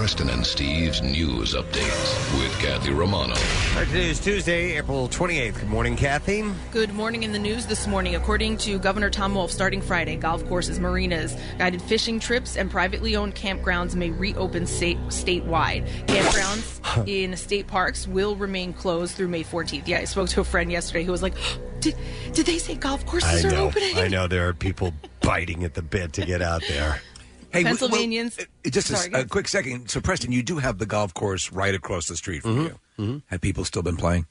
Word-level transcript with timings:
Preston 0.00 0.30
and 0.30 0.46
Steve's 0.46 1.02
news 1.02 1.52
updates 1.52 2.38
with 2.40 2.58
Kathy 2.58 2.90
Romano. 2.90 3.34
All 3.34 3.76
right, 3.76 3.86
today 3.86 4.08
is 4.08 4.18
Tuesday, 4.18 4.78
April 4.78 5.10
28th. 5.10 5.60
Good 5.60 5.68
morning, 5.68 5.94
Kathy. 5.94 6.42
Good 6.72 6.94
morning 6.94 7.22
in 7.22 7.32
the 7.32 7.38
news 7.38 7.66
this 7.66 7.86
morning. 7.86 8.14
According 8.14 8.56
to 8.58 8.78
Governor 8.78 9.10
Tom 9.10 9.34
Wolf, 9.34 9.50
starting 9.50 9.82
Friday, 9.82 10.16
golf 10.16 10.42
courses, 10.48 10.80
marinas, 10.80 11.36
guided 11.58 11.82
fishing 11.82 12.18
trips, 12.18 12.56
and 12.56 12.70
privately 12.70 13.14
owned 13.14 13.34
campgrounds 13.34 13.94
may 13.94 14.08
reopen 14.08 14.64
state- 14.64 14.96
statewide. 15.08 15.86
Campgrounds 16.06 17.06
in 17.06 17.36
state 17.36 17.66
parks 17.66 18.08
will 18.08 18.36
remain 18.36 18.72
closed 18.72 19.14
through 19.16 19.28
May 19.28 19.44
14th. 19.44 19.86
Yeah, 19.86 19.98
I 19.98 20.04
spoke 20.04 20.30
to 20.30 20.40
a 20.40 20.44
friend 20.44 20.72
yesterday 20.72 21.04
who 21.04 21.12
was 21.12 21.22
like, 21.22 21.34
did, 21.80 21.94
did 22.32 22.46
they 22.46 22.56
say 22.56 22.74
golf 22.74 23.04
courses 23.04 23.44
I 23.44 23.48
are 23.48 23.52
know. 23.52 23.66
opening? 23.66 23.98
I 23.98 24.08
know 24.08 24.26
there 24.28 24.48
are 24.48 24.54
people 24.54 24.94
biting 25.20 25.62
at 25.62 25.74
the 25.74 25.82
bit 25.82 26.14
to 26.14 26.24
get 26.24 26.40
out 26.40 26.62
there. 26.70 27.02
Hey, 27.52 27.62
w- 27.64 27.66
Pennsylvanians- 27.78 28.36
well, 28.38 28.46
uh, 28.66 28.70
just 28.70 28.90
a 28.90 28.94
s- 28.94 28.98
Sorry, 29.00 29.10
go 29.10 29.20
a, 29.20 29.24
quick 29.24 29.48
second. 29.48 29.90
So, 29.90 30.00
Preston, 30.00 30.32
you 30.32 30.42
do 30.42 30.58
have 30.58 30.78
the 30.78 30.86
golf 30.86 31.12
course 31.14 31.50
right 31.52 31.74
across 31.74 32.06
the 32.06 32.16
street 32.16 32.42
from 32.42 32.64
you. 32.64 32.78
Mm-hmm. 32.98 33.18
Have 33.26 33.40
people 33.40 33.64
still 33.64 33.82
been 33.82 33.96
playing? 33.96 34.26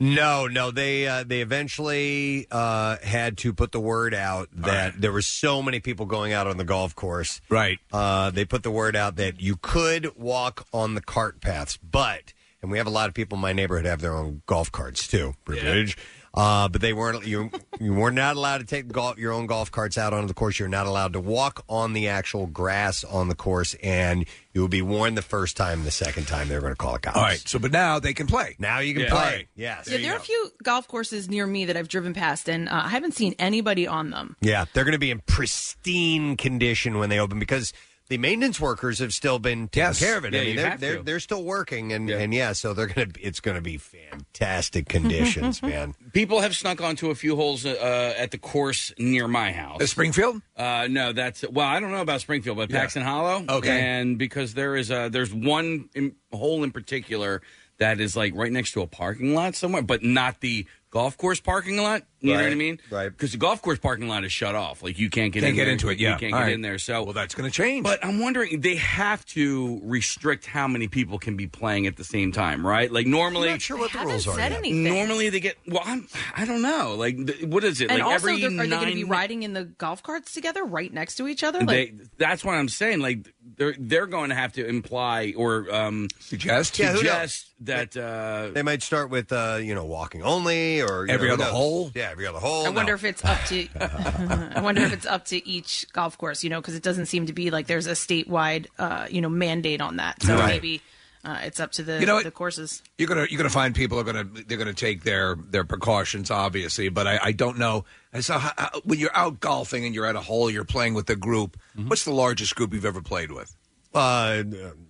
No, 0.00 0.48
no, 0.48 0.70
they 0.72 1.06
uh, 1.06 1.22
they 1.24 1.42
eventually 1.42 2.46
uh, 2.50 2.96
had 3.04 3.36
to 3.38 3.52
put 3.52 3.70
the 3.72 3.78
word 3.80 4.14
out 4.14 4.48
that 4.52 5.00
there 5.00 5.12
were 5.12 5.22
so 5.22 5.62
many 5.62 5.78
people 5.80 6.06
going 6.06 6.32
out 6.32 6.46
on 6.48 6.56
the 6.56 6.64
golf 6.64 6.94
course. 6.96 7.40
Right. 7.48 7.78
Uh, 7.92 8.30
they 8.30 8.44
put 8.44 8.62
the 8.64 8.70
word 8.70 8.96
out 8.96 9.16
that 9.16 9.40
you 9.40 9.56
could 9.56 10.16
walk 10.16 10.66
on 10.72 10.94
the 10.94 11.00
cart 11.02 11.40
paths, 11.40 11.76
but 11.78 12.32
and 12.62 12.70
we 12.70 12.78
have 12.78 12.86
a 12.88 12.90
lot 12.90 13.08
of 13.08 13.14
people 13.14 13.36
in 13.36 13.42
my 13.42 13.52
neighborhood 13.52 13.84
have 13.86 14.00
their 14.00 14.14
own 14.14 14.42
golf 14.46 14.72
carts 14.72 15.06
too. 15.06 15.34
Privilege. 15.44 15.96
Uh, 16.34 16.66
but 16.68 16.80
they 16.80 16.94
weren't 16.94 17.26
you 17.26 17.50
you 17.78 17.92
were 17.92 18.10
not 18.10 18.36
allowed 18.36 18.58
to 18.58 18.64
take 18.64 18.88
golf, 18.88 19.18
your 19.18 19.32
own 19.32 19.46
golf 19.46 19.70
carts 19.70 19.98
out 19.98 20.14
onto 20.14 20.26
the 20.28 20.32
course. 20.34 20.58
You're 20.58 20.68
not 20.68 20.86
allowed 20.86 21.12
to 21.12 21.20
walk 21.20 21.62
on 21.68 21.92
the 21.92 22.08
actual 22.08 22.46
grass 22.46 23.04
on 23.04 23.28
the 23.28 23.34
course, 23.34 23.74
and 23.82 24.24
you 24.54 24.62
will 24.62 24.68
be 24.68 24.80
warned 24.80 25.18
the 25.18 25.22
first 25.22 25.58
time. 25.58 25.80
And 25.80 25.86
the 25.86 25.90
second 25.90 26.26
time 26.28 26.48
they're 26.48 26.60
going 26.62 26.72
to 26.72 26.76
call 26.76 26.94
it 26.94 27.02
cops. 27.02 27.16
All 27.18 27.22
right. 27.22 27.38
So, 27.46 27.58
but 27.58 27.70
now 27.70 27.98
they 27.98 28.14
can 28.14 28.26
play. 28.26 28.56
Now 28.58 28.78
you 28.78 28.94
can 28.94 29.02
Yeah. 29.02 29.08
play. 29.10 29.18
All 29.18 29.24
right. 29.26 29.48
Yes. 29.54 29.88
yeah, 29.90 29.98
there 29.98 30.14
are 30.14 30.16
a 30.16 30.20
few 30.20 30.50
golf 30.62 30.88
courses 30.88 31.28
near 31.28 31.46
me 31.46 31.66
that 31.66 31.76
I've 31.76 31.88
driven 31.88 32.14
past, 32.14 32.48
and 32.48 32.66
uh, 32.68 32.82
I 32.84 32.88
haven't 32.88 33.12
seen 33.12 33.34
anybody 33.38 33.86
on 33.86 34.08
them. 34.10 34.36
Yeah, 34.40 34.64
they're 34.72 34.84
going 34.84 34.92
to 34.92 34.98
be 34.98 35.10
in 35.10 35.20
pristine 35.26 36.36
condition 36.38 36.98
when 36.98 37.10
they 37.10 37.18
open 37.18 37.38
because 37.38 37.72
the 38.12 38.18
maintenance 38.18 38.60
workers 38.60 38.98
have 38.98 39.12
still 39.14 39.38
been 39.38 39.68
taking 39.68 39.88
Yes. 39.88 39.98
care 39.98 40.18
of 40.18 40.26
it. 40.26 40.34
Yeah, 40.34 40.40
I 40.40 40.42
mean, 40.44 40.50
you 40.50 40.56
they're 40.60 40.70
have 40.70 40.80
they're, 40.80 40.96
to. 40.98 41.02
they're 41.02 41.18
still 41.20 41.42
working, 41.42 41.94
and 41.94 42.10
and 42.10 42.34
yeah, 42.34 42.52
so 42.52 42.74
they're 42.74 42.86
going 42.86 43.10
to. 43.12 43.20
It's 43.22 43.40
going 43.40 43.54
to 43.54 43.62
be 43.62 43.78
fantastic 43.78 44.86
conditions, 44.88 45.62
man. 45.72 45.94
People 46.12 46.40
have 46.40 46.54
snuck 46.54 46.82
onto 46.82 47.08
a 47.10 47.14
few 47.14 47.36
holes 47.36 47.64
uh, 47.64 48.14
at 48.18 48.30
the 48.30 48.38
course 48.38 48.92
near 48.98 49.26
my 49.28 49.50
house. 49.52 49.82
Springfield? 49.90 50.42
Uh, 50.56 50.88
no, 50.90 51.12
that's 51.12 51.42
well. 51.48 51.66
I 51.66 51.80
don't 51.80 51.90
know 51.90 52.02
about 52.02 52.20
Springfield, 52.20 52.58
but 52.58 52.70
Yeah. 52.70 52.84
Paxon 52.84 53.02
Hollow. 53.02 53.44
Okay. 53.48 53.80
and 53.80 54.18
because 54.18 54.52
there 54.54 54.76
is 54.76 54.90
a 54.90 55.08
there's 55.10 55.32
one 55.32 55.88
in, 55.94 56.14
hole 56.32 56.62
in 56.64 56.70
particular 56.70 57.40
that 57.78 57.98
is 57.98 58.14
like 58.14 58.34
right 58.36 58.52
next 58.52 58.72
to 58.72 58.82
a 58.82 58.86
parking 58.86 59.34
lot 59.34 59.54
somewhere, 59.54 59.82
but 59.82 60.02
not 60.02 60.40
the 60.40 60.66
golf 60.92 61.16
course 61.18 61.40
parking 61.40 61.78
lot. 61.78 62.02
You 62.20 62.34
know 62.34 62.44
what 62.44 62.52
I 62.52 62.54
mean? 62.54 62.78
right. 62.88 63.08
Because 63.08 63.32
the 63.32 63.38
golf 63.38 63.60
course 63.62 63.80
parking 63.80 64.06
lot 64.06 64.24
is 64.24 64.30
shut 64.32 64.54
off. 64.54 64.80
Like 64.80 64.96
you 64.96 65.10
can't 65.10 65.32
get 65.32 65.40
Can't 65.40 65.50
in 65.50 65.56
get 65.56 65.64
there. 65.64 65.72
into 65.72 65.88
it, 65.88 65.98
Yeah, 65.98 66.12
You 66.12 66.18
can't 66.20 66.32
All 66.34 66.38
get 66.38 66.44
right. 66.44 66.52
in 66.52 66.60
there. 66.60 66.78
So 66.78 67.02
Well, 67.02 67.14
that's 67.14 67.34
going 67.34 67.50
to 67.50 67.52
change. 67.52 67.82
But 67.82 68.04
I'm 68.04 68.20
wondering, 68.20 68.60
they 68.60 68.76
have 68.76 69.26
to 69.26 69.80
restrict 69.82 70.46
how 70.46 70.68
many 70.68 70.86
people 70.86 71.18
can 71.18 71.36
be 71.36 71.48
playing 71.48 71.88
at 71.88 71.96
the 71.96 72.04
same 72.04 72.30
time, 72.30 72.64
right? 72.64 72.92
Like 72.92 73.08
normally, 73.08 73.48
I'm 73.48 73.54
not 73.54 73.62
sure 73.62 73.76
what 73.76 73.90
the 73.92 73.98
rules 73.98 74.28
are. 74.28 74.36
said 74.36 74.52
yet. 74.52 74.58
anything. 74.58 74.84
normally 74.84 75.30
they 75.30 75.40
get. 75.40 75.56
Well, 75.66 75.82
I'm, 75.84 76.06
I 76.36 76.44
don't 76.44 76.62
know. 76.62 76.94
Like, 76.96 77.16
th- 77.26 77.42
what 77.42 77.64
is 77.64 77.80
it? 77.80 77.90
And 77.90 77.98
like 77.98 78.06
also, 78.06 78.14
every 78.28 78.40
they're, 78.40 78.50
are 78.50 78.66
they 78.66 78.68
going 78.68 78.86
to 78.90 78.94
be 78.94 79.02
riding 79.04 79.42
in 79.42 79.52
the 79.54 79.64
golf 79.64 80.04
carts 80.04 80.32
together, 80.32 80.62
right 80.64 80.92
next 80.92 81.16
to 81.16 81.26
each 81.26 81.42
other? 81.42 81.58
Like, 81.58 81.66
They, 81.66 81.94
that's 82.18 82.44
what 82.44 82.54
I'm 82.54 82.68
saying. 82.68 83.00
Like, 83.00 83.34
they're 83.56 83.74
they're 83.78 84.06
going 84.06 84.30
to 84.30 84.34
have 84.36 84.52
to 84.54 84.66
imply 84.66 85.34
or 85.36 85.72
um, 85.74 86.08
Suggest? 86.20 86.78
Yeah, 86.78 86.90
who 86.92 86.98
suggest 86.98 87.46
that. 87.60 87.96
Uh, 87.96 88.50
They 88.52 88.62
might 88.62 88.82
start 88.82 89.10
with 89.10 89.32
uh, 89.32 89.58
you 89.62 89.74
know 89.74 89.84
walking 89.84 90.22
only 90.22 90.80
or 90.82 91.06
you 91.06 91.12
Every 91.12 91.28
know, 91.28 91.34
other 91.34 91.44
who 91.44 91.50
knows? 91.50 91.58
hole? 91.58 91.90
Yeah, 91.94 92.10
every 92.10 92.26
other 92.26 92.38
hole. 92.38 92.66
I 92.66 92.70
No. 92.70 92.76
wonder 92.76 92.94
if 92.94 93.04
it's 93.04 93.24
up 93.24 93.44
to. 93.46 93.68
I 94.56 94.60
wonder 94.60 94.82
if 94.82 94.92
it's 94.92 95.06
up 95.06 95.24
to 95.26 95.46
each 95.48 95.86
golf 95.92 96.16
course, 96.18 96.42
you 96.44 96.50
know, 96.50 96.60
because 96.60 96.74
it 96.74 96.82
doesn't 96.82 97.06
seem 97.06 97.26
to 97.26 97.32
be 97.32 97.50
like 97.50 97.66
there's 97.66 97.86
a 97.86 97.92
statewide, 97.92 98.66
uh, 98.78 99.06
you 99.10 99.20
know, 99.20 99.28
mandate 99.28 99.80
on 99.80 99.96
that. 99.96 100.22
So 100.22 100.36
Right. 100.36 100.48
maybe 100.48 100.82
uh, 101.24 101.38
it's 101.42 101.60
up 101.60 101.72
to 101.72 101.82
the 101.82 102.00
You 102.00 102.06
know 102.06 102.22
the 102.22 102.30
courses. 102.30 102.82
You're 102.98 103.08
gonna 103.08 103.26
you're 103.30 103.38
gonna 103.38 103.48
find 103.50 103.74
people 103.74 103.98
are 103.98 104.04
gonna 104.04 104.24
they're 104.24 104.58
gonna 104.58 104.72
take 104.74 105.04
their 105.04 105.36
their 105.36 105.64
precautions, 105.64 106.30
obviously. 106.30 106.88
But 106.88 107.06
I, 107.06 107.18
I 107.22 107.32
don't 107.32 107.58
know. 107.58 107.84
And 108.12 108.24
so 108.24 108.38
how, 108.38 108.52
how- 108.56 108.80
when 108.84 108.98
you're 108.98 109.16
out 109.16 109.40
golfing 109.40 109.84
and 109.84 109.94
you're 109.94 110.06
at 110.06 110.16
a 110.16 110.20
hole, 110.20 110.50
you're 110.50 110.64
playing 110.64 110.94
with 110.94 111.08
a 111.10 111.16
group. 111.16 111.56
Mm-hmm. 111.76 111.88
What's 111.88 112.02
What's 112.02 112.04
the 112.04 112.12
largest 112.12 112.54
group 112.56 112.72
you've 112.74 112.84
ever 112.84 113.02
played 113.02 113.30
with? 113.30 113.54
uh, 113.94 114.42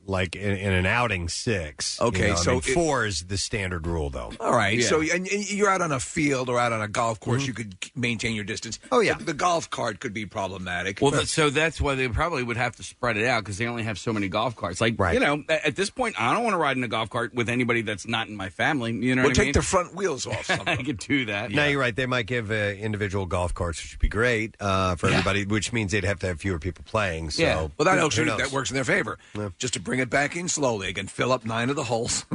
like 0.05 0.35
in, 0.37 0.57
in 0.57 0.73
an 0.73 0.87
outing 0.87 1.29
six. 1.29 1.99
you 2.01 2.07
Okay, 2.09 2.29
know, 2.29 2.33
I 2.33 2.37
so 2.37 2.51
mean, 2.53 2.59
it- 2.59 2.75
four 2.75 3.07
is 3.07 3.21
the 3.25 3.39
standard 3.39 3.87
rule 3.87 4.11
though. 4.11 4.33
All 4.41 4.53
right. 4.53 4.79
Yeah. 4.79 4.87
So 4.87 5.01
and, 5.01 5.27
and 5.29 5.51
you're 5.51 5.69
out 5.71 5.81
on 5.81 5.93
a 5.93 6.01
field 6.01 6.49
or 6.49 6.59
out 6.59 6.73
on 6.73 6.81
a 6.83 6.89
golf 6.89 7.21
course, 7.21 7.47
you 7.47 7.55
could 7.55 7.77
maintain 7.95 8.35
your 8.35 8.45
distance. 8.45 8.79
Mm-hmm. 8.79 8.89
Oh, 8.95 9.01
yeah. 9.01 9.15
The, 9.15 9.25
the 9.25 9.35
golf 9.35 9.71
cart 9.71 10.01
could 10.01 10.13
be 10.13 10.27
problematic. 10.27 10.99
well, 11.01 11.13
th- 11.13 11.27
so 11.29 11.51
that's 11.51 11.81
why 11.81 11.95
they 11.95 12.09
probably 12.09 12.43
would 12.43 12.57
have 12.57 12.77
to 12.77 12.83
spread 12.83 13.17
it 13.17 13.27
out 13.27 13.45
because 13.45 13.59
they 13.59 13.67
only 13.67 13.83
have 13.85 13.99
so 13.99 14.13
many 14.13 14.29
golf 14.29 14.57
carts. 14.57 14.81
Like, 14.81 14.99
Right. 14.99 15.15
you 15.15 15.21
know, 15.21 15.43
a- 15.49 15.67
at 15.67 15.77
this 15.77 15.91
point, 15.91 16.21
I 16.21 16.33
don't 16.35 16.43
want 16.45 16.55
to 16.55 16.59
ride 16.59 16.77
in 16.77 16.85
a 16.85 16.89
golf 16.89 17.11
cart 17.11 17.35
with 17.35 17.49
anybody 17.49 17.83
that's 17.83 18.07
not 18.07 18.29
in 18.29 18.37
my 18.37 18.49
family. 18.49 18.93
You 18.93 19.15
know 19.15 19.23
we'll 19.23 19.31
what 19.31 19.37
take 19.37 19.43
I 19.43 19.47
mean? 19.47 19.53
the 19.53 19.63
front 19.63 19.95
wheels 19.95 20.27
off. 20.27 20.45
Some 20.47 20.61
of 20.61 20.69
I 20.69 20.77
could 20.83 20.99
do 20.99 21.27
that. 21.27 21.51
No, 21.51 21.67
you're 21.67 21.81
right. 21.81 21.95
They 21.95 22.07
might 22.07 22.27
give 22.27 22.51
uh, 22.51 22.55
individual 22.55 23.27
golf 23.27 23.55
carts, 23.55 23.81
which 23.83 23.93
would 23.95 24.01
be 24.01 24.09
great 24.09 24.57
uh, 24.61 24.97
for 24.97 25.09
everybody, 25.09 25.45
which 25.45 25.73
means 25.73 25.93
they'd 25.93 26.05
have 26.05 26.19
to 26.21 26.27
have 26.27 26.41
fewer 26.41 26.59
people 26.59 26.85
playing. 26.87 27.31
So, 27.31 27.43
Yeah. 27.43 27.55
Well, 27.79 27.85
that 27.85 27.99
who 27.99 28.07
actually 28.07 28.27
knows? 28.27 28.39
that 28.39 28.53
works 28.53 28.71
in 28.71 28.75
their 28.75 28.85
favor. 28.85 29.19
Just 29.59 29.75
to 29.75 29.81
bring 29.81 29.92
it 30.01 30.11
back 30.11 30.37
in 30.37 30.49
slowly, 30.49 30.89
Again, 30.89 31.07
fill 31.07 31.33
up 31.33 31.45
nine 31.45 31.71
of 31.71 31.77
the 31.77 31.85
holes. 31.85 32.25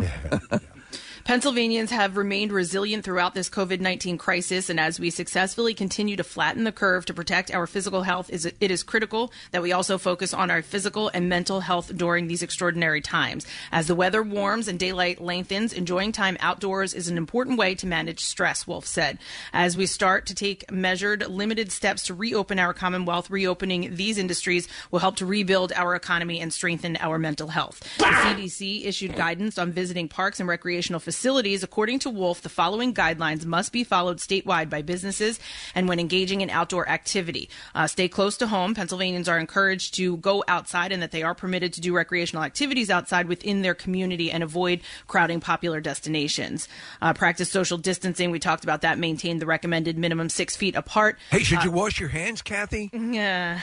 Pennsylvanians 1.28 1.92
have 1.92 2.16
remained 2.16 2.54
resilient 2.54 3.04
throughout 3.04 3.34
this 3.34 3.50
COVID 3.50 3.82
19 3.82 4.18
crisis, 4.18 4.70
and 4.70 4.80
as 4.80 4.98
we 4.98 5.10
successfully 5.10 5.74
continue 5.74 6.16
to 6.16 6.24
flatten 6.24 6.64
the 6.64 6.72
curve 6.72 7.06
to 7.08 7.14
protect 7.14 7.54
our 7.54 7.68
physical 7.68 8.04
health, 8.04 8.30
it 8.32 8.72
is 8.72 8.82
critical 8.82 9.34
that 9.52 9.62
we 9.62 9.74
also 9.74 9.98
focus 9.98 10.34
on 10.34 10.50
our 10.50 10.62
physical 10.62 11.12
and 11.14 11.28
mental 11.28 11.60
health 11.60 11.92
during 11.94 12.28
these 12.28 12.44
extraordinary 12.44 13.02
times. 13.02 13.46
As 13.74 13.88
the 13.88 13.94
weather 13.94 14.24
warms 14.24 14.70
and 14.70 14.80
daylight 14.80 15.20
lengthens, 15.20 15.74
enjoying 15.74 16.14
time 16.14 16.38
outdoors 16.40 16.94
is 16.94 17.10
an 17.10 17.18
important 17.18 17.60
way 17.60 17.76
to 17.76 17.88
manage 17.88 18.22
stress, 18.22 18.66
Wolf 18.66 18.86
said. 18.86 19.18
As 19.52 19.76
we 19.76 19.86
start 19.86 20.28
to 20.28 20.34
take 20.34 20.72
measured, 20.72 21.28
limited 21.28 21.74
steps 21.74 22.04
to 22.04 22.14
reopen 22.14 22.58
our 22.58 22.74
Commonwealth, 22.74 23.30
reopening 23.30 23.98
these 23.98 24.18
industries 24.18 24.70
will 24.92 25.00
help 25.00 25.18
to 25.18 25.26
rebuild 25.26 25.74
our 25.76 25.94
economy 25.94 26.40
and 26.40 26.54
strengthen 26.54 26.96
our 27.02 27.20
mental 27.20 27.50
health. 27.50 27.82
The 27.98 28.06
CDC 28.06 28.86
issued 28.86 29.18
guidance 29.18 29.58
on 29.58 29.74
visiting 29.74 30.08
parks 30.08 30.40
and 30.40 30.48
recreational 30.48 31.02
facilities. 31.02 31.17
According 31.26 32.00
to 32.00 32.10
Wolf, 32.10 32.42
the 32.42 32.50
following 32.50 32.94
guidelines 32.94 33.46
must 33.46 33.72
be 33.72 33.84
followed 33.84 34.18
statewide 34.18 34.70
by 34.70 34.82
businesses 34.82 35.40
and 35.76 35.88
when 35.88 36.00
engaging 36.00 36.42
in 36.42 36.50
outdoor 36.50 36.88
activity. 36.90 37.50
Uh, 37.76 37.88
stay 37.88 38.08
close 38.08 38.38
to 38.38 38.48
home. 38.48 38.76
Pennsylvanians 38.76 39.28
are 39.28 39.40
encouraged 39.40 39.94
to 39.96 40.18
go 40.18 40.44
outside 40.48 40.92
and 40.92 41.02
that 41.02 41.12
they 41.12 41.24
are 41.24 41.36
permitted 41.36 41.74
to 41.74 41.82
do 41.82 41.96
recreational 41.96 42.44
activities 42.44 42.90
outside 42.90 43.28
within 43.28 43.62
their 43.62 43.74
community 43.74 44.32
and 44.32 44.44
avoid 44.44 44.82
crowding 45.08 45.40
popular 45.40 45.82
destinations. 45.82 46.68
Uh, 47.02 47.14
practice 47.14 47.50
social 47.50 47.78
distancing. 47.78 48.32
We 48.32 48.40
talked 48.40 48.64
about 48.64 48.82
that. 48.82 49.00
Maintain 49.00 49.40
the 49.40 49.46
recommended 49.46 49.98
minimum 49.98 50.30
six 50.30 50.56
feet 50.56 50.76
apart. 50.76 51.18
Hey, 51.32 51.40
should 51.40 51.64
you 51.64 51.72
wash 51.72 52.00
your 52.00 52.10
hands, 52.10 52.42
Kathy? 52.42 52.92
Yeah. 53.08 53.60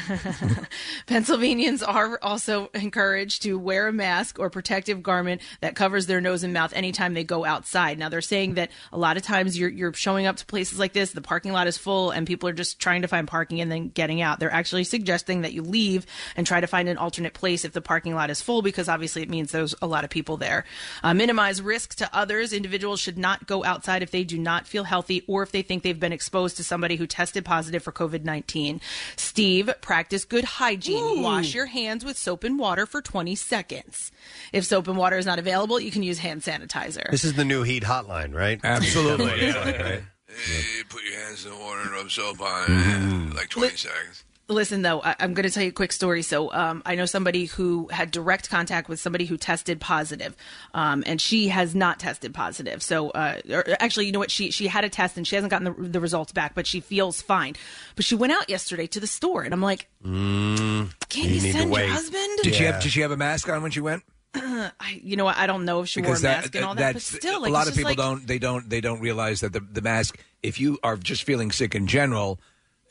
Pennsylvanians 1.06 1.82
are 1.82 2.18
also 2.22 2.70
encouraged 2.72 3.42
to 3.42 3.58
wear 3.58 3.88
a 3.88 3.92
mask 3.92 4.38
or 4.38 4.48
protective 4.48 5.02
garment 5.02 5.42
that 5.60 5.76
covers 5.76 6.06
their 6.06 6.20
nose 6.20 6.42
and 6.42 6.54
mouth 6.54 6.72
anytime 6.72 7.14
they 7.14 7.24
go 7.44 7.50
outside. 7.50 7.98
Now 7.98 8.08
they're 8.08 8.20
saying 8.20 8.54
that 8.54 8.70
a 8.92 8.98
lot 8.98 9.16
of 9.16 9.22
times 9.22 9.58
you're 9.58 9.70
you're 9.70 9.92
showing 9.92 10.26
up 10.26 10.36
to 10.36 10.46
places 10.46 10.78
like 10.78 10.92
this, 10.92 11.12
the 11.12 11.20
parking 11.20 11.52
lot 11.52 11.66
is 11.66 11.78
full 11.78 12.10
and 12.10 12.26
people 12.26 12.48
are 12.48 12.52
just 12.52 12.78
trying 12.78 13.02
to 13.02 13.08
find 13.08 13.28
parking 13.28 13.60
and 13.60 13.70
then 13.70 13.88
getting 13.88 14.20
out. 14.22 14.40
They're 14.40 14.52
actually 14.52 14.84
suggesting 14.84 15.42
that 15.42 15.52
you 15.52 15.62
leave 15.62 16.06
and 16.36 16.46
try 16.46 16.60
to 16.60 16.66
find 16.66 16.88
an 16.88 16.98
alternate 16.98 17.34
place 17.34 17.64
if 17.64 17.72
the 17.72 17.80
parking 17.80 18.14
lot 18.14 18.30
is 18.30 18.40
full 18.40 18.62
because 18.62 18.88
obviously 18.88 19.22
it 19.22 19.30
means 19.30 19.52
there's 19.52 19.74
a 19.82 19.86
lot 19.86 20.04
of 20.04 20.10
people 20.10 20.36
there. 20.36 20.64
Uh, 21.02 21.14
minimize 21.14 21.60
risk 21.60 21.94
to 21.96 22.16
others. 22.16 22.52
Individuals 22.52 23.00
should 23.00 23.18
not 23.18 23.46
go 23.46 23.64
outside 23.64 24.02
if 24.02 24.10
they 24.10 24.24
do 24.24 24.38
not 24.38 24.66
feel 24.66 24.84
healthy 24.84 25.22
or 25.26 25.42
if 25.42 25.52
they 25.52 25.62
think 25.62 25.82
they've 25.82 26.00
been 26.00 26.12
exposed 26.12 26.56
to 26.56 26.64
somebody 26.64 26.96
who 26.96 27.06
tested 27.06 27.44
positive 27.44 27.82
for 27.82 27.92
COVID 27.92 28.24
19. 28.24 28.80
Steve, 29.16 29.70
practice 29.80 30.24
good 30.24 30.44
hygiene. 30.44 31.22
Wash 31.22 31.54
your 31.54 31.66
hands 31.66 32.04
with 32.04 32.16
soap 32.16 32.44
and 32.44 32.58
water 32.58 32.86
for 32.86 33.02
20 33.02 33.34
seconds. 33.34 34.10
If 34.52 34.64
soap 34.64 34.88
and 34.88 34.96
water 34.96 35.18
is 35.18 35.26
not 35.26 35.38
available, 35.38 35.78
you 35.78 35.90
can 35.90 36.02
use 36.02 36.18
hand 36.18 36.42
sanitizer. 36.42 37.10
This 37.10 37.23
is 37.24 37.34
the 37.34 37.44
new 37.44 37.62
heat 37.62 37.82
hotline, 37.82 38.34
right? 38.34 38.60
Absolutely. 38.62 39.26
right? 39.26 40.02
Hey, 40.28 40.82
put 40.88 41.02
your 41.04 41.18
hands 41.20 41.44
in 41.44 41.52
the 41.52 41.58
water 41.58 41.80
and 41.82 41.90
rub 41.92 42.10
soap 42.10 42.40
on 42.40 42.64
it. 42.68 43.34
Like 43.36 43.48
20 43.50 43.76
seconds. 43.76 44.24
Listen, 44.46 44.82
though, 44.82 45.00
I, 45.00 45.16
I'm 45.20 45.32
going 45.32 45.44
to 45.48 45.50
tell 45.50 45.62
you 45.62 45.70
a 45.70 45.72
quick 45.72 45.90
story. 45.90 46.20
So, 46.20 46.52
um, 46.52 46.82
I 46.84 46.96
know 46.96 47.06
somebody 47.06 47.46
who 47.46 47.88
had 47.88 48.10
direct 48.10 48.50
contact 48.50 48.90
with 48.90 49.00
somebody 49.00 49.24
who 49.24 49.38
tested 49.38 49.80
positive, 49.80 50.36
um, 50.74 51.02
and 51.06 51.18
she 51.18 51.48
has 51.48 51.74
not 51.74 51.98
tested 51.98 52.34
positive. 52.34 52.82
So, 52.82 53.08
uh, 53.10 53.40
or 53.48 53.64
actually, 53.80 54.04
you 54.04 54.12
know 54.12 54.18
what? 54.18 54.30
She 54.30 54.50
she 54.50 54.66
had 54.66 54.84
a 54.84 54.90
test 54.90 55.16
and 55.16 55.26
she 55.26 55.34
hasn't 55.36 55.50
gotten 55.50 55.72
the, 55.82 55.88
the 55.88 56.00
results 56.00 56.32
back, 56.32 56.54
but 56.54 56.66
she 56.66 56.80
feels 56.80 57.22
fine. 57.22 57.54
But 57.96 58.04
she 58.04 58.16
went 58.16 58.34
out 58.34 58.50
yesterday 58.50 58.86
to 58.88 59.00
the 59.00 59.06
store, 59.06 59.44
and 59.44 59.54
I'm 59.54 59.62
like, 59.62 59.88
Mm, 60.04 60.92
Can't 61.08 61.28
you, 61.28 61.34
need 61.36 61.40
to 61.40 61.52
send 61.52 61.64
your 61.64 61.72
wait. 61.72 61.88
husband? 61.88 62.28
Did 62.42 62.54
she 62.54 62.64
have 62.64 62.82
Did 62.82 62.92
she 62.92 63.00
have 63.00 63.12
a 63.12 63.16
mask 63.16 63.48
on 63.48 63.62
when 63.62 63.70
she 63.70 63.80
went? 63.80 64.02
I, 64.80 65.00
you 65.02 65.16
know 65.16 65.24
what? 65.24 65.36
I 65.36 65.46
don't 65.46 65.64
know 65.64 65.82
if 65.82 65.88
she 65.88 66.00
Because 66.00 66.22
wore 66.22 66.30
a 66.30 66.34
that, 66.34 66.42
mask 66.42 66.54
and 66.56 66.64
uh, 66.64 66.68
all 66.68 66.74
that, 66.74 66.92
but 66.94 67.02
still, 67.02 67.40
like, 67.40 67.50
a 67.50 67.52
lot 67.52 67.68
of 67.68 67.74
people 67.74 67.90
like, 67.90 67.96
don't. 67.96 68.26
They 68.26 68.38
don't. 68.38 68.68
They 68.68 68.80
don't 68.80 69.00
realize 69.00 69.40
that 69.40 69.52
the 69.52 69.60
the 69.60 69.82
mask. 69.82 70.18
If 70.42 70.60
you 70.60 70.78
are 70.82 70.96
just 70.96 71.24
feeling 71.24 71.52
sick 71.52 71.74
in 71.74 71.86
general, 71.86 72.40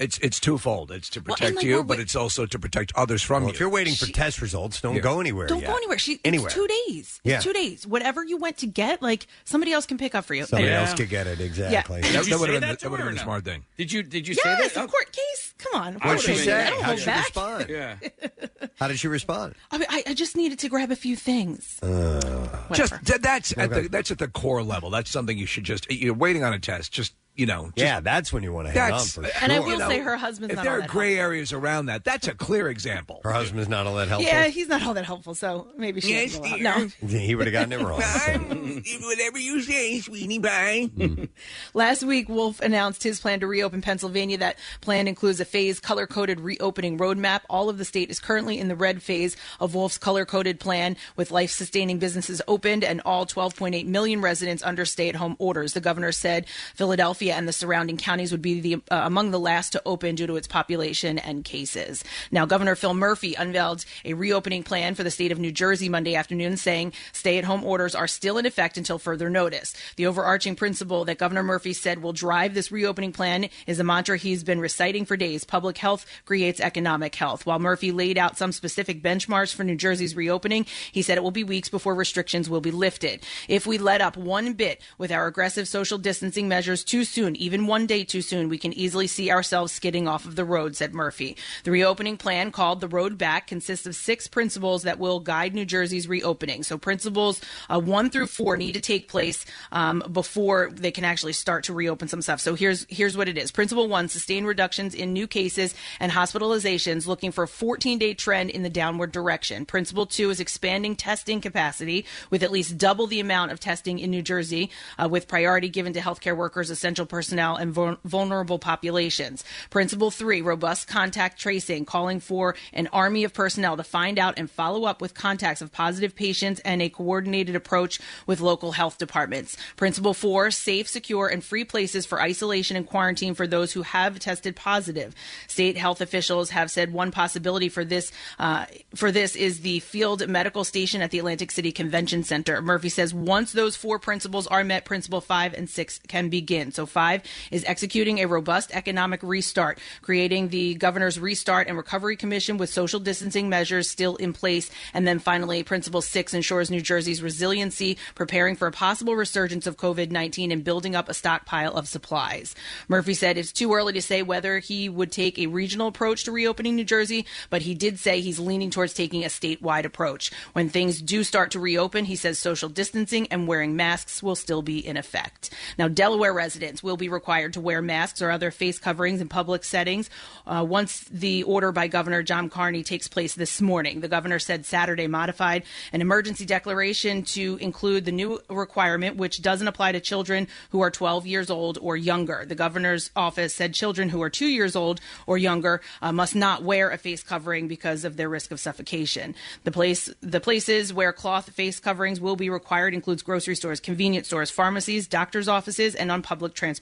it's 0.03 0.17
it's 0.19 0.39
twofold. 0.39 0.91
It's 0.91 1.09
to 1.11 1.19
Well, 1.21 1.33
and, 1.33 1.37
protect 1.37 1.55
like, 1.57 1.65
you, 1.65 1.77
we're 1.77 1.83
but 1.83 1.97
wait- 1.97 2.03
it's 2.03 2.15
also 2.15 2.45
to 2.45 2.59
protect 2.59 2.91
others 2.95 3.21
from 3.23 3.43
Well, 3.43 3.49
you. 3.49 3.53
if 3.55 3.59
you're 3.59 3.69
waiting 3.69 3.95
for 3.95 4.05
test 4.07 4.41
results, 4.41 4.81
don't 4.81 4.95
Yeah. 4.95 5.01
go 5.01 5.19
anywhere. 5.19 5.47
Don't 5.47 5.61
yet. 5.61 5.69
go 5.69 5.75
anywhere. 5.77 5.97
She 5.97 6.19
anywhere. 6.23 6.47
it's 6.47 6.55
two 6.55 6.67
days. 6.67 7.19
It's 7.23 7.31
Yeah. 7.31 7.39
two 7.39 7.53
days. 7.53 7.87
Whatever 7.87 8.23
you 8.23 8.37
went 8.37 8.57
to 8.57 8.67
get, 8.67 9.01
like 9.01 9.27
somebody 9.45 9.71
else 9.73 9.85
can 9.85 9.97
pick 9.97 10.13
up 10.15 10.25
for 10.25 10.33
you. 10.35 10.45
Somebody 10.45 10.67
And- 10.71 10.87
else 10.87 10.93
could 10.93 11.09
get 11.09 11.27
it 11.27 11.39
exactly. 11.41 12.01
Did 12.01 12.13
that 12.13 12.27
you 12.27 12.37
would 12.39 12.47
say 12.47 12.53
have 12.53 12.61
been, 12.61 12.69
that 12.69 12.79
to 12.79 12.85
that 12.85 12.91
would 12.91 12.99
her 12.99 13.05
have 13.05 13.07
or 13.07 13.11
been 13.11 13.17
a 13.17 13.21
no? 13.21 13.23
smart 13.23 13.45
thing. 13.45 13.63
Did 13.77 13.91
you 13.91 14.03
Did 14.03 14.27
you 14.27 14.35
Yes, 14.35 14.43
say 14.43 14.55
that? 14.69 14.77
of 14.83 14.83
oh. 14.83 14.91
course. 14.91 15.05
Case, 15.13 15.53
come 15.57 15.81
on. 15.81 15.97
I 16.01 16.07
What'd 16.07 16.21
she 16.21 16.31
would've 16.31 16.45
say? 16.45 16.63
I 16.65 16.69
don't 16.69 16.81
How 16.81 16.85
hold 16.87 16.97
did 16.97 17.01
she 17.03 17.05
back. 17.05 17.23
respond? 17.25 17.65
Yeah. 17.69 17.95
How 18.79 18.87
did 18.87 18.99
she 18.99 19.07
respond? 19.07 19.55
I, 19.71 19.77
mean, 19.77 19.87
I, 19.89 20.03
I 20.07 20.13
just 20.13 20.35
needed 20.35 20.59
to 20.59 20.69
grab 20.69 20.91
a 20.91 20.95
few 20.95 21.15
things. 21.15 21.79
Uh. 21.81 22.47
Just 22.73 22.93
th- 23.05 23.21
that's 23.21 23.53
at 23.57 23.69
the, 23.69 23.81
that's 23.89 24.09
at 24.11 24.17
the 24.17 24.27
core 24.27 24.63
level. 24.63 24.89
That's 24.89 25.11
something 25.11 25.37
you 25.37 25.45
should 25.45 25.63
just. 25.63 25.89
You're 25.91 26.13
waiting 26.15 26.43
on 26.43 26.53
a 26.53 26.59
test. 26.59 26.91
Just 26.91 27.13
you 27.35 27.45
know. 27.45 27.65
Just, 27.75 27.77
yeah, 27.77 27.99
that's 27.99 28.31
when 28.31 28.43
you 28.43 28.53
want 28.53 28.67
to 28.67 28.73
hang 28.73 28.91
on 28.93 28.99
That's 28.99 29.13
for 29.13 29.25
And 29.41 29.51
I 29.51 29.59
will 29.59 29.69
you 29.69 29.77
know, 29.77 29.89
say 29.89 29.99
her 29.99 30.15
husband's 30.17 30.51
If 30.53 30.57
not 30.57 30.63
there 30.63 30.71
all 30.73 30.77
are 30.79 30.81
that 30.81 30.89
gray 30.89 31.17
areas 31.17 31.51
around 31.53 31.87
that, 31.87 32.03
that's 32.03 32.27
a 32.27 32.33
clear 32.33 32.69
example. 32.69 33.21
Her 33.23 33.31
husband's 33.31 33.69
not 33.69 33.87
all 33.87 33.95
that 33.95 34.07
helpful. 34.07 34.31
yeah, 34.31 34.47
he's 34.47 34.67
not 34.67 34.83
all 34.83 34.93
that 34.93 35.05
helpful, 35.05 35.33
so 35.35 35.67
maybe 35.77 36.01
she 36.01 36.11
Yes, 36.11 36.37
won't 36.37 36.61
go 36.61 36.67
out. 36.69 36.91
No. 37.01 37.07
He 37.07 37.35
would 37.35 37.47
have 37.47 37.53
gotten 37.53 37.73
it 37.73 37.79
wrong. 37.83 38.01
Whatever 39.03 39.39
you 39.39 39.61
say, 39.61 39.99
sweetie. 39.99 40.39
Bye. 40.39 40.89
Hmm. 40.95 41.25
Last 41.73 42.03
week, 42.03 42.29
Wolf 42.29 42.59
announced 42.61 43.03
his 43.03 43.19
plan 43.19 43.39
to 43.39 43.47
reopen 43.47 43.81
Pennsylvania. 43.81 44.37
That 44.37 44.57
plan 44.81 45.07
includes 45.07 45.39
a 45.39 45.45
phase 45.45 45.79
color 45.79 46.05
coded 46.05 46.39
reopening 46.39 46.97
roadmap. 46.97 47.41
All 47.49 47.69
of 47.69 47.77
the 47.77 47.85
state 47.85 48.09
is 48.09 48.19
currently 48.19 48.59
in 48.59 48.67
the 48.67 48.75
red 48.75 49.01
phase 49.01 49.35
of 49.59 49.73
Wolf's 49.73 49.97
color 49.97 50.25
coded 50.25 50.59
plan, 50.59 50.97
with 51.15 51.31
life 51.31 51.51
sustaining 51.51 51.97
businesses 51.99 52.41
opened 52.47 52.83
and 52.83 53.01
all 53.05 53.25
12.8 53.25 53.85
million 53.87 54.21
residents 54.21 54.61
under 54.63 54.85
stay 54.85 55.09
at 55.09 55.15
home 55.15 55.35
orders. 55.39 55.73
The 55.73 55.81
governor 55.81 56.11
said 56.11 56.45
Philadelphia 56.75 57.22
and 57.31 57.47
the 57.47 57.53
surrounding 57.53 57.97
counties 57.97 58.31
would 58.31 58.41
be 58.41 58.59
the, 58.59 58.75
uh, 58.91 59.01
among 59.03 59.31
the 59.31 59.39
last 59.39 59.71
to 59.71 59.81
open 59.85 60.15
due 60.15 60.27
to 60.27 60.35
its 60.35 60.47
population 60.47 61.19
and 61.19 61.45
cases. 61.45 62.03
Now, 62.31 62.45
Governor 62.45 62.75
Phil 62.75 62.93
Murphy 62.93 63.35
unveiled 63.35 63.85
a 64.05 64.13
reopening 64.13 64.63
plan 64.63 64.95
for 64.95 65.03
the 65.03 65.11
state 65.11 65.31
of 65.31 65.39
New 65.39 65.51
Jersey 65.51 65.89
Monday 65.89 66.15
afternoon, 66.15 66.57
saying 66.57 66.93
stay 67.11 67.37
at 67.37 67.45
home 67.45 67.63
orders 67.63 67.95
are 67.95 68.07
still 68.07 68.37
in 68.37 68.45
effect 68.45 68.77
until 68.77 68.99
further 68.99 69.29
notice. 69.29 69.73
The 69.95 70.07
overarching 70.07 70.55
principle 70.55 71.05
that 71.05 71.17
Governor 71.17 71.43
Murphy 71.43 71.73
said 71.73 72.01
will 72.01 72.13
drive 72.13 72.53
this 72.53 72.71
reopening 72.71 73.11
plan 73.11 73.49
is 73.67 73.79
a 73.79 73.83
mantra 73.83 74.17
he's 74.17 74.43
been 74.43 74.59
reciting 74.59 75.05
for 75.05 75.17
days 75.17 75.43
public 75.43 75.77
health 75.77 76.05
creates 76.25 76.59
economic 76.59 77.15
health. 77.15 77.45
While 77.45 77.59
Murphy 77.59 77.91
laid 77.91 78.17
out 78.17 78.37
some 78.37 78.51
specific 78.51 79.01
benchmarks 79.01 79.53
for 79.53 79.63
New 79.63 79.75
Jersey's 79.75 80.15
reopening, 80.15 80.65
he 80.91 81.01
said 81.01 81.17
it 81.17 81.23
will 81.23 81.31
be 81.31 81.43
weeks 81.43 81.69
before 81.69 81.95
restrictions 81.95 82.49
will 82.49 82.61
be 82.61 82.71
lifted. 82.71 83.23
If 83.47 83.67
we 83.67 83.77
let 83.77 84.01
up 84.01 84.17
one 84.17 84.53
bit 84.53 84.81
with 84.97 85.11
our 85.11 85.27
aggressive 85.27 85.67
social 85.67 85.97
distancing 85.97 86.47
measures 86.47 86.83
too 86.83 87.03
soon, 87.13 87.35
even 87.35 87.67
one 87.67 87.85
day 87.85 88.03
too 88.03 88.21
soon, 88.21 88.49
we 88.49 88.57
can 88.57 88.73
easily 88.73 89.07
see 89.07 89.31
ourselves 89.31 89.71
skidding 89.71 90.07
off 90.07 90.25
of 90.25 90.35
the 90.35 90.43
road, 90.43 90.75
said 90.75 90.93
Murphy. 90.93 91.37
The 91.63 91.71
reopening 91.71 92.17
plan, 92.17 92.51
called 92.51 92.81
The 92.81 92.87
Road 92.87 93.17
Back, 93.17 93.47
consists 93.47 93.85
of 93.85 93.95
six 93.95 94.27
principles 94.27 94.83
that 94.83 94.99
will 94.99 95.19
guide 95.19 95.53
New 95.53 95.65
Jersey's 95.65 96.07
reopening. 96.07 96.63
So, 96.63 96.77
principles 96.77 97.39
uh, 97.69 97.79
one 97.79 98.09
through 98.09 98.27
four 98.27 98.57
need 98.57 98.73
to 98.73 98.81
take 98.81 99.07
place 99.07 99.45
um, 99.71 100.03
before 100.11 100.71
they 100.73 100.91
can 100.91 101.05
actually 101.05 101.33
start 101.33 101.65
to 101.65 101.73
reopen 101.73 102.07
some 102.07 102.21
stuff. 102.21 102.41
So, 102.41 102.55
here's 102.55 102.85
here's 102.89 103.15
what 103.15 103.29
it 103.29 103.37
is. 103.37 103.51
Principle 103.51 103.87
one: 103.87 104.07
sustain 104.07 104.45
reductions 104.45 104.95
in 104.95 105.13
new 105.13 105.27
cases 105.27 105.75
and 105.99 106.11
hospitalizations, 106.11 107.05
looking 107.05 107.31
for 107.31 107.43
a 107.43 107.47
14-day 107.47 108.15
trend 108.15 108.49
in 108.49 108.63
the 108.63 108.69
downward 108.69 109.11
direction. 109.11 109.65
Principle 109.65 110.07
two 110.07 110.31
is 110.31 110.39
expanding 110.39 110.95
testing 110.95 111.41
capacity 111.41 112.05
with 112.31 112.41
at 112.41 112.51
least 112.51 112.77
double 112.77 113.05
the 113.05 113.19
amount 113.19 113.51
of 113.51 113.59
testing 113.59 113.99
in 113.99 114.09
New 114.09 114.23
Jersey, 114.23 114.71
uh, 114.97 115.07
with 115.07 115.27
priority 115.27 115.69
given 115.69 115.93
to 115.93 115.99
healthcare 115.99 116.35
workers, 116.35 116.69
essential 116.69 117.02
personnel, 117.05 117.55
and 117.55 117.73
vulnerable 117.73 118.59
populations. 118.59 119.43
Principle 119.69 120.11
three: 120.11 120.41
robust 120.41 120.87
contact 120.87 121.39
tracing, 121.39 121.85
calling 121.85 122.19
for 122.19 122.55
an 122.73 122.87
army 122.93 123.23
of 123.23 123.33
personnel 123.33 123.77
to 123.77 123.83
find 123.83 124.19
out 124.19 124.35
and 124.37 124.49
follow 124.49 124.85
up 124.85 125.01
with 125.01 125.13
contacts 125.13 125.61
of 125.61 125.71
positive 125.71 126.15
patients 126.15 126.59
and 126.61 126.81
a 126.81 126.89
coordinated 126.89 127.55
approach 127.55 127.99
with 128.27 128.39
local 128.39 128.73
health 128.73 128.97
departments. 128.97 129.57
Principle 129.75 130.13
four: 130.13 130.51
safe, 130.51 130.87
secure, 130.87 131.27
and 131.27 131.43
free 131.43 131.65
places 131.65 132.05
for 132.05 132.21
isolation 132.21 132.77
and 132.77 132.87
quarantine 132.87 133.33
for 133.33 133.47
those 133.47 133.73
who 133.73 133.81
have 133.81 134.19
tested 134.19 134.55
positive. 134.55 135.15
State 135.47 135.77
health 135.77 136.01
officials 136.01 136.49
have 136.51 136.71
said 136.71 136.93
one 136.93 137.11
possibility 137.11 137.69
for 137.69 137.85
this 137.85 138.11
uh, 138.39 138.65
for 138.95 139.11
this 139.11 139.35
is 139.35 139.61
the 139.61 139.79
field 139.79 140.27
medical 140.27 140.63
station 140.63 141.01
at 141.01 141.11
the 141.11 141.19
Atlantic 141.19 141.51
City 141.51 141.71
Convention 141.71 142.23
Center. 142.23 142.61
Murphy 142.61 142.89
says 142.89 143.13
once 143.13 143.51
those 143.51 143.75
four 143.75 143.99
principles 143.99 144.47
are 144.47 144.63
met, 144.63 144.85
principle 144.85 145.21
five 145.21 145.53
and 145.53 145.69
six 145.69 145.99
can 146.07 146.29
begin. 146.29 146.71
So 146.71 146.85
five 146.93 147.23
is 147.51 147.65
executing 147.65 148.19
a 148.19 148.27
robust 148.27 148.71
economic 148.73 149.21
restart, 149.23 149.79
creating 150.01 150.49
the 150.49 150.75
governor's 150.75 151.19
restart 151.19 151.67
and 151.67 151.75
recovery 151.75 152.15
commission 152.15 152.57
with 152.57 152.69
social 152.69 152.99
distancing 152.99 153.49
measures 153.49 153.89
still 153.89 154.15
in 154.17 154.31
place, 154.31 154.69
and 154.93 155.07
then 155.07 155.19
finally, 155.19 155.63
principle 155.63 156.01
six 156.01 156.33
ensures 156.33 156.71
New 156.71 156.81
Jersey's 156.81 157.21
resiliency, 157.21 157.97
preparing 158.15 158.55
for 158.55 158.67
a 158.67 158.71
possible 158.71 159.15
resurgence 159.15 159.67
of 159.67 159.77
COVID 159.77 160.11
19 160.11 160.51
and 160.51 160.63
building 160.63 160.95
up 160.95 161.09
a 161.09 161.13
stockpile 161.13 161.73
of 161.73 161.87
supplies. 161.87 162.55
Murphy 162.87 163.13
said 163.13 163.37
it's 163.37 163.51
too 163.51 163.73
early 163.73 163.93
to 163.93 164.01
say 164.01 164.21
whether 164.21 164.59
he 164.59 164.87
would 164.87 165.11
take 165.11 165.39
a 165.39 165.47
regional 165.47 165.87
approach 165.87 166.23
to 166.25 166.31
reopening 166.31 166.75
New 166.75 166.83
Jersey, 166.83 167.25
but 167.49 167.63
he 167.63 167.73
did 167.73 167.99
say 167.99 168.21
he's 168.21 168.39
leaning 168.39 168.69
towards 168.69 168.93
taking 168.93 169.23
a 169.23 169.27
statewide 169.27 169.85
approach. 169.85 170.31
When 170.53 170.69
things 170.69 171.01
do 171.01 171.23
start 171.23 171.51
to 171.51 171.59
reopen, 171.59 172.05
he 172.05 172.15
says 172.15 172.37
social 172.37 172.69
distancing 172.69 173.27
and 173.27 173.47
wearing 173.47 173.75
masks 173.75 174.21
will 174.21 174.35
still 174.35 174.61
be 174.61 174.85
in 174.85 174.97
effect. 174.97 175.49
Now, 175.77 175.87
Delaware 175.87 176.33
residents 176.33 176.82
will 176.83 176.97
be 176.97 177.09
required 177.09 177.53
to 177.53 177.61
wear 177.61 177.81
masks 177.81 178.21
or 178.21 178.29
other 178.29 178.51
face 178.51 178.77
coverings 178.77 179.21
in 179.21 179.29
public 179.29 179.63
settings 179.63 180.09
uh, 180.45 180.65
once 180.67 181.01
the 181.05 181.43
order 181.43 181.71
by 181.71 181.87
Governor 181.87 182.21
John 182.23 182.49
Carney 182.49 182.83
takes 182.83 183.07
place 183.07 183.33
this 183.33 183.61
morning. 183.61 184.01
The 184.01 184.07
governor 184.07 184.39
said 184.39 184.65
Saturday 184.65 185.07
modified 185.07 185.63
an 185.91 186.01
emergency 186.01 186.45
declaration 186.45 187.23
to 187.23 187.57
include 187.61 188.05
the 188.05 188.11
new 188.11 188.39
requirement, 188.49 189.15
which 189.15 189.41
doesn't 189.41 189.67
apply 189.67 189.93
to 189.93 189.99
children 189.99 190.47
who 190.71 190.81
are 190.81 190.91
12 190.91 191.25
years 191.25 191.49
old 191.49 191.77
or 191.81 191.95
younger. 191.95 192.45
The 192.45 192.55
governor's 192.55 193.09
office 193.15 193.55
said 193.55 193.73
children 193.73 194.09
who 194.09 194.21
are 194.21 194.29
two 194.29 194.47
years 194.47 194.75
old 194.75 194.99
or 195.25 195.37
younger 195.37 195.81
uh, 196.01 196.11
must 196.11 196.35
not 196.35 196.63
wear 196.63 196.89
a 196.89 196.97
face 196.97 197.23
covering 197.23 197.67
because 197.67 198.03
of 198.05 198.17
their 198.17 198.29
risk 198.29 198.51
of 198.51 198.59
suffocation. 198.59 199.35
The 199.63 199.71
place, 199.71 200.09
the 200.21 200.39
places 200.39 200.93
where 200.93 201.13
cloth 201.13 201.49
face 201.51 201.79
coverings 201.79 202.19
will 202.19 202.35
be 202.35 202.49
required 202.49 202.93
includes 202.93 203.23
grocery 203.23 203.55
stores, 203.55 203.79
convenience 203.79 204.27
stores, 204.27 204.51
pharmacies, 204.51 205.07
doctors' 205.07 205.47
offices, 205.47 205.95
and 205.95 206.11
on 206.11 206.21
public 206.21 206.53
transportation. 206.53 206.72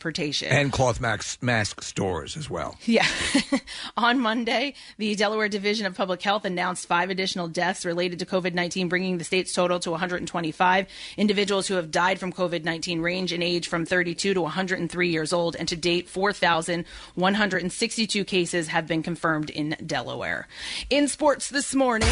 And 0.50 0.72
cloth 0.72 1.02
mask, 1.02 1.44
mask 1.44 1.82
stores 1.82 2.38
as 2.38 2.50
well. 2.50 2.78
Yeah. 2.86 3.06
On 3.98 4.20
Monday, 4.20 4.76
the 4.98 5.16
Delaware 5.16 5.50
Division 5.50 5.86
of 5.86 5.96
Public 5.96 6.22
Health 6.22 6.46
announced 6.46 6.88
five 6.88 7.10
additional 7.10 7.48
deaths 7.48 7.86
related 7.86 8.20
to 8.20 8.26
COVID 8.26 8.54
19, 8.54 8.90
bringing 8.90 9.18
the 9.18 9.24
state's 9.24 9.54
total 9.54 9.80
to 9.80 9.92
125. 9.92 10.88
Individuals 11.18 11.68
who 11.68 11.76
have 11.76 11.92
died 11.92 12.20
from 12.20 12.34
COVID 12.34 12.64
19 12.64 13.02
range 13.02 13.34
in 13.34 13.42
age 13.42 13.68
from 13.68 13.86
32 13.86 14.34
to 14.34 14.42
103 14.42 15.10
years 15.10 15.34
old, 15.34 15.56
and 15.56 15.68
to 15.68 15.76
date, 15.76 16.10
4,162 16.10 18.26
cases 18.26 18.68
have 18.68 18.88
been 18.88 19.04
confirmed 19.04 19.50
in 19.50 19.76
Delaware. 19.86 20.48
In 20.90 21.08
sports 21.08 21.50
this 21.50 21.76
morning. 21.76 22.10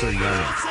Ball 0.00 0.12
sacks 0.12 0.69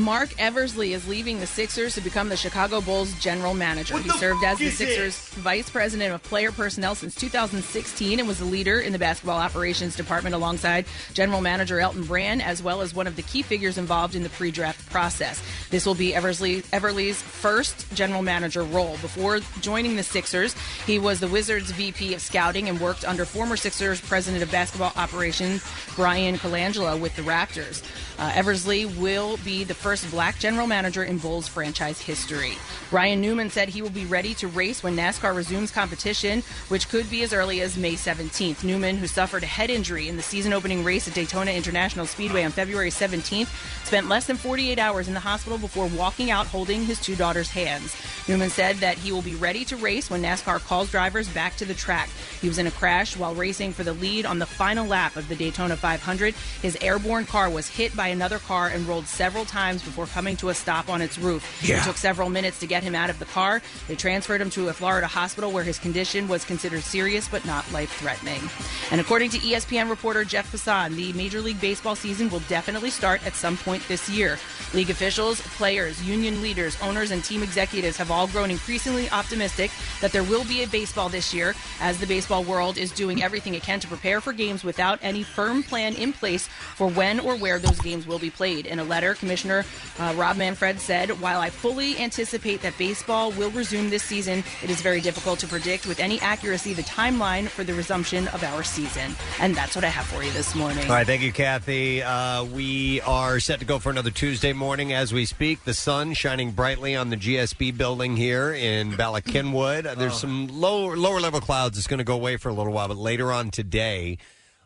Marc 0.00 0.30
Eversley 0.40 0.94
is 0.94 1.06
leaving 1.06 1.40
the 1.40 1.46
Sixers 1.46 1.94
to 1.94 2.00
become 2.00 2.30
the 2.30 2.36
Chicago 2.36 2.80
Bulls 2.80 3.12
general 3.20 3.52
manager. 3.52 3.98
he 3.98 4.08
served 4.08 4.42
as 4.42 4.58
the 4.58 4.70
Sixers 4.70 5.18
vice 5.34 5.68
president 5.68 6.14
of 6.14 6.22
player 6.22 6.50
personnel 6.50 6.94
since 6.94 7.14
2016 7.14 8.18
and 8.18 8.26
was 8.26 8.38
the 8.38 8.46
leader 8.46 8.80
in 8.80 8.94
the 8.94 8.98
basketball 8.98 9.38
operations 9.38 9.94
department 9.94 10.34
alongside 10.34 10.86
general 11.12 11.42
manager 11.42 11.80
Elton 11.80 12.04
Brand, 12.04 12.40
as 12.40 12.62
well 12.62 12.80
as 12.80 12.94
one 12.94 13.06
of 13.06 13.14
the 13.14 13.22
key 13.22 13.42
figures 13.42 13.76
involved 13.76 14.14
in 14.14 14.22
the 14.22 14.30
pre-draft 14.30 14.88
process. 14.90 15.42
This 15.68 15.84
will 15.84 15.94
be 15.94 16.14
Eversley, 16.14 16.62
Everly's 16.72 17.20
first 17.20 17.92
general 17.94 18.22
manager 18.22 18.62
role. 18.62 18.96
Before 19.02 19.40
joining 19.60 19.96
the 19.96 20.02
Sixers, 20.02 20.54
he 20.86 20.98
was 20.98 21.20
the 21.20 21.28
Wizards 21.28 21.72
VP 21.72 22.14
of 22.14 22.22
scouting 22.22 22.70
and 22.70 22.80
worked 22.80 23.04
under 23.04 23.26
former 23.26 23.56
Sixers 23.58 24.00
president 24.00 24.42
of 24.42 24.50
basketball 24.50 24.92
operations 24.96 25.62
Bryan 25.94 26.38
Colangelo 26.38 26.98
with 26.98 27.14
the 27.16 27.22
Raptors. 27.22 27.82
Uh, 28.20 28.30
Eversley 28.34 28.84
will 28.84 29.38
be 29.38 29.64
the 29.64 29.72
first 29.72 30.10
black 30.10 30.38
general 30.38 30.66
manager 30.66 31.02
in 31.02 31.16
Bulls 31.16 31.48
franchise 31.48 32.02
history. 32.02 32.52
Ryan 32.92 33.22
Newman 33.22 33.48
said 33.48 33.70
he 33.70 33.80
will 33.80 33.88
be 33.88 34.04
ready 34.04 34.34
to 34.34 34.48
race 34.48 34.82
when 34.82 34.94
NASCAR 34.94 35.34
resumes 35.34 35.70
competition, 35.70 36.42
which 36.68 36.90
could 36.90 37.08
be 37.08 37.22
as 37.22 37.32
early 37.32 37.62
as 37.62 37.78
May 37.78 37.94
17th. 37.94 38.62
Newman, 38.62 38.98
who 38.98 39.06
suffered 39.06 39.42
a 39.42 39.46
head 39.46 39.70
injury 39.70 40.06
in 40.06 40.18
the 40.18 40.22
season 40.22 40.52
opening 40.52 40.84
race 40.84 41.08
at 41.08 41.14
Daytona 41.14 41.52
International 41.52 42.04
Speedway 42.04 42.44
on 42.44 42.50
February 42.50 42.90
17th, 42.90 43.48
spent 43.86 44.10
less 44.10 44.26
than 44.26 44.36
48 44.36 44.78
hours 44.78 45.08
in 45.08 45.14
the 45.14 45.20
hospital 45.20 45.56
before 45.56 45.86
walking 45.86 46.30
out 46.30 46.46
holding 46.46 46.84
his 46.84 47.00
two 47.00 47.16
daughters' 47.16 47.48
hands. 47.48 47.96
Newman 48.28 48.50
said 48.50 48.76
that 48.76 48.98
he 48.98 49.12
will 49.12 49.22
be 49.22 49.34
ready 49.34 49.64
to 49.64 49.78
race 49.78 50.10
when 50.10 50.22
NASCAR 50.22 50.62
calls 50.66 50.90
drivers 50.90 51.28
back 51.30 51.56
to 51.56 51.64
the 51.64 51.72
track. 51.72 52.10
He 52.42 52.48
was 52.48 52.58
in 52.58 52.66
a 52.66 52.70
crash 52.70 53.16
while 53.16 53.34
racing 53.34 53.72
for 53.72 53.82
the 53.82 53.94
lead 53.94 54.26
on 54.26 54.38
the 54.38 54.46
final 54.46 54.86
lap 54.86 55.16
of 55.16 55.26
the 55.28 55.36
Daytona 55.36 55.74
500. 55.74 56.34
His 56.60 56.76
airborne 56.82 57.24
car 57.24 57.48
was 57.48 57.66
hit 57.66 57.96
by 57.96 58.09
another 58.10 58.38
car 58.38 58.68
and 58.68 58.86
rolled 58.86 59.06
several 59.06 59.44
times 59.44 59.82
before 59.82 60.06
coming 60.06 60.36
to 60.36 60.48
a 60.48 60.54
stop 60.54 60.88
on 60.88 61.02
its 61.02 61.18
roof. 61.18 61.60
Yeah. 61.62 61.80
It 61.80 61.84
took 61.84 61.96
several 61.96 62.28
minutes 62.28 62.58
to 62.60 62.66
get 62.66 62.82
him 62.82 62.94
out 62.94 63.10
of 63.10 63.18
the 63.18 63.24
car. 63.24 63.62
They 63.88 63.96
transferred 63.96 64.40
him 64.40 64.50
to 64.50 64.68
a 64.68 64.72
Florida 64.72 65.06
hospital 65.06 65.52
where 65.52 65.64
his 65.64 65.78
condition 65.78 66.28
was 66.28 66.44
considered 66.44 66.82
serious 66.82 67.28
but 67.28 67.44
not 67.44 67.70
life 67.72 67.92
threatening. 67.92 68.42
And 68.90 69.00
according 69.00 69.30
to 69.30 69.38
ESPN 69.38 69.88
reporter 69.88 70.24
Jeff 70.24 70.52
Passan, 70.52 70.94
the 70.94 71.12
Major 71.12 71.40
League 71.40 71.60
Baseball 71.60 71.96
season 71.96 72.28
will 72.30 72.40
definitely 72.40 72.90
start 72.90 73.24
at 73.26 73.34
some 73.34 73.56
point 73.56 73.86
this 73.88 74.08
year. 74.08 74.38
League 74.74 74.90
officials, 74.90 75.40
players, 75.40 76.02
union 76.02 76.42
leaders, 76.42 76.76
owners, 76.82 77.10
and 77.10 77.22
team 77.24 77.42
executives 77.42 77.96
have 77.96 78.10
all 78.10 78.26
grown 78.26 78.50
increasingly 78.50 79.10
optimistic 79.10 79.70
that 80.00 80.12
there 80.12 80.24
will 80.24 80.44
be 80.44 80.62
a 80.62 80.68
baseball 80.68 81.08
this 81.08 81.32
year 81.34 81.54
as 81.80 81.98
the 81.98 82.06
baseball 82.06 82.44
world 82.44 82.78
is 82.78 82.90
doing 82.92 83.22
everything 83.22 83.54
it 83.54 83.62
can 83.62 83.80
to 83.80 83.88
prepare 83.88 84.20
for 84.20 84.32
games 84.32 84.64
without 84.64 84.98
any 85.02 85.22
firm 85.22 85.62
plan 85.62 85.94
in 85.94 86.12
place 86.12 86.46
for 86.46 86.88
when 86.88 87.20
or 87.20 87.36
where 87.36 87.58
those 87.58 87.78
games 87.80 87.99
will 88.06 88.18
be 88.18 88.30
played. 88.30 88.66
In 88.66 88.78
a 88.78 88.84
letter, 88.84 89.14
Commissioner 89.14 89.64
uh, 89.98 90.14
Rob 90.16 90.36
Manfred 90.36 90.80
said, 90.80 91.20
While 91.20 91.40
I 91.40 91.50
fully 91.50 91.98
anticipate 91.98 92.62
that 92.62 92.76
baseball 92.78 93.32
will 93.32 93.50
resume 93.50 93.90
this 93.90 94.02
season, 94.02 94.42
it 94.62 94.70
is 94.70 94.80
very 94.80 95.00
difficult 95.00 95.38
to 95.40 95.46
predict 95.46 95.86
with 95.86 96.00
any 96.00 96.20
accuracy 96.20 96.72
the 96.72 96.82
timeline 96.82 97.48
for 97.48 97.64
the 97.64 97.74
resumption 97.74 98.28
of 98.28 98.42
our 98.44 98.62
season. 98.62 99.14
And 99.40 99.54
that's 99.54 99.74
what 99.74 99.84
I 99.84 99.88
have 99.88 100.06
for 100.06 100.22
you 100.22 100.30
this 100.32 100.54
morning. 100.54 100.84
All 100.84 100.90
right, 100.90 101.06
thank 101.06 101.22
you, 101.22 101.32
Kathy. 101.32 102.02
Uh, 102.02 102.44
we 102.44 103.00
are 103.02 103.40
set 103.40 103.58
to 103.60 103.64
go 103.64 103.78
for 103.78 103.90
another 103.90 104.10
Tuesday 104.10 104.52
morning 104.52 104.92
as 104.92 105.12
we 105.12 105.24
speak. 105.24 105.64
The 105.64 105.74
sun 105.74 106.14
shining 106.14 106.52
brightly 106.52 106.96
on 106.96 107.10
the 107.10 107.16
GSB 107.16 107.76
building 107.76 108.16
here 108.16 108.52
in 108.52 108.96
Bala 108.96 109.22
Cynwyd. 109.22 109.86
Uh, 109.86 109.94
There's 109.94 110.18
some 110.18 110.48
lower 110.48 110.96
lower 110.96 111.20
level 111.20 111.40
clouds. 111.40 111.78
It's 111.78 111.86
going 111.86 111.98
to 111.98 112.04
go 112.04 112.14
away 112.14 112.36
for 112.36 112.48
a 112.48 112.52
little 112.52 112.72
while, 112.72 112.88
but 112.88 112.96
later 112.96 113.32
on 113.32 113.50
today, 113.50 114.18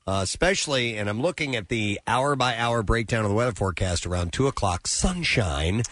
uh, 0.07 0.21
especially, 0.23 0.97
and 0.97 1.09
I'm 1.09 1.21
looking 1.21 1.57
at 1.57 1.69
the 1.69 2.01
hour 2.07 2.37
by 2.37 2.57
hour 2.57 2.83
breakdown 2.83 3.25
of 3.25 3.31
the 3.31 3.35
weather 3.35 3.53
forecast 3.53 4.07
around 4.07 4.33
two 4.33 4.47
o'clock, 4.47 4.87
sunshine. 4.87 5.83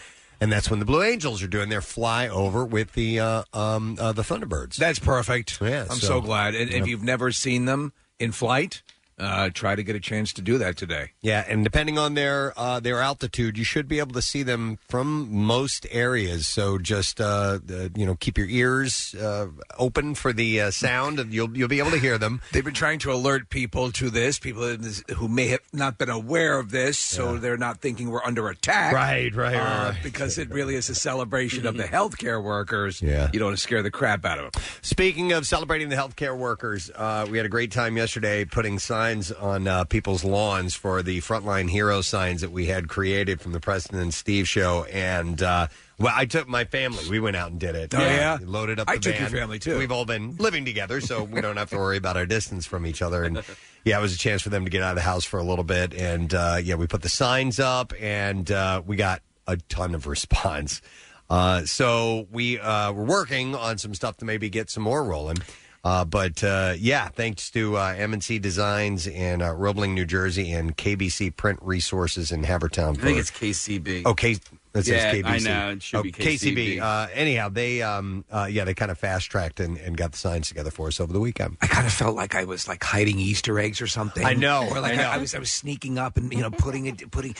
And 0.41 0.51
that's 0.51 0.69
when 0.69 0.79
the 0.79 0.85
Blue 0.85 1.03
Angels 1.03 1.41
are 1.41 1.47
doing 1.47 1.69
their 1.69 1.81
fly 1.81 2.27
over 2.27 2.65
with 2.65 2.93
the 2.93 3.19
uh, 3.19 3.43
um, 3.53 3.97
uh, 3.99 4.11
the 4.11 4.23
Thunderbirds. 4.23 4.75
That's 4.75 4.99
perfect. 4.99 5.59
Yeah, 5.61 5.85
I'm 5.89 5.97
so- 5.97 6.19
glad. 6.21 6.53
And 6.53 6.69
if 6.71 6.85
you've 6.85 7.03
never 7.03 7.31
seen 7.31 7.65
them 7.65 7.93
in 8.19 8.31
flight, 8.33 8.83
uh, 9.19 9.49
try 9.53 9.75
to 9.75 9.83
get 9.83 9.95
a 9.95 9.99
chance 9.99 10.33
to 10.33 10.41
do 10.41 10.57
that 10.57 10.77
today. 10.77 11.11
Yeah, 11.21 11.45
and 11.47 11.63
depending 11.63 11.97
on 11.97 12.15
their 12.15 12.53
uh, 12.57 12.79
their 12.79 12.99
altitude, 13.01 13.57
you 13.57 13.63
should 13.63 13.87
be 13.87 13.99
able 13.99 14.13
to 14.13 14.21
see 14.21 14.43
them 14.43 14.79
from 14.89 15.31
most 15.33 15.85
areas. 15.91 16.47
So 16.47 16.77
just 16.77 17.21
uh, 17.21 17.59
uh, 17.69 17.89
you 17.95 18.05
know, 18.05 18.15
keep 18.15 18.37
your 18.37 18.47
ears 18.47 19.13
uh, 19.15 19.47
open 19.77 20.15
for 20.15 20.33
the 20.33 20.61
uh, 20.61 20.71
sound, 20.71 21.19
and 21.19 21.33
you'll 21.33 21.55
you'll 21.55 21.67
be 21.67 21.79
able 21.79 21.91
to 21.91 21.99
hear 21.99 22.17
them. 22.17 22.41
They've 22.51 22.63
been 22.65 22.73
trying 22.73 22.99
to 22.99 23.11
alert 23.11 23.49
people 23.49 23.91
to 23.93 24.09
this, 24.09 24.39
people 24.39 24.63
in 24.67 24.81
this- 24.81 25.03
who 25.17 25.27
may 25.27 25.47
have 25.49 25.61
not 25.71 25.97
been 25.97 26.09
aware 26.09 26.57
of 26.57 26.71
this, 26.71 26.97
so 26.97 27.37
they're 27.37 27.57
not 27.57 27.79
thinking 27.81 28.09
we're 28.09 28.23
under 28.23 28.49
attack. 28.49 28.93
Right, 28.93 29.33
right, 29.35 29.55
uh, 29.55 29.59
right, 29.59 29.89
right. 29.89 29.97
Because 30.03 30.37
it 30.37 30.49
really 30.49 30.75
is 30.75 30.89
a 30.89 30.95
celebration 30.95 31.65
of 31.67 31.77
the 31.77 31.83
healthcare 31.83 32.41
workers. 32.43 33.01
Yeah. 33.01 33.29
You 33.31 33.39
don't 33.39 33.49
want 33.49 33.57
to 33.57 33.61
scare 33.61 33.83
the 33.83 33.91
crap 33.91 34.25
out 34.25 34.39
of 34.39 34.51
them. 34.51 34.63
Speaking 34.81 35.31
of 35.33 35.45
celebrating 35.45 35.89
the 35.89 35.95
healthcare 35.95 36.37
workers, 36.37 36.89
uh, 36.95 37.27
we 37.29 37.37
had 37.37 37.45
a 37.45 37.49
great 37.49 37.71
time 37.71 37.95
yesterday 37.97 38.45
putting 38.45 38.79
signs 38.79 39.02
on 39.39 39.67
uh, 39.67 39.83
people's 39.85 40.23
lawns 40.23 40.75
for 40.75 41.03
the 41.03 41.19
frontline 41.19 41.69
hero 41.69 42.01
signs 42.01 42.41
that 42.41 42.51
we 42.51 42.67
had 42.67 42.87
created 42.87 43.41
from 43.41 43.51
the 43.51 43.59
Preston 43.59 43.99
and 43.99 44.13
Steve 44.13 44.47
show, 44.47 44.83
and. 44.85 45.41
Uh, 45.41 45.67
well, 45.99 46.13
I 46.13 46.25
took 46.25 46.47
my 46.47 46.65
family. 46.65 47.07
We 47.07 47.19
went 47.19 47.35
out 47.37 47.51
and 47.51 47.59
did 47.59 47.75
it. 47.75 47.93
Oh, 47.93 47.99
yeah? 47.99 48.37
We 48.37 48.45
loaded 48.45 48.79
up. 48.79 48.89
I 48.89 48.95
the 48.95 49.01
took 49.01 49.19
your 49.19 49.29
van. 49.29 49.41
family, 49.41 49.59
too. 49.59 49.77
We've 49.77 49.91
all 49.91 50.05
been 50.05 50.35
living 50.37 50.65
together, 50.65 50.99
so 50.99 51.23
we 51.23 51.39
don't 51.39 51.55
have 51.55 51.69
to 51.69 51.77
worry 51.77 51.97
about 51.97 52.17
our 52.17 52.25
distance 52.25 52.65
from 52.65 52.85
each 52.87 53.01
other. 53.01 53.23
And 53.23 53.43
yeah, 53.85 53.99
it 53.99 54.01
was 54.01 54.13
a 54.13 54.17
chance 54.17 54.41
for 54.41 54.49
them 54.49 54.65
to 54.65 54.71
get 54.71 54.81
out 54.81 54.89
of 54.89 54.95
the 54.95 55.01
house 55.01 55.23
for 55.23 55.39
a 55.39 55.43
little 55.43 55.63
bit. 55.63 55.93
And 55.93 56.33
uh, 56.33 56.59
yeah, 56.61 56.75
we 56.75 56.87
put 56.87 57.03
the 57.03 57.09
signs 57.09 57.59
up, 57.59 57.93
and 58.01 58.51
uh, 58.51 58.81
we 58.85 58.95
got 58.95 59.21
a 59.47 59.57
ton 59.57 59.93
of 59.93 60.07
response. 60.07 60.81
Uh, 61.29 61.63
so 61.65 62.27
we 62.31 62.59
uh, 62.59 62.91
were 62.91 63.05
working 63.05 63.55
on 63.55 63.77
some 63.77 63.93
stuff 63.93 64.17
to 64.17 64.25
maybe 64.25 64.49
get 64.49 64.69
some 64.69 64.83
more 64.83 65.03
rolling. 65.03 65.37
Uh, 65.83 66.05
but 66.05 66.41
uh, 66.43 66.73
yeah, 66.77 67.09
thanks 67.09 67.51
to 67.51 67.77
uh, 67.77 67.93
M&C 67.97 68.39
Designs 68.39 69.05
in 69.05 69.41
uh, 69.41 69.51
Roebling, 69.53 69.93
New 69.93 70.05
Jersey, 70.05 70.51
and 70.53 70.77
KBC 70.77 71.35
Print 71.35 71.59
Resources 71.61 72.31
in 72.31 72.43
Havertown. 72.43 72.97
I 72.97 73.01
think 73.01 73.15
for- 73.15 73.19
it's 73.19 73.31
KCB. 73.31 74.05
Okay, 74.05 74.37
that 74.71 74.85
says 74.85 74.87
Yeah, 74.87 75.13
KBC. 75.13 75.25
I 75.25 75.37
know. 75.39 75.69
It 75.71 75.83
should 75.83 75.97
oh, 75.97 76.03
be 76.03 76.11
KCB. 76.13 76.79
Uh, 76.81 77.07
anyhow, 77.13 77.49
they 77.49 77.81
um, 77.81 78.23
uh, 78.31 78.47
yeah, 78.49 78.63
they 78.63 78.73
kind 78.73 78.91
of 78.91 78.97
fast 78.97 79.29
tracked 79.29 79.59
and, 79.59 79.77
and 79.77 79.97
got 79.97 80.13
the 80.13 80.17
signs 80.17 80.47
together 80.47 80.71
for 80.71 80.87
us 80.87 81.01
over 81.01 81.11
the 81.11 81.19
weekend. 81.19 81.57
I 81.61 81.67
kind 81.67 81.85
of 81.85 81.91
felt 81.91 82.15
like 82.15 82.33
I 82.33 82.45
was 82.45 82.67
like 82.67 82.81
hiding 82.81 83.19
Easter 83.19 83.59
eggs 83.59 83.81
or 83.81 83.87
something. 83.87 84.25
I 84.25 84.33
know, 84.33 84.67
Or 84.71 84.79
like 84.79 84.93
I 84.93 84.95
know. 84.95 85.09
I, 85.09 85.17
was 85.17 85.35
I 85.35 85.39
was 85.39 85.51
sneaking 85.51 85.97
up 85.97 86.15
and 86.15 86.31
you 86.31 86.39
know 86.39 86.49
putting 86.49 86.85
it 86.85 87.11
putting 87.11 87.35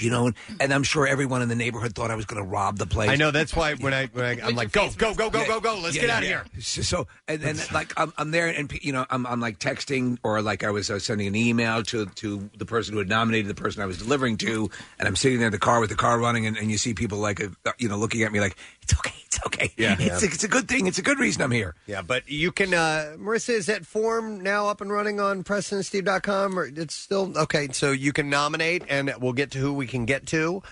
you 0.00 0.10
know 0.10 0.26
and, 0.28 0.36
and 0.60 0.72
I'm 0.72 0.82
sure 0.82 1.06
everyone 1.06 1.42
in 1.42 1.48
the 1.48 1.54
neighborhood 1.54 1.94
thought 1.94 2.10
I 2.10 2.14
was 2.14 2.24
going 2.24 2.42
to 2.42 2.48
rob 2.48 2.78
the 2.78 2.86
place. 2.86 3.10
I 3.10 3.16
know 3.16 3.30
that's 3.30 3.54
why 3.54 3.74
when 3.74 3.92
I 3.94 4.06
when 4.06 4.24
I, 4.24 4.46
I'm 4.46 4.54
like, 4.56 4.72
go 4.72 4.90
go 4.96 5.14
go 5.14 5.30
go 5.30 5.46
go 5.46 5.60
go, 5.60 5.78
let's 5.78 5.96
get 5.96 6.10
out 6.10 6.22
of 6.22 6.28
here. 6.28 6.44
So, 6.60 6.82
so- 6.82 7.06
and, 7.28 7.42
and 7.42 7.72
like 7.72 7.92
I'm, 7.96 8.12
I'm 8.18 8.30
there, 8.30 8.48
and 8.48 8.70
you 8.82 8.92
know, 8.92 9.06
I'm, 9.10 9.26
I'm 9.26 9.40
like 9.40 9.58
texting, 9.58 10.18
or 10.22 10.42
like 10.42 10.64
I 10.64 10.70
was 10.70 10.90
uh, 10.90 10.98
sending 10.98 11.26
an 11.26 11.34
email 11.36 11.82
to 11.84 12.06
to 12.06 12.50
the 12.56 12.64
person 12.66 12.92
who 12.94 12.98
had 12.98 13.08
nominated 13.08 13.48
the 13.48 13.54
person 13.60 13.82
I 13.82 13.86
was 13.86 13.98
delivering 13.98 14.36
to, 14.38 14.70
and 14.98 15.06
I'm 15.08 15.16
sitting 15.16 15.38
there 15.38 15.48
in 15.48 15.52
the 15.52 15.58
car 15.58 15.80
with 15.80 15.90
the 15.90 15.96
car 15.96 16.18
running, 16.18 16.46
and, 16.46 16.56
and 16.56 16.70
you 16.70 16.78
see 16.78 16.94
people 16.94 17.18
like, 17.18 17.40
uh, 17.40 17.72
you 17.78 17.88
know, 17.88 17.96
looking 17.96 18.22
at 18.22 18.32
me 18.32 18.40
like, 18.40 18.56
it's 18.90 18.98
okay, 18.98 19.14
it's 19.24 19.46
okay, 19.46 19.72
Yeah. 19.76 19.96
it's, 19.98 20.22
A, 20.22 20.26
it's 20.26 20.44
a 20.44 20.48
good 20.48 20.68
thing, 20.68 20.86
it's 20.86 20.98
a 20.98 21.02
good 21.02 21.18
reason 21.18 21.42
I'm 21.42 21.50
here. 21.50 21.74
Yeah, 21.86 22.02
but 22.02 22.28
you 22.28 22.50
can, 22.52 22.74
uh, 22.74 23.14
Marissa, 23.18 23.50
is 23.50 23.66
that 23.66 23.86
form 23.86 24.40
now 24.42 24.68
up 24.68 24.80
and 24.80 24.90
running 24.92 25.20
on 25.20 25.44
PrestonandSteve.com? 25.44 26.58
Or 26.58 26.66
it's 26.66 26.94
still 26.94 27.36
okay. 27.38 27.68
So 27.72 27.92
you 27.92 28.12
can 28.12 28.28
nominate, 28.30 28.82
and 28.88 29.12
we'll 29.20 29.32
get 29.32 29.50
to 29.52 29.58
who 29.58 29.72
we 29.72 29.86
can 29.86 30.04
get 30.06 30.26
to. 30.28 30.62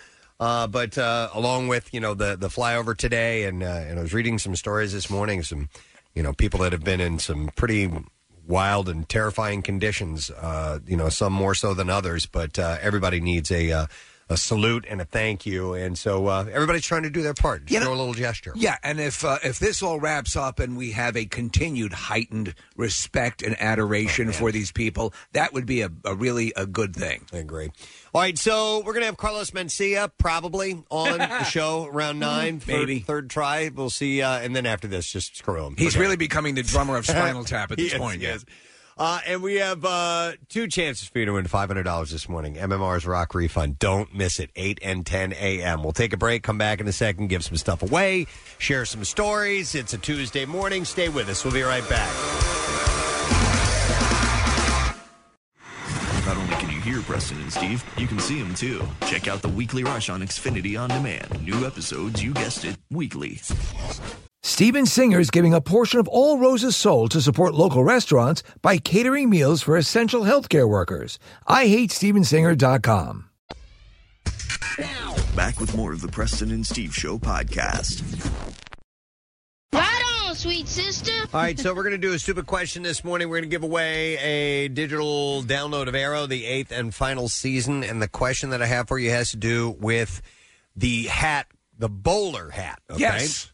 Uh, 0.41 0.67
but 0.67 0.97
uh, 0.97 1.29
along 1.35 1.69
with 1.69 1.93
you 1.93 1.99
know 2.01 2.15
the 2.15 2.37
the 2.37 2.49
flyover 2.49 2.97
today, 2.97 3.45
and 3.45 3.63
uh, 3.63 3.67
and 3.67 3.99
I 3.99 4.03
was 4.03 4.15
reading 4.15 4.39
some 4.39 4.55
stories 4.55 4.93
this 4.93 5.11
morning, 5.11 5.43
some 5.43 5.69
you 6.15 6.23
know 6.23 6.33
people 6.33 6.61
that 6.61 6.73
have 6.73 6.85
been 6.85 7.01
in 7.01 7.19
some 7.19 7.51
pretty 7.57 7.91
wild 8.47 8.89
and 8.89 9.09
terrifying 9.09 9.63
conditions. 9.63 10.31
Uh, 10.31 10.79
you 10.87 10.97
know, 10.97 11.09
some 11.09 11.33
more 11.33 11.55
so 11.57 11.75
than 11.75 11.91
others, 11.91 12.27
but 12.27 12.59
uh, 12.59 12.79
everybody 12.81 13.21
needs 13.21 13.51
a. 13.51 13.73
Uh, 13.73 13.87
a 14.31 14.37
salute 14.37 14.85
and 14.89 15.01
a 15.01 15.05
thank 15.05 15.47
you, 15.47 15.73
and 15.75 15.97
so 15.99 16.27
uh, 16.27 16.45
everybody's 16.53 16.85
trying 16.85 17.05
to 17.05 17.11
do 17.11 17.23
their 17.23 17.35
part. 17.35 17.63
Just 17.67 17.73
You 17.73 17.81
know- 17.81 17.87
throw 17.87 17.95
a 17.95 17.97
little 17.97 18.15
gesture. 18.15 18.53
Yeah, 18.55 18.77
and 18.83 19.01
if 19.01 19.25
uh, 19.25 19.39
if 19.43 19.59
this 19.59 19.83
all 19.83 19.99
wraps 20.01 20.37
up 20.37 20.59
and 20.61 20.77
we 20.77 20.93
have 20.93 21.17
a 21.17 21.25
continued 21.25 21.93
heightened 21.93 22.55
respect 22.77 23.43
and 23.43 23.57
adoration 23.61 24.33
for 24.33 24.53
these 24.53 24.71
people, 24.73 25.13
that 25.33 25.53
would 25.53 25.67
be 25.67 25.83
a, 25.83 25.91
a 26.05 26.15
really 26.15 26.53
a 26.57 26.67
good 26.67 26.95
thing. 26.95 27.25
I 27.33 27.39
agree. 27.39 27.71
All 28.15 28.23
right, 28.23 28.39
so 28.39 28.79
we're 28.79 28.93
going 28.95 29.03
to 29.03 29.07
have 29.07 29.17
Carlos 29.19 29.51
Mencia 29.51 30.11
probably 30.19 30.83
on 30.91 31.19
the 31.19 31.45
show 31.45 31.87
around 31.87 32.19
nine. 32.19 32.59
Third, 32.61 32.79
Maybe. 32.89 33.01
third 33.01 33.29
try. 33.31 33.71
We'll 33.75 33.91
see, 33.91 34.23
uh, 34.23 34.39
and 34.39 34.57
then 34.57 34.65
after 34.67 34.89
this, 34.89 35.11
just 35.11 35.37
screw 35.37 35.65
him. 35.65 35.75
He's 35.77 35.97
really 35.97 36.17
becoming 36.17 36.55
the 36.55 36.63
drummer 36.63 36.97
of 36.97 37.05
Spinal 37.07 37.45
Tap 37.45 37.71
at 37.73 37.77
this 37.79 37.93
is, 37.93 37.99
point. 37.99 38.23
is. 38.23 38.45
Uh, 38.99 39.21
and 39.27 39.43
we 39.43 39.57
have 39.57 39.85
uh, 39.85 40.33
two 40.49 40.67
chances 40.67 41.09
for 41.09 41.21
you 41.21 41.27
to 41.27 41.33
win 41.33 41.47
five 41.47 41.69
hundred 41.69 41.85
dollars 41.85 42.11
this 42.11 42.29
morning. 42.29 42.55
MMR's 42.55 43.07
Rock 43.07 43.35
Refund. 43.35 43.79
Don't 43.79 44.13
miss 44.13 44.41
it. 44.41 44.51
Eight 44.57 44.81
and 44.83 45.07
ten 45.07 45.33
a.m. 45.35 45.85
We'll 45.85 45.93
take 45.93 46.13
a 46.13 46.17
break. 46.17 46.43
Come 46.43 46.59
back 46.59 46.81
in 46.81 46.89
a 46.89 46.93
second. 46.93 47.29
Give 47.29 47.45
some 47.45 47.57
stuff 47.57 47.83
away. 47.83 48.27
Share 48.59 48.85
some 48.85 49.05
stories. 49.05 49.75
It's 49.77 49.95
a 49.95 49.99
Tuesday 49.99 50.47
morning. 50.47 50.85
Stay 50.85 51.09
with 51.09 51.29
us. 51.29 51.45
We'll 51.45 51.55
be 51.55 51.63
right 51.63 51.89
back. 51.89 52.13
Not 56.27 56.37
only 56.37 56.57
can 56.57 56.71
you 56.71 56.81
hear 56.81 57.01
Preston 57.03 57.41
and 57.41 57.53
Steve, 57.53 57.85
you 57.97 58.07
can 58.07 58.19
see 58.19 58.43
them 58.43 58.55
too. 58.55 58.87
Check 59.07 59.29
out 59.29 59.43
the 59.43 59.49
Weekly 59.49 59.85
Rush 59.85 60.11
on 60.11 60.21
Xfinity 60.23 60.79
On 60.79 60.89
Demand. 60.89 61.41
New 61.43 61.65
episodes, 61.67 62.23
you 62.23 62.35
guessed 62.35 62.65
it, 62.65 62.77
weekly. 62.91 63.41
Steven 64.43 64.87
Singer 64.87 65.19
is 65.19 65.31
giving 65.31 65.53
a 65.53 65.61
portion 65.61 65.99
of 66.01 66.09
all 66.09 66.39
Rose's 66.39 66.77
sold 66.77 67.11
to 67.11 67.21
support 67.21 67.55
local 67.55 67.83
restaurants 67.85 68.43
by 68.63 68.79
catering 68.79 69.29
meals 69.29 69.63
for 69.63 69.77
essential 69.77 70.23
healthcare 70.23 70.69
workers. 70.69 71.19
I 71.47 71.67
hate 71.67 71.91
stevensinger.com. 71.91 73.25
Back 75.35 75.61
with 75.61 75.77
more 75.77 75.93
of 75.93 76.01
the 76.01 76.09
Preston 76.09 76.51
and 76.51 76.67
Steve 76.67 76.95
Show 76.95 77.19
podcast. 77.19 78.03
Right 79.73 80.03
on, 80.25 80.35
sweet 80.35 80.67
sister. 80.69 81.13
All 81.35 81.41
right, 81.41 81.59
so 81.59 81.75
we're 81.75 81.83
going 81.83 81.93
to 81.93 81.99
do 81.99 82.13
a 82.13 82.19
stupid 82.19 82.47
question 82.47 82.83
this 82.83 83.05
morning. 83.05 83.29
We're 83.29 83.37
going 83.39 83.51
to 83.51 83.55
give 83.55 83.63
away 83.65 84.17
a 84.19 84.69
digital 84.69 85.43
download 85.43 85.89
of 85.89 85.95
Arrow, 85.95 86.27
the 86.27 86.45
eighth 86.45 86.73
and 86.73 86.95
final 86.95 87.29
season. 87.29 87.85
And 87.85 88.01
the 88.01 88.09
question 88.09 88.51
that 88.51 88.63
I 88.63 88.67
have 88.67 88.89
for 88.89 88.99
you 88.99 89.11
has 89.11 89.31
to 89.33 89.37
do 89.37 89.77
with 89.81 90.23
the 90.75 91.05
hat, 91.05 91.47
the 91.79 91.89
bowler 91.89 92.51
hat. 92.51 92.81
Okay? 92.91 93.01
Yes. 93.01 93.53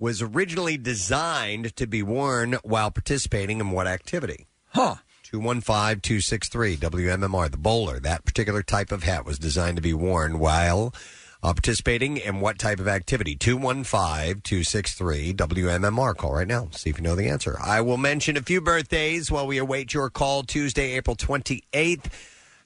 Was 0.00 0.20
originally 0.20 0.76
designed 0.76 1.76
to 1.76 1.86
be 1.86 2.02
worn 2.02 2.54
while 2.64 2.90
participating 2.90 3.60
in 3.60 3.70
what 3.70 3.86
activity? 3.86 4.48
Huh. 4.70 4.96
215 5.22 6.00
263 6.00 6.76
WMMR. 6.76 7.50
The 7.50 7.56
bowler, 7.56 8.00
that 8.00 8.24
particular 8.24 8.62
type 8.62 8.90
of 8.90 9.04
hat 9.04 9.24
was 9.24 9.38
designed 9.38 9.76
to 9.76 9.82
be 9.82 9.94
worn 9.94 10.40
while 10.40 10.92
uh, 11.44 11.52
participating 11.52 12.16
in 12.16 12.40
what 12.40 12.58
type 12.58 12.80
of 12.80 12.88
activity? 12.88 13.36
215 13.36 14.40
263 14.40 15.32
WMMR. 15.34 16.16
Call 16.16 16.34
right 16.34 16.48
now. 16.48 16.68
See 16.72 16.90
if 16.90 16.98
you 16.98 17.04
know 17.04 17.14
the 17.14 17.28
answer. 17.28 17.56
I 17.62 17.80
will 17.80 17.96
mention 17.96 18.36
a 18.36 18.42
few 18.42 18.60
birthdays 18.60 19.30
while 19.30 19.46
we 19.46 19.58
await 19.58 19.94
your 19.94 20.10
call 20.10 20.42
Tuesday, 20.42 20.96
April 20.96 21.14
28th. 21.14 22.10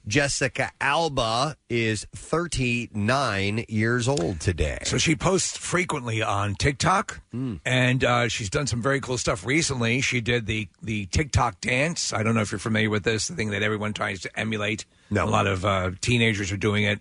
Jessica 0.09 0.73
Alba 0.81 1.57
is 1.69 2.07
39 2.17 3.67
years 3.69 4.09
old 4.09 4.41
today. 4.41 4.79
So 4.85 4.97
she 4.97 5.15
posts 5.15 5.57
frequently 5.57 6.23
on 6.23 6.55
TikTok, 6.55 7.21
and 7.65 8.03
uh, 8.05 8.29
she's 8.29 8.49
done 8.49 8.67
some 8.67 8.81
very 8.81 9.01
cool 9.01 9.19
stuff 9.19 9.45
recently. 9.45 10.01
She 10.01 10.23
did 10.23 10.47
the 10.47 10.69
the 10.83 11.07
TikTok 11.07 11.61
dance. 11.61 12.15
I 12.15 12.23
don't 12.23 12.35
know 12.35 12.41
if 12.41 12.51
you're 12.51 12.59
familiar 12.59 12.89
with 12.89 13.05
this, 13.05 13.29
the 13.29 13.37
thing 13.37 13.51
that 13.51 13.63
everyone 13.63 13.93
tries 13.93 14.21
to 14.23 14.41
emulate. 14.41 14.87
No. 15.11 15.25
a 15.25 15.31
lot 15.31 15.47
of 15.47 15.65
uh, 15.65 15.91
teenagers 16.01 16.51
are 16.53 16.57
doing 16.57 16.85
it. 16.85 17.01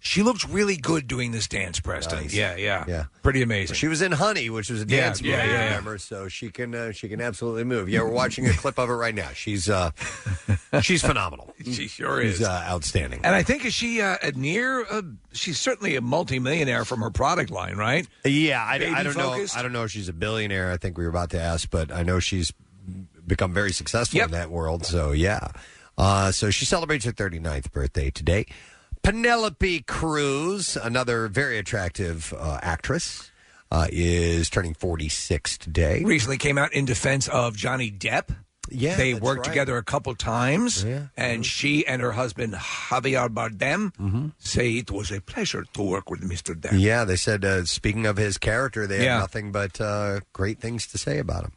She 0.00 0.22
looks 0.22 0.48
really 0.48 0.76
good 0.76 1.08
doing 1.08 1.32
this 1.32 1.48
dance, 1.48 1.80
Preston. 1.80 2.20
Nice. 2.22 2.32
Yeah, 2.32 2.54
yeah, 2.54 2.84
Yeah. 2.86 3.04
pretty 3.22 3.42
amazing. 3.42 3.74
She 3.74 3.88
was 3.88 4.00
in 4.00 4.12
Honey, 4.12 4.48
which 4.48 4.70
was 4.70 4.82
a 4.82 4.86
Yeah, 4.86 5.00
dance 5.00 5.20
yeah, 5.20 5.36
movie, 5.38 5.48
yeah, 5.48 5.54
yeah. 5.56 5.64
remember? 5.70 5.98
So 5.98 6.28
she 6.28 6.50
can 6.50 6.72
uh, 6.74 6.92
she 6.92 7.08
can 7.08 7.20
absolutely 7.20 7.64
move. 7.64 7.88
Yeah, 7.88 8.02
we're 8.02 8.10
watching 8.12 8.46
a 8.46 8.52
clip 8.52 8.78
of 8.78 8.88
it 8.88 8.92
right 8.92 9.14
now. 9.14 9.28
She's 9.34 9.68
uh, 9.68 9.90
she's 10.82 11.02
phenomenal. 11.02 11.52
she 11.64 11.88
sure 11.88 12.22
She's 12.22 12.40
is. 12.40 12.46
uh, 12.46 12.64
outstanding. 12.68 13.20
and 13.24 13.34
I 13.34 13.42
think 13.42 13.64
is 13.64 13.74
she 13.74 14.00
uh, 14.00 14.16
a 14.22 14.30
near? 14.32 14.86
Uh, 14.88 15.02
she's 15.32 15.58
certainly 15.58 15.96
a 15.96 16.00
multimillionaire 16.00 16.84
from 16.84 17.00
her 17.00 17.10
product 17.10 17.50
line, 17.50 17.76
right? 17.76 18.06
Yeah, 18.24 18.62
I, 18.62 18.74
I 18.94 19.02
don't 19.02 19.16
know. 19.16 19.44
I 19.56 19.62
don't 19.62 19.72
know 19.72 19.82
if 19.84 19.90
she's 19.90 20.08
a 20.08 20.12
billionaire. 20.12 20.70
I 20.70 20.76
think 20.76 20.96
we 20.96 21.02
were 21.04 21.10
about 21.10 21.30
to 21.30 21.40
ask, 21.40 21.68
but 21.70 21.90
I 21.92 22.04
know 22.04 22.20
she's 22.20 22.52
become 23.26 23.52
very 23.52 23.72
successful 23.72 24.20
in 24.20 24.30
that 24.30 24.50
world. 24.50 24.86
So 24.86 25.10
yeah, 25.10 25.48
uh, 25.98 26.30
so 26.30 26.50
she 26.50 26.64
celebrates 26.66 27.04
her 27.04 27.12
39th 27.12 27.72
birthday 27.72 28.10
today. 28.10 28.46
Penelope 29.12 29.80
Cruz, 29.84 30.76
another 30.76 31.28
very 31.28 31.56
attractive 31.56 32.34
uh, 32.36 32.58
actress, 32.60 33.30
uh, 33.70 33.86
is 33.90 34.50
turning 34.50 34.74
46 34.74 35.56
today. 35.56 36.04
Recently 36.04 36.36
came 36.36 36.58
out 36.58 36.74
in 36.74 36.84
defense 36.84 37.26
of 37.26 37.56
Johnny 37.56 37.90
Depp. 37.90 38.36
Yeah, 38.70 38.96
they 38.96 39.12
that's 39.14 39.24
worked 39.24 39.46
right. 39.46 39.48
together 39.48 39.78
a 39.78 39.82
couple 39.82 40.14
times, 40.14 40.84
Yeah. 40.84 41.06
and 41.16 41.46
she 41.46 41.86
and 41.86 42.02
her 42.02 42.12
husband 42.12 42.52
Javier 42.52 43.30
Bardem 43.30 44.32
say 44.36 44.72
it 44.72 44.90
was 44.90 45.10
a 45.10 45.22
pleasure 45.22 45.64
to 45.72 45.82
work 45.82 46.10
with 46.10 46.20
Mr. 46.20 46.54
Depp. 46.54 46.78
Yeah, 46.78 47.04
they 47.06 47.16
said 47.16 47.46
uh, 47.46 47.64
speaking 47.64 48.04
of 48.04 48.18
his 48.18 48.36
character, 48.36 48.86
they 48.86 49.04
Yeah. 49.04 49.14
had 49.14 49.20
nothing 49.20 49.52
but 49.52 49.80
uh, 49.80 50.20
great 50.34 50.60
things 50.60 50.86
to 50.88 50.98
say 50.98 51.16
about 51.18 51.44
him. 51.44 51.52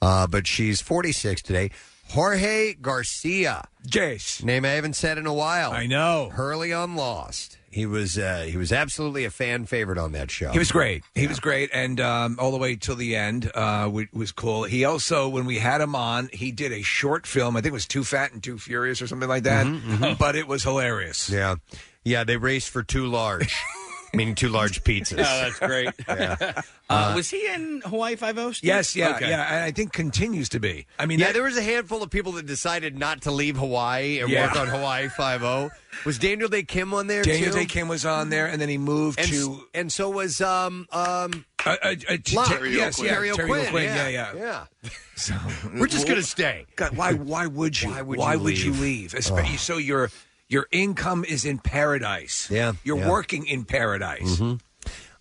Uh, 0.00 0.26
but 0.26 0.46
she's 0.46 0.80
46 0.80 1.42
today. 1.42 1.70
Jorge 2.10 2.74
Garcia, 2.74 3.64
Jace. 3.86 4.42
name 4.44 4.64
I 4.64 4.68
haven't 4.70 4.94
said 4.94 5.18
in 5.18 5.26
a 5.26 5.34
while. 5.34 5.72
I 5.72 5.86
know. 5.86 6.30
Hurley 6.32 6.72
on 6.72 6.94
Lost. 6.96 7.58
He 7.70 7.86
was 7.86 8.16
uh, 8.16 8.46
he 8.48 8.56
was 8.56 8.70
absolutely 8.72 9.24
a 9.24 9.30
fan 9.30 9.66
favorite 9.66 9.98
on 9.98 10.12
that 10.12 10.30
show. 10.30 10.50
He 10.52 10.60
was 10.60 10.70
great. 10.70 11.02
He 11.16 11.26
was 11.26 11.40
great, 11.40 11.70
and 11.72 12.00
um, 12.00 12.36
all 12.38 12.52
the 12.52 12.56
way 12.56 12.76
till 12.76 12.94
the 12.94 13.16
end 13.16 13.50
uh, 13.52 13.88
wa- 13.92 14.04
was 14.12 14.30
cool. 14.30 14.62
He 14.62 14.84
also, 14.84 15.28
when 15.28 15.44
we 15.44 15.58
had 15.58 15.80
him 15.80 15.96
on, 15.96 16.28
he 16.32 16.52
did 16.52 16.70
a 16.70 16.82
short 16.82 17.26
film. 17.26 17.56
I 17.56 17.62
think 17.62 17.72
it 17.72 17.74
was 17.74 17.86
Too 17.88 18.04
Fat 18.04 18.32
and 18.32 18.40
Too 18.40 18.58
Furious 18.58 19.02
or 19.02 19.08
something 19.08 19.28
like 19.28 19.42
that. 19.42 20.16
But 20.20 20.36
it 20.36 20.46
was 20.46 20.62
hilarious. 20.62 21.28
Yeah, 21.28 21.56
yeah. 22.04 22.22
They 22.22 22.36
raced 22.36 22.70
for 22.70 22.84
too 22.84 23.06
large, 23.06 23.52
meaning 24.16 24.34
two 24.34 24.48
large 24.48 24.82
pizzas. 24.84 25.18
Oh, 25.18 25.50
that's 25.50 25.58
great. 25.58 25.88
uh, 26.88 27.12
was 27.14 27.30
he 27.30 27.46
in 27.52 27.82
Hawaii 27.84 28.16
Five 28.16 28.38
O? 28.38 28.52
Yes, 28.62 28.94
yeah, 28.96 29.16
Okay. 29.16 29.28
yeah, 29.30 29.54
and 29.54 29.64
I 29.64 29.70
think 29.70 29.92
continues 29.92 30.48
to 30.50 30.60
be. 30.60 30.86
I 30.98 31.06
mean, 31.06 31.18
Yeah, 31.18 31.26
that- 31.26 31.32
there 31.34 31.42
was 31.42 31.56
a 31.56 31.62
handful 31.62 32.02
of 32.02 32.10
people 32.10 32.32
that 32.32 32.46
decided 32.46 32.98
not 32.98 33.22
to 33.22 33.30
leave 33.30 33.56
Hawaii 33.56 34.20
and 34.20 34.28
Yeah. 34.30 34.46
work 34.46 34.56
on 34.56 34.68
Hawaii 34.68 35.08
Five 35.08 35.42
O. 35.42 35.70
Was 36.04 36.18
Daniel 36.18 36.48
Dae 36.48 36.62
Kim 36.64 36.92
on 36.92 37.06
there 37.06 37.22
Daniel 37.22 37.52
too? 37.52 37.60
Dae 37.60 37.66
Kim 37.66 37.88
was 37.88 38.04
on 38.04 38.28
there, 38.30 38.46
and 38.46 38.60
then 38.60 38.68
he 38.68 38.78
moved 38.78 39.20
and, 39.20 39.28
to 39.28 39.66
and 39.74 39.92
so 39.92 40.10
was 40.10 40.40
um 40.40 40.86
um 40.92 41.44
uh, 41.64 41.76
uh, 41.82 41.94
uh, 42.08 42.16
t- 42.22 42.36
Locke. 42.36 42.60
t- 42.60 42.76
yes, 42.76 43.00
yeah, 43.00 43.08
Terry 43.14 43.30
O'Quinn, 43.30 43.72
yeah, 43.84 44.08
yeah, 44.08 44.32
yeah. 44.36 44.64
So 45.16 45.32
We're 45.72 45.86
just 45.86 46.08
gonna 46.08 46.22
stay. 46.22 46.66
God, 46.74 46.96
why? 46.96 47.12
Why 47.12 47.46
would 47.46 47.80
you? 47.80 47.90
Why 47.90 48.34
would 48.34 48.58
you 48.60 48.72
leave? 48.72 49.12
Espe- 49.12 49.56
So 49.58 49.76
your 49.78 50.10
your 50.48 50.66
income 50.72 51.24
is 51.24 51.44
in 51.44 51.58
paradise. 51.58 52.48
Yeah, 52.50 52.72
you're 52.84 52.98
yeah. 52.98 53.10
working 53.10 53.46
in 53.46 53.64
paradise. 53.64 54.40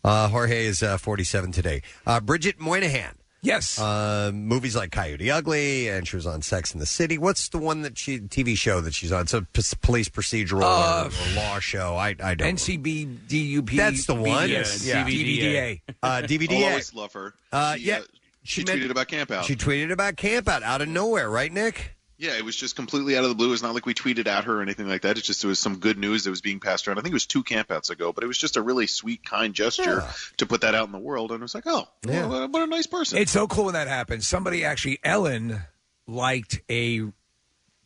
Uh, 0.03 0.27
Jorge 0.27 0.65
is 0.65 0.83
uh, 0.83 0.97
47 0.97 1.51
today. 1.51 1.81
Uh, 2.05 2.19
Bridget 2.19 2.59
Moynahan. 2.59 3.13
Yes. 3.41 3.77
Uh, 3.79 4.31
movies 4.33 4.73
like 4.73 4.91
Coyote 4.91 5.29
Ugly, 5.29 5.89
and 5.89 6.07
she 6.07 6.15
was 6.15 6.25
on 6.25 6.41
Sex 6.41 6.73
in 6.73 6.79
the 6.79 6.85
City. 6.85 7.17
What's 7.17 7.49
the 7.49 7.57
one 7.57 7.81
that 7.81 7.97
she 7.97 8.19
TV 8.19 8.55
show 8.57 8.79
that 8.79 8.93
she's 8.93 9.11
on? 9.11 9.23
It's 9.23 9.33
a 9.33 9.41
p- 9.41 9.61
police 9.81 10.07
procedural 10.07 10.61
Uh, 10.63 11.09
or, 11.09 11.31
or 11.31 11.35
law 11.35 11.59
show. 11.59 11.95
I 11.97 12.15
I 12.23 12.35
don't. 12.35 12.55
NCBDUP. 12.55 13.75
That's 13.75 14.05
the 14.05 14.15
one. 14.15 14.49
Yes. 14.49 14.85
Yeah. 14.85 15.05
DVDA. 15.05 15.81
Uh, 16.03 16.21
DVD. 16.25 16.57
I'll 16.57 16.65
always 16.69 16.93
love 16.93 17.13
her. 17.13 17.33
Uh, 17.51 17.75
She, 17.75 17.81
yeah, 17.83 17.99
she, 18.43 18.61
she 18.61 18.63
meant- 18.65 18.81
tweeted 18.81 18.91
about 18.91 19.07
Camp 19.07 19.31
Out. 19.31 19.45
She 19.45 19.55
tweeted 19.55 19.91
about 19.91 20.15
Camp 20.17 20.47
Out 20.49 20.63
out 20.63 20.81
of 20.81 20.87
nowhere, 20.89 21.29
right, 21.29 21.51
Nick? 21.51 21.92
Yeah, 22.17 22.37
it 22.37 22.45
was 22.45 22.55
just 22.55 22.75
completely 22.75 23.17
out 23.17 23.23
of 23.23 23.29
the 23.29 23.35
blue. 23.35 23.51
It's 23.53 23.63
not 23.63 23.73
like 23.73 23.85
we 23.85 23.93
tweeted 23.93 24.27
at 24.27 24.43
her 24.45 24.59
or 24.59 24.61
anything 24.61 24.87
like 24.87 25.01
that. 25.01 25.17
It's 25.17 25.25
just 25.27 25.43
it 25.43 25.47
was 25.47 25.59
some 25.59 25.79
good 25.79 25.97
news 25.97 26.23
that 26.23 26.29
was 26.29 26.41
being 26.41 26.59
passed 26.59 26.87
around. 26.87 26.99
I 26.99 27.01
think 27.01 27.11
it 27.11 27.15
was 27.15 27.25
two 27.25 27.43
campouts 27.43 27.89
ago, 27.89 28.13
but 28.13 28.23
it 28.23 28.27
was 28.27 28.37
just 28.37 28.55
a 28.55 28.61
really 28.61 28.87
sweet, 28.87 29.25
kind 29.25 29.53
gesture 29.53 29.97
Yeah. 30.01 30.11
to 30.37 30.45
put 30.45 30.61
that 30.61 30.75
out 30.75 30.85
in 30.85 30.91
the 30.91 30.99
world. 30.99 31.31
And 31.31 31.39
it 31.39 31.43
was 31.43 31.55
like, 31.55 31.65
oh, 31.67 31.87
Yeah. 32.07 32.27
what, 32.27 32.43
a, 32.43 32.47
what 32.47 32.61
a 32.63 32.67
nice 32.67 32.87
person. 32.87 33.17
It's 33.17 33.31
so 33.31 33.47
cool 33.47 33.65
when 33.65 33.73
that 33.73 33.87
happens. 33.87 34.27
Somebody 34.27 34.63
actually, 34.63 34.99
Ellen, 35.03 35.61
liked 36.07 36.61
a 36.69 37.01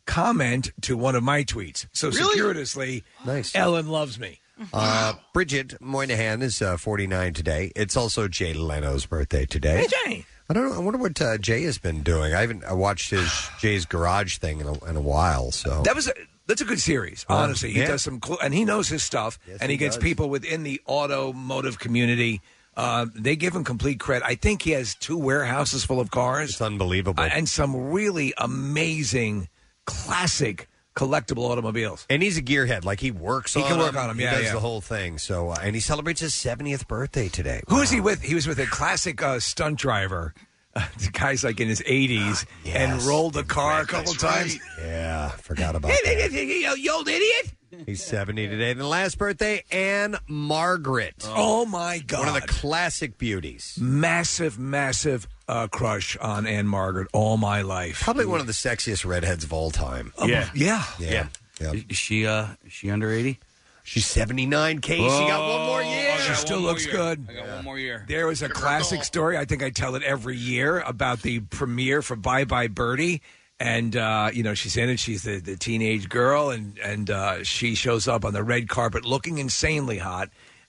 comment 0.06 0.72
to 0.82 0.96
one 0.96 1.14
of 1.14 1.22
my 1.22 1.44
tweets. 1.44 1.86
So 1.92 2.08
Really? 2.10 2.36
circuitously, 2.36 3.04
Nice. 3.24 3.54
Ellen 3.54 3.88
loves 3.88 4.18
me. 4.18 4.40
Uh, 4.72 5.14
Bridget 5.32 5.80
Moynahan 5.80 6.42
is 6.42 6.60
uh, 6.60 6.76
49 6.76 7.32
today. 7.32 7.70
It's 7.76 7.96
also 7.96 8.26
Jay 8.26 8.52
Leno's 8.52 9.06
birthday 9.06 9.46
today. 9.46 9.86
Hey, 9.86 9.86
Jay. 10.04 10.26
I 10.50 10.54
don't 10.54 10.70
know. 10.70 10.74
I 10.76 10.78
wonder 10.78 10.98
what 10.98 11.20
uh, 11.20 11.36
Jay 11.38 11.62
has 11.64 11.76
been 11.78 12.02
doing. 12.02 12.32
I 12.34 12.40
haven't 12.40 12.64
I 12.64 12.72
watched 12.72 13.10
his 13.10 13.30
Jay's 13.60 13.84
Garage 13.84 14.38
thing 14.38 14.60
in 14.60 14.66
a, 14.66 14.84
in 14.86 14.96
a 14.96 15.00
while. 15.00 15.50
So 15.52 15.82
That 15.82 15.94
was 15.94 16.08
a, 16.08 16.12
that's 16.46 16.62
a 16.62 16.64
good 16.64 16.80
series. 16.80 17.26
Honestly, 17.28 17.70
he 17.72 17.80
yeah. 17.80 17.88
does 17.88 18.02
some 18.02 18.20
cool, 18.20 18.38
and 18.42 18.54
he 18.54 18.64
knows 18.64 18.88
his 18.88 19.02
stuff, 19.02 19.38
Yes, 19.46 19.58
and 19.60 19.70
he, 19.70 19.74
he 19.74 19.78
gets 19.78 19.96
does. 19.96 20.02
people 20.02 20.30
within 20.30 20.62
the 20.62 20.80
automotive 20.88 21.78
community. 21.78 22.40
Uh, 22.76 23.06
they 23.14 23.34
give 23.36 23.54
him 23.54 23.64
complete 23.64 23.98
credit. 23.98 24.24
I 24.24 24.36
think 24.36 24.62
he 24.62 24.70
has 24.70 24.94
two 24.94 25.18
warehouses 25.18 25.84
full 25.84 25.98
of 26.00 26.10
cars 26.12 26.50
it's 26.50 26.60
unbelievable. 26.62 27.22
uh, 27.22 27.26
and 27.32 27.48
some 27.48 27.90
really 27.90 28.32
amazing, 28.38 29.48
classic 29.84 30.68
collectible 30.98 31.48
automobiles. 31.50 32.06
and 32.10 32.22
he's 32.22 32.36
a 32.36 32.42
gearhead. 32.42 32.84
Like 32.84 33.00
he 33.00 33.10
works 33.10 33.54
He 33.54 33.62
on 33.62 33.68
can 33.68 33.78
work 33.78 33.94
on 33.96 34.10
'em, 34.10 34.18
He 34.18 34.24
yeah, 34.24 34.32
does 34.34 34.44
yeah. 34.44 34.52
the 34.52 34.60
whole 34.60 34.80
thing. 34.80 35.18
So 35.18 35.50
uh, 35.50 35.56
and 35.62 35.74
he 35.74 35.80
celebrates 35.80 36.20
his 36.20 36.32
70th 36.34 36.86
birthday 36.88 37.28
today. 37.28 37.62
Who 37.68 37.80
is 37.80 37.90
he 37.90 38.00
with? 38.00 38.22
He 38.22 38.34
was 38.34 38.46
with 38.46 38.58
a 38.58 38.66
classic 38.66 39.22
uh, 39.22 39.40
stunt 39.40 39.78
driver. 39.78 40.34
Uh, 40.76 40.86
the 40.98 41.10
guy's 41.10 41.42
like 41.44 41.60
in 41.60 41.68
his 41.68 41.80
80s 41.82 42.44
and 42.66 43.00
rolled 43.02 43.34
the 43.34 43.42
car 43.44 43.80
a 43.80 43.86
couple 43.86 44.12
times. 44.14 44.58
Yeah, 44.78 45.28
forgot 45.30 45.74
about 45.76 45.88
that. 45.88 46.02
hey, 46.04 46.28
hey, 46.28 46.74
you 46.76 46.92
old 46.92 47.08
idiot! 47.08 47.52
He's 47.86 48.02
70 48.02 48.48
today. 48.48 48.70
And 48.70 48.80
the 48.80 48.86
last 48.86 49.18
birthday, 49.18 49.62
Anne 49.70 50.16
Margaret. 50.26 51.14
Oh 51.26 51.64
my 51.66 51.98
God! 51.98 52.20
One 52.26 52.28
of 52.28 52.34
the 52.34 52.48
classic 52.48 53.18
beauties. 53.18 53.78
massive, 53.80 54.58
massive 54.58 55.26
uh, 55.48 55.66
crush 55.68 56.16
on 56.18 56.46
Ann-Margret 56.46 57.08
all 57.12 57.36
my 57.36 57.62
life. 57.62 58.00
Probably 58.02 58.26
one 58.26 58.40
of 58.40 58.46
the 58.46 58.52
sexiest 58.52 59.04
redheads 59.06 59.44
of 59.44 59.52
all 59.52 59.70
time. 59.70 60.12
Yeah. 60.24 60.48
Yeah. 60.54 60.84
Yeah. 60.98 61.26
yeah. 61.60 61.72
Is 61.88 61.96
she 61.96 62.26
uh 62.26 62.48
is 62.66 62.72
she 62.72 62.90
under 62.90 63.10
eighty? 63.10 63.38
She's 63.84 64.04
79, 64.04 64.80
Casey. 64.82 65.00
got 65.02 65.48
one 65.48 65.66
more 65.66 65.82
year. 65.82 66.18
She 66.18 66.34
still 66.34 66.60
looks 66.60 66.84
year. 66.84 66.94
good. 66.94 67.26
I 67.30 67.32
got 67.32 67.48
one 67.48 67.64
more 67.64 67.78
year. 67.78 68.04
There 68.06 68.26
was 68.26 68.42
a 68.42 68.48
classic 68.50 69.02
story. 69.02 69.38
I 69.38 69.46
think 69.46 69.62
I 69.62 69.70
tell 69.70 69.94
it 69.94 70.02
every 70.02 70.36
year 70.36 70.80
about 70.80 71.22
the 71.22 71.40
premiere 71.40 72.02
for 72.02 72.14
Bye 72.14 72.44
Bye 72.44 72.66
Birdie. 72.66 73.22
and 73.58 73.96
uh, 73.96 74.28
you 74.32 74.42
know 74.42 74.52
she's 74.52 74.76
in 74.76 74.90
it. 74.90 74.98
She's 75.00 75.22
the, 75.22 75.40
the 75.40 75.56
teenage 75.56 76.10
girl, 76.10 76.50
and 76.50 76.78
and 76.80 77.08
uh, 77.10 77.42
she 77.44 77.74
shows 77.74 78.06
up 78.06 78.26
on 78.26 78.34
the 78.34 78.42
red 78.42 78.68
carpet 78.68 79.06
looking 79.06 79.38
insanely 79.38 79.96
hot. 79.96 80.28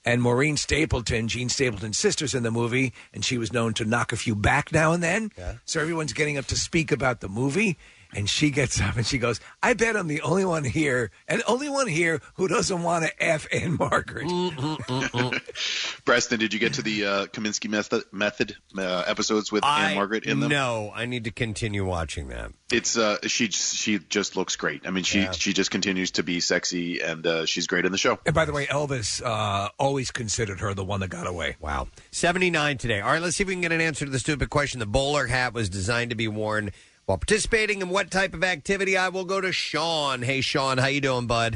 And 0.10 0.24
Maureen 0.24 0.58
Stapleton, 0.58 1.28
Jean 1.28 1.50
Stapleton's 1.50 2.00
sister's 2.00 2.34
in 2.34 2.42
the 2.42 2.50
movie, 2.50 2.94
and 3.14 3.24
she 3.24 3.38
was 3.38 3.54
known 3.54 3.76
to 3.76 3.86
knock 3.86 4.12
a 4.12 4.16
few 4.16 4.34
back 4.34 4.72
now 4.72 4.92
and 4.92 5.04
then. 5.04 5.32
So 5.66 5.80
everyone's 5.80 6.14
getting 6.14 6.36
up 6.36 6.46
to 6.48 6.56
speak 6.56 6.92
about 6.92 7.20
the 7.20 7.30
movie. 7.30 7.78
And 8.16 8.28
she 8.28 8.50
gets 8.50 8.82
up 8.82 8.96
and 8.98 9.06
she 9.06 9.20
goes, 9.20 9.40
I 9.62 9.74
bet 9.74 9.96
I'm 9.96 10.08
the 10.08 10.22
only 10.22 10.44
one 10.44 10.64
here, 10.64 11.12
and 11.28 11.44
only 11.48 11.70
one 11.70 11.86
here 11.88 12.22
who 12.36 12.48
doesn't 12.48 12.82
want 12.82 13.06
to 13.06 13.24
F 13.24 13.48
Ann-Margret. 13.54 14.26
Preston, 16.06 16.40
did 16.40 16.54
you 16.54 16.60
get 16.60 16.74
to 16.74 16.82
the 16.82 17.06
uh, 17.06 17.26
Kominsky 17.28 17.70
method, 17.70 18.04
method 18.12 18.56
uh, 18.78 19.04
episodes 19.06 19.52
with 19.52 19.64
I 19.64 19.90
Ann-Margret 19.92 20.24
in 20.26 20.40
them? 20.40 20.50
No, 20.50 20.92
I 20.94 21.06
need 21.06 21.26
to 21.26 21.32
continue 21.32 21.86
watching 21.86 22.30
that. 22.30 22.52
It's 22.72 22.98
uh, 22.98 23.18
she 23.28 23.48
she 23.50 24.00
just 24.00 24.36
looks 24.36 24.56
great. 24.56 24.88
I 24.88 24.92
mean, 24.92 25.04
she 25.04 25.22
Yeah. 25.22 25.32
she 25.32 25.54
just 25.54 25.72
continues 25.72 26.12
to 26.12 26.24
be 26.24 26.40
sexy, 26.40 27.02
and 27.02 27.26
uh, 27.26 27.46
she's 27.46 27.68
great 27.68 27.86
in 27.86 27.92
the 27.92 27.98
show. 27.98 28.20
And 28.26 28.36
by 28.36 28.46
the 28.46 28.54
way, 28.54 28.66
Elvis 28.68 29.22
uh, 29.24 29.70
always 29.80 30.12
considered 30.12 30.60
her 30.60 30.74
the 30.74 30.86
one 30.86 31.00
that 31.02 31.10
got 31.10 31.28
away. 31.28 31.58
Wow. 31.60 31.88
79 32.12 32.78
today. 32.78 33.02
All 33.02 33.12
right, 33.12 33.22
let's 33.22 33.38
see 33.38 33.44
if 33.44 33.48
we 33.48 33.54
can 33.54 33.62
get 33.62 33.72
an 33.72 33.82
answer 33.82 34.06
to 34.06 34.12
the 34.12 34.20
stupid 34.20 34.50
question. 34.50 34.80
The 34.80 34.86
bowler 34.86 35.28
hat 35.28 35.54
was 35.54 35.70
designed 35.70 36.12
to 36.12 36.16
be 36.16 36.28
worn 36.28 36.72
while 37.10 37.18
participating 37.18 37.82
in 37.82 37.90
what 37.90 38.12
type 38.12 38.36
of 38.36 38.44
activity? 38.44 38.96
I 38.96 39.10
will 39.10 39.26
go 39.26 39.42
to 39.42 39.52
Sean. 39.52 40.22
Hey, 40.22 40.42
Sean, 40.42 40.78
how 40.78 40.86
you 40.86 41.02
doing, 41.02 41.26
bud? 41.26 41.56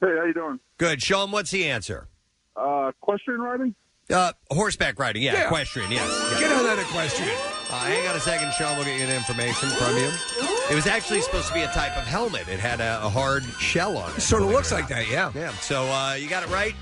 Hey, 0.00 0.06
how 0.16 0.24
you 0.24 0.32
doing? 0.32 0.60
Good. 0.78 1.02
Sean, 1.02 1.32
what's 1.32 1.50
the 1.50 1.68
answer? 1.68 2.06
Uh, 2.54 2.92
equestrian 3.02 3.40
riding? 3.40 3.74
Uh, 4.08 4.32
horseback 4.48 5.00
riding. 5.00 5.22
Yeah, 5.22 5.32
Yeah. 5.32 5.46
equestrian. 5.46 5.90
Yes. 5.90 6.06
yes. 6.08 6.38
Get 6.40 6.52
on 6.52 6.62
that 6.62 6.78
equestrian. 6.78 7.32
Uh, 7.68 7.78
hang 7.80 8.06
on 8.06 8.14
a 8.14 8.20
second, 8.20 8.52
Sean. 8.52 8.76
We'll 8.76 8.84
get 8.84 9.00
you 9.00 9.06
the 9.08 9.16
information 9.16 9.68
from 9.70 9.96
you. 9.96 10.08
It 10.70 10.76
was 10.76 10.86
actually 10.86 11.20
supposed 11.22 11.48
to 11.48 11.54
be 11.54 11.62
a 11.62 11.66
type 11.72 11.96
of 11.96 12.04
helmet. 12.04 12.46
It 12.46 12.60
had 12.60 12.80
a, 12.80 13.04
a 13.04 13.08
hard 13.08 13.42
shell 13.58 13.96
on 13.98 14.08
it. 14.16 14.20
Sort 14.20 14.42
of 14.44 14.50
looks 14.50 14.70
like 14.70 14.86
that, 14.86 15.10
yeah. 15.10 15.32
Yeah. 15.34 15.50
So 15.54 15.82
uh, 15.90 16.14
you 16.14 16.28
got 16.28 16.44
it 16.44 16.48
right. 16.50 16.76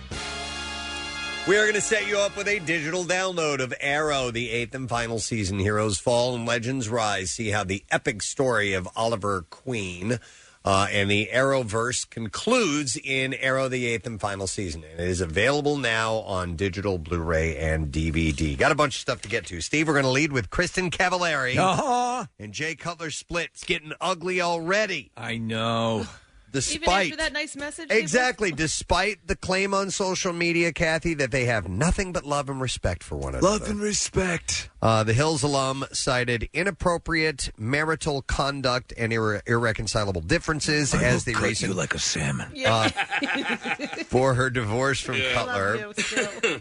We 1.47 1.59
are 1.59 1.65
going 1.65 1.75
to 1.75 1.83
set 1.83 2.09
you 2.09 2.17
up 2.17 2.39
with 2.39 2.49
a 2.49 2.59
digital 2.61 3.05
download 3.05 3.61
of 3.61 3.75
Arrow, 3.79 4.31
the 4.31 4.49
eighth 4.49 4.75
and 4.75 4.89
final 4.89 5.19
season. 5.19 5.59
Heroes 5.59 5.99
fall 5.99 6.35
and 6.35 6.47
legends 6.47 6.89
rise. 6.89 7.33
See 7.33 7.51
how 7.51 7.65
the 7.65 7.85
epic 7.91 8.23
story 8.23 8.73
of 8.73 8.89
Oliver 8.97 9.43
Queen 9.51 10.21
uh, 10.65 10.87
and 10.91 11.11
the 11.11 11.29
Arrowverse 11.31 12.09
concludes 12.09 12.97
in 12.97 13.35
Arrow, 13.35 13.69
the 13.69 13.85
eighth 13.85 14.07
and 14.07 14.19
final 14.19 14.47
season. 14.47 14.85
And 14.91 14.99
it 14.99 15.07
is 15.07 15.21
available 15.21 15.77
now 15.77 16.15
on 16.21 16.57
digital, 16.57 16.97
Blu 16.97 17.19
ray, 17.19 17.59
and 17.59 17.93
DVD. 17.93 18.57
Got 18.57 18.73
a 18.73 18.75
bunch 18.75 18.95
of 18.95 19.01
stuff 19.03 19.21
to 19.21 19.29
get 19.29 19.45
to. 19.49 19.61
Steve, 19.61 19.87
we're 19.87 19.93
going 19.93 20.07
to 20.07 20.11
lead 20.11 20.33
with 20.33 20.49
Kristin 20.49 20.91
Cavallari. 20.91 21.59
Uh-huh. 21.59 22.25
And 22.39 22.55
Jay 22.55 22.75
Cutler 22.75 23.11
split. 23.11 23.51
It's 23.53 23.65
getting 23.65 23.93
ugly 24.01 24.41
already. 24.41 25.11
I 25.15 25.37
know. 25.37 26.07
Despite 26.55 27.07
Even 27.09 27.13
after 27.13 27.17
that 27.17 27.33
nice 27.33 27.57
message, 27.57 27.91
Exactly. 27.91 28.53
Despite 28.53 29.27
the 29.27 29.35
claim 29.35 29.75
on 29.75 29.91
social 29.91 30.33
media, 30.33 30.73
Kathy, 30.73 31.13
that 31.15 31.33
they 31.33 31.47
have 31.47 31.69
nothing 31.69 32.13
but 32.13 32.25
love 32.25 32.49
and 32.49 32.61
respect 32.61 33.03
for 33.03 33.17
one 33.17 33.35
another. 33.35 33.47
Love 33.59 33.69
and 33.69 33.81
respect. 33.81 34.71
Uh, 34.81 35.03
the 35.03 35.15
Hills 35.15 35.43
alum 35.43 35.85
cited 35.93 36.49
inappropriate 36.53 37.51
marital 37.59 38.23
conduct 38.23 38.93
and 38.97 39.13
irre- 39.13 39.43
irreconcilable 39.49 40.21
differences 40.21 40.95
I 40.95 41.03
as 41.03 41.27
will 41.27 41.33
the 41.33 41.39
cut 41.41 41.49
reason 41.49 41.71
you 41.71 41.75
like 41.75 41.95
a 41.95 41.99
salmon. 41.99 42.53
uh, 42.67 42.89
for 44.07 44.35
her 44.35 44.49
divorce 44.51 45.01
from 45.01 45.17
Yeah. 45.17 45.33
Cutler. 45.33 45.93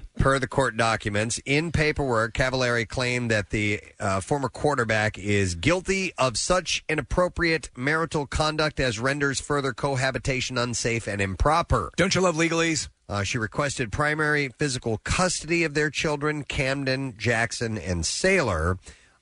Per 0.17 0.39
the 0.39 0.47
court 0.47 0.77
documents, 0.77 1.39
in 1.45 1.71
paperwork, 1.71 2.33
Cavallari 2.33 2.87
claimed 2.87 3.29
that 3.29 3.49
the 3.49 3.81
uh, 3.99 4.21
former 4.21 4.47
quarterback 4.49 5.17
is 5.19 5.53
guilty 5.55 6.13
of 6.17 6.37
such 6.37 6.83
inappropriate 6.87 7.69
marital 7.75 8.25
conduct 8.25 8.79
as 8.79 8.99
renders 8.99 9.41
further 9.41 9.73
cohabitation 9.83 10.57
unsafe 10.57 11.07
and 11.07 11.19
improper. 11.19 11.91
Don't 11.97 12.15
you 12.15 12.21
love 12.21 12.37
legalese? 12.37 12.87
Uh, 13.09 13.21
she 13.23 13.37
requested 13.37 13.91
primary 13.91 14.47
physical 14.57 14.97
custody 15.03 15.65
of 15.65 15.73
their 15.73 15.89
children, 15.89 16.45
Camden, 16.45 17.15
Jackson, 17.17 17.77
and 17.77 18.05
Saylor. 18.05 18.77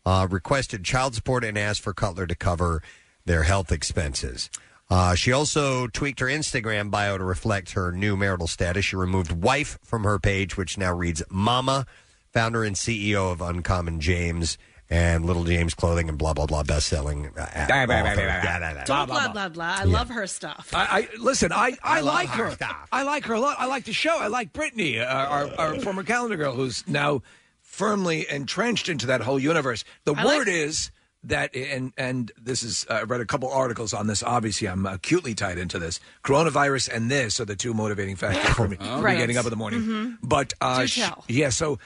Uh, 0.06 0.28
requested 0.30 0.86
child 0.86 1.15
support 1.15 1.43
and 1.43 1.58
asked 1.58 1.82
for 1.82 1.95
Cutler 1.95 2.28
to 2.28 2.36
cover 2.36 2.84
their 3.26 3.41
health 3.41 3.71
expenses. 3.71 4.52
Uh, 4.88 5.15
she 5.15 5.32
also 5.32 5.88
tweaked 5.88 6.19
her 6.19 6.28
Instagram 6.28 6.91
bio 6.91 7.17
to 7.17 7.24
reflect 7.24 7.71
her 7.71 7.91
new 7.91 8.15
marital 8.15 8.45
status. 8.45 8.86
She 8.86 8.95
removed 8.95 9.32
wife 9.32 9.80
from 9.82 10.04
her 10.04 10.19
page, 10.19 10.58
which 10.58 10.78
now 10.78 10.93
reads 10.93 11.24
Mama, 11.32 11.88
founder 12.32 12.63
and 12.63 12.76
CEO 12.76 13.32
of 13.32 13.41
Uncommon 13.41 14.00
James 14.00 14.60
and 14.92 15.26
Little 15.26 15.44
James 15.46 15.74
Clothing 15.74 16.10
and 16.10 16.18
blah, 16.18 16.34
blah, 16.34 16.46
blah, 16.46 16.62
best 16.64 16.88
selling. 16.88 17.28
Uh, 17.28 17.66
blah, 17.68 17.86
blah, 17.88 18.04
blah, 18.04 18.14
blah. 18.14 19.06
Blah 19.06 19.28
blah 19.34 19.50
blah. 19.50 19.76
I 19.80 19.84
love 19.86 20.10
her 20.10 20.28
stuff. 20.28 20.72
I, 20.76 21.08
I 21.12 21.18
listen. 21.18 21.52
I, 21.52 21.78
I, 21.84 21.98
I 21.98 22.00
like 22.02 22.30
her 22.30 22.50
her. 22.52 22.58
I 22.92 23.04
like 23.04 23.26
her 23.26 23.34
a 23.34 23.40
lot. 23.40 23.56
I 23.58 23.66
like 23.66 23.86
the 23.86 23.94
show. 23.94 24.18
I 24.20 24.28
like 24.28 24.54
Brittany, 24.54 25.00
uh, 25.00 25.06
our, 25.06 25.50
our 25.58 25.80
former 25.80 26.04
calendar 26.04 26.36
girl, 26.38 26.54
who's 26.54 26.86
now 26.88 27.22
firmly 27.62 28.26
entrenched 28.30 28.90
into 28.90 29.08
that 29.08 29.22
whole 29.22 29.40
universe. 29.40 29.84
The 30.04 30.14
I 30.14 30.26
word 30.26 30.48
is 30.50 30.92
that, 31.24 31.56
and 31.56 31.94
and 31.98 32.32
this 32.42 32.64
is 32.64 32.86
uh, 32.90 32.94
I 32.96 33.04
read 33.04 33.22
a 33.22 33.26
couple 33.26 33.50
articles 33.50 33.94
on 33.94 34.08
this. 34.08 34.24
Obviously, 34.24 34.68
I'm 34.68 34.86
acutely 34.86 35.34
tied 35.36 35.58
into 35.58 35.80
this. 35.80 36.00
Coronavirus 36.24 36.90
and 36.94 37.10
this 37.10 37.40
are 37.40 37.46
the 37.46 37.56
two 37.56 37.74
motivating 37.74 38.16
factors 38.18 38.54
for 38.56 38.68
me, 38.68 38.76
for 38.80 38.84
me 38.84 39.02
Right. 39.02 39.18
getting 39.18 39.38
up 39.38 39.46
in 39.46 39.52
the 39.52 39.56
morning. 39.56 39.82
Mhm. 39.82 40.18
But 40.22 40.54
uh, 40.60 40.82
Do 40.82 40.88
sh- 40.88 40.96
tell. 41.00 41.24
yeah, 41.30 41.50
so 41.50 41.76
he- 41.76 41.80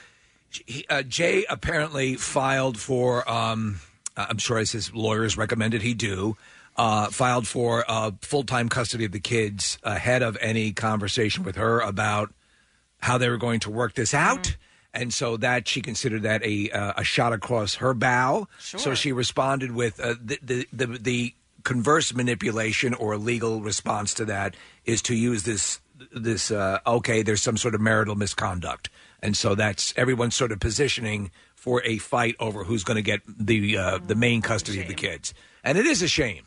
uh, 0.90 1.04
Jay 1.04 1.46
apparently 1.50 2.16
filed 2.16 2.80
for. 2.80 3.30
Um, 3.30 3.80
I'm 4.18 4.38
sure 4.38 4.58
as 4.58 4.72
his 4.72 4.94
lawyers 4.94 5.38
recommended 5.38 5.82
he 5.82 5.94
do. 5.94 6.38
Uh, 6.78 7.08
filed 7.08 7.48
for 7.48 7.86
uh, 7.88 8.12
full 8.22 8.44
time 8.44 8.68
custody 8.68 9.06
of 9.06 9.14
the 9.14 9.20
kids 9.20 9.78
ahead 9.84 10.22
of 10.22 10.38
any 10.42 10.74
conversation 10.74 11.44
with 11.44 11.56
her 11.56 11.80
about 11.80 12.34
how 13.00 13.18
they 13.18 13.30
were 13.30 13.38
going 13.38 13.62
to 13.62 13.70
work 13.70 13.94
this 13.94 14.14
out. 14.14 14.58
And 14.94 15.14
so 15.14 15.38
that 15.38 15.68
she 15.68 15.82
considered 15.82 16.24
that 16.24 16.44
a 16.44 16.70
uh, 16.72 16.94
a 16.98 17.04
shot 17.04 17.34
across 17.34 17.76
her 17.76 17.94
bow. 17.94 18.48
So 18.60 18.94
she 18.94 19.12
responded 19.12 19.72
with 19.72 20.00
uh, 20.00 20.16
the, 20.22 20.40
the 20.42 20.68
the 20.72 20.86
the 20.86 21.34
converse 21.64 22.14
manipulation 22.14 22.94
or 22.94 23.18
legal 23.18 23.62
response 23.62 24.14
to 24.14 24.26
that 24.26 24.56
is 24.86 25.02
to 25.04 25.16
use 25.16 25.44
this 25.44 25.82
this 26.14 26.52
uh, 26.52 26.80
okay. 26.88 27.24
There's 27.24 27.42
some 27.42 27.58
sort 27.58 27.76
of 27.76 27.82
marital 27.82 28.16
misconduct, 28.16 28.90
and 29.26 29.36
so 29.36 29.56
that's 29.56 29.94
everyone's 29.98 30.36
sort 30.36 30.52
of 30.52 30.60
positioning 30.60 31.32
for 31.56 31.82
a 31.84 31.98
fight 31.98 32.36
over 32.40 32.64
who's 32.64 32.84
going 32.84 32.96
to 32.96 33.02
get 33.02 33.22
the 33.28 33.78
uh, 33.78 33.98
the 33.98 34.16
main 34.16 34.42
custody 34.42 34.82
of 34.82 34.88
the 34.88 34.94
kids. 34.94 35.34
And 35.64 35.78
it 35.80 35.88
is 35.88 36.04
a 36.04 36.08
shame. 36.08 36.44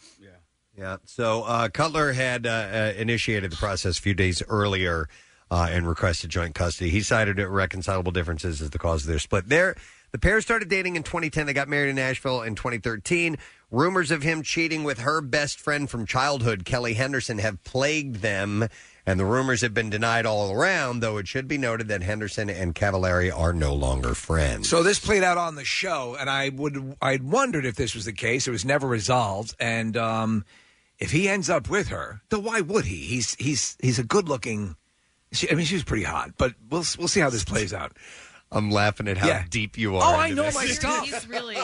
Yeah. 0.76 0.98
So 1.04 1.42
uh, 1.42 1.68
Cutler 1.70 2.12
had 2.12 2.46
uh, 2.46 2.50
uh, 2.50 2.92
initiated 2.96 3.50
the 3.50 3.56
process 3.56 3.98
a 3.98 4.02
few 4.02 4.14
days 4.14 4.44
earlier 4.48 5.08
uh, 5.50 5.68
and 5.70 5.88
requested 5.88 6.30
joint 6.30 6.54
custody. 6.54 6.90
He 6.90 7.00
cited 7.00 7.40
irreconcilable 7.40 8.12
differences 8.12 8.62
as 8.62 8.70
the 8.70 8.78
cause 8.78 9.02
of 9.02 9.08
their 9.08 9.18
split. 9.18 9.48
There, 9.48 9.74
the 10.12 10.18
pair 10.18 10.40
started 10.40 10.68
dating 10.68 10.94
in 10.94 11.02
2010. 11.02 11.46
They 11.46 11.52
got 11.52 11.68
married 11.68 11.90
in 11.90 11.96
Nashville 11.96 12.42
in 12.42 12.54
2013. 12.54 13.38
Rumors 13.72 14.12
of 14.12 14.22
him 14.22 14.42
cheating 14.42 14.84
with 14.84 15.00
her 15.00 15.20
best 15.20 15.60
friend 15.60 15.90
from 15.90 16.06
childhood, 16.06 16.64
Kelly 16.64 16.94
Henderson, 16.94 17.38
have 17.38 17.62
plagued 17.64 18.16
them. 18.16 18.68
And 19.08 19.18
the 19.18 19.24
rumors 19.24 19.62
have 19.62 19.72
been 19.72 19.88
denied 19.88 20.26
all 20.26 20.52
around, 20.52 21.00
though 21.00 21.16
it 21.16 21.26
should 21.26 21.48
be 21.48 21.56
noted 21.56 21.88
that 21.88 22.02
Henderson 22.02 22.50
and 22.50 22.74
Cavallari 22.74 23.34
are 23.34 23.54
no 23.54 23.72
longer 23.72 24.12
friends. 24.12 24.68
So 24.68 24.82
this 24.82 24.98
played 24.98 25.24
out 25.24 25.38
on 25.38 25.54
the 25.54 25.64
show, 25.64 26.14
and 26.20 26.28
I 26.28 26.50
would 26.50 26.94
I'd 27.00 27.22
wondered 27.22 27.64
if 27.64 27.74
this 27.74 27.94
was 27.94 28.04
the 28.04 28.12
case. 28.12 28.46
It 28.46 28.50
was 28.50 28.66
never 28.66 28.86
resolved, 28.86 29.56
and 29.58 29.96
um, 29.96 30.44
if 30.98 31.10
he 31.10 31.26
ends 31.26 31.48
up 31.48 31.70
with 31.70 31.88
her, 31.88 32.20
though, 32.28 32.40
why 32.40 32.60
would 32.60 32.84
he? 32.84 32.96
He's 32.96 33.34
he's 33.36 33.78
he's 33.80 33.98
a 33.98 34.04
good 34.04 34.28
looking. 34.28 34.76
She, 35.32 35.50
I 35.50 35.54
mean, 35.54 35.64
she 35.64 35.76
was 35.76 35.84
pretty 35.84 36.04
hot, 36.04 36.32
but 36.36 36.52
we'll 36.68 36.84
we'll 36.98 37.08
see 37.08 37.20
how 37.20 37.30
this 37.30 37.44
plays 37.44 37.72
out. 37.72 37.96
I'm 38.50 38.70
laughing 38.70 39.08
at 39.08 39.18
how 39.18 39.28
Yeah. 39.28 39.44
deep 39.50 39.76
you 39.76 39.96
are. 39.96 40.14
Oh, 40.14 40.16
I 40.18 40.24
into 40.28 40.36
know 40.36 40.42
this. 40.44 40.54
my 40.54 40.66
stuff. 40.66 41.04
He's 41.04 41.28
really. 41.28 41.58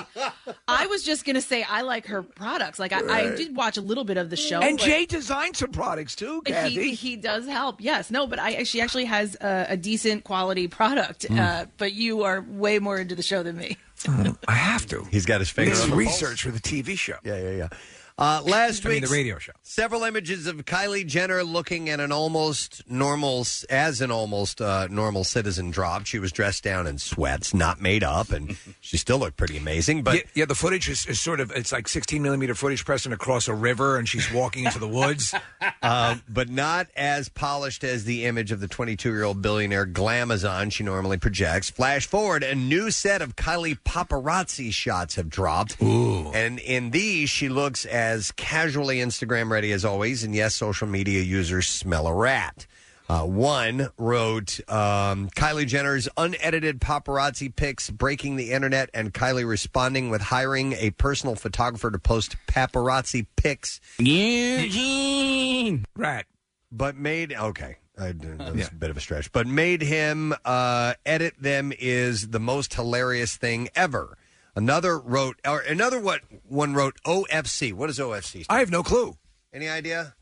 I 0.68 0.86
was 0.86 1.02
just 1.02 1.24
gonna 1.24 1.40
say 1.40 1.62
I 1.62 1.80
like 1.82 2.06
her 2.08 2.22
products. 2.22 2.78
Like 2.78 2.92
I, 2.92 2.98
I 2.98 3.00
Right. 3.28 3.36
did 3.36 3.56
watch 3.56 3.76
a 3.76 3.80
little 3.80 4.04
bit 4.04 4.16
of 4.18 4.28
the 4.30 4.36
show. 4.36 4.60
and 4.60 4.76
but 4.76 4.84
Jay 4.84 5.06
designed 5.06 5.56
some 5.56 5.70
products 5.72 6.14
too, 6.14 6.42
Kathy. 6.42 6.70
He, 6.74 6.94
he 6.94 7.16
does 7.16 7.46
help. 7.46 7.80
Yes, 7.80 8.10
no, 8.10 8.26
but 8.26 8.38
I 8.38 8.64
she 8.64 8.80
actually 8.82 9.06
has 9.06 9.34
a, 9.40 9.66
a 9.70 9.76
decent 9.78 10.24
quality 10.24 10.68
product. 10.68 11.26
Mm. 11.28 11.38
Uh, 11.38 11.66
but 11.78 11.92
you 11.94 12.22
are 12.24 12.42
way 12.46 12.78
more 12.78 12.98
into 12.98 13.14
the 13.14 13.22
show 13.22 13.42
than 13.42 13.56
me. 13.56 13.76
I 14.46 14.52
have 14.52 14.84
to. 14.88 15.04
He's 15.10 15.24
got 15.24 15.40
his 15.40 15.48
finger 15.48 15.70
This 15.70 15.80
on 15.80 15.86
is 15.86 15.90
the 15.90 15.96
research 15.96 16.42
for 16.42 16.50
the 16.50 16.60
TV 16.60 16.98
show. 16.98 17.16
Yeah, 17.24 17.38
yeah, 17.40 17.50
yeah. 17.52 17.68
Uh, 18.16 18.40
last 18.44 18.84
week, 18.84 19.04
the 19.04 19.12
radio 19.12 19.38
show. 19.38 19.50
Several 19.62 20.04
images 20.04 20.46
of 20.46 20.56
Kylie 20.64 21.04
Jenner 21.04 21.42
looking 21.42 21.88
at 21.88 21.98
an 21.98 22.12
almost 22.12 22.88
normal, 22.88 23.44
as 23.68 24.00
an 24.00 24.12
almost 24.12 24.60
uh, 24.60 24.86
normal 24.88 25.24
citizen 25.24 25.72
dropped. 25.72 26.06
She 26.06 26.20
was 26.20 26.30
dressed 26.30 26.62
down 26.62 26.86
in 26.86 26.98
sweats, 26.98 27.52
not 27.52 27.80
made 27.80 28.04
up, 28.04 28.30
and 28.30 28.56
she 28.80 28.98
still 28.98 29.18
looked 29.18 29.36
pretty 29.36 29.56
amazing. 29.56 30.04
But 30.04 30.14
yeah, 30.14 30.22
yeah, 30.34 30.44
the 30.44 30.54
footage 30.54 30.88
is, 30.88 31.06
is 31.06 31.20
sort 31.20 31.40
of 31.40 31.50
it's 31.56 31.72
like 31.72 31.88
16 31.88 32.22
millimeter 32.22 32.54
footage 32.54 32.84
pressing 32.84 33.12
across 33.12 33.48
a 33.48 33.54
river, 33.54 33.98
and 33.98 34.08
she's 34.08 34.30
walking 34.32 34.64
into 34.64 34.78
the 34.78 34.86
woods. 34.86 35.34
uh, 35.82 36.14
but 36.28 36.48
not 36.48 36.86
as 36.96 37.28
polished 37.28 37.82
as 37.82 38.04
the 38.04 38.26
image 38.26 38.52
of 38.52 38.60
the 38.60 38.68
22 38.68 39.10
year 39.10 39.24
old 39.24 39.42
billionaire 39.42 39.86
glamazon 39.86 40.70
she 40.70 40.84
normally 40.84 41.16
projects. 41.16 41.68
Flash 41.68 42.06
forward, 42.06 42.44
a 42.44 42.54
new 42.54 42.92
set 42.92 43.22
of 43.22 43.34
Kylie 43.34 43.76
paparazzi 43.84 44.72
shots 44.72 45.16
have 45.16 45.28
dropped. 45.28 45.82
Ooh. 45.82 46.28
And 46.28 46.60
in 46.60 46.92
these, 46.92 47.28
she 47.28 47.48
looks 47.48 47.84
as 48.04 48.32
casually 48.32 48.98
Instagram 48.98 49.50
ready 49.50 49.72
as 49.72 49.84
always. 49.84 50.24
And 50.24 50.34
yes, 50.34 50.54
social 50.54 50.86
media 50.86 51.22
users 51.22 51.66
smell 51.66 52.06
a 52.06 52.12
rat. 52.12 52.66
Uh, 53.08 53.22
one 53.22 53.88
wrote 53.98 54.60
um, 54.70 55.28
Kylie 55.30 55.66
Jenner's 55.66 56.08
unedited 56.16 56.80
paparazzi 56.80 57.54
pics 57.54 57.90
breaking 57.90 58.36
the 58.36 58.52
internet, 58.52 58.88
and 58.94 59.12
Kylie 59.12 59.46
responding 59.46 60.08
with 60.10 60.22
hiring 60.22 60.72
a 60.74 60.90
personal 60.90 61.34
photographer 61.34 61.90
to 61.90 61.98
post 61.98 62.36
paparazzi 62.46 63.26
pics. 63.36 63.80
Eugene, 63.98 65.84
rat, 65.96 66.26
but 66.72 66.96
made 66.96 67.32
okay. 67.34 67.76
I, 67.98 68.12
that 68.12 68.54
was 68.54 68.68
a 68.68 68.74
bit 68.74 68.90
of 68.90 68.96
a 68.96 69.00
stretch, 69.00 69.30
but 69.32 69.46
made 69.46 69.82
him 69.82 70.34
uh, 70.44 70.94
edit 71.06 71.34
them 71.38 71.72
is 71.78 72.28
the 72.28 72.40
most 72.40 72.74
hilarious 72.74 73.36
thing 73.36 73.68
ever. 73.74 74.16
Another 74.56 74.98
wrote, 74.98 75.40
or 75.46 75.60
another 75.60 75.98
what 75.98 76.20
one 76.48 76.74
wrote 76.74 76.96
OFC. 77.04 77.72
What 77.72 77.90
is 77.90 77.98
OFC? 77.98 78.46
I 78.48 78.60
have 78.60 78.70
no 78.70 78.82
clue. 78.82 79.16
Any 79.52 79.68
idea? 79.68 80.14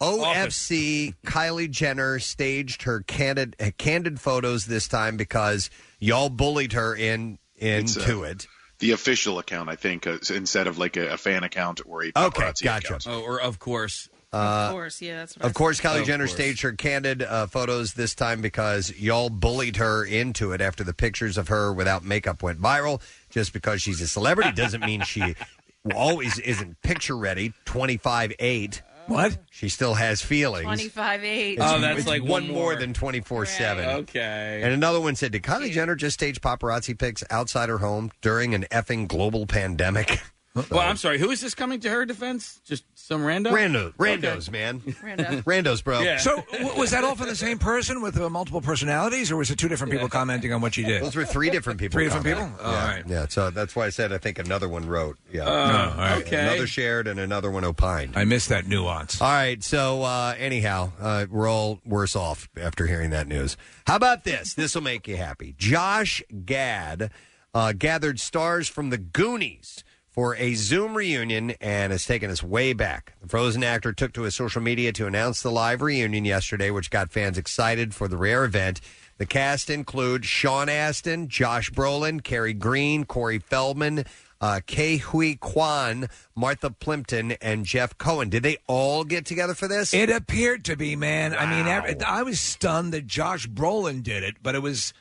OFC 0.00 1.14
Kylie 1.26 1.70
Jenner 1.70 2.18
staged 2.18 2.82
her 2.82 3.00
candid 3.00 3.56
uh, 3.60 3.70
candid 3.78 4.20
photos 4.20 4.66
this 4.66 4.86
time 4.86 5.16
because 5.16 5.70
y'all 5.98 6.28
bullied 6.28 6.72
her 6.72 6.94
in 6.94 7.38
It's, 7.56 7.96
uh, 7.96 8.00
into 8.00 8.22
it. 8.24 8.46
The 8.78 8.92
official 8.92 9.40
account, 9.40 9.68
I 9.68 9.74
think, 9.74 10.06
uh, 10.06 10.18
instead 10.32 10.68
of 10.68 10.78
like 10.78 10.96
a, 10.96 11.14
a 11.14 11.16
fan 11.16 11.42
account 11.42 11.80
or 11.84 12.04
a 12.04 12.12
paparazzi 12.12 12.62
gotcha. 12.62 12.86
account. 12.86 13.06
Oh, 13.08 13.22
or 13.22 13.40
of 13.40 13.58
course. 13.58 14.08
Uh, 14.32 14.36
of 14.68 14.72
course, 14.72 15.00
yeah, 15.00 15.16
that's 15.20 15.36
what 15.36 15.44
I 15.44 15.48
Of 15.48 15.54
course, 15.54 15.80
said. 15.80 15.88
Kylie 15.88 16.04
Jenner 16.04 16.26
staged 16.26 16.60
her 16.62 16.72
candid 16.72 17.22
uh, 17.22 17.46
photos 17.46 17.94
this 17.94 18.14
time 18.14 18.40
because 18.42 18.92
y'all 18.98 19.30
bullied 19.30 19.76
her 19.76 20.04
into 20.04 20.52
it 20.52 20.60
after 20.60 20.84
the 20.84 20.92
pictures 20.92 21.38
of 21.38 21.48
her 21.48 21.72
without 21.72 22.04
makeup 22.04 22.42
went 22.42 22.60
viral. 22.60 23.00
Just 23.30 23.52
because 23.54 23.80
she's 23.80 24.00
a 24.02 24.08
celebrity 24.08 24.52
doesn't 24.52 24.84
mean 24.84 25.00
she 25.02 25.34
always 25.94 26.38
isn't 26.40 26.80
picture 26.82 27.16
ready. 27.16 27.52
Twenty 27.64 27.96
five 27.96 28.32
eight. 28.38 28.82
What? 29.06 29.38
She 29.50 29.70
still 29.70 29.94
has 29.94 30.20
feelings. 30.20 30.64
25 30.64 31.24
8. 31.24 31.58
Oh, 31.62 31.78
It's- 31.78 32.06
it's 32.06 32.20
one 32.28 32.46
more 32.46 32.76
than 32.76 32.92
twenty 32.92 33.20
four 33.22 33.46
seven. 33.46 33.86
Okay. 34.00 34.60
And 34.62 34.74
another 34.74 35.00
one 35.00 35.16
said, 35.16 35.32
"Did 35.32 35.42
Kylie 35.42 35.70
Jenner 35.72 35.94
just 35.96 36.12
stage 36.12 36.42
paparazzi 36.42 36.98
pics 36.98 37.24
outside 37.30 37.70
her 37.70 37.78
home 37.78 38.10
during 38.20 38.54
an 38.54 38.66
effing 38.70 39.08
global 39.08 39.46
pandemic?" 39.46 40.20
Well, 40.70 40.80
I'm 40.80 40.96
sorry. 40.96 41.18
Who 41.18 41.30
is 41.30 41.40
this 41.40 41.54
coming 41.54 41.80
to 41.80 41.90
her 41.90 42.04
defense? 42.06 42.60
Just 42.64 42.84
some 42.94 43.22
rando? 43.22 43.50
Rando, 43.50 43.94
randos, 43.94 44.48
Okay. 44.48 44.52
man, 44.52 44.80
Rando. 44.80 45.42
randos, 45.44 45.82
bro. 45.82 46.16
So 46.18 46.42
w- 46.52 46.78
was 46.78 46.90
that 46.90 47.04
all 47.04 47.14
for 47.14 47.24
the 47.26 47.34
same 47.36 47.58
person 47.58 48.02
with 48.02 48.18
uh, 48.20 48.28
multiple 48.28 48.60
personalities, 48.60 49.30
or 49.30 49.36
was 49.36 49.50
it 49.50 49.58
two 49.58 49.68
different 49.68 49.92
people 49.92 50.08
commenting 50.08 50.52
on 50.52 50.60
what 50.60 50.76
you 50.76 50.84
did? 50.84 51.02
Those 51.02 51.16
were 51.16 51.24
three 51.24 51.50
different 51.50 51.80
people. 51.80 51.94
Three 51.96 52.04
different 52.04 52.26
people. 52.26 52.42
commenting. 52.42 52.66
Yeah. 52.66 52.88
right. 52.88 53.04
Yeah, 53.06 53.26
so 53.28 53.50
that's 53.50 53.74
why 53.74 53.86
I 53.86 53.90
said 53.90 54.12
I 54.12 54.18
think 54.18 54.38
another 54.38 54.68
one 54.68 54.86
wrote. 54.86 55.16
Yeah. 55.32 55.44
Oh, 55.46 55.50
all 55.50 55.96
right. 55.96 56.22
okay. 56.26 56.40
Another 56.46 56.66
shared 56.66 57.06
and 57.08 57.18
another 57.18 57.50
one 57.50 57.64
opined. 57.64 58.12
I 58.16 58.24
missed 58.24 58.48
that 58.50 58.66
nuance. 58.66 59.20
All 59.20 59.28
right. 59.30 59.62
So 59.64 60.02
uh, 60.02 60.34
anyhow, 60.38 60.92
uh, 61.00 61.26
we're 61.30 61.48
all 61.48 61.80
worse 61.86 62.14
off 62.16 62.48
after 62.60 62.86
hearing 62.86 63.10
that 63.10 63.26
news. 63.26 63.56
How 63.86 63.96
about 63.96 64.24
this? 64.24 64.54
This 64.54 64.74
will 64.74 64.82
make 64.82 65.08
you 65.08 65.16
happy. 65.16 65.54
Josh 65.56 66.22
Gad 66.44 67.10
uh, 67.54 67.72
gathered 67.72 68.20
stars 68.20 68.68
from 68.68 68.90
the 68.90 68.98
Goonies 68.98 69.82
for 70.18 70.34
a 70.34 70.54
Zoom 70.54 70.96
reunion 70.96 71.52
and 71.60 71.92
has 71.92 72.04
taken 72.04 72.28
us 72.28 72.42
way 72.42 72.72
back. 72.72 73.12
The 73.22 73.28
Frozen 73.28 73.62
actor 73.62 73.92
took 73.92 74.12
to 74.14 74.22
his 74.22 74.34
social 74.34 74.60
media 74.60 74.92
to 74.94 75.06
announce 75.06 75.42
the 75.42 75.50
live 75.52 75.80
reunion 75.80 76.24
yesterday, 76.24 76.72
which 76.72 76.90
got 76.90 77.12
fans 77.12 77.38
excited 77.38 77.94
for 77.94 78.08
the 78.08 78.16
rare 78.16 78.44
event. 78.44 78.80
The 79.18 79.26
cast 79.26 79.70
include 79.70 80.24
Sean 80.24 80.68
Astin, 80.68 81.28
Josh 81.28 81.70
Brolin, 81.70 82.20
Kerri 82.20 82.58
Green, 82.58 83.04
Corey 83.04 83.38
Feldman, 83.38 84.06
uh, 84.40 84.58
Ke 84.66 85.00
Huy 85.00 85.36
Quan, 85.36 86.08
Martha 86.34 86.70
Plimpton, 86.70 87.36
and 87.40 87.64
Jeff 87.64 87.96
Cohen. 87.96 88.28
Did 88.28 88.42
they 88.42 88.56
all 88.66 89.04
get 89.04 89.24
together 89.24 89.54
for 89.54 89.68
this? 89.68 89.94
It 89.94 90.10
appeared 90.10 90.64
to 90.64 90.74
be, 90.74 90.96
man. 90.96 91.32
I 91.32 91.46
mean, 91.46 91.68
ev- 91.68 92.02
I 92.04 92.24
was 92.24 92.40
stunned 92.40 92.92
that 92.92 93.06
Josh 93.06 93.46
Brolin 93.46 94.02
did 94.02 94.24
it, 94.24 94.38
but 94.42 94.56
it 94.56 94.62
was 94.62 94.92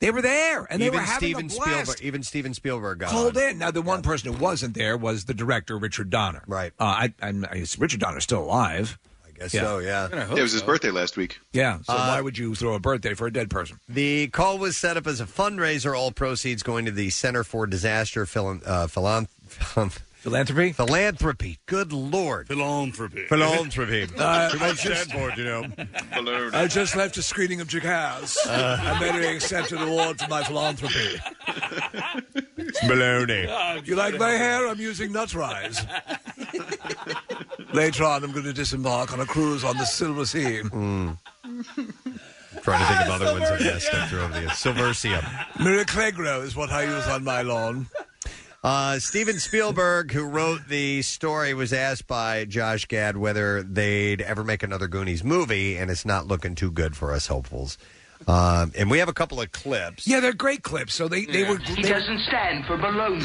they 0.00 0.10
were 0.10 0.22
there 0.22 0.66
and 0.70 0.80
they 0.80 0.86
even 0.86 0.98
were 1.00 1.04
having 1.04 1.18
Steven 1.34 1.46
a 1.46 1.48
blast. 1.48 1.62
Spielberg, 1.90 2.00
even 2.02 2.22
Steven 2.22 2.54
Spielberg 2.54 2.98
got 3.00 3.10
Called 3.10 3.36
on. 3.36 3.42
in. 3.42 3.58
Now, 3.58 3.70
the 3.70 3.82
one 3.82 4.02
person 4.02 4.32
who 4.32 4.38
wasn't 4.38 4.74
there 4.74 4.96
was 4.96 5.24
the 5.24 5.34
director, 5.34 5.76
Richard 5.76 6.10
Donner. 6.10 6.42
Right. 6.46 6.72
Uh, 6.78 6.84
I, 6.84 7.14
I'm, 7.20 7.44
I 7.50 7.58
guess 7.58 7.78
Richard 7.78 8.00
Donner's 8.00 8.24
still 8.24 8.42
alive. 8.44 8.98
I 9.26 9.30
guess 9.38 9.54
Yeah. 9.54 9.62
so. 9.62 9.78
Yeah. 9.78 10.08
Yeah, 10.12 10.34
it 10.36 10.42
was 10.42 10.52
his 10.52 10.62
birthday 10.62 10.90
last 10.90 11.16
week. 11.16 11.38
Yeah. 11.52 11.78
So 11.82 11.92
Uh, 11.92 12.06
why 12.08 12.20
would 12.20 12.36
you 12.38 12.54
throw 12.54 12.74
a 12.74 12.80
birthday 12.80 13.14
for 13.14 13.26
a 13.26 13.32
dead 13.32 13.50
person? 13.50 13.78
The 13.88 14.28
call 14.28 14.58
was 14.58 14.76
set 14.76 14.96
up 14.96 15.06
as 15.06 15.20
a 15.20 15.26
fundraiser. 15.26 15.96
All 15.98 16.10
proceeds 16.12 16.62
going 16.62 16.84
to 16.86 16.90
the 16.90 17.10
Center 17.10 17.44
for 17.44 17.66
Disaster 17.66 18.24
Philan- 18.24 18.62
uh, 18.66 18.86
Philan- 18.86 19.28
Philanthropy. 20.20 20.72
Philanthropy. 20.72 21.58
Good 21.66 21.92
lord. 21.92 22.48
Philanthropy. 22.48 23.26
Philanthropy. 23.26 24.06
Uh, 24.18 24.50
Too 24.50 24.58
I 24.58 24.68
much 24.68 24.82
just- 24.82 25.12
board, 25.12 25.36
you 25.36 25.44
know. 25.44 25.64
I 26.52 26.66
just 26.66 26.96
left 26.96 27.16
a 27.18 27.22
screening 27.22 27.60
of 27.60 27.68
Jackass. 27.68 28.36
Uh. 28.46 28.78
I 28.82 28.98
made 29.00 29.14
an 29.14 29.24
accepted 29.34 29.80
award 29.80 30.18
for 30.20 30.28
my 30.28 30.42
philanthropy. 30.42 31.20
It's 32.56 32.80
baloney. 32.80 33.86
You 33.86 33.94
like 33.94 34.18
my 34.18 34.32
hair? 34.32 34.66
I'm 34.66 34.80
using 34.80 35.12
nut 35.12 35.32
rise. 35.34 35.86
Later 37.72 38.04
on, 38.04 38.24
I'm 38.24 38.32
going 38.32 38.44
to 38.44 38.52
disembark 38.52 39.12
on 39.12 39.20
a 39.20 39.26
cruise 39.26 39.62
on 39.64 39.76
the 39.76 39.84
Silver 39.86 40.26
Sea. 40.26 40.62
Trying 40.62 41.16
to 42.80 42.86
think 42.86 43.00
of 43.02 43.08
other 43.10 43.32
ones 43.38 43.50
I 43.50 43.58
guess 43.58 43.86
step 43.86 44.08
through 44.08 44.22
over 44.22 44.32
the 44.40 44.46
Silversium. 44.48 45.22
Miraclegro 45.54 46.42
is 46.42 46.56
what 46.56 46.70
I 46.70 46.82
use 46.84 47.06
on 47.06 47.22
my 47.24 47.42
lawn. 47.42 47.86
Uh, 48.68 48.98
Steven 48.98 49.38
Spielberg, 49.38 50.12
who 50.12 50.24
wrote 50.24 50.68
the 50.68 51.00
story, 51.00 51.54
was 51.54 51.72
asked 51.72 52.06
by 52.06 52.44
Josh 52.44 52.84
Gad 52.84 53.16
whether 53.16 53.62
they'd 53.62 54.20
ever 54.20 54.44
make 54.44 54.62
another 54.62 54.86
Goonies 54.88 55.24
movie, 55.24 55.78
and 55.78 55.90
it's 55.90 56.04
not 56.04 56.26
looking 56.26 56.54
too 56.54 56.70
good 56.70 56.94
for 56.94 57.14
us 57.14 57.28
hopefuls. 57.28 57.78
Um, 58.26 58.72
and 58.76 58.90
we 58.90 58.98
have 58.98 59.08
a 59.08 59.14
couple 59.14 59.40
of 59.40 59.52
clips. 59.52 60.06
Yeah, 60.06 60.20
they're 60.20 60.34
great 60.34 60.64
clips. 60.64 60.94
So 60.94 61.08
they, 61.08 61.24
they 61.24 61.48
were. 61.48 61.56
He 61.56 61.80
They, 61.80 61.88
doesn't 61.88 62.18
stand 62.18 62.66
for 62.66 62.76
baloney. 62.76 63.24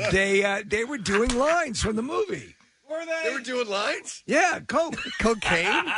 they, 0.10 0.42
uh, 0.42 0.62
they 0.66 0.84
were 0.84 0.96
doing 0.96 1.36
lines 1.36 1.82
from 1.82 1.96
the 1.96 2.02
movie. 2.02 2.54
Were 2.88 3.04
they? 3.04 3.28
They 3.28 3.34
were 3.34 3.40
doing 3.40 3.68
lines? 3.68 4.22
Yeah, 4.24 4.60
Coke. 4.66 4.96
Cocaine? 5.20 5.92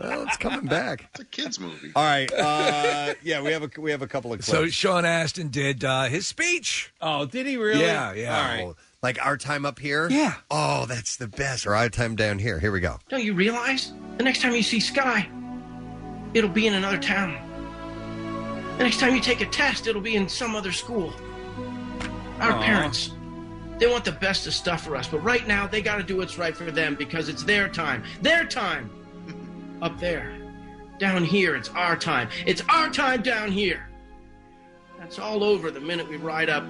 Well, 0.00 0.22
it's 0.22 0.36
coming 0.36 0.66
back. 0.66 1.08
It's 1.10 1.20
a 1.20 1.24
kids 1.24 1.60
movie. 1.60 1.92
All 1.94 2.04
right. 2.04 2.30
Uh, 2.32 3.14
yeah, 3.22 3.42
we 3.42 3.52
have 3.52 3.62
a 3.62 3.80
we 3.80 3.90
have 3.90 4.02
a 4.02 4.06
couple 4.06 4.32
of 4.32 4.40
clips. 4.40 4.48
So 4.48 4.68
Sean 4.68 5.04
Astin 5.04 5.48
did 5.48 5.84
uh, 5.84 6.04
his 6.04 6.26
speech. 6.26 6.92
Oh, 7.00 7.26
did 7.26 7.46
he 7.46 7.56
really? 7.56 7.80
Yeah, 7.80 8.12
yeah. 8.12 8.36
All 8.36 8.44
right. 8.44 8.64
Oh, 8.64 8.76
like 9.02 9.24
our 9.24 9.36
time 9.36 9.64
up 9.64 9.78
here? 9.78 10.08
Yeah. 10.10 10.34
Oh, 10.50 10.86
that's 10.86 11.16
the 11.16 11.28
best. 11.28 11.66
Or 11.66 11.74
our 11.74 11.88
time 11.88 12.16
down 12.16 12.38
here. 12.38 12.58
Here 12.58 12.72
we 12.72 12.80
go. 12.80 12.98
Don't 13.08 13.22
you 13.22 13.34
realize? 13.34 13.92
The 14.16 14.24
next 14.24 14.42
time 14.42 14.54
you 14.54 14.62
see 14.62 14.80
Sky, 14.80 15.28
it'll 16.34 16.50
be 16.50 16.66
in 16.66 16.74
another 16.74 16.98
town. 16.98 17.42
The 18.78 18.84
next 18.84 19.00
time 19.00 19.14
you 19.14 19.20
take 19.20 19.40
a 19.40 19.46
test, 19.46 19.86
it'll 19.86 20.02
be 20.02 20.16
in 20.16 20.28
some 20.28 20.54
other 20.54 20.72
school. 20.72 21.12
Our 22.40 22.52
Aw. 22.52 22.62
parents, 22.62 23.12
they 23.78 23.86
want 23.86 24.04
the 24.04 24.12
best 24.12 24.46
of 24.46 24.54
stuff 24.54 24.84
for 24.84 24.96
us, 24.96 25.08
but 25.08 25.20
right 25.20 25.46
now 25.46 25.66
they 25.66 25.80
got 25.80 25.96
to 25.96 26.02
do 26.02 26.16
what's 26.16 26.36
right 26.36 26.54
for 26.56 26.70
them 26.70 26.94
because 26.94 27.28
it's 27.28 27.42
their 27.42 27.68
time. 27.68 28.02
Their 28.20 28.44
time. 28.44 28.90
Up 29.82 29.98
there. 30.00 30.36
Down 30.98 31.24
here, 31.24 31.54
it's 31.56 31.68
our 31.70 31.96
time. 31.96 32.28
It's 32.46 32.62
our 32.68 32.88
time 32.88 33.22
down 33.22 33.50
here. 33.52 33.88
That's 34.98 35.18
all 35.18 35.44
over 35.44 35.70
the 35.70 35.80
minute 35.80 36.08
we 36.08 36.16
ride 36.16 36.48
up 36.48 36.64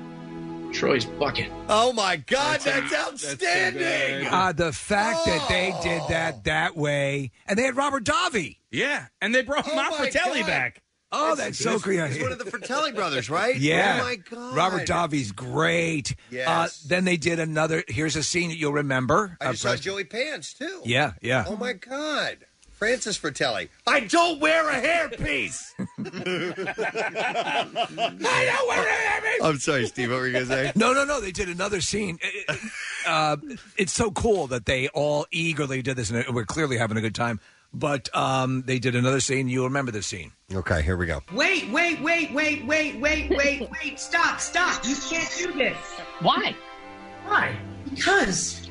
Troy's 0.73 1.05
bucket. 1.05 1.51
Oh 1.69 1.93
my 1.93 2.17
God, 2.17 2.61
that's, 2.61 2.93
outstanding. 2.93 4.27
Uh, 4.27 4.53
the 4.53 4.73
fact 4.73 5.25
that 5.27 5.47
they 5.49 5.73
did 5.83 6.03
that 6.09 6.45
that 6.45 6.77
way, 6.77 7.31
and 7.47 7.57
they 7.59 7.63
had 7.63 7.77
Robert 7.77 8.05
Davi. 8.05 8.59
Yeah, 8.71 9.07
and 9.21 9.33
they 9.35 9.43
brought 9.43 9.69
Oh 9.71 9.77
Matt 9.77 9.93
my 9.93 9.97
Fratelli 9.99 10.41
God. 10.41 10.47
back. 10.49 10.83
Oh, 11.13 11.37
that's 11.37 11.57
so 11.59 11.73
He's 11.75 11.83
creative. 11.83 12.21
one 12.21 12.33
of 12.33 12.39
the 12.41 12.51
Fratelli 12.51 12.91
brothers, 12.93 13.31
right? 13.31 13.55
Yeah. 13.61 14.01
Oh 14.01 14.05
my 14.05 14.17
God. 14.17 14.57
Robert 14.57 14.87
Davi's 14.89 15.31
great. 15.31 16.17
Yes. 16.33 16.49
Uh, 16.49 16.89
then 16.89 17.05
they 17.05 17.17
did 17.17 17.39
another. 17.39 17.85
Here's 17.87 18.17
a 18.17 18.25
scene 18.25 18.49
that 18.51 18.57
you'll 18.59 18.73
remember. 18.73 19.39
I 19.41 19.47
Uh, 19.47 19.51
just 19.53 19.63
saw 19.63 19.77
Joey 19.77 20.03
Pants 20.05 20.53
too. 20.53 20.83
Yeah, 20.85 21.13
yeah. 21.23 21.45
Oh 21.47 21.57
my 21.57 21.75
God. 21.75 22.39
Francis 22.77 23.17
Fratelli. 23.17 23.69
I 23.87 24.01
don't 24.01 24.39
wear 24.41 24.69
a 24.69 24.75
hairpiece. 24.75 25.73
I 25.99 27.65
don't 28.45 28.69
wear 28.69 29.43
a 29.43 29.45
I'm 29.49 29.59
sorry, 29.59 29.87
Steve. 29.87 30.11
What 30.11 30.19
were 30.21 30.27
you 30.27 30.33
going 30.35 30.47
to 30.47 30.53
say? 30.53 30.73
No, 30.77 30.93
no, 30.93 31.05
no. 31.05 31.21
They 31.21 31.33
did 31.33 31.49
another 31.49 31.81
scene. 31.81 32.19
It- 32.23 32.45
it- 32.49 32.61
uh, 33.07 33.37
it's 33.77 33.93
so 33.93 34.11
cool 34.11 34.49
that 34.49 34.67
they 34.67 34.89
all 34.89 35.27
eagerly 35.31 35.81
did 35.81 35.97
this, 35.97 36.11
and 36.11 36.35
we're 36.35 36.45
clearly 36.45 36.77
having 36.77 36.97
a 36.97 37.01
good 37.01 37.15
time. 37.15 37.39
But 37.73 38.09
um, 38.17 38.63
they 38.67 38.79
did 38.81 38.97
another 38.97 39.21
scene. 39.21 39.49
You'll 39.49 39.67
remember 39.67 39.93
this 39.93 40.07
scene. 40.09 40.33
Okay, 40.53 40.83
here 40.83 40.97
we 40.97 41.07
go. 41.07 41.21
Wait, 41.33 41.71
wait, 41.71 42.01
wait, 42.01 42.33
wait, 42.33 42.65
wait, 42.67 42.99
wait, 42.99 43.31
wait, 43.31 43.71
wait. 43.71 44.01
Stop, 44.01 44.41
stop. 44.41 44.85
You 44.85 44.97
can't 45.09 45.33
do 45.39 45.53
this. 45.53 45.77
Why? 46.21 46.57
Why? 47.27 47.57
Because 47.89 48.69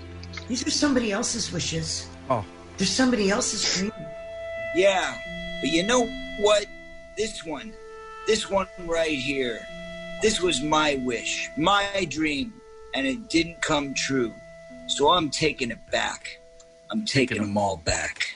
these 0.50 0.65
are 0.68 0.72
somebody 0.72 1.12
else's 1.13 1.52
wishes. 1.54 2.10
Oh. 2.30 2.44
They're 2.77 2.88
somebody 2.88 3.29
else's 3.29 3.77
dream. 3.77 3.93
Yeah, 4.75 5.17
but 5.61 5.69
you 5.69 5.83
know 5.83 6.05
what? 6.39 6.65
This 7.17 7.45
one, 7.45 7.73
this 8.27 8.49
one 8.49 8.67
right 8.85 9.17
here, 9.17 9.65
this 10.21 10.41
was 10.41 10.61
my 10.61 10.95
wish, 10.95 11.49
my 11.55 12.05
dream, 12.09 12.53
and 12.93 13.07
it 13.07 13.29
didn't 13.29 13.61
come 13.61 13.93
true. 13.93 14.33
So 14.88 15.09
I'm 15.09 15.29
taking 15.29 15.71
it 15.71 15.79
back. 15.91 16.39
I'm 16.91 17.05
taking 17.05 17.38
them 17.38 17.57
all 17.57 17.77
back. 17.77 18.35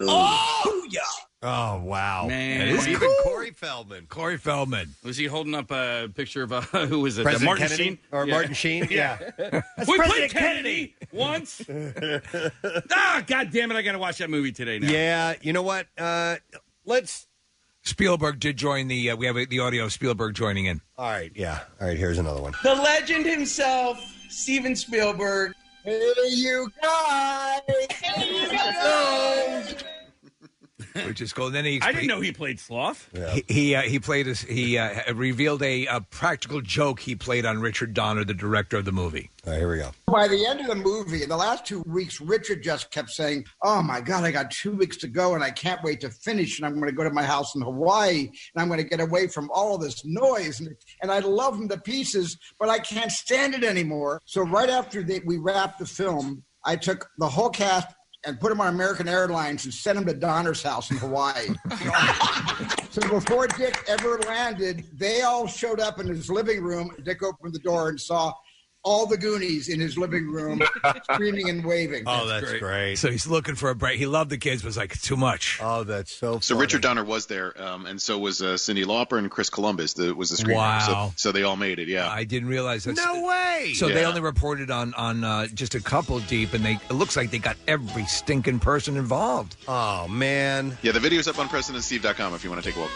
Oh, 0.00 0.86
yeah. 0.90 1.00
Oh 1.40 1.80
wow, 1.84 2.26
Man, 2.26 2.58
That 2.58 2.68
is 2.68 2.88
Even 2.88 3.08
cool. 3.08 3.16
Corey 3.22 3.52
Feldman. 3.52 4.06
Corey 4.08 4.38
Feldman. 4.38 4.94
Was 5.04 5.16
he 5.16 5.26
holding 5.26 5.54
up 5.54 5.70
a 5.70 6.08
picture 6.12 6.42
of 6.42 6.52
uh, 6.52 6.60
who 6.86 7.00
was 7.00 7.16
it? 7.16 7.22
President 7.22 7.44
Martin 7.44 7.68
Kennedy? 7.68 7.84
Sheen 7.84 7.98
Or 8.10 8.26
Martin 8.26 8.54
Sheen? 8.54 8.88
Yeah. 8.90 9.18
we 9.38 9.96
President 9.96 10.04
played 10.08 10.30
Kennedy 10.30 10.96
once. 11.12 11.62
ah, 12.92 13.22
God 13.24 13.50
damn 13.52 13.70
it! 13.70 13.76
I 13.76 13.82
got 13.82 13.92
to 13.92 13.98
watch 14.00 14.18
that 14.18 14.30
movie 14.30 14.50
today. 14.50 14.80
Now. 14.80 14.90
Yeah, 14.90 15.34
you 15.40 15.52
know 15.52 15.62
what? 15.62 15.86
Uh, 15.96 16.36
let's. 16.84 17.26
Spielberg 17.82 18.40
did 18.40 18.56
join 18.56 18.88
the. 18.88 19.10
Uh, 19.10 19.16
we 19.16 19.26
have 19.26 19.36
the 19.48 19.60
audio 19.60 19.84
of 19.84 19.92
Spielberg 19.92 20.34
joining 20.34 20.66
in. 20.66 20.80
All 20.96 21.08
right, 21.08 21.30
yeah. 21.36 21.60
All 21.80 21.86
right, 21.86 21.96
here's 21.96 22.18
another 22.18 22.42
one. 22.42 22.52
The 22.64 22.74
legend 22.74 23.26
himself, 23.26 24.00
Steven 24.28 24.74
Spielberg. 24.74 25.52
Hey, 25.84 26.12
you 26.30 26.68
guys. 26.82 27.60
Hey, 27.92 28.42
you 28.42 28.50
guys. 28.50 29.74
Which 31.06 31.20
is 31.20 31.32
cool. 31.32 31.46
And 31.46 31.54
then 31.54 31.64
he 31.64 31.80
I 31.80 31.92
didn't 31.92 32.08
know 32.08 32.20
he 32.20 32.32
played 32.32 32.60
Sloth. 32.60 33.08
He 33.32 33.44
he, 33.48 33.74
uh, 33.74 33.82
he 33.82 33.98
played 33.98 34.26
his, 34.26 34.42
he 34.42 34.78
uh, 34.78 35.12
revealed 35.14 35.62
a, 35.62 35.86
a 35.86 36.00
practical 36.00 36.60
joke 36.60 37.00
he 37.00 37.14
played 37.14 37.44
on 37.44 37.60
Richard 37.60 37.94
Donner, 37.94 38.24
the 38.24 38.34
director 38.34 38.78
of 38.78 38.84
the 38.84 38.92
movie. 38.92 39.30
All 39.46 39.52
right, 39.52 39.58
here 39.58 39.70
we 39.70 39.78
go. 39.78 39.90
By 40.06 40.28
the 40.28 40.46
end 40.46 40.60
of 40.60 40.66
the 40.66 40.74
movie, 40.74 41.22
in 41.22 41.28
the 41.28 41.36
last 41.36 41.64
two 41.64 41.82
weeks, 41.86 42.20
Richard 42.20 42.62
just 42.62 42.90
kept 42.90 43.10
saying, 43.10 43.46
Oh 43.62 43.82
my 43.82 44.00
God, 44.00 44.24
I 44.24 44.30
got 44.30 44.50
two 44.50 44.72
weeks 44.72 44.96
to 44.98 45.08
go 45.08 45.34
and 45.34 45.42
I 45.42 45.50
can't 45.50 45.82
wait 45.82 46.00
to 46.00 46.10
finish. 46.10 46.58
And 46.58 46.66
I'm 46.66 46.74
going 46.74 46.88
to 46.88 46.94
go 46.94 47.04
to 47.04 47.10
my 47.10 47.22
house 47.22 47.54
in 47.54 47.62
Hawaii 47.62 48.20
and 48.20 48.62
I'm 48.62 48.68
going 48.68 48.82
to 48.82 48.88
get 48.88 49.00
away 49.00 49.28
from 49.28 49.50
all 49.52 49.74
of 49.74 49.80
this 49.80 50.04
noise. 50.04 50.60
And, 50.60 50.74
and 51.02 51.10
I 51.10 51.20
love 51.20 51.54
him 51.56 51.68
to 51.68 51.78
pieces, 51.78 52.36
but 52.58 52.68
I 52.68 52.78
can't 52.78 53.10
stand 53.10 53.54
it 53.54 53.64
anymore. 53.64 54.20
So, 54.24 54.42
right 54.42 54.70
after 54.70 55.02
they, 55.02 55.20
we 55.20 55.38
wrapped 55.38 55.78
the 55.78 55.86
film, 55.86 56.44
I 56.64 56.76
took 56.76 57.08
the 57.18 57.28
whole 57.28 57.50
cast 57.50 57.88
and 58.28 58.38
put 58.38 58.52
him 58.52 58.60
on 58.60 58.68
American 58.68 59.08
Airlines 59.08 59.64
and 59.64 59.72
sent 59.72 59.98
him 59.98 60.04
to 60.04 60.12
Donner's 60.12 60.62
house 60.62 60.90
in 60.90 60.98
Hawaii. 60.98 61.48
so 62.90 63.00
before 63.08 63.48
Dick 63.48 63.82
ever 63.88 64.18
landed, 64.18 64.84
they 64.92 65.22
all 65.22 65.46
showed 65.46 65.80
up 65.80 65.98
in 65.98 66.06
his 66.06 66.30
living 66.30 66.62
room. 66.62 66.94
Dick 67.04 67.22
opened 67.22 67.54
the 67.54 67.58
door 67.58 67.88
and 67.88 67.98
saw 67.98 68.34
all 68.84 69.06
the 69.06 69.16
Goonies 69.18 69.68
in 69.68 69.80
his 69.80 69.98
living 69.98 70.30
room, 70.30 70.62
screaming 71.12 71.48
and 71.50 71.64
waving. 71.64 72.04
Oh, 72.06 72.26
that's 72.26 72.52
great. 72.58 72.96
So 72.96 73.10
he's 73.10 73.26
looking 73.26 73.54
for 73.54 73.70
a 73.70 73.74
break. 73.74 73.98
He 73.98 74.06
loved 74.06 74.30
the 74.30 74.38
kids, 74.38 74.62
but 74.62 74.66
was 74.68 74.76
like, 74.76 74.92
it's 74.92 75.02
too 75.02 75.16
much. 75.16 75.58
Oh, 75.62 75.84
that's 75.84 76.12
so. 76.12 76.38
So 76.40 76.56
Richard 76.56 76.82
Donner 76.82 77.04
was 77.04 77.26
there, 77.26 77.60
um, 77.62 77.86
and 77.86 78.00
so 78.00 78.18
was 78.18 78.40
uh, 78.40 78.54
Cyndi 78.54 78.84
Lauper 78.84 79.18
and 79.18 79.30
Chris 79.30 79.50
Columbus. 79.50 79.94
The, 79.94 80.14
was 80.14 80.30
the 80.30 80.36
screenwriter. 80.42 80.54
Wow. 80.54 81.08
So, 81.08 81.12
so 81.16 81.32
they 81.32 81.42
all 81.42 81.56
made 81.56 81.78
it. 81.78 81.88
Yeah. 81.88 82.08
I 82.08 82.24
didn't 82.24 82.48
realize 82.48 82.84
that. 82.84 82.96
No 82.96 83.24
way. 83.26 83.72
So 83.74 83.88
they 83.88 84.02
Yeah. 84.02 84.08
only 84.08 84.20
reported 84.20 84.70
on 84.70 84.94
on 84.94 85.24
uh, 85.24 85.46
just 85.48 85.74
a 85.74 85.80
couple 85.80 86.18
deep, 86.20 86.52
and 86.54 86.64
they 86.64 86.78
it 86.88 86.92
looks 86.94 87.16
like 87.16 87.30
they 87.30 87.38
got 87.38 87.56
every 87.66 88.04
stinking 88.06 88.60
person 88.60 88.96
involved. 88.96 89.56
Oh 89.66 90.06
man. 90.08 90.76
Yeah, 90.82 90.92
the 90.92 91.00
video's 91.00 91.28
up 91.28 91.38
on 91.38 91.48
PrestonAndSteve.com 91.48 92.34
if 92.34 92.44
you 92.44 92.50
want 92.50 92.62
to 92.62 92.68
take 92.68 92.76
a 92.76 92.80
look. 92.80 92.90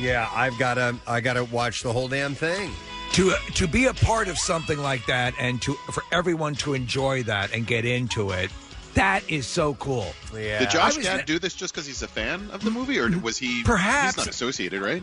Yeah, 0.00 0.28
I've 0.34 0.58
got 0.58 0.74
to. 0.74 0.96
I 1.06 1.20
got 1.20 1.34
to 1.34 1.44
watch 1.44 1.82
the 1.82 1.92
whole 1.92 2.08
damn 2.08 2.34
thing. 2.34 2.70
To 3.16 3.34
to 3.54 3.66
be 3.66 3.86
a 3.86 3.94
part 3.94 4.28
of 4.28 4.38
something 4.38 4.78
like 4.78 5.06
that, 5.06 5.32
and 5.38 5.60
to 5.62 5.72
for 5.90 6.02
everyone 6.12 6.54
to 6.56 6.74
enjoy 6.74 7.22
that 7.22 7.54
and 7.54 7.66
get 7.66 7.86
into 7.86 8.30
it, 8.32 8.50
that 8.92 9.30
is 9.30 9.46
so 9.46 9.72
cool. 9.74 10.12
Yeah. 10.34 10.58
Did 10.58 10.70
Josh 10.70 10.98
Gad 10.98 11.24
do 11.24 11.38
this 11.38 11.54
just 11.54 11.72
because 11.72 11.86
he's 11.86 12.02
a 12.02 12.08
fan 12.08 12.50
of 12.50 12.62
the 12.62 12.70
movie, 12.70 12.98
or 12.98 13.08
was 13.20 13.38
he? 13.38 13.62
Perhaps. 13.62 14.16
he's 14.16 14.26
not 14.26 14.34
associated, 14.34 14.82
right? 14.82 15.02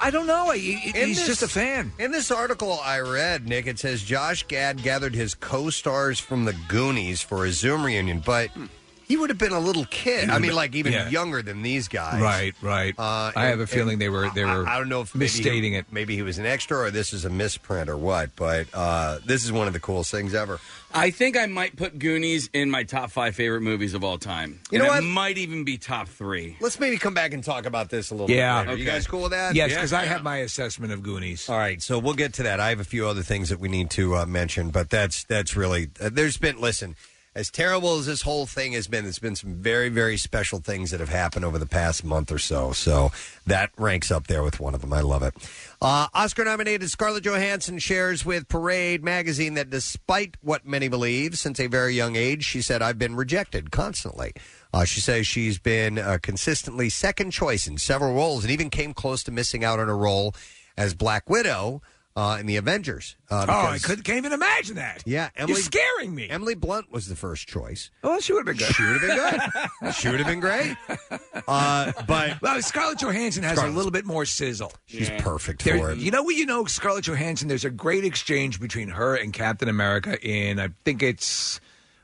I 0.00 0.10
don't 0.10 0.26
know. 0.26 0.50
He, 0.50 0.74
he's 0.74 0.92
this- 0.92 1.26
just 1.26 1.42
a 1.42 1.48
fan. 1.48 1.92
In 1.98 2.10
this 2.12 2.30
article 2.30 2.78
I 2.82 3.00
read, 3.00 3.48
Nick, 3.48 3.66
it 3.66 3.78
says 3.78 4.02
Josh 4.02 4.46
Gad 4.48 4.82
gathered 4.82 5.14
his 5.14 5.34
co-stars 5.34 6.20
from 6.20 6.44
the 6.44 6.54
Goonies 6.68 7.22
for 7.22 7.46
a 7.46 7.52
Zoom 7.52 7.84
reunion, 7.84 8.20
but 8.20 8.50
hmm. 8.50 8.66
He 9.06 9.16
would 9.16 9.30
have 9.30 9.38
been 9.38 9.52
a 9.52 9.60
little 9.60 9.84
kid. 9.86 10.30
I 10.30 10.38
mean, 10.38 10.54
like 10.54 10.74
even 10.74 10.92
Yeah. 10.92 11.08
younger 11.08 11.42
than 11.42 11.62
these 11.62 11.88
guys. 11.88 12.20
Right, 12.20 12.54
right. 12.60 12.94
Uh, 12.98 13.32
I 13.36 13.46
have 13.46 13.60
a 13.60 13.66
feeling 13.66 13.98
they 13.98 14.08
were 14.08 14.28
they 14.34 14.44
were. 14.44 14.66
I, 14.66 14.74
I 14.74 14.78
don't 14.78 14.88
know 14.88 15.00
if 15.02 15.14
maybe 15.14 15.28
he- 15.28 15.38
misstating 15.38 15.74
it. 15.74 15.86
Maybe 15.92 16.16
he 16.16 16.22
was 16.22 16.38
an 16.38 16.46
extra, 16.46 16.78
or 16.78 16.90
this 16.90 17.12
is 17.12 17.24
a 17.24 17.30
misprint, 17.30 17.88
or 17.88 17.96
what. 17.96 18.34
But 18.36 18.66
uh, 18.74 19.18
this 19.24 19.44
is 19.44 19.52
one 19.52 19.66
of 19.66 19.72
the 19.72 19.80
coolest 19.80 20.10
things 20.10 20.34
ever. 20.34 20.58
I 20.94 21.10
think 21.10 21.36
I 21.36 21.44
might 21.46 21.76
put 21.76 21.98
Goonies 21.98 22.48
in 22.54 22.70
my 22.70 22.82
top 22.84 23.10
five 23.10 23.34
favorite 23.34 23.60
movies 23.60 23.92
of 23.92 24.02
all 24.02 24.16
time. 24.18 24.60
You 24.70 24.78
know 24.78 24.86
what? 24.86 25.02
It 25.02 25.06
might 25.06 25.36
even 25.36 25.62
be 25.64 25.76
top 25.76 26.08
three. 26.08 26.56
Let's 26.60 26.80
maybe 26.80 26.96
come 26.96 27.12
back 27.12 27.34
and 27.34 27.44
talk 27.44 27.66
about 27.66 27.90
this 27.90 28.10
a 28.10 28.14
little 28.14 28.30
Yeah. 28.34 28.62
bit 28.62 28.68
later. 28.70 28.78
You 28.78 28.84
Okay. 28.86 28.92
guys 28.96 29.06
cool 29.06 29.22
with 29.22 29.32
that? 29.32 29.54
Yes, 29.54 29.74
because 29.74 29.92
I 29.92 30.06
have 30.06 30.22
my 30.22 30.38
assessment 30.38 30.92
of 30.92 31.02
Goonies. 31.02 31.48
All 31.50 31.58
right, 31.58 31.82
so 31.82 31.98
we'll 31.98 32.14
get 32.14 32.32
to 32.34 32.44
that. 32.44 32.60
I 32.60 32.70
have 32.70 32.80
a 32.80 32.84
few 32.84 33.06
other 33.06 33.22
things 33.22 33.50
that 33.50 33.60
we 33.60 33.68
need 33.68 33.90
to 33.90 34.16
uh, 34.16 34.26
mention, 34.26 34.70
but 34.70 34.88
that's 34.88 35.24
that's 35.24 35.54
really 35.54 35.90
uh, 36.00 36.08
there's 36.12 36.38
been 36.38 36.60
listen. 36.60 36.96
As 37.36 37.50
terrible 37.50 37.98
as 37.98 38.06
this 38.06 38.22
whole 38.22 38.46
thing 38.46 38.72
has 38.72 38.88
been, 38.88 39.04
there's 39.04 39.18
been 39.18 39.36
some 39.36 39.56
very, 39.56 39.90
very 39.90 40.16
special 40.16 40.58
things 40.58 40.90
that 40.90 41.00
have 41.00 41.10
happened 41.10 41.44
over 41.44 41.58
the 41.58 41.66
past 41.66 42.02
month 42.02 42.32
or 42.32 42.38
so. 42.38 42.72
So 42.72 43.12
that 43.46 43.72
ranks 43.76 44.10
up 44.10 44.26
there 44.26 44.42
with 44.42 44.58
one 44.58 44.74
of 44.74 44.80
them. 44.80 44.90
I 44.94 45.02
love 45.02 45.22
it. 45.22 45.34
Uh, 45.82 46.08
Oscar 46.14 46.46
nominated 46.46 46.88
Scarlett 46.88 47.24
Johansson 47.24 47.78
shares 47.78 48.24
with 48.24 48.48
Parade 48.48 49.04
magazine 49.04 49.52
that 49.52 49.68
despite 49.68 50.38
what 50.40 50.64
many 50.64 50.88
believe, 50.88 51.36
since 51.36 51.60
a 51.60 51.66
very 51.66 51.92
young 51.92 52.16
age, 52.16 52.42
she 52.42 52.62
said, 52.62 52.80
I've 52.80 52.98
been 52.98 53.16
rejected 53.16 53.70
constantly. 53.70 54.32
Uh, 54.72 54.86
she 54.86 55.02
says 55.02 55.26
she's 55.26 55.58
been 55.58 55.98
uh, 55.98 56.16
consistently 56.22 56.88
second 56.88 57.32
choice 57.32 57.66
in 57.66 57.76
several 57.76 58.14
roles 58.14 58.44
and 58.44 58.50
even 58.50 58.70
came 58.70 58.94
close 58.94 59.22
to 59.24 59.30
missing 59.30 59.62
out 59.62 59.78
on 59.78 59.90
a 59.90 59.94
role 59.94 60.34
as 60.74 60.94
Black 60.94 61.28
Widow 61.28 61.82
uh, 62.16 62.38
in 62.40 62.46
the 62.46 62.56
Avengers. 62.56 63.14
Uh, 63.30 63.44
oh, 63.48 63.52
I 63.52 63.74
because- 63.74 63.84
could, 63.96 64.04
can't 64.04 64.18
even 64.18 64.32
imagine 64.32 64.76
that. 64.76 65.02
Yeah, 65.06 65.28
Emily, 65.36 65.52
You're 65.52 65.62
scaring 65.62 66.14
me. 66.14 66.28
Emily 66.30 66.54
Blunt 66.54 66.90
was 66.90 67.08
the 67.08 67.14
first 67.14 67.46
choice. 67.46 67.90
Well, 68.02 68.18
she 68.20 68.32
would 68.32 68.46
have 68.48 68.56
been 68.56 68.66
good. 68.66 68.74
She 68.74 68.82
would 68.82 69.00
have 69.00 69.00
been 69.02 69.50
good. 69.82 69.94
she 69.94 70.08
would 70.08 70.18
have 70.20 70.26
been 70.26 70.40
great. 70.40 70.76
Uh, 71.46 71.92
but 72.06 72.40
well, 72.42 72.60
Scarlett 72.62 72.98
Johansson 73.00 73.42
has 73.42 73.52
Scarlett. 73.58 73.74
a 73.74 73.76
little 73.76 73.92
bit 73.92 74.04
more 74.06 74.24
sizzle. 74.24 74.72
She's 74.86 75.10
perfect 75.18 75.62
There- 75.64 75.78
for 75.78 75.90
it. 75.92 75.98
You 75.98 76.10
know 76.10 76.22
what? 76.22 76.34
You 76.36 76.46
know 76.46 76.64
Scarlett 76.64 77.04
Johansson. 77.04 77.48
There's 77.48 77.64
a 77.64 77.70
great 77.70 78.04
exchange 78.04 78.60
between 78.60 78.88
her 78.88 79.14
and 79.14 79.32
Captain 79.32 79.68
America 79.68 80.18
in 80.26 80.58
I 80.58 80.68
think 80.84 81.02
it's 81.02 81.60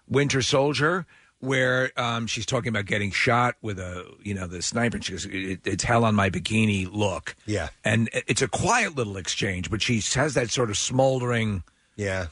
Winter 0.08 0.42
Soldier, 0.42 1.06
where 1.42 1.90
um, 2.00 2.26
she's 2.26 2.46
talking 2.46 2.68
about 2.70 2.86
getting 2.86 3.10
shot 3.10 3.56
with 3.62 3.78
a 3.78 4.06
you 4.22 4.32
know 4.32 4.46
the 4.46 4.62
sniper. 4.62 4.96
And 4.96 5.04
she 5.04 5.12
goes, 5.12 5.26
it, 5.26 5.60
"It's 5.64 5.84
hell 5.84 6.04
on 6.04 6.14
my 6.14 6.30
bikini." 6.30 6.88
Look, 6.90 7.34
Yeah. 7.46 7.68
and 7.84 8.08
it's 8.12 8.40
a 8.42 8.48
quiet 8.48 8.94
little 8.96 9.16
exchange, 9.16 9.68
but 9.70 9.82
she 9.82 10.00
has 10.14 10.34
that 10.34 10.50
sort 10.50 10.70
of 10.70 10.78
smoldering, 10.78 11.64
yeah, 11.96 12.26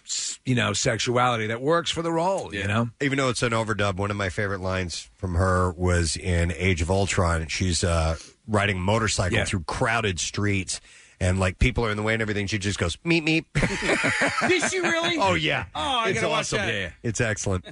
you 0.47 0.55
know, 0.55 0.73
sexuality 0.73 1.49
that 1.49 1.61
works 1.61 1.91
for 1.91 2.03
the 2.03 2.13
role. 2.13 2.55
You 2.55 2.67
know, 2.69 2.91
Even 3.01 3.19
though 3.19 3.29
it's 3.29 3.43
an 3.43 3.51
overdub, 3.53 3.97
one 3.97 4.11
of 4.13 4.17
my 4.17 4.29
favorite 4.29 4.61
lines 4.61 5.11
from 5.17 5.35
her 5.35 5.73
was 5.73 6.17
in 6.17 6.53
Age 6.53 6.81
of 6.81 6.91
Ultron. 6.91 7.49
She's 7.49 7.83
uh, 7.85 8.17
riding 8.47 8.77
a 8.77 8.81
motorcycle 8.81 9.39
Yeah. 9.39 9.45
through 9.45 9.65
crowded 9.65 10.21
streets. 10.21 10.81
And 11.23 11.39
like 11.39 11.59
people 11.59 11.85
are 11.85 11.91
in 11.91 11.99
the 11.99 12.03
way 12.03 12.15
and 12.15 12.23
everything, 12.23 12.47
she 12.47 12.57
just 12.57 12.79
goes 12.79 12.97
meet 13.05 13.23
meet. 13.25 13.45
Did 14.49 14.63
she 14.71 14.81
really? 14.81 15.19
Oh 15.19 15.35
yeah. 15.35 15.67
Oh, 15.75 15.81
I 16.05 16.09
it's 16.09 16.15
gotta 16.21 16.31
watch 16.31 16.39
awesome. 16.55 16.61
that. 16.61 16.93
It's 17.03 17.21
excellent. 17.21 17.67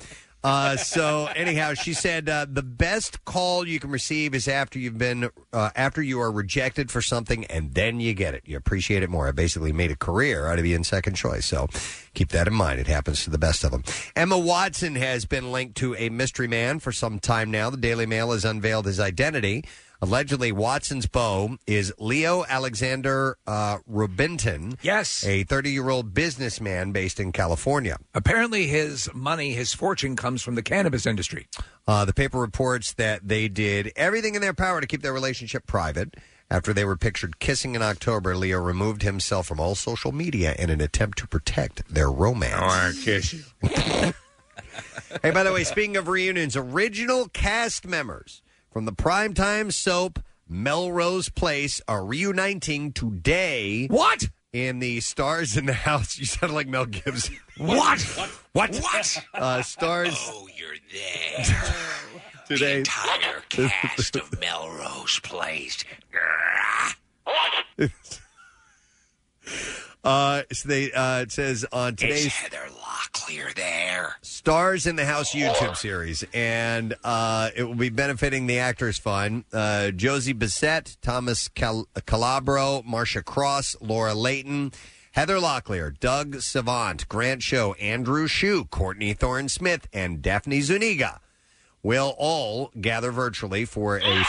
Uh, 0.44 0.76
so 0.76 1.28
anyhow, 1.34 1.74
she 1.74 1.92
said 1.92 2.28
uh, 2.28 2.46
the 2.48 2.62
best 2.62 3.24
call 3.24 3.66
you 3.66 3.80
can 3.80 3.90
receive 3.90 4.34
is 4.34 4.46
after 4.46 4.78
you've 4.78 4.98
been 4.98 5.30
uh, 5.52 5.70
after 5.74 6.00
you 6.00 6.20
are 6.20 6.30
rejected 6.30 6.90
for 6.90 7.02
something 7.02 7.44
and 7.46 7.74
then 7.74 7.98
you 7.98 8.14
get 8.14 8.34
it. 8.34 8.42
You 8.46 8.56
appreciate 8.56 9.02
it 9.02 9.10
more. 9.10 9.26
I 9.26 9.32
basically 9.32 9.72
made 9.72 9.90
a 9.90 9.96
career 9.96 10.46
out 10.46 10.58
of 10.58 10.62
being 10.62 10.84
second 10.84 11.14
choice. 11.14 11.46
So 11.46 11.66
keep 12.14 12.28
that 12.28 12.46
in 12.46 12.54
mind. 12.54 12.78
It 12.78 12.86
happens 12.86 13.24
to 13.24 13.30
the 13.30 13.38
best 13.38 13.64
of 13.64 13.72
them. 13.72 13.82
Emma 14.14 14.38
Watson 14.38 14.94
has 14.94 15.24
been 15.24 15.50
linked 15.50 15.76
to 15.78 15.96
a 15.96 16.08
mystery 16.08 16.46
man 16.48 16.78
for 16.78 16.92
some 16.92 17.18
time 17.18 17.50
now. 17.50 17.68
The 17.70 17.76
Daily 17.76 18.06
Mail 18.06 18.30
has 18.30 18.44
unveiled 18.44 18.86
his 18.86 19.00
identity. 19.00 19.64
Allegedly, 20.00 20.52
Watson's 20.52 21.06
beau 21.06 21.56
is 21.66 21.92
Leo 21.98 22.44
Alexander 22.48 23.36
uh, 23.48 23.78
Rubinton. 23.90 24.78
Yes. 24.80 25.26
A 25.26 25.42
30 25.42 25.70
year 25.72 25.90
old 25.90 26.14
businessman 26.14 26.92
based 26.92 27.18
in 27.18 27.32
California. 27.32 27.96
Apparently, 28.14 28.68
his 28.68 29.12
money, 29.12 29.54
his 29.54 29.74
fortune 29.74 30.14
comes 30.14 30.40
from 30.40 30.54
the 30.54 30.62
cannabis 30.62 31.04
industry. 31.04 31.48
Uh, 31.88 32.04
the 32.04 32.14
paper 32.14 32.38
reports 32.38 32.92
that 32.94 33.26
they 33.26 33.48
did 33.48 33.92
everything 33.96 34.36
in 34.36 34.40
their 34.40 34.54
power 34.54 34.80
to 34.80 34.86
keep 34.86 35.02
their 35.02 35.12
relationship 35.12 35.66
private. 35.66 36.14
After 36.48 36.72
they 36.72 36.84
were 36.84 36.96
pictured 36.96 37.40
kissing 37.40 37.74
in 37.74 37.82
October, 37.82 38.36
Leo 38.36 38.60
removed 38.60 39.02
himself 39.02 39.48
from 39.48 39.58
all 39.58 39.74
social 39.74 40.12
media 40.12 40.54
in 40.56 40.70
an 40.70 40.80
attempt 40.80 41.18
to 41.18 41.26
protect 41.26 41.92
their 41.92 42.10
romance. 42.10 42.54
I 42.54 42.84
want 42.84 42.96
kiss 43.02 43.32
you. 43.32 43.42
hey, 45.22 45.30
by 45.32 45.42
the 45.42 45.52
way, 45.52 45.64
speaking 45.64 45.96
of 45.96 46.06
reunions, 46.06 46.56
original 46.56 47.28
cast 47.28 47.84
members 47.84 48.42
from 48.70 48.84
the 48.84 48.92
primetime 48.92 49.72
soap 49.72 50.18
Melrose 50.48 51.28
Place 51.28 51.80
are 51.86 52.04
reuniting 52.04 52.92
today. 52.92 53.86
What? 53.86 54.28
In 54.52 54.78
the 54.78 55.00
Stars 55.00 55.56
in 55.56 55.66
the 55.66 55.74
House. 55.74 56.18
You 56.18 56.24
sound 56.24 56.54
like 56.54 56.68
Mel 56.68 56.86
Gibson. 56.86 57.38
What? 57.58 58.00
What? 58.52 58.74
What? 58.76 59.24
Uh, 59.34 59.62
stars. 59.62 60.16
Oh, 60.32 60.48
you're 60.56 60.76
there. 60.92 61.46
Today. 62.46 62.78
entire 62.78 63.42
cast 63.50 64.16
of 64.16 64.40
Melrose 64.40 65.20
Place. 65.20 65.84
Uh, 70.04 70.42
so 70.52 70.68
they 70.68 70.92
uh, 70.92 71.22
it 71.22 71.32
says 71.32 71.66
on 71.72 71.94
Is 71.94 71.98
today's 71.98 72.26
Heather 72.26 72.68
Locklear 72.80 73.52
there? 73.54 74.16
Stars 74.22 74.86
in 74.86 74.96
the 74.96 75.04
House 75.04 75.32
YouTube 75.32 75.76
series, 75.76 76.24
and 76.32 76.94
uh, 77.04 77.50
it 77.56 77.64
will 77.64 77.74
be 77.74 77.90
benefiting 77.90 78.46
the 78.46 78.58
Actors 78.58 78.98
Fund. 78.98 79.44
Uh, 79.52 79.90
Josie 79.90 80.32
Bissett, 80.32 80.96
Thomas 81.02 81.48
Cal- 81.48 81.88
Calabro, 82.06 82.84
Marcia 82.84 83.22
Cross, 83.22 83.76
Laura 83.80 84.14
Leighton, 84.14 84.72
Heather 85.12 85.38
Locklear, 85.38 85.98
Doug 85.98 86.40
Savant, 86.42 87.08
Grant 87.08 87.42
Show, 87.42 87.74
Andrew 87.74 88.28
Shue, 88.28 88.64
Courtney 88.66 89.14
Thorne 89.14 89.48
Smith, 89.48 89.88
and 89.92 90.22
Daphne 90.22 90.60
Zuniga 90.60 91.20
will 91.82 92.14
all 92.18 92.70
gather 92.80 93.10
virtually 93.10 93.64
for 93.64 93.98
a, 93.98 94.24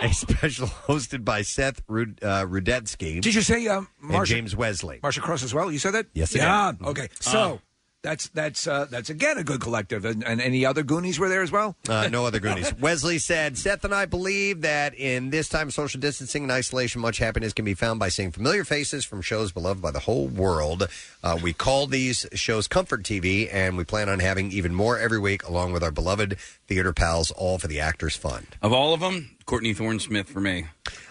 a 0.10 0.12
special 0.12 0.66
hosted 0.66 1.24
by 1.24 1.42
Seth 1.42 1.82
Rud- 1.88 2.18
uh, 2.22 2.44
Rudetsky. 2.46 3.20
Did 3.20 3.34
you 3.34 3.42
say 3.42 3.66
um, 3.68 3.88
and 4.02 4.26
James 4.26 4.56
Wesley? 4.56 5.00
Marcia 5.02 5.20
Cross 5.20 5.42
as 5.42 5.52
well? 5.54 5.70
You 5.70 5.78
said 5.78 5.92
that? 5.92 6.06
Yes, 6.14 6.34
I 6.34 6.38
Yeah. 6.38 6.72
did. 6.78 6.86
Okay. 6.88 7.08
So 7.20 7.38
Uh, 7.38 7.58
that's 8.02 8.28
that's 8.28 8.66
uh, 8.66 8.86
that's 8.90 9.10
again 9.10 9.38
a 9.38 9.44
good 9.44 9.60
collective. 9.60 10.04
And, 10.04 10.24
and 10.24 10.40
any 10.40 10.64
other 10.64 10.82
Goonies 10.82 11.18
were 11.18 11.28
there 11.28 11.42
as 11.42 11.52
well? 11.52 11.76
Uh, 11.88 12.08
no 12.08 12.26
other 12.26 12.40
Goonies. 12.40 12.72
Wesley 12.80 13.18
said, 13.18 13.58
Seth 13.58 13.84
and 13.84 13.94
I 13.94 14.06
believe 14.06 14.62
that 14.62 14.94
in 14.94 15.30
this 15.30 15.48
time 15.48 15.68
of 15.68 15.74
social 15.74 16.00
distancing 16.00 16.44
and 16.44 16.52
isolation, 16.52 17.00
much 17.00 17.18
happiness 17.18 17.52
can 17.52 17.64
be 17.64 17.74
found 17.74 18.00
by 18.00 18.08
seeing 18.08 18.32
familiar 18.32 18.64
faces 18.64 19.04
from 19.04 19.22
shows 19.22 19.52
beloved 19.52 19.82
by 19.82 19.90
the 19.90 20.00
whole 20.00 20.28
world. 20.28 20.88
Uh, 21.22 21.38
we 21.42 21.52
call 21.52 21.86
these 21.86 22.26
shows 22.32 22.66
Comfort 22.68 23.02
TV, 23.02 23.48
and 23.52 23.76
we 23.76 23.84
plan 23.84 24.08
on 24.08 24.20
having 24.20 24.50
even 24.52 24.74
more 24.74 24.98
every 24.98 25.18
week, 25.18 25.46
along 25.46 25.72
with 25.72 25.82
our 25.82 25.90
beloved 25.90 26.38
theater 26.66 26.92
pals, 26.92 27.30
all 27.30 27.58
for 27.58 27.68
the 27.68 27.80
Actors 27.80 28.16
Fund. 28.16 28.46
Of 28.62 28.72
all 28.72 28.94
of 28.94 29.00
them, 29.00 29.36
Courtney 29.44 29.74
Thorne 29.74 30.00
Smith 30.00 30.28
for 30.28 30.40
me. 30.40 30.66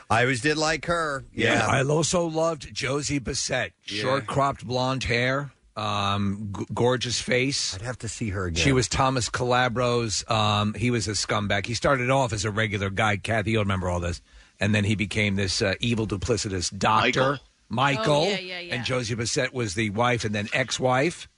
I 0.09 0.21
always 0.23 0.41
did 0.41 0.57
like 0.57 0.85
her. 0.85 1.23
Yeah. 1.35 1.67
I 1.67 1.83
also 1.83 2.25
loved 2.25 2.73
Josie 2.73 3.19
Bissett. 3.19 3.73
Yeah. 3.85 4.01
Short 4.01 4.25
cropped 4.27 4.65
blonde 4.65 5.03
hair, 5.03 5.51
um, 5.76 6.53
g- 6.57 6.65
gorgeous 6.74 7.20
face. 7.22 7.76
I'd 7.76 7.82
have 7.82 7.97
to 7.99 8.07
see 8.07 8.30
her 8.30 8.45
again. 8.45 8.63
She 8.63 8.72
was 8.72 8.88
Thomas 8.88 9.30
Calabro's. 9.30 10.24
Um, 10.30 10.74
he 10.74 10.91
was 10.91 11.07
a 11.07 11.11
scumbag. 11.11 11.65
He 11.65 11.74
started 11.74 12.09
off 12.09 12.34
as 12.34 12.45
a 12.45 12.51
regular 12.51 12.89
guy. 12.89 13.17
Kathy, 13.17 13.51
you'll 13.51 13.63
remember 13.63 13.89
all 13.89 13.99
this. 13.99 14.22
And 14.59 14.76
then 14.76 14.84
he 14.84 14.95
became 14.95 15.36
this 15.36 15.61
uh, 15.61 15.76
evil, 15.80 16.05
duplicitous 16.05 16.78
doctor. 16.78 17.39
Michael. 17.70 18.24
Oh, 18.24 18.30
yeah, 18.30 18.39
yeah, 18.39 18.59
yeah. 18.59 18.76
And 18.76 18.84
Josie 18.84 19.15
Bissett 19.15 19.53
was 19.53 19.76
the 19.76 19.91
wife 19.91 20.26
and 20.26 20.34
then 20.34 20.49
ex 20.53 20.80
wife. 20.80 21.30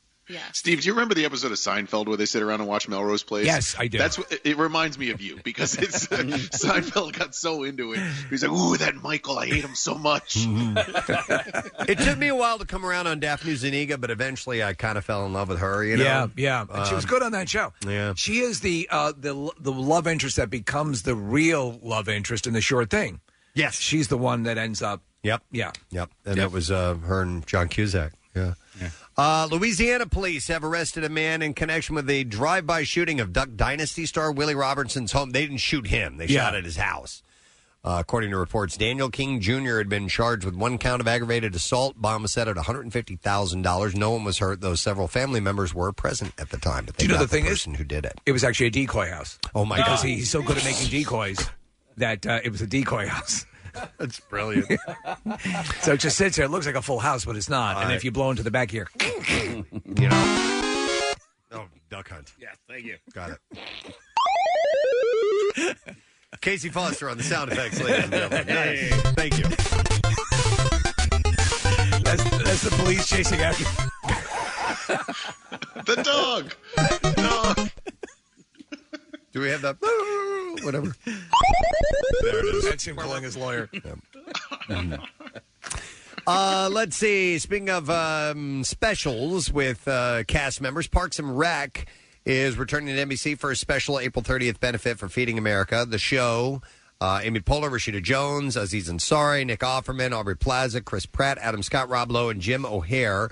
Steve, 0.53 0.81
do 0.81 0.87
you 0.87 0.93
remember 0.93 1.13
the 1.13 1.25
episode 1.25 1.51
of 1.51 1.57
Seinfeld 1.57 2.05
where 2.07 2.15
they 2.15 2.25
sit 2.25 2.41
around 2.41 2.61
and 2.61 2.69
watch 2.69 2.87
Melrose 2.87 3.23
Place? 3.23 3.45
Yes, 3.45 3.75
I 3.77 3.87
do. 3.87 3.97
That's 3.97 4.17
what, 4.17 4.31
it 4.45 4.57
reminds 4.57 4.97
me 4.97 5.09
of 5.11 5.19
you 5.21 5.39
because 5.43 5.75
it's 5.77 6.07
Seinfeld 6.07 7.17
got 7.17 7.35
so 7.35 7.63
into 7.63 7.93
it. 7.93 7.99
He's 8.29 8.41
like, 8.43 8.51
"Ooh, 8.51 8.77
that 8.77 8.95
Michael, 8.95 9.39
I 9.39 9.47
hate 9.47 9.63
him 9.65 9.75
so 9.75 9.95
much." 9.95 10.37
it 10.37 11.97
took 11.99 12.17
me 12.17 12.27
a 12.27 12.35
while 12.35 12.57
to 12.59 12.65
come 12.65 12.85
around 12.85 13.07
on 13.07 13.19
Daphne 13.19 13.55
Zuniga, 13.55 13.97
but 13.97 14.09
eventually 14.11 14.63
I 14.63 14.73
kind 14.73 14.97
of 14.97 15.05
fell 15.05 15.25
in 15.25 15.33
love 15.33 15.49
with 15.49 15.59
her. 15.59 15.83
You 15.83 15.97
know? 15.97 16.03
Yeah, 16.03 16.27
yeah. 16.35 16.65
And 16.73 16.87
she 16.87 16.95
was 16.95 17.03
Um, 17.05 17.09
good 17.09 17.23
on 17.23 17.31
that 17.33 17.49
show. 17.49 17.73
Yeah. 17.85 18.13
She 18.15 18.39
is 18.39 18.61
the 18.61 18.87
uh, 18.91 19.13
the 19.17 19.51
the 19.59 19.71
love 19.71 20.07
interest 20.07 20.37
that 20.37 20.49
becomes 20.49 21.03
the 21.03 21.15
real 21.15 21.79
love 21.83 22.07
interest 22.09 22.47
in 22.47 22.53
the 22.53 22.61
short 22.61 22.89
thing. 22.89 23.19
Yes, 23.53 23.79
she's 23.79 24.07
the 24.07 24.17
one 24.17 24.43
that 24.43 24.57
ends 24.57 24.81
up. 24.81 25.01
Yep. 25.23 25.43
Yeah. 25.51 25.71
Yep. 25.91 26.09
And 26.25 26.39
it 26.39 26.51
was 26.51 26.71
uh, 26.71 26.95
her 26.95 27.21
and 27.21 27.45
John 27.45 27.67
Cusack. 27.67 28.13
Yeah. 28.35 28.53
Uh, 29.17 29.47
Louisiana 29.51 30.05
police 30.07 30.47
have 30.47 30.63
arrested 30.63 31.03
a 31.03 31.09
man 31.09 31.41
in 31.41 31.53
connection 31.53 31.95
with 31.95 32.07
the 32.07 32.23
drive-by 32.23 32.83
shooting 32.83 33.19
of 33.19 33.33
Duck 33.33 33.49
Dynasty 33.55 34.05
star 34.05 34.31
Willie 34.31 34.55
Robertson's 34.55 35.11
home. 35.11 35.31
They 35.31 35.41
didn't 35.41 35.57
shoot 35.57 35.87
him; 35.87 36.17
they 36.17 36.25
Yeah. 36.27 36.45
shot 36.45 36.55
at 36.55 36.63
his 36.63 36.77
house. 36.77 37.21
Uh, 37.83 37.97
according 37.99 38.29
to 38.29 38.37
reports, 38.37 38.77
Daniel 38.77 39.09
King 39.09 39.41
Jr. 39.41 39.79
had 39.79 39.89
been 39.89 40.07
charged 40.07 40.45
with 40.45 40.53
one 40.55 40.77
count 40.77 41.01
of 41.01 41.07
aggravated 41.07 41.55
assault. 41.55 41.99
Bond 41.99 42.21
was 42.21 42.31
set 42.31 42.47
at 42.47 42.55
one 42.55 42.63
hundred 42.65 42.81
and 42.83 42.93
fifty 42.93 43.15
thousand 43.15 43.63
dollars. 43.63 43.95
No 43.95 44.11
one 44.11 44.23
was 44.23 44.37
hurt, 44.37 44.61
though 44.61 44.75
several 44.75 45.07
family 45.07 45.39
members 45.39 45.73
were 45.73 45.91
present 45.91 46.31
at 46.39 46.49
the 46.51 46.57
time. 46.57 46.85
But 46.85 46.95
they 46.97 47.01
Do 47.01 47.07
you 47.07 47.11
know 47.13 47.19
got 47.19 47.23
the 47.29 47.35
thing 47.35 47.45
is- 47.45 47.51
person 47.51 47.73
who 47.73 47.83
did 47.83 48.05
it? 48.05 48.21
It 48.25 48.31
was 48.31 48.43
actually 48.43 48.67
a 48.67 48.71
decoy 48.71 49.09
house. 49.09 49.39
Oh 49.55 49.65
my 49.65 49.77
because 49.77 50.01
God. 50.03 50.07
he's 50.09 50.29
so 50.29 50.41
good 50.41 50.57
at 50.57 50.63
making 50.63 50.87
decoys 50.89 51.49
that 51.97 52.25
uh, 52.25 52.39
it 52.43 52.51
was 52.51 52.61
a 52.61 52.67
decoy 52.67 53.07
house. 53.07 53.45
That's 53.97 54.19
brilliant. 54.19 54.67
so 55.81 55.93
it 55.93 55.99
just 55.99 56.17
sits 56.17 56.37
there. 56.37 56.45
It 56.45 56.49
looks 56.49 56.65
like 56.65 56.75
a 56.75 56.81
full 56.81 56.99
house, 56.99 57.25
but 57.25 57.35
it's 57.35 57.49
not. 57.49 57.77
and 57.77 57.85
All 57.87 57.91
if 57.91 58.03
you 58.03 58.11
blow 58.11 58.29
into 58.31 58.43
the 58.43 58.51
back 58.51 58.71
here, 58.71 58.87
you 59.01 60.09
know. 60.09 61.13
Oh, 61.51 61.65
duck 61.89 62.09
hunt. 62.09 62.33
Yeah, 62.39 62.49
thank 62.67 62.85
you. 62.85 62.97
Got 63.13 63.31
it. 63.31 63.39
Casey 66.41 66.69
Foster 66.69 67.09
on 67.09 67.17
the 67.17 67.23
sound 67.23 67.51
effects, 67.51 67.79
ladies 67.81 68.03
and 68.05 68.13
gentlemen. 68.13 68.47
Nice. 68.55 69.01
Thank 69.13 69.37
you. 69.37 69.43
that's, 71.99 72.23
that's 72.23 72.61
the 72.63 72.71
police 72.77 73.07
chasing 73.07 73.41
after. 73.41 73.65
the 75.85 75.95
dog. 76.03 76.53
Dog. 77.15 77.70
Do 79.31 79.41
we 79.41 79.49
have 79.49 79.61
that? 79.61 79.77
Whatever. 80.63 80.95
There 81.05 82.39
it 82.39 82.55
is. 82.55 82.65
That's 82.65 82.85
him 82.85 82.95
calling 82.95 83.23
his 83.23 83.37
lawyer. 83.37 83.69
Uh, 86.27 86.69
let's 86.71 86.95
see. 86.95 87.39
Speaking 87.39 87.69
of 87.69 87.89
um, 87.89 88.63
specials 88.63 89.51
with 89.51 89.87
uh, 89.87 90.23
cast 90.27 90.61
members, 90.61 90.87
Parks 90.87 91.17
and 91.17 91.35
Rec 91.35 91.87
is 92.25 92.57
returning 92.57 92.95
to 92.95 93.05
NBC 93.05 93.39
for 93.39 93.49
a 93.49 93.55
special 93.55 93.99
April 93.99 94.21
30th 94.21 94.59
benefit 94.59 94.99
for 94.99 95.09
Feeding 95.09 95.39
America. 95.39 95.83
The 95.87 95.97
show, 95.97 96.61
uh, 97.01 97.21
Amy 97.23 97.39
Poehler, 97.39 97.71
Rashida 97.71 98.03
Jones, 98.03 98.55
Aziz 98.55 98.87
Ansari, 98.87 99.45
Nick 99.45 99.61
Offerman, 99.61 100.13
Aubrey 100.13 100.37
Plaza, 100.37 100.81
Chris 100.81 101.07
Pratt, 101.07 101.39
Adam 101.39 101.63
Scott, 101.63 101.89
Rob 101.89 102.11
Lowe, 102.11 102.29
and 102.29 102.39
Jim 102.39 102.65
O'Heir 102.67 103.31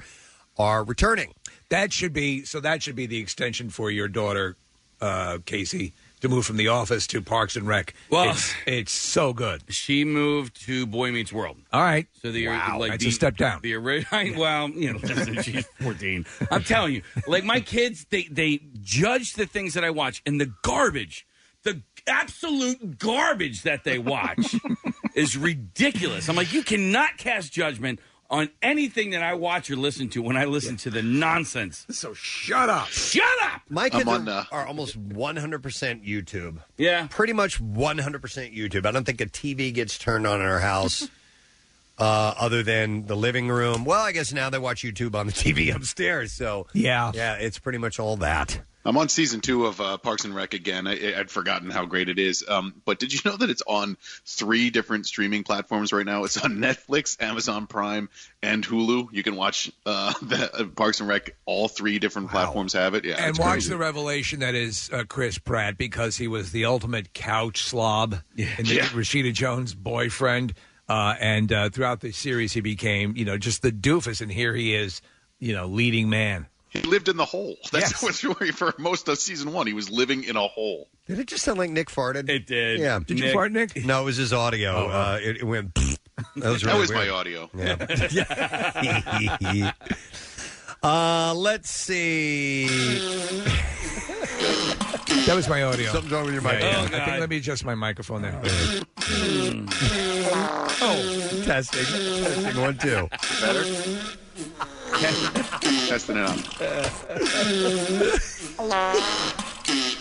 are 0.57 0.83
returning. 0.83 1.33
That 1.69 1.93
should 1.93 2.11
be 2.11 2.43
so. 2.43 2.59
That 2.59 2.81
should 2.81 2.95
be 2.95 3.05
the 3.05 3.19
extension 3.19 3.69
for 3.69 3.91
your 3.91 4.07
daughter, 4.07 4.57
uh, 5.01 5.37
Casey, 5.45 5.93
to 6.21 6.27
move 6.29 6.45
from 6.45 6.57
the 6.57 6.67
office 6.67 7.07
to 7.07 7.21
Parks 7.21 7.55
and 7.55 7.67
Rec. 7.67 7.93
Well- 8.09 8.31
it's, 8.31 8.53
it's 8.65 8.91
so 8.91 9.31
good. 9.33 9.63
She 9.69 10.03
moved 10.03 10.61
to 10.65 10.85
Boy 10.85 11.11
Meets 11.11 11.31
World. 11.31 11.57
All 11.71 11.81
right. 11.81 12.07
So 12.21 12.31
the 12.31 12.47
Wow, 12.47 12.77
like 12.79 12.91
that's 12.91 13.03
the, 13.03 13.09
a 13.09 13.13
step 13.13 13.37
down. 13.37 13.59
The 13.61 13.75
original, 13.75 14.37
well, 14.39 14.69
you 14.69 14.93
know, 14.93 14.99
she's 15.41 15.65
fourteen. 15.81 16.25
I'm 16.51 16.63
telling 16.63 16.93
you, 16.93 17.01
like 17.27 17.43
my 17.43 17.59
kids, 17.61 18.05
they 18.09 18.23
they 18.23 18.59
judge 18.81 19.33
the 19.33 19.45
things 19.45 19.73
that 19.75 19.83
I 19.83 19.89
watch, 19.91 20.21
and 20.25 20.39
the 20.41 20.51
garbage, 20.61 21.25
the 21.63 21.81
absolute 22.07 22.97
garbage 22.97 23.63
that 23.63 23.83
they 23.83 23.99
watch, 23.99 24.55
is 25.15 25.37
ridiculous. 25.37 26.27
I'm 26.27 26.35
like, 26.35 26.51
you 26.53 26.63
cannot 26.63 27.17
cast 27.17 27.51
judgment 27.53 27.99
on 28.29 28.49
anything 28.61 29.09
that 29.11 29.23
I 29.23 29.33
watch 29.33 29.71
or 29.71 29.75
listen 29.75 30.09
to 30.09 30.21
when 30.21 30.37
I 30.37 30.45
listen 30.45 30.77
to 30.77 30.89
the 30.89 31.01
nonsense. 31.01 31.85
So 31.89 32.13
shut 32.13 32.69
up. 32.69 32.87
Shut 32.87 33.23
up. 33.43 33.61
My 33.69 33.89
kids 33.89 34.03
I'm 34.03 34.09
on, 34.09 34.29
are, 34.29 34.39
uh, 34.41 34.43
are 34.51 34.65
almost 34.67 35.01
100% 35.09 36.07
YouTube. 36.07 36.57
Yeah. 36.77 37.07
Pretty 37.09 37.33
much 37.33 37.61
100% 37.61 38.55
YouTube. 38.55 38.85
I 38.85 38.91
don't 38.91 39.03
think 39.05 39.19
a 39.21 39.25
TV 39.25 39.73
gets 39.73 39.97
turned 39.97 40.27
on 40.27 40.41
in 40.41 40.45
our 40.47 40.59
house 40.59 41.09
uh, 41.97 42.33
other 42.39 42.61
than 42.61 43.07
the 43.07 43.15
living 43.15 43.47
room. 43.49 43.83
Well, 43.83 44.01
I 44.01 44.11
guess 44.11 44.31
now 44.31 44.49
they 44.51 44.59
watch 44.59 44.83
YouTube 44.83 45.15
on 45.15 45.25
the 45.25 45.33
TV 45.33 45.73
upstairs. 45.75 46.31
So, 46.31 46.67
Yeah. 46.73 47.11
yeah, 47.15 47.35
it's 47.35 47.57
pretty 47.57 47.79
much 47.79 47.99
all 47.99 48.17
that. 48.17 48.61
I'm 48.89 48.97
on 48.97 49.07
season 49.07 49.39
two 49.39 49.67
of 49.67 49.79
uh, 49.79 49.97
Parks 49.99 50.25
and 50.25 50.33
Rec 50.33 50.55
again. 50.55 50.87
I, 50.87 51.19
I'd 51.19 51.29
forgotten 51.29 51.69
how 51.69 51.85
great 51.85 52.09
it 52.09 52.17
is. 52.17 52.43
Um, 52.49 52.73
but 52.85 52.97
did 52.97 53.13
you 53.13 53.19
know 53.23 53.37
that 53.37 53.47
it's 53.51 53.61
on 53.67 53.97
three 54.25 54.71
different 54.71 55.05
streaming 55.05 55.43
platforms 55.43 55.93
right 55.93 56.05
now? 56.05 56.23
It's 56.23 56.43
on 56.43 56.55
Netflix, 56.57 57.21
Amazon 57.21 57.67
Prime, 57.67 58.09
and 58.41 58.65
Hulu. 58.65 59.09
You 59.11 59.21
can 59.21 59.35
watch 59.35 59.71
uh, 59.85 60.13
the 60.23 60.51
uh, 60.51 60.65
Parks 60.75 61.01
and 61.01 61.07
Rec. 61.07 61.35
All 61.45 61.67
three 61.67 61.99
different 61.99 62.31
platforms 62.31 62.73
have 62.73 62.95
it. 62.95 63.05
Yeah, 63.05 63.23
and 63.23 63.37
watch 63.37 63.51
crazy. 63.51 63.69
the 63.69 63.77
revelation 63.77 64.39
that 64.39 64.55
is 64.55 64.89
uh, 64.91 65.03
Chris 65.07 65.37
Pratt 65.37 65.77
because 65.77 66.17
he 66.17 66.27
was 66.27 66.51
the 66.51 66.65
ultimate 66.65 67.13
couch 67.13 67.61
slob 67.61 68.15
and 68.35 68.65
the 68.65 68.73
Yeah. 68.73 68.85
Rashida 68.85 69.31
Jones' 69.33 69.75
boyfriend. 69.75 70.55
Uh, 70.87 71.13
and 71.19 71.53
uh, 71.53 71.69
throughout 71.69 71.99
the 71.99 72.11
series, 72.11 72.53
he 72.53 72.61
became, 72.61 73.15
you 73.15 73.23
know, 73.23 73.37
just 73.37 73.61
the 73.61 73.71
doofus, 73.71 74.19
and 74.21 74.31
here 74.31 74.55
he 74.55 74.73
is, 74.73 74.99
you 75.37 75.53
know, 75.53 75.67
leading 75.67 76.09
man. 76.09 76.47
He 76.69 76.81
lived 76.81 77.09
in 77.09 77.17
the 77.17 77.25
hole. 77.25 77.57
That's 77.71 78.01
what 78.01 78.13
story 78.15 78.51
for 78.51 78.73
most 78.77 79.07
of 79.07 79.17
season 79.17 79.51
one. 79.53 79.65
He 79.67 79.73
was 79.73 79.89
living 79.89 80.23
in 80.23 80.35
a 80.35 80.47
hole. 80.47 80.87
Did 81.07 81.19
it 81.19 81.27
just 81.27 81.43
sound 81.43 81.57
like 81.57 81.71
Nick 81.71 81.89
farted? 81.89 82.29
It 82.29 82.45
did. 82.45 82.79
Yeah. 82.79 82.99
Did 83.05 83.19
you 83.19 83.31
fart, 83.33 83.51
Nick? 83.51 83.83
No, 83.85 84.01
it 84.01 84.05
was 84.05 84.17
his 84.17 84.31
audio. 84.33 84.71
Oh, 84.71 84.85
oh. 84.87 84.89
Uh, 84.91 85.19
it, 85.21 85.37
it 85.37 85.43
went. 85.43 85.77
That 86.35 86.49
was 86.49 86.61
That 86.63 86.67
really 86.71 86.79
was 86.81 86.91
my 86.91 86.97
weird. 86.99 87.11
audio. 87.13 87.49
Yeah. 88.11 89.73
uh, 90.83 91.33
let's 91.33 91.69
see. 91.69 92.67
That 95.25 95.35
was 95.35 95.47
my 95.47 95.63
audio. 95.63 95.89
Something's 95.91 96.11
wrong 96.13 96.25
with 96.25 96.33
your 96.33 96.43
Yeah, 96.43 96.51
mic. 96.51 96.61
yeah. 96.61 96.77
Oh, 96.77 96.83
I 96.83 97.05
think 97.05 97.19
let 97.21 97.29
me 97.29 97.37
adjust 97.37 97.63
my 97.63 97.73
microphone 97.75 98.21
there. 98.23 98.39
oh, 100.81 101.41
testing, 101.45 101.85
testing 101.85 102.61
one 102.61 102.77
two. 102.77 103.07
Better. 103.41 103.63
Testing 105.87 106.17
it 106.17 106.25
out. 106.25 106.39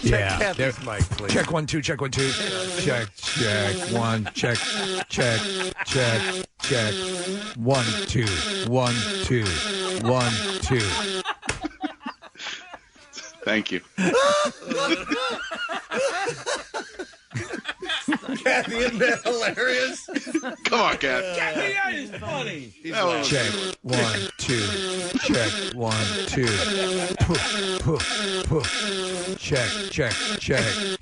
Yeah. 0.01 0.39
Check 0.39 0.57
Kathy's 0.57 0.87
mic, 0.87 1.03
please. 1.11 1.33
Check 1.33 1.51
one, 1.51 1.67
two, 1.67 1.83
check 1.83 2.01
one, 2.01 2.11
two. 2.11 2.31
Check, 2.79 3.09
check, 3.17 3.77
one, 3.93 4.29
check, 4.35 4.57
check, 5.09 5.41
check, 5.85 6.47
check. 6.63 6.95
One, 7.57 7.85
two, 8.07 8.27
one, 8.69 8.95
two, 9.25 9.45
one, 10.03 10.33
two. 10.63 10.81
Thank 13.45 13.73
you. 13.73 13.81
Kathy, 18.43 18.77
isn't 18.77 18.99
that 18.99 19.21
hilarious? 19.23 20.07
Come 20.65 20.81
on, 20.81 20.97
Kath. 20.97 21.23
Uh, 21.23 21.37
Kathy, 21.37 21.73
that 21.75 21.95
is 21.95 22.11
funny. 22.13 22.73
Check, 23.23 23.53
one, 23.83 24.29
two. 24.39 24.61
Check, 25.19 25.75
one, 25.75 26.07
two. 26.27 26.47
Poof, 27.21 27.81
poof, 27.81 28.45
poof. 28.47 29.39
Check, 29.39 29.69
check, 29.91 30.13
check. 30.41 30.99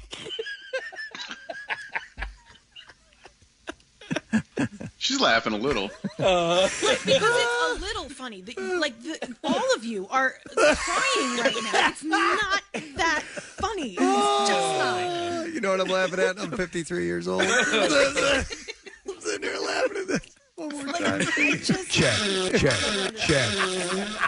She's 4.99 5.21
laughing 5.21 5.53
a 5.53 5.57
little. 5.59 5.91
because 6.17 6.71
it's 6.83 7.77
a 7.77 7.81
little 7.81 8.09
funny. 8.09 8.41
The, 8.43 8.55
like 8.81 9.01
the, 9.03 9.37
all 9.45 9.75
of 9.75 9.85
you 9.85 10.07
are 10.11 10.35
crying 10.55 11.37
right 11.39 11.55
now. 11.63 11.89
It's 11.89 12.03
not 12.05 12.63
that 12.97 13.23
funny. 13.23 13.97
It's 13.99 14.49
just 14.49 14.79
not. 14.79 15.47
You 15.57 15.61
know 15.63 15.71
what 15.71 15.81
I'm 15.81 15.89
laughing 15.89 16.19
at? 16.21 16.39
I'm 16.39 16.51
53 16.51 17.05
years 17.07 17.27
old. 17.27 17.41
I'm 17.41 17.49
sitting 17.55 19.43
here 19.43 19.59
laughing 19.59 19.97
at 19.97 20.07
this. 20.09 20.21
One 20.57 20.69
more 20.69 20.93
time. 20.93 21.21
Check, 21.63 22.17
check, 22.55 22.79
check. 23.17 23.49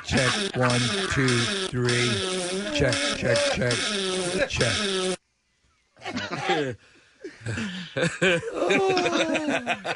Check, 0.05 0.57
one, 0.57 0.81
two, 1.13 1.29
three. 1.69 2.11
Check, 2.75 2.95
check, 3.19 3.39
check, 3.53 3.75
check. 4.49 4.75
I 7.97 8.41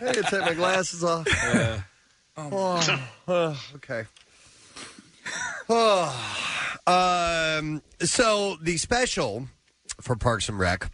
had 0.01 0.15
to 0.15 0.23
take 0.31 0.41
my 0.41 0.55
glasses 0.55 1.05
off. 1.05 1.27
Oh, 2.37 3.09
oh, 3.29 3.63
okay. 3.77 4.05
Oh, 5.69 6.09
um, 6.87 7.83
so 8.01 8.57
the 8.63 8.77
special 8.79 9.49
for 10.01 10.17
Parks 10.17 10.49
and 10.49 10.59
Rec 10.59 10.91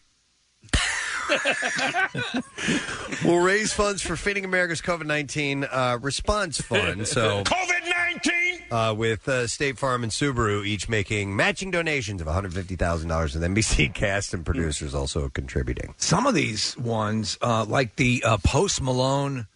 will 3.24 3.41
raise 3.41 3.72
funds 3.72 4.03
for 4.03 4.16
Feeding 4.16 4.45
America's 4.45 4.81
COVID 4.81 5.07
nineteen 5.07 5.64
uh, 5.64 5.99
response 6.01 6.61
fund. 6.61 7.07
So 7.07 7.43
COVID 7.45 7.91
nineteen. 7.91 8.62
uh, 8.70 8.95
with 8.97 9.29
uh, 9.29 9.47
State 9.47 9.79
Farm 9.79 10.03
and 10.03 10.12
Subaru 10.12 10.66
each 10.66 10.89
making 10.89 11.35
matching 11.37 11.70
donations 11.70 12.20
of 12.20 12.26
one 12.26 12.35
hundred 12.35 12.55
fifty 12.55 12.76
thousand 12.76 13.09
dollars, 13.09 13.35
and 13.37 13.57
NBC 13.57 13.93
cast 13.95 14.35
and 14.35 14.45
producers 14.45 14.95
also 14.95 15.29
contributing. 15.29 15.95
Some 15.99 16.26
of 16.26 16.35
these 16.35 16.76
ones, 16.79 17.39
uh, 17.43 17.64
like 17.64 17.97
the 17.97 18.22
uh, 18.24 18.39
Post 18.39 18.81
Malone 18.83 19.47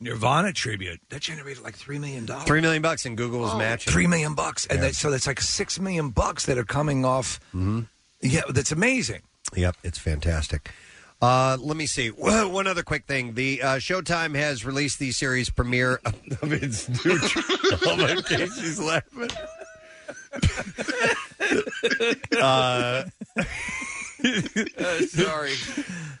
Nirvana 0.00 0.52
tribute, 0.52 1.00
that 1.10 1.20
generated 1.22 1.62
like 1.62 1.76
three 1.76 1.98
million 1.98 2.26
dollars. 2.26 2.44
Three 2.44 2.60
million 2.60 2.82
bucks, 2.82 3.06
and 3.06 3.16
Google 3.16 3.40
was 3.40 3.56
matching 3.56 3.92
Three 3.92 4.06
million 4.06 4.34
bucks, 4.34 4.66
and 4.66 4.78
Yeah. 4.78 4.88
that, 4.88 4.94
so 4.94 5.10
that's 5.10 5.26
like 5.26 5.40
six 5.40 5.78
million 5.78 6.10
bucks 6.10 6.46
that 6.46 6.58
are 6.58 6.64
coming 6.64 7.04
off. 7.04 7.40
Mm-hmm. 7.54 7.80
Yeah, 8.20 8.40
that's 8.50 8.72
amazing. 8.72 9.20
Yep, 9.54 9.76
it's 9.84 9.98
fantastic. 9.98 10.70
Uh, 11.24 11.56
let 11.58 11.78
me 11.78 11.86
see. 11.86 12.08
One 12.10 12.66
other 12.66 12.82
quick 12.82 13.06
thing. 13.06 13.32
The 13.32 13.62
uh, 13.62 13.76
Showtime 13.76 14.34
has 14.34 14.64
released 14.64 14.98
the 14.98 15.10
series 15.10 15.48
premiere 15.48 16.00
of 16.42 16.52
its 16.52 16.86
new. 17.04 17.18
oh 17.86 17.96
my 17.96 18.20
God, 18.28 18.50
laughing. 18.78 19.30
uh, 22.38 23.04
sorry. 25.06 25.54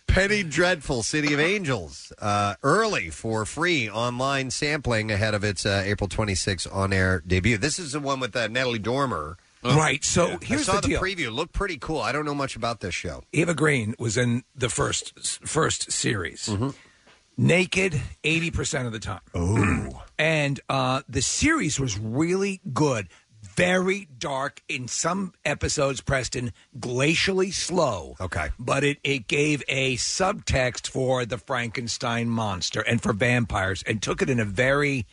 Penny 0.06 0.42
Dreadful 0.42 1.02
City 1.02 1.34
of 1.34 1.40
Angels 1.40 2.10
uh, 2.18 2.54
early 2.62 3.10
for 3.10 3.44
free 3.44 3.90
online 3.90 4.50
sampling 4.50 5.10
ahead 5.10 5.34
of 5.34 5.44
its 5.44 5.66
uh, 5.66 5.82
April 5.84 6.08
26th 6.08 6.74
on 6.74 6.94
air 6.94 7.22
debut. 7.26 7.58
This 7.58 7.78
is 7.78 7.92
the 7.92 8.00
one 8.00 8.20
with 8.20 8.34
uh, 8.34 8.48
Natalie 8.48 8.78
Dormer. 8.78 9.36
Right, 9.64 10.04
so 10.04 10.38
here's 10.42 10.68
I 10.68 10.74
saw 10.74 10.80
the 10.80 10.88
deal. 10.88 11.00
preview. 11.00 11.32
Looked 11.32 11.52
pretty 11.54 11.78
cool. 11.78 12.00
I 12.00 12.12
don't 12.12 12.24
know 12.24 12.34
much 12.34 12.54
about 12.56 12.80
this 12.80 12.94
show. 12.94 13.22
Eva 13.32 13.54
Green 13.54 13.94
was 13.98 14.16
in 14.16 14.44
the 14.54 14.68
first 14.68 15.18
first 15.46 15.90
series. 15.90 16.46
Mm-hmm. 16.48 16.70
Naked, 17.36 18.00
eighty 18.22 18.50
percent 18.50 18.86
of 18.86 18.92
the 18.92 18.98
time. 19.00 19.20
Oh, 19.34 20.02
and 20.18 20.60
uh, 20.68 21.02
the 21.08 21.22
series 21.22 21.80
was 21.80 21.98
really 21.98 22.60
good. 22.72 23.08
Very 23.56 24.08
dark 24.18 24.62
in 24.68 24.88
some 24.88 25.32
episodes. 25.44 26.00
Preston 26.00 26.52
glacially 26.78 27.52
slow. 27.52 28.16
Okay, 28.20 28.48
but 28.58 28.84
it 28.84 28.98
it 29.02 29.26
gave 29.28 29.62
a 29.68 29.96
subtext 29.96 30.88
for 30.88 31.24
the 31.24 31.38
Frankenstein 31.38 32.28
monster 32.28 32.80
and 32.82 33.02
for 33.02 33.12
vampires, 33.12 33.82
and 33.86 34.02
took 34.02 34.22
it 34.22 34.30
in 34.30 34.38
a 34.38 34.44
very 34.44 35.06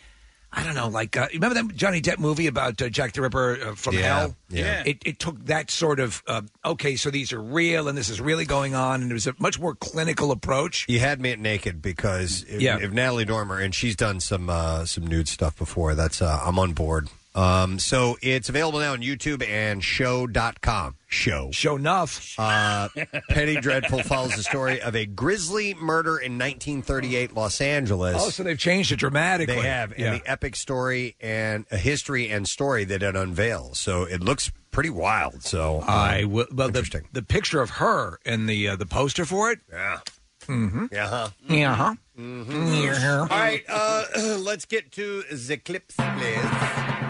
I 0.54 0.64
don't 0.64 0.76
know, 0.76 0.90
like 0.90 1.16
uh, 1.16 1.28
remember 1.34 1.56
that 1.62 1.76
Johnny 1.78 2.02
Depp 2.02 2.20
movie 2.20 2.48
about 2.48 2.82
uh, 2.82 2.90
Jack 2.90 3.14
the 3.14 3.22
Ripper 3.22 3.58
uh, 3.70 3.76
from 3.76 3.96
Yeah, 3.96 4.02
Hell? 4.20 4.36
yeah. 4.50 4.84
It, 4.86 4.98
it 5.06 5.18
took 5.20 5.46
that 5.46 5.72
sort 5.72 6.02
of 6.02 6.22
uh, 6.28 6.42
okay, 6.66 6.98
so 6.98 7.10
these 7.10 7.32
are 7.32 7.42
real 7.42 7.88
and 7.88 7.98
this 7.98 8.10
is 8.10 8.20
really 8.20 8.44
going 8.46 8.76
on, 8.76 9.02
and 9.02 9.10
it 9.10 9.14
was 9.14 9.28
a 9.28 9.36
much 9.40 9.60
more 9.60 9.76
clinical 9.76 10.30
approach. 10.32 10.86
You 10.90 11.00
had 11.00 11.22
me 11.22 11.32
at 11.32 11.40
naked 11.40 11.82
because 11.82 12.44
if, 12.50 12.60
Yeah. 12.62 12.80
if 12.82 12.92
Natalie 12.92 13.24
Dormer 13.24 13.60
and 13.60 13.74
she's 13.74 13.96
done 13.96 14.20
some 14.20 14.50
uh, 14.50 14.86
some 14.86 15.08
nude 15.08 15.30
stuff 15.30 15.58
before. 15.58 15.96
That's 15.96 16.22
uh, 16.22 16.42
I'm 16.44 16.60
on 16.60 16.74
board. 16.74 17.08
Um, 17.34 17.80
so 17.80 18.18
it's 18.22 18.50
available 18.50 18.80
now 18.80 18.92
on 18.94 19.02
YouTube 19.02 19.48
and 19.48 19.84
sho.com. 19.84 20.96
Show. 21.08 21.50
Show 21.52 21.76
enough. 21.78 22.36
Uh, 22.38 22.90
Penny 23.30 23.56
Dreadful 23.60 24.04
follows 24.04 24.36
the 24.36 24.44
story 24.44 24.82
of 24.82 24.96
a 24.96 25.06
grisly 25.06 25.74
murder 25.74 26.18
in 26.18 26.34
1938 26.38 27.34
Los 27.34 27.60
Angeles. 27.62 28.18
Oh, 28.20 28.30
so 28.30 28.44
they've 28.44 28.58
changed 28.58 28.92
it 28.92 28.98
dramatically. 28.98 29.56
They 29.56 29.62
have, 29.62 29.98
Yeah. 29.98 30.14
and 30.14 30.22
the 30.22 30.30
epic 30.30 30.56
story 30.56 31.16
and 31.22 31.66
a 31.72 31.78
history 31.78 32.30
and 32.30 32.48
story 32.48 32.84
that 32.86 33.04
it 33.04 33.16
unveils. 33.16 33.80
So 33.80 34.04
it 34.04 34.22
looks 34.22 34.52
pretty 34.72 34.90
wild. 34.90 35.44
So 35.44 35.80
uh, 35.82 35.92
I 35.92 36.24
will. 36.26 36.48
Well, 36.52 36.70
the, 36.70 36.80
interesting. 36.80 37.08
the 37.12 37.24
picture 37.24 37.62
of 37.62 37.72
her 37.72 38.20
and 38.26 38.48
the 38.48 38.70
uh, 38.70 38.76
the 38.78 38.86
poster 38.86 39.26
for 39.26 39.52
it. 39.52 39.60
Yeah. 39.70 40.00
Mm-hmm. 40.48 40.86
Yeah. 40.92 41.08
Huh? 41.08 41.30
Yeah. 41.50 41.76
Huh. 41.76 41.96
Mhm. 42.18 43.20
All 43.22 43.38
right, 43.38 43.64
uh, 43.70 44.06
let's 44.40 44.66
get 44.66 44.92
to 44.94 45.24
the 45.32 45.58
clips, 45.58 45.96
please. 45.96 47.08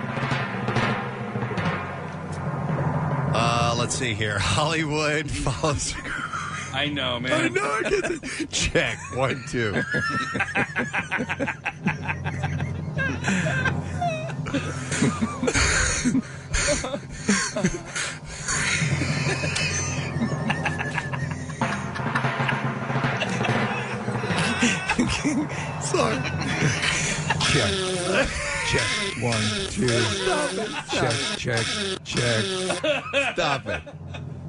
Uh, 3.34 3.75
let's 3.77 3.95
see 3.95 4.13
here. 4.13 4.38
Hollywood 4.39 5.29
follows. 5.32 5.93
I 6.73 6.88
know, 6.88 7.19
man. 7.19 7.34
I 7.34 7.47
know. 7.49 7.63
I 7.63 7.82
get 7.89 8.11
it. 8.11 8.49
Check 8.51 8.97
one, 9.15 9.43
two. 9.49 9.73
Sorry. 25.82 26.17
Check. 27.51 28.50
Check. 28.72 29.22
One, 29.22 29.41
two. 29.69 29.88
Check. 30.89 31.13
Check. 31.38 31.65
Check. 32.05 33.34
Stop 33.34 33.67
it. 33.67 33.82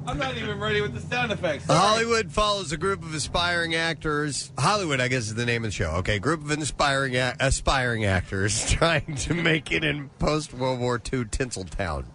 I'm 0.07 0.17
not 0.17 0.37
even 0.37 0.59
ready 0.59 0.79
with 0.81 0.93
the 0.93 1.01
sound 1.01 1.31
effects. 1.33 1.65
Sorry. 1.65 1.77
Hollywood 1.77 2.31
follows 2.31 2.71
a 2.71 2.77
group 2.77 3.03
of 3.03 3.13
aspiring 3.13 3.75
actors. 3.75 4.51
Hollywood, 4.57 5.01
I 5.01 5.09
guess, 5.09 5.23
is 5.23 5.35
the 5.35 5.45
name 5.45 5.63
of 5.65 5.69
the 5.69 5.75
show. 5.75 5.91
Okay, 5.97 6.19
group 6.19 6.41
of 6.41 6.51
inspiring 6.51 7.15
a- 7.17 7.35
aspiring 7.39 8.05
actors 8.05 8.69
trying 8.71 9.15
to 9.15 9.33
make 9.33 9.71
it 9.73 9.83
in 9.83 10.07
post 10.19 10.53
World 10.53 10.79
War 10.79 10.95
II 10.95 11.25
Tinseltown. 11.25 12.05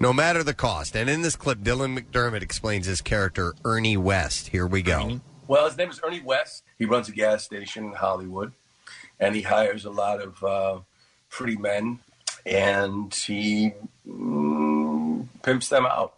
No 0.00 0.12
matter 0.14 0.42
the 0.42 0.54
cost. 0.54 0.96
And 0.96 1.10
in 1.10 1.20
this 1.22 1.36
clip, 1.36 1.58
Dylan 1.58 1.98
McDermott 1.98 2.42
explains 2.42 2.86
his 2.86 3.00
character 3.02 3.54
Ernie 3.64 3.96
West. 3.98 4.48
Here 4.48 4.66
we 4.66 4.80
go. 4.82 5.20
Well, 5.48 5.66
his 5.68 5.76
name 5.76 5.90
is 5.90 6.00
Ernie 6.02 6.20
West. 6.22 6.62
He 6.78 6.84
runs 6.84 7.08
a 7.08 7.12
gas 7.12 7.44
station 7.44 7.84
in 7.86 7.92
Hollywood, 7.92 8.52
and 9.20 9.34
he 9.34 9.42
hires 9.42 9.84
a 9.84 9.90
lot 9.90 10.20
of 10.20 10.42
uh, 10.44 10.80
pretty 11.28 11.56
men, 11.56 12.00
and 12.46 13.14
he 13.14 13.72
mm, 14.06 15.26
pimps 15.42 15.68
them 15.68 15.86
out. 15.86 16.14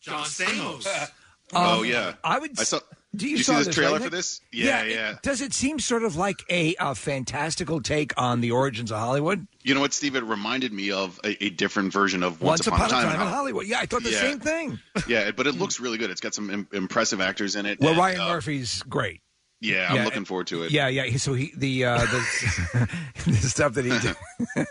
John 0.00 0.24
Stamos. 0.24 0.86
oh 1.52 1.82
yeah, 1.82 2.14
I 2.24 2.38
would. 2.38 2.58
I 2.58 2.64
saw. 2.64 2.80
Do 3.14 3.28
you 3.28 3.36
you 3.36 3.42
saw 3.42 3.52
see 3.52 3.58
this 3.58 3.66
this, 3.66 3.74
trailer 3.74 3.98
right, 3.98 4.04
for 4.04 4.08
this? 4.10 4.40
Yeah, 4.52 4.84
it- 4.84 4.90
yeah. 4.92 5.14
does 5.22 5.42
it 5.42 5.52
seem 5.52 5.78
sort 5.78 6.02
of 6.02 6.16
like 6.16 6.42
a, 6.48 6.74
a 6.80 6.94
fantastical 6.94 7.82
take 7.82 8.14
on 8.16 8.40
the 8.40 8.52
origins 8.52 8.90
of 8.90 8.98
Hollywood? 8.98 9.46
You 9.62 9.74
know 9.74 9.80
what, 9.80 9.92
Steve? 9.92 10.16
It 10.16 10.24
reminded 10.24 10.72
me 10.72 10.92
of 10.92 11.20
a, 11.22 11.44
a 11.44 11.50
different 11.50 11.92
version 11.92 12.22
of 12.22 12.40
Once, 12.40 12.66
Once, 12.66 12.68
upon, 12.68 12.86
a 12.86 12.90
time, 12.90 13.20
in 13.20 13.26
Hollywood. 13.26 13.66
Yeah, 13.66 13.80
I 13.80 13.86
thought 13.86 14.02
the 14.02 14.12
Yeah. 14.12 14.20
same 14.20 14.40
thing. 14.40 14.78
Yeah, 15.06 15.30
but 15.30 15.46
it 15.46 15.54
looks 15.58 15.78
really 15.78 15.98
good. 15.98 16.10
It's 16.10 16.22
got 16.22 16.32
some 16.34 16.48
Im- 16.48 16.68
impressive 16.72 17.20
actors 17.20 17.54
in 17.54 17.66
it. 17.66 17.80
Well, 17.80 17.90
and, 17.90 17.98
Ryan 17.98 18.20
uh, 18.22 18.28
Murphy's 18.28 18.82
great. 18.84 19.20
Yeah, 19.62 19.86
I'm 19.90 19.96
Yeah, 19.96 20.04
looking 20.06 20.24
forward 20.24 20.48
to 20.48 20.64
it. 20.64 20.72
Yeah, 20.72 20.88
yeah. 20.88 21.16
So 21.18 21.34
he 21.34 21.52
the 21.56 21.84
uh, 21.84 21.98
the, 21.98 22.88
the 23.26 23.32
stuff 23.48 23.74
that 23.74 23.84
he 23.84 23.96
did. 24.00 24.16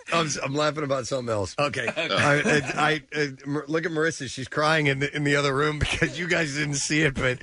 I'm, 0.14 0.28
I'm 0.44 0.54
laughing 0.54 0.84
about 0.84 1.08
something 1.08 1.32
else. 1.32 1.56
Okay. 1.58 1.88
I, 1.88 2.02
I, 2.12 2.62
I, 2.76 3.02
I- 3.16 3.32
Mar- 3.46 3.64
look 3.70 3.86
at 3.86 3.92
Marissa. 3.94 4.30
She's 4.30 4.50
crying 4.50 4.88
in 4.88 5.00
the 5.00 5.16
in 5.16 5.24
the 5.24 5.38
other 5.38 5.56
room 5.56 5.80
because 5.80 6.20
you 6.20 6.28
guys 6.28 6.56
didn't 6.56 6.74
see 6.76 7.04
it. 7.04 7.14
But 7.16 7.40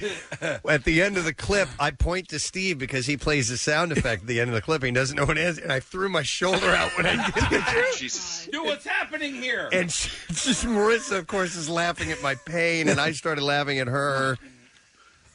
at 0.69 0.85
the 0.85 1.01
end 1.01 1.17
of 1.17 1.25
the 1.25 1.33
clip, 1.33 1.69
I 1.81 1.91
point 1.91 2.29
to 2.29 2.39
Steve 2.39 2.77
because 2.79 3.07
he 3.07 3.17
plays 3.17 3.49
the 3.49 3.57
sound 3.57 3.93
effect 3.93 4.23
at 4.23 4.29
the 4.29 4.41
end 4.41 4.51
of 4.51 4.55
the 4.55 4.61
clip. 4.63 4.83
and 4.83 4.89
He 4.89 4.93
doesn't 5.01 5.17
know 5.17 5.25
what 5.25 5.39
it 5.39 5.45
is, 5.45 5.57
and 5.59 5.73
I 5.73 5.81
threw 5.81 6.11
my 6.11 6.23
shoulder 6.23 6.69
out 6.71 6.91
when 6.99 7.07
I 7.07 7.17
did 7.31 7.35
it. 7.51 7.97
Jesus. 7.97 8.47
Dude, 8.53 8.65
what's 8.67 8.87
happening 8.87 9.35
here? 9.35 9.71
And 9.73 9.91
she, 9.91 10.11
just 10.29 10.67
Marissa, 10.67 11.17
of 11.19 11.27
course, 11.27 11.57
is 11.57 11.71
laughing 11.71 12.13
at 12.13 12.23
my 12.23 12.35
pain, 12.35 12.89
and 12.89 13.01
I 13.01 13.13
started 13.13 13.43
laughing 13.43 13.79
at 13.79 13.87
her. 13.87 14.37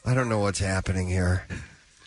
I 0.05 0.13
don't 0.13 0.29
know 0.29 0.39
what's 0.39 0.59
happening 0.59 1.07
here. 1.07 1.47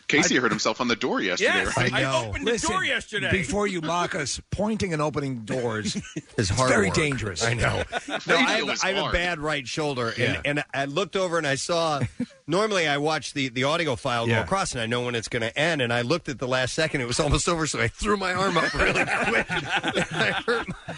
Casey 0.08 0.36
heard 0.36 0.50
himself 0.52 0.80
on 0.80 0.88
the 0.88 0.94
door 0.96 1.20
yesterday, 1.20 1.50
Yes, 1.64 1.76
right? 1.76 1.92
I 1.92 2.04
opened 2.26 2.46
the 2.46 2.58
door 2.58 2.84
yesterday. 2.84 3.30
Before 3.30 3.66
you 3.66 3.80
mock 3.80 4.14
us, 4.14 4.40
pointing 4.50 4.92
and 4.92 5.02
opening 5.02 5.44
doors 5.44 5.96
is 6.38 6.48
hard 6.48 6.68
very 6.70 6.86
work. 6.88 6.94
dangerous. 6.94 7.42
I 7.44 7.54
know. 7.54 7.82
No, 8.26 8.36
I 8.36 8.40
have, 8.58 8.80
I 8.84 8.92
have 8.92 9.08
a 9.08 9.12
bad 9.12 9.38
right 9.40 9.66
shoulder, 9.66 10.08
and, 10.08 10.18
Yeah. 10.18 10.40
and 10.44 10.64
I 10.72 10.84
looked 10.86 11.16
over 11.16 11.38
and 11.38 11.46
I 11.46 11.54
saw. 11.56 12.00
Normally, 12.46 12.86
I 12.88 12.98
watch 12.98 13.32
the, 13.34 13.48
the 13.48 13.64
audio 13.64 13.96
file 13.96 14.26
go 14.26 14.40
across, 14.40 14.72
and 14.72 14.80
I 14.80 14.86
know 14.86 15.02
when 15.04 15.14
it's 15.16 15.28
going 15.28 15.42
to 15.42 15.56
end. 15.58 15.82
And 15.82 15.92
I 15.92 16.02
looked 16.02 16.28
at 16.28 16.38
the 16.38 16.46
last 16.48 16.74
second; 16.74 17.00
it 17.00 17.06
was 17.06 17.18
almost 17.20 17.48
over, 17.48 17.66
so 17.66 17.80
I 17.80 17.88
threw 17.88 18.16
my 18.16 18.32
arm 18.32 18.56
up 18.56 18.72
really 18.74 18.92
quick. 19.04 19.46
I 19.50 20.42
hurt 20.46 20.66
my 20.86 20.94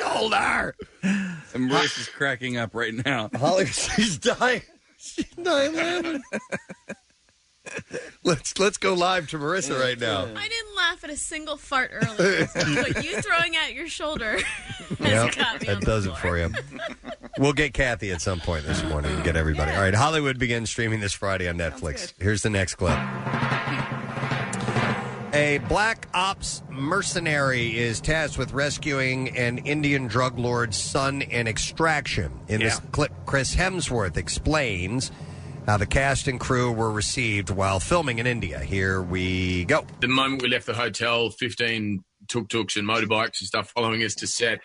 shoulder. 0.00 0.74
And 1.02 1.70
Marissa's 1.70 2.08
cracking 2.08 2.56
up 2.56 2.74
right 2.74 2.94
now. 3.04 3.28
Holly, 3.36 3.66
she's 3.66 4.18
dying. 4.18 4.62
She's 4.98 5.26
dying 5.42 5.74
laughing. 5.74 6.22
Let's 8.24 8.58
let's 8.58 8.76
go 8.76 8.94
live 8.94 9.28
to 9.28 9.38
Marissa 9.38 9.78
right 9.80 9.98
now. 9.98 10.22
I 10.24 10.26
didn't 10.48 10.76
laugh 10.76 11.04
at 11.04 11.10
a 11.10 11.16
single 11.16 11.56
fart 11.56 11.92
earlier, 11.92 12.48
but 12.54 13.04
you 13.04 13.20
throwing 13.22 13.54
out 13.56 13.72
your 13.72 13.86
shoulder 13.88 14.38
has 14.98 14.98
Yep, 15.00 15.36
got 15.36 15.60
me. 15.60 15.66
that 15.68 15.80
does 15.82 16.06
it 16.06 16.16
for 16.16 16.36
you. 16.36 16.50
We'll 17.38 17.52
get 17.52 17.72
Kathy 17.72 18.10
at 18.10 18.20
some 18.20 18.40
point 18.40 18.66
this 18.66 18.82
morning 18.84 19.12
and 19.12 19.22
get 19.22 19.36
everybody. 19.36 19.70
All 19.72 19.80
right, 19.80 19.94
Hollywood 19.94 20.38
begins 20.38 20.70
streaming 20.70 21.00
this 21.00 21.12
Friday 21.12 21.48
on 21.48 21.56
Netflix. 21.56 22.14
Here's 22.18 22.42
the 22.42 22.50
next 22.50 22.74
clip. 22.76 22.98
A 25.34 25.58
black 25.68 26.08
ops 26.14 26.62
mercenary 26.70 27.76
is 27.78 28.00
tasked 28.00 28.38
with 28.38 28.52
rescuing 28.52 29.36
an 29.36 29.58
Indian 29.58 30.06
drug 30.06 30.38
lord's 30.38 30.78
son 30.78 31.20
in 31.20 31.46
extraction. 31.46 32.32
In 32.48 32.60
this 32.60 32.80
clip, 32.90 33.12
Chris 33.26 33.54
Hemsworth 33.54 34.16
explains 34.16 35.10
how 35.66 35.76
the 35.76 35.86
cast 35.86 36.28
and 36.28 36.38
crew 36.38 36.70
were 36.70 36.90
received 36.90 37.50
while 37.50 37.80
filming 37.80 38.18
in 38.18 38.26
India. 38.26 38.60
Here 38.60 39.02
we 39.02 39.64
go. 39.64 39.84
The 40.00 40.08
moment 40.08 40.42
we 40.42 40.48
left 40.48 40.66
the 40.66 40.74
hotel, 40.74 41.30
15 41.30 42.04
tuk 42.28 42.48
tuks 42.48 42.76
and 42.76 42.88
motorbikes 42.88 43.40
and 43.40 43.48
stuff 43.48 43.70
following 43.70 44.02
us 44.02 44.14
to 44.16 44.26
set. 44.26 44.60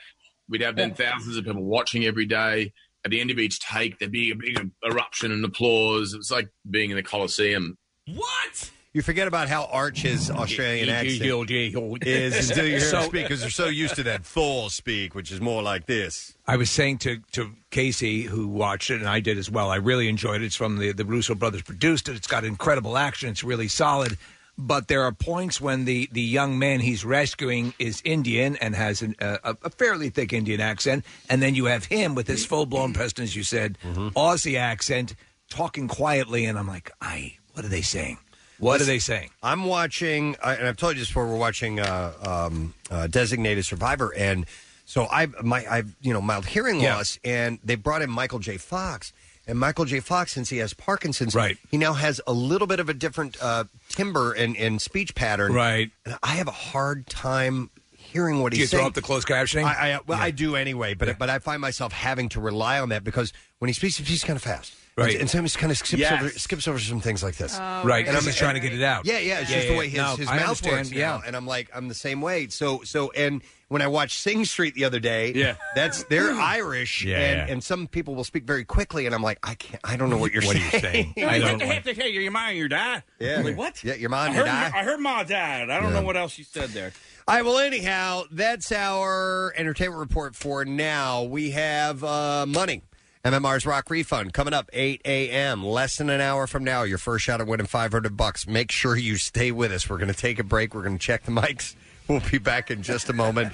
We'd 0.47 0.61
have 0.61 0.75
then 0.75 0.93
thousands 0.93 1.37
of 1.37 1.45
people 1.45 1.63
watching 1.63 2.05
every 2.05 2.25
day. 2.25 2.73
At 3.03 3.11
the 3.11 3.19
end 3.19 3.31
of 3.31 3.39
each 3.39 3.59
take, 3.59 3.97
there'd 3.97 4.11
be 4.11 4.31
a 4.31 4.35
big 4.35 4.71
eruption 4.85 5.31
and 5.31 5.43
applause. 5.43 6.13
It 6.13 6.17
was 6.17 6.29
like 6.29 6.49
being 6.69 6.91
in 6.91 6.97
the 6.97 7.03
Coliseum. 7.03 7.77
What? 8.05 8.71
You 8.93 9.01
forget 9.01 9.25
about 9.25 9.47
how 9.47 9.65
arch 9.71 10.01
his 10.01 10.29
Australian 10.29 10.89
accent 10.89 11.49
is 11.49 12.49
until 12.49 12.65
you 12.65 12.71
hear 12.71 12.79
So- 12.81 12.97
him 12.99 13.09
speak 13.09 13.23
because 13.23 13.39
they're 13.39 13.49
so 13.49 13.67
used 13.67 13.95
to 13.95 14.03
that 14.03 14.25
full 14.25 14.69
speak, 14.69 15.15
which 15.15 15.31
is 15.31 15.39
more 15.39 15.63
like 15.63 15.85
this. 15.85 16.35
I 16.45 16.57
was 16.57 16.69
saying 16.69 16.97
to, 16.99 17.19
to 17.31 17.51
Casey, 17.69 18.23
who 18.23 18.47
watched 18.47 18.89
it, 18.89 18.99
and 18.99 19.07
I 19.07 19.21
did 19.21 19.37
as 19.37 19.49
well. 19.49 19.69
I 19.69 19.77
really 19.77 20.09
enjoyed 20.09 20.41
it. 20.41 20.45
It's 20.45 20.57
from 20.57 20.77
the 20.77 20.91
the 20.91 21.05
Russo 21.05 21.35
brothers 21.35 21.61
produced 21.61 22.09
it. 22.09 22.17
It's 22.17 22.27
got 22.27 22.43
incredible 22.43 22.97
action. 22.97 23.29
It's 23.29 23.43
really 23.43 23.69
solid. 23.69 24.17
But 24.57 24.89
there 24.89 25.01
are 25.03 25.13
points 25.13 25.61
when 25.61 25.85
the, 25.85 26.09
the 26.11 26.21
young 26.21 26.59
man 26.59 26.81
he's 26.81 27.05
rescuing 27.05 27.73
is 27.79 28.01
Indian 28.03 28.57
and 28.57 28.75
has 28.75 29.01
an, 29.01 29.15
a, 29.19 29.55
a 29.63 29.69
fairly 29.69 30.09
thick 30.09 30.33
Indian 30.33 30.59
accent, 30.59 31.05
and 31.29 31.41
then 31.41 31.55
you 31.55 31.65
have 31.65 31.85
him 31.85 32.13
with 32.13 32.27
his 32.27 32.45
full 32.45 32.65
blown 32.65 32.93
Preston, 32.93 33.23
as 33.23 33.35
you 33.35 33.43
said, 33.43 33.77
mm-hmm. 33.81 34.09
Aussie 34.09 34.59
accent, 34.59 35.15
talking 35.49 35.87
quietly, 35.87 36.45
and 36.45 36.59
I'm 36.59 36.67
like, 36.67 36.91
I 37.01 37.37
what 37.53 37.63
are 37.65 37.69
they 37.69 37.81
saying? 37.81 38.17
What 38.61 38.79
are 38.79 38.85
they 38.85 38.99
saying? 38.99 39.29
I'm 39.43 39.65
watching, 39.65 40.35
I- 40.43 40.55
and 40.55 40.67
I've 40.67 40.77
told 40.77 40.93
you 40.95 40.99
this 41.01 41.07
before. 41.09 41.27
We're 41.27 41.35
watching 41.37 41.79
uh, 41.79 42.13
um, 42.25 42.73
uh, 42.89 43.07
Designated 43.07 43.65
Survivor, 43.65 44.13
and 44.15 44.45
so 44.85 45.07
I 45.11 45.27
my 45.43 45.65
I've 45.69 45.93
you 46.01 46.13
know 46.13 46.21
mild 46.21 46.45
hearing 46.45 46.79
Yeah. 46.79 46.95
loss, 46.95 47.19
and 47.23 47.59
they 47.63 47.75
brought 47.75 48.01
in 48.01 48.09
Michael 48.09 48.39
J. 48.39 48.57
Fox. 48.57 49.11
And 49.47 49.59
Michael 49.59 49.85
J. 49.85 49.99
Fox, 49.99 50.31
since 50.31 50.49
he 50.49 50.57
has 50.57 50.73
Parkinson's, 50.75 51.33
Right. 51.33 51.57
he 51.71 51.77
now 51.77 51.93
has 51.93 52.21
a 52.27 52.31
little 52.31 52.67
bit 52.67 52.79
of 52.79 52.89
a 52.89 52.93
different 52.93 53.35
uh, 53.41 53.63
timbre 53.89 54.33
and, 54.33 54.55
and 54.55 54.79
speech 54.79 55.15
pattern. 55.15 55.51
Right. 55.51 55.89
And 56.05 56.15
I 56.21 56.35
have 56.35 56.47
a 56.47 56.51
hard 56.51 57.07
time 57.07 57.71
hearing 58.11 58.41
what 58.41 58.51
Do 58.51 58.57
he's 58.57 58.65
you 58.65 58.67
throw 58.67 58.79
saying. 58.79 58.87
up 58.89 58.93
the 58.93 59.01
closed 59.01 59.27
captioning? 59.27 59.63
I, 59.63 59.93
I 59.95 59.99
well, 60.05 60.19
I 60.19 60.31
do 60.31 60.55
anyway, 60.55 60.93
but 60.93 61.17
but 61.17 61.29
I 61.29 61.39
find 61.39 61.61
myself 61.61 61.91
having 61.93 62.29
to 62.29 62.39
rely 62.41 62.79
on 62.79 62.89
that 62.89 63.03
because 63.03 63.33
when 63.59 63.69
he 63.69 63.73
speaks, 63.73 63.97
he 63.97 64.03
speaks 64.05 64.23
kind 64.23 64.37
of 64.37 64.43
fast. 64.43 64.73
Right. 64.97 65.11
And, 65.13 65.21
and 65.21 65.29
sometimes 65.29 65.55
kind 65.55 65.71
of 65.71 65.77
skips 65.77 65.93
Yes. 66.01 66.21
over 66.21 66.29
skips 66.31 66.67
over 66.67 66.77
some 66.77 66.99
things 66.99 67.23
like 67.23 67.37
this. 67.37 67.57
Oh, 67.57 67.83
Right, 67.85 68.05
'cause 68.05 68.25
he's 68.25 68.35
trying 68.35 68.55
to 68.55 68.59
get 68.59 68.73
it 68.73 68.83
out. 68.83 69.05
Yeah, 69.05 69.19
yeah. 69.19 69.39
It's 69.39 69.49
Yeah, 69.49 69.55
just 69.55 69.67
yeah, 69.67 69.73
the 69.73 69.79
way 69.79 69.85
yeah. 69.85 69.89
his, 69.91 69.97
No, 69.97 70.15
his 70.17 70.27
I 70.27 70.35
mouth 70.35 70.43
understand, 70.49 70.75
works 70.77 70.91
now. 70.91 70.97
yeah. 70.97 71.21
And 71.25 71.35
I'm 71.35 71.47
like, 71.47 71.69
I'm 71.73 71.87
the 71.87 71.93
same 71.95 72.19
way. 72.21 72.49
So 72.49 72.81
so 72.83 73.09
and 73.11 73.41
when 73.69 73.81
I 73.81 73.87
watched 73.87 74.19
Sing 74.19 74.43
Street 74.43 74.73
the 74.75 74.83
other 74.83 74.99
day, 74.99 75.31
Yeah. 75.33 75.55
that's 75.75 76.03
they're 76.03 76.33
hmm. 76.33 76.41
Irish, 76.41 77.05
Yeah, 77.05 77.17
and, 77.19 77.47
yeah. 77.47 77.53
and 77.53 77.63
some 77.63 77.87
people 77.87 78.15
will 78.15 78.25
speak 78.25 78.43
very 78.43 78.65
quickly, 78.65 79.05
and 79.05 79.15
I'm 79.15 79.23
like, 79.23 79.39
I 79.43 79.53
can't, 79.55 79.79
I 79.85 79.95
don't 79.95 80.09
know 80.09 80.17
what 80.17 80.33
you're 80.33 80.43
What 80.43 80.57
are 80.57 80.59
saying. 80.59 80.73
you 80.73 80.79
saying? 80.81 81.13
I 81.19 81.39
What 81.39 81.47
don't 81.47 81.59
the 81.59 81.65
like- 81.65 81.73
heck? 81.75 81.83
They 81.85 81.93
tell 81.93 82.07
you 82.09 82.19
your 82.19 82.31
mom, 82.33 82.53
your 82.53 82.67
dad. 82.67 83.03
Yeah. 83.17 83.39
I'm 83.39 83.45
like, 83.45 83.57
what? 83.57 83.81
Yeah, 83.85 83.93
your 83.93 84.09
mom, 84.09 84.19
I 84.31 84.33
your 84.33 84.35
heard, 84.39 84.45
dad. 84.45 84.71
I 84.75 84.83
heard 84.83 84.99
ma, 84.99 85.23
dad. 85.23 85.69
I 85.69 85.79
don't 85.79 85.93
Yeah. 85.93 86.01
know 86.01 86.05
what 86.05 86.17
else 86.17 86.37
you 86.37 86.43
said 86.43 86.71
there. 86.71 86.91
Right. 87.31 87.45
Well, 87.45 87.59
anyhow, 87.59 88.23
that's 88.29 88.73
our 88.73 89.53
entertainment 89.55 90.01
report 90.01 90.35
for 90.35 90.65
now. 90.65 91.23
We 91.23 91.51
have 91.51 92.03
uh, 92.03 92.45
money. 92.45 92.81
MMR's 93.23 93.65
Rock 93.65 93.89
Refund 93.89 94.33
coming 94.33 94.53
up 94.53 94.69
8 94.73 94.99
a.m. 95.05 95.63
Less 95.63 95.95
than 95.95 96.09
an 96.09 96.19
hour 96.19 96.45
from 96.45 96.65
now. 96.65 96.83
Your 96.83 96.97
first 96.97 97.23
shot 97.23 97.39
at 97.39 97.47
winning 97.47 97.67
500 97.67 98.17
bucks. 98.17 98.47
Make 98.47 98.69
sure 98.69 98.97
you 98.97 99.15
stay 99.15 99.49
with 99.53 99.71
us. 99.71 99.89
We're 99.89 99.97
going 99.97 100.13
to 100.13 100.13
take 100.13 100.39
a 100.39 100.43
break. 100.43 100.75
We're 100.75 100.83
going 100.83 100.97
to 100.97 101.03
check 101.03 101.23
the 101.23 101.31
mics. 101.31 101.75
We'll 102.09 102.19
be 102.29 102.39
back 102.39 102.69
in 102.71 102.83
just 102.83 103.07
a 103.07 103.13
moment 103.13 103.53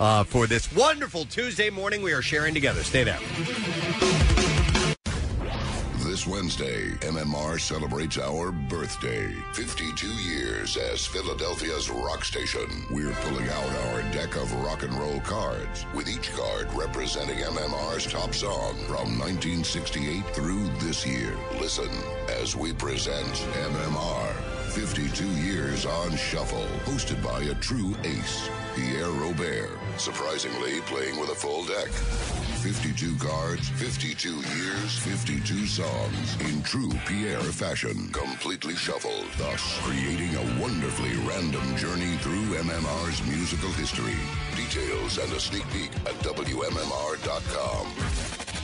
uh, 0.00 0.24
for 0.24 0.46
this 0.46 0.72
wonderful 0.72 1.26
Tuesday 1.26 1.68
morning 1.68 2.00
we 2.00 2.14
are 2.14 2.22
sharing 2.22 2.54
together. 2.54 2.82
Stay 2.82 3.04
there. 3.04 3.18
Wednesday, 6.28 6.90
MMR 7.00 7.58
celebrates 7.58 8.18
our 8.18 8.52
birthday. 8.52 9.32
52 9.54 10.06
years 10.06 10.76
as 10.76 11.06
Philadelphia's 11.06 11.88
rock 11.88 12.24
station. 12.24 12.84
We're 12.90 13.12
pulling 13.22 13.48
out 13.48 13.70
our 13.86 14.02
deck 14.12 14.36
of 14.36 14.52
rock 14.62 14.82
and 14.82 14.92
roll 14.94 15.20
cards, 15.20 15.86
with 15.94 16.08
each 16.08 16.30
card 16.32 16.72
representing 16.74 17.38
MMR's 17.38 18.06
top 18.06 18.34
song 18.34 18.74
from 18.86 19.18
1968 19.18 20.26
through 20.34 20.68
this 20.80 21.06
year. 21.06 21.34
Listen 21.58 21.90
as 22.28 22.54
we 22.54 22.72
present 22.74 23.26
MMR 23.26 24.34
52 24.70 25.26
Years 25.42 25.86
on 25.86 26.14
Shuffle, 26.16 26.66
hosted 26.84 27.22
by 27.22 27.42
a 27.42 27.54
true 27.54 27.94
ace, 28.04 28.50
Pierre 28.76 29.10
Robert. 29.10 29.78
Surprisingly, 29.96 30.80
playing 30.82 31.18
with 31.18 31.30
a 31.30 31.34
full 31.34 31.64
deck. 31.64 31.88
52 32.58 33.14
cards, 33.24 33.68
52 33.68 34.30
years, 34.30 34.98
52 34.98 35.66
songs 35.66 36.40
in 36.40 36.60
true 36.62 36.90
Pierre 37.06 37.40
fashion, 37.40 38.08
completely 38.10 38.74
shuffled, 38.74 39.26
thus 39.38 39.78
creating 39.82 40.34
a 40.34 40.60
wonderfully 40.60 41.14
random 41.28 41.76
journey 41.76 42.16
through 42.16 42.58
MMR's 42.58 43.24
musical 43.28 43.70
history. 43.70 44.18
Details 44.56 45.18
and 45.18 45.32
a 45.32 45.38
sneak 45.40 45.68
peek 45.70 45.90
at 46.04 46.18
WMMR.com. 46.26 47.86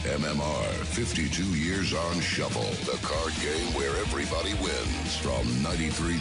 MMR 0.04 0.70
52 0.92 1.42
years 1.56 1.94
on 1.94 2.20
shuffle. 2.20 2.62
The 2.90 2.98
card 3.00 3.32
game 3.40 3.72
where 3.74 3.96
everybody 4.02 4.54
wins. 4.54 5.16
From 5.18 5.46
93.3 5.62 6.18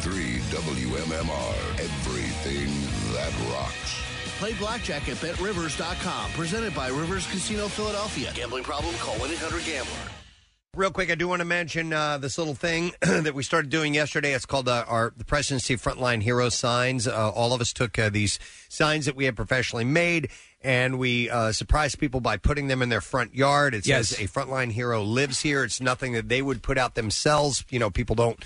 WMMR. 0.54 1.56
Everything 1.80 2.70
that 3.14 3.34
rocks. 3.52 4.12
Play 4.44 4.54
blackjack 4.56 5.08
at 5.08 5.16
betrivers.com. 5.22 6.32
Presented 6.32 6.76
by 6.76 6.89
Rivers 6.89 7.26
Casino 7.28 7.70
Philadelphia. 7.70 8.30
Gambling 8.36 8.66
problem? 8.66 8.94
Call 8.96 9.14
1 9.16 9.32
800 9.32 9.64
Gambler. 9.64 9.96
Real 10.76 10.91
quick, 10.91 11.10
I 11.10 11.16
do 11.16 11.30
want 11.30 11.39
to 11.39 11.46
mention 11.46 11.94
uh, 11.94 12.18
this 12.18 12.38
little 12.38 12.54
thing 12.54 12.91
that 13.02 13.34
we 13.34 13.41
started 13.41 13.72
doing 13.72 13.94
yesterday. 13.94 14.34
It's 14.34 14.46
called 14.46 14.68
uh, 14.68 14.84
our 14.86 15.14
the 15.16 15.24
Presidency 15.24 15.78
Frontline 15.78 16.22
Hero 16.24 16.50
signs. 16.50 17.08
Uh, 17.08 17.30
all 17.30 17.54
of 17.54 17.62
us 17.62 17.72
took 17.72 17.98
uh, 17.98 18.10
these 18.10 18.38
signs 18.68 19.06
that 19.06 19.16
we 19.16 19.24
had 19.24 19.38
professionally 19.38 19.86
made, 19.86 20.28
and 20.62 21.00
we 21.00 21.30
uh, 21.30 21.54
surprised 21.54 21.98
people 21.98 22.20
by 22.20 22.36
putting 22.36 22.68
them 22.68 22.82
in 22.82 22.89
their 22.89 23.00
front 23.00 23.34
yard. 23.34 23.74
It 23.74 23.88
Yes. 23.88 24.10
says 24.10 24.20
a 24.20 24.28
frontline 24.28 24.74
hero 24.74 25.04
lives 25.04 25.39
here. 25.39 25.64
It's 25.64 25.80
nothing 25.80 26.12
that 26.12 26.28
they 26.28 26.41
would 26.41 26.62
put 26.62 26.78
out 26.78 26.96
themselves. 26.96 27.64
You 27.70 27.80
know, 27.80 27.89
people 27.89 28.18
don't 28.18 28.44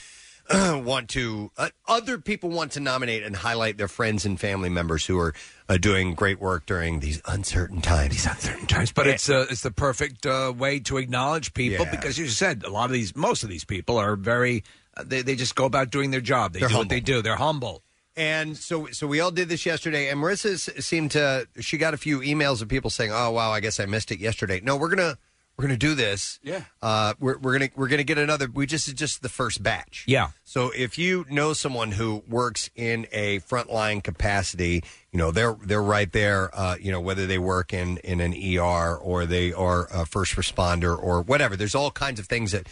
want 0.83 1.09
to. 1.09 1.51
Uh, 1.57 1.69
other 1.87 2.17
people 2.17 2.49
want 2.49 2.71
to 2.73 2.79
nominate 2.79 3.23
and 3.23 3.35
highlight 3.35 3.77
their 3.77 3.87
friends 3.87 4.25
and 4.25 4.39
family 4.39 4.69
members 4.69 5.05
who 5.05 5.19
are 5.19 5.33
uh, 5.67 5.77
doing 5.77 6.13
great 6.13 6.39
work 6.39 6.65
during 6.65 6.99
these 7.01 7.21
uncertain 7.25 7.81
times. 7.81 8.11
These 8.13 8.25
uncertain 8.27 8.67
times, 8.67 8.91
But 8.91 9.07
it's 9.07 9.29
uh, 9.29 9.45
it's 9.49 9.61
the 9.61 9.71
perfect 9.71 10.25
uh, 10.25 10.53
way 10.57 10.79
to 10.81 10.97
acknowledge 10.97 11.53
people 11.53 11.85
Yeah. 11.85 11.91
because, 11.91 12.17
you 12.17 12.27
said, 12.27 12.63
a 12.65 12.69
lot 12.69 12.85
of 12.85 12.91
these, 12.91 13.15
most 13.15 13.43
of 13.43 13.49
these 13.49 13.65
people 13.65 13.97
are 13.97 14.15
very. 14.15 14.63
Uh, 14.95 15.03
they 15.05 15.21
they 15.21 15.35
just 15.35 15.55
go 15.55 15.65
about 15.65 15.89
doing 15.91 16.11
their 16.11 16.21
job. 16.21 16.53
They 16.53 16.59
They're 16.61 16.69
do 16.69 16.77
what 16.77 16.89
they 16.89 17.01
do. 17.01 17.21
They're 17.21 17.35
humble. 17.35 17.83
And 18.15 18.57
so, 18.57 18.87
so 18.87 19.05
we 19.05 19.19
all 19.19 19.29
did 19.29 19.47
this 19.47 19.63
yesterday. 19.63 20.09
And 20.09 20.19
Marissa 20.19 20.53
s- 20.53 20.85
seemed 20.85 21.11
to. 21.11 21.47
She 21.59 21.77
got 21.77 21.93
a 21.93 21.97
few 21.97 22.21
emails 22.21 22.61
of 22.63 22.67
people 22.67 22.89
saying, 22.89 23.11
"Oh, 23.13 23.29
wow, 23.31 23.51
I 23.51 23.59
guess 23.59 23.79
I 23.79 23.85
missed 23.85 24.11
it 24.11 24.19
yesterday." 24.19 24.59
No, 24.63 24.75
we're 24.75 24.89
gonna 24.89 25.17
we're 25.57 25.63
gonna 25.63 25.77
do 25.77 25.95
this. 25.95 26.39
Yeah. 26.43 26.61
Uh, 26.83 27.15
we're 27.19 27.37
we're 27.39 27.53
gonna 27.53 27.69
we're 27.75 27.87
gonna 27.87 28.03
get 28.03 28.19
another. 28.19 28.47
We 28.47 28.67
just 28.67 28.87
it's 28.87 28.99
just 28.99 29.23
the 29.23 29.29
first 29.29 29.63
batch. 29.63 30.03
Yeah. 30.07 30.29
So 30.43 30.71
if 30.75 30.99
you 30.99 31.25
know 31.29 31.53
someone 31.53 31.91
who 31.91 32.23
works 32.29 32.69
in 32.75 33.07
a 33.11 33.39
frontline 33.39 34.03
capacity, 34.03 34.83
you 35.11 35.17
know 35.17 35.31
they're 35.31 35.57
they're 35.63 35.81
right 35.81 36.11
there. 36.11 36.51
Uh, 36.53 36.75
you 36.79 36.91
know 36.91 37.01
whether 37.01 37.25
they 37.25 37.39
work 37.39 37.73
in 37.73 37.97
in 37.97 38.21
an 38.21 38.33
ER 38.33 38.97
or 38.97 39.25
they 39.25 39.51
are 39.51 39.87
a 39.91 40.05
first 40.05 40.35
responder 40.35 40.95
or 40.97 41.23
whatever. 41.23 41.55
There's 41.55 41.75
all 41.75 41.89
kinds 41.89 42.19
of 42.19 42.27
things 42.27 42.51
that 42.51 42.67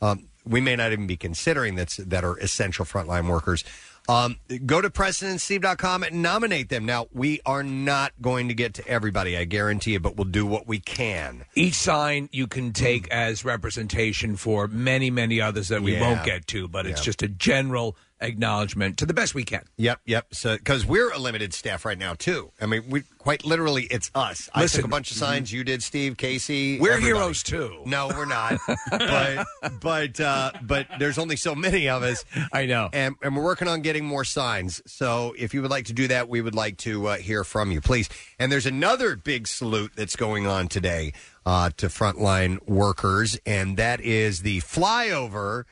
um, 0.00 0.28
we 0.46 0.62
may 0.62 0.76
not 0.76 0.92
even 0.92 1.06
be 1.06 1.18
considering 1.18 1.74
that's 1.74 1.96
that 1.98 2.24
are 2.24 2.38
essential 2.38 2.86
frontline 2.86 3.28
workers. 3.28 3.64
Um, 4.08 4.38
go 4.66 4.80
to 4.80 4.90
PrestonAndSteve.com 4.90 6.02
and 6.02 6.22
nominate 6.22 6.68
them. 6.68 6.84
Now 6.84 7.06
we 7.12 7.40
are 7.46 7.62
not 7.62 8.12
going 8.20 8.48
to 8.48 8.54
get 8.54 8.74
to 8.74 8.86
everybody, 8.88 9.36
I 9.36 9.44
guarantee 9.44 9.92
you, 9.92 10.00
but 10.00 10.16
we'll 10.16 10.24
do 10.24 10.44
what 10.46 10.66
we 10.66 10.80
can. 10.80 11.44
Each 11.54 11.74
sign 11.74 12.28
you 12.32 12.46
can 12.46 12.72
take 12.72 13.08
as 13.08 13.44
representation 13.44 14.36
for 14.36 14.66
many, 14.66 15.10
many 15.10 15.40
others 15.40 15.68
that 15.68 15.82
we 15.82 15.92
Yeah. 15.92 16.00
won't 16.00 16.24
get 16.24 16.46
to, 16.48 16.66
but 16.66 16.86
it's 16.86 17.00
Yeah. 17.00 17.04
just 17.04 17.22
a 17.22 17.28
general 17.28 17.96
acknowledgement 18.20 18.98
to 18.98 19.06
the 19.06 19.14
best 19.14 19.34
we 19.34 19.44
can. 19.44 19.62
Yep, 19.76 20.00
yep. 20.06 20.26
So 20.32 20.56
because 20.56 20.84
we're 20.86 21.10
a 21.10 21.18
limited 21.18 21.54
staff 21.54 21.84
right 21.84 21.98
now 21.98 22.14
too. 22.14 22.52
I 22.60 22.66
mean, 22.66 22.84
we 22.88 23.02
quite 23.18 23.44
literally 23.44 23.84
it's 23.84 24.10
us. 24.14 24.48
I 24.54 24.66
took 24.66 24.84
a 24.84 24.88
bunch 24.88 25.10
of 25.10 25.16
signs. 25.16 25.52
You 25.52 25.64
did, 25.64 25.82
Steve, 25.82 26.16
Casey. 26.16 26.78
We're 26.80 26.92
everybody. 26.92 27.14
heroes 27.14 27.42
too. 27.42 27.82
No, 27.86 28.08
we're 28.08 28.26
not. 28.26 28.58
but 28.90 29.46
but 29.80 30.20
uh, 30.20 30.52
but 30.62 30.86
there's 30.98 31.18
only 31.18 31.36
so 31.36 31.54
many 31.54 31.88
of 31.88 32.02
us. 32.02 32.24
I 32.52 32.66
know. 32.66 32.90
And 32.92 33.16
and 33.22 33.36
we're 33.36 33.44
working 33.44 33.68
on 33.68 33.82
getting 33.82 34.04
more 34.04 34.24
signs. 34.24 34.82
So 34.86 35.34
if 35.38 35.54
you 35.54 35.62
would 35.62 35.70
like 35.70 35.86
to 35.86 35.92
do 35.92 36.08
that, 36.08 36.28
we 36.28 36.40
would 36.40 36.54
like 36.54 36.76
to 36.78 37.08
uh, 37.08 37.16
hear 37.16 37.44
from 37.44 37.70
you, 37.70 37.80
please. 37.80 38.08
And 38.38 38.50
there's 38.50 38.66
another 38.66 39.16
big 39.16 39.46
salute 39.46 39.92
that's 39.96 40.16
going 40.16 40.46
on 40.46 40.68
today 40.68 41.12
uh, 41.46 41.70
to 41.76 41.86
frontline 41.86 42.66
workers, 42.68 43.38
and 43.46 43.76
that 43.76 44.00
is 44.00 44.42
the 44.42 44.60
flyover 44.60 45.64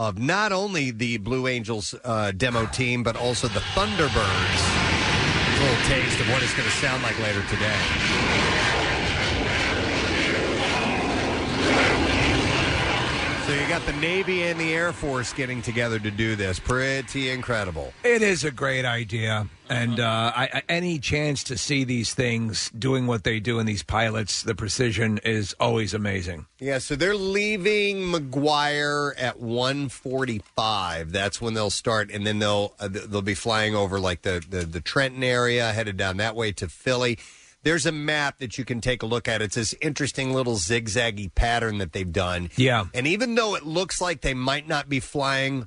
of 0.00 0.18
not 0.18 0.50
only 0.50 0.90
the 0.90 1.18
Blue 1.18 1.46
Angels 1.46 1.94
uh, 2.04 2.32
demo 2.32 2.64
team, 2.64 3.02
but 3.02 3.16
also 3.16 3.48
the 3.48 3.60
Thunderbirds. 3.74 4.62
A 5.58 5.60
little 5.60 5.84
taste 5.84 6.18
of 6.18 6.30
what 6.30 6.42
it's 6.42 6.54
going 6.54 6.66
to 6.66 6.74
sound 6.76 7.02
like 7.02 7.18
later 7.18 7.42
today. 7.50 8.69
So 13.50 13.56
you 13.56 13.66
got 13.66 13.84
the 13.84 13.92
Navy 13.94 14.44
and 14.44 14.60
the 14.60 14.72
Air 14.72 14.92
Force 14.92 15.32
getting 15.32 15.60
together 15.60 15.98
to 15.98 16.10
do 16.12 16.36
this. 16.36 16.60
Pretty 16.60 17.30
incredible. 17.30 17.92
It 18.04 18.22
is 18.22 18.44
a 18.44 18.52
great 18.52 18.84
idea, 18.84 19.48
and 19.68 19.98
uh, 19.98 20.32
I, 20.36 20.48
I, 20.54 20.62
any 20.68 21.00
chance 21.00 21.42
to 21.44 21.58
see 21.58 21.82
these 21.82 22.14
things 22.14 22.70
doing 22.78 23.08
what 23.08 23.24
they 23.24 23.40
do 23.40 23.58
in 23.58 23.66
these 23.66 23.82
pilots, 23.82 24.44
the 24.44 24.54
precision 24.54 25.18
is 25.24 25.56
always 25.58 25.94
amazing. 25.94 26.46
Yeah, 26.60 26.78
so 26.78 26.94
they're 26.94 27.16
leaving 27.16 28.12
McGuire 28.12 29.20
at 29.20 29.40
145. 29.40 31.10
That's 31.10 31.40
when 31.40 31.54
they'll 31.54 31.70
start, 31.70 32.12
and 32.12 32.24
then 32.24 32.38
they'll 32.38 32.74
uh, 32.78 32.86
they'll 32.86 33.20
be 33.20 33.34
flying 33.34 33.74
over 33.74 33.98
like 33.98 34.22
the, 34.22 34.44
the 34.48 34.60
the 34.60 34.80
Trenton 34.80 35.24
area, 35.24 35.72
headed 35.72 35.96
down 35.96 36.18
that 36.18 36.36
way 36.36 36.52
to 36.52 36.68
Philly. 36.68 37.18
There's 37.62 37.84
a 37.86 37.92
map 37.92 38.38
that 38.38 38.56
you 38.56 38.64
can 38.64 38.80
take 38.80 39.02
a 39.02 39.06
look 39.06 39.28
at. 39.28 39.42
It's 39.42 39.54
this 39.54 39.74
interesting 39.82 40.32
little 40.32 40.54
zigzaggy 40.54 41.34
pattern 41.34 41.78
that 41.78 41.92
they've 41.92 42.10
done. 42.10 42.50
Yeah. 42.56 42.86
And 42.94 43.06
even 43.06 43.34
though 43.34 43.54
it 43.54 43.66
looks 43.66 44.00
like 44.00 44.22
they 44.22 44.34
might 44.34 44.66
not 44.66 44.88
be 44.88 45.00
flying 45.00 45.66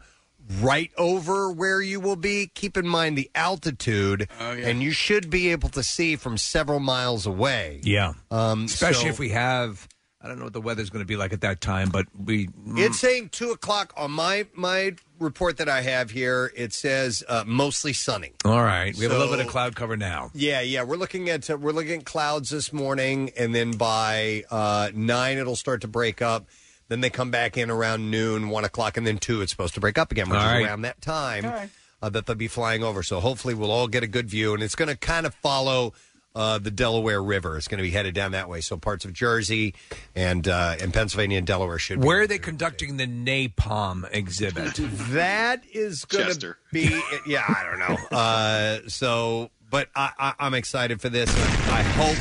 right 0.60 0.92
over 0.98 1.52
where 1.52 1.82
you 1.82 2.00
will 2.00 2.16
be, 2.16 2.52
keep 2.54 2.78
in 2.78 2.88
mind 2.88 3.18
the 3.18 3.30
altitude, 3.36 4.28
and 4.40 4.82
you 4.82 4.92
should 4.92 5.30
be 5.30 5.52
able 5.52 5.70
to 5.70 5.84
see 5.84 6.16
from 6.16 6.38
several 6.38 6.80
miles 6.80 7.26
away. 7.26 7.80
Yeah, 7.84 8.14
um, 8.32 8.66
especially 8.66 9.04
so- 9.04 9.10
if 9.10 9.20
we 9.20 9.30
have. 9.30 9.88
I 10.20 10.30
don't 10.30 10.38
know 10.38 10.46
what 10.46 10.54
the 10.54 10.62
weather's 10.62 10.90
going 10.90 11.02
to 11.04 11.06
be 11.06 11.18
like 11.18 11.34
at 11.34 11.42
that 11.42 11.60
time, 11.60 11.90
but 11.90 12.06
we. 12.18 12.48
It's 12.78 12.98
saying 12.98 13.30
two 13.30 13.52
o'clock 13.52 13.94
on 13.98 14.12
my 14.12 14.46
my 14.54 14.96
report 15.24 15.58
that 15.58 15.68
I 15.70 15.82
have 15.82 16.12
here. 16.12 16.52
It 16.56 16.74
says 16.74 17.24
uh, 17.28 17.44
mostly 17.48 17.94
sunny. 17.94 18.34
all 18.46 18.62
right. 18.64 18.96
We 18.96 19.04
have 19.04 19.12
a 19.12 19.16
little 19.18 19.32
So- 19.34 19.38
bit 19.38 19.46
of 19.46 19.52
cloud 19.52 19.76
cover 19.76 19.98
now. 19.98 20.30
Yeah, 20.34 20.62
yeah. 20.62 20.84
We're 20.84 20.98
looking 20.98 21.30
at 21.30 21.50
uh, 21.50 21.58
we're 21.58 21.72
looking 21.72 22.00
at 22.02 22.06
clouds 22.06 22.50
this 22.52 22.72
morning, 22.72 23.32
and 23.38 23.56
then 23.56 23.72
by 23.72 24.44
uh, 24.52 24.92
nine 24.94 25.38
it'll 25.38 25.56
start 25.56 25.82
to 25.82 25.88
break 25.88 26.22
up. 26.22 26.46
Then 26.90 27.02
they 27.02 27.10
come 27.10 27.32
back 27.32 27.58
in 27.58 27.72
around 27.72 28.12
noon, 28.12 28.50
one 28.50 28.66
o'clock, 28.66 28.98
and 28.98 29.08
then 29.08 29.18
two 29.18 29.42
it's 29.42 29.52
supposed 29.52 29.74
to 29.76 29.80
break 29.80 29.98
up 29.98 30.12
again, 30.12 30.30
which 30.30 30.38
All 30.40 30.46
is 30.46 30.52
right. 30.52 30.66
around 30.66 30.82
that 30.84 31.02
time 31.02 31.70
uh, 32.02 32.10
that 32.10 32.26
they'll 32.26 32.36
be 32.36 32.50
flying 32.50 32.84
over. 32.84 33.02
So 33.04 33.20
hopefully 33.22 33.54
we'll 33.54 33.72
all 33.72 33.88
get 33.88 34.04
a 34.04 34.08
good 34.08 34.30
view, 34.30 34.54
and 34.54 34.62
it's 34.62 34.76
going 34.76 34.90
to 34.90 34.98
kind 34.98 35.26
of 35.26 35.34
follow. 35.36 35.94
Uh, 36.36 36.58
the 36.58 36.72
Delaware 36.72 37.22
River 37.22 37.58
It's 37.58 37.68
going 37.68 37.78
to 37.78 37.84
be 37.84 37.92
headed 37.92 38.16
down 38.16 38.32
that 38.32 38.50
way. 38.50 38.60
So 38.62 38.76
parts 38.76 39.06
of 39.06 39.14
Jersey 39.14 39.76
and 40.16 40.48
uh, 40.48 40.78
and 40.82 40.92
Pennsylvania 40.92 41.38
and 41.38 41.46
Delaware 41.46 41.78
should 41.78 42.02
be 42.02 42.08
Where 42.08 42.22
are 42.22 42.28
they 42.28 42.40
conducting 42.40 42.98
the 42.98 43.06
napalm 43.06 44.10
exhibit? 44.12 44.74
That 45.12 45.64
is 45.72 46.06
going 46.06 46.24
to 46.24 46.30
Chester. 46.32 46.58
be, 46.72 47.00
yeah, 47.28 47.44
I 47.48 47.64
don't 47.64 47.80
know. 47.80 47.98
Uh, 48.12 48.80
so, 48.88 49.50
but 49.70 49.90
I, 49.96 50.12
I, 50.18 50.34
I'm 50.40 50.54
excited 50.54 51.02
for 51.02 51.10
this. 51.10 51.30
I 51.70 51.82
hope 51.84 52.18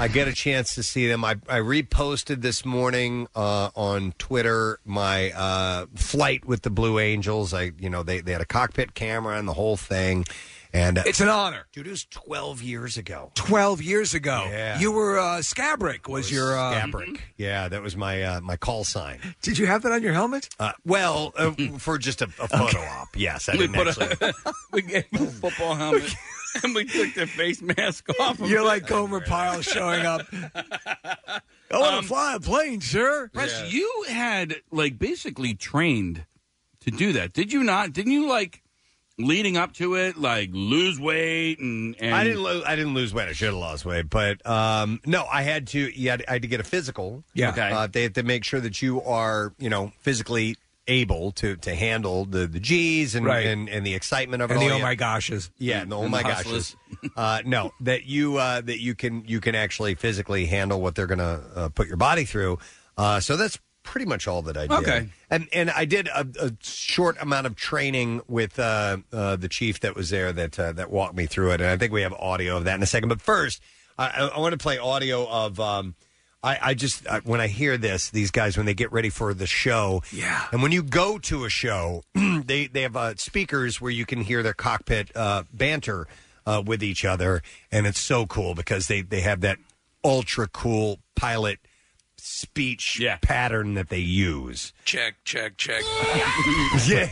I 0.00 0.08
get 0.08 0.28
a 0.28 0.32
chance 0.32 0.74
to 0.76 0.82
see 0.82 1.06
them. 1.06 1.24
I, 1.24 1.32
I 1.48 1.58
reposted 1.58 2.40
this 2.40 2.64
morning 2.64 3.28
uh, 3.36 3.70
on 3.76 4.14
Twitter 4.18 4.80
my 4.84 5.30
uh, 5.32 5.86
flight 5.94 6.44
with 6.46 6.62
the 6.62 6.70
Blue 6.70 6.98
Angels. 6.98 7.52
I, 7.52 7.72
you 7.78 7.90
know, 7.90 8.02
they, 8.02 8.20
they 8.20 8.32
had 8.32 8.40
a 8.40 8.46
cockpit 8.46 8.94
camera 8.94 9.38
and 9.38 9.46
the 9.46 9.52
whole 9.52 9.76
thing. 9.76 10.24
And 10.72 10.98
uh, 10.98 11.02
It's 11.06 11.20
an 11.20 11.28
honor. 11.28 11.66
dude. 11.72 11.86
It 11.86 11.90
was 11.90 12.04
12 12.06 12.62
years 12.62 12.96
ago. 12.96 13.32
12 13.34 13.82
years 13.82 14.14
ago. 14.14 14.46
Yeah. 14.50 14.78
You 14.78 14.92
were 14.92 15.18
uh, 15.18 15.38
Scabrick, 15.38 16.08
was, 16.08 16.30
your. 16.30 16.56
Uh, 16.56 16.74
Gabrick. 16.74 17.18
Yeah, 17.36 17.68
that 17.68 17.82
was 17.82 17.96
my 17.96 18.22
uh, 18.22 18.40
my 18.40 18.56
call 18.56 18.84
sign. 18.84 19.18
Did 19.42 19.58
you 19.58 19.66
have 19.66 19.82
that 19.82 19.92
on 19.92 20.02
your 20.02 20.12
helmet? 20.12 20.48
Uh, 20.60 20.72
well, 20.84 21.32
uh, 21.36 21.52
for 21.78 21.98
just 21.98 22.22
a, 22.22 22.26
a 22.40 22.48
photo 22.48 22.78
op. 22.80 23.08
Yes, 23.16 23.48
I 23.48 23.52
we 23.52 23.58
didn't 23.66 23.74
put 23.74 23.88
actually. 23.88 24.28
a, 24.46 24.52
we 24.72 24.82
gave 24.82 25.04
him 25.10 25.26
a 25.26 25.30
football 25.30 25.74
helmet 25.74 26.14
and 26.62 26.74
we 26.74 26.84
took 26.84 27.14
the 27.14 27.26
face 27.26 27.60
mask 27.62 28.08
off. 28.20 28.38
him. 28.38 28.46
You're 28.48 28.64
like 28.64 28.86
Gomer 28.86 29.20
Pyle 29.20 29.62
showing 29.62 30.06
up. 30.06 30.22
I 31.72 31.78
want 31.78 32.02
to 32.02 32.08
fly 32.08 32.34
a 32.34 32.40
plane, 32.40 32.80
sir. 32.80 33.28
Press, 33.32 33.72
you 33.72 34.04
had 34.08 34.56
like 34.70 34.98
basically 34.98 35.54
trained 35.54 36.24
to 36.80 36.90
do 36.90 37.12
that, 37.12 37.32
did 37.32 37.52
you 37.52 37.62
not? 37.62 37.92
Didn't 37.92 38.12
you 38.12 38.28
like 38.28 38.62
leading 39.24 39.56
up 39.56 39.72
to 39.74 39.94
it, 39.94 40.16
like 40.16 40.50
lose 40.52 40.98
weight 41.00 41.58
and? 41.58 41.94
and 42.00 42.14
I 42.14 42.24
didn't. 42.24 42.42
Lo- 42.42 42.62
I 42.66 42.76
didn't 42.76 42.94
lose 42.94 43.12
weight. 43.14 43.28
I 43.28 43.32
should 43.32 43.46
have 43.48 43.54
lost 43.56 43.84
weight, 43.84 44.08
but 44.10 44.44
um, 44.46 45.00
no, 45.06 45.24
I 45.30 45.42
had 45.42 45.66
to. 45.68 45.90
Yeah, 46.00 46.16
I 46.28 46.32
had 46.34 46.42
to 46.42 46.48
get 46.48 46.60
a 46.60 46.64
physical. 46.64 47.24
Yeah. 47.34 47.50
Okay. 47.50 47.70
Uh, 47.70 47.86
they 47.86 48.02
have 48.04 48.14
to 48.14 48.22
make 48.22 48.44
sure 48.44 48.60
that 48.60 48.80
you 48.82 49.02
are, 49.02 49.52
you 49.58 49.70
know, 49.70 49.92
physically 50.00 50.56
able 50.88 51.30
to 51.30 51.54
to 51.56 51.74
handle 51.74 52.24
the 52.24 52.46
the 52.48 52.58
G's 52.58 53.14
and 53.14 53.24
Right. 53.24 53.46
and, 53.46 53.68
and 53.68 53.86
the 53.86 53.94
excitement 53.94 54.42
of 54.42 54.50
And 54.50 54.60
it 54.60 54.66
the 54.66 54.72
all. 54.72 54.78
oh 54.78 54.82
my 54.82 54.96
goshes. 54.96 55.50
Yeah, 55.58 55.84
no, 55.84 55.98
oh 55.98 56.02
And 56.02 56.10
my 56.10 56.18
the 56.22 56.28
gosh. 56.28 56.36
hustlers. 56.38 56.76
Uh, 57.16 57.42
no, 57.44 57.70
that 57.82 58.06
you 58.06 58.38
uh, 58.38 58.60
that 58.62 58.80
you 58.80 58.94
can 58.94 59.24
you 59.26 59.40
can 59.40 59.54
actually 59.54 59.94
physically 59.94 60.46
handle 60.46 60.80
what 60.80 60.94
they're 60.96 61.06
going 61.06 61.18
to 61.18 61.40
uh, 61.54 61.68
put 61.68 61.86
your 61.86 61.96
body 61.96 62.24
through. 62.24 62.58
Uh, 62.96 63.20
so 63.20 63.36
that's 63.36 63.58
pretty 63.82 64.06
much 64.06 64.26
all 64.28 64.42
that 64.42 64.56
I 64.56 64.66
did. 64.66 64.78
Okay. 64.78 65.08
and 65.30 65.48
and 65.52 65.70
I 65.70 65.84
did 65.84 66.08
a, 66.08 66.26
a 66.40 66.52
short 66.62 67.16
amount 67.20 67.46
of 67.46 67.56
training 67.56 68.22
with 68.28 68.58
uh, 68.58 68.98
uh, 69.12 69.36
the 69.36 69.48
chief 69.48 69.80
that 69.80 69.94
was 69.94 70.10
there 70.10 70.32
that 70.32 70.58
uh, 70.58 70.72
that 70.72 70.90
walked 70.90 71.14
me 71.14 71.26
through 71.26 71.52
it, 71.52 71.60
and 71.60 71.70
I 71.70 71.76
think 71.76 71.92
we 71.92 72.02
have 72.02 72.12
audio 72.14 72.56
of 72.56 72.64
that 72.64 72.74
in 72.74 72.82
a 72.82 72.86
second. 72.86 73.08
But 73.08 73.20
first, 73.20 73.60
I, 73.98 74.30
I 74.34 74.38
want 74.38 74.52
to 74.52 74.58
play 74.58 74.78
audio 74.78 75.28
of. 75.28 75.60
Um, 75.60 75.94
I, 76.42 76.58
I 76.62 76.74
just 76.74 77.06
I, 77.06 77.18
when 77.20 77.38
I 77.38 77.48
hear 77.48 77.76
this, 77.76 78.08
these 78.08 78.30
guys 78.30 78.56
when 78.56 78.64
they 78.64 78.72
get 78.72 78.90
ready 78.92 79.10
for 79.10 79.34
the 79.34 79.46
show, 79.46 80.02
yeah, 80.10 80.46
and 80.52 80.62
when 80.62 80.72
you 80.72 80.82
go 80.82 81.18
to 81.18 81.44
a 81.44 81.50
show, 81.50 82.02
they 82.14 82.66
they 82.66 82.82
have 82.82 82.96
uh, 82.96 83.14
speakers 83.16 83.80
where 83.80 83.90
you 83.90 84.06
can 84.06 84.22
hear 84.22 84.42
their 84.42 84.54
cockpit 84.54 85.14
uh, 85.14 85.42
banter 85.52 86.06
uh, 86.46 86.62
with 86.64 86.82
each 86.82 87.04
other, 87.04 87.42
and 87.70 87.86
it's 87.86 88.00
so 88.00 88.24
cool 88.26 88.54
because 88.54 88.86
they 88.86 89.02
they 89.02 89.20
have 89.20 89.42
that 89.42 89.58
ultra 90.02 90.48
cool 90.48 90.98
pilot 91.14 91.58
speech 92.30 93.02
pattern 93.22 93.74
that 93.74 93.88
they 93.88 93.98
use. 93.98 94.72
Check, 94.84 95.16
check, 95.24 95.56
check. 95.56 95.82
yeah, 96.86 97.10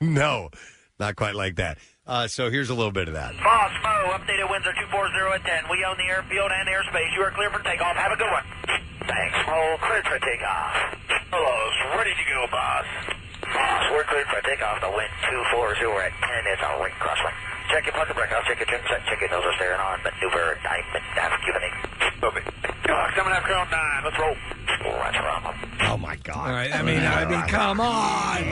no, 0.00 0.50
not 0.98 1.16
quite 1.16 1.34
like 1.34 1.56
that. 1.56 1.78
Uh, 2.06 2.26
so 2.26 2.50
here's 2.50 2.70
a 2.70 2.74
little 2.74 2.90
bit 2.90 3.06
of 3.06 3.14
that. 3.14 3.36
Boss 3.44 3.72
Mo, 3.84 4.16
updated 4.16 4.48
winds 4.48 4.66
are 4.66 4.72
240 4.72 5.12
at 5.36 5.44
10. 5.44 5.70
We 5.70 5.84
own 5.84 5.96
the 6.00 6.08
airfield 6.08 6.50
and 6.50 6.64
airspace. 6.64 7.12
You 7.14 7.20
are 7.20 7.30
clear 7.30 7.50
for 7.52 7.60
takeoff. 7.60 7.96
Have 7.96 8.12
a 8.12 8.16
good 8.16 8.32
one. 8.32 8.44
Thanks, 9.04 9.36
Mo. 9.44 9.76
Cleared 9.84 10.08
for 10.08 10.18
takeoff. 10.18 10.72
Hello, 11.28 11.56
ready 12.00 12.16
to 12.16 12.24
go, 12.32 12.48
boss. 12.48 12.88
Boss, 13.44 13.82
we're 13.92 14.08
cleared 14.08 14.28
for 14.32 14.40
takeoff. 14.40 14.80
The 14.80 14.88
wind 14.88 15.12
240 15.52 15.84
at 16.00 16.12
10 16.16 16.52
is 16.52 16.60
a 16.64 16.70
ring 16.80 16.96
crosswind. 16.96 17.57
Check 17.68 17.84
your 17.86 17.94
pocket 17.94 18.16
break. 18.16 18.32
I'll 18.32 18.42
check 18.44 18.58
your 18.58 18.66
trim 18.66 18.80
set. 18.88 19.04
Check 19.06 19.20
your 19.20 19.30
nose 19.30 19.44
are 19.44 19.54
staring 19.54 19.80
on. 19.80 20.00
Maneuver 20.02 20.58
diamond 20.62 21.04
nav 21.16 21.32
cubining. 21.44 21.72
Copy. 22.20 22.40
Uh, 22.88 23.10
coming 23.14 23.32
up 23.32 23.44
ground 23.44 23.70
9. 23.70 24.04
Let's 24.04 24.18
roll. 24.18 24.34
Oh, 25.90 25.96
my 25.96 26.16
God. 26.16 26.36
All 26.36 26.52
right. 26.52 26.74
I 26.74 26.82
mean, 26.82 27.00
I 27.00 27.24
mean, 27.24 27.40
come 27.48 27.80
on. 27.80 28.42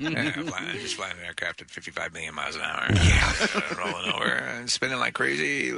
yeah, 0.00 0.30
flying, 0.32 0.78
just 0.78 0.94
flying 0.94 1.16
an 1.18 1.24
aircraft 1.24 1.62
at 1.62 1.70
55 1.70 2.12
million 2.12 2.34
miles 2.34 2.54
an 2.56 2.62
hour. 2.62 2.86
Yeah. 2.92 3.32
rolling 3.78 4.12
over 4.12 4.28
and 4.28 4.70
spinning 4.70 4.98
like 4.98 5.14
crazy. 5.14 5.72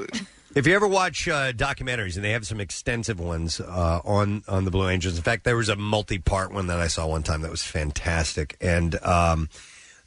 If 0.55 0.67
you 0.67 0.75
ever 0.75 0.87
watch 0.87 1.27
uh, 1.29 1.53
documentaries, 1.53 2.17
and 2.17 2.25
they 2.25 2.31
have 2.33 2.47
some 2.47 2.61
extensive 2.61 3.19
ones 3.19 3.61
uh, 3.61 4.01
on 4.05 4.45
on 4.47 4.65
the 4.65 4.71
Blue 4.71 4.89
Angels. 4.89 5.17
In 5.17 5.23
fact, 5.23 5.45
there 5.45 5.57
was 5.57 5.69
a 5.69 5.77
multi-part 5.77 6.53
one 6.53 6.69
that 6.69 6.79
I 6.79 6.87
saw 6.89 7.07
one 7.07 7.23
time 7.23 7.43
that 7.43 7.51
was 7.51 7.63
fantastic, 7.63 8.57
and 8.61 8.95
um, 9.03 9.49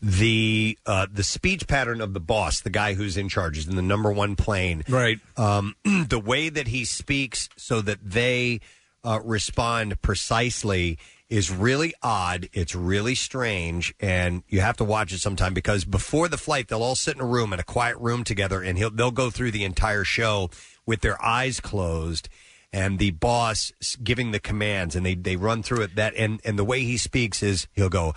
the 0.02 0.78
uh, 0.86 1.08
the 1.12 1.24
speech 1.24 1.68
pattern 1.68 2.02
of 2.02 2.14
the 2.14 2.20
boss, 2.20 2.62
the 2.62 2.70
guy 2.70 2.94
who's 2.94 3.18
in 3.18 3.30
charge, 3.30 3.58
is 3.58 3.68
in 3.68 3.76
the 3.76 3.82
number 3.82 4.12
one 4.12 4.36
plane. 4.36 4.84
Right. 4.88 5.20
Um, 5.36 5.76
the 5.84 6.20
way 6.24 6.50
that 6.50 6.68
he 6.68 6.86
speaks, 6.86 7.50
so 7.58 7.82
that 7.82 8.00
they 8.04 8.62
uh, 9.04 9.20
respond 9.24 10.02
precisely. 10.02 10.98
Is 11.30 11.52
really 11.52 11.94
odd. 12.02 12.48
It's 12.54 12.74
really 12.74 13.14
strange, 13.14 13.94
and 14.00 14.44
you 14.48 14.62
have 14.62 14.78
to 14.78 14.86
watch 14.86 15.12
it 15.12 15.20
sometime 15.20 15.54
because 15.54 15.84
before 15.84 16.30
the 16.30 16.38
flight, 16.38 16.70
they'll 16.70 16.82
all 16.82 16.96
sit 16.96 17.16
in 17.16 17.22
a 17.22 17.26
room 17.26 17.52
in 17.52 17.60
a 17.60 17.66
quiet 17.66 17.98
room 17.98 18.24
together, 18.24 18.62
and 18.62 18.78
he'll 18.78 18.92
they'll 18.92 19.12
go 19.12 19.30
through 19.30 19.52
the 19.52 19.66
entire 19.66 20.06
show 20.06 20.50
with 20.86 21.02
their 21.02 21.22
eyes 21.22 21.60
closed, 21.60 22.30
and 22.72 22.98
the 22.98 23.12
boss 23.12 23.74
s- 23.82 23.98
giving 23.98 24.32
the 24.32 24.40
commands, 24.40 24.96
and 24.96 25.06
they 25.06 25.16
they 25.16 25.36
run 25.36 25.64
through 25.64 25.82
it. 25.82 25.96
That 25.96 26.14
and 26.16 26.40
and 26.46 26.58
the 26.58 26.64
way 26.64 26.84
he 26.84 26.96
speaks 26.96 27.44
is 27.44 27.68
he'll 27.74 27.90
go, 27.90 28.14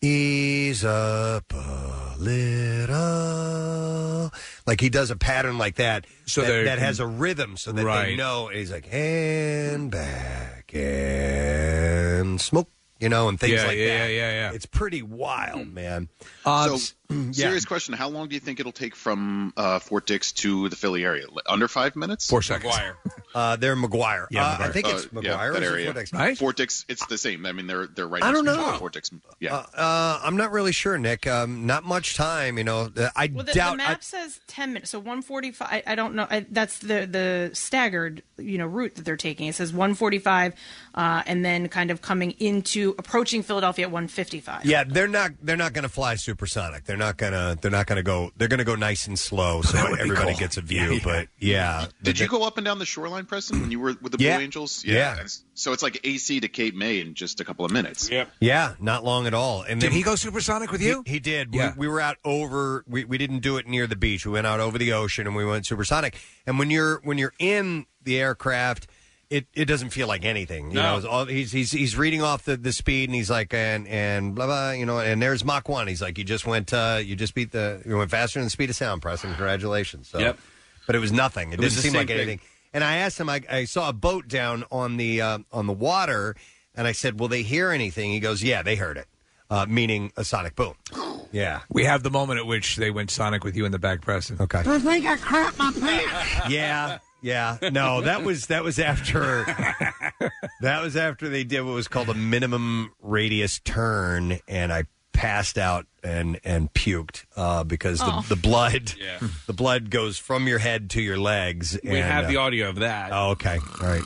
"Ease 0.00 0.84
up 0.84 1.52
a 1.52 2.14
little," 2.18 4.30
like 4.66 4.80
he 4.80 4.88
does 4.88 5.10
a 5.10 5.16
pattern 5.16 5.58
like 5.58 5.76
that. 5.76 6.06
So 6.26 6.42
that, 6.42 6.46
they're- 6.46 6.64
that 6.64 6.78
has 6.78 7.00
a 7.00 7.06
rhythm, 7.06 7.56
so 7.56 7.72
that 7.72 7.76
they 7.82 7.84
Right. 7.84 8.16
know. 8.16 8.48
And 8.48 8.58
he's 8.58 8.70
like, 8.70 8.88
"And 8.92 9.90
back 9.90 10.72
and 10.74 12.40
smoke." 12.40 12.68
You 13.00 13.08
know, 13.08 13.28
and 13.28 13.38
things 13.38 13.52
Yeah, 13.52 13.66
like 13.66 13.78
yeah, 13.78 13.98
that. 13.98 14.10
yeah, 14.12 14.30
yeah. 14.32 14.52
It's 14.52 14.66
pretty 14.66 15.02
wild, 15.02 15.72
man. 15.72 16.08
Uh, 16.44 16.76
so, 16.76 16.94
serious 17.32 17.64
question: 17.64 17.94
How 17.94 18.08
long 18.08 18.28
do 18.28 18.34
you 18.34 18.40
think 18.40 18.60
it'll 18.60 18.72
take 18.72 18.94
from 18.94 19.52
uh, 19.56 19.78
Fort 19.78 20.06
Dix 20.06 20.32
to 20.32 20.68
the 20.68 20.76
Philly 20.76 21.04
area? 21.04 21.24
Under 21.46 21.68
five 21.68 21.96
minutes? 21.96 22.28
Four 22.28 22.42
seconds. 22.42 22.74
Uh, 23.34 23.56
they're 23.56 23.76
McGuire. 23.76 24.26
Yeah, 24.30 24.44
Uh, 24.44 24.56
I 24.60 24.68
think 24.70 24.88
it's 24.88 25.04
Uh, 25.04 25.08
McGuire. 25.08 25.22
yeah, 25.24 25.44
or 25.44 25.52
that 25.52 25.62
is 25.62 25.68
it 25.68 25.72
area. 25.72 25.84
Fort 25.84 25.96
Dix? 25.96 26.12
Right? 26.14 26.38
Fort 26.38 26.56
Dix. 26.56 26.84
It's 26.88 27.06
the 27.06 27.18
same. 27.18 27.44
I 27.44 27.52
mean, 27.52 27.66
they're 27.66 27.86
they're 27.86 28.08
right. 28.08 28.22
I 28.22 28.32
don't 28.32 28.46
to 28.46 28.52
each 28.52 28.58
other, 28.58 28.72
know. 28.72 28.78
Fort 28.78 28.94
Dix. 28.94 29.10
Yeah. 29.38 29.54
Uh, 29.54 29.66
uh, 29.76 30.20
I'm 30.24 30.36
not 30.38 30.50
really 30.50 30.72
sure, 30.72 30.96
Nick. 30.98 31.26
Um, 31.26 31.66
not 31.66 31.84
much 31.84 32.14
time. 32.16 32.56
You 32.56 32.64
know, 32.64 32.90
Uh, 32.96 33.10
I 33.14 33.30
Well, 33.32 33.44
the, 33.44 33.52
doubt. 33.52 33.72
the 33.72 33.76
map 33.76 34.02
says 34.02 34.40
10 34.48 34.72
minutes. 34.72 34.90
So 34.90 34.98
145, 34.98 35.68
I, 35.70 35.82
I 35.86 35.94
don't 35.94 36.14
know. 36.14 36.26
I, 36.28 36.46
that's 36.50 36.78
the, 36.78 37.06
the 37.06 37.50
staggered, 37.52 38.22
you 38.38 38.56
know, 38.56 38.66
route 38.66 38.94
that 38.94 39.04
they're 39.04 39.16
taking. 39.18 39.46
It 39.46 39.54
says 39.54 39.72
145 39.74 40.54
uh, 40.94 41.22
and 41.26 41.44
then 41.44 41.68
kind 41.68 41.90
of 41.90 42.00
coming 42.00 42.30
into, 42.40 42.94
approaching 42.98 43.42
Philadelphia 43.42 43.84
at 43.86 43.92
155. 43.92 44.64
yeah, 44.64 44.84
they're 44.84 45.06
not. 45.06 45.32
They're 45.42 45.56
not 45.58 45.74
going 45.74 45.82
to 45.84 45.88
fly 45.90 46.14
supersonic. 46.16 46.84
They're 46.86 46.96
not 46.98 47.16
going 47.16 47.32
to. 47.32 47.56
They're 47.60 47.70
not 47.70 47.86
going 47.86 47.96
to 47.96 48.02
go. 48.02 48.30
They're 48.36 48.48
going 48.48 48.58
to 48.58 48.64
go 48.64 48.74
nice 48.74 49.06
and 49.06 49.18
slow, 49.18 49.62
so 49.62 49.82
would 49.90 49.96
be 49.96 50.00
everybody 50.02 50.32
cool. 50.32 50.38
gets 50.40 50.56
a 50.56 50.60
view. 50.60 50.92
Yeah. 50.94 51.00
But 51.02 51.28
yeah, 51.38 51.86
Did 52.02 52.18
you 52.18 52.28
go 52.28 52.44
up 52.46 52.58
and 52.58 52.64
down 52.64 52.78
the 52.78 52.84
shoreline, 52.86 53.24
Preston, 53.24 53.60
when 53.60 53.70
you 53.70 53.80
were 53.80 53.94
with 54.02 54.12
the 54.12 54.22
Yeah. 54.22 54.36
Blue 54.36 54.44
Angels? 54.44 54.84
Yeah. 54.84 55.24
So 55.54 55.72
it's 55.72 55.82
like 55.82 56.00
AC 56.04 56.40
to 56.40 56.48
Cape 56.48 56.74
May 56.76 57.00
in 57.00 57.14
just 57.14 57.40
a 57.40 57.44
couple 57.44 57.64
of 57.64 57.70
minutes. 57.72 58.10
Yep. 58.10 58.30
Yeah, 58.40 58.74
not 58.78 59.04
long 59.04 59.26
at 59.26 59.34
all. 59.34 59.62
And 59.62 59.80
Did 59.80 59.92
he 59.92 60.02
go 60.02 60.14
supersonic 60.14 60.70
with 60.70 60.82
you? 60.82 61.02
He, 61.06 61.14
he 61.14 61.18
did. 61.20 61.54
Yeah. 61.54 61.72
We, 61.76 61.86
we 61.86 61.88
were 61.88 62.00
out 62.00 62.16
over. 62.24 62.84
We, 62.86 63.04
we 63.04 63.18
didn't 63.18 63.40
do 63.40 63.56
it 63.56 63.66
near 63.66 63.86
the 63.86 63.96
beach. 63.96 64.24
We 64.26 64.32
went 64.32 64.46
out 64.46 64.60
over 64.60 64.78
the 64.78 64.92
ocean 64.92 65.26
and 65.26 65.34
we 65.34 65.44
went 65.44 65.66
supersonic. 65.66 66.16
And 66.46 66.58
when 66.58 66.70
you're 66.70 67.00
when 67.04 67.18
you're 67.18 67.34
in 67.38 67.86
the 68.02 68.20
aircraft, 68.20 68.86
it, 69.30 69.46
it 69.54 69.64
doesn't 69.66 69.90
feel 69.90 70.08
like 70.08 70.24
anything. 70.24 70.68
You 70.68 70.74
No. 70.76 70.82
know, 70.82 70.96
it's 70.98 71.06
all, 71.06 71.24
he's 71.26 71.52
he's 71.52 71.70
he's 71.70 71.96
reading 71.96 72.22
off 72.22 72.44
the, 72.44 72.56
the 72.56 72.72
speed 72.72 73.08
and 73.08 73.14
he's 73.16 73.30
like 73.30 73.52
and 73.54 73.86
and 73.88 74.34
blah 74.34 74.46
blah. 74.46 74.70
You 74.72 74.86
know, 74.86 74.98
and 75.00 75.20
there's 75.20 75.44
Mach 75.44 75.68
one. 75.68 75.86
He's 75.88 76.00
like, 76.02 76.18
you 76.18 76.24
just 76.24 76.46
went 76.46 76.72
uh, 76.72 77.00
you 77.02 77.14
just 77.16 77.34
beat 77.34 77.52
the 77.52 77.82
you 77.84 77.96
went 77.96 78.10
faster 78.10 78.38
than 78.38 78.46
the 78.46 78.50
speed 78.50 78.70
of 78.70 78.76
sound, 78.76 79.02
Preston. 79.02 79.30
Congratulations. 79.30 80.08
So, 80.08 80.18
Yep. 80.18 80.38
But 80.86 80.94
it 80.96 81.00
was 81.00 81.12
nothing. 81.12 81.50
It, 81.52 81.54
It 81.54 81.60
was 81.60 81.74
didn't 81.74 81.76
the 81.76 81.82
seem 81.82 81.92
same 81.92 81.98
like 82.00 82.08
thing. 82.08 82.16
anything. 82.16 82.40
And 82.72 82.82
I 82.84 82.96
asked 82.98 83.18
him. 83.20 83.28
I, 83.28 83.42
I 83.50 83.64
saw 83.64 83.88
a 83.88 83.92
boat 83.92 84.28
down 84.28 84.64
on 84.70 84.96
the 84.98 85.20
uh, 85.20 85.38
on 85.52 85.66
the 85.66 85.72
water, 85.72 86.36
and 86.74 86.86
I 86.86 86.92
said, 86.92 87.18
"Will 87.20 87.28
they 87.28 87.42
hear 87.42 87.70
anything?" 87.70 88.10
He 88.10 88.20
goes, 88.20 88.42
"Yeah, 88.42 88.62
they 88.62 88.76
heard 88.76 88.96
it." 88.98 89.06
Uh, 89.50 89.64
meaning 89.68 90.12
a 90.16 90.24
sonic 90.24 90.54
boom. 90.56 90.74
Yeah. 91.30 91.60
We 91.68 91.84
have 91.84 92.02
the 92.02 92.10
moment 92.10 92.40
at 92.40 92.46
which 92.46 92.76
they 92.76 92.90
went 92.90 93.10
sonic 93.10 93.44
with 93.44 93.54
you 93.54 93.66
in 93.66 93.72
the 93.72 93.78
back, 93.78 94.00
Preston. 94.00 94.38
Okay. 94.40 94.60
I 94.64 94.78
think 94.78 95.04
I 95.04 95.16
crap 95.18 95.58
my 95.58 95.70
pants. 95.78 96.48
Yeah, 96.50 96.98
yeah. 97.22 97.58
No, 97.72 98.00
that 98.02 98.22
was 98.24 98.46
that 98.46 98.62
was 98.64 98.78
after 98.78 99.44
that 100.60 100.82
was 100.82 100.96
after 100.96 101.28
they 101.28 101.44
did 101.44 101.62
what 101.62 101.74
was 101.74 101.88
called 101.88 102.08
a 102.08 102.14
minimum 102.14 102.92
radius 103.00 103.58
turn, 103.60 104.38
and 104.48 104.72
I 104.72 104.84
passed 105.12 105.58
out 105.58 105.86
and 106.04 106.38
and 106.44 106.72
puked 106.72 107.24
uh, 107.36 107.64
because 107.64 108.00
Oh. 108.02 108.22
the 108.28 108.34
the 108.34 108.40
blood 108.40 108.92
Yeah. 109.00 109.18
the 109.46 109.52
blood 109.52 109.90
goes 109.90 110.16
from 110.18 110.46
your 110.46 110.58
head 110.58 110.90
to 110.90 111.02
your 111.02 111.18
legs. 111.18 111.78
We 111.82 111.90
and, 111.98 111.98
have 112.10 112.24
uh, 112.26 112.28
the 112.28 112.36
audio 112.36 112.68
of 112.68 112.76
that. 112.76 113.10
Oh, 113.12 113.30
okay. 113.30 113.58
All 113.80 113.88
right. 113.88 114.02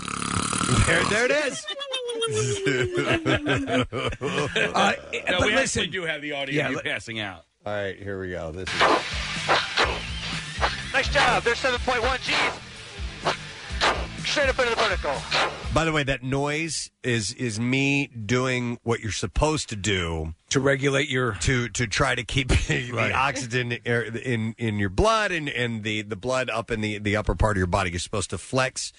There, 0.87 1.05
there 1.05 1.25
it 1.27 1.31
is. 1.33 1.67
no, 3.73 3.85
but 3.91 5.41
we 5.41 5.55
listen- 5.55 5.83
actually 5.83 5.87
do 5.89 6.03
have 6.05 6.23
the 6.23 6.33
audio 6.33 6.55
Yeah, 6.57 6.65
of 6.67 6.71
you 6.71 6.77
let- 6.77 6.85
passing 6.87 7.21
out. 7.21 7.45
All 7.65 7.73
right, 7.73 7.97
here 7.97 8.21
we 8.21 8.31
go. 8.31 8.51
This 8.53 8.69
is 8.69 8.81
Nice 10.93 11.09
job. 11.09 11.43
There's 11.43 11.59
7.1 11.59 12.21
G's. 12.23 12.37
Straight 14.33 14.49
up 14.49 14.59
into 14.59 14.71
the 14.71 14.77
vertical. 14.77 15.15
By 15.75 15.85
the 15.85 15.93
way, 15.93 16.05
that 16.05 16.23
noise 16.23 16.91
is 17.03 17.33
is 17.35 17.61
me 17.61 18.07
doing 18.07 18.79
what 18.83 19.01
you're 19.01 19.13
supposed 19.13 19.69
to 19.69 19.77
do 19.77 20.35
to 20.49 20.59
regulate 20.59 21.09
your 21.11 21.35
to 21.41 21.69
to 21.69 21.87
try 21.87 22.15
to 22.15 22.25
keep 22.25 22.49
the 22.69 22.91
Right. 22.93 23.13
oxygen 23.13 23.77
air- 23.85 24.03
in 24.05 24.55
in 24.57 24.79
your 24.79 24.89
blood 24.89 25.33
and 25.33 25.51
and 25.51 25.83
the 25.85 26.01
the 26.01 26.17
blood 26.17 26.49
up 26.49 26.71
in 26.71 26.81
the 26.81 26.97
the 26.99 27.15
upper 27.15 27.35
part 27.35 27.57
of 27.57 27.59
your 27.59 27.67
body. 27.67 27.91
You're 27.91 28.01
supposed 28.01 28.31
to 28.31 28.39
flex 28.39 28.95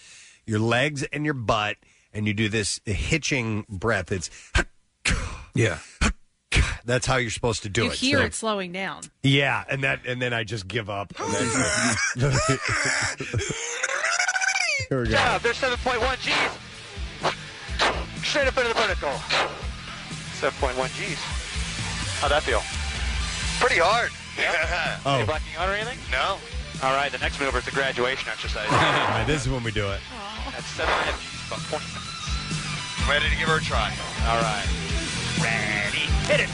your 0.45 0.59
legs 0.59 1.01
and 1.11 1.25
your 1.25 1.34
butt, 1.34 1.77
and 2.13 2.27
you 2.27 2.34
do 2.36 2.47
this 2.47 2.79
hitching 2.86 3.65
breath. 3.67 4.11
It's 4.11 4.29
yeah. 5.55 5.79
That's 6.86 7.07
how 7.07 7.15
you're 7.15 7.31
supposed 7.31 7.63
to 7.63 7.69
do 7.69 7.86
you 7.86 7.91
it. 7.91 7.95
hear 7.97 8.17
So- 8.19 8.25
it 8.25 8.34
slowing 8.36 8.71
down. 8.71 9.01
Yeah, 9.23 9.63
and 9.67 9.84
that 9.84 10.05
and 10.05 10.21
then 10.21 10.31
I 10.34 10.43
just 10.43 10.67
give 10.67 10.91
up. 10.91 11.11
And 11.17 11.34
then- 11.34 12.39
Here 14.89 15.01
we 15.01 15.05
go. 15.07 15.11
job. 15.15 15.41
There's 15.41 15.57
7.1 15.57 16.19
G's. 16.21 16.34
Straight 18.25 18.47
up 18.47 18.57
into 18.57 18.69
the 18.69 18.75
vertical. 18.75 19.09
7.1 20.39 20.75
G's. 20.97 21.17
How'd 22.19 22.31
that 22.31 22.43
feel? 22.43 22.61
Pretty 23.59 23.79
hard. 23.81 24.11
Yeah. 24.38 24.99
Oh. 25.05 25.15
Any 25.17 25.25
blacking 25.25 25.53
out 25.59 25.67
or 25.67 25.73
anything? 25.73 25.99
No. 26.11 26.39
All 26.81 26.93
right, 26.95 27.11
the 27.11 27.17
next 27.17 27.38
maneuver 27.39 27.57
is 27.59 27.65
the 27.65 27.71
graduation 27.71 28.29
exercise. 28.29 28.67
All 28.71 28.77
right, 28.79 29.25
this 29.27 29.41
is 29.45 29.51
when 29.51 29.63
we 29.63 29.71
do 29.71 29.86
it. 29.91 29.99
That's 30.51 30.65
7 30.79 30.88
G's, 30.88 31.47
about 31.47 31.59
20 31.67 31.86
minutes. 31.91 33.07
Ready 33.09 33.29
to 33.29 33.36
give 33.36 33.47
her 33.49 33.57
a 33.57 33.61
try. 33.61 33.91
All 34.27 34.39
right. 34.39 34.65
Ready. 35.43 36.07
Hit 36.31 36.39
it. 36.39 36.49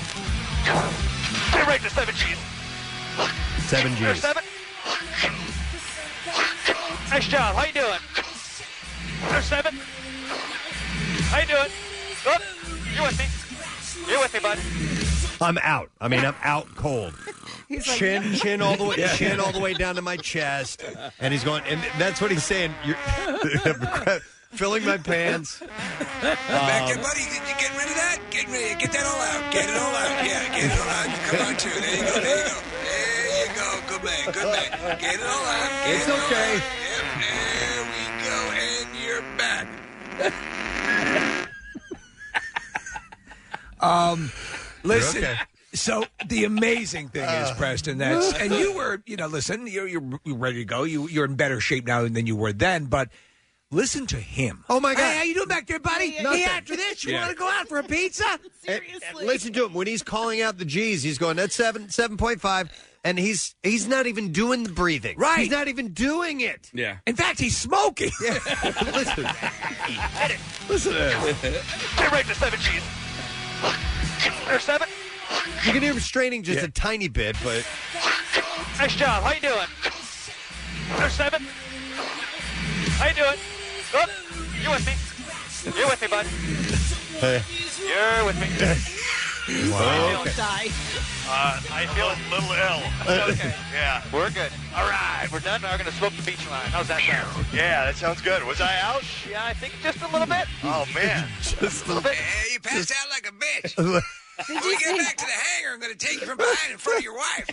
Get 1.53 1.67
right 1.67 1.80
to 1.82 1.89
7 1.89 2.15
G's. 2.15 2.38
Seven 3.69 3.93
There's 4.01 4.15
G's. 4.17 4.21
7. 4.21 4.43
Nice 7.10 7.28
job. 7.28 7.55
How 7.55 7.66
you 7.66 7.74
doing? 7.74 7.99
There's 9.32 9.45
7. 9.45 9.74
How 11.32 11.39
you 11.39 11.47
doing? 11.47 11.72
Up. 12.28 12.41
You're 12.93 13.03
with 13.03 13.18
me. 13.20 14.12
You're 14.12 14.20
with 14.20 14.34
me, 14.34 14.39
bud. 14.39 14.60
I'm 15.41 15.57
out. 15.64 15.89
I 16.01 16.07
mean, 16.07 16.24
I'm 16.26 16.36
out 16.43 16.68
cold. 16.76 17.14
He's 17.68 17.88
like, 17.88 17.97
chin, 17.97 18.24
yeah. 18.24 18.36
chin 18.38 18.62
all 18.62 18.76
the 18.78 18.84
way, 18.84 18.95
Yeah. 18.99 19.14
chin 19.16 19.39
all 19.39 19.51
the 19.51 19.60
way 19.60 19.74
down 19.74 19.95
to 19.95 20.01
my 20.01 20.18
chest, 20.18 20.84
and 21.20 21.32
he's 21.32 21.43
going, 21.43 21.64
and 21.66 21.80
that's 21.99 22.20
what 22.20 22.32
he's 22.32 22.43
saying. 22.43 22.74
You're, 22.84 22.95
filling 24.51 24.84
my 24.86 24.97
pants. 24.97 25.60
Back 25.60 26.39
there, 26.47 26.95
um, 26.97 27.01
buddy. 27.03 27.22
You 27.22 27.55
getting 27.62 27.78
rid 27.78 27.86
of 27.86 27.95
that? 27.95 28.20
Getting 28.32 28.51
ready. 28.53 28.74
Get 28.80 28.91
that 28.91 29.05
all 29.05 29.22
out. 29.22 29.53
Get 29.53 29.70
it 29.70 29.76
all 29.78 29.93
out. 29.95 30.26
Yeah, 30.26 30.49
get 30.49 30.66
it 30.66 30.74
all 30.82 30.89
out. 30.89 31.05
Come 31.30 31.45
on, 31.47 31.55
too. 31.57 31.70
There 31.70 31.95
you 31.95 32.01
go. 32.01 32.14
There 32.20 32.38
you 32.38 32.49
go. 32.49 32.57
There 32.82 33.45
you 33.45 33.53
go. 33.53 33.68
Good 33.88 34.03
man. 34.03 34.26
Good 34.34 34.49
man. 34.49 34.97
Get 34.99 35.14
it 35.14 35.22
all 35.22 35.45
out. 35.45 35.70
Get 35.86 35.93
It's 35.95 36.07
it 36.07 36.12
all 36.12 36.26
okay. 36.26 36.57
out. 36.57 36.64
Yep, 36.89 37.05
there 37.22 37.86
we 37.86 38.03
go. 38.26 38.38
And 38.57 38.89
you're 38.97 39.22
back. 39.38 39.68
Um, 43.80 44.32
listen. 44.84 45.23
okay. 45.23 45.36
So 45.73 46.03
the 46.27 46.45
amazing 46.45 47.09
thing 47.09 47.23
is, 47.23 47.49
Uh. 47.49 47.55
Preston, 47.55 47.99
that's 47.99 48.34
and 48.34 48.51
you 48.53 48.73
were, 48.73 49.03
you 49.05 49.17
know, 49.17 49.27
listen, 49.27 49.67
you're 49.67 49.88
you're 49.88 50.19
you're 50.23 50.36
ready 50.38 50.57
to 50.59 50.65
go. 50.65 50.84
You 50.84 51.07
you're 51.07 51.25
in 51.25 51.36
better 51.36 51.59
shape 51.59 51.86
now 51.86 52.01
than 52.07 52.25
you 52.27 52.36
were 52.36 52.53
then, 52.53 52.86
but. 52.86 53.09
Listen 53.71 54.07
to 54.07 54.15
him. 54.15 54.63
Oh 54.67 54.80
my 54.80 54.95
God. 54.95 55.03
Hey, 55.03 55.17
how 55.19 55.23
you 55.25 55.36
doing 55.36 55.47
back 55.47 55.67
there, 55.67 55.77
buddy? 55.77 56.15
Nothing. 56.23 56.39
Hey, 56.39 56.45
after 56.45 56.75
this, 56.75 57.03
you 57.03 57.11
Yeah. 57.13 57.19
want 57.19 57.30
to 57.30 57.36
go 57.38 57.47
out 57.47 57.67
for 57.69 57.77
a 57.77 57.84
pizza? 57.84 58.25
And- 58.67 58.82
and 58.82 59.27
listen 59.27 59.53
to 59.53 59.65
him 59.65 59.75
when 59.75 59.86
he's 59.86 60.01
calling 60.01 60.41
out 60.41 60.57
the 60.57 60.65
G's. 60.65 61.03
He's 61.03 61.19
going 61.19 61.36
that's 61.38 61.53
seven 61.53 61.88
seven 61.91 62.17
point 62.17 62.41
five, 62.41 62.71
and 63.03 63.19
he's 63.19 63.53
he's 63.61 63.88
not 63.88 64.07
even 64.07 64.32
doing 64.32 64.63
the 64.63 64.71
breathing. 64.71 65.19
Right. 65.19 65.41
He's 65.41 65.51
not 65.51 65.67
even 65.67 65.89
doing 65.93 66.41
it. 66.41 66.71
Yeah. 66.73 66.97
In 67.05 67.15
fact, 67.15 67.39
he's 67.39 67.55
smoking. 67.57 68.09
listen, 68.21 69.25
Hit 69.25 70.32
it. 70.32 70.39
listen 70.67 70.91
to 70.93 70.97
this. 70.97 71.95
Get 71.95 72.11
ready 72.11 72.27
to 72.27 72.34
seven 72.34 72.59
G's. 72.59 72.82
There's 74.47 74.64
seven. 74.64 74.88
You 75.66 75.72
can 75.74 75.82
hear 75.82 75.93
him 75.93 75.99
straining 75.99 76.43
just 76.43 76.64
a 76.66 76.72
tiny 76.72 77.07
bit, 77.07 77.36
but 77.43 77.66
Nice 78.80 78.95
job. 78.95 79.24
How 79.24 79.34
you 79.34 79.41
doing? 79.41 79.68
There's 80.97 81.12
seven. 81.12 81.45
How 82.95 83.07
you 83.10 83.14
doing? 83.14 83.38
Oh, 83.93 84.05
Good. 84.05 84.64
You 84.64 84.70
with 84.72 84.86
me? 84.88 85.78
You're 85.78 85.89
with 85.89 86.01
me, 86.01 86.07
bud. 86.07 86.26
Hey. 87.20 87.43
You're 87.86 88.26
with 88.26 88.39
me. 88.39 88.47
Wow. 89.72 90.24
Don't 90.24 90.38
die. 90.38 90.70
Uh, 91.32 91.61
I 91.71 91.86
feel 91.93 92.09
a 92.09 92.17
little 92.34 92.49
ill. 92.57 93.30
okay. 93.30 93.53
Yeah, 93.71 94.01
we're 94.11 94.32
good. 94.32 94.51
All 94.75 94.89
right, 94.89 95.27
we're 95.32 95.39
done. 95.39 95.61
Now 95.61 95.71
we're 95.71 95.77
gonna 95.77 95.91
smoke 95.91 96.13
the 96.13 96.23
beach 96.23 96.49
line. 96.49 96.65
How's 96.71 96.88
that 96.88 97.01
sound? 97.01 97.45
Yeah, 97.53 97.86
that 97.86 97.95
sounds 97.95 98.19
good. 98.19 98.43
Was 98.45 98.61
I 98.61 98.80
out? 98.82 99.03
Yeah, 99.30 99.45
I 99.45 99.53
think 99.53 99.73
just 99.84 100.01
a 100.01 100.07
little 100.07 100.25
bit. 100.25 100.45
Oh 100.63 100.88
man, 100.95 101.27
just 101.41 101.86
a 101.86 101.88
little 101.88 102.01
bit. 102.01 102.15
Hey, 102.15 102.53
you 102.53 102.59
passed 102.59 102.91
out 102.91 103.09
like 103.11 103.27
a 103.27 103.32
bitch. 103.32 103.77
when 104.47 104.63
we 104.63 104.77
get 104.77 104.97
back 104.97 105.17
to 105.17 105.25
the 105.25 105.32
hangar, 105.32 105.73
I'm 105.73 105.80
going 105.80 105.95
to 105.95 105.97
take 105.97 106.19
you 106.19 106.25
from 106.25 106.38
behind 106.38 106.71
in 106.71 106.77
front 106.80 106.99
of 106.99 107.03
your 107.03 107.15
wife. 107.15 107.45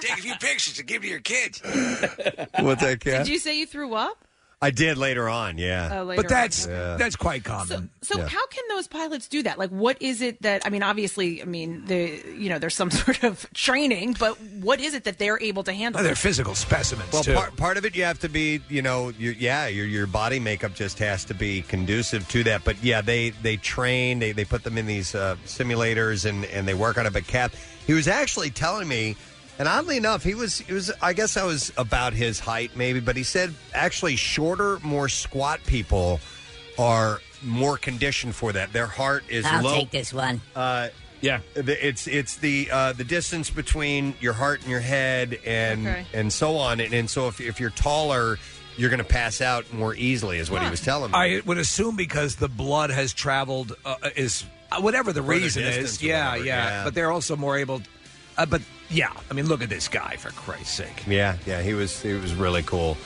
take 0.00 0.18
a 0.18 0.22
few 0.22 0.34
pictures 0.36 0.74
to 0.74 0.84
give 0.84 1.02
to 1.02 1.08
your 1.08 1.20
kids. 1.20 1.60
what's 2.58 2.82
that, 2.82 2.98
cat? 3.00 3.24
Did 3.24 3.28
you 3.28 3.38
say 3.38 3.56
you 3.56 3.66
threw 3.66 3.94
up? 3.94 4.24
I 4.62 4.70
did 4.70 4.96
later 4.96 5.28
on, 5.28 5.58
yeah. 5.58 5.98
Oh, 6.00 6.04
later 6.04 6.22
But 6.22 6.30
that's 6.30 6.66
Yeah. 6.66 6.96
that's 6.96 7.14
quite 7.14 7.44
common. 7.44 7.90
So 8.00 8.16
Yeah. 8.18 8.26
how 8.26 8.46
can 8.46 8.64
those 8.70 8.88
pilots 8.88 9.28
do 9.28 9.42
that? 9.42 9.58
Like, 9.58 9.68
what 9.68 10.00
is 10.00 10.22
it 10.22 10.40
that 10.40 10.62
I 10.64 10.70
mean? 10.70 10.82
Obviously, 10.82 11.42
I 11.42 11.44
mean, 11.44 11.84
the 11.84 12.22
you 12.38 12.48
know, 12.48 12.58
there's 12.58 12.74
some 12.74 12.90
sort 13.04 13.22
of 13.22 13.46
training, 13.52 14.16
but 14.18 14.40
what 14.40 14.80
is 14.80 14.94
it 14.94 15.04
that 15.04 15.18
they're 15.18 15.38
able 15.42 15.62
to 15.64 15.74
handle? 15.74 16.00
Oh, 16.00 16.04
they're 16.04 16.14
physical 16.14 16.54
specimens 16.54 17.12
Well, 17.12 17.22
too. 17.22 17.34
part, 17.34 17.54
part 17.56 17.76
of 17.76 17.84
it 17.84 17.94
you 17.94 18.04
have 18.04 18.18
to 18.20 18.30
be, 18.30 18.62
you 18.70 18.80
know, 18.80 19.10
you, 19.18 19.32
yeah, 19.38 19.66
your 19.66 19.84
your 19.84 20.06
body 20.06 20.40
makeup 20.40 20.74
just 20.74 20.98
has 21.00 21.24
to 21.26 21.34
be 21.34 21.60
conducive 21.60 22.26
to 22.30 22.42
that. 22.44 22.64
But 22.64 22.82
yeah, 22.82 23.02
they 23.02 23.30
they 23.42 23.58
train, 23.58 24.20
they 24.20 24.32
they 24.32 24.46
put 24.46 24.64
them 24.64 24.78
in 24.78 24.86
these 24.86 25.14
uh, 25.14 25.36
simulators 25.44 26.24
and 26.24 26.46
and 26.46 26.66
they 26.66 26.74
work 26.74 26.96
on 26.96 27.04
it. 27.04 27.12
But 27.12 27.26
Kath, 27.26 27.54
he 27.86 27.92
was 27.92 28.08
actually 28.08 28.48
telling 28.50 28.88
me, 28.88 29.16
and 29.58 29.68
oddly 29.68 29.96
enough, 29.96 30.22
he 30.22 30.34
was 30.34 30.58
he 30.58 30.72
was 30.72 30.90
I 31.02 31.12
guess 31.12 31.36
I 31.36 31.44
was 31.44 31.72
about 31.76 32.12
his 32.12 32.38
height 32.40 32.72
maybe, 32.76 33.00
but 33.00 33.16
he 33.16 33.22
said 33.22 33.54
actually 33.74 34.16
shorter, 34.16 34.78
more 34.82 35.08
squat 35.08 35.60
people 35.66 36.20
are 36.78 37.20
more 37.42 37.76
conditioned 37.78 38.34
for 38.34 38.52
that. 38.52 38.72
Their 38.72 38.86
heart 38.86 39.24
is 39.28 39.44
I'll 39.46 39.62
low. 39.62 39.74
take 39.74 39.90
this 39.90 40.12
one. 40.12 40.40
Uh, 40.54 40.88
yeah, 41.22 41.40
it's 41.54 42.06
it's 42.06 42.36
the 42.36 42.68
uh, 42.70 42.92
the 42.92 43.04
distance 43.04 43.48
between 43.50 44.14
your 44.20 44.34
heart 44.34 44.60
and 44.60 44.70
your 44.70 44.80
head, 44.80 45.38
and 45.46 45.86
Okay. 45.86 46.06
and 46.12 46.30
so 46.32 46.56
on. 46.56 46.78
And, 46.80 46.92
and 46.92 47.08
so 47.10 47.28
if 47.28 47.40
if 47.40 47.58
you're 47.58 47.70
taller, 47.70 48.38
you're 48.76 48.90
going 48.90 48.98
to 48.98 49.04
pass 49.04 49.40
out 49.40 49.72
more 49.72 49.94
easily, 49.94 50.36
is 50.38 50.50
what 50.50 50.62
he 50.62 50.68
was 50.68 50.82
telling 50.82 51.10
me. 51.12 51.18
I 51.18 51.40
would 51.46 51.56
assume 51.56 51.96
because 51.96 52.36
the 52.36 52.48
blood 52.48 52.90
has 52.90 53.14
traveled 53.14 53.72
uh, 53.86 53.96
is 54.14 54.44
uh, 54.70 54.80
whatever 54.82 55.12
the 55.14 55.22
Further 55.22 55.40
reason 55.40 55.62
distance 55.62 55.92
is. 55.92 56.02
or 56.02 56.06
Yeah, 56.06 56.28
whatever, 56.32 56.44
yeah, 56.46 56.64
yeah. 56.68 56.84
But 56.84 56.94
they're 56.94 57.10
also 57.12 57.34
more 57.34 57.56
able. 57.56 57.80
Uh, 58.36 58.44
but 58.44 58.60
yeah, 58.90 59.12
I 59.30 59.34
mean, 59.34 59.46
look 59.46 59.62
at 59.62 59.68
this 59.68 59.88
guy 59.88 60.16
for 60.16 60.30
Christ's 60.30 60.74
sake. 60.74 61.06
Yeah, 61.06 61.36
yeah, 61.46 61.62
he 61.62 61.74
was 61.74 62.00
he 62.02 62.12
was 62.12 62.34
really 62.34 62.62
cool. 62.62 62.96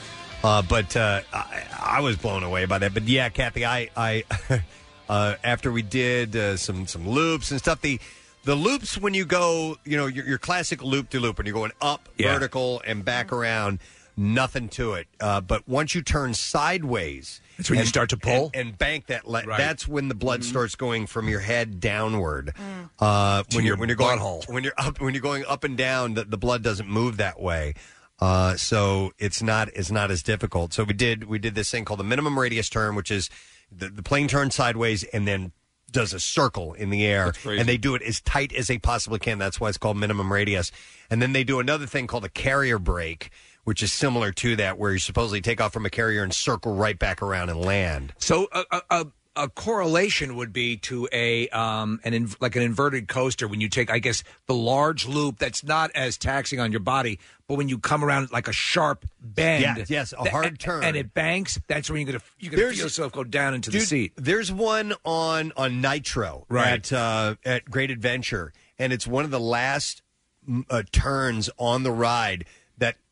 Uh, 0.42 0.62
but 0.62 0.96
uh, 0.96 1.20
I, 1.32 1.62
I 1.80 2.00
was 2.00 2.16
blown 2.16 2.42
away 2.42 2.64
by 2.64 2.78
that. 2.78 2.94
But 2.94 3.02
yeah, 3.04 3.28
Kathy, 3.28 3.64
I 3.66 3.90
I 3.96 4.24
uh, 5.08 5.34
after 5.44 5.70
we 5.70 5.82
did 5.82 6.34
uh, 6.36 6.56
some 6.56 6.86
some 6.86 7.08
loops 7.08 7.50
and 7.50 7.60
stuff, 7.60 7.80
the 7.80 8.00
the 8.44 8.54
loops 8.54 8.96
when 8.96 9.12
you 9.12 9.26
go, 9.26 9.76
you 9.84 9.96
know, 9.98 10.06
your, 10.06 10.24
your 10.26 10.38
classic 10.38 10.82
loop 10.82 11.10
to 11.10 11.20
loop, 11.20 11.38
and 11.38 11.46
you're 11.46 11.54
going 11.54 11.72
up 11.82 12.08
Yeah. 12.16 12.32
vertical 12.32 12.80
and 12.86 13.04
back 13.04 13.32
around, 13.32 13.80
nothing 14.16 14.70
to 14.70 14.94
it. 14.94 15.06
Uh, 15.20 15.42
but 15.42 15.68
once 15.68 15.94
you 15.94 16.00
turn 16.00 16.32
sideways, 16.32 17.40
That's 17.61 17.70
when 17.70 17.78
you 17.78 17.86
start 17.86 18.11
to 18.11 18.16
pull? 18.16 18.50
and, 18.54 18.68
and 18.68 18.78
bank 18.78 19.06
that. 19.06 19.26
Le- 19.28 19.44
Right. 19.44 19.58
That's 19.58 19.86
when 19.88 20.08
the 20.08 20.14
blood 20.14 20.40
Mhm. 20.40 20.44
starts 20.44 20.74
going 20.74 21.06
from 21.06 21.28
your 21.28 21.40
head 21.40 21.80
downward. 21.80 22.54
Uh, 22.98 23.42
To 23.44 23.56
when 23.56 23.64
your 23.64 23.74
you're 23.74 23.76
when 23.76 23.88
you're 23.88 23.96
going 23.96 24.18
butthole. 24.18 24.48
when 24.48 24.64
you're 24.64 24.72
up 24.78 25.00
when 25.00 25.14
you're 25.14 25.22
going 25.22 25.44
up 25.46 25.64
and 25.64 25.76
down, 25.76 26.14
the, 26.14 26.24
the 26.24 26.38
blood 26.38 26.62
doesn't 26.62 26.88
move 26.88 27.16
that 27.18 27.40
way. 27.40 27.74
Uh, 28.20 28.54
so 28.56 29.12
it's 29.18 29.42
not 29.42 29.68
it's 29.74 29.90
not 29.90 30.11
as 30.11 30.22
difficult. 30.22 30.72
So 30.74 30.84
we 30.84 30.92
did 30.92 31.24
we 31.24 31.38
did 31.38 31.54
this 31.54 31.70
thing 31.70 31.84
called 31.84 32.00
the 32.00 32.04
minimum 32.04 32.38
radius 32.38 32.68
turn, 32.68 32.94
which 32.94 33.11
is 33.11 33.30
the, 33.72 33.88
the 33.88 34.02
plane 34.02 34.28
turns 34.28 34.54
sideways 34.54 35.04
and 35.04 35.26
then 35.26 35.52
does 35.90 36.12
a 36.12 36.20
circle 36.20 36.72
in 36.74 36.90
the 36.90 37.04
air, 37.04 37.32
crazy. 37.32 37.58
and 37.58 37.68
they 37.68 37.76
do 37.76 37.94
it 37.96 38.02
as 38.02 38.20
tight 38.20 38.52
as 38.52 38.68
they 38.68 38.78
possibly 38.78 39.18
can. 39.18 39.38
That's 39.38 39.58
why 39.58 39.68
it's 39.70 39.78
called 39.78 39.96
minimum 39.96 40.32
radius. 40.32 40.70
And 41.11 41.20
then 41.20 41.32
they 41.32 41.42
do 41.42 41.58
another 41.58 41.86
thing 41.86 42.06
called 42.06 42.24
a 42.24 42.28
carrier 42.28 42.78
break, 42.78 43.30
which 43.70 43.84
is 43.84 43.92
similar 43.92 44.32
to 44.32 44.56
that, 44.56 44.78
where 44.78 44.90
you 44.92 44.98
supposedly 44.98 45.40
take 45.40 45.60
off 45.60 45.72
from 45.72 45.86
a 45.86 45.90
carrier 45.90 46.24
and 46.24 46.34
circle 46.34 46.74
right 46.74 46.98
back 46.98 47.22
around 47.22 47.50
and 47.50 47.60
land. 47.60 48.12
So 48.18 48.48
a, 48.50 48.64
a, 48.72 48.82
a, 48.90 49.06
a 49.36 49.48
correlation 49.48 50.34
would 50.34 50.52
be 50.52 50.76
to 50.78 51.08
a 51.12 51.48
um 51.50 52.00
an 52.02 52.12
in, 52.12 52.28
like 52.40 52.56
an 52.56 52.62
inverted 52.62 53.06
coaster 53.06 53.46
when 53.46 53.60
you 53.60 53.68
take 53.68 53.88
I 53.88 54.00
guess 54.00 54.24
the 54.46 54.54
large 54.54 55.06
loop 55.06 55.38
that's 55.38 55.62
not 55.62 55.92
as 55.94 56.18
taxing 56.18 56.58
on 56.58 56.72
your 56.72 56.80
body, 56.80 57.20
but 57.46 57.54
when 57.58 57.68
you 57.68 57.78
come 57.78 58.04
around 58.04 58.32
like 58.32 58.48
a 58.48 58.52
sharp 58.52 59.06
bend, 59.20 59.62
Yeah, 59.62 59.84
yes, 59.86 60.12
a 60.18 60.28
hard 60.28 60.58
turn. 60.58 60.82
and 60.82 60.96
it 60.96 61.14
banks. 61.14 61.60
That's 61.68 61.88
when 61.88 62.00
you're 62.00 62.14
gonna 62.14 62.24
you're 62.40 62.50
gonna 62.50 62.62
There's- 62.62 62.74
feel 62.74 62.86
yourself 62.86 63.12
go 63.12 63.22
down 63.22 63.54
into 63.54 63.70
the 63.70 63.78
Dude, 63.78 63.86
seat. 63.86 64.12
There's 64.16 64.50
one 64.50 64.94
on 65.04 65.52
on 65.56 65.80
Nitro 65.80 66.44
Right. 66.48 66.72
at 66.72 66.92
uh, 66.92 67.36
at 67.44 67.70
Great 67.70 67.92
Adventure, 67.92 68.52
and 68.80 68.92
it's 68.92 69.06
one 69.06 69.24
of 69.24 69.30
the 69.30 69.38
last 69.38 70.02
mm, 70.48 70.64
uh, 70.68 70.82
turns 70.90 71.48
on 71.56 71.84
the 71.84 71.92
ride 71.92 72.44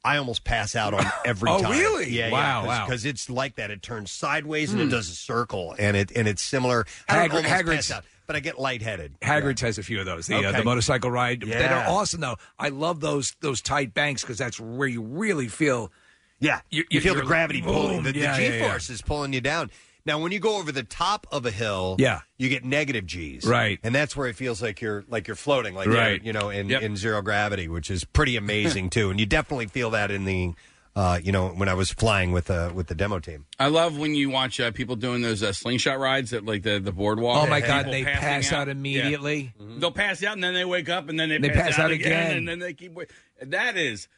I 0.08 0.16
almost 0.16 0.44
pass 0.44 0.74
out 0.74 0.94
on 0.94 1.04
every 1.24 1.50
Oh, 1.50 1.60
time. 1.60 1.72
really? 1.72 2.08
Yeah, 2.10 2.30
Wow, 2.30 2.66
wow. 2.66 2.86
Because 2.86 3.04
it's 3.04 3.28
like 3.28 3.56
that. 3.56 3.70
It 3.70 3.82
turns 3.82 4.10
sideways 4.10 4.72
and 4.72 4.80
Hmm. 4.80 4.88
it 4.88 4.90
does 4.90 5.10
a 5.10 5.14
circle, 5.14 5.74
and 5.78 5.96
it 5.96 6.10
and 6.16 6.26
it's 6.26 6.42
similar. 6.42 6.86
I 7.08 7.14
Hagrid- 7.28 7.30
almost 7.30 7.44
Hagrid's- 7.46 7.88
pass 7.88 7.90
out, 7.98 8.04
but 8.26 8.34
I 8.36 8.40
get 8.40 8.58
lightheaded. 8.58 9.20
Hagrid's 9.20 9.60
has 9.60 9.76
a 9.78 9.82
few 9.82 10.00
of 10.00 10.06
those. 10.06 10.26
The, 10.26 10.36
uh, 10.36 10.48
Okay. 10.48 10.58
the 10.58 10.64
motorcycle 10.64 11.10
ride 11.10 11.40
that 11.42 11.48
Yeah. 11.48 11.86
are 11.86 11.90
awesome 11.90 12.20
though. 12.20 12.36
I 12.58 12.68
love 12.70 13.00
those 13.00 13.34
those 13.40 13.60
tight 13.60 13.92
banks 13.94 14.22
because 14.22 14.38
that's 14.38 14.58
where 14.58 14.88
you 14.88 15.02
really 15.02 15.48
feel. 15.48 15.92
Yeah, 16.40 16.60
you, 16.70 16.84
you 16.88 17.00
feel 17.00 17.16
the 17.16 17.22
gravity 17.22 17.60
pulling. 17.60 18.04
The, 18.04 18.12
the. 18.12 18.20
G-force 18.36 18.90
is 18.90 19.02
pulling 19.02 19.32
you 19.32 19.40
down. 19.40 19.70
Now, 20.08 20.18
when 20.18 20.32
you 20.32 20.40
go 20.40 20.56
over 20.58 20.72
the 20.72 20.82
top 20.82 21.26
of 21.30 21.44
a 21.46 21.50
hill, 21.50 21.96
Yeah. 21.98 22.20
you 22.38 22.48
get 22.48 22.64
negative 22.64 23.04
G's, 23.06 23.44
Right. 23.44 23.78
And 23.84 23.94
that's 23.94 24.16
where 24.16 24.26
it 24.26 24.36
feels 24.36 24.60
like 24.62 24.80
you're 24.80 25.04
like 25.08 25.28
you're 25.28 25.36
floating, 25.36 25.74
like 25.74 25.86
Right. 25.86 26.20
you're, 26.22 26.26
you 26.26 26.32
know, 26.32 26.48
in, 26.48 26.68
Yep. 26.70 26.82
in 26.82 26.96
zero 26.96 27.20
gravity, 27.22 27.68
which 27.68 27.90
is 27.90 28.04
pretty 28.04 28.36
amazing 28.36 28.88
too. 28.96 29.10
And 29.10 29.20
you 29.20 29.26
definitely 29.26 29.66
feel 29.66 29.90
that 29.90 30.10
in 30.10 30.24
the, 30.24 30.54
uh, 30.96 31.20
you 31.22 31.30
know, 31.30 31.48
when 31.50 31.68
I 31.68 31.74
was 31.74 31.90
flying 31.90 32.32
with 32.32 32.46
the 32.46 32.72
with 32.74 32.86
the 32.88 32.94
demo 32.94 33.20
team. 33.20 33.44
I 33.60 33.68
love 33.68 33.98
when 33.98 34.14
you 34.16 34.30
watch 34.30 34.58
uh, 34.58 34.70
people 34.72 34.96
doing 34.96 35.20
those 35.22 35.42
uh, 35.44 35.52
slingshot 35.52 35.98
rides 36.00 36.32
at 36.32 36.44
like 36.44 36.62
the, 36.62 36.80
the 36.80 36.90
boardwalk. 36.90 37.44
Oh, 37.46 37.46
my 37.50 37.60
God, 37.60 37.84
People 37.84 37.92
they 37.92 38.04
passing 38.04 38.20
pass 38.20 38.52
out 38.52 38.66
Yeah. 38.66 38.72
immediately. 38.72 39.52
They'll 39.60 39.92
pass 39.92 40.24
out 40.24 40.32
and 40.32 40.42
then 40.42 40.54
they 40.54 40.64
wake 40.64 40.88
up 40.88 41.08
and 41.08 41.20
then 41.20 41.28
they, 41.28 41.38
They 41.38 41.50
pass, 41.50 41.76
pass 41.76 41.78
out 41.78 41.90
again, 41.92 42.06
again. 42.10 42.36
and 42.38 42.48
then 42.48 42.58
they 42.60 42.72
keep. 42.72 42.92
wa- 42.92 43.04
That 43.42 43.76
is 43.76 44.08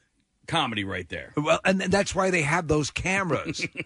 comedy 0.50 0.84
right 0.84 1.08
there. 1.08 1.32
Well, 1.36 1.60
and 1.64 1.80
that's 1.80 2.14
why 2.14 2.30
they 2.30 2.42
have 2.42 2.68
those 2.68 2.90
cameras. 2.90 3.66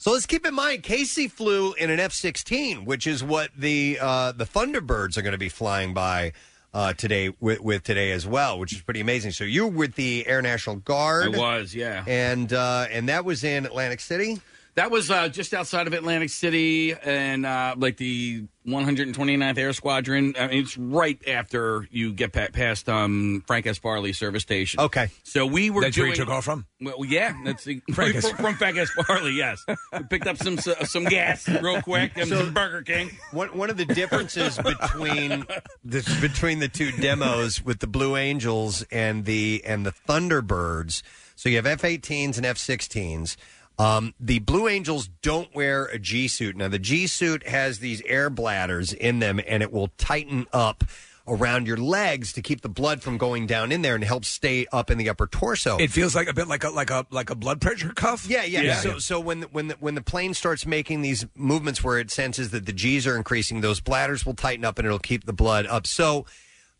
So 0.00 0.12
let's 0.12 0.26
keep 0.26 0.46
in 0.46 0.54
mind, 0.54 0.84
Casey 0.84 1.26
flew 1.26 1.72
in 1.72 1.90
an 1.90 1.98
F 1.98 2.12
sixteen, 2.12 2.84
which 2.84 3.04
is 3.04 3.24
what 3.24 3.50
the 3.58 3.98
uh, 4.00 4.30
the 4.30 4.44
Thunderbirds 4.44 5.18
are 5.18 5.22
going 5.22 5.32
to 5.32 5.38
be 5.38 5.48
flying 5.48 5.92
by. 5.92 6.32
Uh, 6.74 6.92
today 6.92 7.34
with, 7.40 7.60
with 7.60 7.82
today 7.82 8.12
as 8.12 8.26
well, 8.26 8.58
which 8.58 8.74
is 8.74 8.82
pretty 8.82 9.00
amazing. 9.00 9.32
So 9.32 9.42
you 9.42 9.66
were 9.66 9.72
with 9.72 9.94
the 9.94 10.26
Air 10.26 10.42
National 10.42 10.76
Guard. 10.76 11.34
I 11.34 11.38
was, 11.38 11.74
yeah. 11.74 12.04
and 12.06 12.52
uh, 12.52 12.86
and 12.90 13.08
that 13.08 13.24
was 13.24 13.42
in 13.42 13.64
Atlantic 13.64 14.00
City. 14.00 14.38
That 14.78 14.92
was 14.92 15.10
uh, 15.10 15.28
just 15.28 15.54
outside 15.54 15.88
of 15.88 15.92
Atlantic 15.92 16.30
City 16.30 16.94
and 16.94 17.44
uh, 17.44 17.74
like 17.76 17.96
the 17.96 18.44
129th 18.64 19.58
Air 19.58 19.72
Squadron. 19.72 20.36
I 20.38 20.46
mean, 20.46 20.62
it's 20.62 20.78
right 20.78 21.18
after 21.26 21.88
you 21.90 22.12
get 22.12 22.32
pa- 22.32 22.46
past 22.52 22.88
um, 22.88 23.42
Frank 23.48 23.66
S. 23.66 23.76
Farley 23.78 24.12
service 24.12 24.42
station. 24.44 24.78
Okay. 24.78 25.08
So 25.24 25.46
we 25.46 25.70
were 25.70 25.80
That's 25.82 25.96
where 25.96 26.06
doing. 26.06 26.16
you 26.16 26.24
took 26.24 26.32
off 26.32 26.44
from? 26.44 26.64
Well, 26.80 27.04
yeah, 27.04 27.34
that's 27.44 27.64
the, 27.64 27.82
Frank 27.92 28.20
from, 28.20 28.30
S. 28.30 28.30
from 28.40 28.54
Frank 28.54 28.76
S. 28.78 28.88
Farley. 28.90 29.32
Yes, 29.32 29.64
we 29.66 30.04
picked 30.04 30.28
up 30.28 30.36
some 30.36 30.58
some 30.58 31.04
gas 31.06 31.48
real 31.48 31.82
quick 31.82 32.12
and 32.16 32.28
So- 32.28 32.44
some 32.44 32.54
Burger 32.54 32.82
King. 32.82 33.10
One 33.32 33.48
one 33.58 33.70
of 33.70 33.78
the 33.78 33.84
differences 33.84 34.58
between 34.58 35.44
the 35.84 36.18
between 36.20 36.60
the 36.60 36.68
two 36.68 36.92
demos 36.92 37.64
with 37.64 37.80
the 37.80 37.88
Blue 37.88 38.14
Angels 38.16 38.84
and 38.92 39.24
the 39.24 39.60
and 39.66 39.84
the 39.84 39.92
Thunderbirds. 40.08 41.02
So 41.34 41.48
you 41.48 41.54
have 41.56 41.66
F-18s 41.66 42.36
and 42.36 42.44
F-16s. 42.44 43.36
Um, 43.78 44.14
the 44.18 44.40
Blue 44.40 44.66
Angels 44.66 45.08
don't 45.22 45.54
wear 45.54 45.84
a 45.84 45.98
G 45.98 46.26
suit. 46.28 46.56
Now 46.56 46.68
the 46.68 46.78
G 46.78 47.06
suit 47.06 47.46
has 47.46 47.78
these 47.78 48.02
air 48.02 48.28
bladders 48.28 48.92
in 48.92 49.20
them, 49.20 49.40
and 49.46 49.62
it 49.62 49.72
will 49.72 49.88
tighten 49.98 50.46
up 50.52 50.84
around 51.28 51.66
your 51.66 51.76
legs 51.76 52.32
to 52.32 52.42
keep 52.42 52.62
the 52.62 52.68
blood 52.68 53.02
from 53.02 53.18
going 53.18 53.46
down 53.46 53.70
in 53.70 53.82
there 53.82 53.94
and 53.94 54.02
help 54.02 54.24
stay 54.24 54.66
up 54.72 54.90
in 54.90 54.98
the 54.98 55.08
upper 55.08 55.26
torso. 55.26 55.76
It 55.76 55.90
feels 55.90 56.14
like 56.14 56.28
a 56.28 56.32
bit 56.32 56.48
like 56.48 56.64
a 56.64 56.70
like 56.70 56.90
a 56.90 57.06
like 57.10 57.30
a 57.30 57.34
blood 57.34 57.60
pressure 57.60 57.90
cuff. 57.90 58.26
Yeah, 58.28 58.44
yeah. 58.44 58.76
So, 58.76 58.98
so 58.98 59.20
when 59.20 59.40
the, 59.40 59.46
when 59.48 59.68
the, 59.68 59.76
when 59.78 59.94
the 59.94 60.02
plane 60.02 60.34
starts 60.34 60.66
making 60.66 61.02
these 61.02 61.26
movements 61.34 61.84
where 61.84 61.98
it 61.98 62.10
senses 62.10 62.50
that 62.50 62.66
the 62.66 62.72
G's 62.72 63.06
are 63.06 63.16
increasing, 63.16 63.60
those 63.60 63.80
bladders 63.80 64.26
will 64.26 64.34
tighten 64.34 64.64
up 64.64 64.78
and 64.78 64.86
it'll 64.86 64.98
keep 64.98 65.24
the 65.24 65.32
blood 65.32 65.66
up. 65.66 65.86
So 65.86 66.26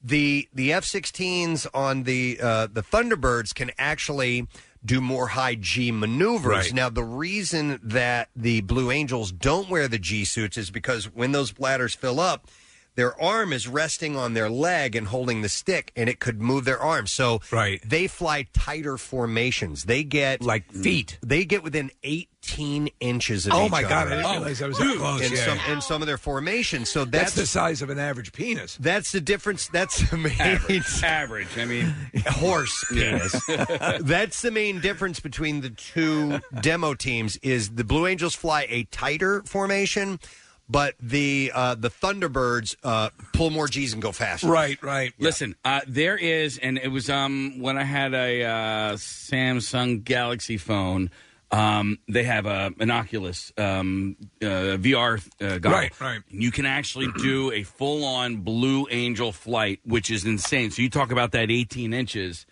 the 0.02 0.48
the 0.52 0.72
F-16s 0.72 1.66
on 1.74 2.04
the 2.04 2.38
uh, 2.42 2.68
the 2.72 2.82
Thunderbirds 2.82 3.54
can 3.54 3.70
actually 3.78 4.46
do 4.88 5.00
more 5.00 5.28
high 5.28 5.54
G 5.54 5.92
maneuvers. 5.92 6.46
Right. 6.46 6.74
Now 6.74 6.88
the 6.88 7.04
reason 7.04 7.78
that 7.84 8.30
the 8.34 8.62
Blue 8.62 8.90
Angels 8.90 9.30
don't 9.30 9.68
wear 9.68 9.86
the 9.86 9.98
G 9.98 10.24
suits 10.24 10.56
is 10.56 10.70
because 10.70 11.04
when 11.14 11.30
those 11.30 11.52
bladders 11.52 11.94
fill 11.94 12.18
up, 12.18 12.48
their 12.98 13.18
arm 13.22 13.52
is 13.52 13.68
resting 13.68 14.16
on 14.16 14.34
their 14.34 14.50
leg 14.50 14.96
and 14.96 15.06
holding 15.06 15.42
the 15.42 15.48
stick, 15.48 15.92
and 15.94 16.08
it 16.08 16.18
could 16.18 16.40
move 16.42 16.64
their 16.64 16.80
arm. 16.80 17.06
So 17.06 17.40
right. 17.52 17.80
they 17.88 18.08
fly 18.08 18.48
tighter 18.52 18.98
formations. 18.98 19.84
They 19.84 20.02
get 20.02 20.42
like 20.42 20.72
feet. 20.72 21.16
They 21.24 21.44
get 21.44 21.62
within 21.62 21.92
18 22.02 22.88
inches 22.98 23.46
of 23.46 23.52
Oh, 23.52 23.66
each 23.66 23.70
my 23.70 23.82
God, 23.82 24.08
other. 24.08 24.16
I 24.16 24.16
didn't 24.16 24.32
realize 24.32 24.58
that 24.58 24.68
was 24.68 24.78
that 24.78 24.96
close, 24.96 25.20
In 25.20 25.30
yeah. 25.30 25.44
some 25.44 25.72
in 25.72 25.80
some 25.80 26.02
of 26.02 26.08
their 26.08 26.18
formations. 26.18 26.90
So 26.90 27.04
That's 27.04 27.26
that's, 27.26 27.34
the 27.36 27.46
size 27.46 27.82
of 27.82 27.90
an 27.90 28.00
average 28.00 28.32
penis. 28.32 28.76
That's 28.80 29.12
the 29.12 29.20
difference. 29.20 29.68
That's 29.68 30.10
the 30.10 30.16
main 30.16 30.40
Average. 30.40 30.84
Average. 31.04 31.56
I 31.56 31.66
mean, 31.66 31.94
horse 32.26 32.84
penis. 32.90 33.40
That's 34.00 34.42
the 34.42 34.50
main 34.50 34.80
difference 34.80 35.20
between 35.20 35.60
the 35.60 35.70
two 35.70 36.40
demo 36.60 36.94
teams. 36.94 37.36
Is 37.36 37.70
the 37.70 37.84
Blue 37.84 38.08
Angels 38.08 38.34
fly 38.34 38.66
a 38.68 38.82
tighter 38.90 39.44
formation, 39.44 40.18
but 40.68 40.94
the 41.00 41.50
uh, 41.54 41.74
the 41.74 41.90
Thunderbirds 41.90 42.76
uh, 42.82 43.10
pull 43.32 43.50
more 43.50 43.68
G's 43.68 43.92
and 43.92 44.02
go 44.02 44.12
faster. 44.12 44.48
Right, 44.48 44.82
right. 44.82 45.12
Listen, 45.18 45.56
uh, 45.64 45.80
there 45.86 46.16
is, 46.16 46.58
and 46.58 46.78
it 46.78 46.88
was 46.88 47.08
um 47.08 47.60
when 47.60 47.78
I 47.78 47.84
had 47.84 48.14
a 48.14 48.44
uh, 48.44 48.92
Samsung 48.94 50.04
Galaxy 50.04 50.56
phone. 50.56 51.10
Um, 51.50 51.98
they 52.06 52.24
have 52.24 52.44
a 52.44 52.72
an 52.78 52.90
Oculus 52.90 53.52
um, 53.56 54.16
uh, 54.42 54.76
VR 54.76 55.26
uh, 55.40 55.58
goggle. 55.58 55.70
Right, 55.70 56.00
right. 56.00 56.20
You 56.28 56.50
can 56.50 56.66
actually 56.66 57.08
do 57.22 57.50
a 57.52 57.62
full 57.62 58.04
on 58.04 58.38
Blue 58.38 58.86
Angel 58.90 59.32
flight, 59.32 59.80
which 59.84 60.10
is 60.10 60.26
insane. 60.26 60.70
So 60.70 60.82
you 60.82 60.90
talk 60.90 61.10
about 61.10 61.32
that 61.32 61.50
18 61.50 61.94
inches. 61.94 62.44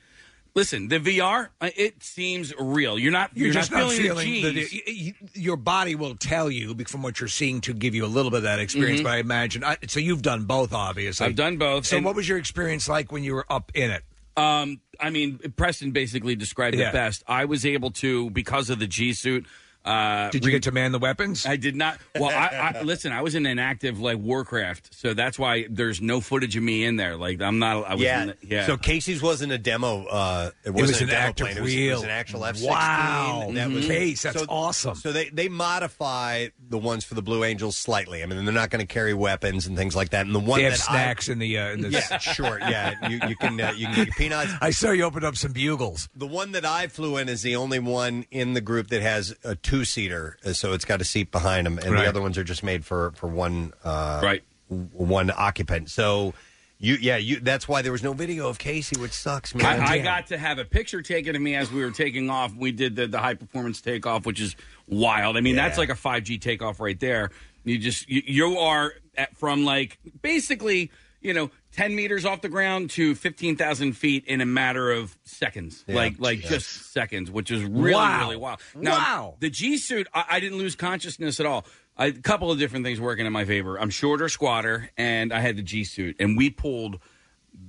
Listen, 0.57 0.88
the 0.88 0.98
VR, 0.98 1.50
uh, 1.61 1.68
it 1.76 2.02
seems 2.02 2.52
real. 2.59 2.98
You're 2.98 3.12
not. 3.12 3.30
You're, 3.34 3.46
You're, 3.48 3.54
just 3.54 3.70
not 3.70 3.80
not 3.84 3.92
feeling, 3.92 4.26
feeling 4.26 4.54
the 4.54 4.64
the, 4.64 4.82
y- 4.88 5.14
y- 5.22 5.28
your 5.34 5.57
body 5.59 5.94
will 5.94 6.16
tell 6.16 6.50
you 6.50 6.74
from 6.88 7.02
what 7.02 7.20
you're 7.20 7.28
seeing 7.28 7.61
to 7.61 7.74
give 7.74 7.94
you 7.94 8.07
a 8.07 8.09
little 8.09 8.30
bit 8.30 8.38
of 8.38 8.42
that 8.44 8.59
experience. 8.59 9.00
Mhm. 9.00 9.04
But 9.04 9.12
I 9.12 9.16
imagine 9.18 9.62
I, 9.62 9.76
so. 9.86 10.00
You've 10.00 10.22
done 10.22 10.44
both, 10.46 10.72
obviously. 10.72 11.26
I've 11.26 11.34
done 11.36 11.59
both. 11.59 11.84
So, 11.86 11.96
and- 11.98 12.07
what 12.07 12.16
was 12.16 12.26
your 12.26 12.38
experience 12.38 12.88
like 12.88 13.12
when 13.12 13.22
you 13.22 13.34
were 13.34 13.44
up 13.52 13.70
in 13.74 13.90
it? 13.90 14.02
Um, 14.38 14.80
I 14.98 15.11
mean, 15.11 15.38
Preston 15.57 15.92
basically 15.92 16.36
described 16.36 16.76
Yeah. 16.76 16.88
it 16.88 16.92
best. 16.92 17.22
I 17.26 17.44
was 17.44 17.64
able 17.66 17.90
to 17.92 18.30
because 18.30 18.70
of 18.70 18.78
the 18.78 18.86
G 18.86 19.12
suit. 19.12 19.46
Uh, 19.87 20.30
Did 20.30 20.45
you 20.45 20.51
get 20.51 20.64
to 20.64 20.72
man 20.72 20.91
the 20.91 20.99
weapons? 20.99 21.47
I 21.47 21.57
did 21.57 21.76
not. 21.76 21.99
Well, 22.18 22.30
I, 22.30 22.74
I 22.76 22.82
listen. 22.82 23.12
I 23.12 23.22
was 23.22 23.37
in 23.37 23.47
an 23.47 23.61
active 23.61 24.01
like 24.01 24.18
Warcraft, 24.18 24.93
so 24.95 25.14
that's 25.14 25.39
why 25.39 25.66
there's 25.70 26.01
no 26.03 26.20
footage 26.20 26.57
of 26.57 26.62
me 26.62 26.84
in 26.84 26.97
there. 26.97 27.16
Like 27.16 27.41
I'm 27.41 27.61
not. 27.61 27.84
I 27.84 27.95
was 27.95 28.03
yeah. 28.03 28.22
In 28.22 28.26
the, 28.28 28.37
yeah. 28.43 28.66
So 28.66 28.76
Casey's 28.76 29.22
wasn't 29.22 29.53
a 29.53 29.59
demo. 29.59 30.05
Uh, 30.07 30.51
it 30.64 30.70
was 30.70 30.91
wasn't 30.91 31.03
an 31.03 31.09
a 31.09 31.12
demo 31.12 31.28
active 31.28 31.47
plane. 31.47 31.57
It 31.57 31.62
was, 31.62 31.74
it 31.74 31.91
was 31.93 32.03
an 32.03 32.11
actual 32.11 32.45
F 32.45 32.57
sixteen. 32.57 32.70
Wow. 32.74 33.51
That 33.53 33.70
was 33.70 33.87
Case, 33.87 34.22
that's 34.22 34.41
so, 34.41 34.47
awesome. 34.49 34.97
So 34.97 35.12
they 35.12 35.28
they 35.28 35.49
modify 35.49 36.49
the 36.68 36.78
ones 36.78 37.05
for 37.05 37.14
the 37.14 37.22
Blue 37.22 37.45
Angels 37.45 37.76
slightly. 37.76 38.24
I 38.24 38.26
mean, 38.26 38.45
they're 38.45 38.53
not 38.53 38.70
going 38.70 38.84
to 38.84 38.93
carry 38.93 39.14
weapons 39.14 39.68
and 39.68 39.76
things 39.76 39.95
like 39.95 40.11
that. 40.11 40.26
And 40.26 40.34
the 40.34 40.41
one 40.41 40.59
They 40.59 40.64
have 40.64 40.72
that 40.72 40.80
snacks 40.80 41.28
in 41.28 41.39
the. 41.39 41.59
Uh, 41.59 41.70
in 41.70 41.82
the 41.82 41.91
yeah, 41.91 42.18
sure. 42.18 42.59
Yeah, 42.59 43.09
you, 43.09 43.20
you 43.28 43.37
can 43.37 43.61
uh, 43.61 43.72
you 43.76 43.87
can 43.87 44.07
get 44.07 44.14
peanuts. 44.16 44.53
I 44.61 44.70
saw 44.70 44.91
you 44.91 45.05
opened 45.05 45.24
up 45.24 45.37
some 45.37 45.53
bugles. 45.53 46.09
The 46.16 46.26
one 46.26 46.53
that 46.53 46.64
I 46.64 46.89
flew 46.89 47.18
in 47.18 47.28
is 47.28 47.43
the 47.43 47.55
only 47.55 47.78
one 47.78 48.26
in 48.32 48.55
the 48.55 48.61
group 48.61 48.89
that 48.89 49.03
has 49.03 49.37
a 49.45 49.55
two 49.55 49.75
seater, 49.84 50.38
so 50.52 50.72
it's 50.72 50.84
got 50.84 51.00
a 51.00 51.04
seat 51.04 51.30
behind 51.30 51.66
them, 51.66 51.78
and 51.78 51.92
Right. 51.92 52.02
the 52.02 52.08
other 52.08 52.20
ones 52.22 52.36
are 52.38 52.44
just 52.44 52.62
made 52.62 52.84
for 52.84 53.12
for 53.12 53.26
one 53.28 53.72
uh, 53.84 54.20
right 54.22 54.42
one 54.68 55.30
occupant. 55.30 55.90
So 55.90 56.34
you 56.78 56.96
yeah 57.00 57.16
you 57.16 57.40
that's 57.40 57.66
why 57.68 57.82
there 57.82 57.92
was 57.92 58.02
no 58.02 58.12
video 58.12 58.48
of 58.48 58.58
Casey, 58.58 59.00
which 59.00 59.12
sucks, 59.12 59.54
man. 59.54 59.80
I, 59.80 59.94
I 59.94 59.98
got 59.98 60.26
to 60.28 60.38
have 60.38 60.58
a 60.58 60.64
picture 60.64 61.00
taken 61.02 61.34
of 61.36 61.40
me 61.42 61.54
as 61.54 61.70
we 61.72 61.84
were 61.84 61.90
taking 61.90 62.28
off. 62.30 62.54
We 62.54 62.72
did 62.72 62.96
the, 62.96 63.06
the 63.06 63.18
high 63.18 63.34
performance 63.34 63.80
takeoff, 63.80 64.26
which 64.26 64.40
is 64.40 64.56
wild. 64.88 65.36
I 65.36 65.40
mean, 65.40 65.56
that's 65.56 65.76
Yeah. 65.76 65.80
like 65.80 65.88
a 65.90 65.94
5G 65.94 66.40
takeoff 66.40 66.80
right 66.80 66.98
there. 67.00 67.30
You 67.64 67.78
just 67.78 68.08
you, 68.08 68.22
you 68.26 68.58
are 68.58 68.92
at, 69.16 69.36
from 69.36 69.64
like 69.64 69.98
basically 70.22 70.90
you 71.22 71.32
know 71.34 71.50
10 71.76 71.94
meters 71.94 72.24
off 72.24 72.40
the 72.40 72.48
ground 72.48 72.88
to 72.90 73.14
15,000 73.14 73.92
feet 73.92 74.24
in 74.26 74.40
a 74.40 74.46
matter 74.46 74.90
of 74.90 75.16
seconds, 75.24 75.84
Yeah. 75.86 75.94
like 75.96 76.14
like 76.18 76.40
Yes. 76.42 76.50
just 76.50 76.92
seconds, 76.92 77.30
which 77.30 77.50
is 77.50 77.62
really 77.64 77.92
Wow. 77.94 78.20
really 78.20 78.36
wild. 78.36 78.60
Now, 78.74 78.92
Wow. 78.92 79.34
the 79.40 79.50
G 79.50 79.76
suit, 79.76 80.06
I, 80.14 80.24
I 80.30 80.40
didn't 80.40 80.58
lose 80.58 80.74
consciousness 80.74 81.38
at 81.38 81.46
all. 81.46 81.66
I, 81.98 82.06
a 82.06 82.12
couple 82.12 82.50
of 82.50 82.58
different 82.58 82.84
things 82.84 83.00
working 83.00 83.26
in 83.26 83.32
my 83.32 83.44
favor. 83.44 83.78
I'm 83.78 83.90
shorter 83.90 84.28
squatter, 84.28 84.90
and 84.96 85.32
I 85.32 85.40
had 85.40 85.56
the 85.56 85.62
G 85.62 85.84
suit, 85.84 86.16
and 86.18 86.36
we 86.36 86.50
pulled 86.50 86.98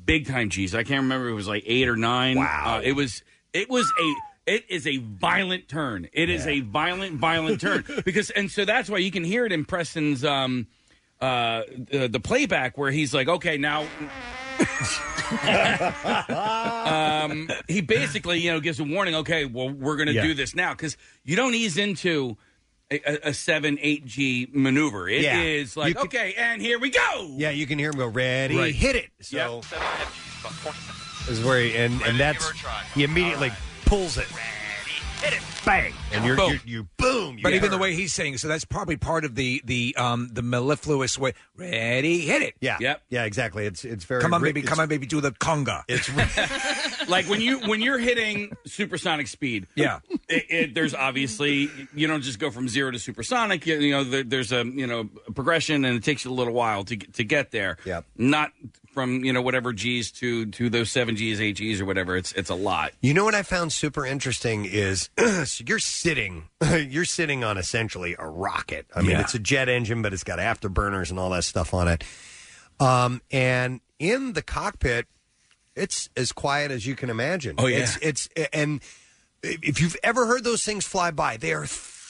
big 0.06 0.26
time 0.28 0.50
G's. 0.50 0.74
I 0.76 0.84
can't 0.84 1.04
remember 1.04 1.28
if 1.28 1.32
it 1.32 1.36
was 1.36 1.48
like 1.48 1.64
eight 1.66 1.88
or 1.88 1.96
nine. 1.98 2.38
Wow. 2.38 2.78
Uh, 2.78 2.82
it 2.84 2.94
was 2.94 3.24
it 3.54 3.70
was 3.70 3.92
a 4.02 4.16
it 4.54 4.66
is 4.70 4.88
a 4.88 4.98
violent 4.98 5.68
turn. 5.68 6.08
It 6.14 6.30
is 6.30 6.48
a 6.48 6.62
violent, 6.62 7.16
violent 7.20 7.60
turn. 7.60 7.84
Because 8.06 8.30
and 8.30 8.50
so 8.50 8.64
that's 8.64 8.90
why 8.90 8.98
you 9.00 9.12
can 9.12 9.24
hear 9.26 9.46
it 9.46 9.52
in 9.52 9.66
Preston's 9.66 10.24
um 10.24 10.68
uh 11.22 11.64
the, 11.92 12.08
the 12.08 12.20
playback 12.20 12.78
where 12.78 12.92
he's 12.92 13.14
like, 13.14 13.28
okay, 13.28 13.58
now 13.58 13.86
um, 16.30 17.50
he 17.68 17.82
basically, 17.82 18.40
you 18.40 18.52
know, 18.52 18.60
gives 18.60 18.80
a 18.80 18.84
warning. 18.84 19.16
Okay, 19.16 19.46
well, 19.46 19.70
we're 19.70 19.96
going 19.96 20.08
to 20.08 20.14
Yeah. 20.14 20.24
do 20.24 20.34
this 20.34 20.56
now 20.56 20.74
because 20.74 20.98
you 21.24 21.36
don't 21.36 21.54
ease 21.54 21.78
into 21.78 22.38
a, 22.92 23.00
a, 23.06 23.30
a 23.30 23.34
seven, 23.34 23.78
eight 23.82 24.06
G 24.06 24.48
maneuver. 24.52 25.10
It 25.10 25.24
is 25.24 25.76
Yeah. 25.76 25.82
like, 25.84 25.96
can- 25.96 26.06
okay, 26.06 26.34
and 26.38 26.62
here 26.62 26.80
we 26.80 26.90
go. 26.90 27.34
Yeah, 27.38 27.50
you 27.52 27.68
can 27.68 27.78
hear 27.80 27.90
him 27.90 27.98
go 27.98 28.08
ready, 28.08 28.58
Right. 28.58 28.74
hit 28.76 28.96
it. 28.96 29.10
So 29.22 29.62
is 31.30 31.44
where 31.44 31.60
he, 31.62 31.76
and 31.76 32.02
and 32.04 32.18
that's 32.20 32.50
he 32.94 33.04
immediately 33.04 33.52
pulls 33.86 34.18
it. 34.18 34.28
Hit 35.22 35.34
it. 35.34 35.40
Bang, 35.66 35.94
and 36.14 36.24
you're, 36.24 36.38
Boom. 36.38 36.52
you're 36.52 36.60
you 36.66 36.88
boom. 36.96 37.40
But 37.44 37.50
you 37.50 37.58
even 37.58 37.72
the 37.72 37.78
way 37.78 37.94
he's 37.94 38.14
saying, 38.14 38.38
so 38.38 38.48
that's 38.48 38.64
probably 38.64 38.96
part 38.96 39.26
of 39.26 39.36
the 39.36 39.62
the 39.66 39.94
um 39.98 40.30
the 40.32 40.42
mellifluous 40.42 41.18
way. 41.18 41.34
Ready, 41.58 42.22
hit 42.22 42.42
it. 42.42 42.54
Yeah. 42.62 42.78
Yep. 42.80 43.02
Yeah, 43.10 43.26
exactly. 43.26 43.66
It's 43.66 43.84
it's 43.84 44.06
very 44.06 44.22
Come 44.22 44.34
on, 44.34 44.42
ri- 44.42 44.54
baby. 44.54 44.66
Come 44.66 44.80
on, 44.80 44.88
baby. 44.88 45.06
Do 45.08 45.20
the 45.20 45.32
conga. 45.32 45.84
It's 45.90 46.10
like 47.10 47.28
when 47.28 47.42
you 47.42 47.60
when 47.68 47.82
you're 47.82 47.98
hitting 48.00 48.56
supersonic 48.66 49.28
speed. 49.28 49.68
Yeah. 49.76 50.00
It, 50.30 50.46
it, 50.50 50.74
there's 50.74 50.94
obviously 50.96 51.70
you 51.94 52.08
don't 52.08 52.22
just 52.22 52.40
go 52.40 52.50
from 52.50 52.70
zero 52.70 52.92
to 52.92 53.00
supersonic. 53.00 53.66
You, 53.66 53.80
you 53.80 53.92
know, 53.92 54.04
there, 54.06 54.24
there's 54.24 54.54
a 54.54 54.64
you 54.64 54.88
know 54.88 55.10
a 55.28 55.32
progression, 55.34 55.84
and 55.84 55.98
it 55.98 56.04
takes 56.04 56.24
you 56.24 56.32
a 56.32 56.34
little 56.34 56.54
while 56.54 56.86
to 56.86 56.96
get- 56.96 57.14
to 57.16 57.24
get 57.26 57.52
there. 57.52 57.78
Yeah. 57.84 58.02
Not 58.18 58.52
from 58.98 59.24
you 59.24 59.32
know 59.32 59.44
whatever 59.44 59.74
G's 59.74 60.10
to 60.14 60.48
to 60.48 60.72
those 60.72 60.90
seven 60.90 61.16
G's, 61.16 61.40
eight 61.40 61.58
G's, 61.58 61.80
or 61.80 61.86
whatever. 61.86 62.18
It's 62.18 62.32
it's 62.32 62.50
a 62.50 62.56
lot. 62.56 62.94
You 63.00 63.14
know 63.14 63.24
what 63.26 63.36
I 63.36 63.44
found 63.44 63.72
super 63.72 64.08
interesting 64.08 64.66
is 64.66 65.12
so 65.46 65.64
you're 65.68 65.78
sitting 65.78 66.46
you're 66.90 67.06
sitting 67.06 67.44
on 67.44 67.60
essentially 67.60 68.16
a 68.18 68.26
rocket. 68.28 68.88
I 68.96 69.02
mean, 69.02 69.12
Yeah. 69.12 69.22
it's 69.22 69.36
a 69.36 69.40
jet 69.40 69.70
engine, 69.70 70.02
but 70.02 70.14
it's 70.14 70.24
got 70.24 70.40
afterburners 70.40 71.12
and 71.12 71.20
all 71.20 71.30
that 71.30 71.44
stuff 71.44 71.76
on 71.76 71.88
it. 71.88 72.04
Um, 72.80 73.22
and 73.30 73.82
in 74.00 74.34
the 74.34 74.42
cockpit, 74.42 75.06
it's 75.76 76.10
as 76.18 76.32
quiet 76.32 76.72
as 76.72 76.88
you 76.88 76.96
can 76.96 77.12
imagine. 77.12 77.54
Oh, 77.60 77.68
yeah. 77.68 77.80
it's 77.84 77.98
it's 78.02 78.30
and 78.52 78.82
if 79.44 79.80
you've 79.80 79.96
ever 80.02 80.26
heard 80.26 80.44
those 80.44 80.64
things 80.64 80.86
fly 80.88 81.12
by, 81.12 81.38
they 81.38 81.54
are 81.54 81.66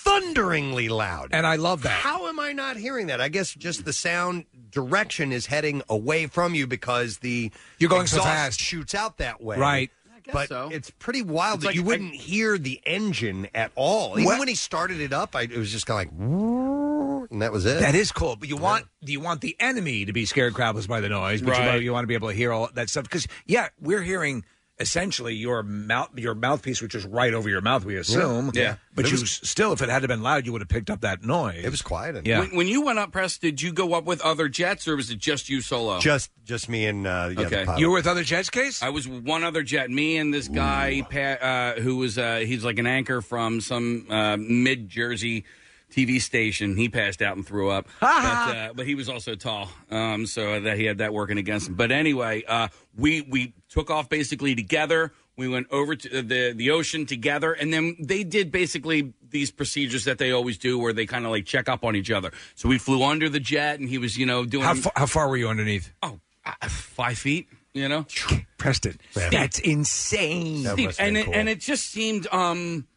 thunderingly 0.07 0.89
loud. 0.89 1.29
And 1.31 1.45
I 1.45 1.55
love 1.55 1.83
that. 1.83 1.89
How 1.89 2.27
am 2.27 2.39
I 2.39 2.53
not 2.53 2.77
hearing 2.77 3.07
that? 3.07 3.21
I 3.21 3.29
guess 3.29 3.53
just 3.53 3.85
the 3.85 3.93
sound 3.93 4.45
direction 4.71 5.31
is 5.31 5.45
heading 5.47 5.81
away 5.89 6.27
from 6.27 6.55
you 6.55 6.67
because 6.67 7.19
the 7.19 7.51
You're 7.79 7.89
going 7.89 8.07
so 8.07 8.17
exhaust 8.17 8.27
fast. 8.35 8.59
shoots 8.59 8.95
out 8.95 9.17
that 9.17 9.41
way. 9.41 9.57
Right. 9.57 9.91
but 10.33 10.49
so. 10.49 10.69
it's 10.73 10.89
pretty 10.91 11.21
wild 11.21 11.55
It's 11.55 11.61
that 11.63 11.67
like- 11.67 11.75
you 11.75 11.83
wouldn't 11.83 12.13
hear 12.13 12.57
the 12.57 12.81
engine 12.85 13.47
at 13.55 13.71
all. 13.75 14.11
Even 14.13 14.25
Well- 14.25 14.39
when 14.39 14.47
he 14.49 14.55
started 14.55 14.99
it 14.99 15.13
up, 15.13 15.35
I, 15.35 15.43
it 15.43 15.57
was 15.57 15.71
just 15.71 15.85
kind 15.85 16.09
of 16.09 16.13
like, 16.13 17.29
and 17.31 17.41
that 17.41 17.51
was 17.53 17.65
it. 17.65 17.79
That 17.79 17.95
is 17.95 18.11
cool, 18.11 18.35
but 18.35 18.47
you 18.49 18.57
want 18.57 18.85
do 19.03 19.11
you 19.11 19.19
want 19.19 19.41
the 19.41 19.55
enemy 19.59 20.05
to 20.05 20.13
be 20.13 20.25
scared 20.25 20.53
crapless 20.53 20.87
by 20.87 20.99
the 21.01 21.09
noise? 21.09 21.41
But 21.41 21.47
you, 21.55 21.59
Right. 21.61 21.67
want, 21.69 21.81
you 21.83 21.93
want 21.93 22.03
to 22.03 22.07
be 22.07 22.13
able 22.13 22.29
to 22.29 22.33
hear 22.35 22.51
all 22.53 22.69
that 22.73 22.89
stuff 22.89 23.03
because 23.03 23.27
yeah, 23.45 23.69
we're 23.81 24.01
hearing 24.01 24.43
essentially 24.79 25.33
your 25.33 25.63
mouth 25.63 26.09
your 26.15 26.35
mouthpiece, 26.35 26.81
which 26.81 26.93
is 26.95 27.05
right 27.05 27.33
over 27.33 27.49
your 27.49 27.61
mouth. 27.61 27.83
We 27.83 27.95
assume, 27.97 28.51
Yeah. 28.53 28.75
But 28.93 29.05
It 29.05 29.11
you 29.11 29.19
was- 29.21 29.39
still, 29.43 29.73
if 29.73 29.81
it 29.81 29.89
had 29.89 30.05
been 30.07 30.21
loud, 30.23 30.45
you 30.45 30.51
would 30.51 30.61
have 30.61 30.69
picked 30.69 30.89
up 30.89 31.01
that 31.01 31.23
noise. 31.23 31.63
It 31.63 31.69
was 31.69 31.81
quiet. 31.81 32.25
Yeah, 32.25 32.39
When, 32.39 32.55
when 32.55 32.67
you 32.67 32.81
went 32.81 32.99
up, 32.99 33.11
Press, 33.11 33.37
did 33.37 33.61
you 33.61 33.71
go 33.71 33.93
up 33.93 34.05
with 34.05 34.21
other 34.21 34.47
jets 34.47 34.87
or 34.87 34.95
was 34.95 35.09
it 35.09 35.17
just 35.19 35.49
you 35.49 35.61
solo? 35.61 35.99
Just 35.99 36.31
just 36.45 36.69
me 36.69 36.85
and 36.85 37.05
uh, 37.05 37.29
yeah, 37.29 37.35
the 37.35 37.45
okay. 37.47 37.65
pilot. 37.65 37.79
You 37.79 37.89
were 37.89 37.95
with 37.95 38.07
other 38.07 38.23
jets, 38.23 38.49
case? 38.49 38.81
I 38.81 38.89
was 38.89 39.07
one 39.07 39.43
other 39.43 39.63
jet. 39.63 39.89
Me 39.89 40.17
and 40.17 40.33
this 40.33 40.47
guy, 40.47 41.05
Pat, 41.09 41.41
uh, 41.41 41.81
who 41.81 41.97
was 41.97 42.17
uh, 42.17 42.37
he's 42.45 42.63
like 42.63 42.79
an 42.79 42.87
anchor 42.87 43.21
from 43.21 43.61
some 43.61 44.05
uh, 44.09 44.37
mid 44.37 44.89
Jersey 44.89 45.45
TV 45.91 46.21
station. 46.21 46.75
He 46.77 46.89
passed 46.89 47.21
out 47.21 47.35
and 47.37 47.45
threw 47.47 47.69
up, 47.69 47.87
but, 48.01 48.07
uh, 48.07 48.73
but 48.75 48.85
he 48.85 48.95
was 48.95 49.07
also 49.09 49.35
tall, 49.35 49.69
um, 49.89 50.25
so 50.25 50.59
that 50.59 50.77
he 50.77 50.85
had 50.85 50.97
that 50.97 51.13
working 51.13 51.37
against 51.37 51.69
him. 51.69 51.75
But 51.75 51.91
anyway, 51.91 52.43
uh, 52.47 52.67
we 52.97 53.21
we 53.21 53.53
took 53.69 53.89
off 53.89 54.09
basically 54.09 54.55
together. 54.55 55.13
We 55.35 55.47
went 55.47 55.67
over 55.71 55.95
to 55.95 56.21
the 56.21 56.53
the 56.55 56.71
ocean 56.71 57.05
together, 57.05 57.53
and 57.53 57.71
then 57.71 57.95
they 57.99 58.23
did 58.23 58.51
basically 58.51 59.13
these 59.29 59.51
procedures 59.51 60.05
that 60.05 60.17
they 60.17 60.31
always 60.31 60.57
do, 60.57 60.79
where 60.79 60.93
they 60.93 61.05
kind 61.05 61.25
of 61.25 61.31
like 61.31 61.45
check 61.45 61.69
up 61.69 61.83
on 61.83 61.95
each 61.95 62.09
other. 62.09 62.31
So 62.55 62.67
we 62.69 62.77
flew 62.79 63.03
under 63.03 63.29
the 63.29 63.39
jet, 63.39 63.79
and 63.79 63.87
he 63.87 63.97
was, 63.99 64.17
you 64.17 64.25
know, 64.25 64.45
doing 64.45 64.63
how, 64.63 64.73
fa- 64.73 64.91
how 64.95 65.05
far 65.05 65.29
were 65.29 65.37
you 65.37 65.47
underneath? 65.47 65.91
Oh, 66.01 66.19
uh, 66.45 66.67
five 66.67 67.17
feet. 67.19 67.47
You 67.73 67.87
know, 67.87 68.07
Preston, 68.57 68.97
that's 69.13 69.59
insane. 69.59 70.65
Steve, 70.65 70.95
and 70.97 71.15
it, 71.15 71.27
and 71.27 71.47
it 71.47 71.59
just 71.59 71.91
seemed 71.91 72.25
um 72.31 72.87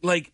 like 0.00 0.32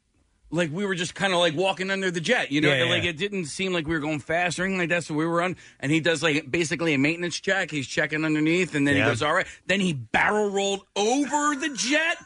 like 0.51 0.71
we 0.73 0.85
were 0.87 0.95
just 0.95 1.15
kind 1.15 1.33
of 1.33 1.39
like 1.41 1.55
walking 1.55 1.91
under 1.91 2.11
the 2.11 2.21
jet, 2.21 2.53
you 2.53 2.61
know, 2.61 2.69
Yeah, 2.69 2.85
yeah, 2.85 2.91
like 2.91 3.03
yeah. 3.05 3.11
it 3.11 3.17
didn't 3.17 3.47
seem 3.47 3.73
like 3.73 3.87
we 3.87 3.95
were 3.95 4.01
going 4.01 4.21
fast 4.21 4.59
or 4.59 4.65
anything 4.65 4.79
like 4.79 4.89
that. 4.91 5.05
So 5.05 5.15
we 5.15 5.27
were 5.27 5.43
on, 5.43 5.57
and 5.81 5.91
he 5.91 6.01
does 6.01 6.23
like 6.23 6.51
basically 6.51 6.95
a 6.95 6.99
maintenance 6.99 7.39
check. 7.41 7.71
He's 7.71 7.87
checking 7.87 8.25
underneath, 8.25 8.75
and 8.75 8.87
then 8.87 8.95
he 8.97 9.01
goes, 9.03 9.23
"All 9.23 9.35
right." 9.35 9.47
Then 9.67 9.81
he 9.81 9.93
barrel 9.93 10.51
rolled 10.51 10.87
over 10.95 11.57
the 11.57 11.71
jet. 11.71 12.17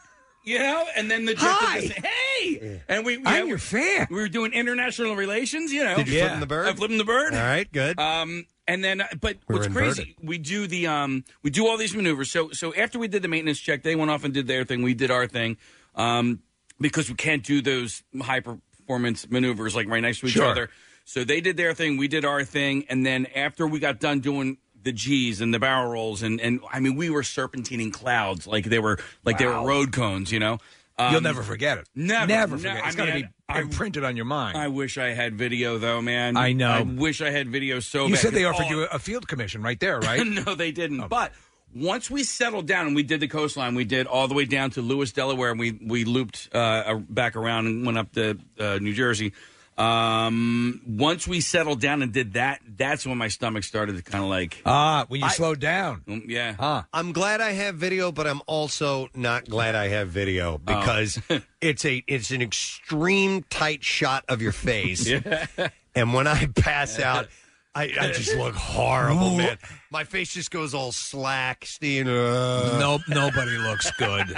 You 0.43 0.57
know, 0.57 0.87
and 0.95 1.09
then 1.09 1.25
the 1.25 1.35
jet 1.35 1.43
Hi. 1.43 1.79
hey, 1.81 2.81
and 2.89 3.05
we, 3.05 3.21
I'm 3.23 3.47
your 3.47 3.59
fan. 3.59 4.07
We 4.09 4.15
were 4.15 4.27
doing 4.27 4.53
international 4.53 5.15
relations. 5.15 5.71
You 5.71 5.83
know, 5.83 5.95
Did 5.97 6.07
you 6.07 6.17
flip 6.19 6.31
him 6.31 6.39
the 6.39 6.47
bird? 6.47 6.67
I 6.67 6.73
flipped 6.73 6.91
him 6.91 6.97
the 6.97 7.03
bird. 7.03 7.35
All 7.35 7.39
right, 7.39 7.71
good. 7.71 7.99
Um, 7.99 8.47
and 8.67 8.83
then, 8.83 9.03
but 9.19 9.37
We 9.47 9.53
what's 9.55 9.67
were 9.67 9.73
crazy, 9.75 10.15
we 10.19 10.39
do 10.39 10.65
the 10.65 10.87
um, 10.87 11.25
we 11.43 11.51
do 11.51 11.67
all 11.67 11.77
these 11.77 11.93
maneuvers. 11.95 12.31
So, 12.31 12.49
so 12.53 12.73
after 12.73 12.97
we 12.97 13.07
did 13.07 13.21
the 13.21 13.27
maintenance 13.27 13.59
check, 13.59 13.83
they 13.83 13.95
went 13.95 14.09
off 14.09 14.23
and 14.23 14.33
did 14.33 14.47
their 14.47 14.63
thing. 14.63 14.81
We 14.81 14.95
did 14.95 15.11
our 15.11 15.27
thing, 15.27 15.57
um, 15.93 16.39
because 16.81 17.07
we 17.09 17.15
can't 17.15 17.43
do 17.43 17.61
those 17.61 18.03
high 18.21 18.41
performance 18.41 19.29
maneuvers 19.29 19.75
like 19.75 19.87
right 19.87 20.01
next 20.01 20.19
to 20.21 20.25
each 20.27 20.33
Sure. 20.33 20.45
other. 20.47 20.69
So 21.05 21.23
they 21.23 21.41
did 21.41 21.57
their 21.57 21.73
thing, 21.73 21.97
we 21.97 22.07
did 22.07 22.25
our 22.25 22.43
thing, 22.43 22.85
and 22.89 23.05
then 23.05 23.25
after 23.35 23.65
we 23.67 23.79
got 23.79 23.99
done 23.99 24.19
doing 24.19 24.57
the 24.83 24.91
G's 24.91 25.41
and 25.41 25.53
the 25.53 25.59
barrel 25.59 25.91
rolls, 25.91 26.23
and 26.23 26.41
and 26.41 26.59
I 26.71 26.79
mean, 26.79 26.95
we 26.95 27.09
were 27.09 27.21
serpentining 27.23 27.91
clouds 27.93 28.47
like 28.47 28.65
they 28.65 28.79
were 28.79 28.97
like 29.23 29.37
they 29.37 29.45
were 29.45 29.61
road 29.65 29.91
cones, 29.93 30.31
you 30.31 30.39
know. 30.39 30.57
You'll 30.99 31.17
Um, 31.17 31.23
never 31.23 31.41
forget 31.41 31.79
it. 31.79 31.87
Never, 31.95 32.27
never 32.27 32.51
no, 32.51 32.57
forget. 32.57 32.77
it. 32.77 32.83
It's 32.87 32.95
got 32.95 33.05
to 33.05 33.13
be 33.13 33.25
I- 33.49 33.61
imprinted 33.61 34.03
on 34.03 34.15
your 34.15 34.25
mind. 34.25 34.55
I 34.55 34.67
wish 34.67 34.99
I 34.99 35.13
had 35.13 35.33
video 35.35 35.79
though, 35.79 35.99
man. 36.01 36.37
I 36.37 36.53
know. 36.53 36.69
I 36.69 36.81
wish 36.81 37.21
I 37.21 37.31
had 37.31 37.49
video 37.49 37.79
so 37.79 38.05
you 38.05 38.13
bad. 38.13 38.21
said 38.21 38.33
they 38.33 38.45
offered 38.45 38.65
all- 38.65 38.69
you 38.71 38.83
a 38.83 38.99
field 38.99 39.27
commission 39.27 39.63
right 39.63 39.79
there, 39.79 39.99
right? 39.99 40.23
no, 40.45 40.53
they 40.53 40.71
didn't. 40.71 41.07
But 41.07 41.33
once 41.75 42.09
we 42.11 42.23
settled 42.23 42.67
down 42.67 42.87
and 42.87 42.95
we 42.95 43.03
did 43.03 43.19
the 43.19 43.27
coastline, 43.27 43.75
we 43.75 43.85
did 43.85 44.07
all 44.07 44.27
the 44.27 44.33
way 44.33 44.45
down 44.45 44.71
to 44.71 44.81
Lewes, 44.81 45.11
Delaware, 45.11 45.51
and 45.51 45.59
we 45.59 45.71
we 45.71 46.03
looped 46.05 46.49
uh, 46.53 46.95
back 47.09 47.35
around 47.35 47.67
and 47.67 47.85
went 47.85 47.97
up 47.97 48.11
to 48.13 48.37
uh, 48.59 48.77
New 48.81 48.93
Jersey. 48.93 49.33
Um, 49.77 50.81
once 50.85 51.27
we 51.27 51.41
settled 51.41 51.81
down 51.81 52.01
and 52.03 52.11
did 52.13 52.33
that, 52.33 52.59
that's 52.77 53.05
when 53.05 53.17
my 53.17 53.29
stomach 53.29 53.63
started 53.63 53.95
to 53.95 54.03
kind 54.03 54.23
of 54.23 54.29
like 54.29 54.61
Ah, 54.65 55.05
when 55.07 55.21
you 55.21 55.25
I- 55.25 55.29
slowed 55.31 55.59
down. 55.59 56.01
Mm, 56.07 56.23
yeah. 56.27 56.55
Ah. 56.59 56.85
I'm 56.93 57.13
glad 57.13 57.41
I 57.41 57.51
have 57.53 57.75
video, 57.75 58.11
but 58.11 58.27
I'm 58.27 58.41
also 58.45 59.09
not 59.15 59.49
glad 59.49 59.73
I 59.73 59.87
have 59.87 60.09
video 60.09 60.55
Oh. 60.55 60.57
because 60.59 61.19
it's 61.61 61.83
a 61.85 62.03
it's 62.07 62.31
an 62.31 62.41
extreme 62.41 63.43
tight 63.49 63.83
shot 63.83 64.23
of 64.29 64.41
your 64.41 64.51
face, 64.51 65.09
and 65.95 66.13
when 66.13 66.27
I 66.27 66.45
pass 66.47 66.99
out. 67.09 67.27
I, 67.73 67.83
I 67.83 68.07
just 68.13 68.35
look 68.35 68.53
horrible, 68.55 69.37
man. 69.37 69.57
My 69.91 70.03
face 70.03 70.33
just 70.33 70.51
goes 70.51 70.73
all 70.73 70.91
slack, 70.91 71.65
Steve. 71.65 72.05
Nope, 72.05 73.01
nobody 73.07 73.57
looks 73.57 73.89
good. 73.91 74.35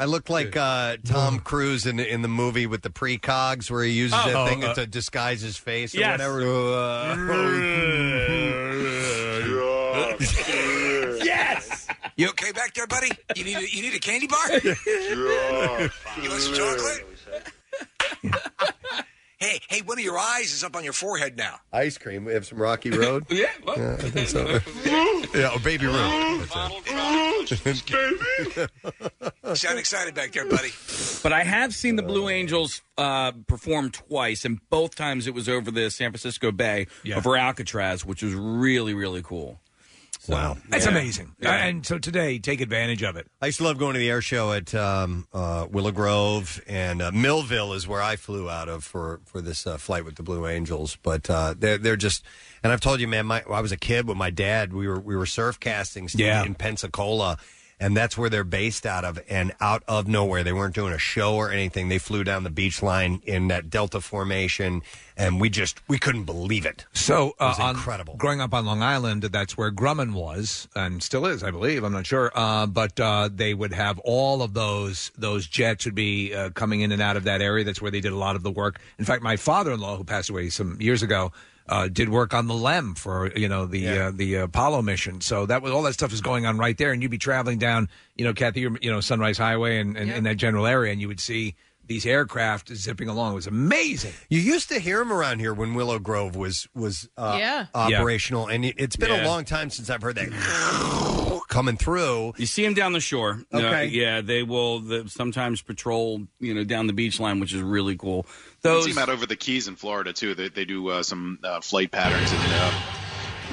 I 0.00 0.04
look 0.04 0.30
like 0.30 0.56
uh, 0.56 0.96
Tom 1.04 1.40
Cruise 1.40 1.84
in 1.86 1.96
the, 1.96 2.08
in 2.12 2.22
the 2.22 2.28
movie 2.28 2.66
with 2.66 2.82
the 2.82 2.90
precogs 2.90 3.68
where 3.70 3.82
he 3.82 3.90
uses 3.90 4.16
Oh. 4.22 4.30
that 4.32 4.48
thing 4.48 4.62
uh, 4.64 4.74
to 4.74 4.86
disguise 4.86 5.40
his 5.40 5.56
face 5.56 5.92
or 5.94 5.98
Yes. 5.98 6.12
whatever. 6.20 6.42
yes. 11.24 11.86
You 12.16 12.28
okay 12.30 12.52
back 12.52 12.74
there, 12.74 12.86
buddy? 12.86 13.10
You 13.36 13.44
need 13.44 13.56
a, 13.56 13.70
you 13.74 13.82
need 13.82 13.94
a 13.94 13.98
candy 14.00 14.26
bar? 14.26 14.38
you 16.22 16.30
want 16.30 16.42
some 16.42 16.54
chocolate? 16.54 17.04
Hey, 19.38 19.60
hey, 19.68 19.80
one 19.82 19.98
of 19.98 20.04
your 20.04 20.18
eyes 20.18 20.52
is 20.52 20.62
up 20.64 20.76
on 20.76 20.84
your 20.84 20.92
forehead 20.92 21.36
now. 21.36 21.56
Ice 21.72 21.96
cream. 21.98 22.24
We 22.24 22.32
have 22.34 22.46
some 22.46 22.58
Rocky 22.58 22.90
Road. 22.90 23.24
yeah, 23.30 23.46
well. 23.64 23.78
Yeah, 23.78 23.92
I 23.94 24.10
think 24.10 24.28
so. 24.28 24.58
yeah, 25.38 25.54
or 25.54 25.60
Baby 25.60 25.86
Ruth. 25.86 26.50
That's 27.48 27.66
it. 27.66 28.70
You 29.46 29.54
sound 29.54 29.78
excited 29.78 30.14
back 30.14 30.32
there, 30.32 30.44
buddy. 30.46 30.70
But 31.22 31.32
I 31.32 31.42
have 31.44 31.74
seen 31.74 31.96
the 31.96 32.02
Blue 32.02 32.28
Angels 32.28 32.82
uh, 32.96 33.32
perform 33.46 33.90
twice, 33.90 34.44
and 34.44 34.60
both 34.70 34.94
times 34.94 35.26
it 35.26 35.34
was 35.34 35.48
over 35.48 35.70
the 35.70 35.90
San 35.90 36.10
Francisco 36.10 36.52
Bay 36.52 36.86
Yeah. 37.04 37.16
over 37.16 37.36
Alcatraz, 37.36 38.04
which 38.04 38.22
was 38.22 38.34
really, 38.34 38.94
really 38.94 39.22
cool. 39.22 39.60
So, 40.28 40.34
Wow. 40.34 40.58
That's 40.68 40.84
yeah. 40.84 40.90
amazing. 40.92 41.34
Yeah. 41.40 41.54
And 41.64 41.86
so 41.86 41.98
today, 41.98 42.38
take 42.38 42.60
advantage 42.60 43.02
of 43.02 43.16
it. 43.16 43.26
I 43.40 43.46
used 43.46 43.58
to 43.58 43.64
love 43.64 43.78
going 43.78 43.94
to 43.94 43.98
the 43.98 44.10
air 44.10 44.20
show 44.20 44.52
at 44.52 44.74
um, 44.74 45.26
uh, 45.32 45.66
Willow 45.70 45.90
Grove 45.90 46.60
and 46.68 47.00
uh, 47.00 47.10
Millville 47.12 47.72
is 47.72 47.88
where 47.88 48.02
I 48.02 48.16
flew 48.16 48.50
out 48.50 48.68
of 48.68 48.84
for 48.84 49.20
for 49.24 49.40
this 49.40 49.66
uh, 49.66 49.78
flight 49.78 50.04
with 50.04 50.16
the 50.16 50.22
Blue 50.22 50.46
Angels. 50.46 50.98
But 51.02 51.30
uh, 51.30 51.54
they're 51.58 51.78
they're 51.78 51.96
just, 51.96 52.24
and 52.62 52.70
I've 52.74 52.80
told 52.82 53.00
you, 53.00 53.08
man, 53.08 53.24
my, 53.24 53.42
I 53.50 53.62
was 53.62 53.72
a 53.72 53.78
kid 53.78 54.06
with 54.06 54.18
my 54.18 54.28
dad. 54.28 54.74
We 54.74 54.86
were 54.86 55.00
we 55.00 55.16
were 55.16 55.24
surf 55.26 55.58
casting 55.58 56.08
Yeah. 56.14 56.44
in 56.44 56.54
Pensacola. 56.54 57.38
And 57.80 57.96
that's 57.96 58.18
where 58.18 58.28
they're 58.28 58.42
based 58.42 58.84
out 58.86 59.04
of. 59.04 59.20
And 59.28 59.52
out 59.60 59.84
of 59.86 60.08
nowhere, 60.08 60.42
they 60.42 60.52
weren't 60.52 60.74
doing 60.74 60.92
a 60.92 60.98
show 60.98 61.36
or 61.36 61.52
anything. 61.52 61.88
They 61.88 61.98
flew 61.98 62.24
down 62.24 62.42
the 62.42 62.50
beach 62.50 62.82
line 62.82 63.22
in 63.24 63.46
that 63.48 63.70
Delta 63.70 64.00
formation, 64.00 64.82
and 65.16 65.40
we 65.40 65.48
just 65.48 65.80
we 65.86 65.96
couldn't 65.98 66.24
believe 66.24 66.66
it. 66.66 66.86
So 66.92 67.28
It 67.28 67.34
uh, 67.38 67.48
was 67.48 67.58
on- 67.60 67.76
incredible. 67.76 68.16
growing 68.16 68.40
up 68.40 68.52
on 68.52 68.66
Long 68.66 68.82
Island, 68.82 69.22
that's 69.22 69.56
where 69.56 69.70
Grumman 69.70 70.12
was 70.12 70.66
and 70.74 71.00
still 71.02 71.24
is, 71.26 71.44
I 71.44 71.52
believe. 71.52 71.84
I'm 71.84 71.92
not 71.92 72.06
sure, 72.06 72.32
uh, 72.34 72.66
but 72.66 72.98
uh, 72.98 73.28
they 73.32 73.54
would 73.54 73.72
have 73.72 74.00
all 74.00 74.42
of 74.42 74.54
those 74.54 75.12
those 75.16 75.46
jets 75.46 75.84
would 75.84 75.94
be 75.94 76.34
uh, 76.34 76.50
coming 76.50 76.80
in 76.80 76.90
and 76.90 77.00
out 77.00 77.16
of 77.16 77.24
that 77.24 77.40
area. 77.40 77.64
That's 77.64 77.80
where 77.80 77.92
they 77.92 78.00
did 78.00 78.12
a 78.12 78.16
lot 78.16 78.34
of 78.34 78.42
the 78.42 78.50
work. 78.50 78.80
In 78.98 79.04
fact, 79.04 79.22
my 79.22 79.36
father-in-law, 79.36 79.96
who 79.98 80.04
passed 80.04 80.30
away 80.30 80.48
some 80.50 80.80
years 80.80 81.02
ago. 81.04 81.30
Uh, 81.68 81.86
did 81.86 82.08
work 82.08 82.32
on 82.32 82.46
the 82.46 82.54
LEM 82.54 82.94
for 82.94 83.30
you 83.36 83.48
know 83.48 83.66
the 83.66 83.86
uh, 83.88 84.10
the 84.10 84.36
Apollo 84.36 84.82
mission, 84.82 85.20
so 85.20 85.44
that 85.46 85.60
was 85.60 85.70
all 85.70 85.82
that 85.82 85.92
stuff 85.92 86.12
is 86.14 86.22
going 86.22 86.46
on 86.46 86.56
right 86.56 86.78
there, 86.78 86.92
and 86.92 87.02
you'd 87.02 87.10
be 87.10 87.18
traveling 87.18 87.58
down 87.58 87.88
you 88.16 88.24
know 88.24 88.32
Kathy 88.32 88.60
you 88.60 88.90
know 88.90 89.00
Sunrise 89.00 89.36
Highway 89.36 89.78
and, 89.78 89.96
and 89.96 90.10
in 90.10 90.24
that 90.24 90.38
general 90.38 90.66
area, 90.66 90.92
and 90.92 91.00
you 91.00 91.08
would 91.08 91.20
see 91.20 91.54
these 91.88 92.06
aircraft 92.06 92.72
zipping 92.74 93.08
along. 93.08 93.32
It 93.32 93.36
was 93.36 93.46
amazing. 93.46 94.12
You 94.28 94.38
used 94.40 94.68
to 94.68 94.78
hear 94.78 94.98
them 94.98 95.12
around 95.12 95.40
here 95.40 95.52
when 95.52 95.74
Willow 95.74 95.98
Grove 95.98 96.36
was 96.36 96.68
was 96.74 97.08
uh, 97.16 97.36
Yeah. 97.38 97.66
operational, 97.74 98.46
and 98.46 98.64
it- 98.64 98.76
it's 98.78 98.96
been 98.96 99.10
Yeah. 99.10 99.24
a 99.24 99.26
long 99.26 99.44
time 99.44 99.70
since 99.70 99.90
I've 99.90 100.02
heard 100.02 100.16
that 100.16 100.28
coming 101.48 101.76
through. 101.76 102.34
You 102.36 102.46
see 102.46 102.62
them 102.62 102.74
down 102.74 102.92
the 102.92 103.00
shore. 103.00 103.42
Uh, 103.52 103.58
Okay. 103.58 103.86
yeah, 103.86 104.20
they 104.20 104.42
will 104.42 104.80
the, 104.80 105.08
sometimes 105.08 105.62
patrol, 105.62 106.26
you 106.40 106.54
know, 106.54 106.62
down 106.64 106.86
the 106.86 106.92
beach 106.92 107.18
line, 107.18 107.40
which 107.40 107.52
is 107.54 107.62
really 107.62 107.96
cool. 107.96 108.26
You 108.26 108.32
Those 108.62 108.84
see 108.84 108.92
them 108.92 109.02
out 109.02 109.08
over 109.08 109.24
the 109.26 109.36
Keys 109.36 109.66
in 109.66 109.74
Florida 109.76 110.12
too. 110.12 110.34
They, 110.34 110.48
they 110.50 110.64
do 110.66 110.88
uh, 110.88 111.02
some 111.02 111.38
uh, 111.42 111.60
flight 111.62 111.90
patterns, 111.90 112.30
and 112.32 112.40
uh, 112.52 112.70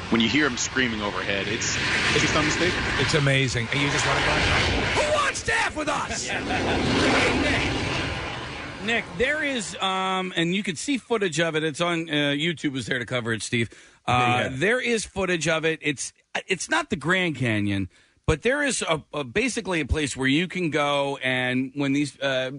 when 0.09 0.19
you 0.21 0.27
hear 0.27 0.43
them 0.47 0.57
screaming 0.57 1.01
overhead, 1.01 1.47
it's 1.47 1.77
it's 2.13 2.21
just 2.21 2.35
unmistakable. 2.35 2.77
It's 2.99 3.13
amazing, 3.13 3.67
and 3.71 3.79
you 3.81 3.89
just 3.89 4.05
want 4.05 4.19
to 4.19 4.25
go. 4.25 4.31
Who 5.01 5.13
wants 5.13 5.39
staff 5.39 5.75
with 5.77 5.87
us? 5.87 6.29
Nick, 8.85 9.03
there 9.17 9.43
is, 9.43 9.75
um, 9.81 10.31
and 10.35 10.53
you 10.53 10.61
can 10.61 10.75
see 10.75 10.97
footage 10.99 11.39
of 11.39 11.55
it. 11.55 11.63
It's 11.63 11.81
on 11.81 12.07
uh, 12.07 12.33
YouTube. 12.33 12.73
Was 12.73 12.85
there 12.85 12.99
to 12.99 13.05
cover 13.05 13.33
it, 13.33 13.41
Steve? 13.41 13.69
Uh, 14.05 14.49
There 14.51 14.79
is 14.79 15.05
footage 15.05 15.47
of 15.47 15.65
it. 15.65 15.79
It's 15.81 16.13
it's 16.47 16.69
not 16.69 16.91
the 16.91 16.95
Grand 16.95 17.35
Canyon, 17.35 17.89
but 18.27 18.43
there 18.43 18.61
is 18.61 18.83
a, 18.83 19.01
a 19.11 19.23
basically 19.23 19.81
a 19.81 19.85
place 19.85 20.15
where 20.15 20.27
you 20.27 20.47
can 20.47 20.69
go, 20.69 21.17
and 21.23 21.71
when 21.73 21.93
these 21.93 22.19
uh, 22.19 22.51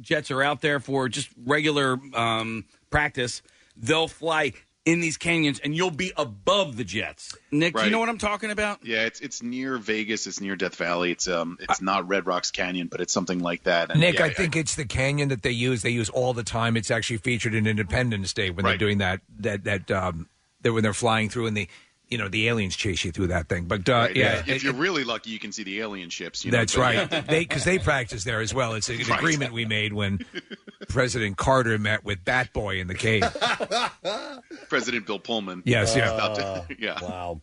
jets 0.00 0.30
are 0.30 0.42
out 0.42 0.62
there 0.62 0.80
for 0.80 1.08
just 1.10 1.28
regular 1.44 1.98
um, 2.14 2.64
practice, 2.88 3.42
they'll 3.76 4.08
fly 4.08 4.52
in 4.84 5.00
these 5.00 5.16
canyons, 5.16 5.58
and 5.60 5.74
you'll 5.74 5.90
be 5.90 6.12
above 6.16 6.76
the 6.76 6.84
jets. 6.84 7.34
Nick, 7.50 7.74
do 7.74 7.84
you 7.84 7.90
know 7.90 7.98
what 7.98 8.08
I'm 8.08 8.18
talking 8.18 8.50
about? 8.50 8.84
Yeah, 8.84 9.04
it's 9.04 9.20
it's 9.20 9.42
near 9.42 9.78
Vegas. 9.78 10.26
It's 10.26 10.40
near 10.40 10.56
Death 10.56 10.76
Valley. 10.76 11.10
It's 11.10 11.26
um, 11.26 11.56
it's 11.60 11.80
not 11.80 12.06
Red 12.06 12.26
Rocks 12.26 12.50
Canyon, 12.50 12.88
but 12.90 13.00
it's 13.00 13.12
something 13.12 13.38
like 13.38 13.64
that. 13.64 13.90
And 13.90 14.00
Nick, 14.00 14.18
yeah, 14.18 14.26
I 14.26 14.30
think 14.30 14.56
it's 14.56 14.74
the 14.74 14.84
canyon 14.84 15.28
that 15.30 15.42
they 15.42 15.50
use. 15.50 15.82
They 15.82 15.90
use 15.90 16.10
all 16.10 16.34
the 16.34 16.42
time. 16.42 16.76
It's 16.76 16.90
actually 16.90 17.18
featured 17.18 17.54
in 17.54 17.66
Independence 17.66 18.32
Day 18.32 18.50
when 18.50 18.64
they're 18.64 18.76
doing 18.76 18.98
that. 18.98 19.20
That 19.38 19.64
that 19.64 19.90
um, 19.90 20.28
that 20.62 20.72
when 20.72 20.82
they're 20.82 20.92
flying 20.92 21.28
through 21.28 21.46
and 21.46 21.56
the 21.56 21.68
you 22.14 22.18
know 22.18 22.28
the 22.28 22.46
aliens 22.48 22.76
chase 22.76 23.04
you 23.04 23.10
through 23.10 23.26
that 23.26 23.48
thing. 23.48 23.64
But 23.64 23.88
uh, 23.88 23.92
Right, 23.92 24.14
yeah, 24.16 24.36
If 24.38 24.48
it- 24.48 24.62
you're 24.62 24.72
really 24.72 25.02
lucky, 25.02 25.30
you 25.30 25.40
can 25.40 25.50
see 25.50 25.64
the 25.64 25.80
alien 25.80 26.10
ships. 26.10 26.44
You 26.44 26.52
know, 26.52 26.58
that's 26.58 26.76
but 26.76 26.80
right. 26.80 27.08
yeah. 27.10 27.20
They 27.22 27.40
because 27.40 27.64
they 27.64 27.80
practice 27.80 28.22
there 28.22 28.40
as 28.40 28.54
well. 28.54 28.74
It's 28.74 28.88
an 28.88 28.98
Right. 28.98 29.18
agreement 29.18 29.52
we 29.52 29.64
made 29.64 29.92
when 29.92 30.20
President 30.88 31.36
Carter 31.36 31.76
met 31.76 32.04
with 32.04 32.24
Bat 32.24 32.52
Boy 32.52 32.78
in 32.78 32.86
the 32.86 32.94
cave. 32.94 33.24
President 34.68 35.06
Bill 35.06 35.18
Pullman. 35.18 35.62
Yes, 35.64 35.96
yeah. 35.96 36.14
About 36.14 36.36
to- 36.68 36.76
yeah. 36.78 36.98
Wow. 37.02 37.40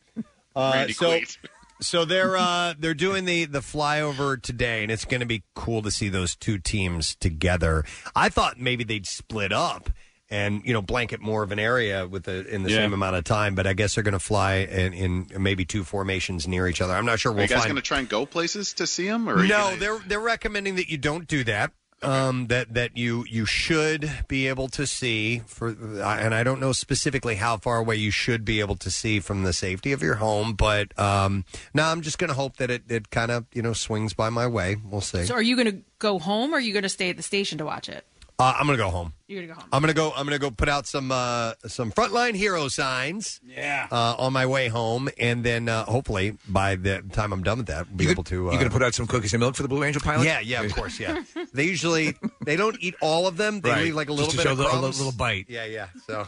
Uh, 0.56 0.72
Randy 0.76 0.94
so, 0.94 1.10
Quaid. 1.10 1.38
so 1.82 2.06
they're 2.06 2.38
uh, 2.38 2.74
they're 2.80 2.94
doing 2.94 3.26
the 3.26 3.46
the 3.46 3.60
flyover 3.60 4.42
today, 4.42 4.84
and 4.84 4.92
it's 4.92 5.06
going 5.06 5.22
to 5.22 5.26
be 5.26 5.44
cool 5.56 5.82
to 5.82 5.92
see 5.92 6.10
those 6.10 6.36
two 6.36 6.58
teams 6.58 7.16
together. 7.16 7.84
I 8.16 8.30
thought 8.30 8.60
maybe 8.60 8.84
they'd 8.84 9.06
split 9.08 9.52
up 9.52 9.90
and 10.32 10.64
you 10.66 10.74
know 10.74 10.82
blanket 10.82 11.22
more 11.22 11.44
of 11.44 11.52
an 11.52 11.60
area 11.60 12.08
with 12.08 12.24
the 12.24 12.48
in 12.48 12.64
the 12.64 12.72
Yeah. 12.72 12.78
same 12.78 12.94
amount 12.94 13.18
of 13.18 13.24
time, 13.26 13.54
but 13.54 13.68
I 13.68 13.74
guess 13.74 13.94
they're 13.94 14.04
going 14.04 14.14
to 14.14 14.20
fly 14.20 14.56
in, 14.56 14.94
in 14.94 15.28
maybe 15.44 15.66
two 15.66 15.84
formations 15.84 16.48
near 16.48 16.68
each 16.68 16.82
other. 16.82 16.94
I'm 16.96 17.06
not 17.06 17.20
sure. 17.20 17.32
Are 17.32 17.36
We'll 17.36 17.44
you 17.44 17.50
guys 17.50 17.60
find. 17.60 17.68
going 17.70 17.76
to 17.76 17.82
try 17.82 18.00
and 18.00 18.10
go 18.10 18.26
places 18.26 18.74
to 18.76 18.88
see 18.88 19.08
them? 19.08 19.30
Or 19.30 19.36
are 19.36 19.44
you 19.44 19.50
no, 19.50 19.58
gonna- 19.66 19.78
they're 19.78 20.00
they're 20.08 20.20
recommending 20.20 20.76
that 20.78 20.90
you 20.90 20.98
don't 20.98 21.28
do 21.28 21.44
that. 21.44 21.74
Um, 22.04 22.48
that 22.48 22.74
that 22.74 22.98
you 22.98 23.26
you 23.30 23.46
should 23.46 24.10
be 24.28 24.48
able 24.48 24.70
to 24.70 24.88
see 24.88 25.44
for, 25.46 25.68
and 25.68 26.34
I 26.34 26.44
don't 26.44 26.60
know 26.60 26.72
specifically 26.72 27.36
how 27.36 27.58
far 27.58 27.78
away 27.78 27.96
you 27.98 28.10
should 28.10 28.44
be 28.44 28.60
able 28.60 28.76
to 28.78 28.90
see 28.90 29.20
from 29.20 29.44
the 29.44 29.54
safety 29.54 29.92
of 29.92 30.02
your 30.02 30.16
home, 30.16 30.54
but 30.54 30.98
um, 30.98 31.46
no, 31.76 31.84
I'm 31.84 32.02
just 32.02 32.18
going 32.18 32.30
to 32.30 32.34
hope 32.34 32.58
that 32.58 32.72
it, 32.72 32.86
it 32.90 33.12
kind 33.12 33.30
of 33.30 33.46
you 33.54 33.62
know 33.62 33.74
swings 33.74 34.14
by 34.16 34.32
my 34.32 34.48
way. 34.48 34.78
We'll 34.84 35.02
see. 35.02 35.26
So 35.26 35.36
are 35.36 35.44
you 35.44 35.56
going 35.56 35.68
to 35.72 35.82
go 36.00 36.18
home 36.18 36.54
or 36.54 36.58
are 36.58 36.60
you 36.60 36.74
going 36.74 36.82
to 36.82 36.90
stay 36.90 37.12
at 37.12 37.18
the 37.18 37.24
station 37.24 37.60
to 37.60 37.66
watch 37.66 37.88
it? 37.88 38.04
Uh, 38.40 38.56
I'm 38.60 38.66
going 38.66 38.78
to 38.78 38.84
go 38.84 38.90
home. 38.90 39.14
You're 39.28 39.42
going 39.44 39.50
to 39.50 39.54
go 39.54 39.60
home. 39.62 39.70
I'm 39.72 39.82
gonna 39.82 39.94
go. 39.94 40.12
I'm 40.16 40.26
gonna 40.26 40.40
go 40.40 40.52
put 40.52 40.68
out 40.68 40.88
some 40.88 41.10
uh, 41.12 41.54
some 41.68 41.92
frontline 41.92 42.34
hero 42.36 42.68
signs. 42.68 43.40
Yeah. 43.46 43.88
Uh, 43.92 44.16
on 44.18 44.34
my 44.34 44.46
way 44.46 44.68
home, 44.68 45.10
and 45.18 45.44
then 45.44 45.70
uh, 45.70 45.86
hopefully 45.86 46.38
by 46.50 46.76
the 46.76 47.02
time 47.14 47.32
I'm 47.32 47.44
done 47.44 47.60
with 47.60 47.68
that, 47.68 47.88
we'll 47.88 47.98
be 47.98 48.10
able 48.10 48.24
to. 48.26 48.50
Uh, 48.50 48.52
you 48.52 48.58
going 48.58 48.70
to 48.70 48.74
put 48.74 48.84
out 48.84 48.94
some 48.94 49.08
cookies 49.08 49.34
and 49.34 49.40
milk 49.40 49.56
for 49.56 49.62
the 49.64 49.70
Blue 49.70 49.84
Angel 49.86 50.02
pilot? 50.02 50.26
Yeah, 50.26 50.40
yeah, 50.42 50.64
of 50.64 50.74
course, 50.76 51.00
yeah. 51.00 51.24
they 51.54 51.64
usually 51.64 52.16
they 52.44 52.56
don't 52.58 52.76
eat 52.82 52.96
all 53.02 53.26
of 53.28 53.38
them. 53.38 53.62
They 53.62 53.70
Right. 53.70 53.84
leave 53.86 53.96
like 53.96 54.10
a 54.10 54.14
little 54.14 54.26
Just 54.32 54.38
to 54.40 54.44
bit 54.44 54.44
show 54.48 54.52
of 54.54 54.58
the- 54.58 54.66
a 54.66 54.70
crumbs. 54.70 54.82
little- 55.00 55.06
little 55.06 55.18
bite. 55.18 55.46
Yeah, 55.48 55.64
yeah. 55.66 55.88
So 56.08 56.28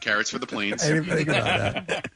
carrots 0.00 0.30
for 0.30 0.38
the 0.38 0.46
planes. 0.46 0.84
I 0.84 0.88
didn't 0.88 1.04
think 1.04 1.28
about 1.28 1.86
that. 1.86 2.10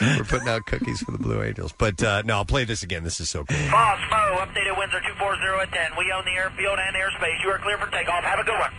We're 0.18 0.24
putting 0.24 0.48
out 0.48 0.66
cookies 0.66 1.00
for 1.00 1.12
the 1.12 1.18
Blue 1.18 1.42
Angels, 1.42 1.72
but 1.76 2.02
uh, 2.02 2.22
no, 2.22 2.36
I'll 2.36 2.44
play 2.44 2.64
this 2.64 2.82
again. 2.82 3.04
This 3.04 3.20
is 3.20 3.28
so 3.28 3.44
cool. 3.44 3.70
Boss 3.70 4.00
Mo, 4.10 4.44
updated 4.44 4.76
Windsor 4.78 5.00
240 5.00 5.62
at 5.62 5.72
10. 5.72 5.98
We 5.98 6.12
own 6.12 6.24
the 6.24 6.36
airfield 6.36 6.78
and 6.78 6.96
airspace. 6.96 7.42
You 7.42 7.50
are 7.50 7.58
clear 7.58 7.78
for 7.78 7.90
takeoff. 7.90 8.24
Have 8.24 8.40
a 8.40 8.44
good 8.44 8.58
one. 8.58 8.72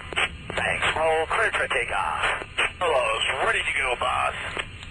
Thanks. 0.55 0.85
Roll 0.95 1.25
clear 1.27 1.51
for 1.51 1.67
takeoff. 1.67 2.45
Hello's 2.79 3.25
ready 3.45 3.59
to 3.59 3.73
go, 3.77 3.95
boss. 3.99 4.35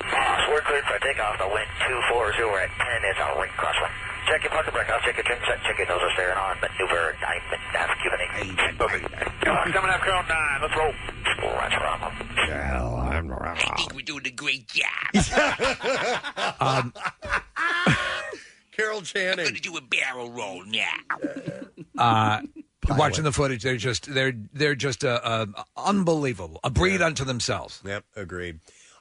Boss, 0.01 0.40
we're 0.48 0.62
cleared 0.62 0.85
for 0.85 0.98
takeoff. 1.01 1.39
The 1.39 1.48
wind 1.48 1.69
240 1.85 2.65
at 2.65 2.70
10 2.73 3.10
is 3.10 3.16
a 3.20 3.40
ring 3.40 3.52
crosswind. 3.60 4.07
Check 4.28 4.42
your 4.42 4.50
parking 4.50 4.72
brake. 4.72 4.90
I'll 4.90 5.00
check 5.00 5.16
your 5.16 5.24
trim 5.24 5.38
set. 5.48 5.59
Check 5.64 5.78
your 5.78 5.88
nose 5.88 6.00
are 6.02 6.12
staring 6.12 6.36
on. 6.36 6.60
Maneuver 6.60 7.16
diamond 7.20 7.62
nav 7.72 7.88
given 8.05 8.20
a 8.20 9.72
Coming 9.72 9.90
up, 9.90 10.00
Colonel 10.00 10.22
9. 10.28 10.62
Let's 10.62 10.76
roll. 10.76 10.92
That's 11.24 11.74
Rama. 11.80 12.12
I 13.60 13.74
think 13.76 13.94
we're 13.94 14.02
doing 14.02 14.26
a 14.26 14.30
great 14.30 14.66
job. 14.68 15.24
Um, 16.60 16.92
Carol 18.76 19.02
Channing. 19.02 19.30
I'm 19.30 19.44
going 19.44 19.55
to 19.55 19.60
do 19.60 19.76
a 19.76 19.80
barrel 19.80 20.30
roll 20.30 20.64
now. 20.64 20.90
uh, 21.96 22.40
watching 22.90 23.24
the 23.24 23.32
footage, 23.32 23.62
they're 23.62 23.76
just 23.76 24.12
they're 24.12 24.32
they're 24.52 24.74
just 24.74 25.05
uh, 25.05 25.20
uh, 25.22 25.46
unbelievable. 25.76 26.59
A 26.64 26.70
breed 26.70 27.00
unto 27.00 27.24
themselves. 27.24 27.80
Yep, 27.84 28.05
agreed. 28.16 28.59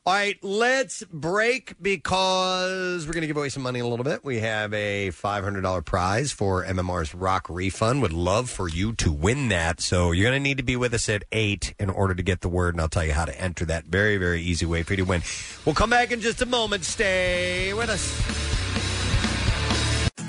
All 0.08 0.14
right, 0.14 0.42
let's 0.42 1.04
break 1.04 1.74
because 1.82 3.06
we're 3.06 3.12
going 3.12 3.24
to 3.24 3.28
give 3.28 3.36
away 3.36 3.50
some 3.50 3.62
money 3.62 3.80
in 3.80 3.86
a 3.86 3.90
little 3.90 4.06
bit. 4.06 4.24
We 4.24 4.40
have 4.40 4.74
a 4.74 5.10
$500 5.10 5.84
prize 5.84 6.32
for 6.32 6.64
MMR's 6.64 7.14
Rock 7.14 7.48
Refund. 7.50 8.02
Would 8.02 8.14
love 8.14 8.50
for 8.50 8.70
you 8.70 8.94
to 8.94 9.12
win 9.12 9.50
that. 9.50 9.82
So 9.82 10.14
you're 10.14 10.30
going 10.30 10.42
to 10.42 10.50
need 10.50 10.60
to 10.60 10.64
be 10.64 10.78
with 10.78 10.94
us 10.94 11.10
at 11.10 11.26
8 11.34 11.76
in 11.78 11.90
order 11.90 12.16
to 12.16 12.24
get 12.24 12.40
the 12.40 12.48
word, 12.48 12.74
and 12.74 12.80
I'll 12.80 12.88
tell 12.88 13.04
you 13.04 13.12
how 13.12 13.26
to 13.26 13.38
enter 13.38 13.66
that. 13.66 13.84
Very, 13.88 14.16
very 14.16 14.42
easy 14.42 14.66
way 14.66 14.82
for 14.82 14.94
you 14.94 15.04
to 15.04 15.04
win. 15.04 15.24
We'll 15.66 15.76
come 15.76 15.90
back 15.90 16.14
in 16.14 16.22
just 16.22 16.42
a 16.42 16.46
moment. 16.46 16.86
Stay 16.86 17.74
with 17.74 17.90
us. 17.90 18.67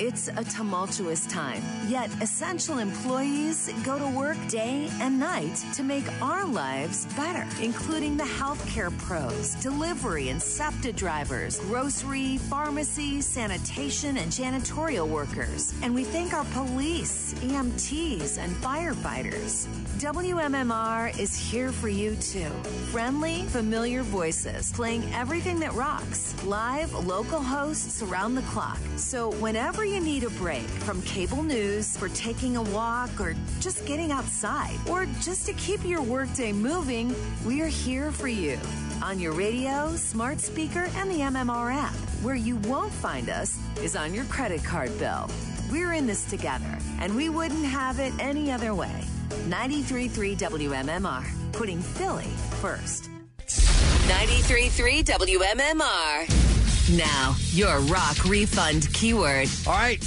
It's 0.01 0.29
a 0.29 0.45
tumultuous 0.45 1.27
time, 1.27 1.61
yet 1.89 2.09
essential 2.23 2.79
employees 2.79 3.69
go 3.85 3.99
to 3.99 4.07
work 4.07 4.37
day 4.47 4.89
and 5.01 5.19
night 5.19 5.57
to 5.75 5.83
make 5.83 6.05
our 6.23 6.47
lives 6.47 7.07
better, 7.17 7.45
including 7.61 8.17
the 8.17 8.23
healthcare 8.23 8.97
pros, 8.99 9.57
delivery 9.57 10.29
and 10.29 10.41
SEPTA 10.41 10.93
drivers, 10.93 11.59
grocery, 11.59 12.39
pharmacy, 12.39 13.21
sanitation, 13.21 14.19
and 14.19 14.31
janitorial 14.31 15.09
workers. 15.09 15.75
And 15.83 15.93
we 15.93 16.05
thank 16.05 16.33
our 16.33 16.45
police, 16.53 17.35
EMTs, 17.41 18.39
and 18.39 18.55
firefighters. 18.63 19.67
WMMR 19.99 21.19
is 21.19 21.37
here 21.37 21.73
for 21.73 21.89
you 21.89 22.15
too. 22.15 22.51
Friendly, 22.93 23.43
familiar 23.47 24.05
voices 24.05 24.73
playing 24.73 25.03
everything 25.13 25.59
that 25.59 25.75
rocks. 25.75 26.37
Live, 26.45 26.95
local 27.05 27.41
hosts 27.41 28.01
around 28.01 28.37
the 28.37 28.43
clock. 28.43 28.79
So 28.95 29.33
whenever 29.41 29.88
you 29.89 30.01
need 30.01 30.25
a 30.25 30.31
break 30.31 30.67
from 30.67 31.01
cable 31.03 31.43
news 31.43 31.97
for 31.97 32.09
taking 32.11 32.57
a 32.57 32.63
walk 32.63 33.11
or 33.19 33.35
just 33.61 33.87
getting 33.87 34.13
outside 34.13 34.77
or 34.89 35.07
just 35.21 35.47
to 35.47 35.53
keep 35.55 35.85
your 35.85 36.03
workday 36.03 36.53
moving, 36.53 37.15
we're 37.45 37.69
here 37.69 38.13
for 38.13 38.29
you. 38.29 38.59
On 39.03 39.19
your 39.19 39.33
radio, 39.33 39.95
smart 39.97 40.41
speaker, 40.41 40.89
and 40.97 41.11
the 41.11 41.21
MMR 41.21 41.73
app. 41.73 41.95
Where 42.23 42.35
you 42.35 42.57
won't 42.57 42.93
find 42.93 43.31
us 43.31 43.59
is 43.83 43.97
on 43.97 44.13
your 44.13 44.25
credit 44.25 44.63
card 44.63 44.97
bill. 44.99 45.31
We're 45.71 45.95
in 45.95 46.07
this 46.07 46.25
together, 46.25 46.79
and 47.01 47.15
we 47.15 47.29
wouldn't 47.29 47.65
have 47.65 47.99
it 47.99 48.13
any 48.19 48.51
other 48.51 48.75
way. 48.75 49.05
93.3 49.49 50.37
WMMR, 50.37 51.25
putting 51.53 51.81
Philly 51.81 52.33
first. 52.61 53.11
93.3 53.47 55.05
WMMR. 55.05 56.48
Now, 56.97 57.37
your 57.51 57.81
rock 57.81 58.25
refund 58.25 58.91
keyword. 58.95 59.51
All 59.67 59.75
right. 59.75 60.01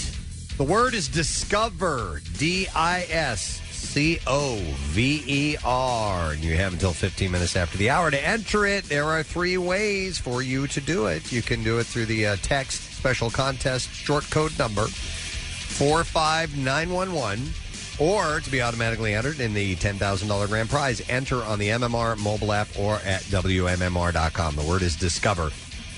The 0.57 0.63
word 0.63 0.95
is 0.95 1.07
discover. 1.07 2.23
D 2.39 2.65
I 2.75 3.05
S 3.09 3.61
C 3.69 4.17
O 4.25 4.55
V 4.55 5.23
E 5.27 5.57
R. 5.63 6.31
And 6.31 6.43
you 6.43 6.55
have 6.55 6.73
until 6.73 6.91
15 6.91 7.31
minutes 7.31 7.55
after 7.55 7.77
the 7.77 7.91
hour 7.91 8.09
to 8.09 8.27
enter 8.27 8.65
it. 8.65 8.85
There 8.85 9.05
are 9.05 9.21
three 9.21 9.59
ways 9.59 10.17
for 10.17 10.41
you 10.41 10.65
to 10.67 10.81
do 10.81 11.05
it. 11.05 11.31
You 11.31 11.43
can 11.43 11.63
do 11.63 11.77
it 11.77 11.85
through 11.85 12.07
the 12.07 12.25
uh, 12.25 12.37
text 12.41 12.81
special 12.97 13.29
contest 13.29 13.93
short 13.93 14.27
code 14.31 14.57
number 14.57 14.87
45911 14.87 17.53
or 17.99 18.39
to 18.39 18.49
be 18.49 18.63
automatically 18.63 19.13
entered 19.13 19.39
in 19.39 19.53
the 19.53 19.75
$10,000 19.75 20.47
grand 20.47 20.69
prize. 20.69 21.07
Enter 21.09 21.43
on 21.43 21.59
the 21.59 21.69
MMR 21.69 22.17
mobile 22.17 22.51
app 22.51 22.69
or 22.79 22.95
at 23.05 23.21
WMMR.com. 23.23 24.55
The 24.55 24.63
word 24.63 24.81
is 24.81 24.95
discover. 24.95 25.51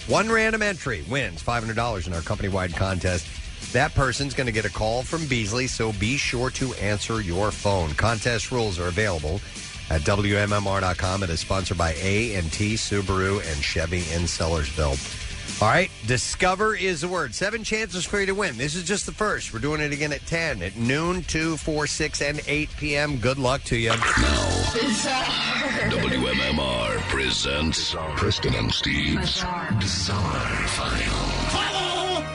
One 0.08 0.30
random 0.30 0.62
entry 0.62 1.06
wins 1.10 1.42
$500 1.42 2.08
in 2.08 2.14
our 2.14 2.22
company 2.22 2.50
wide 2.50 2.76
contest. 2.76 3.26
That 3.72 3.94
person's 3.94 4.34
going 4.34 4.48
to 4.48 4.52
get 4.52 4.66
a 4.66 4.70
call 4.70 5.02
from 5.02 5.26
Beasley, 5.28 5.66
so 5.66 5.94
be 5.94 6.18
sure 6.18 6.50
to 6.52 6.74
answer 6.74 7.22
your 7.22 7.52
phone. 7.52 7.94
Contest 7.94 8.52
rules 8.52 8.80
are 8.80 8.88
available 8.88 9.40
at 9.90 10.02
WMMR.com. 10.02 11.24
It 11.24 11.30
is 11.30 11.40
sponsored 11.40 11.78
by 11.78 11.92
A&T 11.94 12.74
Subaru 12.74 13.38
and 13.50 13.64
Chevy 13.64 14.00
in 14.12 14.24
Sellersville. 14.24 15.23
All 15.62 15.70
right, 15.70 15.90
discover 16.08 16.76
is 16.76 17.02
the 17.02 17.08
word. 17.08 17.34
Seven 17.34 17.64
chances 17.64 18.06
for 18.06 18.20
you 18.20 18.26
to 18.26 18.34
win. 18.34 18.58
This 18.58 18.76
is 18.76 18.84
just 18.84 19.06
the 19.06 19.12
first. 19.12 19.54
We're 19.54 19.60
doing 19.60 19.80
it 19.80 19.94
again 19.94 20.12
at 20.12 20.26
10, 20.26 20.62
at 20.62 20.76
noon, 20.76 21.24
2, 21.24 21.56
4, 21.58 21.88
6, 21.88 22.22
and 22.22 22.42
8 22.46 22.70
p.m. 22.78 23.18
Good 23.18 23.38
luck 23.38 23.64
to 23.66 23.78
you. 23.78 23.90
Now, 23.90 23.96
WMMR 25.90 27.00
presents 27.10 27.96
Preston 28.16 28.56
and 28.56 28.72
Steve's 28.74 29.44
Bizarre 29.80 30.68
File. 30.68 32.26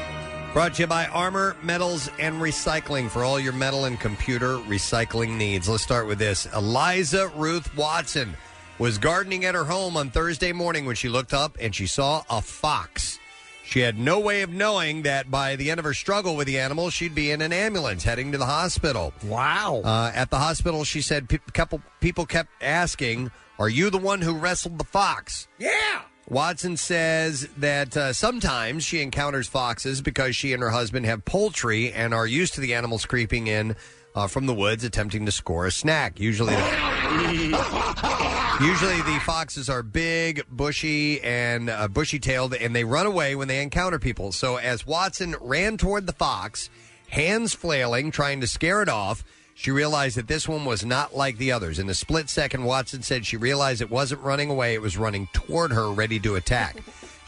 Brought 0.55 0.74
to 0.74 0.82
you 0.82 0.86
by 0.86 1.06
Armor 1.06 1.56
Metals 1.62 2.10
and 2.18 2.40
Recycling 2.40 3.10
for 3.10 3.22
all 3.24 3.39
your 3.39 3.52
metal 3.52 3.85
and 3.85 4.01
computer 4.01 4.56
recycling 4.56 5.36
needs. 5.36 5.68
Let's 5.68 5.82
start 5.82 6.06
with 6.06 6.18
this. 6.18 6.47
Eliza 6.47 7.28
Ruth 7.36 7.76
Watson 7.76 8.35
was 8.78 8.98
gardening 8.98 9.44
at 9.44 9.55
her 9.55 9.64
home 9.64 9.96
on 9.96 10.10
Thursday 10.10 10.52
morning 10.52 10.86
when 10.86 10.96
she 10.96 11.09
looked 11.09 11.34
up 11.34 11.56
and 11.60 11.74
she 11.74 11.86
saw 11.86 12.22
a 12.30 12.40
fox. 12.40 13.18
She 13.64 13.80
had 13.80 13.98
no 13.98 14.18
way 14.18 14.40
of 14.42 14.50
knowing 14.50 15.02
that 15.02 15.30
by 15.30 15.56
the 15.56 15.70
end 15.70 15.78
of 15.78 15.84
her 15.84 15.92
struggle 15.92 16.36
with 16.36 16.46
the 16.46 16.59
animal, 16.59 16.88
she'd 16.88 17.14
be 17.14 17.30
in 17.30 17.42
an 17.42 17.52
ambulance 17.52 18.02
heading 18.02 18.32
to 18.32 18.38
the 18.38 18.46
hospital. 18.46 19.12
Wow. 19.24 19.82
Uh, 19.84 20.10
at 20.14 20.30
the 20.30 20.38
hospital, 20.38 20.84
she 20.84 21.02
said 21.02 21.26
a 21.30 21.52
couple 21.52 21.82
people 22.00 22.24
kept 22.24 22.50
asking, 22.62 23.30
Are 23.59 23.68
you 23.68 23.90
the 23.90 23.98
one 23.98 24.22
who 24.22 24.32
wrestled 24.32 24.78
the 24.78 24.84
fox? 24.84 25.48
Yeah. 25.59 26.02
Watson 26.28 26.76
says 26.76 27.48
that 27.59 27.96
uh, 27.96 28.12
sometimes 28.12 28.84
she 28.84 29.02
encounters 29.02 29.48
foxes 29.48 30.00
because 30.00 30.36
she 30.36 30.52
and 30.52 30.62
her 30.62 30.70
husband 30.70 31.05
have 31.06 31.24
poultry 31.24 31.92
and 31.92 32.14
are 32.14 32.26
used 32.26 32.55
to 32.55 32.60
the 32.60 32.74
animals 32.74 33.06
creeping 33.06 33.48
in 33.48 33.76
uh, 34.14 34.26
from 34.26 34.47
the 34.47 34.55
woods 34.55 34.85
attempting 34.85 35.26
to 35.26 35.32
score 35.32 35.66
a 35.66 35.70
snack. 35.70 36.18
Usually, 36.18 36.55
usually 38.60 39.01
the 39.02 39.20
foxes 39.24 39.68
are 39.68 39.82
big, 39.82 40.44
bushy, 40.51 41.20
and 41.22 41.70
uh, 41.70 41.89
bushy-tailed, 41.89 42.55
and 42.55 42.74
they 42.74 42.85
run 42.85 43.06
away 43.06 43.35
when 43.35 43.48
they 43.48 43.62
encounter 43.62 43.98
people. 43.98 44.32
So 44.32 44.56
as 44.56 44.86
Watson 44.86 45.36
ran 45.40 45.76
toward 45.76 46.06
the 46.06 46.12
fox, 46.12 46.70
hands 47.09 47.55
flailing, 47.55 48.10
trying 48.10 48.40
to 48.40 48.47
scare 48.47 48.82
it 48.82 48.89
off. 48.89 49.24
She 49.55 49.72
realized 49.72 50.16
that 50.16 50.28
this 50.28 50.48
one 50.48 50.64
was 50.64 50.85
not 50.85 51.16
like 51.16 51.36
the 51.36 51.51
others. 51.51 51.80
In 51.80 51.89
a 51.89 51.94
split 51.94 52.30
second, 52.30 52.62
Watson 52.62 53.02
said 53.02 53.26
she 53.26 53.36
realized 53.36 53.82
it 53.82 53.90
wasn't 53.90 54.20
running 54.20 54.51
away, 54.51 54.74
it 54.74 54.82
was 54.82 54.97
running 54.97 55.28
toward 55.32 55.72
her, 55.72 55.90
ready 55.90 56.20
to 56.20 56.36
attack. 56.36 56.76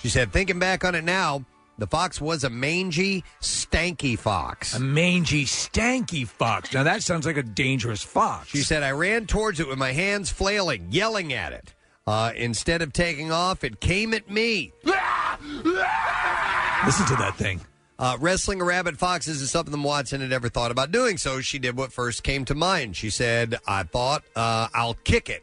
She 0.01 0.09
said, 0.09 0.32
thinking 0.32 0.61
back 0.61 0.85
on 0.85 0.94
it 0.94 1.02
now, 1.02 1.44
the 1.81 1.86
fox 1.86 2.20
was 2.20 2.44
a 2.44 2.51
mangy, 2.51 3.24
stanky 3.40 4.19
fox. 4.19 4.74
A 4.74 4.81
mangy, 4.81 5.47
stanky 5.47 6.27
fox. 6.27 6.74
Now 6.74 6.82
that 6.82 7.02
sounds 7.02 7.24
like 7.24 7.39
a 7.39 7.43
dangerous 7.43 8.02
fox. 8.02 8.48
She 8.48 8.59
said, 8.59 8.82
I 8.82 8.90
ran 8.90 9.27
towards 9.27 9.61
it 9.61 9.66
with 9.66 9.78
my 9.78 9.93
hands 9.93 10.31
flailing, 10.31 10.89
yelling 10.90 11.32
at 11.32 11.55
it. 11.55 11.74
Uh, 12.07 12.32
instead 12.36 12.82
of 12.82 12.93
taking 12.93 13.32
off, 13.32 13.65
it 13.65 13.81
came 13.81 14.12
at 14.12 14.31
me. 14.31 14.73
Listen 14.85 14.94
to 17.07 17.16
that 17.16 17.35
thing. 17.36 17.61
Uh, 17.98 18.16
wrestling 18.20 18.61
a 18.61 18.65
rabbit 18.65 18.97
fox 18.97 19.27
isn't 19.28 19.48
something 19.48 19.82
Watson 19.82 20.20
had 20.20 20.32
ever 20.32 20.48
thought 20.48 20.70
about 20.70 20.90
doing, 20.93 21.16
so 21.16 21.40
she 21.40 21.59
did 21.59 21.77
what 21.77 21.93
first 21.93 22.23
came 22.23 22.44
to 22.47 22.55
mind. 22.55 22.97
She 22.97 23.11
said, 23.11 23.59
I 23.66 23.85
thought 23.85 24.23
uh, 24.36 24.69
I'll 24.74 24.94
kick 24.94 25.31
it. 25.31 25.43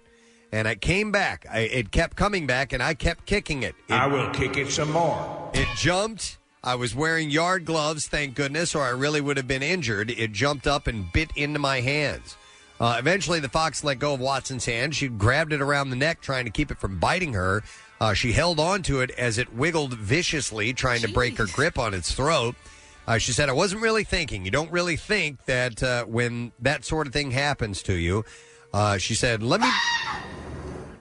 And 0.52 0.68
it 0.68 0.82
came 0.82 1.12
back. 1.12 1.46
I, 1.52 1.60
it 1.60 1.92
kept 1.92 2.16
coming 2.16 2.48
back, 2.48 2.74
and 2.74 2.82
I 2.82 2.94
kept 2.94 3.26
kicking 3.26 3.64
it. 3.64 3.76
it. 3.90 3.94
I 3.94 4.08
will 4.08 4.30
kick 4.30 4.58
it 4.58 4.70
some 4.70 4.92
more. 4.92 5.52
It 5.54 5.68
jumped. 5.76 6.38
I 6.64 6.76
was 6.76 6.96
wearing 6.96 7.30
yard 7.30 7.66
gloves, 7.66 8.08
thank 8.08 8.36
goodness, 8.36 8.76
or 8.76 8.84
I 8.84 8.90
really 8.90 9.22
would 9.22 9.38
have 9.38 9.48
been 9.48 9.64
injured. 9.64 10.12
It 10.12 10.32
jumped 10.32 10.68
up 10.68 10.88
and 10.88 11.12
bit 11.14 11.32
into 11.36 11.60
my 11.60 11.82
hands. 11.82 12.36
Uh, 12.80 12.98
eventually, 13.00 13.40
the 13.40 13.50
fox 13.50 13.84
let 13.84 14.00
go 14.00 14.14
of 14.14 14.20
Watson's 14.20 14.66
hand. 14.66 14.96
She 14.96 15.08
grabbed 15.08 15.54
it 15.54 15.62
around 15.62 15.90
the 15.90 15.96
neck, 15.96 16.22
trying 16.22 16.46
to 16.46 16.52
keep 16.52 16.72
it 16.72 16.78
from 16.78 17.00
biting 17.00 17.34
her. 17.34 17.64
Uh, 18.00 18.14
she 18.14 18.32
held 18.32 18.60
on 18.60 18.84
to 18.84 19.02
it 19.02 19.12
as 19.12 19.38
it 19.38 19.54
wiggled 19.54 19.94
viciously, 19.96 20.74
trying 20.74 21.02
to 21.02 21.12
break 21.12 21.38
her 21.38 21.48
grip 21.48 21.80
on 21.80 21.94
its 21.94 22.14
throat. 22.14 22.56
Uh, 23.08 23.18
she 23.18 23.32
said, 23.32 23.50
I 23.50 23.54
wasn't 23.54 23.82
really 23.82 24.04
thinking. 24.04 24.46
You 24.46 24.52
don't 24.52 24.72
really 24.72 24.98
think 24.98 25.46
that 25.46 25.82
uh, 25.82 26.06
when 26.06 26.52
that 26.60 26.86
sort 26.86 27.08
of 27.08 27.14
thing 27.14 27.32
happens 27.32 27.82
to 27.84 27.94
you. 27.94 28.26
Uh, 28.74 28.98
she 28.98 29.16
said, 29.16 29.42
let 29.42 29.62
me. 29.62 29.70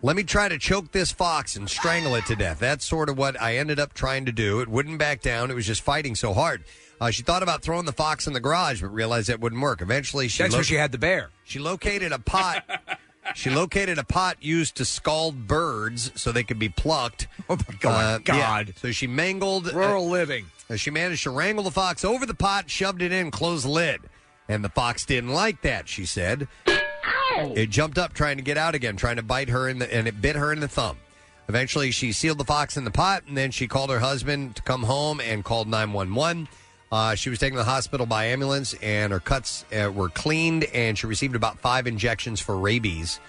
Let 0.06 0.14
me 0.14 0.22
try 0.22 0.48
to 0.48 0.56
choke 0.56 0.92
this 0.92 1.10
fox 1.10 1.56
and 1.56 1.68
strangle 1.68 2.14
it 2.14 2.26
to 2.26 2.36
death. 2.36 2.60
That's 2.60 2.84
sort 2.84 3.08
of 3.08 3.18
what 3.18 3.42
I 3.42 3.56
ended 3.56 3.80
up 3.80 3.92
trying 3.92 4.24
to 4.26 4.30
do. 4.30 4.60
It 4.60 4.68
wouldn't 4.68 4.98
back 5.00 5.20
down. 5.20 5.50
It 5.50 5.54
was 5.54 5.66
just 5.66 5.82
fighting 5.82 6.14
so 6.14 6.32
hard. 6.32 6.62
Uh, 7.00 7.10
she 7.10 7.24
thought 7.24 7.42
about 7.42 7.62
throwing 7.62 7.86
the 7.86 7.92
fox 7.92 8.28
in 8.28 8.32
the 8.32 8.38
garage, 8.38 8.82
but 8.82 8.94
realized 8.94 9.28
that 9.30 9.40
wouldn't 9.40 9.60
work. 9.60 9.82
Eventually, 9.82 10.28
she 10.28 10.44
That's 10.44 10.54
where 10.54 10.62
she 10.62 10.76
had 10.76 10.92
the 10.92 10.98
bear. 10.98 11.30
She 11.42 11.58
located 11.58 12.12
a 12.12 12.20
pot. 12.20 12.64
she 13.34 13.50
located 13.50 13.98
a 13.98 14.04
pot 14.04 14.36
used 14.40 14.76
to 14.76 14.84
scald 14.84 15.48
birds 15.48 16.12
so 16.14 16.30
they 16.30 16.44
could 16.44 16.60
be 16.60 16.68
plucked. 16.68 17.26
Oh 17.50 17.56
my 17.56 17.74
God! 17.80 18.24
God. 18.24 18.74
So 18.76 18.92
she 18.92 19.08
mangled 19.08 19.72
Rural 19.72 20.08
living. 20.08 20.46
uh, 20.70 20.76
She 20.76 20.92
managed 20.92 21.24
to 21.24 21.30
wrangle 21.30 21.64
the 21.64 21.72
fox 21.72 22.04
over 22.04 22.26
the 22.26 22.34
pot, 22.34 22.70
shoved 22.70 23.02
it 23.02 23.10
in, 23.10 23.32
closed 23.32 23.64
the 23.64 23.70
lid. 23.70 24.02
And 24.48 24.62
the 24.64 24.68
fox 24.68 25.04
didn't 25.04 25.30
like 25.32 25.62
that, 25.62 25.88
she 25.88 26.06
said. 26.06 26.46
It 27.36 27.70
jumped 27.70 27.98
up 27.98 28.12
trying 28.14 28.36
to 28.36 28.42
get 28.42 28.56
out 28.56 28.74
again, 28.74 28.96
trying 28.96 29.16
to 29.16 29.22
bite 29.22 29.48
her 29.48 29.68
in 29.68 29.78
the 29.78 29.92
and 29.94 30.06
it 30.08 30.20
bit 30.20 30.36
her 30.36 30.52
in 30.52 30.60
the 30.60 30.68
thumb. 30.68 30.96
Eventually 31.48 31.90
she 31.90 32.12
sealed 32.12 32.38
the 32.38 32.44
fox 32.44 32.76
in 32.76 32.84
the 32.84 32.90
pot 32.90 33.22
and 33.28 33.36
then 33.36 33.50
she 33.50 33.68
called 33.68 33.90
her 33.90 34.00
husband 34.00 34.56
to 34.56 34.62
come 34.62 34.82
home 34.82 35.20
and 35.20 35.44
called 35.44 35.68
911. 35.68 36.48
Uh, 36.90 37.14
she 37.14 37.30
was 37.30 37.38
taken 37.38 37.56
to 37.56 37.62
the 37.64 37.68
hospital 37.70 38.06
by 38.06 38.26
ambulance 38.26 38.74
and 38.82 39.12
her 39.12 39.20
cuts 39.20 39.64
uh, 39.72 39.90
were 39.92 40.08
cleaned 40.08 40.64
and 40.64 40.96
she 40.98 41.06
received 41.06 41.34
about 41.36 41.58
five 41.58 41.86
injections 41.86 42.40
for 42.40 42.56
rabies. 42.56 43.20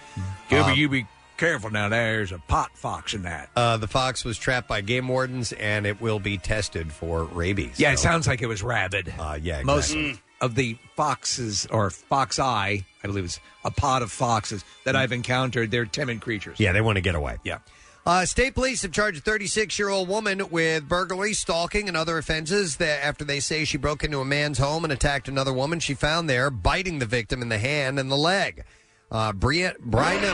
Gilbert, 0.49 0.71
Um, 0.71 0.77
you 0.77 0.89
be 0.89 1.05
careful 1.37 1.69
now. 1.69 1.89
There's 1.89 2.31
a 2.31 2.39
pot 2.39 2.71
fox 2.75 3.13
in 3.13 3.23
that. 3.23 3.49
uh, 3.55 3.77
the 3.77 3.87
fox 3.87 4.23
was 4.25 4.37
trapped 4.37 4.67
by 4.67 4.81
game 4.81 5.07
wardens 5.07 5.51
and 5.53 5.85
it 5.85 5.99
will 6.01 6.19
be 6.19 6.37
tested 6.37 6.91
for 6.91 7.25
rabies. 7.25 7.79
Yeah, 7.79 7.91
it 7.91 7.99
sounds 7.99 8.25
like 8.27 8.41
it 8.41 8.47
was 8.47 8.63
rabid. 8.63 9.13
Uh, 9.19 9.37
yeah, 9.41 9.61
Most 9.63 9.91
exactly. 9.93 10.21
Of 10.41 10.55
the 10.55 10.77
foxes 10.95 11.65
or 11.71 11.89
fox 11.89 12.39
eye, 12.39 12.85
I 13.03 13.07
believe 13.07 13.25
it's 13.25 13.39
a 13.63 13.71
pod 13.71 14.01
of 14.01 14.11
foxes 14.11 14.63
that 14.83 14.95
I've 14.95 15.11
encountered. 15.11 15.71
They're 15.71 15.85
timid 15.85 16.21
creatures. 16.21 16.59
Yeah, 16.59 16.71
they 16.73 16.81
want 16.81 16.97
to 16.97 17.01
get 17.01 17.15
away. 17.15 17.37
Yeah. 17.43 17.59
Uh, 18.05 18.25
state 18.25 18.53
police 18.55 18.83
have 18.83 18.91
charged 18.93 19.17
a 19.17 19.21
36 19.21 19.77
year 19.77 19.89
old 19.89 20.07
woman 20.07 20.49
with 20.49 20.87
burglary, 20.87 21.33
stalking, 21.33 21.89
and 21.89 21.97
other 21.97 22.17
offenses 22.17 22.77
that 22.77 23.03
after 23.03 23.25
they 23.25 23.41
say 23.41 23.65
she 23.65 23.77
broke 23.77 24.01
into 24.03 24.19
a 24.21 24.25
man's 24.25 24.57
home 24.59 24.85
and 24.85 24.93
attacked 24.93 25.27
another 25.27 25.51
woman 25.51 25.79
she 25.79 25.93
found 25.93 26.29
there, 26.29 26.49
biting 26.49 26.99
the 26.99 27.05
victim 27.05 27.41
in 27.41 27.49
the 27.49 27.57
hand 27.57 27.99
and 27.99 28.09
the 28.09 28.15
leg. 28.15 28.63
Uh, 29.11 29.33
Bria- 29.33 29.75
Bryna, 29.85 30.33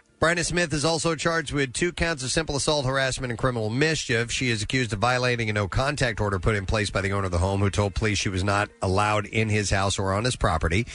Bryna 0.21 0.45
Smith 0.45 0.71
is 0.71 0.85
also 0.85 1.15
charged 1.15 1.51
with 1.51 1.73
two 1.73 1.91
counts 1.91 2.21
of 2.21 2.29
simple 2.29 2.55
assault, 2.55 2.85
harassment, 2.85 3.31
and 3.31 3.39
criminal 3.39 3.71
mischief. 3.71 4.29
She 4.31 4.51
is 4.51 4.61
accused 4.61 4.93
of 4.93 4.99
violating 4.99 5.49
a 5.49 5.53
no 5.53 5.67
contact 5.67 6.21
order 6.21 6.37
put 6.37 6.53
in 6.55 6.67
place 6.67 6.91
by 6.91 7.01
the 7.01 7.11
owner 7.11 7.25
of 7.25 7.31
the 7.31 7.39
home, 7.39 7.59
who 7.59 7.71
told 7.71 7.95
police 7.95 8.19
she 8.19 8.29
was 8.29 8.43
not 8.43 8.69
allowed 8.83 9.25
in 9.25 9.49
his 9.49 9.71
house 9.71 9.97
or 9.97 10.13
on 10.13 10.23
his 10.23 10.35
property. 10.35 10.85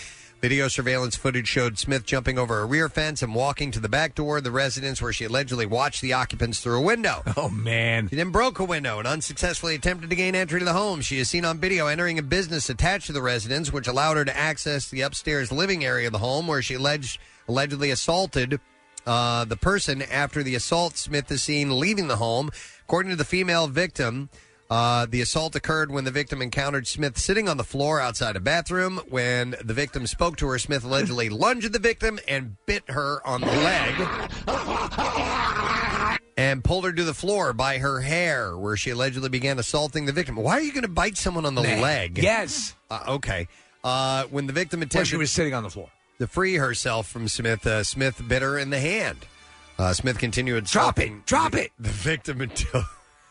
Video 0.40 0.69
surveillance 0.69 1.16
footage 1.16 1.48
showed 1.48 1.77
Smith 1.77 2.05
jumping 2.05 2.39
over 2.39 2.61
a 2.61 2.66
rear 2.66 2.89
fence 2.89 3.20
and 3.20 3.35
walking 3.35 3.73
to 3.73 3.81
the 3.81 3.89
back 3.89 4.15
door 4.15 4.36
of 4.36 4.44
the 4.44 4.53
residence 4.53 5.03
where 5.03 5.12
she 5.12 5.24
allegedly 5.24 5.66
watched 5.66 6.03
the 6.03 6.12
occupants 6.12 6.61
through 6.61 6.78
a 6.78 6.82
window. 6.82 7.24
Oh, 7.36 7.48
man. 7.48 8.09
She 8.09 8.15
then 8.15 8.31
broke 8.31 8.61
a 8.61 8.65
window 8.65 9.01
and 9.01 9.09
unsuccessfully 9.09 9.74
attempted 9.74 10.09
to 10.11 10.15
gain 10.15 10.36
entry 10.36 10.61
to 10.61 10.65
the 10.65 10.73
home. 10.73 11.01
She 11.01 11.19
is 11.19 11.28
seen 11.28 11.44
on 11.44 11.59
video 11.59 11.89
entering 11.89 12.20
a 12.20 12.23
business 12.23 12.70
attached 12.70 13.07
to 13.07 13.12
the 13.12 13.23
residence, 13.23 13.73
which 13.73 13.89
allowed 13.89 14.19
her 14.19 14.24
to 14.24 14.36
access 14.36 14.89
the 14.89 15.01
upstairs 15.01 15.51
living 15.51 15.85
area 15.85 16.07
of 16.07 16.12
the 16.12 16.19
home 16.20 16.47
where 16.47 16.62
she 16.62 16.74
alleged, 16.74 17.19
allegedly 17.48 17.90
assaulted 17.90 18.61
uh, 19.06 19.44
the 19.44 19.56
person. 19.56 20.02
After 20.02 20.42
the 20.42 20.54
assault, 20.54 20.96
Smith 20.96 21.30
is 21.30 21.42
seen 21.42 21.78
leaving 21.78 22.08
the 22.08 22.16
home. 22.16 22.50
According 22.82 23.10
to 23.10 23.16
the 23.16 23.24
female 23.24 23.68
victim, 23.68 24.28
uh, 24.68 25.06
the 25.08 25.20
assault 25.20 25.54
occurred 25.54 25.90
when 25.90 26.04
the 26.04 26.10
victim 26.10 26.42
encountered 26.42 26.86
Smith 26.86 27.18
sitting 27.18 27.48
on 27.48 27.56
the 27.56 27.64
floor 27.64 28.00
outside 28.00 28.36
a 28.36 28.40
bathroom. 28.40 29.00
When 29.08 29.54
the 29.62 29.74
victim 29.74 30.06
spoke 30.06 30.36
to 30.38 30.48
her, 30.48 30.58
Smith 30.58 30.84
allegedly 30.84 31.28
lunged 31.30 31.66
at 31.66 31.72
the 31.72 31.78
victim 31.78 32.18
and 32.26 32.56
bit 32.66 32.82
her 32.88 33.20
on 33.26 33.40
the 33.40 33.46
leg 33.46 33.94
and 36.36 36.62
pulled 36.62 36.84
her 36.84 36.92
to 36.92 37.04
the 37.04 37.14
floor 37.14 37.52
by 37.52 37.78
her 37.78 38.00
hair, 38.00 38.56
where 38.56 38.76
she 38.76 38.90
allegedly 38.90 39.28
began 39.28 39.58
assaulting 39.58 40.04
the 40.06 40.12
victim. 40.12 40.36
Why 40.36 40.54
are 40.54 40.60
you 40.60 40.72
going 40.72 40.82
to 40.82 40.88
bite 40.88 41.16
someone 41.16 41.46
on 41.46 41.54
the 41.54 41.62
leg? 41.62 42.18
Yes. 42.18 42.74
Uh, 42.90 43.04
okay. 43.08 43.48
Uh, 43.82 44.24
when 44.24 44.46
the 44.46 44.52
victim 44.52 44.82
attempted 44.82 45.08
she 45.08 45.16
was 45.16 45.30
sitting 45.30 45.54
on 45.54 45.62
the 45.62 45.70
floor. 45.70 45.88
To 46.18 46.26
free 46.26 46.56
herself 46.56 47.06
from 47.09 47.28
Smith, 47.28 47.66
uh, 47.66 47.82
Smith 47.84 48.22
bit 48.26 48.43
her 48.43 48.59
in 48.59 48.70
the 48.70 48.80
hand. 48.80 49.18
Uh, 49.78 49.93
Smith 49.93 50.18
continued 50.18 50.64
Drop 50.64 50.98
it. 50.98 51.26
Drop 51.26 51.55
it. 51.55 51.72
the 51.78 51.90
victim 51.90 52.40
until 52.40 52.82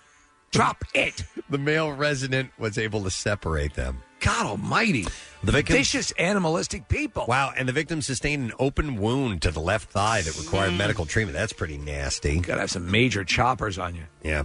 Drop 0.52 0.84
it. 0.94 1.24
the 1.50 1.58
male 1.58 1.92
resident 1.92 2.52
was 2.58 2.78
able 2.78 3.04
to 3.04 3.10
separate 3.12 3.74
them. 3.74 3.98
God 4.22 4.46
almighty. 4.46 5.06
The 5.44 5.52
victim- 5.52 5.76
Vicious, 5.76 6.12
animalistic 6.18 6.88
people. 6.88 7.26
Wow, 7.28 7.52
and 7.56 7.68
the 7.68 7.74
victim 7.74 8.02
sustained 8.02 8.46
an 8.46 8.54
open 8.60 8.96
wound 8.98 9.42
to 9.42 9.52
the 9.52 9.60
left 9.60 9.90
thigh 9.90 10.22
that 10.22 10.38
required 10.38 10.74
medical 10.74 11.06
treatment. 11.06 11.36
That's 11.38 11.52
pretty 11.54 11.78
nasty. 11.78 12.40
Gotta 12.40 12.62
have 12.62 12.72
some 12.72 12.90
major 12.90 13.24
choppers 13.24 13.78
on 13.78 13.96
you. 13.96 14.04
Yeah. 14.24 14.44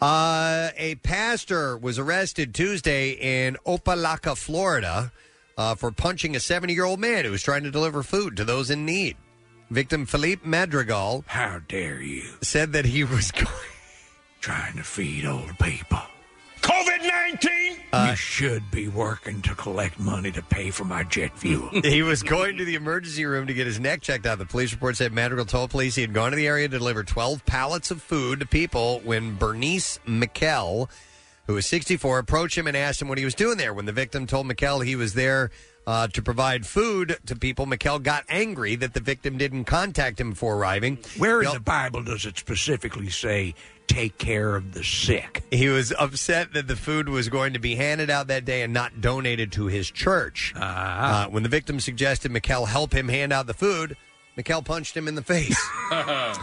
Uh, 0.00 0.70
a 0.76 0.94
pastor 1.02 1.76
was 1.76 1.98
arrested 1.98 2.54
Tuesday 2.54 3.10
in 3.10 3.56
Opelika, 3.66 4.36
Florida, 4.36 5.12
uh, 5.58 5.74
for 5.74 5.90
punching 5.90 6.36
a 6.36 6.40
70 6.40 6.72
year 6.72 6.84
old 6.84 7.00
man 7.00 7.26
who 7.26 7.32
was 7.32 7.42
trying 7.42 7.64
to 7.64 7.70
deliver 7.70 8.02
food 8.02 8.36
to 8.38 8.44
those 8.44 8.70
in 8.70 8.86
need. 8.86 9.16
Victim 9.70 10.06
Philippe 10.06 10.48
Madrigal. 10.48 11.24
How 11.26 11.60
dare 11.68 12.00
you? 12.00 12.24
Said 12.40 12.72
that 12.72 12.86
he 12.86 13.04
was 13.04 13.30
going. 13.32 13.46
Trying 14.40 14.76
to 14.76 14.84
feed 14.84 15.26
old 15.26 15.58
people. 15.58 15.98
COVID 16.62 17.06
19? 17.30 17.76
Uh, 17.92 18.08
you 18.10 18.16
should 18.16 18.70
be 18.70 18.88
working 18.88 19.40
to 19.42 19.54
collect 19.54 19.98
money 19.98 20.30
to 20.30 20.42
pay 20.42 20.70
for 20.70 20.84
my 20.84 21.02
jet 21.04 21.36
fuel. 21.38 21.68
he 21.84 22.02
was 22.02 22.22
going 22.22 22.56
to 22.58 22.64
the 22.64 22.74
emergency 22.74 23.24
room 23.24 23.46
to 23.46 23.54
get 23.54 23.66
his 23.66 23.80
neck 23.80 24.00
checked 24.02 24.26
out. 24.26 24.38
The 24.38 24.46
police 24.46 24.72
report 24.72 24.96
said 24.96 25.12
Madrigal 25.12 25.46
told 25.46 25.70
police 25.70 25.94
he 25.94 26.02
had 26.02 26.12
gone 26.12 26.30
to 26.30 26.36
the 26.36 26.46
area 26.46 26.68
to 26.68 26.78
deliver 26.78 27.04
12 27.04 27.44
pallets 27.46 27.90
of 27.90 28.02
food 28.02 28.40
to 28.40 28.46
people 28.46 29.00
when 29.04 29.36
Bernice 29.36 29.98
McKell, 30.06 30.88
who 31.48 31.54
was 31.54 31.66
64, 31.66 32.18
approached 32.18 32.56
him 32.56 32.66
and 32.66 32.76
asked 32.76 33.00
him 33.02 33.08
what 33.08 33.18
he 33.18 33.24
was 33.24 33.34
doing 33.34 33.56
there. 33.56 33.72
When 33.72 33.86
the 33.86 33.92
victim 33.92 34.26
told 34.26 34.46
McKell 34.46 34.84
he 34.84 34.94
was 34.94 35.14
there 35.14 35.50
uh, 35.86 36.06
to 36.08 36.22
provide 36.22 36.66
food 36.66 37.16
to 37.24 37.34
people, 37.34 37.66
McKell 37.66 38.02
got 38.02 38.24
angry 38.28 38.76
that 38.76 38.92
the 38.92 39.00
victim 39.00 39.38
didn't 39.38 39.64
contact 39.64 40.20
him 40.20 40.30
before 40.30 40.56
arriving. 40.56 40.98
Where 41.16 41.42
in 41.42 41.50
the 41.50 41.58
Bible 41.58 42.02
does 42.02 42.26
it 42.26 42.36
specifically 42.38 43.08
say 43.08 43.54
take 43.86 44.18
care 44.18 44.56
of 44.56 44.74
the 44.74 44.84
sick? 44.84 45.42
He 45.50 45.68
was 45.68 45.90
upset 45.98 46.52
that 46.52 46.68
the 46.68 46.76
food 46.76 47.08
was 47.08 47.30
going 47.30 47.54
to 47.54 47.58
be 47.58 47.76
handed 47.76 48.10
out 48.10 48.26
that 48.26 48.44
day 48.44 48.60
and 48.60 48.74
not 48.74 49.00
donated 49.00 49.50
to 49.52 49.66
his 49.66 49.90
church. 49.90 50.52
Ah. 50.54 51.24
Uh, 51.24 51.30
when 51.30 51.44
the 51.44 51.48
victim 51.48 51.80
suggested 51.80 52.30
McKell 52.30 52.68
help 52.68 52.92
him 52.92 53.08
hand 53.08 53.32
out 53.32 53.46
the 53.46 53.54
food, 53.54 53.96
McKell 54.36 54.62
punched 54.62 54.94
him 54.94 55.08
in 55.08 55.14
the 55.14 55.22
face. 55.22 55.58
oh, 55.90 56.34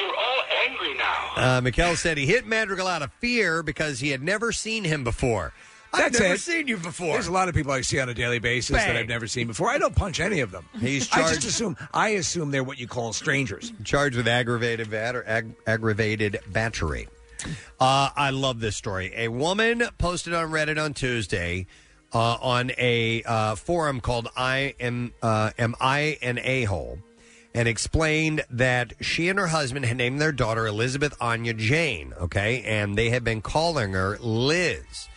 you're 0.00 0.16
all 0.16 0.42
angry 0.68 0.94
now. 0.94 0.97
Uh, 1.36 1.60
McKell 1.60 1.96
said 1.96 2.18
he 2.18 2.26
hit 2.26 2.46
Madrigal 2.46 2.86
out 2.86 3.02
of 3.02 3.12
fear 3.20 3.62
because 3.62 4.00
he 4.00 4.10
had 4.10 4.22
never 4.22 4.50
seen 4.52 4.84
him 4.84 5.04
before. 5.04 5.52
I've 5.92 6.12
That's 6.12 6.20
never 6.20 6.34
it. 6.34 6.40
seen 6.40 6.68
you 6.68 6.76
before. 6.76 7.14
There's 7.14 7.28
a 7.28 7.32
lot 7.32 7.48
of 7.48 7.54
people 7.54 7.72
I 7.72 7.80
see 7.80 7.98
on 7.98 8.08
a 8.10 8.14
daily 8.14 8.38
basis 8.40 8.76
that 8.76 8.88
Bang. 8.88 8.96
I've 8.98 9.08
never 9.08 9.26
seen 9.26 9.46
before. 9.46 9.70
I 9.70 9.78
don't 9.78 9.94
punch 9.96 10.20
any 10.20 10.40
of 10.40 10.50
them. 10.50 10.66
He's 10.80 11.10
I 11.12 11.20
charged- 11.20 11.34
just 11.36 11.46
assume 11.46 11.76
I 11.94 12.10
assume 12.10 12.50
they're 12.50 12.62
what 12.64 12.78
you 12.78 12.86
call 12.86 13.12
strangers. 13.14 13.72
charged 13.84 14.16
with 14.16 14.28
aggravated 14.28 14.90
bat 14.90 15.16
or 15.16 15.24
ag- 15.26 15.54
aggravated 15.66 16.40
battery. 16.48 17.08
Uh, 17.80 18.10
I 18.14 18.30
love 18.30 18.60
this 18.60 18.76
story. 18.76 19.12
A 19.16 19.28
woman 19.28 19.82
posted 19.96 20.34
on 20.34 20.50
Reddit 20.50 20.82
on 20.82 20.92
Tuesday 20.92 21.66
uh, 22.12 22.18
on 22.40 22.72
a 22.76 23.22
uh, 23.22 23.54
forum 23.54 24.00
called 24.00 24.28
"I 24.36 24.74
am 24.80 25.14
uh, 25.22 25.52
Am 25.58 25.74
I 25.80 26.18
an 26.20 26.38
a 26.42 26.64
hole," 26.64 26.98
and 27.54 27.66
explained 27.66 28.44
that 28.50 28.92
she 29.00 29.28
and 29.28 29.38
her 29.38 29.48
husband 29.48 29.84
had 29.84 29.96
named 29.96 30.20
their 30.20 30.32
daughter 30.32 30.66
Elizabeth 30.66 31.16
Anya 31.20 31.54
Jane. 31.54 32.12
Okay, 32.20 32.62
and 32.62 32.96
they 32.96 33.10
had 33.10 33.24
been 33.24 33.40
calling 33.40 33.92
her 33.92 34.18
Liz. 34.20 35.08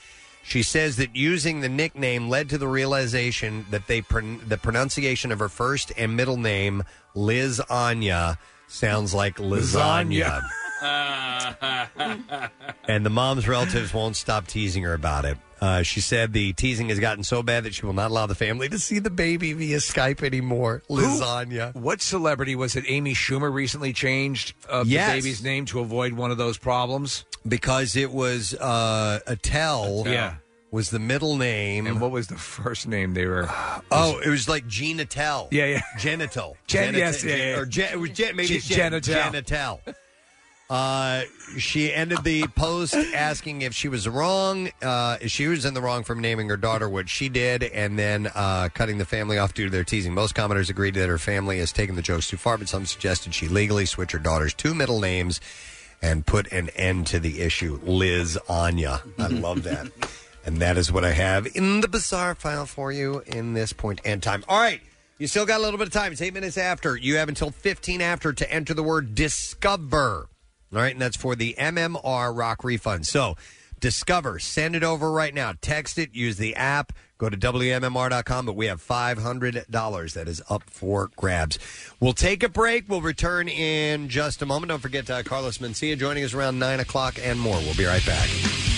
She 0.43 0.63
says 0.63 0.97
that 0.97 1.15
using 1.15 1.61
the 1.61 1.69
nickname 1.69 2.29
led 2.29 2.49
to 2.49 2.57
the 2.57 2.67
realization 2.67 3.65
that 3.69 3.87
they 3.87 4.01
pron- 4.01 4.41
the 4.47 4.57
pronunciation 4.57 5.31
of 5.31 5.39
her 5.39 5.49
first 5.49 5.91
and 5.97 6.17
middle 6.17 6.37
name, 6.37 6.83
Liz 7.13 7.59
Anya, 7.69 8.37
sounds 8.67 9.13
like 9.13 9.37
lasagna. 9.37 10.41
and 12.87 13.05
the 13.05 13.09
mom's 13.09 13.47
relatives 13.47 13.93
won't 13.93 14.15
stop 14.15 14.47
teasing 14.47 14.83
her 14.83 14.93
about 14.93 15.25
it. 15.25 15.37
Uh, 15.59 15.83
she 15.83 16.01
said 16.01 16.33
the 16.33 16.53
teasing 16.53 16.89
has 16.89 16.99
gotten 16.99 17.23
so 17.23 17.43
bad 17.43 17.63
that 17.65 17.75
she 17.75 17.85
will 17.85 17.93
not 17.93 18.09
allow 18.09 18.25
the 18.25 18.33
family 18.33 18.67
to 18.67 18.79
see 18.79 18.97
the 18.97 19.11
baby 19.11 19.53
via 19.53 19.77
Skype 19.77 20.23
anymore. 20.23 20.81
Lasagna. 20.89 21.75
What 21.75 22.01
celebrity 22.01 22.55
was 22.55 22.75
it? 22.75 22.83
Amy 22.87 23.13
Schumer 23.13 23.53
recently 23.53 23.93
changed 23.93 24.55
uh, 24.67 24.83
Yes. 24.87 25.11
the 25.11 25.17
baby's 25.19 25.43
name 25.43 25.65
to 25.65 25.79
avoid 25.79 26.13
one 26.13 26.31
of 26.31 26.39
those 26.39 26.57
problems 26.57 27.25
because 27.47 27.95
it 27.95 28.11
was 28.11 28.55
uh, 28.55 29.19
Attell. 29.27 30.03
Yeah. 30.07 30.35
Was 30.71 30.89
the 30.89 30.99
middle 30.99 31.35
name? 31.35 31.85
And 31.85 31.99
what 31.99 32.11
was 32.11 32.27
the 32.27 32.37
first 32.37 32.87
name 32.87 33.13
they 33.13 33.25
were? 33.25 33.45
Oh, 33.91 34.19
it 34.25 34.29
was 34.29 34.47
like 34.47 34.65
Gina 34.67 35.03
Tell. 35.03 35.49
Yeah, 35.51 35.65
yeah. 35.65 35.81
Genital. 35.99 36.55
Gen- 36.65 36.93
Genita- 36.93 36.97
yes, 36.97 37.23
yeah, 37.25 37.35
yeah. 37.35 37.57
Or 37.59 37.65
gen- 37.65 37.91
it 37.91 37.99
was 37.99 38.09
gen- 38.11 38.37
maybe 38.37 38.47
Gen- 38.47 38.57
it's 38.57 38.67
gen- 38.69 38.77
genital. 39.03 39.13
genital. 39.13 39.81
Uh, 40.71 41.23
she 41.57 41.93
ended 41.93 42.23
the 42.23 42.47
post 42.55 42.95
asking 43.13 43.61
if 43.61 43.73
she 43.73 43.89
was 43.89 44.07
wrong. 44.07 44.69
Uh, 44.81 45.17
if 45.19 45.29
she 45.29 45.45
was 45.47 45.65
in 45.65 45.73
the 45.73 45.81
wrong 45.81 46.01
from 46.01 46.21
naming 46.21 46.47
her 46.47 46.55
daughter 46.55 46.87
what 46.87 47.09
she 47.09 47.27
did, 47.27 47.61
and 47.61 47.99
then 47.99 48.31
uh, 48.33 48.69
cutting 48.73 48.97
the 48.97 49.03
family 49.03 49.37
off 49.37 49.53
due 49.53 49.65
to 49.65 49.69
their 49.69 49.83
teasing. 49.83 50.13
Most 50.13 50.33
commenters 50.33 50.69
agreed 50.69 50.93
that 50.93 51.09
her 51.09 51.17
family 51.17 51.59
has 51.59 51.73
taken 51.73 51.95
the 51.97 52.01
jokes 52.01 52.29
too 52.29 52.37
far, 52.37 52.57
but 52.57 52.69
some 52.69 52.85
suggested 52.85 53.35
she 53.35 53.49
legally 53.49 53.85
switch 53.85 54.13
her 54.13 54.17
daughter's 54.17 54.53
two 54.53 54.73
middle 54.73 55.01
names 55.01 55.41
and 56.01 56.25
put 56.25 56.49
an 56.53 56.69
end 56.69 57.05
to 57.07 57.19
the 57.19 57.41
issue. 57.41 57.77
Liz 57.83 58.39
Anya. 58.47 59.01
I 59.19 59.27
love 59.27 59.63
that. 59.63 59.91
And 60.45 60.61
that 60.61 60.77
is 60.77 60.89
what 60.89 61.03
I 61.03 61.11
have 61.11 61.49
in 61.53 61.81
the 61.81 61.89
bizarre 61.89 62.33
file 62.33 62.65
for 62.65 62.93
you 62.93 63.23
in 63.27 63.53
this 63.55 63.73
point 63.73 63.99
and 64.05 64.23
time. 64.23 64.45
All 64.47 64.61
right. 64.61 64.79
You 65.17 65.27
still 65.27 65.45
got 65.45 65.59
a 65.59 65.63
little 65.63 65.77
bit 65.77 65.87
of 65.87 65.93
time. 65.93 66.13
It's 66.13 66.21
eight 66.21 66.33
minutes 66.33 66.57
after. 66.57 66.95
You 66.95 67.17
have 67.17 67.27
until 67.27 67.51
15 67.51 67.99
after 67.99 68.31
to 68.31 68.49
enter 68.49 68.73
the 68.73 68.83
word 68.83 69.15
discover. 69.15 70.29
All 70.73 70.79
right. 70.79 70.93
And 70.93 71.01
that's 71.01 71.17
for 71.17 71.35
the 71.35 71.55
MMR 71.57 72.35
Rock 72.37 72.63
Refund. 72.63 73.05
So 73.05 73.35
discover, 73.79 74.39
send 74.39 74.75
it 74.75 74.83
over 74.83 75.11
right 75.11 75.33
now. 75.33 75.53
Text 75.59 75.97
it, 75.97 76.13
use 76.13 76.37
the 76.37 76.55
app, 76.55 76.93
go 77.17 77.29
to 77.29 77.35
WMMR.com. 77.35 78.45
But 78.45 78.55
we 78.55 78.67
have 78.67 78.81
$500 78.81 80.13
that 80.13 80.27
is 80.27 80.41
up 80.49 80.63
for 80.69 81.09
grabs. 81.17 81.59
We'll 81.99 82.13
take 82.13 82.43
a 82.43 82.49
break. 82.49 82.87
We'll 82.87 83.01
return 83.01 83.49
in 83.49 84.07
just 84.07 84.41
a 84.41 84.45
moment. 84.45 84.69
Don't 84.69 84.79
forget 84.79 85.09
uh, 85.09 85.23
Carlos 85.23 85.57
Mencia 85.57 85.97
joining 85.97 86.23
us 86.23 86.33
around 86.33 86.59
9 86.59 86.79
o'clock 86.79 87.19
and 87.21 87.39
more. 87.39 87.57
We'll 87.57 87.75
be 87.75 87.85
right 87.85 88.05
back. 88.05 88.70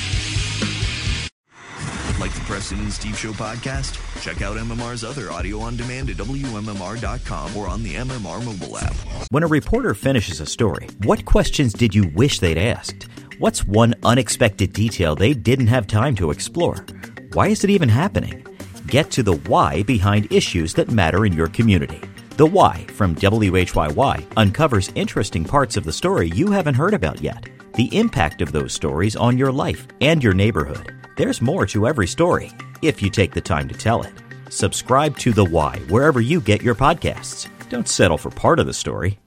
Like 2.19 2.34
the 2.34 2.41
Preston 2.41 2.80
and 2.80 2.94
Steve 2.94 3.18
Show 3.18 3.31
podcast? 3.31 3.99
Check 4.22 4.41
out 4.41 4.56
MMR's 4.57 5.03
other 5.03 5.31
audio 5.31 5.60
on 5.60 5.76
demand 5.76 6.10
at 6.10 6.18
WMMR.com 6.18 7.57
or 7.57 7.68
on 7.68 7.84
the 7.84 7.95
MMR 7.95 8.45
mobile 8.45 8.77
app. 8.77 8.94
When 9.30 9.44
a 9.44 9.48
reporter 9.48 9.94
finishes 9.94 10.40
a 10.40 10.45
story, 10.45 10.88
what 11.03 11.26
questions 11.26 11.73
did 11.73 11.94
you 11.94 12.07
wish 12.10 12.40
they'd 12.40 12.57
asked? 12.57 13.07
What's 13.40 13.65
one 13.65 13.95
unexpected 14.03 14.73
detail 14.73 15.15
they 15.15 15.34
didn't 15.34 15.68
have 15.68 15.88
time 15.88 16.15
to 16.15 16.31
explore? 16.31 16.85
Why 17.34 17.48
is 17.48 17.64
it 17.64 17.72
even 17.72 17.90
happening? 17.90 18.45
Get 18.88 19.10
to 19.11 19.23
the 19.23 19.38
why 19.49 19.84
behind 19.84 20.31
issues 20.31 20.73
that 20.76 20.91
matter 20.91 21.26
in 21.26 21.34
your 21.34 21.48
community. 21.48 21.99
The 22.38 22.45
Why 22.45 22.85
from 22.94 23.15
WHYY 23.15 24.26
uncovers 24.38 24.91
interesting 24.95 25.44
parts 25.44 25.77
of 25.77 25.84
the 25.84 25.94
story 25.94 26.30
you 26.30 26.52
haven't 26.52 26.76
heard 26.76 26.94
about 26.94 27.22
yet. 27.22 27.48
The 27.76 27.95
impact 27.98 28.41
of 28.41 28.52
those 28.52 28.72
stories 28.73 29.15
on 29.15 29.38
your 29.38 29.52
life 29.52 29.88
and 29.99 30.23
your 30.23 30.34
neighborhood. 30.34 30.94
There's 31.15 31.41
more 31.41 31.65
to 31.68 31.88
every 31.88 32.07
story 32.07 32.52
if 32.81 33.02
you 33.02 33.10
take 33.10 33.34
the 33.34 33.41
time 33.41 33.69
to 33.69 33.76
tell 33.76 34.02
it. 34.02 34.14
Subscribe 34.49 35.18
to 35.19 35.31
The 35.31 35.45
Why 35.45 35.77
wherever 35.90 36.19
you 36.19 36.41
get 36.41 36.64
your 36.64 36.76
podcasts. 36.76 37.48
Don't 37.69 37.88
settle 37.88 38.18
for 38.18 38.31
part 38.31 38.60
of 38.60 38.65
the 38.65 38.73
story. 38.73 39.19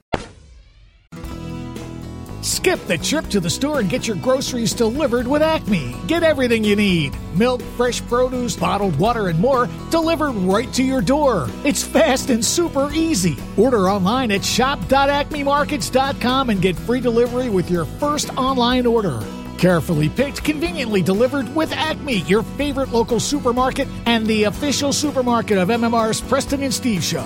Skip 2.41 2.79
the 2.87 2.97
trip 2.97 3.27
to 3.27 3.39
the 3.39 3.49
store 3.49 3.79
and 3.79 3.89
get 3.89 4.07
your 4.07 4.17
groceries 4.17 4.73
delivered 4.73 5.27
with 5.27 5.41
Acme. 5.41 5.95
Get 6.07 6.23
everything 6.23 6.63
you 6.63 6.75
need 6.75 7.13
milk, 7.35 7.61
fresh 7.75 8.01
produce, 8.07 8.55
bottled 8.55 8.97
water, 8.97 9.27
and 9.27 9.39
more 9.39 9.67
delivered 9.89 10.31
right 10.31 10.71
to 10.73 10.83
your 10.83 11.01
door. 11.01 11.47
It's 11.63 11.83
fast 11.83 12.29
and 12.29 12.43
super 12.43 12.91
easy. 12.93 13.37
Order 13.57 13.89
online 13.89 14.31
at 14.31 14.43
shop.acmemarkets.com 14.43 16.49
and 16.49 16.61
get 16.61 16.75
free 16.75 17.01
delivery 17.01 17.49
with 17.49 17.69
your 17.69 17.85
first 17.85 18.35
online 18.37 18.85
order. 18.85 19.21
Carefully 19.57 20.07
picked, 20.07 20.43
conveniently 20.43 21.01
delivered 21.01 21.53
with 21.55 21.71
Acme, 21.73 22.17
your 22.21 22.43
favorite 22.43 22.89
local 22.91 23.19
supermarket 23.19 23.87
and 24.05 24.25
the 24.27 24.43
official 24.43 24.93
supermarket 24.93 25.57
of 25.57 25.69
MMR's 25.69 26.21
Preston 26.21 26.61
and 26.61 26.73
Steve 26.73 27.03
Show. 27.03 27.25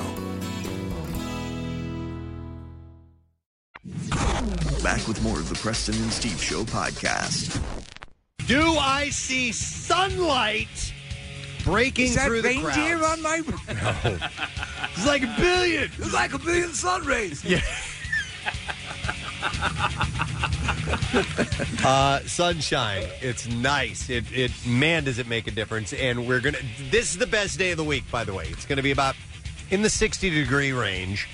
Back 4.82 5.08
with 5.08 5.22
more 5.24 5.38
of 5.40 5.50
the 5.50 5.56
Preston 5.62 5.96
and 5.96 6.12
Steve 6.12 6.42
Show 6.42 6.64
podcast. 6.64 7.60
Do 8.48 8.76
I 8.78 9.10
see 9.10 9.52
sunlight 9.52 10.94
breaking 11.64 12.06
Is 12.08 12.16
that 12.16 12.26
through 12.28 12.42
the 12.42 12.48
reindeer 12.50 12.98
crowds? 12.98 13.18
on 13.18 13.22
my? 13.22 13.42
No. 14.04 14.18
It's 14.96 15.06
like 15.08 15.24
a 15.24 15.36
billion. 15.40 15.84
It's 15.98 16.14
like 16.14 16.34
a 16.34 16.40
billion 16.40 16.70
sun 16.74 17.06
rays. 17.06 17.44
Yeah. 17.46 17.62
uh, 21.84 22.20
sunshine. 22.22 23.06
It's 23.22 23.48
nice. 23.48 24.10
It, 24.10 24.26
it 24.32 24.52
man 24.66 25.04
does 25.04 25.20
it 25.20 25.28
make 25.28 25.48
a 25.48 25.52
difference. 25.52 25.94
And 25.94 26.28
we're 26.28 26.40
gonna. 26.40 26.60
This 26.90 27.12
is 27.12 27.18
the 27.18 27.28
best 27.28 27.58
day 27.58 27.72
of 27.72 27.78
the 27.78 27.84
week, 27.84 28.10
by 28.12 28.24
the 28.24 28.34
way. 28.34 28.46
It's 28.50 28.66
gonna 28.66 28.84
be 28.84 28.92
about 28.92 29.16
in 29.70 29.82
the 29.82 29.90
sixty 29.90 30.30
degree 30.30 30.72
range, 30.72 31.28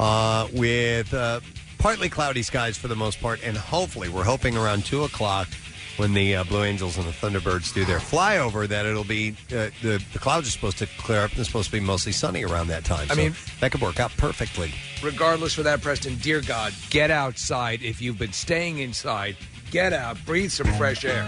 uh, 0.00 0.48
with 0.52 1.12
uh, 1.14 1.40
partly 1.78 2.08
cloudy 2.08 2.42
skies 2.42 2.76
for 2.76 2.88
the 2.88 2.96
most 2.96 3.20
part, 3.20 3.40
and 3.44 3.56
hopefully 3.56 4.08
we're 4.08 4.24
hoping 4.24 4.56
around 4.56 4.84
two 4.84 5.04
o'clock. 5.04 5.48
When 5.96 6.12
the 6.12 6.34
uh, 6.36 6.44
Blue 6.44 6.64
Angels 6.64 6.96
and 6.98 7.06
the 7.06 7.12
Thunderbirds 7.12 7.72
do 7.72 7.84
their 7.84 8.00
flyover, 8.00 8.66
that 8.66 8.84
it'll 8.84 9.04
be 9.04 9.30
uh, 9.50 9.70
the 9.80 10.02
the 10.12 10.18
clouds 10.18 10.48
are 10.48 10.50
supposed 10.50 10.78
to 10.78 10.86
clear 10.98 11.20
up 11.20 11.30
and 11.30 11.38
it's 11.38 11.48
supposed 11.48 11.66
to 11.70 11.72
be 11.72 11.80
mostly 11.80 12.10
sunny 12.10 12.44
around 12.44 12.66
that 12.68 12.84
time. 12.84 13.06
I 13.10 13.14
So 13.14 13.20
mean- 13.20 13.34
that 13.60 13.70
could 13.70 13.80
work 13.80 14.00
out 14.00 14.10
perfectly. 14.16 14.72
Regardless 15.02 15.54
for 15.54 15.62
that, 15.62 15.82
Preston, 15.82 16.16
dear 16.16 16.40
God, 16.40 16.72
get 16.90 17.10
outside. 17.12 17.82
If 17.82 18.02
you've 18.02 18.18
been 18.18 18.32
staying 18.32 18.78
inside, 18.78 19.36
get 19.70 19.92
out, 19.92 20.16
breathe 20.26 20.50
some 20.50 20.66
fresh 20.74 21.04
air. 21.04 21.24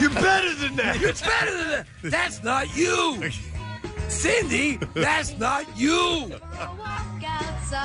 You're 0.00 0.10
better 0.10 0.54
than 0.54 0.76
that. 0.76 1.00
You're 1.00 1.12
better 1.14 1.56
than 1.56 1.68
that. 1.70 1.86
That's 2.04 2.44
not 2.44 2.76
you. 2.76 3.30
Cindy, 4.08 4.78
that's 4.94 5.36
not 5.38 5.66
you. 5.76 6.32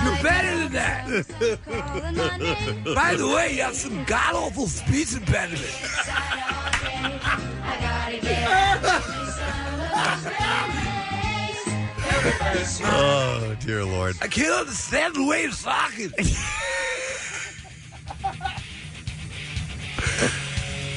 You're 0.04 0.24
better 0.24 0.58
than 0.58 0.72
that. 0.74 1.06
By 2.96 3.16
the 3.16 3.28
way, 3.28 3.56
you 3.56 3.62
have 3.64 3.76
some 3.76 4.04
god 4.06 4.36
awful 4.36 4.68
speech 4.68 5.14
impediment. 5.14 5.72
Oh 12.84 13.56
dear 13.60 13.84
Lord! 13.84 14.16
I 14.22 14.28
can't 14.28 14.52
understand 14.52 15.16
the 15.16 15.26
way 15.26 15.44
you're 15.44 15.52
talking. 15.52 16.12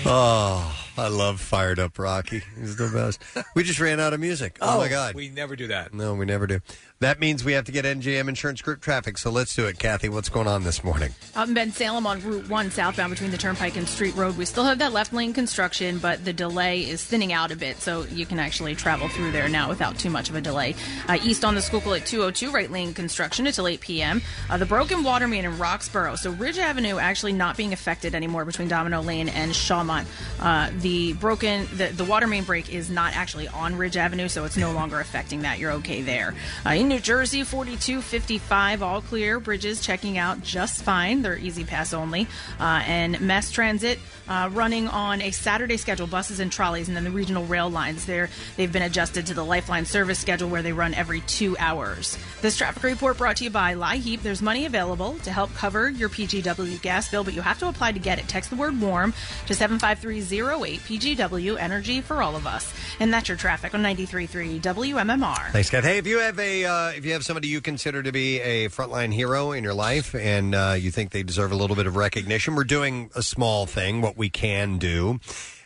Oh, 0.06 0.86
I 0.98 1.08
love 1.08 1.40
fired 1.40 1.78
up 1.78 1.98
Rocky. 1.98 2.42
He's 2.60 2.76
the 2.76 2.88
best. 2.88 3.22
We 3.54 3.62
just 3.64 3.80
ran 3.80 4.00
out 4.00 4.12
of 4.12 4.20
music. 4.20 4.58
Oh, 4.60 4.76
my 4.78 4.86
oh, 4.86 4.90
God. 4.90 5.14
We 5.14 5.30
never 5.30 5.56
do 5.56 5.68
that. 5.68 5.94
No, 5.94 6.14
we 6.14 6.26
never 6.26 6.46
do. 6.46 6.60
That 7.00 7.18
means 7.18 7.44
we 7.44 7.54
have 7.54 7.64
to 7.64 7.72
get 7.72 7.84
NJM 7.84 8.28
Insurance 8.28 8.62
Group 8.62 8.80
traffic. 8.80 9.18
So 9.18 9.28
let's 9.28 9.54
do 9.54 9.66
it, 9.66 9.80
Kathy. 9.80 10.08
What's 10.08 10.28
going 10.28 10.46
on 10.46 10.62
this 10.62 10.84
morning? 10.84 11.12
Out 11.34 11.48
in 11.48 11.54
Bensalem 11.54 12.06
on 12.06 12.22
Route 12.22 12.48
1 12.48 12.70
southbound 12.70 13.10
between 13.10 13.32
the 13.32 13.36
Turnpike 13.36 13.76
and 13.76 13.88
Street 13.88 14.14
Road, 14.14 14.38
we 14.38 14.44
still 14.44 14.62
have 14.62 14.78
that 14.78 14.92
left 14.92 15.12
lane 15.12 15.32
construction, 15.32 15.98
but 15.98 16.24
the 16.24 16.32
delay 16.32 16.88
is 16.88 17.04
thinning 17.04 17.32
out 17.32 17.50
a 17.50 17.56
bit, 17.56 17.80
so 17.80 18.04
you 18.04 18.24
can 18.24 18.38
actually 18.38 18.76
travel 18.76 19.08
through 19.08 19.32
there 19.32 19.48
now 19.48 19.68
without 19.68 19.98
too 19.98 20.08
much 20.08 20.30
of 20.30 20.36
a 20.36 20.40
delay. 20.40 20.76
Uh, 21.08 21.18
east 21.24 21.44
on 21.44 21.56
the 21.56 21.60
Schuylkill 21.60 21.94
at 21.94 22.06
202, 22.06 22.52
right 22.52 22.70
lane 22.70 22.94
construction 22.94 23.48
until 23.48 23.66
8 23.66 23.80
p.m. 23.80 24.22
Uh, 24.48 24.56
the 24.56 24.66
broken 24.66 25.02
water 25.02 25.26
main 25.26 25.44
in 25.44 25.58
Roxborough, 25.58 26.16
so 26.16 26.30
Ridge 26.30 26.58
Avenue 26.58 26.98
actually 26.98 27.32
not 27.32 27.56
being 27.56 27.72
affected 27.72 28.14
anymore 28.14 28.44
between 28.44 28.68
Domino 28.68 29.02
Lane 29.02 29.28
and 29.28 29.50
Shawmont. 29.50 30.06
Uh, 30.38 30.70
the 30.78 31.12
broken, 31.14 31.66
the, 31.74 31.88
the 31.88 32.04
water 32.04 32.28
main 32.28 32.44
break 32.44 32.72
is 32.72 32.88
not 32.88 33.16
actually 33.16 33.48
on 33.48 33.76
Ridge 33.76 33.96
Avenue, 33.96 34.28
so 34.28 34.44
it's 34.44 34.56
no 34.56 34.70
longer 34.72 35.00
affecting 35.00 35.42
that. 35.42 35.58
You're 35.58 35.72
okay 35.72 36.00
there. 36.00 36.34
Uh, 36.64 36.83
in 36.84 36.88
New 36.88 37.00
Jersey, 37.00 37.44
4255, 37.44 38.82
all 38.82 39.00
clear. 39.00 39.40
Bridges 39.40 39.80
checking 39.80 40.18
out 40.18 40.42
just 40.42 40.82
fine. 40.82 41.22
They're 41.22 41.38
E-ZPass 41.38 41.94
only. 41.94 42.26
Uh, 42.60 42.82
and 42.86 43.20
Mass 43.22 43.50
Transit 43.50 43.98
uh, 44.28 44.50
running 44.52 44.88
on 44.88 45.22
a 45.22 45.30
Saturday 45.30 45.78
schedule, 45.78 46.06
buses 46.06 46.40
and 46.40 46.52
trolleys, 46.52 46.88
and 46.88 46.96
then 46.96 47.04
the 47.04 47.10
regional 47.10 47.44
rail 47.46 47.70
lines. 47.70 48.04
There, 48.04 48.28
they've 48.56 48.70
been 48.70 48.82
adjusted 48.82 49.26
to 49.26 49.34
the 49.34 49.44
Lifeline 49.44 49.86
service 49.86 50.18
schedule 50.18 50.50
where 50.50 50.60
they 50.62 50.72
run 50.72 50.92
every 50.94 51.22
two 51.22 51.56
hours. 51.58 52.18
This 52.42 52.58
traffic 52.58 52.82
report 52.82 53.16
brought 53.16 53.36
to 53.38 53.44
you 53.44 53.50
by 53.50 53.74
LIHEAP. 53.74 54.20
There's 54.22 54.42
money 54.42 54.66
available 54.66 55.18
to 55.20 55.30
help 55.32 55.54
cover 55.54 55.88
your 55.88 56.10
PGW 56.10 56.82
gas 56.82 57.10
bill, 57.10 57.24
but 57.24 57.32
you 57.32 57.40
have 57.40 57.58
to 57.60 57.68
apply 57.68 57.92
to 57.92 57.98
get 57.98 58.18
it. 58.18 58.28
Text 58.28 58.50
the 58.50 58.56
word 58.56 58.78
warm 58.78 59.14
to 59.46 59.54
75308 59.54 60.80
PGW 60.80 61.58
Energy 61.58 62.02
for 62.02 62.22
all 62.22 62.36
of 62.36 62.46
us. 62.46 62.72
And 63.00 63.12
that's 63.12 63.28
your 63.28 63.38
traffic 63.38 63.74
on 63.74 63.82
93.3 63.82 64.60
WMMR. 64.60 65.50
Thanks, 65.50 65.70
Kat. 65.70 65.84
Hey, 65.84 65.98
if 65.98 66.06
you 66.06 66.18
have 66.18 66.38
a 66.38 66.64
uh, 66.64 66.73
if 66.94 67.04
you 67.04 67.12
have 67.12 67.24
somebody 67.24 67.48
you 67.48 67.60
consider 67.60 68.02
to 68.02 68.12
be 68.12 68.40
a 68.40 68.68
frontline 68.68 69.12
hero 69.12 69.52
in 69.52 69.64
your 69.64 69.74
life, 69.74 70.14
and 70.14 70.54
uh, 70.54 70.76
you 70.78 70.90
think 70.90 71.10
they 71.10 71.22
deserve 71.22 71.52
a 71.52 71.56
little 71.56 71.76
bit 71.76 71.86
of 71.86 71.96
recognition, 71.96 72.54
we're 72.54 72.64
doing 72.64 73.10
a 73.14 73.22
small 73.22 73.66
thing, 73.66 74.00
what 74.00 74.16
we 74.16 74.28
can 74.28 74.78
do. 74.78 75.20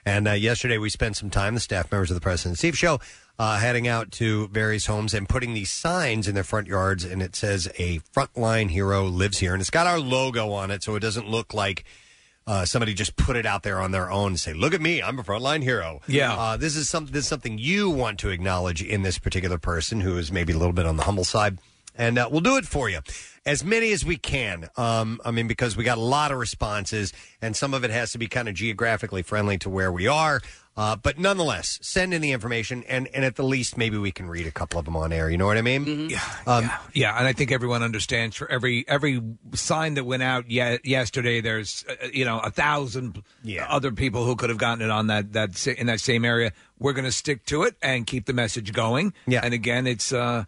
And 0.05 0.27
uh, 0.27 0.33
yesterday 0.33 0.79
we 0.79 0.91
spent 0.91 1.17
some 1.17 1.31
time, 1.31 1.55
the 1.55 1.61
staff 1.61 1.91
members 1.93 2.11
of 2.11 2.15
the 2.15 2.21
Preston 2.21 2.51
and 2.51 2.59
Steve 2.59 2.77
Show, 2.77 3.01
uh, 3.39 3.59
heading 3.59 3.87
out 3.87 4.11
to 4.13 4.49
various 4.49 4.87
homes 4.87 5.15
and 5.15 5.29
putting 5.29 5.55
these 5.55 5.71
signs 5.71 6.27
in 6.27 6.35
their 6.35 6.45
front 6.45 6.67
yards, 6.67 7.05
and 7.05 7.23
it 7.23 7.37
says 7.37 7.69
a 7.79 8.01
frontline 8.15 8.71
hero 8.71 9.05
lives 9.05 9.39
here, 9.39 9.53
and 9.53 9.61
it's 9.61 9.71
got 9.71 9.87
our 9.87 9.99
logo 9.99 10.53
on 10.53 10.71
it, 10.71 10.83
so 10.83 10.97
it 10.97 11.01
doesn't 11.01 11.29
look 11.29 11.55
like. 11.55 11.85
Uh, 12.49 12.65
somebody 12.65 12.95
just 12.95 13.15
put 13.17 13.37
it 13.37 13.45
out 13.45 13.63
there 13.63 13.79
on 13.79 13.91
their 13.91 14.11
own 14.11 14.29
and 14.29 14.41
say, 14.41 14.55
"Look 14.55 14.73
at 14.73 14.81
me, 14.81 15.03
I'm 15.03 15.19
a 15.19 15.23
frontline 15.23 15.63
hero." 15.63 16.01
Yeah. 16.09 16.35
uh, 16.35 16.57
this 16.57 16.77
is 16.77 16.89
something. 16.89 17.13
This 17.13 17.25
is 17.25 17.29
something 17.29 17.59
you 17.59 17.91
want 17.91 18.19
to 18.21 18.31
acknowledge 18.31 18.83
in 18.83 19.03
this 19.03 19.19
particular 19.19 19.59
person 19.59 20.01
who 20.01 20.17
is 20.17 20.33
maybe 20.33 20.55
a 20.55 20.57
little 20.57 20.73
bit 20.73 20.87
on 20.87 20.97
the 20.97 21.03
humble 21.03 21.25
side, 21.25 21.59
and 21.95 22.19
uh, 22.19 22.27
we'll 22.33 22.41
do 22.41 22.57
it 22.57 22.65
for 22.65 22.89
you, 22.89 23.01
as 23.45 23.63
many 23.63 23.93
as 23.93 24.03
we 24.03 24.17
can. 24.17 24.71
Um, 24.79 25.21
I 25.27 25.31
mean, 25.31 25.47
because 25.47 25.77
we 25.77 25.85
got 25.85 25.99
a 25.99 26.01
lot 26.01 26.33
of 26.33 26.39
responses, 26.39 27.13
and 27.43 27.55
some 27.55 27.75
of 27.75 27.85
it 27.85 27.91
has 27.91 28.13
to 28.13 28.19
be 28.19 28.29
kind 28.29 28.49
of 28.49 28.55
geographically 28.55 29.21
friendly 29.23 29.59
to 29.59 29.69
where 29.69 29.93
we 29.93 30.07
are. 30.07 30.41
Uh, 30.79 30.95
but 30.95 31.19
nonetheless, 31.19 31.81
send 31.83 32.15
in 32.15 32.23
the 32.23 32.31
information, 32.31 32.85
and, 32.85 33.09
and 33.13 33.25
at 33.25 33.35
the 33.35 33.43
least, 33.43 33.77
maybe 33.77 33.99
we 33.99 34.13
can 34.13 34.29
read 34.29 34.47
a 34.47 34.53
couple 34.53 34.79
of 34.79 34.85
them 34.85 34.97
on 34.97 35.13
air. 35.13 35.29
You 35.29 35.37
know 35.37 35.45
what 35.47 35.57
I 35.57 35.63
mean? 35.63 36.09
Yeah, 36.09 36.21
Um, 36.47 36.71
yeah, 36.95 37.19
and 37.19 37.27
I 37.27 37.33
think 37.33 37.51
everyone 37.51 37.83
understands. 37.83 38.37
For 38.37 38.49
every 38.49 38.87
every 38.87 39.21
sign 39.55 39.95
that 39.95 40.05
went 40.05 40.23
out 40.23 40.49
ye- 40.49 40.79
yesterday, 40.85 41.41
there's 41.41 41.85
uh, 41.89 42.07
you 42.13 42.25
know 42.25 42.39
a 42.39 42.51
thousand 42.53 43.25
other 43.69 43.91
people 43.91 44.25
who 44.25 44.37
could 44.37 44.51
have 44.51 44.59
gotten 44.59 44.85
it 44.85 44.91
on 44.91 45.09
that 45.09 45.33
that 45.33 45.57
sa- 45.57 45.73
in 45.73 45.89
that 45.89 45.99
same 45.99 46.25
area. 46.25 46.53
We're 46.79 46.93
going 46.93 47.07
to 47.07 47.13
stick 47.13 47.45
to 47.47 47.65
it 47.65 47.75
and 47.83 48.07
keep 48.07 48.27
the 48.27 48.33
message 48.33 48.73
going. 48.73 49.15
Yeah, 49.27 49.41
and 49.43 49.53
again, 49.53 49.89
it's. 49.89 50.13
Uh, 50.13 50.45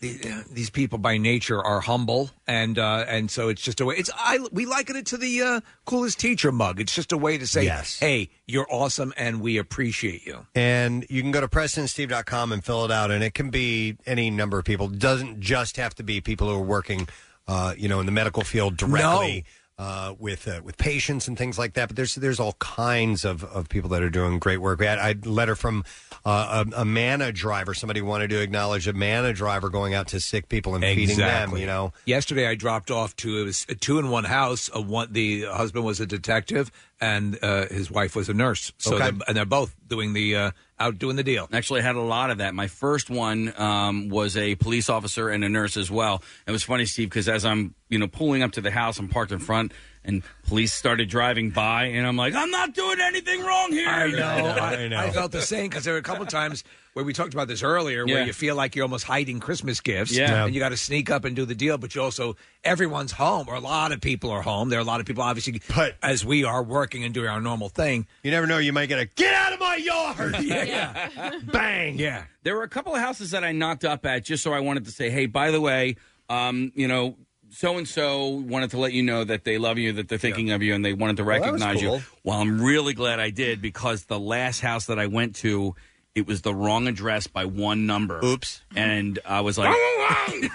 the, 0.00 0.18
uh, 0.24 0.42
these 0.50 0.70
people 0.70 0.98
by 0.98 1.18
nature 1.18 1.62
are 1.62 1.80
humble, 1.80 2.30
and 2.46 2.78
uh, 2.78 3.04
and 3.06 3.30
so 3.30 3.48
it's 3.48 3.60
just 3.60 3.80
a 3.80 3.84
way. 3.84 3.96
It's 3.96 4.10
I 4.14 4.38
we 4.50 4.64
liken 4.64 4.96
it 4.96 5.06
to 5.06 5.18
the 5.18 5.42
uh, 5.42 5.60
coolest 5.84 6.18
teacher 6.18 6.50
mug. 6.50 6.80
It's 6.80 6.94
just 6.94 7.12
a 7.12 7.18
way 7.18 7.36
to 7.36 7.46
say, 7.46 7.64
Yes. 7.64 7.98
"Hey, 7.98 8.30
you're 8.46 8.66
awesome, 8.70 9.12
and 9.16 9.40
we 9.42 9.58
appreciate 9.58 10.24
you." 10.24 10.46
And 10.54 11.04
you 11.10 11.20
can 11.20 11.30
go 11.30 11.40
to 11.42 11.48
PrestonAndSteve.com 11.48 12.52
and 12.52 12.64
fill 12.64 12.84
it 12.86 12.90
out, 12.90 13.10
and 13.10 13.22
it 13.22 13.34
can 13.34 13.50
be 13.50 13.96
any 14.06 14.30
number 14.30 14.58
of 14.58 14.64
people. 14.64 14.86
It 14.86 14.98
doesn't 14.98 15.40
just 15.40 15.76
have 15.76 15.94
to 15.96 16.02
be 16.02 16.20
people 16.22 16.48
who 16.48 16.54
are 16.54 16.62
working, 16.62 17.06
uh, 17.46 17.74
you 17.76 17.88
know, 17.88 18.00
in 18.00 18.06
the 18.06 18.12
medical 18.12 18.42
field 18.42 18.78
directly 18.78 19.44
uh, 19.80 20.14
with 20.18 20.46
uh, 20.46 20.60
with 20.62 20.76
patients 20.76 21.26
and 21.26 21.38
things 21.38 21.58
like 21.58 21.72
that. 21.72 21.88
But 21.88 21.96
there's 21.96 22.14
there's 22.14 22.38
all 22.38 22.52
kinds 22.58 23.24
of, 23.24 23.42
of 23.44 23.70
people 23.70 23.88
that 23.90 24.02
are 24.02 24.10
doing 24.10 24.38
great 24.38 24.58
work. 24.58 24.78
We 24.78 24.84
had 24.84 24.98
I 24.98 25.08
had 25.08 25.24
a 25.24 25.30
letter 25.30 25.56
from 25.56 25.84
uh, 26.24 26.64
a, 26.76 26.82
a 26.82 26.84
MANNA 26.84 27.32
driver. 27.32 27.72
Somebody 27.72 28.02
wanted 28.02 28.28
to 28.30 28.42
acknowledge 28.42 28.86
a 28.86 28.92
MANNA 28.92 29.32
driver 29.32 29.70
going 29.70 29.94
out 29.94 30.08
to 30.08 30.20
sick 30.20 30.50
people 30.50 30.74
and 30.74 30.84
feeding 30.84 31.16
them. 31.16 31.56
You 31.56 31.64
know, 31.66 31.94
Yesterday, 32.04 32.46
I 32.46 32.56
dropped 32.56 32.90
off 32.90 33.16
to 33.16 33.40
it 33.40 33.44
was 33.44 33.64
a 33.70 33.74
two 33.74 33.98
in 33.98 34.10
one 34.10 34.24
house. 34.24 34.68
A 34.74 34.80
one, 34.82 35.12
the 35.12 35.44
husband 35.44 35.86
was 35.86 35.98
a 35.98 36.06
detective, 36.06 36.70
and 37.00 37.38
uh, 37.42 37.66
his 37.68 37.90
wife 37.90 38.14
was 38.14 38.28
a 38.28 38.34
nurse. 38.34 38.72
So, 38.76 38.96
Okay. 38.96 39.10
they're, 39.10 39.20
and 39.28 39.36
they're 39.36 39.46
both 39.46 39.74
doing 39.88 40.12
the 40.12 40.36
uh, 40.36 40.50
out 40.80 40.98
doing 40.98 41.16
the 41.16 41.22
deal. 41.22 41.48
Actually, 41.52 41.80
I 41.80 41.82
had 41.84 41.96
a 41.96 42.00
lot 42.00 42.30
of 42.30 42.38
that. 42.38 42.54
My 42.54 42.66
first 42.66 43.10
one 43.10 43.52
um, 43.60 44.08
was 44.08 44.36
a 44.36 44.54
police 44.56 44.88
officer 44.88 45.28
and 45.28 45.44
a 45.44 45.48
nurse 45.48 45.76
as 45.76 45.90
well. 45.90 46.22
It 46.46 46.50
was 46.50 46.62
funny, 46.62 46.86
Steve, 46.86 47.10
because 47.10 47.28
as 47.28 47.44
I'm, 47.44 47.74
you 47.88 47.98
know, 47.98 48.08
pulling 48.08 48.42
up 48.42 48.52
to 48.52 48.60
the 48.60 48.70
house, 48.70 48.98
I'm 48.98 49.08
parked 49.08 49.30
in 49.30 49.38
front, 49.38 49.72
and 50.04 50.22
police 50.46 50.72
started 50.72 51.08
driving 51.08 51.50
by, 51.50 51.84
and 51.84 52.06
I'm 52.06 52.16
like, 52.16 52.34
I'm 52.34 52.50
not 52.50 52.74
doing 52.74 52.98
anything 53.00 53.44
wrong 53.44 53.70
here. 53.70 53.88
I 53.88 54.10
know. 54.88 54.96
I, 54.96 55.06
I 55.06 55.10
felt 55.10 55.32
the 55.32 55.42
same 55.42 55.68
because 55.68 55.84
there 55.84 55.94
were 55.94 56.00
a 56.00 56.02
couple 56.02 56.24
times 56.26 56.64
where 57.00 57.06
we 57.06 57.12
talked 57.14 57.32
about 57.32 57.48
this 57.48 57.62
earlier, 57.62 58.04
where 58.04 58.18
Yeah. 58.20 58.24
you 58.26 58.32
feel 58.34 58.54
like 58.56 58.76
you're 58.76 58.84
almost 58.84 59.04
hiding 59.04 59.40
Christmas 59.40 59.80
gifts, 59.80 60.12
Yeah. 60.16 60.44
and 60.44 60.54
you 60.54 60.60
got 60.60 60.68
to 60.68 60.76
sneak 60.76 61.10
up 61.10 61.24
and 61.24 61.34
do 61.34 61.44
the 61.46 61.54
deal. 61.54 61.78
But 61.78 61.94
you 61.94 62.02
also 62.02 62.36
everyone's 62.62 63.12
home, 63.12 63.46
or 63.48 63.54
a 63.54 63.60
lot 63.60 63.90
of 63.92 64.00
people 64.02 64.30
are 64.30 64.42
home. 64.42 64.68
There 64.68 64.78
are 64.78 64.82
a 64.82 64.84
lot 64.84 65.00
of 65.00 65.06
people, 65.06 65.22
obviously, 65.22 65.62
but, 65.74 65.96
as 66.02 66.24
we 66.24 66.44
are 66.44 66.62
working 66.62 67.04
and 67.04 67.14
doing 67.14 67.28
our 67.28 67.40
normal 67.40 67.70
thing. 67.70 68.06
You 68.22 68.30
never 68.30 68.46
know; 68.46 68.58
you 68.58 68.72
might 68.74 68.86
get 68.86 68.98
a 68.98 69.06
get 69.06 69.32
out 69.32 69.52
of 69.54 69.60
my 69.60 69.76
yard. 69.76 70.36
yeah, 70.42 71.38
Bang. 71.44 71.98
Yeah. 71.98 72.24
There 72.42 72.54
were 72.54 72.62
a 72.64 72.68
couple 72.68 72.94
of 72.94 73.00
houses 73.00 73.30
that 73.30 73.44
I 73.44 73.52
knocked 73.52 73.84
up 73.84 74.04
at 74.04 74.24
just 74.24 74.42
so 74.42 74.52
I 74.52 74.60
wanted 74.60 74.84
to 74.84 74.90
say, 74.90 75.08
hey, 75.10 75.24
by 75.26 75.50
the 75.50 75.60
way, 75.60 75.96
um, 76.28 76.70
you 76.74 76.86
know, 76.88 77.16
so 77.52 77.76
and 77.78 77.88
so 77.88 78.28
wanted 78.28 78.70
to 78.70 78.78
let 78.78 78.92
you 78.92 79.02
know 79.02 79.24
that 79.24 79.44
they 79.44 79.58
love 79.58 79.76
you, 79.78 79.92
that 79.94 80.08
they're 80.08 80.18
thinking 80.18 80.50
of 80.52 80.62
you, 80.62 80.72
and 80.74 80.84
they 80.84 80.92
wanted 80.92 81.16
to 81.16 81.24
Well, 81.24 81.40
that 81.42 81.52
was 81.52 81.60
recognize 81.62 81.82
cool. 81.82 81.96
you. 81.96 82.02
Well, 82.24 82.38
I'm 82.40 82.60
really 82.62 82.94
glad 82.94 83.18
I 83.20 83.30
did 83.30 83.60
because 83.60 84.04
the 84.04 84.20
last 84.20 84.60
house 84.60 84.86
that 84.86 84.98
I 85.00 85.06
went 85.06 85.34
to, 85.36 85.74
it 86.14 86.26
was 86.26 86.42
the 86.42 86.54
wrong 86.54 86.86
address 86.88 87.26
by 87.26 87.44
one 87.44 87.86
number. 87.86 88.20
Oops. 88.24 88.62
And 88.74 89.18
I 89.24 89.40
was 89.42 89.56
like, 89.58 89.74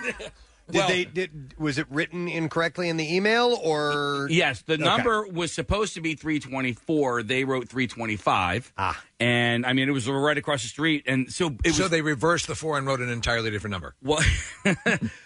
Did 0.67 0.87
they 0.87 1.05
did 1.05 1.53
was 1.59 1.77
it 1.77 1.85
written 1.91 2.27
incorrectly 2.27 2.89
in 2.89 2.97
the 2.97 3.15
email 3.15 3.55
or 3.63 4.27
Yes, 4.31 4.63
the 4.63 4.73
Okay. 4.73 4.83
number 4.83 5.27
was 5.27 5.51
supposed 5.53 5.93
to 5.93 6.01
be 6.01 6.15
324. 6.15 7.21
They 7.21 7.43
wrote 7.43 7.69
325. 7.69 8.73
Ah. 8.75 8.99
And 9.19 9.63
I 9.63 9.73
mean, 9.73 9.87
it 9.87 9.91
was 9.91 10.09
right 10.09 10.35
across 10.37 10.63
the 10.63 10.67
street. 10.67 11.03
And 11.05 11.31
so 11.31 11.49
it 11.63 11.67
was. 11.67 11.75
so 11.77 11.87
they 11.87 12.01
reversed 12.01 12.47
the 12.47 12.55
four 12.55 12.79
and 12.79 12.87
wrote 12.87 12.99
an 12.99 13.09
entirely 13.09 13.51
different 13.51 13.73
number. 13.73 13.93
Well, 14.01 14.23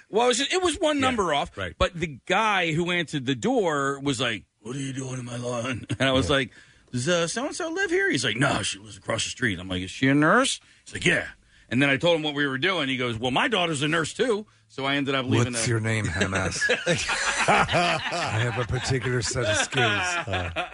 well, 0.10 0.26
it 0.26 0.28
was, 0.28 0.38
just- 0.40 0.54
it 0.54 0.62
was 0.62 0.76
one 0.78 1.00
number 1.00 1.34
off. 1.34 1.58
Right. 1.58 1.74
But 1.78 1.94
the 1.98 2.20
guy 2.26 2.74
who 2.74 2.92
answered 2.92 3.26
the 3.26 3.36
door 3.36 4.00
was 4.02 4.20
like, 4.20 4.44
"What 4.60 4.76
are 4.76 4.80
you 4.80 4.92
doing 4.92 5.20
in 5.20 5.26
my 5.26 5.38
lawn?" 5.38 5.86
And 6.00 6.10
I 6.10 6.12
was 6.12 6.30
like, 6.30 6.52
"Does 6.92 7.32
so 7.34 7.46
and 7.48 7.56
so 7.56 7.70
live 7.70 7.90
here?" 7.90 8.10
He's 8.12 8.26
like, 8.26 8.38
"No, 8.38 8.62
she 8.62 8.80
lives 8.80 8.98
across 8.98 9.24
the 9.24 9.30
street." 9.30 9.60
I'm 9.60 9.68
like, 9.68 9.82
"Is 9.84 9.92
she 9.92 10.08
a 10.08 10.14
nurse?" 10.16 10.60
He's 10.86 10.94
like, 10.94 11.06
"Yeah." 11.06 11.26
And 11.72 11.82
then 11.82 11.90
I 11.90 11.98
told 11.98 12.16
him 12.16 12.24
what 12.24 12.34
we 12.34 12.48
were 12.48 12.58
doing. 12.58 12.90
He 12.90 12.98
goes, 12.98 13.18
"Well, 13.18 13.32
my 13.32 13.48
daughter's 13.48 13.82
a 13.84 13.88
nurse 13.88 14.14
too." 14.14 14.46
So 14.68 14.86
I 14.86 14.96
ended 14.96 15.16
up 15.16 15.26
leaving. 15.26 15.54
What's 15.54 15.66
a- 15.66 15.70
your 15.70 15.80
name, 15.80 16.06
Hamas? 16.06 16.62
I 17.48 18.40
have 18.40 18.60
a 18.60 18.66
particular 18.66 19.22
set 19.22 19.46
of 19.46 19.56
skills. 19.58 20.04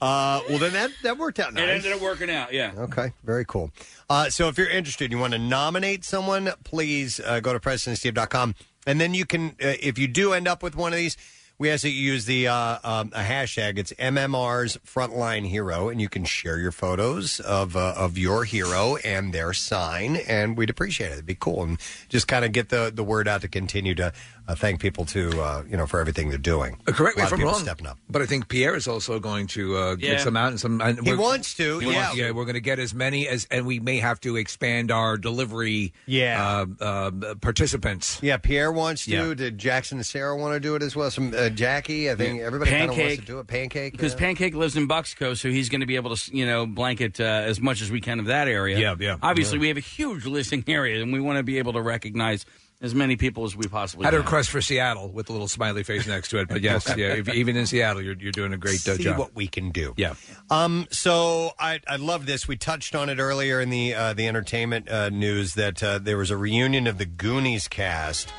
Uh, 0.00 0.40
well, 0.48 0.58
then 0.58 0.72
that 0.72 0.90
that 1.02 1.18
worked 1.18 1.38
out 1.38 1.52
nice. 1.52 1.64
It 1.64 1.68
ended 1.68 1.92
up 1.92 2.00
working 2.00 2.30
out. 2.30 2.50
Yeah. 2.52 2.72
Okay, 2.78 3.12
very 3.24 3.44
cool. 3.44 3.70
Uh, 4.08 4.30
so 4.30 4.48
if 4.48 4.56
you're 4.56 4.70
interested, 4.70 5.04
and 5.04 5.12
you 5.12 5.18
want 5.18 5.34
to 5.34 5.38
nominate 5.38 6.02
someone, 6.02 6.50
please 6.64 7.20
uh, 7.20 7.40
go 7.40 7.52
to 7.52 7.60
PrestonAndSteve.com. 7.60 8.54
And 8.86 8.98
then 8.98 9.12
you 9.12 9.26
can, 9.26 9.48
uh, 9.62 9.76
if 9.80 9.98
you 9.98 10.08
do 10.08 10.32
end 10.32 10.48
up 10.48 10.62
with 10.62 10.74
one 10.76 10.94
of 10.94 10.96
these, 10.96 11.18
we 11.62 11.70
ask 11.70 11.82
that 11.82 11.90
you 11.90 12.12
use 12.12 12.24
the 12.24 12.48
uh, 12.48 12.78
um, 12.82 13.12
a 13.14 13.22
hashtag. 13.22 13.78
It's 13.78 13.92
MMR's 13.92 14.76
Frontline 14.84 15.46
Hero, 15.46 15.90
and 15.90 16.00
you 16.00 16.08
can 16.08 16.24
share 16.24 16.58
your 16.58 16.72
photos 16.72 17.38
of 17.38 17.76
uh, 17.76 17.94
of 17.96 18.18
your 18.18 18.42
hero 18.42 18.96
and 18.96 19.32
their 19.32 19.52
sign, 19.52 20.16
and 20.16 20.56
we'd 20.56 20.70
appreciate 20.70 21.10
it. 21.10 21.12
It'd 21.12 21.26
be 21.26 21.36
cool, 21.36 21.62
and 21.62 21.78
just 22.08 22.26
kind 22.26 22.44
of 22.44 22.50
get 22.50 22.70
the, 22.70 22.90
the 22.92 23.04
word 23.04 23.28
out 23.28 23.42
to 23.42 23.48
continue 23.48 23.94
to 23.94 24.12
uh, 24.48 24.54
thank 24.54 24.80
people 24.80 25.04
to 25.06 25.40
uh, 25.40 25.62
you 25.68 25.76
know 25.76 25.86
for 25.86 26.00
everything 26.00 26.28
they're 26.28 26.38
doing. 26.38 26.76
Uh, 26.86 26.92
correct 26.92 27.16
me 27.16 27.22
A 27.22 27.26
if 27.26 27.28
of 27.30 27.34
I'm 27.34 27.38
people 27.38 27.52
wrong. 27.52 27.62
stepping 27.62 27.86
up. 27.86 27.98
But 28.08 28.22
I 28.22 28.26
think 28.26 28.48
Pierre 28.48 28.74
is 28.74 28.88
also 28.88 29.18
going 29.20 29.46
to 29.48 29.76
uh, 29.76 29.96
Yeah. 29.98 30.12
get 30.12 30.20
some 30.22 30.36
out 30.36 30.48
and 30.48 30.60
some. 30.60 30.80
And 30.80 30.98
He 31.00 31.10
we're- 31.12 31.18
wants 31.22 31.54
to, 31.54 31.78
He 31.78 31.90
yeah. 31.90 32.02
wants- 32.04 32.16
yeah. 32.18 32.30
We're 32.32 32.44
going 32.44 32.54
to 32.54 32.60
get 32.60 32.78
as 32.78 32.92
many 32.94 33.28
as, 33.28 33.46
and 33.50 33.66
we 33.66 33.78
may 33.80 33.98
have 33.98 34.20
to 34.20 34.36
expand 34.36 34.90
our 34.90 35.16
delivery. 35.16 35.92
Yeah. 36.06 36.66
uh, 36.80 36.84
uh, 36.84 37.34
participants. 37.40 38.18
Yeah, 38.22 38.36
Pierre 38.38 38.72
wants 38.72 39.04
to. 39.04 39.10
Yeah. 39.10 39.34
Did 39.34 39.58
Jackson 39.58 39.98
and 39.98 40.06
Sarah 40.06 40.36
want 40.36 40.54
to 40.54 40.60
do 40.60 40.74
it 40.74 40.82
as 40.82 40.96
well? 40.96 41.10
Some 41.10 41.34
uh, 41.36 41.48
Jackie, 41.50 42.10
I 42.10 42.14
think 42.14 42.40
everybody 42.40 42.70
kind 42.70 42.84
of 42.84 42.88
wants 42.90 43.02
Pancake. 43.02 43.20
to 43.20 43.26
do 43.26 43.38
it. 43.38 43.46
Pancake, 43.46 43.92
Because 43.92 44.12
yeah. 44.14 44.18
Pancake 44.18 44.54
lives 44.54 44.76
in 44.76 44.88
Bucksco, 44.88 45.36
so 45.36 45.48
he's 45.50 45.68
going 45.68 45.80
to 45.82 45.86
be 45.86 45.96
able 45.96 46.14
to, 46.16 46.36
you 46.36 46.46
know, 46.46 46.66
blanket 46.66 47.20
uh, 47.20 47.24
as 47.24 47.60
much 47.60 47.80
as 47.82 47.90
we 47.90 48.00
can 48.00 48.18
of 48.20 48.26
that 48.26 48.48
area. 48.48 48.78
Yeah, 48.78 48.94
yeah. 48.98 49.16
Obviously, 49.22 49.58
Yeah. 49.58 49.60
we 49.62 49.68
have 49.68 49.76
a 49.76 49.80
huge 49.80 50.26
listening 50.26 50.64
area, 50.66 51.02
and 51.02 51.12
we 51.12 51.20
want 51.20 51.36
to 51.38 51.42
be 51.42 51.58
able 51.58 51.72
to 51.74 51.82
recognize 51.82 52.44
as 52.82 52.94
many 52.94 53.16
people 53.16 53.44
as 53.44 53.54
we 53.56 53.66
possibly 53.68 54.04
Had 54.04 54.12
a 54.12 54.18
can. 54.18 54.24
request 54.26 54.50
for 54.50 54.60
Seattle 54.60 55.08
with 55.10 55.30
a 55.30 55.32
little 55.32 55.48
smiley 55.48 55.84
face 55.84 56.06
next 56.06 56.28
to 56.30 56.38
it, 56.40 56.48
but 56.48 56.60
yes, 56.62 56.86
yeah, 56.96 57.14
if, 57.14 57.28
even 57.28 57.56
in 57.56 57.66
Seattle, 57.66 58.02
you're, 58.02 58.16
you're 58.16 58.32
doing 58.32 58.52
a 58.52 58.56
great 58.56 58.86
uh, 58.88 58.96
See 58.96 59.04
job. 59.04 59.18
what 59.18 59.34
we 59.34 59.46
can 59.46 59.70
do. 59.70 59.94
Yeah. 59.96 60.14
Um. 60.50 60.86
So 60.90 61.52
I 61.58 61.80
I 61.88 61.96
love 61.96 62.26
this. 62.26 62.46
We 62.48 62.56
touched 62.56 62.94
on 62.94 63.08
it 63.08 63.18
earlier 63.18 63.60
in 63.60 63.70
the 63.70 63.94
uh, 63.94 64.12
the 64.14 64.26
entertainment 64.28 64.88
uh, 64.90 65.08
news 65.10 65.54
that 65.54 65.82
uh, 65.82 65.98
there 65.98 66.16
was 66.18 66.30
a 66.30 66.36
reunion 66.36 66.86
of 66.86 66.98
the 66.98 67.06
Goonies 67.06 67.68
cast. 67.68 68.32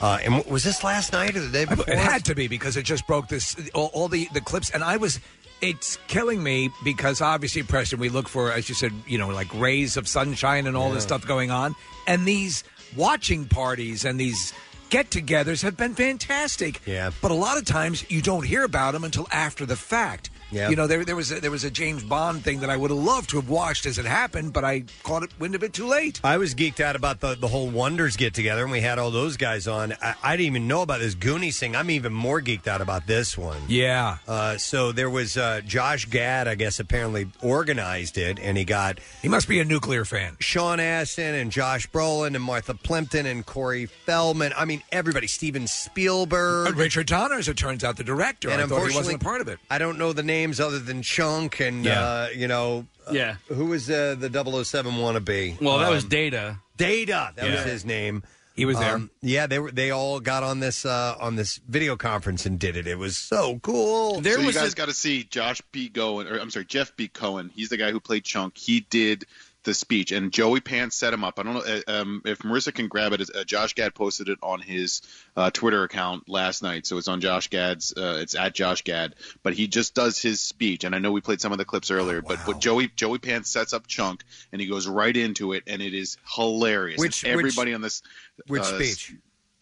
Uh, 0.00 0.18
and 0.22 0.44
was 0.46 0.62
this 0.62 0.84
last 0.84 1.12
night 1.12 1.34
or 1.36 1.40
the 1.40 1.48
day 1.50 1.64
before? 1.64 1.92
It 1.92 1.98
had 1.98 2.24
to 2.26 2.34
be 2.36 2.46
because 2.46 2.76
it 2.76 2.84
just 2.84 3.04
broke 3.08 3.26
this 3.26 3.56
all, 3.74 3.90
all 3.92 4.06
the 4.06 4.28
the 4.32 4.40
clips, 4.40 4.70
and 4.70 4.84
I 4.84 4.96
was. 4.96 5.18
It's 5.60 5.98
killing 6.06 6.40
me 6.40 6.70
because 6.84 7.20
obviously, 7.20 7.64
Preston, 7.64 7.98
we 7.98 8.10
look 8.10 8.28
for, 8.28 8.52
as 8.52 8.68
you 8.68 8.76
said, 8.76 8.92
you 9.08 9.18
know, 9.18 9.26
like 9.30 9.52
rays 9.54 9.96
of 9.96 10.06
sunshine 10.06 10.68
and 10.68 10.76
all 10.76 10.90
this 10.92 11.02
Yeah. 11.02 11.08
stuff 11.08 11.26
going 11.26 11.50
on, 11.50 11.74
and 12.06 12.24
these 12.24 12.62
watching 12.96 13.46
parties 13.46 14.04
and 14.04 14.18
these 14.18 14.52
get-togethers 14.90 15.62
have 15.62 15.76
been 15.76 15.94
fantastic. 15.94 16.80
Yeah. 16.86 17.10
But 17.20 17.30
a 17.30 17.34
lot 17.34 17.58
of 17.58 17.64
times 17.64 18.10
you 18.10 18.22
don't 18.22 18.44
hear 18.44 18.64
about 18.64 18.92
them 18.92 19.04
until 19.04 19.26
after 19.30 19.66
the 19.66 19.76
fact. 19.76 20.30
Yeah. 20.50 20.70
You 20.70 20.76
know, 20.76 20.86
there, 20.86 21.04
there 21.04 21.16
was 21.16 21.30
a, 21.32 21.40
there 21.40 21.50
was 21.50 21.64
a 21.64 21.70
James 21.70 22.02
Bond 22.02 22.42
thing 22.42 22.60
that 22.60 22.70
I 22.70 22.76
would 22.76 22.90
have 22.90 22.98
loved 22.98 23.30
to 23.30 23.36
have 23.36 23.48
watched 23.48 23.86
as 23.86 23.98
it 23.98 24.04
happened, 24.04 24.52
but 24.52 24.64
I 24.64 24.84
caught 25.02 25.22
it 25.22 25.30
wind 25.38 25.54
of 25.54 25.62
it 25.62 25.72
too 25.72 25.86
late. 25.86 26.20
I 26.24 26.38
was 26.38 26.54
geeked 26.54 26.80
out 26.80 26.96
about 26.96 27.20
the, 27.20 27.34
the 27.34 27.48
whole 27.48 27.68
Wonders 27.68 28.16
get 28.16 28.34
together, 28.34 28.62
and 28.62 28.72
we 28.72 28.80
had 28.80 28.98
all 28.98 29.10
those 29.10 29.36
guys 29.36 29.68
on. 29.68 29.94
I, 30.02 30.14
I 30.22 30.36
didn't 30.36 30.46
even 30.46 30.68
know 30.68 30.82
about 30.82 31.00
this 31.00 31.14
Goonies 31.14 31.58
thing. 31.58 31.76
I'm 31.76 31.90
even 31.90 32.12
more 32.12 32.40
geeked 32.40 32.66
out 32.66 32.80
about 32.80 33.06
this 33.06 33.36
one. 33.38 33.60
Yeah. 33.68 34.18
Uh, 34.26 34.56
so 34.56 34.92
there 34.92 35.10
was 35.10 35.36
uh, 35.36 35.60
Josh 35.66 36.06
Gad, 36.06 36.48
I 36.48 36.54
guess, 36.54 36.80
apparently 36.80 37.28
organized 37.42 38.18
it, 38.18 38.38
and 38.38 38.56
he 38.56 38.64
got. 38.64 38.98
He 39.22 39.28
must 39.28 39.48
be 39.48 39.60
a 39.60 39.64
nuclear 39.64 40.04
fan. 40.04 40.36
Sean 40.40 40.80
Astin 40.80 41.34
and 41.34 41.50
Josh 41.50 41.88
Brolin 41.90 42.34
and 42.34 42.42
Martha 42.42 42.74
Plimpton 42.74 43.26
and 43.26 43.44
Corey 43.44 43.86
Feldman. 43.86 44.52
I 44.56 44.64
mean, 44.64 44.82
everybody. 44.92 45.26
Steven 45.26 45.66
Spielberg. 45.66 46.68
Uh, 46.68 46.72
Richard 46.72 47.06
Donner, 47.06 47.36
as 47.36 47.48
it 47.48 47.56
turns 47.56 47.84
out, 47.84 47.96
the 47.96 48.04
director. 48.04 48.50
And 48.50 48.60
I 48.60 48.66
thought 48.66 48.68
he 48.68 48.74
unfortunately, 48.74 48.96
wasn't 48.98 49.22
a 49.22 49.24
part 49.24 49.40
of 49.40 49.48
it. 49.48 49.58
I 49.70 49.78
don't 49.78 49.98
know 49.98 50.12
the 50.12 50.22
names 50.38 50.60
other 50.60 50.78
than 50.78 51.02
Chunk 51.02 51.60
and 51.60 51.84
Yeah. 51.84 52.00
uh, 52.02 52.28
you 52.34 52.48
know, 52.48 52.86
uh, 53.06 53.12
Yeah. 53.12 53.36
who 53.48 53.66
was 53.66 53.90
uh, 53.90 54.14
the 54.18 54.28
007 54.28 54.94
wannabe? 54.94 55.60
Well, 55.60 55.78
that 55.78 55.90
was 55.90 56.04
Um, 56.04 56.08
Data. 56.10 56.58
Data. 56.76 57.32
That 57.36 57.44
was 57.46 57.54
Yeah. 57.60 57.64
his 57.64 57.84
name. 57.84 58.22
He 58.54 58.64
was 58.64 58.76
there. 58.78 58.96
Um, 58.96 59.10
yeah, 59.22 59.46
they 59.46 59.60
were. 59.60 59.70
They 59.70 59.92
all 59.92 60.18
got 60.18 60.42
on 60.42 60.58
this 60.58 60.84
uh, 60.84 61.14
on 61.20 61.36
this 61.36 61.60
video 61.68 61.96
conference 61.96 62.44
and 62.44 62.58
did 62.58 62.76
it. 62.76 62.88
It 62.88 62.98
was 62.98 63.16
so 63.16 63.60
cool. 63.62 64.20
so 64.20 64.40
you 64.40 64.52
guys 64.52 64.74
got 64.74 64.86
to 64.88 64.94
see 64.94 65.22
Josh 65.22 65.60
B. 65.70 65.88
Cohen, 65.88 66.26
or 66.26 66.38
I'm 66.40 66.50
sorry, 66.50 66.64
Jeff 66.64 66.90
B. 66.96 67.06
Cohen. 67.06 67.52
He's 67.54 67.68
the 67.68 67.76
guy 67.76 67.92
who 67.92 68.00
played 68.00 68.24
Chunk. 68.24 68.58
He 68.58 68.80
did 68.90 69.26
the 69.68 69.74
speech, 69.74 70.12
and 70.12 70.32
Joey 70.32 70.60
Pants 70.60 70.96
set 70.96 71.12
him 71.12 71.22
up. 71.22 71.38
I 71.38 71.42
don't 71.42 71.54
know 71.54 71.60
uh, 71.60 72.00
um, 72.00 72.22
if 72.24 72.38
Marissa 72.38 72.74
can 72.74 72.88
grab 72.88 73.12
it. 73.12 73.28
Uh, 73.34 73.44
Josh 73.44 73.74
Gad 73.74 73.94
posted 73.94 74.30
it 74.30 74.38
on 74.42 74.60
his 74.60 75.02
uh, 75.36 75.50
Twitter 75.50 75.82
account 75.84 76.26
last 76.26 76.62
night, 76.62 76.86
so 76.86 76.96
it's 76.96 77.06
on 77.06 77.20
Josh 77.20 77.48
Gad's. 77.48 77.92
Uh, 77.94 78.18
it's 78.20 78.34
at 78.34 78.54
Josh 78.54 78.82
Gad, 78.82 79.14
but 79.42 79.52
he 79.52 79.68
just 79.68 79.94
does 79.94 80.20
his 80.20 80.40
speech. 80.40 80.84
And 80.84 80.94
I 80.94 80.98
know 80.98 81.12
we 81.12 81.20
played 81.20 81.42
some 81.42 81.52
of 81.52 81.58
the 81.58 81.66
clips 81.66 81.90
earlier, 81.90 82.22
but 82.22 82.40
but 82.46 82.60
Joey 82.60 82.90
Joey 82.96 83.18
Pants 83.18 83.50
sets 83.50 83.74
up 83.74 83.86
Chunk, 83.86 84.24
and 84.52 84.60
he 84.60 84.66
goes 84.66 84.88
right 84.88 85.14
into 85.14 85.52
it, 85.52 85.64
and 85.66 85.82
it 85.82 85.92
is 85.92 86.16
hilarious. 86.34 86.98
Which- 86.98 87.24
And 87.24 87.32
everybody 87.34 87.70
which- 87.70 87.74
on 87.74 87.80
this 87.82 88.02
which 88.46 88.62
uh, 88.62 88.64
speech? 88.64 89.14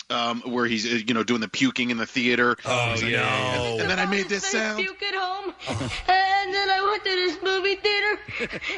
Um, 0.09 0.41
where 0.43 0.67
he's 0.67 0.87
uh, 0.87 0.99
you 1.05 1.15
know 1.15 1.25
doing 1.25 1.41
the 1.41 1.49
puking 1.49 1.91
in 1.91 1.97
the 1.97 2.07
theater. 2.07 2.57
Oh, 2.65 2.91
He's 2.93 3.03
like, 3.03 3.13
no. 3.13 3.79
And 3.81 3.91
then 3.91 3.99
I 3.99 4.07
made 4.07 4.29
this 4.29 4.47
sound. 4.47 4.79
puke 4.79 5.03
at 5.03 5.15
home, 5.17 5.53
and 5.69 6.55
then 6.55 6.71
I 6.71 6.81
went 6.89 7.03
to 7.05 7.11
this 7.11 7.39
movie 7.43 7.75
theater, 7.75 8.19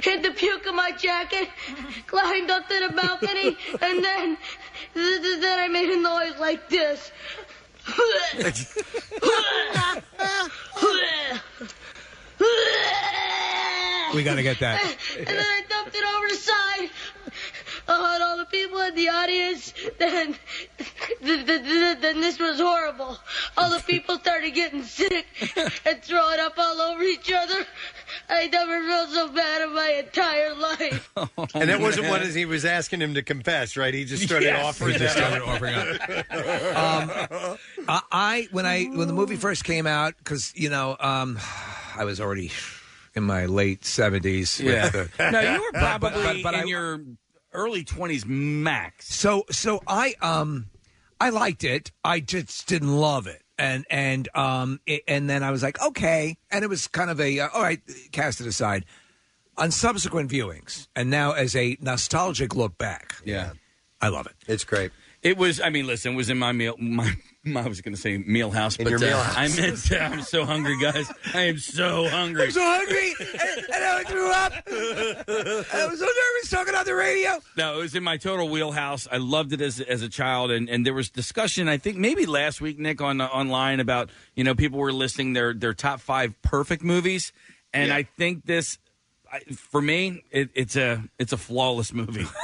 hid 0.03 0.23
the 0.23 0.31
puke 0.31 0.67
in 0.67 0.75
my 0.75 0.91
jacket, 0.93 1.51
climbed 2.07 2.51
up 2.51 2.67
to 2.71 2.89
the 2.89 2.95
balcony, 2.95 3.59
and 3.83 4.03
then 4.03 4.39
th- 4.95 5.21
th- 5.23 5.41
then 5.43 5.59
I 5.59 5.69
made 5.69 5.91
a 5.91 6.01
noise 6.01 6.39
like 6.41 6.71
this. 6.71 7.13
We 14.15 14.23
got 14.25 14.37
to 14.37 14.43
get 14.43 14.59
that. 14.61 14.83
and 15.19 15.27
then 15.27 15.37
I 15.39 15.63
dumped 15.69 15.95
it 15.95 16.03
over 16.17 16.29
the 16.29 16.35
side 16.35 16.91
on 17.89 18.23
all 18.23 18.37
the 18.39 18.45
people 18.47 18.81
in 18.83 18.95
the 18.95 19.09
audience. 19.09 19.73
Then, 19.99 20.35
th- 21.25 21.47
th- 21.47 21.63
th- 21.65 21.99
then 22.01 22.21
this 22.21 22.39
was 22.39 22.61
horrible. 22.61 23.17
All 23.57 23.71
the 23.71 23.83
people 23.87 24.19
started 24.19 24.51
getting 24.55 24.83
sick 24.83 25.27
and 25.85 26.03
throwing 26.03 26.41
up 26.41 26.55
all 26.59 26.81
over 26.81 27.03
each 27.03 27.33
other. 27.33 27.67
I 28.29 28.47
never 28.49 28.85
felt 28.87 29.11
so 29.11 29.29
bad 29.29 29.63
in 29.63 29.75
my 29.75 29.91
entire 30.05 30.55
life. 30.55 31.11
and 31.55 31.71
that 31.71 31.81
wasn't 31.81 32.09
what 32.09 32.25
he 32.27 32.45
was 32.45 32.65
asking 32.65 33.01
him 33.01 33.15
to 33.15 33.23
confess, 33.23 33.77
right? 33.77 33.93
He 33.95 34.05
just 34.05 34.23
started 34.25 34.47
Yes. 34.47 34.65
offering 34.65 34.93
He 34.93 34.99
just 34.99 35.17
that 35.17 35.27
started 35.27 35.43
up. 35.43 35.49
offering 35.49 35.75
Um, 36.77 37.59
I, 37.89 38.01
I 38.13 38.49
when 38.51 38.67
I 38.67 38.85
when 38.85 39.09
the 39.09 39.15
movie 39.15 39.37
first 39.37 39.65
came 39.65 39.87
out, 39.87 40.15
because 40.19 40.53
you 40.55 40.69
know, 40.71 40.97
um, 41.01 41.39
I 41.97 42.05
was 42.05 42.21
already 42.21 42.51
in 43.15 43.23
my 43.25 43.47
late 43.47 43.85
seventies. 43.85 44.61
Yeah. 44.61 44.91
no, 45.19 45.41
you 45.41 45.61
were 45.63 45.73
But- 45.73 46.01
probably 46.01 46.23
but- 46.23 46.43
but 46.43 46.55
in 46.55 46.61
I- 46.61 46.65
your 46.65 47.01
early 47.53 47.85
twenties 47.85 48.25
max. 48.27 49.15
So 49.15 49.45
so 49.51 49.81
I 49.87 50.15
um 50.21 50.67
I 51.21 51.31
liked 51.31 51.65
it. 51.65 51.91
I 52.05 52.21
just 52.21 52.67
didn't 52.67 52.97
love 52.97 53.27
it. 53.27 53.43
And 53.59 53.85
and 53.91 54.29
um 54.35 54.81
it, 54.87 55.03
and 55.09 55.29
then 55.29 55.43
I 55.43 55.51
was 55.51 55.63
like 55.63 55.81
okay, 55.83 56.37
and 56.51 56.65
it 56.65 56.69
was 56.69 56.87
kind 56.87 57.11
of 57.11 57.21
a 57.21 57.41
uh, 57.41 57.49
all 57.53 57.63
right. 57.63 57.81
Cast 58.13 58.41
it 58.41 58.47
aside. 58.47 58.85
On 59.57 59.73
subsequent 59.73 60.31
viewings, 60.31 60.87
and 60.95 61.11
now 61.11 61.33
as 61.33 61.57
a 61.57 61.77
nostalgic 61.81 62.55
look 62.55 62.79
back, 62.79 63.17
Yeah. 63.25 63.55
I 64.01 64.07
love 64.07 64.27
it. 64.27 64.37
It's 64.47 64.63
great. 64.63 64.93
It 65.23 65.37
was. 65.37 65.61
I 65.61 65.71
mean, 65.71 65.87
listen, 65.87 66.13
it 66.13 66.17
was 66.17 66.31
in 66.31 66.39
my 66.39 66.53
meal. 66.53 66.77
My, 66.79 67.13
my 67.45 67.61
I 67.65 67.69
was 67.69 67.81
going 67.81 67.95
to 67.95 68.01
say 68.01 68.19
meal 68.19 68.51
house, 68.51 68.77
In 68.77 68.85
but 68.85 68.91
your 68.91 68.99
uh, 68.99 69.03
meal 69.03 69.19
house. 69.19 69.37
I 69.37 69.61
meant 69.61 69.93
uh, 69.93 69.97
I'm 70.15 70.23
so 70.23 70.45
hungry, 70.45 70.79
guys. 70.81 71.11
I 71.35 71.43
am 71.43 71.59
so 71.59 72.09
hungry. 72.09 72.45
I'm 72.45 72.51
so 72.53 72.63
hungry, 72.63 73.15
and, 73.19 73.67
and 73.75 73.85
I 73.85 74.05
threw 74.05 74.31
up. 74.31 74.53
I 74.67 75.87
was 75.87 75.99
so 75.99 76.07
nervous 76.07 76.51
talking 76.51 76.75
on 76.75 76.85
the 76.85 76.95
radio. 76.95 77.41
No, 77.57 77.79
it 77.79 77.83
was 77.83 77.95
in 77.95 78.05
my 78.05 78.17
total 78.17 78.49
wheelhouse. 78.49 79.09
I 79.11 79.17
loved 79.17 79.53
it 79.53 79.61
as 79.61 79.81
as 79.81 80.03
a 80.03 80.09
child, 80.09 80.51
and, 80.51 80.69
and 80.69 80.87
there 80.87 80.95
was 80.95 81.11
discussion. 81.11 81.69
I 81.69 81.79
think 81.79 81.97
maybe 81.97 82.27
last 82.27 82.61
week, 82.61 82.79
Nick, 82.79 83.01
on 83.01 83.21
uh, 83.21 83.27
online 83.27 83.81
about 83.81 84.11
you 84.37 84.45
know 84.45 84.55
people 84.55 84.79
were 84.79 84.93
listing 84.93 85.33
their 85.33 85.53
their 85.53 85.75
top 85.75 86.01
five 86.01 86.41
perfect 86.43 86.85
movies, 86.85 87.33
and 87.73 87.93
I 87.93 88.05
think 88.05 88.45
this, 88.47 88.79
I, 89.33 89.41
for 89.53 89.83
me, 89.83 90.23
it, 90.31 90.51
it's 90.55 90.77
a 90.77 91.03
it's 91.19 91.33
a 91.33 91.37
flawless 91.39 91.93
movie. 91.93 92.27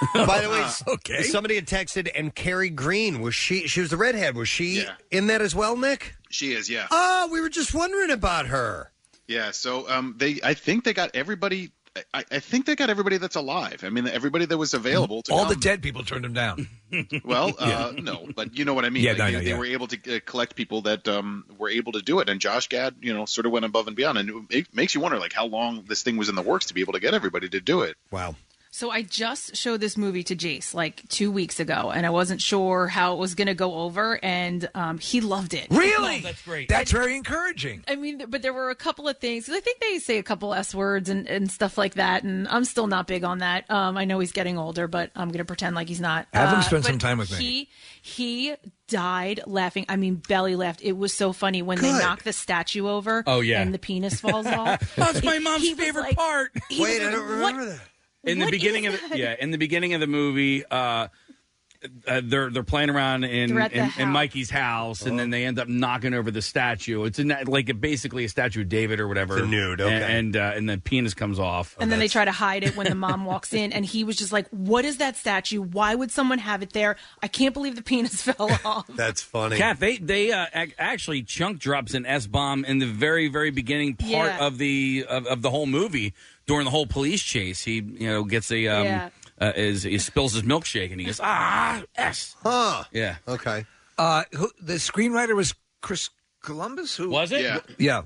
By 0.14 0.40
the 0.40 0.48
way, 0.50 0.92
Okay. 0.94 1.22
somebody 1.22 1.54
had 1.54 1.66
texted, 1.66 2.10
and 2.14 2.34
Kerri 2.34 2.74
Green 2.74 3.20
was 3.20 3.34
she? 3.34 3.66
She 3.68 3.80
was 3.80 3.90
the 3.90 3.96
redhead. 3.96 4.34
Was 4.36 4.48
she 4.48 4.84
in 5.10 5.26
that 5.28 5.40
as 5.40 5.54
well, 5.54 5.76
Nick? 5.76 6.14
She 6.30 6.52
is, 6.52 6.68
yeah. 6.70 6.86
Oh, 6.90 7.28
we 7.30 7.40
were 7.40 7.48
just 7.50 7.74
wondering 7.74 8.10
about 8.10 8.46
her. 8.46 8.90
Yeah, 9.28 9.50
so 9.52 9.88
um, 9.88 10.14
they, 10.18 10.40
I 10.42 10.54
think 10.54 10.84
they 10.84 10.92
got 10.92 11.10
everybody. 11.14 11.72
I, 12.14 12.24
I 12.30 12.38
think 12.38 12.64
they 12.64 12.74
got 12.74 12.88
everybody 12.88 13.18
that's 13.18 13.36
alive. 13.36 13.84
I 13.84 13.90
mean, 13.90 14.08
everybody 14.08 14.46
that 14.46 14.56
was 14.56 14.72
available 14.72 15.20
to 15.24 15.32
All 15.34 15.44
the 15.44 15.52
come. 15.54 15.60
dead 15.60 15.82
people 15.82 16.02
turned 16.04 16.24
him 16.24 16.32
down. 16.32 16.68
Well, 17.24 17.52
uh, 17.58 17.92
no, 17.98 18.28
but 18.36 18.58
you 18.58 18.64
know 18.66 18.74
what 18.74 18.84
I 18.84 18.90
mean. 18.90 19.02
Yeah, 19.02 19.12
Like, 19.12 19.18
no, 19.18 19.24
they, 19.26 19.32
no, 19.32 19.38
they 19.40 19.48
yeah. 19.50 19.58
were 19.58 19.64
able 19.64 19.86
to 19.88 20.16
uh, 20.16 20.20
collect 20.26 20.56
people 20.56 20.82
that 20.82 21.06
um, 21.08 21.44
were 21.58 21.70
able 21.70 21.92
to 21.92 22.02
do 22.02 22.20
it, 22.20 22.28
and 22.28 22.38
Josh 22.40 22.68
Gad, 22.68 22.96
you 23.00 23.14
know, 23.14 23.24
sort 23.24 23.46
of 23.46 23.52
went 23.52 23.64
above 23.64 23.86
and 23.86 23.96
beyond, 23.96 24.18
and 24.18 24.46
it 24.50 24.74
makes 24.74 24.94
you 24.94 25.00
wonder, 25.00 25.18
like, 25.18 25.32
how 25.32 25.46
long 25.46 25.84
this 25.88 26.02
thing 26.02 26.16
was 26.18 26.28
in 26.28 26.34
the 26.34 26.42
works 26.42 26.66
to 26.66 26.74
be 26.74 26.80
able 26.82 26.92
to 26.94 27.00
get 27.00 27.14
everybody 27.14 27.48
to 27.50 27.60
do 27.60 27.80
it. 27.82 27.96
Wow. 28.10 28.36
So 28.74 28.90
I 28.90 29.02
just 29.02 29.54
showed 29.54 29.80
this 29.82 29.98
movie 29.98 30.22
to 30.24 30.34
Jace 30.34 30.72
like 30.72 31.06
two 31.10 31.30
weeks 31.30 31.60
ago, 31.60 31.92
and 31.94 32.06
I 32.06 32.10
wasn't 32.10 32.40
sure 32.40 32.86
how 32.88 33.12
it 33.12 33.18
was 33.18 33.34
going 33.34 33.48
to 33.48 33.54
go 33.54 33.74
over, 33.80 34.18
and 34.24 34.66
um, 34.74 34.96
he 34.96 35.20
loved 35.20 35.52
it. 35.52 35.66
Really? 35.70 36.20
that's 36.20 36.40
great. 36.40 36.70
That's 36.70 36.90
very 36.90 37.14
encouraging. 37.14 37.84
I 37.86 37.96
mean, 37.96 38.24
but 38.30 38.40
there 38.40 38.54
were 38.54 38.70
a 38.70 38.74
couple 38.74 39.08
of 39.08 39.18
things. 39.18 39.46
I 39.50 39.60
think 39.60 39.78
they 39.80 39.98
say 39.98 40.16
a 40.16 40.22
couple 40.22 40.54
S 40.54 40.74
words 40.74 41.10
and, 41.10 41.28
and 41.28 41.50
stuff 41.50 41.76
like 41.76 41.96
that, 41.96 42.22
and 42.24 42.48
I'm 42.48 42.64
still 42.64 42.86
not 42.86 43.06
big 43.06 43.24
on 43.24 43.38
that. 43.40 43.70
Um, 43.70 43.98
I 43.98 44.06
know 44.06 44.18
he's 44.20 44.32
getting 44.32 44.56
older, 44.56 44.88
but 44.88 45.10
I'm 45.14 45.28
going 45.28 45.38
to 45.38 45.44
pretend 45.44 45.76
like 45.76 45.88
he's 45.88 46.00
not. 46.00 46.26
Have 46.32 46.48
him 46.48 46.58
Uh, 46.60 46.62
spend 46.62 46.84
some 46.86 46.98
time 46.98 47.18
with 47.18 47.30
me. 47.30 47.36
He 47.36 47.68
he 48.00 48.54
died 48.88 49.40
laughing. 49.46 49.84
I 49.90 49.96
mean, 49.96 50.14
belly 50.16 50.56
laughed. 50.56 50.80
It 50.82 50.96
was 50.96 51.12
so 51.12 51.34
funny 51.34 51.60
when 51.60 51.76
they 51.78 51.90
Good. 51.90 52.00
knock 52.02 52.22
the 52.22 52.32
statue 52.32 52.88
over. 52.88 53.22
Oh, 53.26 53.40
yeah. 53.40 53.60
and 53.60 53.74
the 53.74 53.78
penis 53.78 54.18
falls 54.18 54.46
off. 54.46 54.96
That's 54.96 55.22
my 55.22 55.34
He- 55.34 55.38
mom's 55.40 55.62
he 55.62 55.74
was 55.74 55.78
favorite 55.84 56.02
like- 56.02 56.16
part. 56.16 56.52
he 56.70 56.80
was 56.80 56.98
like, 57.00 57.42
"What- 57.54 57.66
that. 57.66 57.80
In 58.24 58.38
the 58.38 58.44
What 58.46 58.50
beginning 58.52 58.86
of 58.86 58.92
the, 59.10 59.18
yeah 59.18 59.34
in 59.38 59.50
the 59.50 59.58
beginning 59.58 59.94
of 59.94 60.00
the 60.00 60.06
movie 60.06 60.64
uh 60.70 61.08
uh, 62.06 62.20
they're 62.24 62.48
they're 62.48 62.62
playing 62.62 62.90
around 62.90 63.24
in 63.24 63.54
They're 63.56 63.66
in, 63.66 63.72
in 63.72 63.88
house. 63.88 64.12
Mikey's 64.12 64.50
house, 64.50 65.02
and 65.04 65.18
then 65.18 65.30
they 65.30 65.44
end 65.44 65.58
up 65.58 65.66
knocking 65.66 66.14
over 66.14 66.30
the 66.30 66.40
statue. 66.40 67.02
It's 67.04 67.18
a, 67.18 67.24
like 67.44 67.68
a, 67.70 67.74
basically 67.74 68.24
a 68.24 68.28
statue 68.28 68.60
of 68.60 68.68
David 68.68 69.00
or 69.00 69.08
whatever. 69.08 69.38
It's 69.38 69.46
a 69.46 69.48
nude, 69.48 69.80
okay. 69.80 69.92
And 69.92 70.04
and, 70.04 70.36
uh, 70.36 70.52
and 70.54 70.68
the 70.70 70.78
penis 70.78 71.12
comes 71.12 71.40
off. 71.40 71.76
And 71.80 71.90
then 71.90 71.98
they 71.98 72.06
try 72.06 72.24
to 72.24 72.30
hide 72.30 72.62
it 72.62 72.76
when 72.76 72.86
the 72.86 72.94
mom 72.94 73.24
walks 73.24 73.52
in, 73.52 73.72
and 73.72 73.84
he 73.84 74.04
was 74.04 74.14
just 74.16 74.30
like, 74.32 74.46
"What 74.50 74.84
is 74.84 74.98
that 74.98 75.16
statue? 75.16 75.60
Why 75.60 75.96
would 75.96 76.12
someone 76.12 76.38
have 76.38 76.62
it 76.62 76.72
there? 76.72 76.94
I 77.20 77.26
can't 77.26 77.52
believe 77.52 77.74
the 77.74 77.82
penis 77.82 78.22
fell 78.30 78.50
off." 78.64 78.86
That's 78.86 79.20
funny. 79.20 79.56
Kath, 79.56 79.80
they 79.80 79.96
they 79.96 80.30
uh, 80.30 80.46
ac- 80.54 80.74
actually 80.78 81.22
chunk 81.24 81.58
drops 81.58 81.94
an 81.94 82.06
S 82.06 82.28
bomb 82.28 82.64
in 82.64 82.78
the 82.78 82.86
very 82.86 83.26
very 83.26 83.50
beginning 83.50 83.96
part 83.96 84.10
Yeah. 84.10 84.46
of 84.46 84.58
the 84.58 85.04
of, 85.08 85.26
of 85.26 85.42
the 85.42 85.50
whole 85.50 85.66
movie 85.66 86.14
during 86.46 86.64
the 86.64 86.70
whole 86.70 86.86
police 86.86 87.22
chase. 87.22 87.62
He 87.64 87.74
you 87.76 88.08
know 88.08 88.24
gets 88.24 88.50
a 88.50 88.66
um, 88.68 88.84
Yeah. 88.84 89.08
uh, 89.40 89.52
is 89.56 89.82
he 89.84 89.98
spills 89.98 90.32
his 90.34 90.42
milkshake 90.42 90.90
and 90.92 91.00
he 91.00 91.06
goes 91.06 91.20
ah 91.22 91.82
s. 91.96 92.36
Huh. 92.42 92.84
Yeah. 92.92 93.16
Okay. 93.28 93.66
Uh, 93.98 94.24
who, 94.32 94.50
the 94.60 94.74
screenwriter 94.74 95.34
was 95.36 95.54
Chris 95.80 96.10
Columbus. 96.42 96.96
Who 96.96 97.10
was 97.10 97.30
it? 97.32 97.42
Yeah. 97.42 97.60
Yeah. 97.78 98.02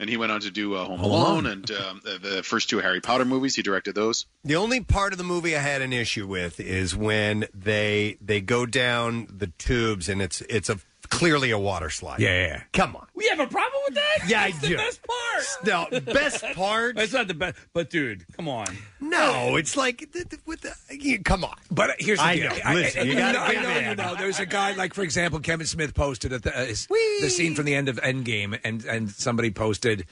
And 0.00 0.08
he 0.08 0.16
went 0.16 0.30
on 0.30 0.40
to 0.42 0.50
do 0.50 0.74
uh, 0.76 0.84
Home 0.84 1.00
Home 1.00 1.10
Alone 1.10 1.30
Alone. 1.30 1.46
and 1.46 1.70
um, 1.72 2.00
the, 2.04 2.18
the 2.36 2.42
first 2.44 2.68
two 2.70 2.78
Harry 2.78 3.00
Potter 3.00 3.24
movies. 3.24 3.56
He 3.56 3.62
directed 3.62 3.96
those. 3.96 4.26
The 4.44 4.54
only 4.54 4.80
part 4.80 5.12
of 5.12 5.18
the 5.18 5.24
movie 5.24 5.56
I 5.56 5.60
had 5.60 5.82
an 5.82 5.92
issue 5.92 6.24
with 6.26 6.60
is 6.60 6.94
when 6.94 7.46
they 7.52 8.16
they 8.20 8.40
go 8.40 8.64
down 8.64 9.26
the 9.28 9.48
tubes 9.58 10.08
and 10.08 10.22
it's 10.22 10.40
it's 10.42 10.68
a 10.68 10.78
clearly 11.10 11.50
a 11.50 11.58
water 11.58 11.90
slide. 11.90 12.20
Yeah, 12.20 12.46
yeah. 12.46 12.62
Come 12.72 12.96
on. 12.96 13.06
We 13.14 13.26
have 13.28 13.40
a 13.40 13.46
problem 13.46 13.82
with 13.86 13.94
that? 13.94 14.28
Yeah, 14.28 14.42
I 14.42 14.50
That's 14.50 14.60
the 14.62 14.68
do. 14.68 14.76
best 14.76 15.00
part. 15.02 15.44
No, 15.64 16.00
best 16.12 16.44
part. 16.54 16.96
That's 16.96 17.12
not 17.12 17.28
the 17.28 17.34
best. 17.34 17.56
But 17.72 17.90
dude, 17.90 18.24
come 18.36 18.48
on. 18.48 18.66
No, 19.00 19.56
it's 19.56 19.76
like 19.76 19.98
th- 20.12 20.28
th- 20.28 20.42
with 20.46 20.60
the 20.62 20.74
you- 20.94 21.20
come 21.22 21.44
on. 21.44 21.54
But 21.70 21.90
here's 21.98 22.18
the 22.18 22.24
I 22.24 22.36
deal. 22.36 22.50
know. 22.50 22.72
Listen, 22.74 23.00
and 23.00 23.08
you 23.08 23.14
know, 23.16 23.32
gotta 23.32 23.38
I 23.40 23.52
give 23.54 23.62
know, 23.62 23.68
in. 23.78 23.84
you 23.90 23.94
know. 23.96 24.14
There's 24.16 24.38
a 24.40 24.46
guy 24.46 24.72
like, 24.74 24.94
for 24.94 25.02
example, 25.02 25.40
Kevin 25.40 25.66
Smith 25.66 25.94
posted 25.94 26.32
at 26.32 26.42
the, 26.42 26.56
uh, 26.58 26.64
his, 26.66 26.86
the 27.20 27.28
scene 27.30 27.54
from 27.54 27.64
the 27.64 27.74
end 27.74 27.88
of 27.88 27.96
Endgame, 28.00 28.58
and 28.64 28.84
and 28.84 29.10
somebody 29.10 29.50
posted. 29.50 30.06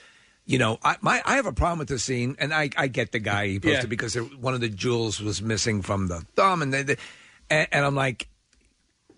You 0.49 0.59
know, 0.59 0.79
I 0.85 0.95
my 1.01 1.21
I 1.25 1.35
have 1.37 1.47
a 1.47 1.53
problem 1.53 1.81
with 1.81 1.89
the 1.89 1.99
scene, 1.99 2.37
and 2.39 2.55
I, 2.55 2.71
I 2.77 2.87
get 2.87 3.11
the 3.11 3.19
guy 3.19 3.49
he 3.49 3.59
posted 3.59 3.83
Yeah. 3.83 3.87
because 3.87 4.13
there, 4.15 4.23
one 4.23 4.55
of 4.55 4.61
the 4.61 4.69
jewels 4.69 5.21
was 5.21 5.43
missing 5.43 5.83
from 5.83 6.07
the 6.07 6.21
thumb, 6.37 6.63
and 6.63 6.73
they, 6.73 6.85
they, 6.85 6.97
and, 7.51 7.67
and 7.73 7.85
I'm 7.85 7.97
like, 7.97 8.29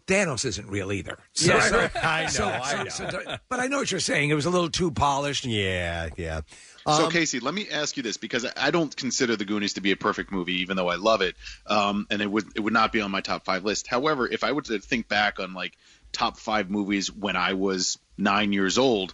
Thanos 0.08 0.44
isn't 0.44 0.68
real 0.68 0.90
either. 0.90 1.18
So, 1.34 1.52
Yeah, 1.54 1.60
so- 1.68 1.90
I 2.02 2.22
know, 2.22 2.28
so- 2.28 2.48
I 2.48 2.88
so- 2.88 3.04
know. 3.04 3.10
so- 3.10 3.36
but 3.48 3.60
I 3.60 3.66
know 3.68 3.78
what 3.78 3.90
you're 3.90 4.00
saying. 4.00 4.30
It 4.30 4.34
was 4.34 4.46
a 4.46 4.50
little 4.50 4.70
too 4.70 4.90
polished. 4.90 5.44
Yeah, 5.44 6.08
yeah. 6.16 6.40
so 6.86 7.04
Um, 7.04 7.10
Casey, 7.12 7.38
let 7.40 7.52
me 7.54 7.68
ask 7.70 7.96
you 7.96 8.02
this 8.02 8.16
because 8.16 8.44
I- 8.44 8.52
I 8.56 8.70
don't 8.70 8.94
consider 8.96 9.36
The 9.36 9.44
Goonies 9.44 9.74
to 9.74 9.80
be 9.82 9.92
a 9.92 9.96
perfect 9.96 10.32
movie, 10.32 10.62
even 10.62 10.76
though 10.76 10.88
I 10.88 10.96
love 10.96 11.20
it, 11.20 11.36
um, 11.66 12.06
and 12.10 12.20
it 12.22 12.30
would 12.30 12.46
it 12.56 12.60
would 12.60 12.72
not 12.72 12.90
be 12.90 13.00
on 13.02 13.10
my 13.10 13.20
top 13.20 13.44
five 13.44 13.64
list. 13.64 13.86
However, 13.86 14.26
if 14.26 14.42
I 14.42 14.52
were 14.52 14.62
to 14.62 14.78
think 14.80 15.08
back 15.08 15.38
on 15.38 15.52
like 15.54 15.74
top 16.12 16.38
five 16.38 16.70
movies 16.70 17.12
when 17.12 17.36
I 17.36 17.52
was 17.52 17.98
nine 18.16 18.52
years 18.54 18.78
old 18.78 19.12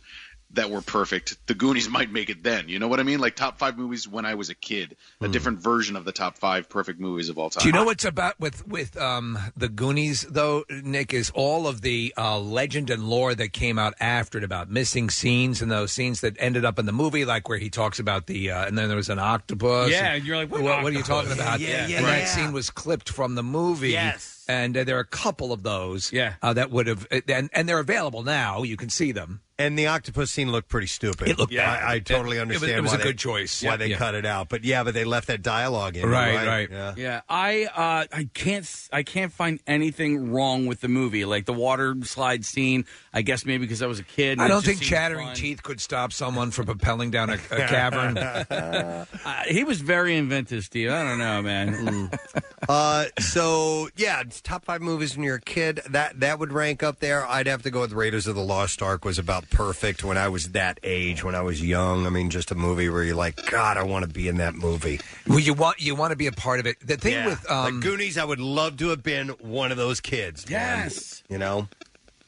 that 0.54 0.70
were 0.70 0.80
perfect, 0.80 1.36
The 1.46 1.54
Goonies 1.54 1.88
might 1.98 2.10
make 2.10 2.30
it 2.30 2.42
then. 2.42 2.68
You 2.68 2.78
know 2.78 2.88
what 2.88 2.98
I 2.98 3.04
mean? 3.04 3.20
Like 3.20 3.36
top 3.36 3.58
five 3.58 3.78
movies 3.78 4.08
when 4.08 4.24
I 4.24 4.34
was 4.34 4.50
a 4.50 4.54
kid, 4.54 4.96
a 5.20 5.28
different 5.28 5.60
version 5.60 5.94
of 5.94 6.04
the 6.04 6.12
top 6.12 6.36
five 6.36 6.68
perfect 6.68 6.98
movies 6.98 7.28
of 7.28 7.38
all 7.38 7.50
time. 7.50 7.62
Do 7.62 7.68
you 7.68 7.72
know 7.72 7.84
what's 7.84 8.04
about 8.04 8.38
with 8.40 8.66
with 8.66 8.96
um, 8.96 9.38
the 9.56 9.68
Goonies 9.68 10.22
though, 10.22 10.64
Nick? 10.68 11.14
Is 11.14 11.30
all 11.34 11.68
of 11.68 11.82
the 11.82 12.12
uh, 12.18 12.40
legend 12.40 12.90
and 12.90 13.04
lore 13.08 13.34
that 13.34 13.52
came 13.52 13.78
out 13.78 13.94
after 14.00 14.38
it 14.38 14.44
about 14.44 14.68
missing 14.68 15.10
scenes 15.10 15.62
and 15.62 15.70
those 15.70 15.92
scenes 15.92 16.22
that 16.22 16.36
ended 16.40 16.64
up 16.64 16.78
in 16.78 16.86
the 16.86 16.92
movie, 16.92 17.24
like 17.24 17.48
where 17.48 17.58
he 17.58 17.70
talks 17.70 17.98
about 17.98 18.26
the 18.26 18.50
uh, 18.50 18.66
and 18.66 18.76
then 18.76 18.88
there 18.88 18.96
was 18.96 19.10
an 19.10 19.20
octopus. 19.20 19.90
Yeah, 19.90 20.14
and 20.14 20.24
and 20.24 20.28
you're 20.28 20.38
like, 20.38 20.50
what 20.50 20.62
what, 20.62 20.84
are 20.84 20.90
you 20.90 21.00
octopus? 21.00 21.06
talking 21.06 21.32
about? 21.32 21.60
Yeah, 21.60 21.68
yeah, 21.68 21.82
and 21.82 21.90
yeah. 21.90 22.00
that 22.00 22.28
scene 22.28 22.52
was 22.52 22.70
clipped 22.70 23.10
from 23.10 23.34
the 23.34 23.42
movie. 23.42 23.90
Yes. 23.90 24.44
and 24.48 24.76
uh, 24.76 24.84
there 24.84 24.96
are 24.96 25.00
a 25.00 25.06
couple 25.06 25.52
of 25.52 25.62
those. 25.62 26.12
Yeah. 26.12 26.34
uh, 26.42 26.54
that 26.54 26.70
would 26.70 26.86
have 26.86 27.06
and 27.28 27.50
and 27.52 27.68
they're 27.68 27.78
available 27.78 28.22
now. 28.22 28.62
You 28.62 28.76
can 28.76 28.88
see 28.88 29.12
them. 29.12 29.40
And 29.56 29.78
the 29.78 29.86
octopus 29.86 30.32
scene 30.32 30.50
looked 30.50 30.68
pretty 30.68 30.88
stupid. 30.88 31.28
It 31.28 31.38
looked 31.38 31.52
yeah. 31.52 31.78
bad. 31.78 31.84
I, 31.84 31.92
I 31.94 31.98
totally 32.00 32.38
It- 32.38 32.40
it 32.40 32.46
was- 32.48 32.54
understand. 32.56 32.78
it 32.78 32.80
was 32.82 32.90
why 32.90 32.94
a 32.94 32.98
they- 32.98 33.04
good 33.04 33.18
choice. 33.18 33.62
Why 33.62 33.70
Yeah, 33.70 33.76
they 33.76 33.86
yeah. 33.86 33.96
cut 33.98 34.14
it 34.16 34.26
out, 34.26 34.48
but 34.48 34.64
yeah, 34.64 34.82
but 34.82 34.94
they 34.94 35.04
left 35.04 35.28
that 35.28 35.42
dialogue 35.42 35.96
in. 35.96 36.08
Right, 36.08 36.34
right, 36.34 36.46
right. 36.46 36.68
Yeah. 36.72 36.94
Yeah, 36.96 37.20
I 37.28 37.66
uh, 37.66 38.06
I 38.12 38.28
can't 38.34 38.64
s- 38.64 38.88
I 38.92 39.04
can't 39.04 39.32
find 39.32 39.60
anything 39.68 40.32
wrong 40.32 40.66
with 40.66 40.80
the 40.80 40.88
movie. 40.88 41.24
Like 41.24 41.44
the 41.46 41.52
water 41.52 41.94
slide 42.02 42.44
scene. 42.44 42.84
I 43.12 43.22
guess 43.22 43.46
maybe 43.46 43.64
because 43.64 43.80
I 43.80 43.86
was 43.86 44.00
a 44.00 44.02
kid. 44.04 44.40
I 44.40 44.48
don't 44.48 44.64
think 44.64 44.80
chattering 44.80 45.28
fun. 45.28 45.36
teeth 45.36 45.62
could 45.62 45.80
stop 45.80 46.12
someone 46.12 46.50
from 46.50 46.66
propelling 46.66 47.12
down 47.12 47.30
a, 47.30 47.34
a 47.34 47.38
cavern. 47.68 48.18
Uh, 49.24 49.42
he 49.48 49.64
was 49.64 49.80
very 49.80 50.16
inventive, 50.16 50.64
Steve. 50.64 50.90
I 50.90 51.02
don't 51.04 51.18
know, 51.18 51.42
man. 51.42 52.10
Uh, 52.66 53.04
so 53.20 53.90
yeah, 53.94 54.22
it's 54.22 54.40
top 54.40 54.64
five 54.64 54.80
movies 54.80 55.14
when 55.14 55.22
you're 55.22 55.34
a 55.36 55.40
kid. 55.40 55.82
That 55.90 56.20
that 56.20 56.38
would 56.38 56.50
rank 56.50 56.82
up 56.82 56.98
there. 56.98 57.26
I'd 57.26 57.46
have 57.46 57.60
to 57.64 57.70
go 57.70 57.82
with 57.82 57.92
Raiders 57.92 58.26
of 58.26 58.36
the 58.36 58.42
Lost 58.42 58.80
Ark. 58.80 59.04
Was 59.04 59.18
about 59.18 59.43
perfect 59.50 60.02
when 60.04 60.16
I 60.18 60.28
was 60.28 60.50
that 60.52 60.78
age, 60.82 61.22
when 61.24 61.34
I 61.34 61.40
was 61.42 61.62
young. 61.64 62.06
I 62.06 62.10
mean, 62.10 62.30
just 62.30 62.50
a 62.50 62.54
movie 62.54 62.88
where 62.88 63.02
you're 63.04 63.14
like, 63.16 63.36
God, 63.50 63.76
I 63.76 63.82
want 63.84 64.04
to 64.04 64.10
be 64.10 64.28
in 64.28 64.36
that 64.38 64.54
movie. 64.54 65.00
well, 65.26 65.38
you 65.38 65.54
want 65.54 65.80
you 65.80 65.94
want 65.94 66.10
to 66.10 66.16
be 66.16 66.26
a 66.26 66.32
part 66.32 66.60
of 66.60 66.66
it. 66.66 66.76
The 66.86 66.96
thing 66.96 67.12
Yeah. 67.14 67.26
with 67.26 67.50
um, 67.50 67.74
like 67.76 67.82
Goonies, 67.82 68.18
I 68.18 68.24
would 68.24 68.40
love 68.40 68.76
to 68.78 68.88
have 68.88 69.02
been 69.02 69.28
one 69.40 69.70
of 69.70 69.76
those 69.76 70.00
kids. 70.00 70.48
man. 70.50 70.80
Yes. 70.84 71.22
you 71.28 71.38
know. 71.38 71.68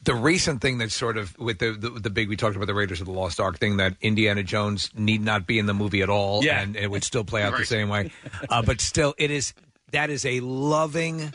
the 0.05 0.15
recent 0.15 0.61
thing 0.63 0.79
that's 0.79 0.95
sort 0.95 1.17
of 1.17 1.37
with 1.39 1.59
the, 1.59 1.73
the 1.73 1.91
the 1.91 2.11
big 2.11 2.29
we 2.29 2.37
talked 2.37 2.55
about 2.55 2.67
the 2.67 2.75
Raiders 2.75 3.01
of 3.01 3.07
the 3.07 3.13
Lost 3.13 3.41
Ark 3.41 3.59
thing 3.59 3.79
that 3.79 3.97
Indiana 4.01 4.43
Jones 4.45 4.91
need 4.95 5.21
not 5.21 5.47
be 5.49 5.59
in 5.59 5.67
the 5.67 5.75
movie 5.75 6.01
at 6.03 6.09
all, 6.09 6.45
Yeah. 6.45 6.61
and 6.61 6.77
it 6.77 6.89
would 6.91 7.03
still 7.03 7.25
play 7.25 7.43
out 7.43 7.51
the 7.53 7.59
Right. 7.59 7.67
same 7.67 7.89
way. 7.89 8.13
Uh, 8.49 8.63
but 8.63 8.81
still, 8.81 9.15
it 9.19 9.31
is 9.33 9.53
that 9.91 10.09
is 10.11 10.25
a 10.25 10.39
loving 10.41 11.35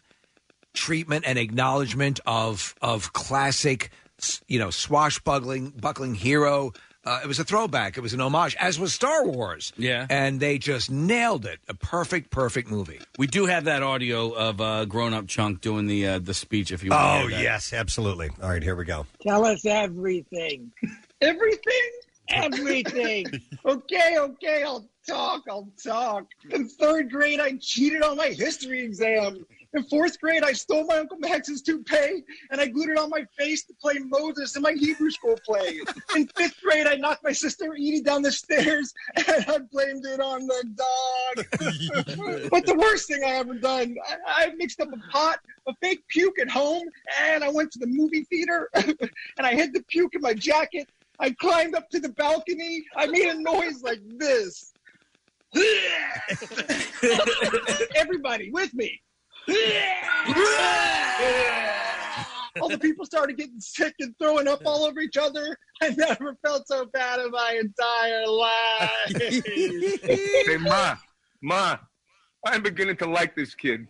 treatment 0.74 1.26
and 1.28 1.38
acknowledgement 1.38 2.20
of 2.26 2.74
of 2.82 3.12
classic, 3.14 3.92
you 4.48 4.60
know, 4.60 4.70
swashbuckling 4.70 5.70
buckling 5.72 6.16
hero. 6.16 6.74
Uh, 7.04 7.20
it 7.24 7.28
was 7.28 7.40
a 7.40 7.44
throwback. 7.44 7.98
It 7.98 8.02
was 8.02 8.14
an 8.14 8.22
homage, 8.22 8.56
as 8.60 8.80
was 8.80 8.94
Star 8.94 9.26
Wars. 9.26 9.74
Yeah. 9.76 10.06
and 10.12 10.40
they 10.40 10.60
just 10.60 10.92
nailed 10.92 11.48
it. 11.48 11.60
A 11.68 11.74
perfect, 11.74 12.30
perfect 12.30 12.70
movie. 12.70 13.00
We 13.18 13.26
do 13.26 13.48
have 13.48 13.64
that 13.64 13.82
audio 13.82 14.30
of 14.30 14.62
uh, 14.62 14.86
grown 14.86 15.12
up 15.16 15.26
Chunk 15.28 15.62
doing 15.62 15.88
the 15.88 16.06
uh, 16.08 16.20
the 16.20 16.36
speech. 16.36 16.72
If 16.72 16.84
you 16.84 16.92
want 16.92 17.02
to 17.02 17.08
Oh 17.08 17.28
hear 17.28 17.38
that. 17.38 17.44
yes, 17.44 17.74
absolutely. 17.74 18.30
All 18.44 18.50
right, 18.50 18.62
here 18.62 18.76
we 18.76 18.86
go. 18.86 19.08
Tell 19.22 19.46
us 19.46 19.66
everything. 19.66 20.72
Everything? 21.22 21.90
Everything. 22.30 23.26
okay, 23.66 24.16
okay, 24.20 24.64
I'll 24.64 24.88
talk, 25.08 25.44
I'll 25.50 25.68
talk. 25.84 26.28
In 26.52 26.68
third 26.68 27.12
grade, 27.12 27.40
I 27.40 27.58
cheated 27.60 28.04
on 28.04 28.16
my 28.18 28.28
history 28.28 28.84
exam. 28.84 29.46
In 29.74 29.86
fourth 29.86 30.20
grade, 30.20 30.44
I 30.44 30.52
stole 30.52 30.86
my 30.86 30.98
Uncle 30.98 31.18
Max's 31.18 31.62
toupee 31.62 32.26
and 32.50 32.60
I 32.60 32.68
glued 32.68 32.90
it 32.90 32.98
on 32.98 33.10
my 33.10 33.26
face 33.38 33.64
to 33.66 33.74
play 33.82 34.00
Moses 34.00 34.58
in 34.58 34.62
my 34.62 34.74
Hebrew 34.74 35.10
school 35.10 35.38
play. 35.46 35.80
In 36.14 36.28
fifth 36.36 36.62
grade, 36.62 36.88
I 36.88 36.96
knocked 36.96 37.24
my 37.24 37.32
sister 37.32 37.74
Edie 37.74 38.02
down 38.02 38.22
the 38.22 38.34
stairs 38.34 38.94
and 39.16 39.46
I 39.48 39.60
blamed 39.72 40.06
it 40.06 40.20
on 40.20 40.46
the 40.46 40.64
dog. 40.76 41.46
but 42.52 42.66
the 42.66 42.76
worst 42.76 43.08
thing 43.08 43.24
I 43.24 43.36
ever 43.36 43.54
done, 43.54 43.96
I, 44.28 44.46
I 44.46 44.50
mixed 44.58 44.82
up 44.82 44.90
a 44.92 44.98
pot 45.10 45.40
of 45.66 45.76
fake 45.82 46.04
puke 46.10 46.38
at 46.40 46.50
home 46.50 46.84
and 47.22 47.42
I 47.42 47.50
went 47.50 47.72
to 47.72 47.80
the 47.80 47.88
movie 47.88 48.26
theater 48.26 48.70
and 48.74 48.98
I 49.40 49.56
hid 49.56 49.74
the 49.74 49.84
puke 49.88 50.16
in 50.16 50.22
my 50.22 50.34
jacket. 50.34 50.90
I 51.20 51.32
climbed 51.32 51.76
up 51.76 51.90
to 51.92 52.00
the 52.00 52.10
balcony. 52.10 52.84
I 52.98 53.06
made 53.06 53.30
a 53.30 53.40
noise 53.40 53.84
like 53.84 54.02
this. 54.18 54.74
Everybody 57.96 58.52
with 58.52 58.74
me. 58.74 59.00
All 62.62 62.70
the 62.70 62.78
people 62.80 63.06
started 63.06 63.38
getting 63.38 63.60
sick 63.60 63.94
and 64.00 64.14
throwing 64.20 64.48
up 64.48 64.62
all 64.66 64.84
over 64.84 65.00
each 65.00 65.18
other. 65.18 65.58
I 65.82 65.90
never 65.90 66.36
felt 66.46 66.68
so 66.68 66.86
bad 66.86 67.20
in 67.20 67.32
my 67.32 67.60
entire 67.60 68.28
life. 68.28 69.44
Hey, 70.04 70.58
Ma, 70.58 70.96
Ma, 71.42 71.78
I'm 72.46 72.62
beginning 72.62 72.98
to 72.98 73.06
like 73.08 73.36
this 73.36 73.56
kid. 73.56 73.88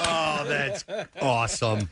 Oh, 0.00 0.44
that's 0.46 0.84
awesome. 1.20 1.88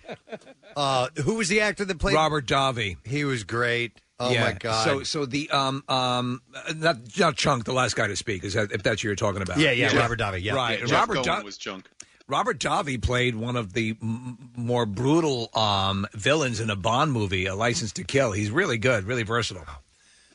Uh, 0.76 1.08
who 1.24 1.36
was 1.36 1.48
the 1.48 1.62
actor 1.62 1.84
that 1.86 1.98
played 1.98 2.14
Robert 2.14 2.46
Davi? 2.46 2.96
He 3.04 3.24
was 3.24 3.44
great. 3.44 4.00
Oh 4.18 4.30
Yeah. 4.30 4.44
my 4.44 4.52
god. 4.52 4.84
So, 4.84 5.02
so 5.02 5.26
the 5.26 5.50
um 5.50 5.82
um 5.88 6.40
uh, 6.54 6.72
not 6.76 6.96
not 7.18 7.36
Chunk, 7.36 7.64
the 7.64 7.72
last 7.72 7.96
guy 7.96 8.06
to 8.06 8.16
speak, 8.16 8.44
is 8.44 8.54
that 8.54 8.72
if 8.72 8.82
that's 8.82 8.96
what 8.98 9.04
you're 9.04 9.14
talking 9.14 9.42
about? 9.42 9.58
Yeah, 9.58 9.72
yeah, 9.72 9.94
Robert 9.96 10.18
Davi, 10.20 10.42
yeah. 10.42 10.54
right. 10.54 10.78
Yeah, 10.80 10.86
Jeff 10.86 11.00
Robert 11.00 11.14
Cohen 11.16 11.26
Da- 11.40 11.42
was 11.42 11.58
Chunk. 11.58 11.88
Robert 12.28 12.58
Davi 12.58 13.00
played 13.00 13.36
one 13.36 13.54
of 13.56 13.72
the 13.72 13.96
m- 14.02 14.50
more 14.56 14.84
brutal 14.86 15.50
um 15.54 16.06
villains 16.12 16.60
in 16.60 16.70
a 16.70 16.76
Bond 16.76 17.12
movie, 17.12 17.46
A 17.46 17.54
License 17.54 17.92
to 17.92 18.04
Kill. 18.04 18.32
He's 18.32 18.50
really 18.50 18.78
good, 18.78 19.04
really 19.04 19.22
versatile. 19.22 19.64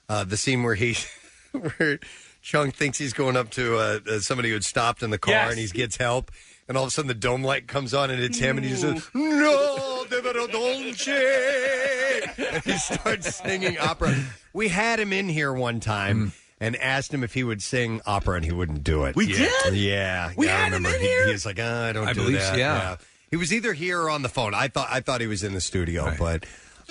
uh, 0.09 0.23
the 0.23 0.37
scene 0.37 0.63
where 0.63 0.75
he 0.75 0.95
where 1.51 1.99
Chunk 2.41 2.75
thinks 2.75 2.97
he's 2.97 3.13
going 3.13 3.35
up 3.37 3.49
to 3.51 3.75
uh, 3.77 3.99
uh, 4.09 4.19
somebody 4.19 4.49
who 4.49 4.53
had 4.55 4.63
stopped 4.65 5.03
in 5.03 5.09
the 5.09 5.17
car 5.17 5.33
Yes. 5.33 5.51
and 5.51 5.59
he 5.59 5.67
gets 5.67 5.97
help, 5.97 6.31
and 6.67 6.75
all 6.77 6.83
of 6.85 6.87
a 6.87 6.91
sudden 6.91 7.07
the 7.07 7.13
dome 7.13 7.43
light 7.43 7.67
comes 7.67 7.93
on 7.93 8.09
and 8.09 8.21
it's 8.21 8.39
him, 8.39 8.57
and 8.57 8.65
he 8.65 8.71
just 8.71 8.81
says, 8.83 9.07
"No, 9.13 10.05
Devero 10.09 10.49
Dolce," 10.51 12.21
and 12.51 12.63
he 12.63 12.71
starts 12.77 13.35
singing 13.35 13.77
opera. 13.77 14.15
We 14.53 14.69
had 14.69 14.99
him 14.99 15.13
in 15.13 15.29
here 15.29 15.53
one 15.53 15.79
time. 15.81 16.31
And 16.61 16.77
asked 16.77 17.11
him 17.11 17.23
if 17.23 17.33
he 17.33 17.43
would 17.43 17.61
sing 17.61 18.01
opera, 18.05 18.35
and 18.35 18.45
he 18.45 18.51
wouldn't 18.51 18.83
do 18.83 19.05
it. 19.05 19.15
We 19.15 19.25
yeah. 19.25 19.49
did? 19.63 19.73
Yeah, 19.75 20.31
We 20.37 20.45
yeah, 20.45 20.53
I 20.53 20.57
had 20.59 20.67
him 20.67 20.73
remember. 20.73 20.95
in 20.95 21.01
he, 21.01 21.07
here? 21.07 21.25
he 21.25 21.31
was 21.31 21.45
like, 21.45 21.59
uh, 21.59 21.63
"I 21.89 21.91
don't 21.91 22.07
I 22.07 22.13
do 22.13 22.21
believe 22.21 22.37
that." 22.37 22.51
so, 22.51 22.55
yeah. 22.55 22.97
he 23.31 23.35
was 23.35 23.51
either 23.51 23.73
here 23.73 23.99
or 23.99 24.11
on 24.11 24.21
the 24.21 24.29
phone. 24.29 24.53
I 24.53 24.67
thought 24.67 24.87
I 24.91 24.99
thought 24.99 25.21
he 25.21 25.27
was 25.27 25.43
in 25.43 25.53
the 25.53 25.59
studio, 25.59 26.13
but 26.19 26.45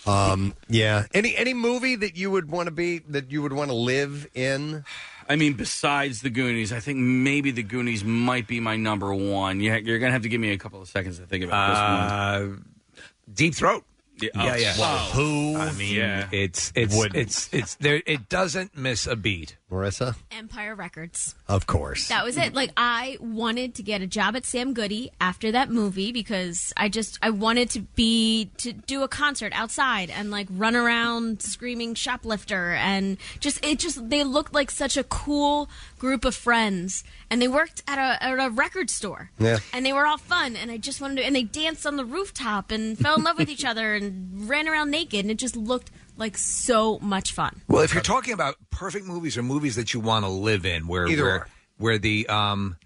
um, 0.06 0.54
yeah. 0.68 1.06
Any 1.14 1.36
any 1.36 1.54
movie 1.54 1.96
that 1.96 2.16
you 2.16 2.30
would 2.30 2.50
want 2.50 2.66
to 2.66 2.72
be 2.72 2.98
that 3.10 3.30
you 3.30 3.42
would 3.42 3.52
want 3.52 3.70
to 3.70 3.76
live 3.76 4.26
in? 4.34 4.84
I 5.28 5.36
mean, 5.36 5.52
besides 5.52 6.22
the 6.22 6.30
Goonies, 6.30 6.72
I 6.72 6.80
think 6.80 6.98
maybe 6.98 7.52
the 7.52 7.62
Goonies 7.62 8.02
might 8.02 8.48
be 8.48 8.58
my 8.58 8.76
number 8.76 9.14
one. 9.14 9.60
You, 9.60 9.72
you're 9.74 10.00
going 10.00 10.10
to 10.10 10.12
have 10.12 10.22
to 10.22 10.28
give 10.28 10.40
me 10.40 10.50
a 10.50 10.58
couple 10.58 10.82
of 10.82 10.88
seconds 10.88 11.20
to 11.20 11.26
think 11.26 11.44
about 11.44 11.68
this 11.68 11.78
one. 11.78 12.56
Uh, 12.56 12.56
Deep 13.32 13.54
Throat. 13.54 13.84
Yeah, 14.22 14.56
yeah. 14.56 14.78
Well, 14.78 14.98
who? 15.10 15.56
I 15.56 15.72
mean, 15.72 15.94
yeah. 15.94 16.28
it's 16.32 16.72
it's 16.74 16.96
Wouldn't. 16.96 17.16
it's 17.16 17.48
it's 17.52 17.74
there. 17.76 18.02
It 18.06 18.28
doesn't 18.28 18.76
miss 18.76 19.06
a 19.06 19.16
beat. 19.16 19.56
Marissa, 19.70 20.16
Empire 20.32 20.74
Records. 20.74 21.36
of 21.46 21.66
course. 21.66 22.08
That 22.08 22.24
was 22.24 22.36
it. 22.36 22.54
Like 22.54 22.72
I 22.76 23.18
wanted 23.20 23.76
to 23.76 23.84
get 23.84 24.02
a 24.02 24.06
job 24.06 24.34
at 24.34 24.44
Sam 24.44 24.74
Goody 24.74 25.12
after 25.20 25.52
that 25.52 25.70
movie 25.70 26.10
because 26.10 26.72
I 26.76 26.88
just 26.88 27.18
I 27.22 27.30
wanted 27.30 27.70
to 27.70 27.80
be 27.80 28.50
to 28.58 28.72
do 28.72 29.04
a 29.04 29.08
concert 29.08 29.52
outside 29.54 30.10
and 30.10 30.30
like 30.32 30.48
run 30.50 30.74
around 30.74 31.42
screaming 31.42 31.94
shoplifter 31.94 32.72
and 32.72 33.16
just 33.38 33.64
it 33.64 33.78
just 33.78 34.10
they 34.10 34.24
looked 34.24 34.52
like 34.52 34.72
such 34.72 34.96
a 34.96 35.04
cool 35.04 35.70
group 36.00 36.24
of 36.24 36.34
friends 36.34 37.04
and 37.30 37.40
they 37.40 37.46
worked 37.46 37.82
at 37.86 37.98
a 37.98 38.20
at 38.24 38.32
a 38.44 38.50
record 38.50 38.90
store. 38.90 39.30
Yeah. 39.38 39.58
And 39.72 39.86
they 39.86 39.92
were 39.92 40.06
all 40.06 40.18
fun 40.18 40.56
and 40.56 40.70
I 40.70 40.78
just 40.78 41.00
wanted 41.00 41.16
to 41.18 41.24
and 41.24 41.36
they 41.36 41.44
danced 41.44 41.86
on 41.86 41.94
the 41.96 42.04
rooftop 42.04 42.72
and 42.72 42.98
fell 42.98 43.14
in 43.16 43.22
love 43.22 43.38
with 43.38 43.48
each 43.48 43.64
other 43.64 43.94
and 43.94 44.48
ran 44.48 44.66
around 44.66 44.90
naked 44.90 45.20
and 45.20 45.30
it 45.30 45.36
just 45.36 45.54
looked 45.54 45.90
like 46.16 46.36
so 46.36 46.98
much 46.98 47.32
fun. 47.32 47.60
Well, 47.68 47.82
if 47.82 47.94
you're 47.94 48.02
talking 48.02 48.34
about 48.34 48.56
perfect 48.70 49.06
movies 49.06 49.36
or 49.38 49.42
movies 49.44 49.76
that 49.76 49.94
you 49.94 50.00
want 50.00 50.24
to 50.24 50.30
live 50.30 50.66
in, 50.66 50.86
where 50.88 51.06
Either 51.06 51.22
where, 51.24 51.34
or. 51.36 51.46
where 51.78 51.98
the 51.98 52.26
um, 52.28 52.76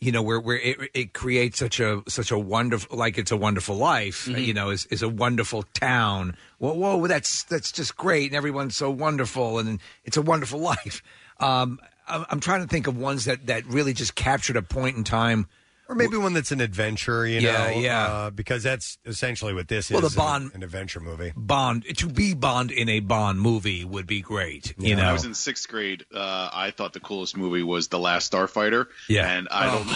you 0.00 0.10
know, 0.10 0.22
where 0.22 0.40
where 0.40 0.58
it, 0.58 0.78
it 0.94 1.12
creates 1.12 1.58
such 1.60 1.78
a 1.78 2.02
such 2.08 2.32
a 2.32 2.38
wonderful 2.38 2.96
like 2.96 3.18
it's 3.18 3.30
a 3.30 3.36
wonderful 3.36 3.76
life, 3.76 4.26
Mm-hmm. 4.26 4.40
you 4.40 4.52
know, 4.54 4.70
is 4.70 4.86
is 4.86 5.02
a 5.02 5.08
wonderful 5.08 5.62
town. 5.74 6.36
Whoa, 6.58 6.74
whoa, 6.74 7.06
that's 7.06 7.44
that's 7.44 7.70
just 7.70 7.96
great, 7.96 8.26
and 8.30 8.36
everyone's 8.36 8.74
so 8.74 8.90
wonderful, 8.90 9.58
and 9.60 9.78
it's 10.04 10.16
a 10.16 10.22
wonderful 10.22 10.58
life. 10.74 11.02
Um, 11.38 11.78
I'm, 12.08 12.24
I'm 12.30 12.40
trying 12.40 12.62
to 12.62 12.68
think 12.68 12.86
of 12.86 12.96
ones 12.96 13.24
that 13.26 13.46
that 13.46 13.66
really 13.66 13.92
just 13.92 14.14
captured 14.14 14.56
a 14.56 14.62
point 14.62 14.96
in 14.96 15.04
time. 15.04 15.46
Or 15.88 15.94
maybe 15.96 16.16
one 16.16 16.32
that's 16.32 16.52
an 16.52 16.62
adventure, 16.62 17.26
you 17.26 17.40
Yeah, 17.40 17.52
know? 17.70 17.78
yeah. 17.78 18.06
Uh, 18.06 18.30
because 18.30 18.62
that's 18.62 18.96
essentially 19.04 19.52
what 19.52 19.68
this 19.68 19.90
Well, 19.90 20.02
is 20.06 20.12
the 20.14 20.16
Bond- 20.16 20.44
an, 20.44 20.50
an 20.54 20.62
adventure 20.62 21.00
movie. 21.00 21.32
Bond 21.36 21.84
to 21.98 22.06
be 22.08 22.32
Bond 22.32 22.70
in 22.70 22.88
a 22.88 23.00
Bond 23.00 23.40
movie 23.40 23.84
would 23.84 24.06
be 24.06 24.22
great. 24.22 24.74
You 24.78 24.96
when 24.96 25.04
I 25.04 25.12
was 25.12 25.26
in 25.26 25.34
sixth 25.34 25.68
grade, 25.68 26.06
uh, 26.14 26.48
I 26.50 26.70
thought 26.70 26.94
the 26.94 27.00
coolest 27.00 27.36
movie 27.36 27.62
was 27.64 27.88
The 27.88 27.98
Last 27.98 28.32
Starfighter. 28.32 28.86
Yeah. 29.08 29.28
And 29.36 29.48
I 29.50 29.68
Oh. 29.68 29.78
don't 29.78 29.86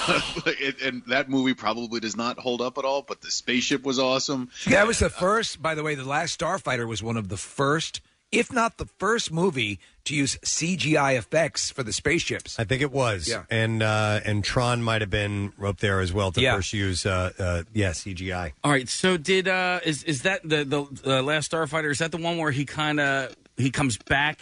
know. 0.47 0.53
it, 0.61 0.83
and 0.83 1.03
that 1.07 1.31
movie 1.31 1.55
probably 1.55 2.01
does 2.01 2.17
not 2.17 2.39
hold 2.39 2.61
up 2.61 2.77
at 2.77 2.85
all, 2.85 3.01
but 3.01 3.23
the 3.23 3.31
spaceship 3.31 3.83
was 3.85 3.99
awesome. 3.99 4.51
That 4.67 4.87
was 4.87 4.99
the 4.99 5.09
first, 5.09 5.63
by 5.63 5.75
the 5.75 5.83
way, 5.85 5.95
The 5.95 6.05
Last 6.05 6.39
Starfighter 6.39 6.87
was 6.87 7.03
one 7.03 7.17
of 7.17 7.29
the 7.31 7.39
first, 7.39 8.03
if 8.33 8.53
not 8.53 8.79
the 8.79 8.87
first 8.99 9.33
movie 9.33 9.79
to 10.05 10.15
use 10.15 10.37
CGI 10.45 11.17
effects 11.17 11.71
for 11.71 11.83
the 11.83 11.93
spaceships. 11.93 12.59
I 12.59 12.65
think 12.65 12.83
it 12.83 12.93
was. 12.93 13.29
Yeah. 13.29 13.45
And 13.51 13.83
uh, 13.83 14.21
and 14.25 14.45
Tron 14.45 14.83
might 14.83 15.01
have 15.01 15.11
been 15.11 15.53
up 15.65 15.79
there 15.79 16.01
as 16.01 16.13
well 16.13 16.33
to 16.33 16.41
Yeah. 16.41 16.57
first 16.57 16.73
use, 16.73 17.05
uh, 17.07 17.33
uh, 17.39 17.63
yeah, 17.73 17.91
CGI. 17.91 18.53
All 18.63 18.71
right, 18.71 18.89
so 18.89 19.17
did 19.17 19.49
uh 19.49 19.81
is 19.85 20.03
is 20.05 20.23
that 20.23 20.43
the 20.43 20.65
the, 20.65 20.85
the 21.03 21.23
last 21.23 21.51
Starfighter? 21.53 21.91
Is 21.91 21.99
that 21.99 22.11
the 22.13 22.19
one 22.19 22.39
where 22.39 22.51
he 22.53 22.65
kind 22.65 23.01
of 23.01 23.35
he 23.57 23.71
comes 23.71 23.97
back 23.99 24.39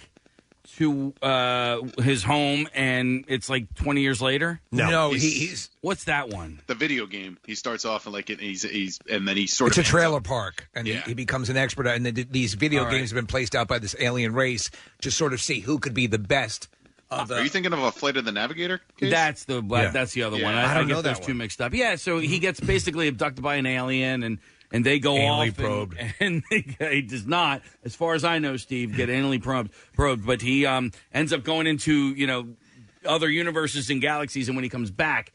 to 0.76 1.12
uh 1.22 1.80
his 2.02 2.22
home 2.24 2.66
and 2.74 3.24
it's 3.28 3.48
like 3.50 3.72
twenty 3.74 4.00
years 4.00 4.20
later? 4.22 4.60
No, 4.72 4.90
no 4.90 5.10
he's 5.10 5.70
what's 5.82 6.04
that 6.04 6.30
one? 6.30 6.60
the 6.66 6.74
video 6.74 7.06
game. 7.06 7.38
He 7.46 7.54
starts 7.54 7.84
off 7.84 8.06
and 8.06 8.14
like 8.14 8.30
it, 8.30 8.40
he's 8.40 8.62
he's 8.62 8.98
and 9.08 9.28
then 9.28 9.36
he 9.36 9.46
sort 9.46 9.70
It's 9.70 9.78
of 9.78 9.84
a 9.84 9.88
trailer 9.88 10.20
park, 10.20 10.68
and 10.74 10.86
Yeah. 10.86 11.00
he, 11.02 11.10
he 11.10 11.14
becomes 11.14 11.50
an 11.50 11.56
expert. 11.56 11.86
And 11.86 12.04
then 12.06 12.26
these 12.30 12.54
video 12.54 12.80
All 12.80 12.86
right. 12.86 12.92
games 12.98 13.10
have 13.10 13.16
been 13.16 13.26
placed 13.26 13.54
out 13.54 13.68
by 13.68 13.78
this 13.78 13.94
alien 14.00 14.32
race 14.34 14.70
to 15.02 15.10
sort 15.10 15.32
of 15.32 15.40
see 15.40 15.60
who 15.60 15.78
could 15.78 15.94
be 15.94 16.06
the 16.06 16.18
best. 16.18 16.68
Of 17.10 17.28
the, 17.28 17.36
Are 17.36 17.42
you 17.42 17.50
thinking 17.50 17.72
of 17.72 17.78
a 17.80 17.92
Flight 17.92 18.16
of 18.16 18.24
the 18.24 18.32
Navigator? 18.32 18.80
Case? 18.98 19.10
That's 19.10 19.44
the 19.44 19.62
Yeah. 19.62 19.90
that's 19.90 20.12
the 20.14 20.22
other 20.22 20.38
Yeah. 20.38 20.44
one. 20.46 20.54
I 20.54 20.62
I, 20.64 20.70
I, 20.70 20.74
don't 20.74 20.88
get 20.88 20.94
know 20.94 21.02
those 21.02 21.18
that 21.18 21.26
two 21.26 21.34
mixed 21.34 21.60
up. 21.60 21.74
Yeah, 21.74 21.96
so 21.96 22.18
he 22.18 22.38
gets 22.38 22.58
basically 22.58 23.06
abducted 23.06 23.42
by 23.42 23.56
an 23.56 23.66
alien 23.66 24.22
and 24.22 24.38
and 24.72 24.84
they 24.84 24.98
go 24.98 25.14
Anally 25.14 25.50
off 25.50 25.56
probed. 25.56 25.94
and, 26.20 26.42
and 26.50 26.76
he 26.92 27.02
does 27.02 27.26
not, 27.26 27.62
as 27.84 27.94
far 27.94 28.14
as 28.14 28.24
I 28.24 28.38
know, 28.38 28.56
Steve, 28.56 28.96
get 28.96 29.08
anally 29.08 29.42
probed. 29.42 29.70
Probed, 29.94 30.26
but 30.26 30.40
he 30.42 30.66
um 30.66 30.92
ends 31.12 31.32
up 31.32 31.44
going 31.44 31.66
into 31.66 31.92
you 32.14 32.26
know 32.26 32.48
other 33.06 33.28
universes 33.28 33.90
and 33.90 34.00
galaxies, 34.00 34.48
and 34.48 34.56
when 34.56 34.62
he 34.64 34.70
comes 34.70 34.90
back, 34.90 35.32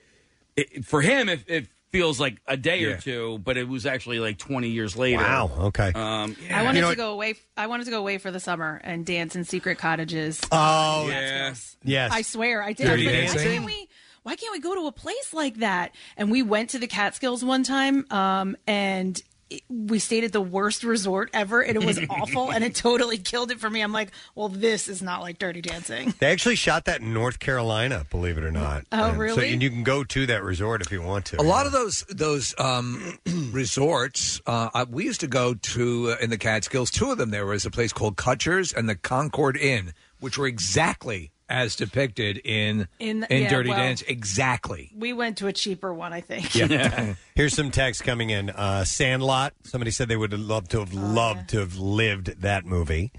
it, 0.56 0.84
for 0.86 1.02
him 1.02 1.30
it, 1.30 1.42
it 1.48 1.68
feels 1.92 2.20
like 2.20 2.38
a 2.48 2.56
day 2.56 2.82
Yeah. 2.82 2.90
or 2.90 2.98
two, 2.98 3.40
but 3.44 3.58
it 3.58 3.68
was 3.68 3.86
actually 3.86 4.20
like 4.20 4.38
twenty 4.38 4.70
years 4.70 4.96
later. 4.98 5.18
Wow, 5.18 5.52
okay. 5.60 5.92
Um, 5.96 6.36
I 6.54 6.64
wanted 6.64 6.78
You 6.78 6.82
know 6.84 6.90
to 6.92 6.96
go 6.96 7.12
away. 7.14 7.36
I 7.58 7.68
wanted 7.68 7.86
to 7.86 7.92
go 7.92 8.00
away 8.00 8.18
for 8.20 8.30
the 8.32 8.40
summer 8.40 8.80
and 8.84 9.06
dance 9.06 9.36
in 9.36 9.44
secret 9.44 9.78
cottages. 9.80 10.40
Oh, 10.52 11.08
yeah. 11.10 11.54
Yes. 11.84 12.12
I 12.12 12.22
swear 12.22 12.62
I 12.62 12.74
did. 12.74 12.88
Dirty 12.88 13.08
I 13.10 13.24
was 13.24 13.36
like, 13.36 13.44
dancing? 13.44 13.48
Why 13.48 13.54
can't 13.54 13.66
we? 13.66 13.90
Why 14.24 14.36
can't 14.36 14.52
we 14.52 14.60
go 14.60 14.76
to 14.76 14.88
a 14.88 14.92
place 14.92 15.34
like 15.34 15.58
that? 15.58 15.94
And 16.18 16.30
we 16.32 16.42
went 16.44 16.72
to 16.72 16.80
the 16.80 16.88
Catskills 16.88 17.44
one 17.44 17.64
time, 17.64 18.06
um, 18.12 18.56
and 18.68 19.20
we 19.68 19.98
stayed 19.98 20.24
at 20.24 20.32
the 20.32 20.42
worst 20.42 20.84
resort 20.84 21.32
ever, 21.34 21.62
and 21.62 21.76
it 21.76 21.84
was 21.84 22.00
awful, 22.10 22.52
and 22.52 22.64
it 22.64 22.76
totally 22.76 23.18
killed 23.18 23.50
it 23.50 23.60
for 23.60 23.68
me. 23.68 23.82
I'm 23.82 23.92
like, 23.92 24.12
well, 24.36 24.48
this 24.50 24.88
is 24.88 25.02
not 25.02 25.22
like 25.22 25.40
Dirty 25.40 25.62
Dancing. 25.62 26.14
They 26.20 26.28
actually 26.32 26.56
shot 26.56 26.86
that 26.86 27.02
in 27.02 27.14
North 27.16 27.40
Carolina, 27.40 28.06
believe 28.12 28.38
it 28.38 28.44
or 28.44 28.52
not. 28.52 28.84
Oh, 28.92 29.06
And 29.06 29.14
So, 29.16 29.20
really? 29.20 29.52
and 29.52 29.64
you 29.64 29.72
can 29.72 29.82
go 29.84 30.04
to 30.04 30.26
that 30.28 30.44
resort 30.44 30.82
if 30.82 30.92
you 30.92 31.02
want 31.02 31.26
to. 31.28 31.42
A 31.42 31.44
lot 31.44 31.66
of 31.66 31.72
those 31.72 32.06
those 32.10 32.54
um, 32.60 33.18
resorts 33.52 34.40
uh, 34.46 34.70
uh, 34.74 34.86
we 34.90 35.06
used 35.06 35.22
to 35.22 35.28
go 35.28 35.54
to 35.56 36.12
uh, 36.12 36.16
in 36.22 36.30
the 36.30 36.38
Catskills. 36.38 36.92
Two 36.92 37.10
of 37.12 37.18
them. 37.18 37.32
There 37.32 37.46
was 37.48 37.66
a 37.66 37.72
place 37.72 37.92
called 37.94 38.18
Kutsher's 38.18 38.72
and 38.72 38.88
the 38.88 38.96
Concord 38.96 39.58
Inn, 39.58 39.94
which 40.20 40.38
were 40.38 40.48
exactly 40.48 41.32
as 41.50 41.76
depicted 41.76 42.38
in 42.46 42.88
In- 43.00 43.26
yeah, 43.30 43.50
Dirty 43.50 43.70
well- 43.70 43.78
Dance. 43.80 44.02
Exactly. 44.04 44.92
We 44.96 45.14
went 45.14 45.38
to 45.40 45.48
a 45.48 45.54
cheaper 45.54 45.94
one, 45.94 46.14
I 46.14 46.22
think. 46.22 46.54
Yeah. 46.56 47.16
Here's 47.36 47.56
some 47.56 47.72
text 47.72 48.04
coming 48.04 48.30
in. 48.30 48.50
Uh, 48.52 48.84
Sandlot. 48.86 49.54
Somebody 49.64 49.92
said 49.92 50.08
they 50.08 50.16
would 50.18 50.32
have 50.32 50.42
loved 50.42 50.72
to 50.72 50.80
have 50.80 50.96
Oh, 50.96 51.00
loved 51.00 51.50
to 51.50 51.60
have 51.60 51.78
lived 51.78 52.42
that 52.42 52.66
movie. 52.66 53.12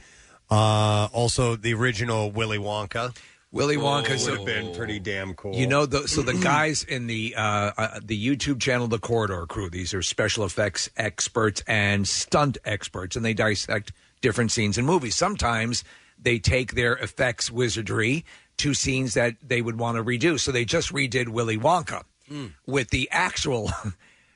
Uh, 0.51 1.09
also, 1.13 1.57
the 1.57 1.75
original 1.75 2.31
Willy 2.31 2.59
Wonka. 2.59 3.17
Willy 3.53 3.77
Wonka 3.77 4.25
would 4.25 4.37
have 4.39 4.47
been 4.47 4.73
pretty 4.75 5.01
damn 5.01 5.35
cool. 5.35 5.55
You 5.57 5.67
know, 5.67 5.85
the, 5.85 6.07
so 6.07 6.23
the 6.23 6.35
guys 6.35 6.85
in 6.85 7.09
the 7.09 7.35
uh, 7.37 7.73
uh, 7.77 8.01
the 8.01 8.17
YouTube 8.17 8.61
channel, 8.61 8.87
the 8.87 8.99
Corridor 9.01 9.45
Crew, 9.47 9.69
these 9.69 9.93
are 9.93 10.03
special 10.03 10.45
effects 10.45 10.89
experts 10.97 11.61
and 11.67 12.07
stunt 12.07 12.59
experts, 12.65 13.17
and 13.17 13.25
they 13.25 13.35
dissect 13.35 13.93
different 14.21 14.53
scenes 14.53 14.79
in 14.79 14.87
movies. 14.87 15.17
Sometimes 15.17 15.83
they 16.23 16.39
take 16.39 16.75
their 16.75 16.97
effects 16.97 17.51
wizardry 17.51 18.25
to 18.59 18.75
scenes 18.75 19.15
that 19.15 19.37
they 19.43 19.63
would 19.63 19.79
want 19.79 19.97
to 19.97 20.05
redo. 20.05 20.39
So 20.39 20.53
they 20.53 20.65
just 20.65 20.93
redid 20.93 21.29
Willy 21.29 21.59
Wonka 21.59 22.03
hmm. 22.29 22.47
with 22.67 22.91
the 22.91 23.09
actual. 23.11 23.71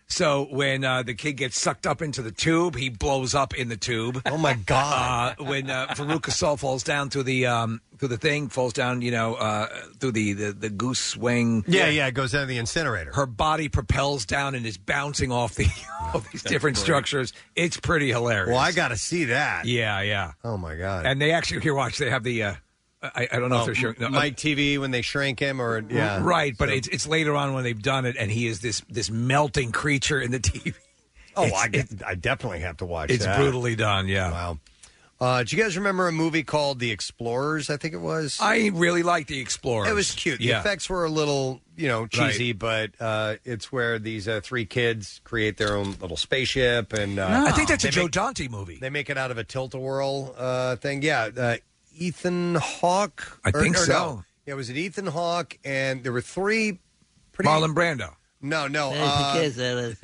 So 0.07 0.47
when 0.51 0.85
uh, 0.85 1.03
the 1.03 1.15
kid 1.15 1.33
gets 1.35 1.59
sucked 1.59 1.87
up 1.87 2.03
into 2.03 2.23
the 2.23 2.31
tube, 2.31 2.77
he 2.77 2.89
blows 2.89 3.35
up 3.35 3.55
in 3.55 3.69
the 3.69 3.77
tube. 3.77 4.21
Oh 4.27 4.37
my 4.37 4.55
god! 4.67 5.37
Uh, 5.41 5.45
when 5.45 5.71
uh, 5.71 5.87
Veruca 5.89 6.31
Salt 6.31 6.61
falls 6.61 6.83
down 6.85 7.11
through 7.11 7.23
the 7.25 7.47
um, 7.47 7.81
through 7.99 8.09
the 8.09 8.19
thing, 8.19 8.49
falls 8.49 8.73
down, 8.73 9.01
you 9.03 9.11
know, 9.11 9.35
uh, 9.35 9.67
through 9.99 10.13
the, 10.13 10.33
the 10.35 10.53
the 10.53 10.71
goose 10.71 11.17
wing. 11.17 11.65
Yeah, 11.67 11.89
yeah, 11.89 12.07
it 12.07 12.13
goes 12.13 12.33
down 12.33 12.47
the 12.49 12.59
incinerator. 12.59 13.13
Her 13.13 13.27
body 13.27 13.69
propels 13.69 14.27
down 14.27 14.55
and 14.55 14.67
is 14.67 14.77
bouncing 14.77 15.33
off 15.33 15.55
the 15.55 15.67
off 16.15 16.31
these 16.31 16.43
different 16.43 16.77
great. 16.77 16.85
structures. 16.85 17.33
It's 17.57 17.79
pretty 17.79 18.09
hilarious. 18.11 18.51
Well, 18.51 18.59
I 18.59 18.73
got 18.73 18.89
to 18.89 18.97
see 18.97 19.25
that. 19.25 19.65
Yeah, 19.65 20.01
yeah. 20.03 20.33
Oh 20.45 20.57
my 20.59 20.77
god! 20.77 21.07
And 21.07 21.21
they 21.21 21.33
actually 21.33 21.61
here 21.63 21.75
watch. 21.75 21.99
They 21.99 22.11
have 22.11 22.23
the. 22.23 22.43
Uh, 22.43 22.55
I, 23.15 23.29
I 23.33 23.39
don't 23.39 23.51
know 23.51 23.57
if 23.57 23.63
Oh, 23.63 23.67
they're 23.67 23.75
showing 23.75 23.97
no, 24.01 24.09
Mike 24.09 24.37
Teavee 24.37 24.79
when 24.79 24.91
they 24.91 25.03
shrank 25.03 25.39
him, 25.41 25.61
or 25.61 25.85
yeah, 25.91 26.21
right, 26.23 26.55
but 26.57 26.69
it's 26.71 26.89
it's 26.89 27.07
later 27.07 27.35
on 27.37 27.53
when 27.55 27.65
they've 27.65 27.81
done 27.83 28.05
it, 28.07 28.17
and 28.19 28.31
he 28.31 28.47
is 28.47 28.61
this 28.61 28.83
this 28.89 29.11
melting 29.11 29.73
creature 29.73 30.21
in 30.21 30.31
the 30.31 30.41
TV. 30.41 30.75
Oh, 31.37 31.45
It's- 31.45 31.61
I, 31.65 31.69
get, 31.69 31.87
I 32.07 32.15
definitely 32.15 32.61
have 32.61 32.77
to 32.79 32.85
watch. 32.87 33.11
It's 33.11 33.25
that. 33.25 33.39
brutally 33.39 33.75
done. 33.77 34.07
Yeah. 34.09 34.31
Wow. 34.31 34.59
Uh, 35.21 35.43
do 35.45 35.57
you 35.57 35.63
guys 35.63 35.77
remember 35.77 36.07
a 36.09 36.13
movie 36.13 36.43
called 36.43 36.81
The 36.81 36.91
Explorers? 36.91 37.71
I 37.71 37.77
think 37.77 37.95
it 37.95 37.99
was. 38.01 38.39
I 38.43 38.71
really 38.75 39.03
like 39.05 39.27
the 39.29 39.41
Explorers. 39.41 39.89
It 39.89 39.95
was 39.95 40.11
cute. 40.13 40.39
The 40.39 40.45
Yeah. 40.47 40.61
effects 40.61 40.91
were 40.91 41.05
a 41.05 41.09
little, 41.09 41.61
you 41.77 41.87
know, 41.89 42.07
cheesy, 42.09 42.53
but 42.53 42.91
uh, 43.01 43.37
it's 43.45 43.71
where 43.73 43.99
these 44.01 44.27
uh, 44.29 44.41
three 44.43 44.67
kids 44.67 45.21
create 45.25 45.57
their 45.57 45.77
own 45.77 45.95
little 46.01 46.17
spaceship, 46.17 46.93
and 46.93 47.19
uh, 47.21 47.45
I 47.47 47.53
think 47.53 47.69
that's 47.69 47.85
a 47.85 47.87
they 47.87 47.91
Joe 47.93 48.03
make- 48.03 48.11
Dante 48.11 48.49
movie. 48.49 48.79
They 48.81 48.91
make 48.91 49.09
it 49.09 49.17
out 49.17 49.31
of 49.31 49.39
a 49.39 49.45
tilt-a-whirl 49.45 50.35
uh, 50.37 50.77
thing. 50.77 51.01
Yeah, 51.03 51.31
uh, 51.37 51.57
Ethan 51.95 52.57
Hawke. 52.57 53.41
I 53.45 53.51
think 53.51 53.77
so. 53.77 53.93
no. 53.93 54.25
Yeah, 54.47 54.55
was 54.55 54.69
it 54.71 54.77
Ethan 54.77 55.07
Hawke? 55.07 55.59
And 55.65 56.05
there 56.05 56.13
were 56.13 56.21
three. 56.21 56.81
Pretty, 57.33 57.49
Marlon 57.49 57.75
Brando. 57.75 58.15
No, 58.41 58.67
no. 58.69 58.91
Hey, 58.91 59.01
Uh, 59.03 59.33
kids, 59.35 59.59
uh, 59.59 59.95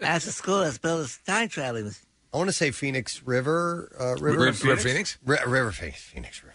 after 0.00 0.30
school, 0.30 0.60
I 0.62 0.70
spelled 0.70 1.00
as 1.02 1.18
time 1.26 1.48
traveling. 1.48 1.92
I 2.32 2.36
want 2.36 2.48
to 2.48 2.52
say 2.52 2.70
Phoenix 2.70 3.22
River. 3.24 3.92
Uh, 3.98 4.04
River, 4.22 4.44
River 4.44 4.68
River 4.68 4.80
Phoenix? 4.80 5.18
River 5.24 5.72
Phoenix. 5.72 6.02
Phoenix 6.02 6.42
Rivers. 6.42 6.49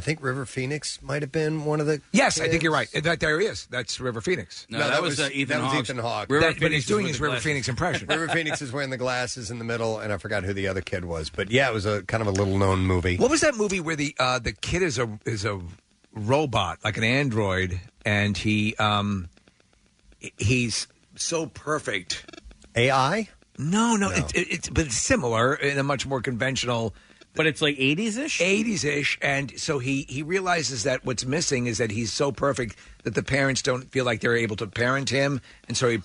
I 0.00 0.02
think 0.02 0.22
River 0.22 0.46
Phoenix 0.46 1.02
might 1.02 1.20
have 1.20 1.30
been 1.30 1.66
one 1.66 1.78
of 1.78 1.84
the. 1.86 2.00
Yes, 2.12 2.40
I 2.40 2.48
think 2.48 2.62
you're 2.62 2.72
right. 2.72 2.90
kids. 2.90 3.04
That 3.04 3.20
there 3.20 3.38
he 3.38 3.44
is. 3.44 3.66
That's 3.66 4.00
River 4.00 4.22
Phoenix. 4.22 4.66
No, 4.70 4.78
that 4.78 5.02
was, 5.02 5.20
uh, 5.20 5.28
Ethan 5.30 5.58
that 5.60 5.70
was 5.74 5.78
Ethan 5.82 5.98
Hawke. 5.98 6.30
River 6.30 6.46
That- 6.46 6.54
but 6.54 6.60
Phoenix 6.60 6.72
he's 6.74 6.82
is 6.84 6.88
doing 6.88 7.02
with 7.02 7.08
his 7.10 7.18
the 7.18 7.22
River 7.24 7.32
glasses. 7.32 7.44
Phoenix 7.44 7.68
impression. 7.68 8.08
River 8.08 8.28
Phoenix 8.28 8.62
is 8.62 8.72
wearing 8.72 8.88
the 8.88 8.96
glasses 8.96 9.50
in 9.50 9.58
the 9.58 9.64
middle, 9.66 9.98
and 9.98 10.10
I 10.10 10.16
forgot 10.16 10.44
who 10.44 10.54
the 10.54 10.68
other 10.68 10.80
kid 10.80 11.04
was. 11.04 11.28
But 11.28 11.50
yeah, 11.50 11.68
it 11.68 11.74
was 11.74 11.84
a 11.84 12.02
kind 12.04 12.22
of 12.22 12.28
a 12.28 12.30
little 12.30 12.56
known 12.56 12.86
movie. 12.86 13.18
What 13.18 13.30
was 13.30 13.42
that 13.42 13.54
movie 13.56 13.78
where 13.80 13.94
the 13.94 14.16
uh, 14.18 14.38
the 14.38 14.52
kid 14.52 14.82
is 14.82 14.98
a 14.98 15.18
is 15.26 15.44
a 15.44 15.60
robot 16.14 16.78
like 16.82 16.96
an 16.96 17.04
android, 17.04 17.78
and 18.06 18.38
he 18.38 18.74
um 18.76 19.28
he's 20.38 20.86
so 21.14 21.44
perfect. 21.44 22.24
AI? 22.74 23.28
No, 23.58 23.96
no, 23.96 24.10
It, 24.10 24.34
it, 24.34 24.46
it's 24.50 24.68
but 24.70 24.86
it's 24.86 24.96
similar 24.96 25.54
in 25.54 25.76
a 25.76 25.82
much 25.82 26.06
more 26.06 26.22
conventional. 26.22 26.94
But 27.34 27.46
it's 27.46 27.62
like 27.62 27.76
80s 27.76 28.18
ish? 28.18 28.38
80s 28.40 28.84
ish. 28.84 29.18
And 29.22 29.52
so 29.58 29.78
he, 29.78 30.04
he 30.08 30.22
realizes 30.22 30.82
that 30.82 31.04
what's 31.04 31.24
missing 31.24 31.66
is 31.66 31.78
that 31.78 31.90
he's 31.92 32.12
so 32.12 32.32
perfect 32.32 32.76
that 33.04 33.14
the 33.14 33.22
parents 33.22 33.62
don't 33.62 33.90
feel 33.92 34.04
like 34.04 34.20
they're 34.20 34.36
able 34.36 34.56
to 34.56 34.66
parent 34.66 35.10
him. 35.10 35.40
And 35.68 35.76
so 35.76 35.88
he 35.88 35.98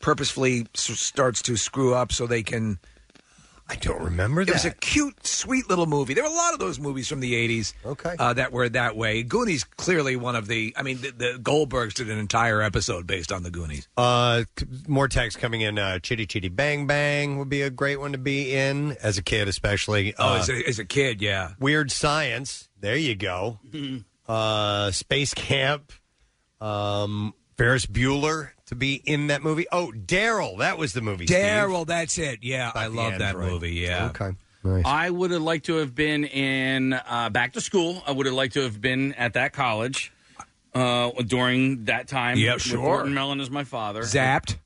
purposefully 0.00 0.66
s- 0.74 0.98
starts 1.00 1.40
to 1.42 1.56
screw 1.56 1.94
up 1.94 2.12
so 2.12 2.26
they 2.26 2.42
can. 2.42 2.78
I 3.68 3.74
don't 3.76 4.00
remember 4.00 4.44
that. 4.44 4.50
It 4.50 4.54
was 4.54 4.64
a 4.64 4.70
cute, 4.70 5.26
sweet 5.26 5.68
little 5.68 5.86
movie. 5.86 6.14
There 6.14 6.22
were 6.22 6.30
a 6.30 6.32
lot 6.32 6.52
of 6.52 6.60
those 6.60 6.78
movies 6.78 7.08
from 7.08 7.18
the 7.20 7.32
80s 7.60 7.74
okay. 7.84 8.14
uh, 8.18 8.32
that 8.34 8.52
were 8.52 8.68
that 8.68 8.96
way. 8.96 9.24
Goonies, 9.24 9.64
clearly 9.64 10.14
one 10.14 10.36
of 10.36 10.46
the. 10.46 10.72
I 10.76 10.82
mean, 10.82 10.98
the, 11.00 11.10
the 11.10 11.38
Goldbergs 11.42 11.94
did 11.94 12.08
an 12.08 12.18
entire 12.18 12.62
episode 12.62 13.06
based 13.08 13.32
on 13.32 13.42
the 13.42 13.50
Goonies. 13.50 13.88
Uh, 13.96 14.44
c- 14.56 14.66
more 14.86 15.08
text 15.08 15.38
coming 15.40 15.62
in. 15.62 15.78
Uh, 15.80 15.98
Chitty 15.98 16.26
Chitty 16.26 16.48
Bang 16.48 16.86
Bang 16.86 17.38
would 17.38 17.48
be 17.48 17.62
a 17.62 17.70
great 17.70 17.98
one 17.98 18.12
to 18.12 18.18
be 18.18 18.54
in 18.54 18.92
as 19.02 19.18
a 19.18 19.22
kid, 19.22 19.48
especially. 19.48 20.14
Oh, 20.16 20.34
Uh, 20.34 20.38
as, 20.38 20.48
a, 20.48 20.68
as 20.68 20.78
a 20.78 20.84
kid, 20.84 21.20
yeah. 21.20 21.54
Weird 21.58 21.90
Science. 21.90 22.68
There 22.80 22.96
you 22.96 23.14
go. 23.16 23.58
Uh, 24.28 24.90
Space 24.90 25.34
Camp. 25.34 25.92
Um, 26.60 27.32
Ferris 27.56 27.86
Bueller 27.86 28.50
to 28.66 28.74
be 28.74 28.94
in 29.04 29.28
that 29.28 29.42
movie. 29.42 29.66
Oh, 29.72 29.92
Daryl. 29.94 30.58
That 30.58 30.78
was 30.78 30.92
the 30.92 31.00
movie. 31.00 31.26
Steve. 31.26 31.38
Daryl, 31.38 31.86
that's 31.86 32.18
it. 32.18 32.40
Yeah, 32.42 32.72
I 32.74 32.86
About 32.86 32.90
the 32.90 32.96
love 32.96 33.12
that 33.18 33.28
android. 33.34 33.50
movie. 33.52 33.72
Yeah. 33.72 34.06
Okay. 34.08 34.32
I 34.84 35.10
would 35.10 35.30
have 35.30 35.42
liked 35.42 35.66
to 35.66 35.76
have 35.76 35.94
been 35.94 36.24
in 36.24 36.92
uh, 36.92 37.30
back 37.30 37.52
to 37.52 37.60
school. 37.60 38.02
I 38.04 38.10
would 38.10 38.26
have 38.26 38.34
liked 38.34 38.54
to 38.54 38.62
have 38.62 38.80
been 38.80 39.12
at 39.14 39.34
that 39.34 39.52
college 39.52 40.12
uh, 40.74 41.10
during 41.24 41.84
that 41.84 42.08
time. 42.08 42.36
Yeah, 42.36 42.54
with 42.54 42.62
sure. 42.62 42.78
Thornton 42.78 43.14
Melon 43.14 43.40
as 43.40 43.48
my 43.48 43.62
father. 43.62 44.02
Zapped. 44.02 44.56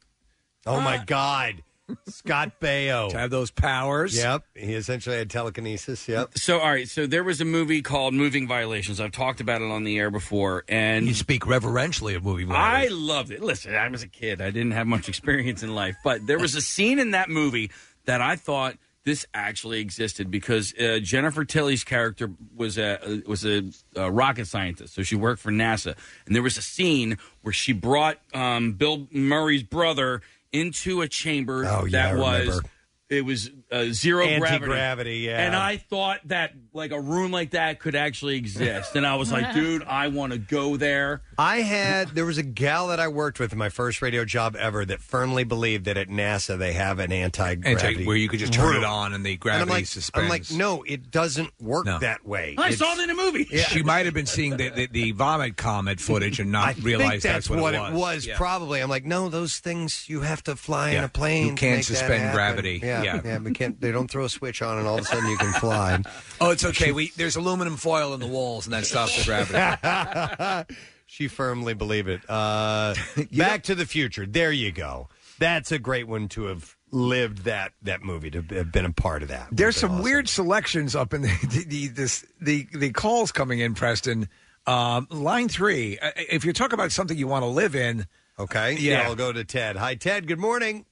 Oh 0.67 0.81
my 0.81 0.97
God, 1.05 1.63
Scott 2.09 2.61
Baio 2.61 3.11
to 3.11 3.19
have 3.19 3.31
those 3.31 3.51
powers. 3.51 4.17
Yep, 4.17 4.45
he 4.55 4.75
essentially 4.75 5.17
had 5.17 5.31
telekinesis. 5.31 6.09
Yep. 6.09 6.39
So, 6.39 6.59
all 6.59 6.71
right. 6.71 6.89
So 6.89 7.07
there 7.07 7.25
was 7.25 7.41
a 7.41 7.45
movie 7.45 7.83
called 7.83 8.15
Moving 8.15 8.47
Violations. 8.49 9.01
I've 9.01 9.13
talked 9.13 9.41
about 9.41 9.63
it 9.63 9.71
on 9.71 9.85
the 9.85 9.99
air 9.99 10.11
before, 10.11 10.65
and 10.69 11.07
You 11.07 11.15
speak 11.15 11.47
reverentially 11.47 12.15
of 12.15 12.25
movie. 12.25 12.47
I 12.51 12.89
loved 12.89 13.31
it. 13.31 13.43
Listen, 13.43 13.75
I 13.75 13.89
was 13.89 14.03
a 14.03 14.09
kid. 14.09 14.41
I 14.41 14.51
didn't 14.51 14.73
have 14.73 14.87
much 14.87 15.09
experience 15.09 15.63
in 15.63 15.75
life, 15.75 15.97
but 16.05 16.27
there 16.27 16.39
was 16.39 16.55
a 16.55 16.61
scene 16.61 16.99
in 16.99 17.13
that 17.13 17.29
movie 17.29 17.71
that 18.07 18.21
I 18.21 18.37
thought 18.37 18.77
this 19.05 19.25
actually 19.33 19.81
existed 19.81 20.31
because 20.31 20.75
uh, 20.79 20.99
Jennifer 21.03 21.45
Tilly's 21.45 21.85
character 21.85 22.31
was 22.55 22.77
a 22.77 23.23
was 23.27 23.47
a, 23.47 23.63
a 23.97 24.11
rocket 24.11 24.47
scientist, 24.47 24.95
so 24.95 25.03
she 25.03 25.17
worked 25.17 25.41
for 25.41 25.51
NASA, 25.51 25.97
and 26.27 26.35
there 26.35 26.43
was 26.43 26.59
a 26.59 26.63
scene 26.63 27.17
where 27.41 27.53
she 27.53 27.73
brought 27.73 28.19
um, 28.35 28.73
Bill 28.75 29.09
Murray's 29.11 29.63
brother 29.63 30.21
into 30.53 31.03
a 31.03 31.09
chamber 31.09 31.65
Oh, 31.67 31.85
yeah, 31.85 32.15
that 32.15 32.19
was. 32.19 32.61
It 33.09 33.25
was 33.25 33.51
uh, 33.73 33.87
zero 33.91 34.25
gravity. 34.25 34.55
Anti-gravity, 34.55 35.17
yeah. 35.19 35.45
And 35.45 35.57
I 35.57 35.79
thought 35.79 36.21
that 36.27 36.53
like 36.73 36.93
a 36.93 37.01
room 37.01 37.33
like 37.33 37.51
that 37.51 37.81
could 37.81 37.97
actually 37.97 38.37
exist, 38.37 38.95
and 38.95 39.05
I 39.05 39.17
was 39.17 39.33
like, 39.33 39.53
dude, 39.55 39.83
I 39.83 40.07
want 40.09 40.33
to 40.33 40.39
go 40.39 40.77
there. 40.77 41.23
I 41.41 41.63
had 41.63 42.09
there 42.09 42.27
was 42.27 42.37
a 42.37 42.43
gal 42.43 42.89
that 42.89 43.01
I 43.01 43.09
worked 43.09 43.41
with 43.41 43.51
in 43.53 43.59
my 43.59 43.71
first 43.71 44.03
radio 44.03 44.27
job 44.27 44.57
ever 44.57 44.85
that 44.85 45.01
firmly 45.01 45.43
believed 45.45 45.87
that 45.87 45.97
at 45.97 46.09
NASA 46.09 46.59
they 46.59 46.75
have 46.75 46.99
an 46.99 47.13
anti 47.13 47.55
gravity 47.55 48.05
where 48.05 48.15
you 48.17 48.29
could 48.29 48.41
just 48.41 48.53
turn 48.53 48.77
it 48.77 48.85
on 48.85 49.15
and 49.15 49.25
the 49.25 49.37
gravity 49.39 49.63
I'm 49.63 49.69
like, 49.69 49.87
suspends. 49.87 50.25
I'm 50.25 50.29
like, 50.29 50.51
no, 50.53 50.83
it 50.83 51.11
doesn't 51.11 51.51
work 51.59 51.87
No. 51.87 51.99
that 52.01 52.27
way. 52.27 52.57
I 52.59 52.67
It's- 52.73 52.79
saw 52.79 52.93
it 52.93 53.01
in 53.01 53.09
a 53.09 53.15
movie. 53.15 53.45
She 53.47 53.83
might 53.83 54.05
have 54.05 54.13
been 54.13 54.27
seeing 54.27 54.59
the, 54.59 54.69
the, 54.69 54.87
the 54.89 55.13
vomit 55.13 55.57
comet 55.57 55.99
footage 55.99 56.41
and 56.41 56.55
I 56.55 56.67
not 56.67 56.75
think 56.75 56.87
realize 56.87 57.23
that's, 57.23 57.49
that's, 57.49 57.51
what, 57.51 57.75
it 57.75 57.93
was. 57.95 58.27
Yeah. 58.27 58.37
Probably, 58.37 58.81
I'm 58.83 58.91
like, 58.91 59.07
no, 59.07 59.31
those 59.31 59.59
things 59.61 60.11
you 60.11 60.21
have 60.21 60.43
to 60.45 60.57
fly 60.57 60.91
in 60.91 60.97
Yeah. 60.97 61.05
a 61.05 61.09
plane. 61.09 61.45
You 61.47 61.51
to 61.55 61.57
can't 61.57 61.77
make 61.79 61.87
that 61.87 61.95
suspend 61.97 62.21
happen. 62.23 62.37
gravity. 62.37 62.81
Yeah, 62.83 63.03
Yeah. 63.03 63.21
yeah, 63.25 63.39
we 63.39 63.53
can't. 63.53 63.81
They 63.81 63.93
don't 63.93 64.11
throw 64.11 64.25
a 64.25 64.29
switch 64.29 64.61
on 64.61 64.77
and 64.77 64.87
all 64.87 64.97
of 64.99 65.05
a 65.05 65.05
sudden 65.07 65.31
you 65.31 65.39
can 65.39 65.55
fly. 65.55 66.03
Oh, 66.43 66.51
it's 66.53 66.65
okay. 66.65 66.91
We 66.93 67.13
there's 67.19 67.37
aluminum 67.37 67.77
foil 67.77 68.15
in 68.15 68.21
the 68.21 68.27
walls, 68.27 68.67
and 68.67 68.73
that 68.73 68.87
stops 68.87 69.15
the 69.19 69.25
gravity. 69.27 70.75
she 71.11 71.27
firmly 71.27 71.75
believed 71.75 72.09
it. 72.09 72.23
Uh, 72.29 72.95
Back 73.37 73.65
to 73.65 73.75
the 73.75 73.85
Future. 73.85 74.27
There 74.27 74.53
you 74.53 74.71
go. 74.71 75.09
That's 75.41 75.73
a 75.73 75.79
great 75.79 76.07
one 76.07 76.29
to 76.29 76.45
have 76.45 76.77
lived 76.93 77.45
that 77.45 77.73
that 77.83 78.03
movie 78.03 78.31
to 78.31 78.43
have 78.43 78.71
been 78.73 78.85
a 78.85 78.93
part 78.93 79.23
of 79.23 79.29
that. 79.29 79.49
There's 79.51 79.77
some 79.77 80.03
weird 80.03 80.29
selections 80.29 80.95
up 80.95 81.13
in 81.15 81.23
the 81.23 81.29
the, 81.51 81.65
the 81.67 81.87
this 81.89 82.25
the 82.41 82.67
the 82.73 82.91
calls 82.91 83.33
coming 83.33 83.59
in, 83.59 83.75
Preston. 83.75 84.29
Um, 84.67 85.09
line 85.11 85.49
three. 85.49 85.99
uh, 85.99 86.11
If 86.17 86.45
you 86.45 86.53
talk 86.53 86.73
about 86.73 86.93
something 86.93 87.17
you 87.17 87.27
want 87.27 87.43
to 87.43 87.49
live 87.49 87.75
in, 87.75 88.07
okay, 88.39 88.75
yeah, 88.77 89.03
I'll 89.03 89.17
go 89.17 89.33
to 89.33 89.43
Ted. 89.45 89.77
Hi, 89.77 89.95
Ted. 89.95 90.29
Good 90.29 90.39
morning. 90.39 90.85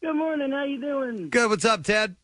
Good 0.00 0.14
morning. 0.14 0.50
How 0.50 0.64
you 0.64 0.80
doing? 0.80 1.28
Good. 1.28 1.48
What's 1.50 1.64
up, 1.64 1.84
Ted? 1.84 2.16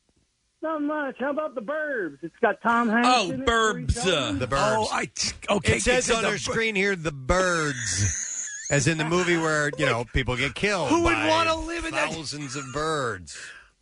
Not 0.61 0.83
much. 0.83 1.17
How 1.21 1.31
about 1.31 1.55
the 1.55 1.61
Burbs? 1.63 2.19
It's 2.23 2.35
got 2.43 2.61
Tom 2.63 2.89
Hanks. 2.89 3.09
Oh, 3.11 3.31
in 3.31 3.43
it, 3.43 3.47
Burbs, 3.47 3.95
Corey 3.95 4.13
Feldman. 4.13 4.39
The 4.41 4.47
Burbs. 4.49 4.77
Oh, 4.77 4.89
I 4.93 5.09
okay. 5.57 5.77
It 5.77 5.83
says 5.83 6.11
on 6.11 6.23
the 6.23 6.29
our 6.29 6.35
bu- 6.35 6.39
screen 6.39 6.75
here, 6.75 6.97
the 6.97 7.13
birds, 7.13 8.51
as 8.71 8.89
in 8.89 8.99
the 8.99 9.05
movie 9.05 9.37
where 9.37 9.71
you 9.79 9.87
know 9.87 10.05
people 10.13 10.37
get 10.37 10.55
killed. 10.57 10.89
Who 10.89 11.03
would 11.05 11.15
by 11.15 11.29
wanna 11.29 11.55
live 11.57 11.85
in 11.85 11.93
that- 11.95 12.11
thousands 12.13 12.57
of 12.57 12.65
birds, 12.73 13.39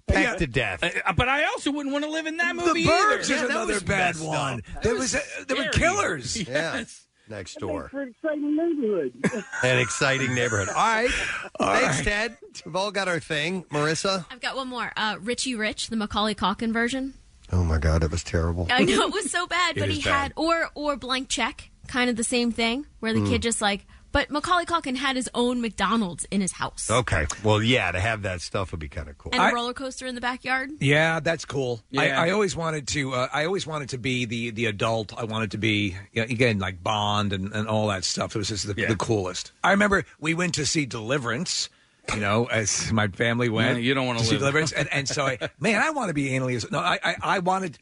pecked 0.06 0.40
to 0.40 0.46
death? 0.46 0.82
Uh, 0.84 1.12
but 1.14 1.30
I 1.30 1.44
also 1.46 1.70
wouldn't 1.72 1.94
want 1.94 2.04
to 2.04 2.10
live 2.10 2.26
in 2.26 2.36
that 2.36 2.54
The 2.54 2.62
movie 2.66 2.84
Burbs 2.84 3.30
either. 3.30 3.34
is 3.34 3.42
another 3.42 3.80
bad 3.80 4.16
one. 4.20 4.62
up. 4.76 4.82
There 4.82 4.94
was 4.96 5.14
a, 5.14 5.20
there 5.48 5.56
were 5.56 5.72
scary. 5.72 5.78
killers. 5.94 6.36
Yeah, 6.48 6.84
next 7.28 7.58
door. 7.58 7.88
For 7.90 8.02
an 8.02 8.08
exciting 8.16 8.56
neighborhood. 8.56 9.44
An 9.62 9.78
exciting 9.78 10.34
neighborhood. 10.34 10.68
All 10.68 10.74
right. 10.74 11.10
Thanks, 11.60 12.02
Ted. 12.02 12.36
We've 12.64 12.76
all 12.76 12.90
got 12.90 13.08
our 13.08 13.20
thing. 13.20 13.64
Marissa? 13.64 14.24
I've 14.30 14.40
got 14.40 14.56
one 14.56 14.68
more. 14.68 14.92
Uh, 14.96 15.16
Richie 15.20 15.54
Rich, 15.54 15.88
the 15.88 15.96
Macaulay 15.96 16.34
Culkin 16.34 16.72
version. 16.72 17.14
Oh, 17.52 17.62
my 17.64 17.78
God. 17.78 18.02
It 18.04 18.10
was 18.10 18.24
terrible. 18.24 18.66
I 18.70 18.82
know 18.84 19.06
it 19.06 19.12
was 19.12 19.30
so 19.30 19.46
bad, 19.46 19.76
It 19.76 19.80
but 19.80 19.88
is 19.90 19.96
he 19.98 20.02
bad. 20.02 20.12
had 20.22 20.32
or 20.36 20.68
or 20.74 20.96
blank 20.96 21.28
check, 21.28 21.70
kind 21.88 22.10
of 22.10 22.16
the 22.16 22.24
same 22.24 22.50
thing, 22.52 22.86
where 23.00 23.12
the 23.12 23.20
Mm. 23.20 23.28
kid 23.28 23.42
just 23.42 23.60
like. 23.62 23.86
But 24.16 24.30
Macaulay 24.30 24.64
Culkin 24.64 24.96
had 24.96 25.14
his 25.14 25.28
own 25.34 25.60
McDonald's 25.60 26.24
in 26.30 26.40
his 26.40 26.52
house 26.52 26.90
Okay. 26.90 27.26
Well, 27.44 27.62
yeah, 27.62 27.92
to 27.92 28.00
have 28.00 28.22
that 28.22 28.40
stuff 28.40 28.70
would 28.70 28.80
be 28.80 28.88
kind 28.88 29.10
of 29.10 29.18
cool. 29.18 29.32
and 29.34 29.42
a 29.42 29.54
roller 29.54 29.74
coaster 29.74 30.06
in 30.06 30.14
the 30.14 30.22
backyard. 30.22 30.70
Yeah, 30.80 31.20
that's 31.20 31.44
cool. 31.44 31.82
I, 31.94 32.06
Yeah. 32.06 32.22
I 32.22 32.30
always 32.30 32.56
wanted 32.56 32.88
to. 32.88 33.12
Uh, 33.12 33.28
I 33.30 33.44
always 33.44 33.66
wanted 33.66 33.90
to 33.90 33.98
be 33.98 34.24
the 34.24 34.52
the 34.52 34.64
adult. 34.66 35.12
I 35.18 35.24
wanted 35.24 35.50
to 35.50 35.58
be 35.58 35.96
you 36.14 36.22
know, 36.22 36.28
again 36.30 36.58
like 36.58 36.82
Bond 36.82 37.34
and, 37.34 37.52
and 37.52 37.68
all 37.68 37.88
that 37.88 38.04
stuff. 38.04 38.34
It 38.34 38.38
was 38.38 38.48
just 38.48 38.66
the, 38.66 38.72
the 38.72 38.96
coolest. 38.96 39.52
I 39.62 39.72
remember 39.72 40.06
we 40.18 40.32
went 40.32 40.54
to 40.54 40.64
see 40.64 40.86
Deliverance. 40.86 41.68
You 42.14 42.20
know, 42.20 42.46
as 42.46 42.90
my 42.92 43.08
family 43.08 43.50
went, 43.50 43.74
No, 43.74 43.80
you 43.80 43.92
don't 43.92 44.06
wanna 44.06 44.20
to 44.20 44.24
see 44.24 44.30
live. 44.30 44.40
Deliverance, 44.40 44.72
and, 44.72 44.88
and 44.94 45.06
so 45.06 45.26
I, 45.26 45.38
man, 45.60 45.82
I 45.82 45.90
want 45.90 46.08
to 46.08 46.14
be 46.14 46.30
anally. 46.30 46.70
No, 46.70 46.78
I, 46.78 46.98
I, 47.04 47.16
I 47.22 47.38
wanted. 47.40 47.78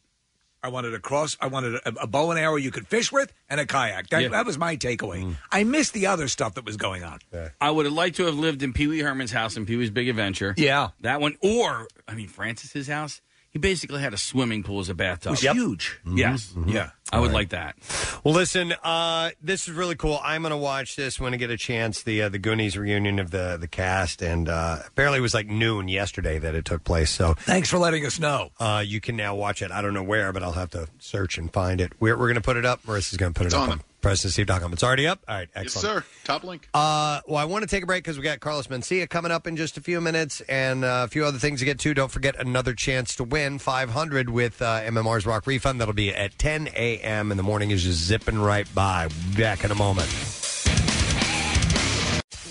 I 0.65 0.69
wanted 0.69 0.95
a 0.95 0.99
cross. 0.99 1.37
I 1.43 1.49
wanted 1.49 1.75
a, 1.75 1.89
a 2.01 2.07
bow 2.07 2.31
and 2.31 2.41
arrow 2.41 2.57
you 2.57 2.71
could 2.71 2.89
fish 2.89 3.13
with, 3.13 3.31
and 3.51 3.61
a 3.61 3.67
kayak. 3.67 4.09
That, 4.09 4.23
Yeah. 4.23 4.29
that 4.31 4.47
was 4.47 4.57
my 4.57 4.77
takeaway. 4.79 5.23
Mm. 5.23 5.37
I 5.53 5.63
missed 5.65 5.93
the 5.93 6.07
other 6.07 6.27
stuff 6.27 6.55
that 6.55 6.65
was 6.65 6.79
going 6.79 7.05
on. 7.05 7.19
I 7.61 7.71
would 7.71 7.85
have 7.85 7.93
liked 7.93 8.17
to 8.17 8.25
have 8.25 8.35
lived 8.37 8.63
in 8.63 8.73
Pee 8.73 8.87
Wee 8.87 9.01
Herman's 9.01 9.31
house 9.31 9.59
in 9.59 9.67
Pee 9.67 9.77
Wee's 9.77 9.91
Big 9.91 10.09
Adventure. 10.09 10.55
Yeah. 10.57 10.89
That 11.03 11.21
one. 11.21 11.37
Or, 11.43 11.87
I 12.09 12.15
mean, 12.15 12.29
Francis's 12.29 12.89
house. 12.89 13.21
He 13.55 13.59
basically 13.61 14.01
had 14.01 14.13
a 14.13 14.19
swimming 14.19 14.63
pool 14.65 14.81
as 14.81 14.89
a 14.91 14.95
bathtub. 14.95 15.29
It 15.29 15.31
was 15.31 15.41
huge. 15.57 16.01
Yes. 16.05 16.53
Yeah. 16.67 16.91
I 17.13 17.21
would 17.21 17.31
like 17.31 17.51
that. 17.51 17.77
Well, 18.25 18.35
listen, 18.35 18.75
uh, 18.83 19.31
this 19.41 19.69
is 19.69 19.75
really 19.75 19.95
cool. 19.95 20.21
I'm 20.25 20.43
going 20.43 20.51
to 20.51 20.57
watch 20.57 20.97
this 20.97 21.21
when 21.21 21.33
I 21.33 21.37
get 21.37 21.51
a 21.51 21.57
chance. 21.57 22.03
The 22.03 22.23
uh, 22.23 22.29
the 22.29 22.41
Goonies 22.41 22.77
reunion 22.77 23.21
of 23.21 23.31
the 23.31 23.57
the 23.61 23.69
cast, 23.69 24.21
and 24.23 24.49
uh, 24.49 24.79
apparently 24.85 25.21
it 25.21 25.23
was 25.23 25.35
like 25.35 25.47
noon 25.47 25.87
yesterday 25.87 26.41
that 26.41 26.57
it 26.57 26.65
took 26.65 26.83
place. 26.83 27.11
So 27.11 27.35
Thanks 27.35 27.71
for 27.71 27.79
letting 27.79 28.05
us 28.05 28.19
know. 28.19 28.51
uh, 28.59 28.83
you 28.85 29.01
can 29.01 29.15
now 29.15 29.37
watch 29.37 29.63
it. 29.63 29.71
I 29.71 29.81
don't 29.83 29.95
know 29.95 30.03
where, 30.03 30.33
but 30.33 30.43
I'll 30.43 30.53
have 30.53 30.71
to 30.71 30.89
search 30.99 31.39
and 31.39 31.53
find 31.53 31.81
it. 31.81 31.93
We're, 32.01 32.17
we're 32.19 32.27
going 32.27 32.35
to 32.35 32.41
put 32.41 32.57
it 32.57 32.67
up. 32.67 32.83
Marissa's 32.85 33.17
going 33.17 33.33
to 33.33 33.39
put 33.39 33.47
It's 33.47 33.55
it 33.55 33.59
up 33.59 33.63
on 33.69 33.73
on 33.75 33.81
PrestonAndSteve.com. 34.05 34.73
It's 34.75 34.85
already 34.85 35.07
up. 35.07 35.21
All 35.27 35.35
right, 35.35 35.49
Yes, 35.57 35.65
excellent. 35.77 36.05
sir. 36.05 36.11
Top 36.25 36.45
link. 36.45 36.69
Uh, 36.75 37.21
well, 37.27 37.39
I 37.39 37.45
want 37.47 37.63
to 37.63 37.67
take 37.69 37.83
a 37.83 37.87
break 37.87 38.05
because 38.05 38.19
we 38.19 38.23
got 38.25 38.41
Carlos 38.41 38.67
Mencia 38.67 39.09
coming 39.09 39.33
up 39.33 39.47
in 39.47 39.57
just 39.57 39.77
a 39.79 39.81
few 39.81 40.01
minutes 40.01 40.41
and 40.43 40.85
uh, 40.85 41.03
a 41.07 41.09
few 41.09 41.25
other 41.25 41.39
things 41.39 41.61
to 41.61 41.65
get 41.65 41.79
to. 41.81 41.95
Don't 41.95 42.11
forget 42.11 42.39
another 42.39 42.75
chance 42.75 43.17
to 43.17 43.25
win 43.25 43.59
500 43.59 44.29
with 44.31 44.61
uh, 44.61 44.81
MMR's 44.83 45.25
Rock 45.27 45.47
Refund. 45.47 45.81
That'll 45.81 45.95
be 45.95 46.15
at 46.15 46.39
10 46.39 46.69
a.m. 46.77 47.31
in 47.31 47.37
the 47.37 47.43
morning. 47.43 47.71
Is 47.71 47.83
just 47.83 48.01
zipping 48.05 48.39
right 48.39 48.73
by. 48.75 49.09
Back 49.37 49.65
in 49.65 49.71
a 49.71 49.75
moment. 49.75 50.09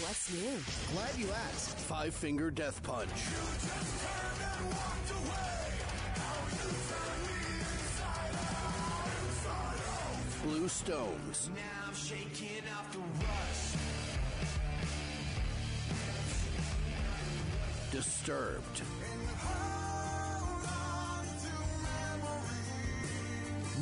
What's 0.02 0.34
new? 0.34 0.58
Glad 0.96 1.16
you 1.18 1.28
asked. 1.32 1.78
Five 1.78 2.14
Finger 2.14 2.50
Death 2.50 2.82
Punch. 2.84 3.10
Blue 10.44 10.68
Stones. 10.68 11.50
Disturbed. 17.92 18.82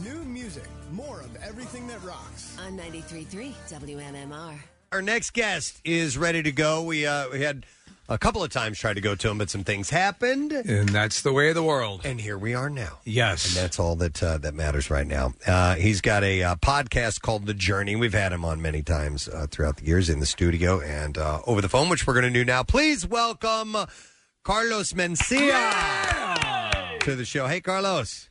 New 0.04 0.24
music, 0.26 0.64
more 0.92 1.22
of 1.22 1.36
everything 1.38 1.88
that 1.88 2.04
rocks. 2.04 2.56
On 2.60 2.78
93.3 2.78 3.54
WMMR. 3.68 4.60
Our 4.92 5.02
next 5.02 5.32
guest 5.32 5.82
is 5.84 6.16
ready 6.16 6.44
to 6.44 6.52
go. 6.52 6.84
We 6.84 7.08
uh, 7.08 7.30
we 7.32 7.42
had 7.42 7.66
a 8.10 8.18
couple 8.18 8.44
of 8.44 8.50
times 8.50 8.78
tried 8.78 8.96
to 8.96 9.02
go 9.02 9.16
to 9.16 9.30
him, 9.30 9.38
but 9.38 9.50
some 9.50 9.64
things 9.64 9.90
happened. 9.90 10.52
And 10.52 10.90
that's 10.90 11.22
the 11.22 11.32
way 11.32 11.50
of 11.50 11.56
the 11.56 11.64
world. 11.64 12.02
And 12.04 12.20
here 12.20 12.38
we 12.38 12.54
are 12.54 12.70
now. 12.70 13.00
Yes. 13.06 13.48
And 13.48 13.64
that's 13.64 13.80
all 13.80 13.96
that 13.98 14.22
uh, 14.22 14.38
that 14.40 14.54
matters 14.54 14.90
right 14.90 15.08
now. 15.08 15.34
Uh, 15.46 15.76
he's 15.76 16.02
got 16.02 16.24
a 16.24 16.44
uh, 16.44 16.56
podcast 16.56 17.22
called 17.22 17.46
The 17.46 17.54
Journey. 17.54 17.96
We've 17.96 18.14
had 18.14 18.34
him 18.34 18.44
on 18.44 18.62
many 18.62 18.82
times 18.82 19.28
uh, 19.28 19.48
throughout 19.50 19.78
the 19.78 19.86
years 19.86 20.10
in 20.10 20.20
the 20.20 20.26
studio 20.26 20.82
and 20.82 21.18
uh, 21.18 21.42
over 21.46 21.62
the 21.62 21.70
phone, 21.70 21.90
which 21.90 22.08
we're 22.08 22.14
going 22.14 22.32
to 22.32 22.40
do 22.40 22.46
now. 22.46 22.64
Please 22.64 23.08
welcome 23.08 23.76
Carlos 24.44 24.94
Mencia 24.94 27.00
to 27.00 27.16
the 27.16 27.26
show. 27.26 27.48
Hey, 27.48 27.62
Carlos. 27.62 28.30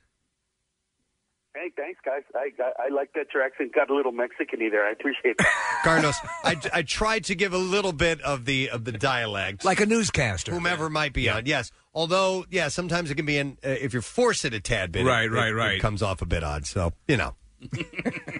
Hey, 1.54 1.72
thanks, 1.76 1.98
guys. 2.04 2.22
I, 2.34 2.50
I 2.62 2.84
I 2.86 2.88
like 2.94 3.12
that 3.14 3.26
your 3.34 3.42
accent 3.42 3.74
got 3.74 3.90
a 3.90 3.94
little 3.94 4.12
Mexican 4.12 4.60
there. 4.70 4.86
I 4.86 4.92
appreciate 4.92 5.36
that. 5.38 5.80
Carlos, 5.84 6.14
I, 6.44 6.56
I 6.72 6.82
tried 6.82 7.24
to 7.24 7.34
give 7.34 7.52
a 7.52 7.58
little 7.58 7.92
bit 7.92 8.20
of 8.22 8.44
the 8.44 8.70
of 8.70 8.84
the 8.84 8.92
dialect, 8.92 9.64
like 9.64 9.80
a 9.80 9.86
newscaster, 9.86 10.52
whomever 10.52 10.88
might 10.88 11.12
be 11.12 11.28
on. 11.28 11.46
Yes, 11.46 11.72
although 11.92 12.44
yeah, 12.50 12.68
sometimes 12.68 13.10
it 13.10 13.16
can 13.16 13.26
be 13.26 13.36
in 13.36 13.58
uh, 13.64 13.70
if 13.70 13.92
you 13.94 14.00
force 14.00 14.44
it 14.44 14.54
a 14.54 14.60
tad 14.60 14.92
bit. 14.92 15.02
it- 15.02 15.06
Right, 15.06 15.24
it- 15.24 15.30
right, 15.32 15.48
it 15.50 15.54
right. 15.54 15.80
comes 15.80 16.02
off 16.02 16.22
a 16.22 16.26
bit 16.26 16.44
odd. 16.44 16.66
So 16.66 16.92
you 17.08 17.16
know, 17.16 17.34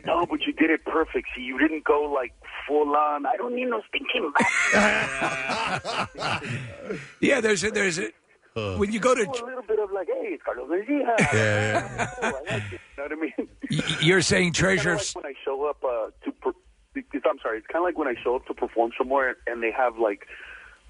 no, 0.07 0.25
but 0.27 0.43
you 0.47 0.53
did 0.53 0.71
it 0.71 0.85
perfect. 0.85 1.27
See, 1.35 1.43
you 1.43 1.59
didn't 1.59 1.83
go 1.85 2.03
like 2.15 2.33
full 2.69 2.95
on. 2.95 3.27
I 3.27 3.35
don't 3.37 3.57
need 3.57 3.67
no 3.71 3.83
stinking 3.89 4.33
back. 4.73 6.11
Yeah, 7.21 7.41
there's 7.41 7.63
a, 7.65 7.71
there's 7.71 7.99
a, 7.99 8.09
when 8.55 8.93
you 8.93 8.99
go 9.01 9.15
to 9.15 9.23
a 9.23 9.31
little 9.31 9.63
bit 9.63 9.79
of 9.79 9.91
like, 9.93 10.09
hey, 10.09 10.35
it's 10.35 10.43
Carlos 10.43 10.69
Mencia. 10.69 11.33
Yeah, 11.33 12.11
Oh, 12.23 12.27
I 12.49 12.53
like 12.55 12.63
it. 12.73 12.73
You 12.73 12.79
know 12.97 13.03
what 13.05 13.13
I 13.13 13.15
mean? 13.17 13.49
y- 13.71 13.97
you're 14.01 14.23
saying 14.23 14.53
treasure. 14.53 14.95
It's 14.95 15.13
kinda 15.13 15.29
like 15.29 15.37
when 15.37 15.37
I 15.37 15.45
show 15.45 15.69
up 15.69 15.85
uh, 15.85 16.11
to, 16.25 16.33
per- 16.33 16.53
I'm 17.31 17.39
sorry, 17.43 17.59
it's 17.59 17.67
kind 17.69 17.83
of 17.83 17.87
like 17.87 17.97
when 17.99 18.09
I 18.09 18.15
show 18.23 18.35
up 18.37 18.47
to 18.47 18.55
perform 18.55 18.91
somewhere 18.99 19.37
and 19.47 19.63
they 19.63 19.71
have 19.71 19.97
like, 19.99 20.27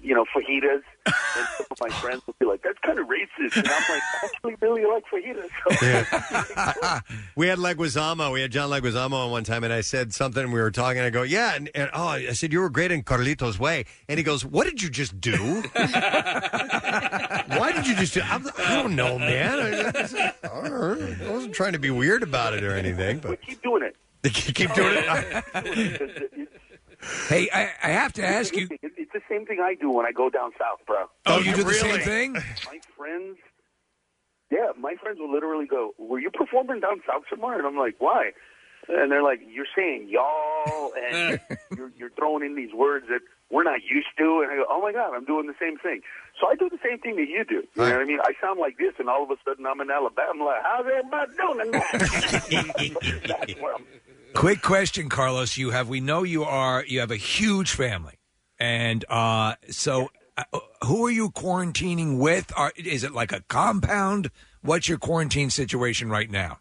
you 0.01 0.15
know, 0.15 0.25
fajitas, 0.35 0.81
and 1.05 1.15
some 1.57 1.65
of 1.69 1.77
my 1.79 1.89
friends 2.01 2.21
will 2.25 2.35
be 2.39 2.45
like, 2.45 2.61
"That's 2.63 2.77
kind 2.85 2.99
of 2.99 3.07
racist," 3.07 3.55
and 3.57 3.67
I'm 3.67 3.83
like, 3.89 4.01
"I 4.01 4.25
actually 4.25 4.55
really 4.61 4.85
like 4.85 5.03
fajitas." 5.11 5.49
So 5.69 7.01
we 7.35 7.47
had 7.47 7.59
Leguizamo. 7.59 8.31
We 8.33 8.41
had 8.41 8.51
John 8.51 8.69
Leguizamo 8.69 9.13
on 9.13 9.31
one 9.31 9.43
time, 9.43 9.63
and 9.63 9.71
I 9.73 9.81
said 9.81 10.13
something. 10.13 10.43
and 10.43 10.53
We 10.53 10.59
were 10.59 10.71
talking. 10.71 10.97
And 10.99 11.05
I 11.05 11.09
go, 11.09 11.23
yeah, 11.23 11.55
and, 11.55 11.69
and 11.75 11.89
oh, 11.93 12.07
I 12.07 12.33
said 12.33 12.51
you 12.51 12.59
were 12.59 12.69
great 12.69 12.91
in 12.91 13.03
Carlito's 13.03 13.59
way, 13.59 13.85
and 14.09 14.17
he 14.17 14.23
goes, 14.23 14.43
what 14.45 14.65
did 14.65 14.81
you 14.81 14.89
just 14.89 15.19
do? 15.21 15.61
Why 15.73 17.71
did 17.73 17.87
you 17.87 17.95
just 17.95 18.13
do? 18.13 18.21
I'm, 18.21 18.45
I 18.57 18.75
don't 18.81 18.95
know, 18.95 19.17
man. 19.17 19.59
I, 19.59 20.33
I, 20.43 21.27
I 21.27 21.31
wasn't 21.31 21.53
trying 21.53 21.73
to 21.73 21.79
be 21.79 21.91
weird 21.91 22.23
about 22.23 22.53
it 22.53 22.63
or 22.63 22.75
anything, 22.75 23.19
but 23.19 23.41
keep 23.41 23.61
doing 23.61 23.83
it. 23.83 23.95
keep 24.33 24.73
doing 24.73 24.97
it. 24.97 26.49
Hey, 27.27 27.49
I, 27.53 27.71
I 27.83 27.89
have 27.89 28.13
to 28.13 28.25
ask 28.25 28.55
you. 28.55 28.67
It's 28.81 29.11
the 29.13 29.21
same 29.29 29.45
thing 29.45 29.59
I 29.59 29.75
do 29.75 29.89
when 29.89 30.05
I 30.05 30.11
go 30.11 30.29
down 30.29 30.51
south, 30.57 30.85
bro. 30.85 31.05
Oh, 31.25 31.39
you 31.39 31.53
do 31.55 31.63
the 31.63 31.73
same 31.73 31.99
thing? 32.01 32.33
My 32.33 32.79
friends, 32.97 33.37
yeah, 34.51 34.71
my 34.77 34.95
friends 35.01 35.19
will 35.19 35.31
literally 35.31 35.65
go, 35.65 35.93
"Were 35.97 36.19
you 36.19 36.29
performing 36.29 36.81
down 36.81 37.01
south 37.07 37.23
somewhere?" 37.29 37.57
And 37.57 37.65
I'm 37.65 37.77
like, 37.77 37.95
"Why?" 37.99 38.31
And 38.87 39.11
they're 39.11 39.23
like, 39.23 39.39
"You're 39.47 39.67
saying 39.75 40.09
y'all, 40.09 40.93
and 40.93 41.39
you're, 41.75 41.91
you're 41.97 42.11
throwing 42.11 42.45
in 42.45 42.55
these 42.55 42.73
words 42.73 43.07
that 43.09 43.21
we're 43.49 43.63
not 43.63 43.81
used 43.83 44.09
to." 44.17 44.41
And 44.43 44.51
I 44.51 44.55
go, 44.57 44.65
"Oh 44.69 44.81
my 44.81 44.91
god, 44.91 45.13
I'm 45.15 45.25
doing 45.25 45.47
the 45.47 45.55
same 45.59 45.77
thing." 45.77 46.01
So 46.41 46.47
I 46.47 46.55
do 46.55 46.69
the 46.69 46.79
same 46.83 46.97
thing 46.99 47.17
that 47.17 47.27
you 47.29 47.45
do. 47.47 47.55
You 47.55 47.69
know 47.75 47.83
what 47.83 48.01
I 48.01 48.05
mean? 48.05 48.19
I 48.19 48.33
sound 48.41 48.59
like 48.59 48.75
this, 48.79 48.93
and 48.97 49.07
all 49.07 49.23
of 49.23 49.29
a 49.29 49.35
sudden 49.45 49.63
I'm 49.67 49.79
in 49.79 49.91
Alabama. 49.91 50.43
Like, 50.43 50.63
how's 50.63 50.85
everybody 50.87 51.31
doing 51.37 51.71
tonight? 51.71 53.27
That's 53.27 53.61
where 53.61 53.75
I'm 53.75 53.85
Quick 54.33 54.61
question, 54.61 55.09
Carlos. 55.09 55.57
You 55.57 55.69
have 55.71 55.87
we 55.87 55.99
know 55.99 56.23
you 56.23 56.43
are 56.43 56.83
you 56.85 57.01
have 57.01 57.11
a 57.11 57.17
huge 57.17 57.71
family, 57.71 58.17
and 58.57 59.05
uh, 59.09 59.55
so 59.69 60.09
uh, 60.37 60.43
who 60.85 61.05
are 61.05 61.11
you 61.11 61.29
quarantining 61.29 62.17
with? 62.17 62.51
Are, 62.55 62.71
is 62.75 63.03
it 63.03 63.11
like 63.11 63.33
a 63.33 63.41
compound? 63.41 64.31
What's 64.61 64.87
your 64.87 64.97
quarantine 64.97 65.49
situation 65.49 66.09
right 66.09 66.31
now? 66.31 66.59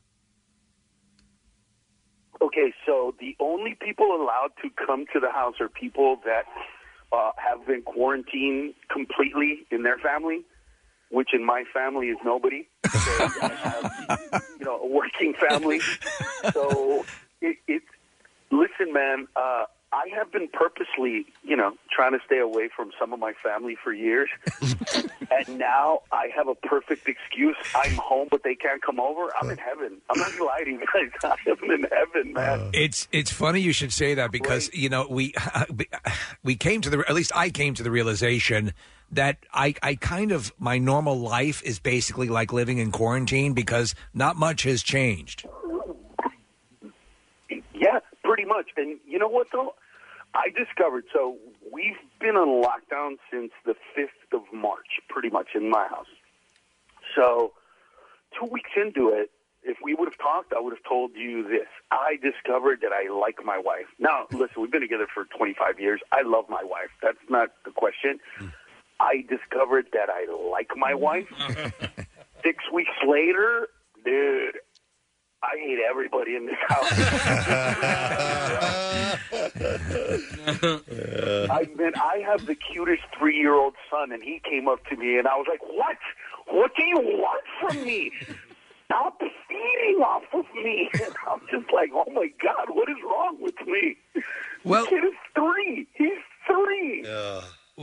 Okay, 2.43 2.75
so 2.85 3.15
the 3.21 3.37
only 3.39 3.77
people 3.81 4.07
allowed 4.07 4.51
to 4.63 4.71
come 4.85 5.07
to 5.13 5.21
the 5.21 5.31
house 5.31 5.55
are 5.61 5.69
people 5.69 6.19
that 6.25 6.45
uh, 7.13 7.31
have 7.37 7.67
been 7.67 7.83
quarantined 7.83 8.75
completely 8.91 9.67
in 9.71 9.83
their 9.83 9.99
family, 9.99 10.45
which 11.11 11.31
in 11.33 11.45
my 11.45 11.65
family 11.73 12.09
is 12.09 12.19
nobody. 12.25 12.67
So 12.91 13.29
have, 13.29 13.93
you 14.59 14.65
know, 14.65 14.81
a 14.81 14.87
working 14.87 15.35
family. 15.35 15.81
So 16.53 17.05
it, 17.41 17.57
it 17.67 17.83
listen, 18.51 18.93
man. 18.93 19.27
Uh, 19.35 19.65
I 19.93 20.07
have 20.15 20.31
been 20.31 20.49
purposely, 20.49 21.27
you 21.43 21.57
know, 21.57 21.73
trying 21.91 22.13
to 22.13 22.21
stay 22.25 22.39
away 22.39 22.69
from 22.75 22.93
some 22.99 23.13
of 23.13 23.19
my 23.19 23.33
family 23.43 23.77
for 23.83 23.93
years, 23.93 24.31
and 25.31 25.59
now 25.59 26.03
I 26.13 26.29
have 26.35 26.47
a 26.47 26.55
perfect 26.55 27.09
excuse. 27.09 27.57
I'm 27.75 27.97
home, 27.97 28.29
but 28.31 28.45
they 28.45 28.55
can't 28.55 28.81
come 28.81 29.01
over. 29.01 29.31
I'm 29.41 29.51
in 29.51 29.59
heaven. 29.59 30.01
I'm 30.09 30.21
not 30.21 30.31
gonna 30.31 30.45
lie 30.45 30.63
to 30.63 30.71
you 30.71 30.79
guys. 30.79 31.11
I 31.25 31.51
am 31.51 31.71
in 31.71 31.87
heaven, 31.91 32.33
man. 32.35 32.61
Uh. 32.61 32.71
It's 32.73 33.09
it's 33.11 33.33
funny 33.33 33.61
you 33.61 33.73
should 33.73 33.93
say 33.93 34.15
that 34.15 34.31
because 34.31 34.73
you 34.73 34.89
know 34.89 35.09
we 35.11 35.35
we 36.45 36.55
came 36.55 36.81
to 36.83 36.91
the 36.91 37.05
at 37.09 37.15
least 37.15 37.33
I 37.35 37.51
came 37.51 37.75
to 37.75 37.83
the 37.83 37.91
realization 37.91 38.73
that 39.11 39.39
I 39.53 39.75
I 39.83 39.97
kind 39.97 40.31
of 40.31 40.53
my 40.57 40.79
normal 40.79 41.19
life 41.19 41.63
is 41.65 41.81
basically 41.81 42.29
like 42.29 42.53
living 42.53 42.79
in 42.79 42.93
quarantine 42.93 43.55
because 43.55 43.97
not 44.15 44.37
much 44.37 44.63
has 44.63 44.85
changed. 44.85 45.47
Pretty 48.31 48.49
much. 48.49 48.71
And 48.77 48.99
you 49.05 49.19
know 49.19 49.29
what 49.29 49.49
though? 49.53 49.75
I 50.35 50.51
discovered 50.57 51.05
so 51.13 51.37
we've 51.73 51.99
been 52.21 52.37
on 52.37 52.63
lockdown 52.63 53.17
since 53.29 53.51
the 53.67 53.75
fifth 53.95 54.33
of 54.33 54.43
March, 54.53 55.01
pretty 55.09 55.31
much 55.31 55.49
in 55.57 55.69
my 55.69 55.89
house. 55.89 56.07
So 57.17 57.53
two 58.39 58.47
weeks 58.47 58.71
into 58.77 59.09
it, 59.09 59.33
if 59.65 59.79
we 59.83 59.95
would 59.95 60.07
have 60.07 60.19
talked, 60.19 60.53
I 60.53 60.61
would 60.61 60.73
have 60.73 60.85
told 60.89 61.17
you 61.17 61.43
this. 61.43 61.67
I 61.91 62.19
discovered 62.23 62.83
that 62.83 62.93
I 62.93 63.13
like 63.13 63.45
my 63.45 63.59
wife. 63.59 63.87
Now, 63.99 64.27
listen, 64.31 64.63
we've 64.63 64.71
been 64.71 64.81
together 64.81 65.09
for 65.13 65.25
25 65.37 65.81
years. 65.81 66.01
I 66.13 66.23
love 66.23 66.45
my 66.49 66.63
wife. 66.63 66.91
That's 67.03 67.19
not 67.29 67.51
the 67.65 67.73
question. 67.73 68.21
I 69.01 69.25
discovered 69.29 69.87
that 69.93 70.09
I 70.09 70.27
like 70.53 70.71
my 70.77 70.95
wife. 70.95 71.27
Six 72.45 72.65
weeks 72.73 72.95
later, 73.05 73.69
dude, 74.05 74.59
I 75.43 75.57
hate 75.59 75.79
everybody 75.89 76.37
in 76.37 76.45
this 76.47 76.57
house. 76.69 76.93
I 81.51 81.67
mean, 81.77 81.93
I 81.97 82.23
have 82.27 82.45
the 82.45 82.55
cutest 82.55 83.03
three-year-old 83.19 83.75
son, 83.91 84.13
and 84.13 84.23
he 84.23 84.41
came 84.49 84.69
up 84.69 84.85
to 84.87 84.97
me, 84.97 85.17
and 85.19 85.27
I 85.27 85.37
was 85.37 85.47
like, 85.49 85.63
"What? 85.63 85.97
What 86.49 86.73
do 86.77 86.85
you 86.85 86.99
want 86.99 87.43
from 87.61 87.83
me? 87.85 88.13
Stop 88.85 89.19
feeding 89.49 90.03
off 90.03 90.25
of 90.35 90.45
me!" 90.63 90.91
And 90.95 91.15
I'm 91.27 91.41
just 91.51 91.73
like, 91.73 91.91
"Oh 91.95 92.11
my 92.13 92.29
God, 92.43 92.67
what 92.69 92.89
is 92.91 92.97
wrong 93.05 93.39
with 93.41 93.55
me?" 93.67 93.97
Well, 94.65 94.85
the 94.85 94.91
kid 94.91 95.05
is 95.05 95.15
three. 95.35 95.87
He's 95.95 96.19
three. 96.47 97.07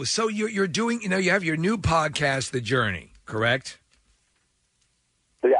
So 0.05 0.27
you're 0.27 0.49
you're 0.49 0.67
doing 0.67 1.01
you 1.01 1.09
know 1.09 1.17
you 1.17 1.31
have 1.31 1.43
your 1.43 1.57
new 1.57 1.77
podcast, 1.79 2.51
The 2.51 2.61
Journey, 2.61 3.13
correct? 3.25 3.79
Yeah. 5.43 5.53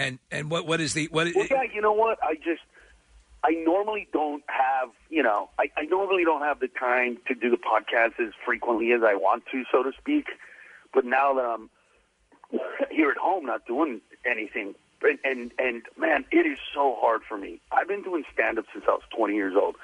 And 0.00 0.18
and 0.30 0.50
what 0.50 0.66
what 0.66 0.80
is 0.80 0.94
the 0.94 1.08
what? 1.10 1.28
Well, 1.34 1.46
yeah, 1.50 1.62
you 1.74 1.82
know 1.82 1.92
what? 1.92 2.18
I 2.22 2.34
just, 2.36 2.62
I 3.44 3.50
normally 3.50 4.08
don't 4.14 4.42
have, 4.46 4.88
you 5.10 5.22
know, 5.22 5.50
I, 5.58 5.70
I 5.76 5.82
normally 5.82 6.24
don't 6.24 6.40
have 6.40 6.58
the 6.58 6.68
time 6.68 7.18
to 7.28 7.34
do 7.34 7.50
the 7.50 7.58
podcast 7.58 8.18
as 8.18 8.32
frequently 8.42 8.92
as 8.92 9.02
I 9.04 9.14
want 9.14 9.44
to, 9.52 9.62
so 9.70 9.82
to 9.82 9.92
speak. 9.98 10.24
But 10.94 11.04
now 11.04 11.34
that 11.34 11.44
I'm 11.44 11.68
here 12.90 13.10
at 13.10 13.18
home, 13.18 13.44
not 13.44 13.66
doing 13.66 14.00
anything, 14.24 14.74
and 15.02 15.18
and, 15.22 15.52
and 15.58 15.82
man, 15.98 16.24
it 16.32 16.46
is 16.46 16.58
so 16.74 16.96
hard 16.98 17.20
for 17.28 17.36
me. 17.36 17.60
I've 17.70 17.86
been 17.86 18.02
doing 18.02 18.24
stand 18.32 18.58
up 18.58 18.64
since 18.72 18.86
I 18.88 18.92
was 18.92 19.02
20 19.14 19.34
years 19.34 19.54
old. 19.54 19.76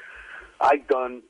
I've 0.62 0.88
done, 0.88 1.20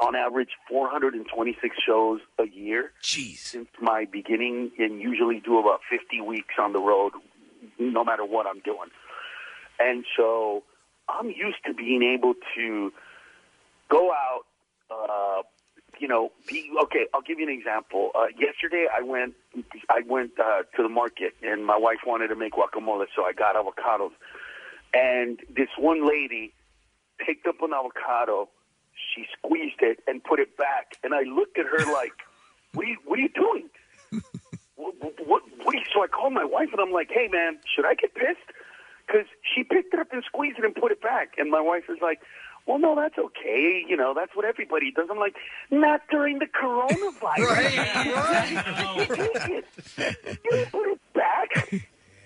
on 0.00 0.16
average, 0.16 0.50
426 0.68 1.76
shows 1.86 2.18
a 2.40 2.48
year. 2.48 2.90
Jeez. 3.04 3.38
Since 3.38 3.68
my 3.80 4.04
beginning, 4.10 4.72
and 4.80 5.00
usually 5.00 5.38
do 5.38 5.60
about 5.60 5.82
50 5.88 6.20
weeks 6.22 6.54
on 6.58 6.72
the 6.72 6.80
road, 6.80 7.12
no 7.78 8.04
matter 8.04 8.24
what 8.24 8.46
I'm 8.46 8.60
doing. 8.60 8.90
And 9.78 10.04
so 10.16 10.62
I'm 11.08 11.28
used 11.28 11.64
to 11.66 11.74
being 11.74 12.02
able 12.02 12.34
to 12.56 12.92
go 13.88 14.12
out, 14.12 14.44
uh, 14.90 15.42
you 15.98 16.08
know, 16.08 16.32
be 16.46 16.70
okay. 16.84 17.06
I'll 17.12 17.22
give 17.22 17.38
you 17.38 17.48
an 17.48 17.52
example. 17.52 18.10
Uh, 18.14 18.26
yesterday, 18.38 18.86
I 18.94 19.02
went, 19.02 19.34
I 19.88 20.00
went 20.06 20.32
uh, 20.38 20.62
to 20.76 20.82
the 20.82 20.88
market, 20.88 21.34
and 21.42 21.66
my 21.66 21.76
wife 21.76 21.98
wanted 22.06 22.28
to 22.28 22.36
make 22.36 22.52
guacamole, 22.52 23.06
so 23.14 23.24
I 23.24 23.32
got 23.32 23.56
avocados. 23.56 24.12
And 24.94 25.40
this 25.54 25.68
one 25.78 26.08
lady 26.08 26.52
picked 27.18 27.46
up 27.46 27.56
an 27.62 27.72
avocado, 27.72 28.48
she 29.14 29.26
squeezed 29.38 29.80
it 29.80 30.00
and 30.06 30.22
put 30.22 30.40
it 30.40 30.56
back, 30.56 30.96
and 31.02 31.14
I 31.14 31.22
looked 31.22 31.58
at 31.58 31.66
her 31.66 31.92
like, 31.92 32.12
"What 32.72 32.86
are 32.86 32.88
you, 32.88 32.96
what 33.04 33.18
are 33.18 33.22
you 33.22 33.28
doing?" 33.28 33.70
What, 34.98 35.14
what, 35.26 35.42
what 35.64 35.76
so 35.94 36.02
I 36.02 36.06
called 36.06 36.32
my 36.32 36.44
wife 36.44 36.68
and 36.72 36.80
I'm 36.80 36.92
like, 36.92 37.10
hey 37.10 37.28
man, 37.28 37.58
should 37.74 37.84
I 37.84 37.94
get 37.94 38.14
pissed? 38.14 38.50
Because 39.06 39.26
she 39.54 39.64
picked 39.64 39.94
it 39.94 40.00
up 40.00 40.12
and 40.12 40.22
squeezed 40.24 40.58
it 40.58 40.64
and 40.64 40.74
put 40.74 40.92
it 40.92 41.02
back. 41.02 41.34
And 41.38 41.50
my 41.50 41.60
wife 41.60 41.84
is 41.88 41.98
like, 42.00 42.20
well, 42.66 42.78
no, 42.78 42.94
that's 42.94 43.18
okay. 43.18 43.84
You 43.88 43.96
know, 43.96 44.14
that's 44.14 44.34
what 44.36 44.44
everybody 44.44 44.92
does. 44.92 45.08
I'm 45.10 45.18
like, 45.18 45.34
not 45.70 46.02
during 46.10 46.38
the 46.38 46.46
coronavirus. 46.46 47.70
you 50.44 50.66
put 50.70 50.88
it 50.88 51.00
back. 51.14 51.72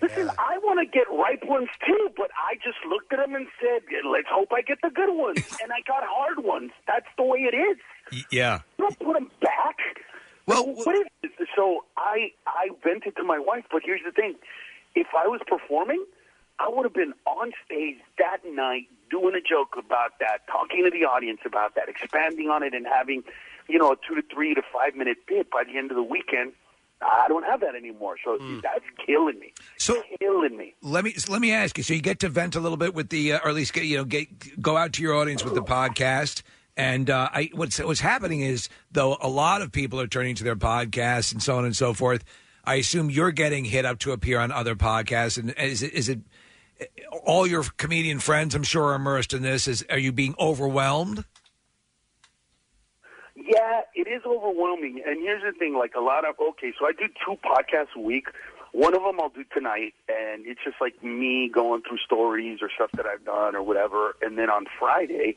Listen, 0.02 0.28
I 0.38 0.58
want 0.58 0.80
to 0.80 0.86
get 0.86 1.08
ripe 1.10 1.48
ones 1.48 1.68
too, 1.86 2.10
but 2.14 2.30
I 2.36 2.56
just 2.56 2.76
looked 2.86 3.12
at 3.14 3.20
them 3.20 3.34
and 3.34 3.46
said, 3.58 3.82
let's 4.04 4.28
hope 4.30 4.52
I 4.52 4.60
get 4.60 4.78
the 4.82 4.90
good 4.90 5.14
ones. 5.16 5.40
And 5.62 5.72
I 5.72 5.80
got 5.86 6.02
hard 6.04 6.44
ones. 6.44 6.72
That's 6.86 7.06
the 7.16 7.24
way 7.24 7.48
it 7.50 7.56
is. 7.56 7.78
Yeah. 8.30 8.60
You 8.78 8.84
don't 8.84 8.98
put 8.98 9.14
them 9.14 9.30
back. 9.40 9.78
Well, 10.46 10.64
what 10.66 10.96
is 10.96 11.06
this? 11.22 11.48
So 11.56 11.84
I 11.96 12.32
I 12.46 12.68
vented 12.82 13.16
to 13.16 13.24
my 13.24 13.38
wife, 13.38 13.64
but 13.70 13.82
here's 13.84 14.02
the 14.04 14.12
thing: 14.12 14.34
if 14.94 15.08
I 15.16 15.26
was 15.26 15.40
performing, 15.46 16.04
I 16.58 16.68
would 16.68 16.84
have 16.84 16.94
been 16.94 17.14
on 17.26 17.52
stage 17.64 17.96
that 18.18 18.38
night 18.44 18.88
doing 19.10 19.34
a 19.34 19.40
joke 19.40 19.76
about 19.78 20.18
that, 20.20 20.46
talking 20.50 20.84
to 20.84 20.90
the 20.90 21.04
audience 21.04 21.40
about 21.44 21.74
that, 21.76 21.88
expanding 21.88 22.48
on 22.48 22.62
it, 22.62 22.74
and 22.74 22.86
having, 22.86 23.22
you 23.68 23.78
know, 23.78 23.92
a 23.92 23.96
two 23.96 24.14
to 24.14 24.22
three 24.32 24.54
to 24.54 24.62
five 24.72 24.94
minute 24.94 25.18
bit 25.26 25.50
by 25.50 25.64
the 25.64 25.78
end 25.78 25.90
of 25.90 25.96
the 25.96 26.02
weekend. 26.02 26.52
I 27.02 27.26
don't 27.28 27.44
have 27.44 27.60
that 27.60 27.74
anymore, 27.74 28.16
so 28.24 28.38
that's 28.62 28.84
killing 29.04 29.38
me. 29.38 29.52
So 29.76 30.02
killing 30.18 30.56
me. 30.56 30.74
Let 30.80 31.04
me 31.04 31.14
let 31.28 31.40
me 31.40 31.52
ask 31.52 31.76
you. 31.76 31.84
So 31.84 31.92
you 31.92 32.00
get 32.00 32.20
to 32.20 32.28
vent 32.28 32.56
a 32.56 32.60
little 32.60 32.78
bit 32.78 32.94
with 32.94 33.10
the, 33.10 33.34
uh, 33.34 33.40
or 33.44 33.50
at 33.50 33.54
least 33.54 33.74
get, 33.74 33.84
you 33.84 33.98
know, 33.98 34.04
get 34.04 34.62
go 34.62 34.76
out 34.76 34.92
to 34.94 35.02
your 35.02 35.14
audience 35.14 35.44
with 35.44 35.54
the 35.54 35.62
podcast. 35.62 36.42
And 36.76 37.08
uh, 37.08 37.28
I, 37.32 37.50
what's 37.52 37.78
what's 37.78 38.00
happening 38.00 38.40
is 38.40 38.68
though 38.90 39.16
a 39.20 39.28
lot 39.28 39.62
of 39.62 39.70
people 39.70 40.00
are 40.00 40.08
turning 40.08 40.34
to 40.36 40.44
their 40.44 40.56
podcasts 40.56 41.32
and 41.32 41.42
so 41.42 41.56
on 41.56 41.64
and 41.64 41.76
so 41.76 41.94
forth. 41.94 42.24
I 42.64 42.76
assume 42.76 43.10
you're 43.10 43.30
getting 43.30 43.64
hit 43.64 43.84
up 43.84 43.98
to 44.00 44.12
appear 44.12 44.40
on 44.40 44.50
other 44.50 44.74
podcasts. 44.74 45.38
And 45.38 45.54
is 45.58 45.82
it, 45.82 45.92
is 45.92 46.08
it 46.08 46.20
all 47.24 47.46
your 47.46 47.62
comedian 47.76 48.18
friends? 48.18 48.54
I'm 48.54 48.62
sure 48.62 48.84
are 48.84 48.94
immersed 48.94 49.34
in 49.34 49.42
this. 49.42 49.68
Is 49.68 49.84
are 49.90 49.98
you 49.98 50.12
being 50.12 50.34
overwhelmed? 50.38 51.24
Yeah, 53.36 53.82
it 53.94 54.08
is 54.08 54.22
overwhelming. 54.26 55.02
And 55.06 55.20
here's 55.20 55.42
the 55.42 55.56
thing: 55.58 55.74
like 55.74 55.94
a 55.94 56.00
lot 56.00 56.24
of 56.28 56.34
okay, 56.40 56.72
so 56.78 56.86
I 56.86 56.92
do 56.92 57.06
two 57.24 57.36
podcasts 57.44 57.94
a 57.96 58.00
week. 58.00 58.28
One 58.72 58.96
of 58.96 59.02
them 59.02 59.20
I'll 59.20 59.28
do 59.28 59.44
tonight, 59.52 59.94
and 60.08 60.46
it's 60.46 60.60
just 60.64 60.76
like 60.80 61.00
me 61.04 61.48
going 61.52 61.82
through 61.82 61.98
stories 61.98 62.58
or 62.60 62.70
stuff 62.74 62.90
that 62.94 63.06
I've 63.06 63.24
done 63.24 63.54
or 63.54 63.62
whatever. 63.62 64.16
And 64.20 64.36
then 64.36 64.50
on 64.50 64.64
Friday, 64.80 65.36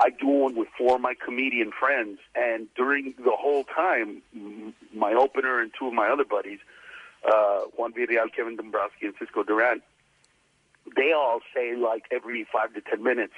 I 0.00 0.08
do 0.08 0.26
one 0.26 0.56
with 0.56 0.68
four 0.78 0.96
of 0.96 1.02
my 1.02 1.14
comedian 1.14 1.72
friends. 1.78 2.18
And 2.34 2.68
during 2.74 3.14
the 3.18 3.36
whole 3.38 3.64
time, 3.64 4.22
my 4.94 5.12
opener 5.12 5.60
and 5.60 5.70
two 5.78 5.88
of 5.88 5.92
my 5.92 6.08
other 6.08 6.24
buddies, 6.24 6.58
uh, 7.30 7.60
Juan 7.76 7.92
Villarreal, 7.92 8.32
Kevin 8.34 8.56
Dombrowski, 8.56 9.06
and 9.06 9.14
Cisco 9.18 9.42
Duran, 9.42 9.82
they 10.96 11.12
all 11.12 11.40
say 11.54 11.76
like 11.76 12.04
every 12.10 12.46
five 12.50 12.72
to 12.72 12.80
ten 12.80 13.02
minutes, 13.02 13.34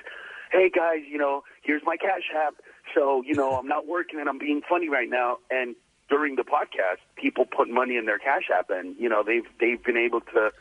"Hey 0.52 0.70
guys, 0.70 1.01
you 1.10 1.18
know, 1.18 1.43
here's 1.62 1.82
my 1.84 1.97
cash 1.97 2.30
app. 2.34 2.55
So 2.94 3.22
you 3.26 3.34
know, 3.34 3.56
I'm 3.59 3.66
not 3.66 3.89
working 3.89 4.20
and 4.20 4.28
I'm 4.28 4.39
being 4.39 4.62
funny 4.62 4.89
right 4.89 5.10
now." 5.10 5.39
And 5.51 5.74
during 6.09 6.36
the 6.36 6.44
podcast, 6.44 6.98
people 7.16 7.44
put 7.44 7.68
money 7.68 7.97
in 7.97 8.06
their 8.06 8.18
cash 8.18 8.48
app, 8.56 8.70
and 8.70 8.94
you 9.01 9.09
know, 9.09 9.24
they've 9.24 9.47
they've 9.59 9.82
been 9.82 9.97
able 9.97 10.20
to 10.20 10.52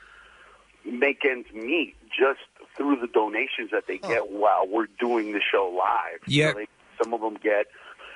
make 0.86 1.24
ends 1.26 1.48
meet 1.54 1.96
just 2.08 2.40
through 2.76 2.98
the 3.00 3.08
donations 3.08 3.72
that 3.72 3.86
they 3.88 3.98
get 3.98 4.32
while 4.32 4.68
we're 4.68 4.88
doing 5.00 5.34
the 5.34 5.42
show 5.42 5.74
live. 5.78 6.20
Yeah. 6.28 6.54
So 6.54 6.66
some 7.04 7.14
of 7.14 7.22
them 7.22 7.38
get 7.42 7.68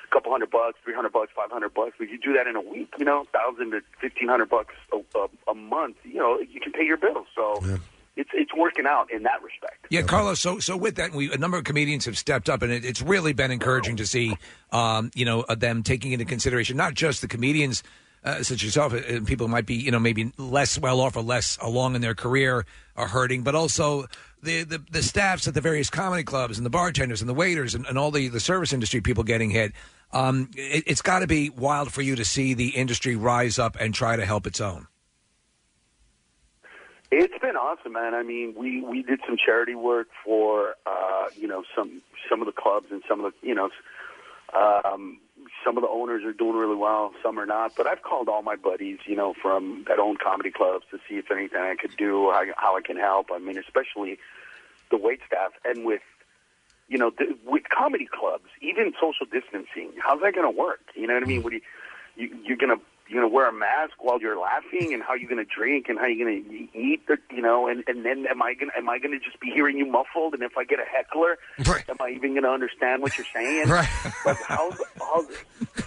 a 0.03 0.13
couple 0.13 0.31
hundred 0.31 0.51
bucks, 0.51 0.77
three 0.83 0.93
hundred 0.93 1.13
bucks, 1.13 1.31
five 1.35 1.51
hundred 1.51 1.73
bucks. 1.73 1.93
But 1.97 2.09
you 2.09 2.17
do 2.17 2.33
that 2.33 2.47
in 2.47 2.55
a 2.55 2.61
week, 2.61 2.93
you 2.97 3.05
know, 3.05 3.25
thousand 3.33 3.71
to 3.71 3.81
fifteen 3.99 4.29
hundred 4.29 4.49
bucks 4.49 4.73
a, 4.93 4.97
a, 5.17 5.27
a 5.51 5.55
month. 5.55 5.97
You 6.03 6.19
know, 6.19 6.39
you 6.39 6.59
can 6.59 6.71
pay 6.71 6.83
your 6.83 6.97
bills. 6.97 7.27
So 7.35 7.61
it's 8.15 8.29
it's 8.33 8.53
working 8.55 8.85
out 8.85 9.11
in 9.11 9.23
that 9.23 9.43
respect. 9.43 9.87
Yeah, 9.89 10.03
Carlos. 10.03 10.39
So, 10.39 10.59
so 10.59 10.77
with 10.77 10.95
that, 10.95 11.11
we 11.11 11.31
a 11.31 11.37
number 11.37 11.57
of 11.57 11.63
comedians 11.63 12.05
have 12.05 12.17
stepped 12.17 12.49
up, 12.49 12.61
and 12.61 12.71
it, 12.71 12.85
it's 12.85 13.01
really 13.01 13.33
been 13.33 13.51
encouraging 13.51 13.97
to 13.97 14.05
see, 14.05 14.35
um, 14.71 15.11
you 15.13 15.25
know, 15.25 15.41
uh, 15.41 15.55
them 15.55 15.83
taking 15.83 16.11
into 16.11 16.25
consideration 16.25 16.77
not 16.77 16.93
just 16.93 17.21
the 17.21 17.27
comedians 17.27 17.83
uh, 18.26 18.38
such 18.38 18.56
as 18.56 18.64
yourself, 18.64 18.93
uh, 18.93 18.97
and 19.07 19.27
people 19.27 19.45
who 19.45 19.52
might 19.52 19.68
be, 19.68 19.76
you 19.76 19.91
know, 19.91 19.99
maybe 19.99 20.34
less 20.38 20.80
well 20.80 20.99
off 20.99 21.15
or 21.15 21.22
less 21.22 21.57
along 21.61 21.95
in 21.95 22.02
their 22.02 22.15
career 22.15 22.65
are 22.95 23.07
hurting, 23.07 23.43
but 23.43 23.53
also 23.53 24.06
the, 24.41 24.64
the 24.64 24.81
the 24.91 25.03
staffs 25.03 25.47
at 25.47 25.53
the 25.53 25.61
various 25.61 25.89
comedy 25.89 26.23
clubs 26.23 26.57
and 26.57 26.65
the 26.65 26.72
bartenders 26.72 27.22
and 27.22 27.30
the 27.30 27.34
waiters 27.34 27.76
and, 27.76 27.85
and 27.85 27.97
all 27.97 28.11
the 28.11 28.27
the 28.27 28.39
service 28.39 28.73
industry 28.73 28.99
people 28.99 29.23
getting 29.23 29.52
hit. 29.52 29.73
Um, 30.11 30.49
it, 30.56 30.84
it's 30.88 31.02
got 31.02 31.19
to 31.19 31.27
be 31.27 31.49
wild 31.49 31.91
for 31.91 32.02
you 32.02 32.15
to 32.15 32.26
see 32.26 32.53
the 32.53 32.69
industry 32.69 33.15
rise 33.15 33.60
up 33.60 33.77
and 33.80 33.93
try 33.93 34.15
to 34.15 34.26
help 34.26 34.47
its 34.47 34.60
own. 34.60 34.88
It's 37.11 37.38
been 37.39 37.56
awesome, 37.56 37.93
man. 37.93 38.15
I 38.15 38.23
mean, 38.23 38.56
we 38.57 38.81
we 38.81 39.03
did 39.03 39.19
some 39.27 39.38
charity 39.38 39.76
work 39.76 40.07
for 40.23 40.76
uh, 40.88 41.27
you 41.35 41.47
know 41.47 41.64
some 41.76 42.02
some 42.27 42.41
of 42.41 42.47
the 42.47 42.53
clubs 42.53 42.88
and 42.89 43.03
some 43.07 43.23
of 43.23 43.34
the 43.34 43.47
you 43.47 43.53
know 43.53 43.69
um, 44.53 45.19
some 45.65 45.77
of 45.77 45.81
the 45.81 45.89
owners 45.89 46.23
are 46.23 46.31
doing 46.31 46.55
really 46.55 46.75
well, 46.75 47.11
some 47.23 47.39
are 47.39 47.45
not. 47.45 47.73
But 47.75 47.87
I've 47.87 48.03
called 48.03 48.29
all 48.29 48.43
my 48.43 48.55
buddies, 48.55 48.99
you 49.07 49.15
know, 49.15 49.33
from 49.41 49.83
that 49.87 49.99
own 49.99 50.17
comedy 50.23 50.51
clubs 50.51 50.85
to 50.91 50.99
see 51.09 51.15
if 51.15 51.31
anything 51.31 51.59
I 51.59 51.75
could 51.75 51.97
do, 51.97 52.29
how, 52.31 52.43
how 52.55 52.77
I 52.77 52.81
can 52.81 52.97
help. 52.97 53.27
I 53.33 53.39
mean, 53.39 53.57
especially 53.57 54.19
the 54.91 54.97
wait 54.97 55.19
staff, 55.25 55.51
and 55.65 55.83
with 55.83 56.01
you 56.87 56.97
know 56.97 57.11
the, 57.17 57.35
with 57.43 57.63
comedy 57.75 58.07
clubs, 58.07 58.45
even 58.61 58.93
social 59.01 59.25
distancing. 59.25 59.91
How's 59.99 60.21
that 60.21 60.35
going 60.35 60.45
to 60.45 60.57
work? 60.57 60.81
You 60.95 61.07
know 61.07 61.15
what 61.15 61.23
I 61.23 61.25
mean? 61.25 61.37
Mm-hmm. 61.37 61.43
What 61.43 61.49
do 61.49 61.59
you, 62.15 62.29
you 62.29 62.37
you're 62.45 62.57
going 62.57 62.77
to 62.77 62.83
you're 63.07 63.22
going 63.22 63.32
to 63.32 63.34
wear 63.36 63.48
a 63.48 63.53
mask 63.53 63.94
while 63.99 64.19
you're 64.19 64.40
laughing, 64.40 64.94
and 64.94 65.03
how 65.03 65.14
you're 65.14 65.30
going 65.30 65.44
to 65.44 65.52
drink, 65.53 65.88
and 65.90 65.99
how 65.99 66.06
you're 66.07 66.26
going 66.26 66.44
to 66.44 66.77
eat, 66.77 67.06
the, 67.07 67.18
you 67.32 67.41
know, 67.41 67.68
and 67.68 67.84
and 67.88 68.03
then 68.06 68.26
am 68.30 68.41
I 68.41 68.53
going 68.56 68.72
to 68.72 68.77
am 68.77 68.90
I 68.90 68.98
going 68.99 69.11
to 69.11 69.23
just 69.23 69.40
be 69.40 69.52
hearing 69.52 69.77
you 69.77 69.86
muffled? 69.86 70.34
And 70.34 70.41
if 70.44 70.57
I 70.57 70.64
get 70.64 70.80
a 70.80 70.86
heckler, 70.86 71.38
am 71.60 71.98
I 71.99 72.10
even 72.10 72.32
going 72.32 72.44
to 72.44 72.49
understand 72.49 73.02
what 73.02 73.18
you're 73.18 73.27
saying? 73.34 73.69
Right. 73.69 73.88
Like 74.26 74.41
how's, 74.41 74.82
how's 74.98 75.27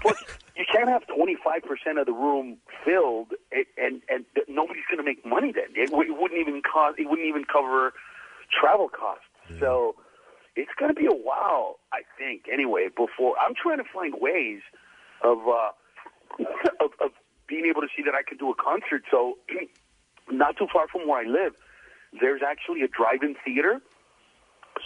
plus 0.00 0.22
you 0.56 0.64
can't 0.70 0.88
have 0.88 1.06
25 1.08 1.62
percent 1.62 1.98
of 1.98 2.06
the 2.06 2.12
room 2.12 2.58
filled, 2.84 3.32
and 3.52 3.66
and, 3.76 4.02
and 4.08 4.24
nobody's 4.48 4.84
going 4.88 4.98
to 4.98 5.04
make 5.04 5.24
money 5.26 5.52
then. 5.52 5.74
It, 5.74 5.90
it 5.92 6.20
wouldn't 6.20 6.40
even 6.40 6.62
cost. 6.62 6.98
It 6.98 7.08
wouldn't 7.08 7.26
even 7.26 7.44
cover 7.44 7.92
travel 8.60 8.88
costs. 8.88 9.24
So 9.58 9.96
it's 10.56 10.70
going 10.78 10.94
to 10.94 10.98
be 10.98 11.06
a 11.06 11.10
while, 11.10 11.78
I 11.92 12.02
think. 12.18 12.42
Anyway, 12.52 12.88
before 12.88 13.34
I'm 13.40 13.54
trying 13.60 13.78
to 13.78 13.84
find 13.92 14.14
ways 14.20 14.60
of. 15.24 15.38
uh 15.48 15.70
of, 16.80 16.90
of 17.00 17.10
being 17.46 17.66
able 17.66 17.80
to 17.80 17.88
see 17.96 18.02
that 18.04 18.14
I 18.14 18.22
could 18.22 18.38
do 18.38 18.50
a 18.50 18.54
concert. 18.54 19.02
So, 19.10 19.38
not 20.30 20.56
too 20.56 20.66
far 20.72 20.86
from 20.88 21.08
where 21.08 21.20
I 21.20 21.28
live, 21.28 21.54
there's 22.20 22.42
actually 22.46 22.82
a 22.82 22.88
drive-in 22.88 23.36
theater. 23.44 23.80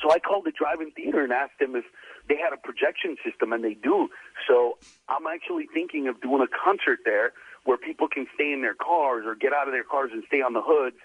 So 0.00 0.10
I 0.10 0.18
called 0.18 0.44
the 0.44 0.52
drive-in 0.52 0.90
theater 0.92 1.22
and 1.22 1.32
asked 1.32 1.58
them 1.60 1.76
if 1.76 1.84
they 2.28 2.36
had 2.36 2.52
a 2.52 2.56
projection 2.56 3.16
system, 3.24 3.52
and 3.52 3.62
they 3.62 3.74
do. 3.74 4.08
So 4.48 4.78
I'm 5.08 5.26
actually 5.26 5.68
thinking 5.72 6.08
of 6.08 6.20
doing 6.20 6.40
a 6.42 6.48
concert 6.48 7.00
there 7.04 7.32
where 7.64 7.76
people 7.76 8.08
can 8.08 8.26
stay 8.34 8.52
in 8.52 8.62
their 8.62 8.74
cars 8.74 9.24
or 9.26 9.34
get 9.34 9.52
out 9.52 9.68
of 9.68 9.72
their 9.72 9.84
cars 9.84 10.10
and 10.12 10.22
stay 10.26 10.40
on 10.40 10.52
the 10.52 10.62
hoods, 10.62 10.96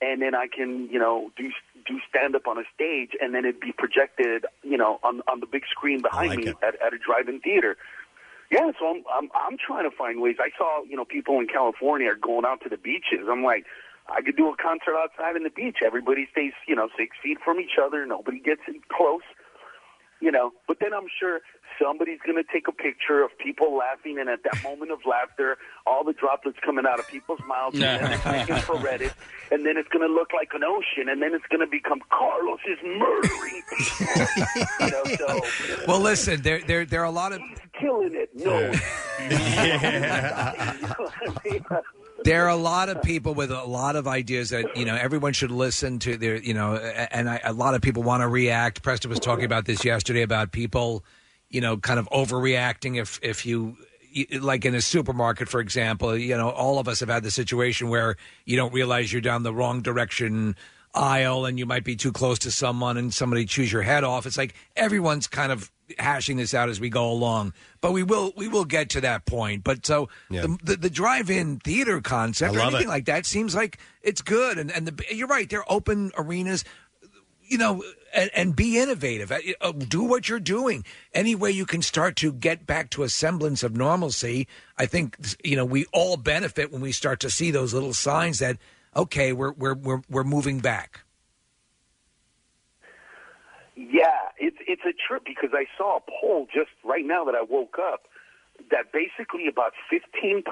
and 0.00 0.20
then 0.20 0.34
I 0.34 0.46
can, 0.46 0.88
you 0.90 0.98
know, 0.98 1.30
do 1.36 1.50
do 1.86 2.00
stand 2.08 2.34
up 2.36 2.46
on 2.46 2.58
a 2.58 2.64
stage, 2.74 3.12
and 3.20 3.34
then 3.34 3.44
it'd 3.44 3.60
be 3.60 3.72
projected, 3.72 4.44
you 4.62 4.76
know, 4.76 5.00
on 5.02 5.22
on 5.26 5.40
the 5.40 5.46
big 5.46 5.62
screen 5.70 6.02
behind 6.02 6.36
me 6.36 6.48
at, 6.62 6.80
at 6.84 6.92
a 6.92 6.98
drive-in 6.98 7.40
theater. 7.40 7.76
Yeah, 8.50 8.70
so 8.78 8.86
I'm, 8.86 9.02
I'm 9.12 9.28
I'm 9.34 9.56
trying 9.58 9.90
to 9.90 9.96
find 9.96 10.20
ways. 10.20 10.36
I 10.38 10.50
saw 10.56 10.82
you 10.84 10.96
know 10.96 11.04
people 11.04 11.40
in 11.40 11.46
California 11.48 12.10
are 12.10 12.16
going 12.16 12.44
out 12.44 12.60
to 12.62 12.68
the 12.68 12.76
beaches. 12.76 13.26
I'm 13.30 13.42
like, 13.42 13.64
I 14.08 14.22
could 14.22 14.36
do 14.36 14.48
a 14.48 14.56
concert 14.56 14.94
outside 14.96 15.36
in 15.36 15.42
the 15.42 15.50
beach. 15.50 15.78
Everybody 15.84 16.28
stays 16.30 16.52
you 16.68 16.76
know 16.76 16.88
six 16.96 17.16
feet 17.22 17.38
from 17.44 17.58
each 17.58 17.78
other. 17.82 18.06
Nobody 18.06 18.38
gets 18.38 18.62
in 18.68 18.80
close. 18.90 19.26
You 20.20 20.32
know, 20.32 20.52
but 20.66 20.78
then 20.80 20.94
I'm 20.94 21.08
sure 21.20 21.40
somebody's 21.80 22.18
going 22.24 22.36
to 22.36 22.44
take 22.52 22.68
a 22.68 22.72
picture 22.72 23.22
of 23.22 23.36
people 23.38 23.76
laughing, 23.76 24.18
and 24.18 24.28
at 24.28 24.42
that 24.44 24.62
moment 24.62 24.90
of 24.90 24.98
laughter, 25.06 25.58
all 25.86 26.04
the 26.04 26.12
droplets 26.12 26.58
coming 26.64 26.84
out 26.86 26.98
of 26.98 27.06
people's 27.08 27.40
mouths, 27.46 27.80
and 27.80 27.82
then 27.82 28.12
it's 28.12 28.24
going 28.24 28.46
to 28.46 28.56
infrared 28.56 29.02
it, 29.02 29.12
and 29.50 29.66
then 29.66 29.76
it's 29.76 29.88
going 29.88 30.06
to 30.06 30.12
look 30.12 30.32
like 30.34 30.50
an 30.54 30.62
ocean, 30.64 31.08
and 31.08 31.22
then 31.22 31.34
it's 31.34 31.46
going 31.46 31.60
to 31.60 31.66
become 31.66 32.00
Carlos 32.10 32.60
is 32.66 32.78
murdering 32.82 33.62
people. 33.76 34.26
you 34.80 34.90
know, 34.90 35.04
so 35.16 35.40
Well, 35.86 36.00
listen, 36.00 36.42
there 36.42 36.60
there 36.62 36.84
there 36.84 37.02
are 37.02 37.04
a 37.04 37.10
lot 37.10 37.32
of 37.32 37.40
killing 37.80 38.14
it. 38.14 38.30
No. 38.34 38.72
there 42.24 42.44
are 42.44 42.48
a 42.48 42.56
lot 42.56 42.88
of 42.88 43.02
people 43.02 43.34
with 43.34 43.50
a 43.50 43.64
lot 43.64 43.96
of 43.96 44.06
ideas 44.06 44.50
that 44.50 44.76
you 44.76 44.84
know 44.84 44.94
everyone 44.94 45.32
should 45.32 45.50
listen 45.50 45.98
to. 46.00 46.16
Their 46.16 46.36
you 46.36 46.54
know, 46.54 46.76
and 46.76 47.28
I, 47.28 47.40
a 47.44 47.52
lot 47.52 47.74
of 47.74 47.82
people 47.82 48.02
want 48.02 48.22
to 48.22 48.28
react. 48.28 48.82
Preston 48.82 49.10
was 49.10 49.20
talking 49.20 49.44
about 49.44 49.64
this 49.64 49.84
yesterday 49.84 50.22
about 50.22 50.52
people, 50.52 51.04
you 51.56 51.62
know, 51.62 51.78
kind 51.78 51.98
of 51.98 52.06
overreacting. 52.10 53.00
If 53.00 53.18
if 53.22 53.46
you 53.46 53.78
like 54.40 54.66
in 54.66 54.74
a 54.74 54.82
supermarket, 54.82 55.48
for 55.48 55.58
example, 55.58 56.14
you 56.14 56.36
know, 56.36 56.50
all 56.50 56.78
of 56.78 56.86
us 56.86 57.00
have 57.00 57.08
had 57.08 57.22
the 57.22 57.30
situation 57.30 57.88
where 57.88 58.16
you 58.44 58.58
don't 58.58 58.74
realize 58.74 59.10
you're 59.10 59.22
down 59.22 59.42
the 59.42 59.54
wrong 59.54 59.80
direction 59.80 60.54
aisle 60.94 61.46
and 61.46 61.58
you 61.58 61.64
might 61.64 61.82
be 61.82 61.96
too 61.96 62.12
close 62.12 62.38
to 62.40 62.50
someone 62.50 62.98
and 62.98 63.14
somebody 63.14 63.46
chews 63.46 63.72
your 63.72 63.80
head 63.80 64.04
off. 64.04 64.26
It's 64.26 64.36
like 64.36 64.54
everyone's 64.76 65.26
kind 65.26 65.50
of 65.50 65.72
hashing 65.98 66.36
this 66.36 66.52
out 66.52 66.68
as 66.68 66.78
we 66.78 66.90
go 66.90 67.10
along, 67.10 67.54
but 67.80 67.92
we 67.92 68.02
will 68.02 68.34
we 68.36 68.48
will 68.48 68.66
get 68.66 68.90
to 68.90 69.00
that 69.00 69.24
point. 69.24 69.64
But 69.64 69.86
so 69.86 70.10
the, 70.42 70.58
the 70.62 70.76
the 70.76 70.90
drive-in 70.90 71.60
theater 71.60 72.02
concept 72.02 72.54
or 72.54 72.60
anything 72.60 72.82
it. 72.82 72.88
like 72.88 73.06
that 73.06 73.24
seems 73.24 73.54
like 73.54 73.78
it's 74.02 74.20
good, 74.20 74.58
and 74.58 74.70
and 74.70 74.88
the, 74.88 75.16
you're 75.16 75.26
right. 75.26 75.48
They're 75.48 75.72
open 75.72 76.12
arenas. 76.18 76.66
you 77.48 77.56
know, 77.56 77.82
and, 78.14 78.30
and 78.34 78.56
be 78.56 78.78
innovative. 78.78 79.30
Uh, 79.32 79.38
uh, 79.60 79.72
Do 79.72 80.02
what 80.02 80.28
you're 80.28 80.40
doing. 80.40 80.84
Any 81.14 81.34
way 81.34 81.50
you 81.50 81.66
can 81.66 81.82
start 81.82 82.16
to 82.16 82.32
get 82.32 82.66
back 82.66 82.90
to 82.90 83.02
a 83.02 83.08
semblance 83.08 83.62
of 83.62 83.76
normalcy. 83.76 84.46
I 84.78 84.86
think 84.86 85.16
you 85.44 85.56
know 85.56 85.64
we 85.64 85.86
all 85.92 86.16
benefit 86.16 86.72
when 86.72 86.82
we 86.82 86.92
start 86.92 87.20
to 87.20 87.30
see 87.30 87.50
those 87.50 87.74
little 87.74 87.94
signs 87.94 88.38
that 88.38 88.58
okay, 88.94 89.32
we're 89.32 89.52
we're 89.52 89.74
we're, 89.74 90.02
we're 90.08 90.24
moving 90.24 90.60
back. 90.60 91.00
Yeah, 93.74 94.32
it's 94.38 94.56
it's 94.66 94.82
a 94.82 94.94
trip 95.06 95.24
because 95.26 95.50
I 95.52 95.66
saw 95.76 95.98
a 95.98 96.00
poll 96.20 96.46
just 96.52 96.70
right 96.84 97.04
now 97.04 97.24
that 97.24 97.34
I 97.34 97.42
woke 97.42 97.76
up 97.78 98.04
that 98.70 98.92
basically 98.92 99.46
about 99.48 99.72
15% 99.92 100.42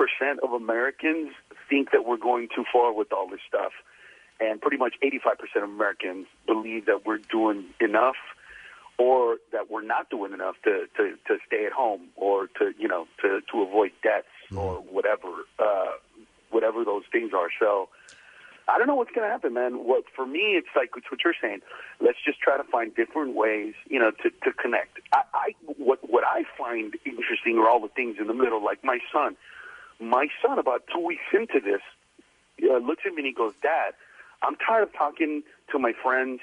of 0.42 0.52
Americans 0.52 1.30
think 1.68 1.90
that 1.92 2.04
we're 2.04 2.18
going 2.18 2.48
too 2.54 2.64
far 2.70 2.92
with 2.92 3.12
all 3.12 3.28
this 3.28 3.40
stuff. 3.48 3.72
And 4.40 4.60
pretty 4.60 4.76
much 4.76 4.94
85% 5.02 5.62
of 5.62 5.70
Americans 5.70 6.26
believe 6.46 6.86
that 6.86 7.06
we're 7.06 7.18
doing 7.18 7.66
enough 7.80 8.16
or 8.98 9.38
that 9.52 9.70
we're 9.70 9.82
not 9.82 10.10
doing 10.10 10.32
enough 10.32 10.56
to, 10.64 10.86
to, 10.96 11.16
to 11.26 11.38
stay 11.46 11.66
at 11.66 11.72
home 11.72 12.08
or 12.16 12.48
to, 12.58 12.72
you 12.78 12.88
know, 12.88 13.06
to, 13.22 13.40
to 13.52 13.62
avoid 13.62 13.92
debts 14.02 14.26
or 14.54 14.76
whatever, 14.90 15.28
uh, 15.58 15.92
whatever 16.50 16.84
those 16.84 17.02
things 17.12 17.32
are. 17.32 17.48
So, 17.58 17.88
I 18.66 18.78
don't 18.78 18.86
know 18.86 18.94
what's 18.94 19.10
going 19.10 19.26
to 19.26 19.30
happen, 19.30 19.52
man. 19.52 19.84
What 19.84 20.04
for 20.16 20.26
me, 20.26 20.56
it's 20.56 20.68
like 20.74 20.90
it's 20.96 21.10
what 21.10 21.20
you're 21.22 21.34
saying. 21.40 21.60
Let's 22.00 22.16
just 22.24 22.40
try 22.40 22.56
to 22.56 22.64
find 22.64 22.94
different 22.94 23.34
ways, 23.34 23.74
you 23.88 23.98
know, 23.98 24.10
to 24.10 24.30
to 24.30 24.52
connect. 24.52 25.00
I, 25.12 25.22
I 25.34 25.54
what 25.76 26.08
what 26.08 26.24
I 26.24 26.44
find 26.56 26.96
interesting 27.04 27.58
are 27.58 27.68
all 27.68 27.80
the 27.80 27.88
things 27.88 28.16
in 28.18 28.26
the 28.26 28.34
middle. 28.34 28.64
Like 28.64 28.82
my 28.82 29.00
son, 29.12 29.36
my 30.00 30.28
son, 30.40 30.58
about 30.58 30.84
two 30.92 31.04
weeks 31.04 31.24
into 31.34 31.60
this, 31.60 31.82
uh, 32.62 32.78
looks 32.78 33.02
at 33.04 33.12
me 33.12 33.18
and 33.18 33.26
he 33.26 33.32
goes, 33.32 33.52
"Dad, 33.62 33.92
I'm 34.42 34.56
tired 34.56 34.82
of 34.84 34.92
talking 34.92 35.42
to 35.72 35.78
my 35.78 35.92
friends, 36.02 36.40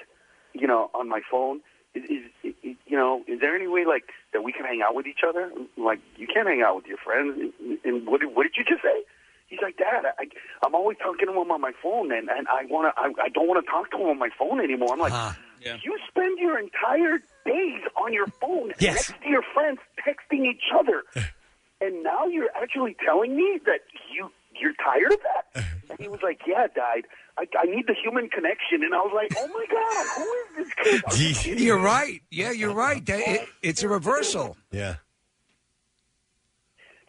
you 0.53 0.67
know, 0.67 0.89
on 0.93 1.09
my 1.09 1.21
phone. 1.29 1.61
Is, 1.93 2.03
is, 2.03 2.53
is 2.63 2.75
you 2.85 2.97
know, 2.97 3.23
is 3.27 3.39
there 3.41 3.55
any 3.55 3.67
way 3.67 3.85
like 3.85 4.03
that 4.33 4.43
we 4.43 4.53
can 4.53 4.65
hang 4.65 4.81
out 4.81 4.95
with 4.95 5.07
each 5.07 5.21
other? 5.27 5.51
Like 5.77 5.99
you 6.17 6.27
can't 6.27 6.47
hang 6.47 6.61
out 6.61 6.77
with 6.77 6.85
your 6.85 6.97
friends. 6.97 7.53
And 7.83 8.07
what 8.07 8.21
did, 8.21 8.35
what 8.35 8.43
did 8.43 8.53
you 8.57 8.63
just 8.63 8.81
say? 8.81 9.03
He's 9.51 9.59
like, 9.61 9.75
Dad, 9.75 10.05
I, 10.17 10.27
I'm 10.65 10.73
always 10.73 10.97
talking 10.97 11.27
to 11.27 11.33
him 11.33 11.51
on 11.51 11.59
my 11.59 11.73
phone, 11.83 12.13
and 12.13 12.29
and 12.29 12.47
I 12.47 12.63
want 12.69 12.95
to, 12.95 13.01
I, 13.01 13.25
I 13.25 13.27
don't 13.27 13.49
want 13.49 13.63
to 13.63 13.69
talk 13.69 13.91
to 13.91 13.97
him 13.97 14.07
on 14.07 14.17
my 14.17 14.29
phone 14.39 14.61
anymore. 14.61 14.93
I'm 14.93 14.99
like, 14.99 15.11
uh-huh. 15.11 15.77
you 15.83 15.99
spend 16.07 16.39
your 16.39 16.57
entire 16.57 17.19
days 17.45 17.81
on 18.01 18.13
your 18.13 18.27
phone 18.27 18.71
Yes. 18.79 19.09
next 19.09 19.21
to 19.23 19.29
your 19.29 19.43
friends, 19.53 19.79
texting 19.99 20.45
each 20.49 20.71
other, 20.73 21.03
and 21.81 22.01
now 22.01 22.27
you're 22.27 22.49
actually 22.55 22.95
telling 23.05 23.35
me 23.35 23.59
that 23.65 23.81
you 24.15 24.31
you're 24.57 24.73
tired 24.81 25.11
of 25.11 25.19
that. 25.23 25.65
And 25.91 25.99
he 25.99 26.07
was 26.07 26.21
like, 26.23 26.39
Yeah, 26.47 26.67
Dad, 26.73 27.03
I, 27.41 27.45
I 27.59 27.65
need 27.65 27.87
the 27.87 27.95
human 28.01 28.29
connection. 28.29 28.83
And 28.83 28.93
I 28.93 28.99
was 28.99 29.11
like, 29.15 29.33
Oh 29.37 29.47
my 29.47 29.65
God, 29.69 30.07
who 30.15 30.61
is 30.61 30.67
this 30.67 31.11
kid? 31.11 31.55
You 31.55 31.55
you're 31.65 31.79
right. 31.79 32.21
Yeah, 32.29 32.51
you're 32.51 32.73
right. 32.73 33.03
That- 33.05 33.27
it- 33.27 33.49
it's 33.63 33.83
a 33.83 33.87
reversal. 33.89 34.57
Yeah. 34.71 34.95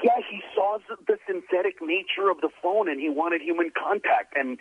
Yeah, 0.03 0.17
he 0.29 0.41
saw 0.55 0.79
the, 0.89 0.97
the 1.07 1.17
synthetic 1.29 1.77
nature 1.81 2.29
of 2.29 2.41
the 2.41 2.49
phone 2.61 2.89
and 2.89 3.01
he 3.01 3.09
wanted 3.09 3.41
human 3.41 3.71
contact. 3.71 4.35
And 4.37 4.59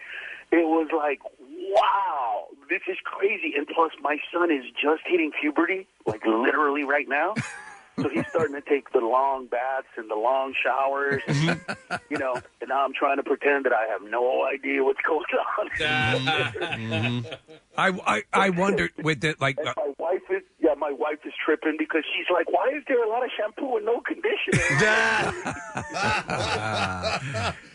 it 0.52 0.68
was 0.68 0.90
like, 0.96 1.20
wow, 1.40 2.46
this 2.70 2.82
is 2.88 2.98
crazy. 3.04 3.54
And 3.58 3.66
plus, 3.66 3.92
my 4.02 4.18
son 4.32 4.52
is 4.52 4.66
just 4.80 5.02
hitting 5.08 5.32
puberty, 5.42 5.88
like 6.06 6.24
literally 6.28 6.84
right 6.84 7.08
now. 7.10 7.34
So 8.02 8.10
he's 8.10 8.28
starting 8.28 8.56
to 8.56 8.62
take 8.62 8.92
the 8.92 9.00
long 9.00 9.48
baths 9.48 9.88
and 9.98 10.10
the 10.10 10.16
long 10.16 10.54
showers, 10.64 11.22
and, 11.28 11.60
you 12.10 12.18
know. 12.18 12.36
And 12.62 12.70
now 12.70 12.84
I'm 12.86 12.94
trying 12.94 13.18
to 13.18 13.24
pretend 13.24 13.66
that 13.66 13.74
I 13.74 13.86
have 13.92 14.02
no 14.10 14.46
idea 14.46 14.84
what's 14.84 15.02
going 15.08 15.26
on. 15.60 15.70
Mm-hmm. 15.82 16.94
Mm-hmm. 16.94 17.34
I, 17.78 17.88
I 18.06 18.24
I 18.34 18.50
wondered 18.50 18.92
with 19.04 19.22
the 19.22 19.36
like. 19.40 19.58
uh, 19.60 19.74
my 19.78 19.94
wife 19.98 20.22
is, 20.30 20.42
yeah, 20.60 20.74
my 20.78 20.92
wife 20.92 21.20
is 21.26 21.34
tripping 21.44 21.76
because 21.78 22.04
she's 22.16 22.26
like, 22.34 22.52
why 22.52 22.70
is 22.76 22.84
there 22.88 23.04
a 23.04 23.10
lot 23.10 23.24
of 23.24 23.30
shampoo 23.38 23.78
and 23.78 23.86
no 23.86 24.02
conditioner? 24.02 24.62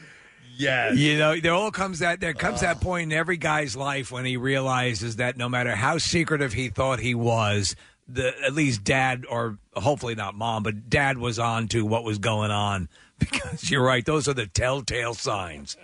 Yes. 0.58 0.96
You 0.96 1.18
know, 1.18 1.38
there 1.38 1.52
all 1.52 1.70
comes 1.70 1.98
that 1.98 2.20
there 2.20 2.32
comes 2.32 2.62
that 2.62 2.80
point 2.80 3.12
in 3.12 3.18
every 3.18 3.36
guy's 3.36 3.76
life 3.76 4.10
when 4.10 4.24
he 4.24 4.36
realizes 4.38 5.16
that 5.16 5.36
no 5.36 5.48
matter 5.48 5.74
how 5.74 5.98
secretive 5.98 6.54
he 6.54 6.70
thought 6.70 6.98
he 6.98 7.14
was, 7.14 7.76
the 8.08 8.34
at 8.44 8.54
least 8.54 8.84
dad 8.84 9.24
or 9.28 9.58
hopefully 9.74 10.14
not 10.14 10.34
mom, 10.34 10.62
but 10.62 10.88
dad 10.88 11.18
was 11.18 11.38
on 11.38 11.68
to 11.68 11.84
what 11.84 12.04
was 12.04 12.18
going 12.18 12.50
on. 12.50 12.88
Because 13.18 13.70
you're 13.70 13.82
right, 13.82 14.04
those 14.04 14.28
are 14.28 14.34
the 14.34 14.46
telltale 14.46 15.14
signs. 15.14 15.78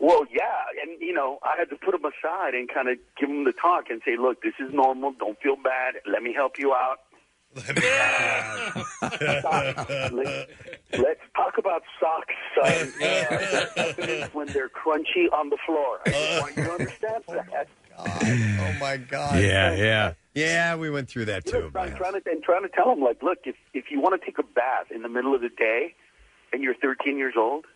Well, 0.00 0.26
yeah, 0.28 0.64
and 0.82 1.00
you 1.00 1.12
know, 1.12 1.38
I 1.44 1.54
had 1.56 1.70
to 1.70 1.76
put 1.76 1.94
him 1.94 2.04
aside 2.04 2.54
and 2.54 2.68
kind 2.68 2.88
of 2.88 2.98
give 3.16 3.30
him 3.30 3.44
the 3.44 3.52
talk 3.52 3.90
and 3.90 4.02
say, 4.04 4.16
"Look, 4.16 4.42
this 4.42 4.54
is 4.58 4.74
normal. 4.74 5.12
Don't 5.12 5.40
feel 5.40 5.54
bad. 5.54 5.94
Let 6.10 6.24
me 6.24 6.32
help 6.32 6.58
you 6.58 6.74
out." 6.74 6.98
Let, 7.54 7.76
let's 10.98 11.20
talk 11.36 11.58
about 11.58 11.84
socks, 12.00 12.34
son. 12.56 12.92
What 13.00 13.28
happens 13.76 14.34
when 14.34 14.48
they're 14.48 14.68
crunchy 14.68 15.32
on 15.32 15.50
the 15.50 15.58
floor. 15.66 16.00
I 16.06 16.10
just 16.10 16.42
want 16.42 16.56
you 16.56 16.64
to 16.64 16.72
understand 16.72 17.22
that. 17.28 17.68
Oh, 18.06 18.18
oh 18.22 18.72
my 18.80 18.96
God. 18.96 19.36
Oh, 19.36 19.38
yeah, 19.38 19.74
yeah. 19.74 20.12
Yeah, 20.34 20.76
we 20.76 20.90
went 20.90 21.08
through 21.08 21.24
that 21.26 21.44
too. 21.44 21.70
I'm 21.74 21.96
trying 21.96 22.12
to 22.12 22.22
and 22.30 22.42
trying 22.42 22.62
to 22.62 22.68
tell 22.68 22.92
him, 22.92 23.00
like, 23.00 23.22
look, 23.22 23.38
if 23.44 23.56
if 23.74 23.90
you 23.90 24.00
want 24.00 24.20
to 24.20 24.24
take 24.24 24.38
a 24.38 24.42
bath 24.42 24.90
in 24.94 25.02
the 25.02 25.08
middle 25.08 25.34
of 25.34 25.40
the 25.40 25.48
day, 25.48 25.94
and 26.52 26.62
you're 26.62 26.74
13 26.74 27.16
years 27.18 27.34
old, 27.36 27.66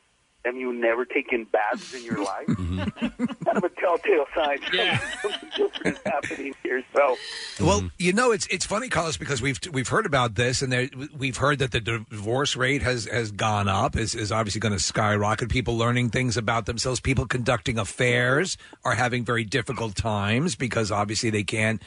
and 0.44 0.58
you've 0.58 0.74
never 0.74 1.04
taken 1.04 1.44
baths 1.44 1.94
in 1.94 2.04
your 2.04 2.22
life, 2.22 2.46
mm-hmm. 2.48 3.24
kind 3.24 3.56
of 3.56 3.64
a 3.64 3.68
telltale 3.70 4.26
sign. 4.34 4.58
Yeah. 4.74 4.98
Something 5.22 5.50
different 5.56 5.96
is 5.98 6.02
happening 6.04 6.54
here. 6.62 6.82
So. 6.94 7.00
Mm-hmm. 7.00 7.66
Well, 7.66 7.90
you 7.98 8.12
know, 8.12 8.32
it's 8.32 8.46
it's 8.48 8.66
funny, 8.66 8.88
Carlos, 8.88 9.16
because 9.16 9.40
we've 9.40 9.58
we've 9.72 9.88
heard 9.88 10.04
about 10.04 10.34
this, 10.34 10.62
and 10.62 10.72
there, 10.72 10.88
we've 11.16 11.36
heard 11.36 11.60
that 11.60 11.70
the 11.70 11.80
divorce 11.80 12.56
rate 12.56 12.82
has 12.82 13.04
has 13.06 13.30
gone 13.30 13.68
up, 13.68 13.96
is 13.96 14.14
is 14.14 14.32
obviously 14.32 14.60
going 14.60 14.74
to 14.74 14.82
skyrocket. 14.82 15.48
People 15.48 15.76
learning 15.76 16.10
things 16.10 16.36
about 16.36 16.66
themselves, 16.66 16.98
people 16.98 17.26
conducting 17.26 17.78
affairs 17.78 18.56
are 18.84 18.94
having 18.94 19.24
very 19.24 19.44
difficult 19.44 19.94
times 19.94 20.56
because 20.56 20.90
obviously 20.90 21.30
they 21.30 21.44
can't. 21.44 21.80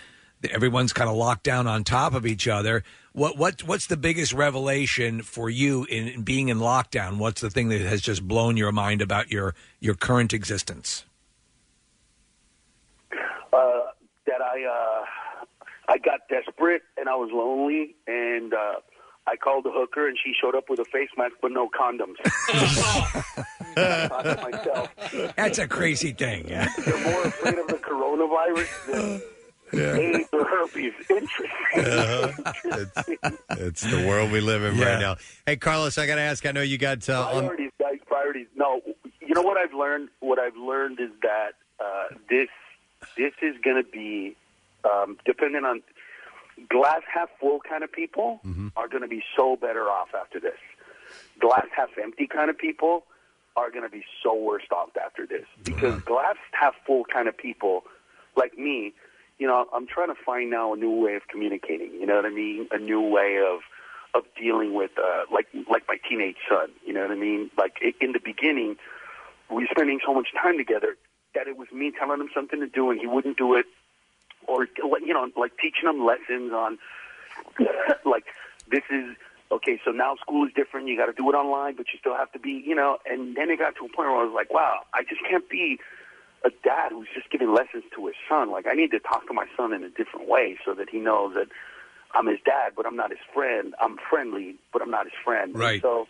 Everyone's 0.51 0.93
kind 0.93 1.09
of 1.09 1.15
locked 1.15 1.43
down 1.43 1.67
on 1.67 1.83
top 1.83 2.13
of 2.13 2.25
each 2.25 2.47
other. 2.47 2.83
What 3.17 3.35
what 3.35 3.63
what's 3.63 3.87
the 3.87 3.97
biggest 3.97 4.31
revelation 4.31 5.23
for 5.23 5.49
you 5.49 5.85
in, 5.85 6.07
in 6.07 6.21
being 6.21 6.49
in 6.49 6.59
lockdown? 6.59 7.17
What's 7.17 7.41
the 7.41 7.49
thing 7.49 7.69
that 7.69 7.81
has 7.81 7.99
just 7.99 8.21
blown 8.27 8.57
your 8.57 8.71
mind 8.71 9.01
about 9.01 9.31
your 9.31 9.55
your 9.79 9.95
current 9.95 10.33
existence? 10.33 11.03
uh, 13.51 13.79
that 14.27 14.39
I 14.39 14.63
uh, 14.69 15.05
I 15.87 15.97
got 15.97 16.19
desperate 16.29 16.83
and 16.95 17.09
I 17.09 17.15
was 17.15 17.31
lonely 17.33 17.95
and 18.05 18.53
uh, 18.53 18.75
I 19.25 19.35
called 19.35 19.65
the 19.65 19.71
hooker 19.71 20.07
and 20.07 20.15
she 20.23 20.33
showed 20.39 20.53
up 20.53 20.69
with 20.69 20.77
a 20.77 20.85
face 20.85 21.09
mask 21.17 21.37
but 21.41 21.51
no 21.51 21.69
condoms. 21.69 22.17
I 22.23 24.07
thought 24.09 24.21
to 24.21 24.49
myself, 24.51 25.33
That's 25.35 25.57
a 25.57 25.67
crazy 25.67 26.11
thing. 26.11 26.47
Yeah. 26.47 26.67
they're 26.85 27.03
more 27.03 27.23
afraid 27.23 27.57
of 27.57 27.67
the 27.67 27.79
coronavirus 27.79 28.91
than 28.91 29.21
AIDS 29.73 30.29
or 30.33 30.45
herpes. 30.45 30.93
Interesting. 31.09 31.47
Uh-huh. 31.75 32.53
it's, 32.65 33.09
it's 33.51 33.81
the 33.81 34.05
world 34.07 34.31
we 34.31 34.39
live 34.41 34.63
in 34.63 34.75
Yeah. 34.75 34.85
right 34.93 34.99
now. 34.99 35.15
Hey, 35.45 35.55
Carlos, 35.57 35.97
I 35.97 36.07
got 36.07 36.15
to 36.15 36.21
ask. 36.21 36.45
I 36.45 36.51
know 36.51 36.61
you 36.61 36.77
got 36.77 37.07
uh, 37.09 37.23
on. 37.27 37.31
priorities, 37.43 37.71
guys. 37.79 37.99
Priorities. 38.07 38.47
No, 38.55 38.81
you 39.21 39.33
know 39.35 39.41
what 39.41 39.57
I've 39.57 39.73
learned. 39.73 40.09
What 40.19 40.39
I've 40.39 40.55
learned 40.57 40.99
is 40.99 41.09
that 41.21 41.51
uh, 41.79 42.15
this 42.29 42.49
this 43.15 43.33
is 43.41 43.55
going 43.63 43.83
to 43.83 43.89
be 43.89 44.35
um, 44.83 45.17
dependent 45.25 45.65
on 45.65 45.81
glass 46.69 47.01
half 47.13 47.29
full 47.39 47.59
kind 47.59 47.83
of 47.83 47.91
people 47.91 48.39
are 48.75 48.87
going 48.87 49.03
to 49.03 49.07
be 49.07 49.23
so 49.35 49.55
better 49.55 49.89
off 49.89 50.09
after 50.19 50.39
this. 50.39 50.57
Glass 51.39 51.67
half 51.75 51.89
empty 52.01 52.25
kind 52.27 52.49
of 52.49 52.57
people 52.57 53.03
are 53.55 53.69
going 53.71 53.83
to 53.83 53.89
be 53.89 54.03
so 54.23 54.33
worse 54.35 54.63
off 54.71 54.89
after 55.03 55.25
this 55.25 55.45
because 55.63 55.99
glass 56.01 56.35
half 56.51 56.73
full 56.85 57.03
kind 57.05 57.27
of 57.27 57.37
people 57.37 57.83
like 58.35 58.57
me, 58.57 58.93
you 59.39 59.47
know, 59.47 59.67
I'm 59.73 59.87
trying 59.87 60.07
to 60.07 60.15
find 60.25 60.49
now 60.49 60.73
a 60.73 60.77
new 60.77 60.91
way 60.91 61.15
of 61.15 61.27
communicating. 61.27 61.91
You 61.93 62.05
know 62.05 62.15
what 62.15 62.25
I 62.25 62.29
mean? 62.29 62.67
A 62.71 62.77
new 62.77 63.01
way 63.01 63.37
of 63.37 63.61
of 64.13 64.23
dealing 64.39 64.73
with 64.73 64.91
uh, 64.97 65.23
like 65.31 65.47
like 65.69 65.83
my 65.87 65.97
teenage 66.09 66.37
son. 66.49 66.69
You 66.85 66.93
know 66.93 67.01
what 67.01 67.11
I 67.11 67.15
mean? 67.15 67.51
Like 67.57 67.77
in 68.01 68.13
the 68.13 68.19
beginning, 68.19 68.77
we 69.49 69.63
were 69.63 69.67
spending 69.71 69.99
so 70.05 70.13
much 70.13 70.29
time 70.41 70.57
together 70.57 70.97
that 71.35 71.47
it 71.47 71.57
was 71.57 71.71
me 71.71 71.91
telling 71.97 72.19
him 72.19 72.29
something 72.33 72.59
to 72.59 72.67
do 72.67 72.89
and 72.89 72.99
he 72.99 73.05
wouldn't 73.05 73.37
do 73.37 73.53
it, 73.53 73.65
or 74.47 74.67
you 74.75 75.13
know, 75.13 75.29
like 75.37 75.51
teaching 75.57 75.87
him 75.87 76.03
lessons 76.05 76.51
on 76.51 76.79
like 78.05 78.25
this 78.71 78.83
is 78.89 79.15
okay. 79.51 79.79
So 79.85 79.91
now 79.91 80.15
school 80.15 80.47
is 80.47 80.53
different. 80.55 80.87
You 80.87 80.97
got 80.97 81.07
to 81.07 81.13
do 81.13 81.29
it 81.29 81.35
online, 81.35 81.75
but 81.75 81.87
you 81.93 81.99
still 81.99 82.15
have 82.15 82.31
to 82.31 82.39
be, 82.39 82.63
you 82.65 82.73
know. 82.75 82.97
And 83.05 83.35
then 83.35 83.51
it 83.51 83.59
got 83.59 83.75
to 83.75 83.85
a 83.85 83.89
point 83.89 84.09
where 84.09 84.17
I 84.17 84.23
was 84.23 84.33
like, 84.33 84.51
wow, 84.51 84.79
I 84.93 85.03
just 85.03 85.21
can't 85.29 85.47
be 85.47 85.79
a 86.45 86.49
dad 86.63 86.91
who's 86.91 87.07
just 87.13 87.29
giving 87.31 87.53
lessons 87.53 87.83
to 87.95 88.05
his 88.07 88.15
son. 88.29 88.51
Like 88.51 88.67
I 88.67 88.73
need 88.73 88.91
to 88.91 88.99
talk 88.99 89.27
to 89.27 89.33
my 89.33 89.45
son 89.55 89.73
in 89.73 89.83
a 89.83 89.89
different 89.89 90.27
way 90.27 90.57
so 90.65 90.73
that 90.75 90.89
he 90.89 90.99
knows 90.99 91.33
that 91.35 91.47
I'm 92.13 92.27
his 92.27 92.39
dad, 92.45 92.73
but 92.75 92.85
I'm 92.85 92.95
not 92.95 93.09
his 93.09 93.19
friend. 93.33 93.73
I'm 93.81 93.97
friendly, 94.09 94.55
but 94.71 94.81
I'm 94.81 94.91
not 94.91 95.05
his 95.05 95.13
friend. 95.23 95.51
And 95.53 95.59
Right. 95.59 95.81
so 95.81 96.07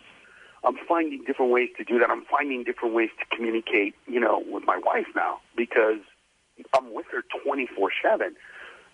I'm 0.64 0.78
finding 0.88 1.24
different 1.24 1.52
ways 1.52 1.70
to 1.78 1.84
do 1.84 2.00
that. 2.00 2.10
I'm 2.10 2.26
finding 2.26 2.64
different 2.64 2.94
ways 2.94 3.10
to 3.20 3.36
communicate, 3.36 3.96
you 4.08 4.20
know, 4.20 4.44
with 4.48 4.64
my 4.66 4.78
wife 4.78 5.08
now 5.16 5.40
because 5.56 6.00
I'm 6.74 6.94
with 6.94 7.06
her 7.12 7.24
24 7.44 7.92
seven. 8.04 8.36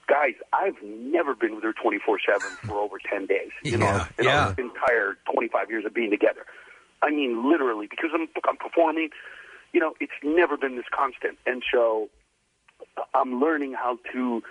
Guys, 0.07 0.34
I've 0.51 0.81
never 0.84 1.34
been 1.34 1.55
with 1.55 1.64
her 1.64 1.73
24 1.73 2.19
seven 2.26 2.49
for 2.68 2.77
over 2.80 2.97
10 3.10 3.26
days. 3.26 3.51
You 3.64 3.77
know, 3.77 4.05
in 4.18 4.26
yeah. 4.26 4.47
our 4.47 4.55
entire 4.57 5.18
25 5.31 5.69
years 5.69 5.85
of 5.85 5.93
being 5.93 6.11
together. 6.11 6.45
I 7.01 7.10
mean, 7.10 7.49
literally, 7.49 7.88
because 7.88 8.11
I'm 8.14 8.27
I'm 8.47 8.57
performing. 8.57 9.10
You 9.73 9.79
know, 9.79 9.95
it's 9.99 10.13
never 10.23 10.55
been 10.55 10.75
this 10.75 10.85
constant, 10.93 11.37
and 11.45 11.63
so 11.73 12.09
I'm 13.13 13.39
learning 13.39 13.73
how 13.73 13.97
to 14.13 14.43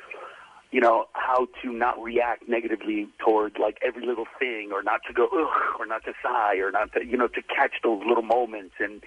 you 0.73 0.81
know, 0.81 1.07
how 1.13 1.47
to 1.63 1.71
not 1.71 2.03
react 2.03 2.49
negatively 2.49 3.07
toward 3.19 3.59
like 3.59 3.79
every 3.87 4.07
little 4.07 4.25
thing 4.39 4.71
or 4.73 4.83
not 4.83 5.03
to 5.07 5.13
go 5.13 5.27
ugh 5.27 5.77
or 5.79 5.85
not 5.87 6.03
to 6.05 6.15
sigh 6.23 6.57
or 6.57 6.71
not 6.73 6.91
to 6.95 7.05
you 7.05 7.17
know, 7.17 7.29
to 7.29 7.43
catch 7.43 7.75
those 7.85 8.03
little 8.07 8.23
moments 8.23 8.75
and 8.81 9.03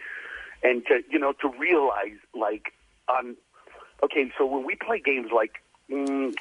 and 0.63 0.85
to 0.85 1.01
you 1.09 1.17
know, 1.19 1.33
to 1.41 1.49
realize 1.59 2.19
like 2.35 2.73
on 3.09 3.35
okay, 4.03 4.31
so 4.37 4.45
when 4.45 4.63
we 4.65 4.75
play 4.75 4.99
games 5.03 5.31
like 5.35 5.53
mm, 5.89 6.33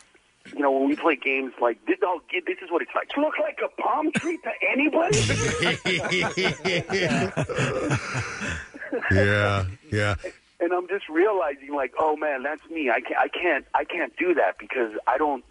you 0.53 0.59
know, 0.59 0.71
when 0.71 0.87
we 0.89 0.95
play 0.95 1.17
games 1.17 1.55
like 1.59 1.79
this, 1.87 1.97
oh, 2.03 2.21
this 2.31 2.59
is 2.63 2.71
what 2.71 2.83
it's 2.83 2.91
like. 2.95 3.09
To 3.11 3.21
look 3.23 3.39
like 3.41 3.61
a 3.65 3.69
palm 3.81 4.13
tree 4.13 4.39
to 4.39 4.51
anybody. 4.71 5.19
yeah, 9.11 9.67
yeah. 9.91 10.15
and 10.61 10.73
I'm 10.73 10.89
just 10.89 11.09
realizing 11.09 11.75
like, 11.75 11.95
oh 11.99 12.17
man, 12.17 12.43
that's 12.43 12.63
me. 12.71 12.91
I 12.91 13.01
can't, 13.01 13.19
I 13.19 13.29
can't, 13.29 13.67
I 13.75 13.85
can't 13.85 14.17
do 14.17 14.35
that 14.35 14.59
because 14.59 14.93
I 15.07 15.19
don't, 15.19 15.45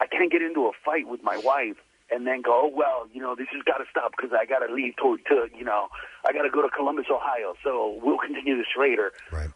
I 0.00 0.06
can't 0.06 0.30
get 0.30 0.42
into 0.42 0.66
a 0.66 0.72
fight 0.84 1.08
with 1.08 1.22
my 1.22 1.36
wife 1.38 1.76
and 2.10 2.26
then 2.26 2.42
go, 2.42 2.62
oh 2.64 2.72
well, 2.74 3.08
you 3.12 3.20
know, 3.20 3.34
this 3.34 3.48
has 3.52 3.62
got 3.62 3.78
to 3.78 3.84
stop 3.90 4.12
because 4.16 4.32
I 4.32 4.44
got 4.46 4.66
to 4.66 4.72
leave 4.72 4.96
to, 4.96 5.18
to, 5.28 5.48
you 5.56 5.64
know, 5.64 5.88
I 6.24 6.32
got 6.32 6.42
to 6.42 6.50
go 6.50 6.62
to 6.62 6.68
Columbus, 6.68 7.06
Ohio. 7.10 7.54
So 7.62 7.98
we'll 8.02 8.18
continue 8.18 8.56
this 8.56 8.66
later. 8.78 9.12
Right. 9.32 9.50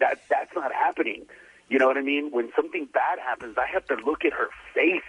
That 0.00 0.20
that's 0.28 0.54
not 0.54 0.72
happening. 0.72 1.26
You 1.68 1.78
know 1.78 1.86
what 1.86 1.98
I 1.98 2.02
mean? 2.02 2.30
When 2.30 2.50
something 2.56 2.88
bad 2.92 3.18
happens, 3.18 3.56
I 3.58 3.66
have 3.66 3.86
to 3.88 3.96
look 3.96 4.24
at 4.24 4.32
her 4.32 4.48
face, 4.74 5.02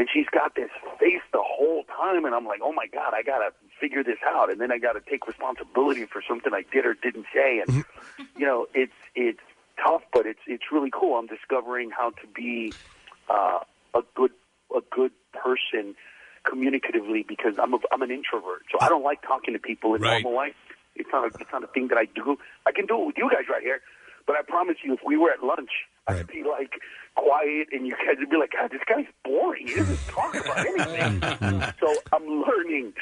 and 0.00 0.08
she's 0.10 0.24
got 0.32 0.54
this 0.56 0.70
face 0.98 1.20
the 1.30 1.44
whole 1.44 1.84
time, 1.84 2.24
and 2.24 2.34
I'm 2.34 2.46
like, 2.46 2.60
oh 2.64 2.72
my 2.72 2.86
god, 2.86 3.12
I 3.12 3.22
gotta 3.22 3.50
figure 3.78 4.02
this 4.02 4.16
out, 4.26 4.50
and 4.50 4.58
then 4.58 4.72
I 4.72 4.78
gotta 4.78 5.00
take 5.04 5.26
responsibility 5.26 6.06
for 6.10 6.22
something 6.26 6.54
I 6.54 6.64
did 6.72 6.86
or 6.86 6.94
didn't 6.94 7.26
say, 7.34 7.60
and 7.60 7.84
you 8.34 8.46
know, 8.46 8.66
it's 8.72 8.96
it's 9.14 9.44
tough, 9.76 10.00
but 10.14 10.24
it's 10.24 10.40
it's 10.46 10.64
really 10.72 10.88
cool. 10.90 11.18
I'm 11.18 11.26
discovering 11.26 11.90
how 11.90 12.10
to 12.16 12.26
be 12.34 12.72
uh, 13.28 13.58
a 13.94 14.00
good 14.14 14.30
a 14.74 14.80
good 14.90 15.12
person 15.34 15.94
communicatively 16.46 17.26
because 17.26 17.52
I'm 17.62 17.74
a, 17.74 17.78
I'm 17.92 18.00
an 18.00 18.10
introvert, 18.10 18.62
so 18.72 18.78
I 18.80 18.88
don't 18.88 19.04
like 19.04 19.20
talking 19.20 19.52
to 19.52 19.60
people 19.60 19.94
in 19.94 20.00
Right. 20.00 20.22
normal 20.24 20.34
life. 20.34 20.54
It's 20.96 21.10
not 21.12 21.24
a, 21.24 21.30
it's 21.38 21.52
not 21.52 21.62
a 21.62 21.66
thing 21.68 21.88
that 21.88 21.98
I 21.98 22.06
do. 22.06 22.38
I 22.66 22.72
can 22.72 22.86
do 22.86 23.02
it 23.02 23.06
with 23.08 23.18
you 23.18 23.28
guys 23.30 23.44
right 23.50 23.62
here, 23.62 23.80
but 24.26 24.36
I 24.36 24.42
promise 24.42 24.76
you, 24.84 24.94
if 24.94 25.00
we 25.04 25.16
were 25.16 25.30
at 25.30 25.42
lunch, 25.42 25.70
I'd 26.08 26.26
be 26.26 26.42
like 26.42 26.72
quiet, 27.14 27.68
and 27.72 27.86
you 27.86 27.92
guys 27.92 28.16
would 28.18 28.30
be 28.30 28.36
like, 28.36 28.52
"God, 28.52 28.70
this 28.70 28.80
guy's 28.86 29.06
boring. 29.24 29.68
He 29.68 29.74
doesn't 29.74 30.00
talk 30.08 30.34
about 30.34 30.66
anything." 30.78 31.20
so 31.80 31.94
I'm 32.12 32.26
learning. 32.26 32.92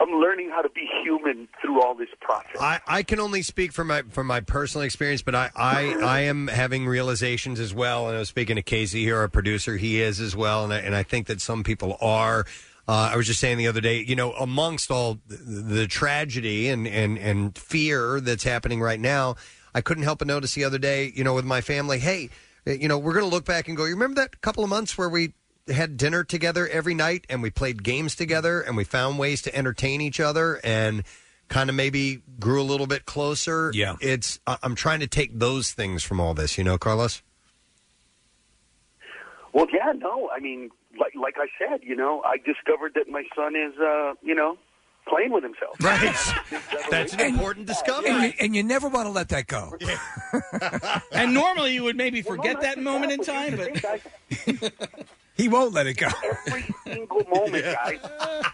I'm 0.00 0.12
learning 0.12 0.48
how 0.48 0.62
to 0.62 0.70
be 0.70 0.88
human 1.02 1.46
through 1.60 1.82
all 1.82 1.94
this 1.94 2.08
process. 2.22 2.56
I, 2.58 2.80
I 2.86 3.02
can 3.02 3.20
only 3.20 3.42
speak 3.42 3.72
from 3.72 3.88
my 3.88 4.02
from 4.08 4.26
my 4.26 4.40
personal 4.40 4.84
experience, 4.84 5.20
but 5.20 5.34
I, 5.34 5.50
I, 5.54 5.94
I 6.02 6.20
am 6.20 6.48
having 6.48 6.86
realizations 6.86 7.60
as 7.60 7.74
well. 7.74 8.08
And 8.08 8.16
I 8.16 8.20
was 8.20 8.28
speaking 8.28 8.56
to 8.56 8.62
Casey 8.62 9.04
here, 9.04 9.18
our 9.18 9.28
producer. 9.28 9.76
He 9.76 10.00
is 10.00 10.20
as 10.20 10.34
well, 10.34 10.64
and 10.64 10.72
I, 10.72 10.78
and 10.78 10.94
I 10.94 11.02
think 11.02 11.26
that 11.26 11.40
some 11.40 11.62
people 11.62 11.96
are. 12.00 12.46
Uh, 12.88 13.10
I 13.12 13.16
was 13.16 13.26
just 13.26 13.38
saying 13.38 13.58
the 13.58 13.68
other 13.68 13.80
day, 13.80 14.02
you 14.02 14.16
know, 14.16 14.32
amongst 14.32 14.90
all 14.90 15.20
the, 15.28 15.36
the 15.36 15.86
tragedy 15.86 16.68
and, 16.68 16.88
and, 16.88 17.18
and 17.18 17.56
fear 17.56 18.20
that's 18.20 18.42
happening 18.42 18.80
right 18.80 18.98
now, 18.98 19.36
I 19.74 19.80
couldn't 19.80 20.04
help 20.04 20.18
but 20.20 20.28
notice 20.28 20.54
the 20.54 20.64
other 20.64 20.78
day, 20.78 21.12
you 21.14 21.24
know, 21.24 21.34
with 21.34 21.44
my 21.44 21.60
family, 21.60 21.98
hey, 21.98 22.30
you 22.66 22.88
know, 22.88 22.98
we're 22.98 23.12
going 23.14 23.24
to 23.24 23.30
look 23.30 23.44
back 23.44 23.68
and 23.68 23.76
go, 23.76 23.84
you 23.84 23.92
remember 23.94 24.20
that 24.20 24.40
couple 24.40 24.62
of 24.64 24.70
months 24.70 24.96
where 24.98 25.08
we 25.08 25.32
had 25.68 25.96
dinner 25.96 26.24
together 26.24 26.66
every 26.68 26.94
night 26.94 27.24
and 27.30 27.42
we 27.42 27.50
played 27.50 27.82
games 27.82 28.14
together 28.16 28.60
and 28.60 28.76
we 28.76 28.84
found 28.84 29.18
ways 29.18 29.42
to 29.42 29.54
entertain 29.54 30.00
each 30.00 30.18
other 30.20 30.60
and 30.64 31.04
kind 31.48 31.68
of 31.70 31.76
maybe 31.76 32.22
grew 32.38 32.60
a 32.60 32.64
little 32.64 32.86
bit 32.86 33.04
closer. 33.06 33.70
Yeah. 33.74 33.96
It's, 34.00 34.40
I- 34.46 34.58
I'm 34.62 34.74
trying 34.74 35.00
to 35.00 35.06
take 35.06 35.38
those 35.38 35.72
things 35.72 36.02
from 36.02 36.20
all 36.20 36.34
this, 36.34 36.58
you 36.58 36.64
know, 36.64 36.78
Carlos? 36.78 37.22
Well, 39.52 39.66
yeah, 39.72 39.92
no. 39.96 40.30
I 40.30 40.38
mean, 40.40 40.70
like 40.98 41.12
like 41.20 41.34
I 41.36 41.46
said, 41.58 41.80
you 41.82 41.96
know, 41.96 42.22
I 42.24 42.36
discovered 42.36 42.92
that 42.94 43.08
my 43.08 43.24
son 43.34 43.56
is, 43.56 43.76
uh, 43.80 44.14
you 44.22 44.34
know, 44.34 44.58
playing 45.10 45.32
with 45.32 45.42
himself. 45.42 45.76
Right. 45.80 46.16
That's 46.90 47.12
an 47.12 47.20
important 47.20 47.66
discovery. 47.66 48.08
And 48.10 48.22
you, 48.24 48.32
and 48.40 48.56
you 48.56 48.62
never 48.62 48.88
want 48.88 49.06
to 49.06 49.12
let 49.12 49.28
that 49.30 49.46
go. 49.46 49.76
And 51.12 51.34
normally 51.34 51.74
you 51.74 51.82
would 51.84 51.96
maybe 51.96 52.22
forget 52.22 52.60
that 52.62 52.78
moment 52.78 53.12
in 53.12 53.20
time, 53.20 53.56
but 53.56 54.72
he 55.36 55.48
won't 55.48 55.74
let 55.74 55.86
it 55.86 55.96
go. 55.98 56.08
Every 56.46 56.64
single 56.86 57.24
moment, 57.32 57.64
guys. 57.64 57.98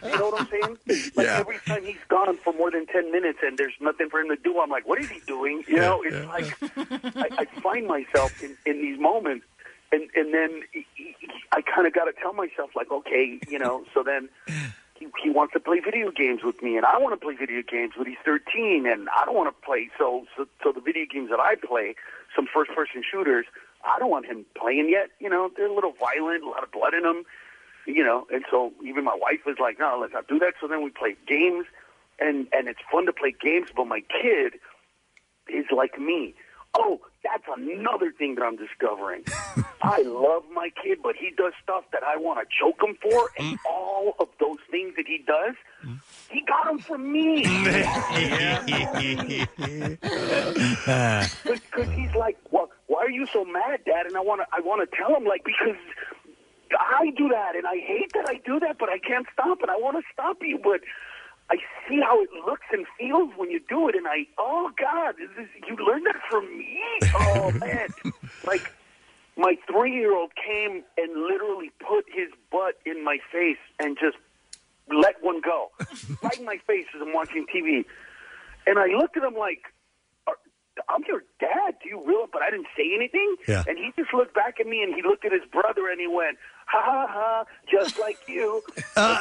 You 0.02 0.18
know 0.18 0.30
what 0.30 0.40
I'm 0.40 0.48
saying? 0.48 1.10
Like 1.14 1.26
every 1.28 1.58
time 1.66 1.84
he's 1.84 1.96
gone 2.08 2.36
for 2.38 2.52
more 2.54 2.70
than 2.70 2.86
ten 2.86 3.12
minutes 3.12 3.38
and 3.42 3.56
there's 3.58 3.74
nothing 3.80 4.08
for 4.10 4.20
him 4.20 4.28
to 4.30 4.36
do, 4.36 4.58
I'm 4.60 4.70
like, 4.70 4.88
what 4.88 4.98
is 5.00 5.08
he 5.10 5.20
doing? 5.26 5.62
You 5.68 5.76
know, 5.76 6.02
it's 6.04 6.26
like 6.26 6.56
I, 7.16 7.42
I 7.42 7.60
find 7.60 7.86
myself 7.86 8.42
in, 8.42 8.56
in 8.66 8.80
these 8.82 8.98
moments, 8.98 9.44
and 9.92 10.02
and 10.16 10.32
then 10.34 10.62
he- 10.72 10.86
he- 10.94 11.14
I 11.52 11.60
kind 11.62 11.86
of 11.86 11.92
got 11.92 12.04
to 12.06 12.12
tell 12.20 12.32
myself 12.32 12.70
like, 12.74 12.90
okay, 12.90 13.38
you 13.48 13.58
know, 13.58 13.84
so 13.94 14.02
then. 14.02 14.28
He, 14.98 15.30
wants 15.30 15.52
to 15.52 15.60
play 15.60 15.80
video 15.80 16.10
games 16.10 16.42
with 16.42 16.62
me, 16.62 16.76
and 16.76 16.86
I 16.86 16.98
want 16.98 17.12
to 17.12 17.22
play 17.22 17.34
video 17.34 17.62
games, 17.62 17.92
but 17.98 18.06
he's 18.06 18.16
13, 18.24 18.86
and 18.86 19.08
I 19.14 19.24
don't 19.26 19.34
want 19.34 19.54
to 19.54 19.66
play. 19.66 19.90
So, 19.98 20.24
so, 20.36 20.46
so 20.62 20.72
the 20.72 20.80
video 20.80 21.04
games 21.04 21.28
that 21.30 21.40
I 21.40 21.54
play, 21.54 21.94
some 22.34 22.46
first-person 22.46 23.02
shooters, 23.10 23.44
I 23.84 23.98
don't 23.98 24.10
want 24.10 24.24
him 24.24 24.46
playing 24.58 24.88
yet. 24.88 25.10
You 25.20 25.28
know, 25.28 25.50
they're 25.54 25.66
a 25.66 25.74
little 25.74 25.92
violent, 25.92 26.44
a 26.44 26.48
lot 26.48 26.62
of 26.62 26.72
blood 26.72 26.94
in 26.94 27.02
them 27.02 27.24
you 27.86 28.04
know, 28.04 28.26
and 28.32 28.44
so 28.50 28.72
even 28.84 29.04
my 29.04 29.14
wife 29.14 29.40
was 29.46 29.56
like, 29.60 29.78
"No, 29.78 29.98
let's 30.00 30.12
not 30.12 30.26
do 30.28 30.38
that." 30.40 30.54
So 30.60 30.66
then 30.66 30.82
we 30.82 30.90
play 30.90 31.16
games, 31.26 31.66
and 32.18 32.48
and 32.52 32.68
it's 32.68 32.80
fun 32.90 33.06
to 33.06 33.12
play 33.12 33.34
games. 33.40 33.70
But 33.74 33.86
my 33.86 34.00
kid 34.00 34.54
is 35.48 35.66
like 35.70 35.98
me. 35.98 36.34
Oh, 36.74 37.00
that's 37.26 37.44
another 37.60 38.12
thing 38.12 38.34
that 38.36 38.42
I'm 38.42 38.56
discovering. 38.56 39.24
I 39.82 40.02
love 40.02 40.44
my 40.52 40.70
kid, 40.82 40.98
but 41.02 41.16
he 41.16 41.30
does 41.36 41.52
stuff 41.62 41.84
that 41.92 42.02
I 42.02 42.16
want 42.16 42.40
to 42.40 42.46
choke 42.60 42.82
him 42.82 42.96
for, 43.00 43.30
and 43.38 43.58
mm. 43.58 43.58
all 43.68 44.14
of 44.18 44.28
those 44.40 44.58
things 44.70 44.94
that 44.96 45.06
he 45.06 45.18
does, 45.26 45.54
mm. 45.84 45.98
he 46.30 46.42
got 46.42 46.66
them 46.66 46.78
from 46.78 47.12
me. 47.12 47.44
Because 51.46 51.88
he's 51.94 52.14
like, 52.14 52.36
well, 52.50 52.70
why 52.86 53.00
are 53.00 53.10
you 53.10 53.26
so 53.32 53.44
mad, 53.44 53.80
Dad? 53.84 54.06
And 54.06 54.16
I 54.16 54.20
want 54.20 54.40
to, 54.40 54.46
I 54.52 54.60
want 54.60 54.88
to 54.88 54.96
tell 54.96 55.14
him, 55.14 55.24
like, 55.24 55.44
because 55.44 55.76
I 56.78 57.10
do 57.16 57.28
that, 57.28 57.56
and 57.56 57.66
I 57.66 57.76
hate 57.76 58.12
that 58.14 58.26
I 58.28 58.40
do 58.44 58.60
that, 58.60 58.78
but 58.78 58.88
I 58.88 58.98
can't 58.98 59.26
stop, 59.32 59.62
and 59.62 59.70
I 59.70 59.76
want 59.76 59.96
to 59.96 60.02
stop 60.12 60.38
you, 60.42 60.58
but 60.62 60.80
I 61.50 61.56
see 61.88 62.00
how 62.00 62.20
it 62.22 62.30
looks 62.44 62.66
and 62.72 62.86
feels 62.98 63.32
when 63.36 63.50
you 63.50 63.60
do 63.68 63.88
it, 63.88 63.94
and 63.94 64.06
I, 64.06 64.26
oh 64.38 64.70
God, 64.78 65.14
is 65.22 65.30
this, 65.36 65.48
you 65.68 65.76
learned 65.76 66.06
that 66.06 66.20
from 66.28 66.58
me? 66.58 66.80
Oh 67.14 67.50
man, 67.60 67.88
like 68.44 68.72
my 69.36 69.56
three-year-old 69.70 70.32
came 70.34 70.82
and 70.96 71.22
literally 71.22 71.70
put 71.86 72.04
his 72.12 72.28
butt 72.50 72.78
in 72.84 73.04
my 73.04 73.18
face 73.30 73.58
and 73.78 73.96
just 74.00 74.16
let 74.92 75.22
one 75.22 75.40
go, 75.40 75.70
right 76.22 76.38
in 76.38 76.44
my 76.44 76.58
face 76.66 76.86
as 76.94 77.02
I'm 77.02 77.12
watching 77.12 77.46
TV, 77.54 77.84
and 78.66 78.78
I 78.78 78.86
looked 78.86 79.16
at 79.16 79.22
him 79.22 79.34
like. 79.34 79.60
"Are- 80.88 80.94
I'm 80.94 81.02
your 81.08 81.24
dad. 81.40 81.74
Do 81.82 81.88
you 81.88 82.02
realize? 82.06 82.28
But 82.32 82.42
I 82.42 82.50
didn't 82.50 82.66
say 82.76 82.94
anything. 82.94 83.36
Yeah. 83.48 83.64
And 83.66 83.76
he 83.78 83.92
just 83.96 84.12
looked 84.14 84.34
back 84.34 84.60
at 84.60 84.66
me 84.66 84.82
and 84.82 84.94
he 84.94 85.02
looked 85.02 85.24
at 85.24 85.32
his 85.32 85.42
brother 85.52 85.88
and 85.90 86.00
he 86.00 86.06
went, 86.06 86.38
"Ha 86.66 86.80
ha 86.82 87.06
ha!" 87.08 87.44
Just 87.70 87.98
like 87.98 88.18
you. 88.28 88.62
Uh. 88.96 89.20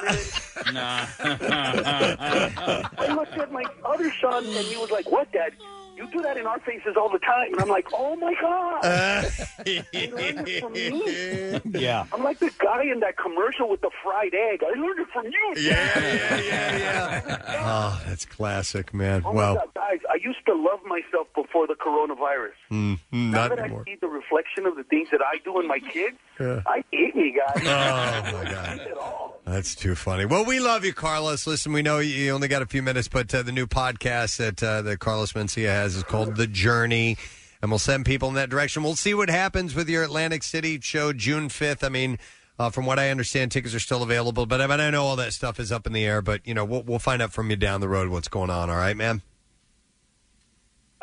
And 0.66 0.78
then 0.78 0.78
I 2.98 3.14
looked 3.14 3.34
at 3.38 3.52
my 3.52 3.66
other 3.84 4.12
son 4.22 4.46
and 4.46 4.54
he 4.66 4.78
was 4.78 4.90
like, 4.92 5.10
"What, 5.12 5.32
Dad? 5.34 5.54
You 5.96 6.08
do 6.12 6.22
that 6.22 6.38
in 6.38 6.46
our 6.46 6.60
faces 6.60 6.96
all 6.98 7.10
the 7.10 7.20
time." 7.20 7.54
And 7.54 7.62
I'm 7.62 7.70
like, 7.70 7.88
"Oh 7.94 8.16
my 8.16 8.34
god!" 8.42 8.86
Uh, 8.86 9.24
you 9.66 9.84
learned 10.16 10.48
it 10.48 10.62
from 10.62 10.74
me. 10.74 11.62
Yeah. 11.86 12.06
I'm 12.14 12.24
like 12.24 12.40
the 12.40 12.52
guy 12.60 12.84
in 12.84 13.00
that 13.02 13.18
commercial 13.18 13.70
with 13.70 13.82
the 13.82 13.90
fried 14.04 14.34
egg. 14.34 14.64
I 14.64 14.78
learned 14.80 15.00
it 15.00 15.08
from 15.14 15.26
you. 15.26 15.54
Yeah, 15.58 16.00
yeah, 16.00 16.78
yeah, 16.78 17.62
Oh, 17.66 18.02
that's 18.08 18.26
classic, 18.26 18.94
man. 18.94 19.24
Oh 19.26 19.32
well, 19.32 19.56
my 19.56 19.62
god, 19.62 19.74
guys! 19.76 20.00
I 20.10 20.16
used 20.16 20.46
to 20.46 20.54
love 20.54 20.80
myself 20.86 21.28
before 21.36 21.68
the 21.68 21.76
coronavirus. 21.76 22.54
Mm, 22.72 23.00
Now 23.12 23.48
that 23.48 23.60
anymore. 23.60 23.84
I 23.88 23.92
see 23.92 23.98
the 24.00 24.08
reflection 24.08 24.66
of 24.66 24.76
the 24.76 24.84
things 24.84 25.10
that 25.12 25.22
I 25.22 25.38
do 25.44 25.60
in 25.60 25.68
my 25.68 25.80
kids, 25.80 26.18
Yeah. 26.40 26.62
I 26.68 26.84
hate 26.92 27.16
me, 27.16 27.36
guys. 27.38 27.62
Oh, 27.64 28.38
my 28.38 28.52
God. 28.52 29.32
That's 29.46 29.76
too 29.76 29.96
funny. 29.96 30.26
Well, 30.26 30.44
we 30.46 30.60
love 30.60 30.84
you, 30.86 30.94
Carlos. 30.94 31.46
Listen, 31.46 31.72
we 31.74 31.82
know 31.82 32.00
you 32.00 32.32
only 32.32 32.48
got 32.48 32.62
a 32.62 32.66
few 32.66 32.82
minutes, 32.82 33.08
but 33.08 33.34
uh, 33.34 33.44
the 33.44 33.52
new 33.52 33.68
podcast 33.68 34.38
that 34.38 34.64
uh, 34.64 34.82
that 34.82 35.00
Carlos 35.00 35.34
Mencia 35.34 35.68
has 35.68 35.96
is 35.96 36.04
called 36.04 36.36
The 36.36 36.48
Journey, 36.48 37.18
and 37.62 37.70
we'll 37.70 37.78
send 37.80 38.06
people 38.06 38.30
in 38.30 38.36
that 38.36 38.50
direction. 38.50 38.82
We'll 38.84 38.96
see 38.96 39.14
what 39.14 39.30
happens 39.30 39.76
with 39.76 39.88
your 39.88 40.04
Atlantic 40.04 40.42
City 40.44 40.80
show 40.82 41.14
June 41.14 41.50
fifth. 41.50 41.84
I 41.84 41.90
mean. 41.90 42.18
Uh, 42.58 42.70
from 42.70 42.86
what 42.86 42.98
I 42.98 43.10
understand, 43.10 43.52
tickets 43.52 43.76
are 43.76 43.82
still 43.82 44.02
available, 44.02 44.46
but 44.46 44.62
I, 44.62 44.68
mean, 44.68 44.80
I 44.80 44.90
know 44.90 45.04
all 45.04 45.18
that 45.18 45.34
stuff 45.34 45.60
is 45.60 45.74
up 45.74 45.86
in 45.86 45.92
the 45.92 46.06
air. 46.06 46.22
But 46.22 46.48
you 46.48 46.54
know, 46.54 46.64
we'll, 46.64 46.84
we'll 46.84 47.00
find 47.00 47.22
out 47.22 47.34
from 47.34 47.50
you 47.50 47.58
down 47.58 47.82
the 47.82 47.90
road 47.90 48.08
what's 48.08 48.30
going 48.30 48.50
on. 48.50 48.70
All 48.70 48.78
right, 48.78 48.96
man. 48.96 49.22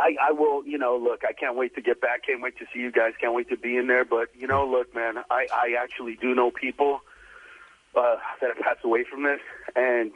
I, 0.02 0.16
I 0.30 0.32
will, 0.32 0.66
you 0.66 0.78
know, 0.78 0.96
look, 0.96 1.22
I 1.24 1.32
can't 1.32 1.56
wait 1.56 1.76
to 1.76 1.80
get 1.80 2.00
back. 2.00 2.26
Can't 2.26 2.42
wait 2.42 2.58
to 2.58 2.66
see 2.74 2.80
you 2.80 2.90
guys. 2.90 3.12
Can't 3.20 3.34
wait 3.34 3.48
to 3.50 3.56
be 3.56 3.76
in 3.76 3.86
there. 3.86 4.04
But, 4.04 4.28
you 4.36 4.48
know, 4.48 4.66
look, 4.66 4.92
man, 4.94 5.18
I, 5.30 5.46
I 5.54 5.76
actually 5.80 6.16
do 6.20 6.34
know 6.34 6.50
people 6.50 7.00
uh, 7.94 8.16
that 8.40 8.48
have 8.54 8.58
passed 8.58 8.84
away 8.84 9.04
from 9.08 9.22
this. 9.22 9.40
And 9.76 10.10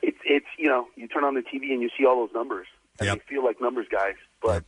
it's, 0.00 0.18
it's, 0.24 0.46
you 0.56 0.68
know, 0.68 0.88
you 0.96 1.06
turn 1.06 1.24
on 1.24 1.34
the 1.34 1.42
TV 1.42 1.72
and 1.72 1.82
you 1.82 1.90
see 1.98 2.06
all 2.06 2.26
those 2.26 2.34
numbers. 2.34 2.66
And 2.98 3.08
they 3.16 3.22
feel 3.28 3.44
like 3.44 3.60
numbers, 3.60 3.86
guys. 3.90 4.16
But 4.42 4.64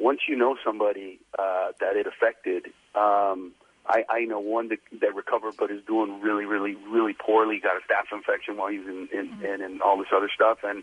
once 0.00 0.22
you 0.28 0.36
know 0.36 0.56
somebody 0.64 1.20
uh, 1.38 1.72
that 1.78 1.96
it 1.96 2.08
affected, 2.08 2.66
um, 2.96 3.52
I, 3.86 4.04
I 4.08 4.24
know 4.24 4.40
one 4.40 4.68
that, 4.70 4.80
that 5.00 5.14
recovered 5.14 5.54
but 5.58 5.70
is 5.70 5.80
doing 5.86 6.20
really, 6.20 6.44
really, 6.44 6.74
really 6.90 7.14
poorly. 7.14 7.60
Got 7.60 7.76
a 7.76 7.80
staph 7.80 8.16
infection 8.16 8.56
while 8.56 8.68
he's 8.68 8.86
in, 8.86 9.08
in, 9.12 9.44
in, 9.44 9.62
and 9.62 9.80
all 9.80 9.96
this 9.96 10.08
other 10.14 10.30
stuff. 10.34 10.58
And 10.64 10.82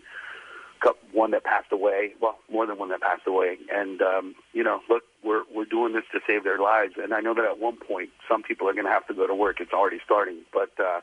one 1.12 1.30
that 1.32 1.44
passed 1.44 1.72
away. 1.72 2.14
Well, 2.20 2.38
more 2.50 2.66
than 2.66 2.78
one 2.78 2.88
that 2.90 3.00
passed 3.00 3.26
away. 3.26 3.58
And 3.72 4.02
um, 4.02 4.34
you 4.52 4.62
know, 4.62 4.80
look, 4.88 5.02
we're 5.24 5.42
we're 5.54 5.64
doing 5.64 5.92
this 5.92 6.04
to 6.12 6.20
save 6.26 6.44
their 6.44 6.58
lives. 6.58 6.94
And 7.02 7.14
I 7.14 7.20
know 7.20 7.34
that 7.34 7.44
at 7.44 7.58
one 7.58 7.76
point, 7.76 8.10
some 8.28 8.42
people 8.42 8.68
are 8.68 8.72
going 8.72 8.86
to 8.86 8.90
have 8.90 9.06
to 9.08 9.14
go 9.14 9.26
to 9.26 9.34
work. 9.34 9.60
It's 9.60 9.72
already 9.72 10.00
starting. 10.04 10.38
But 10.52 10.70
uh, 10.78 11.00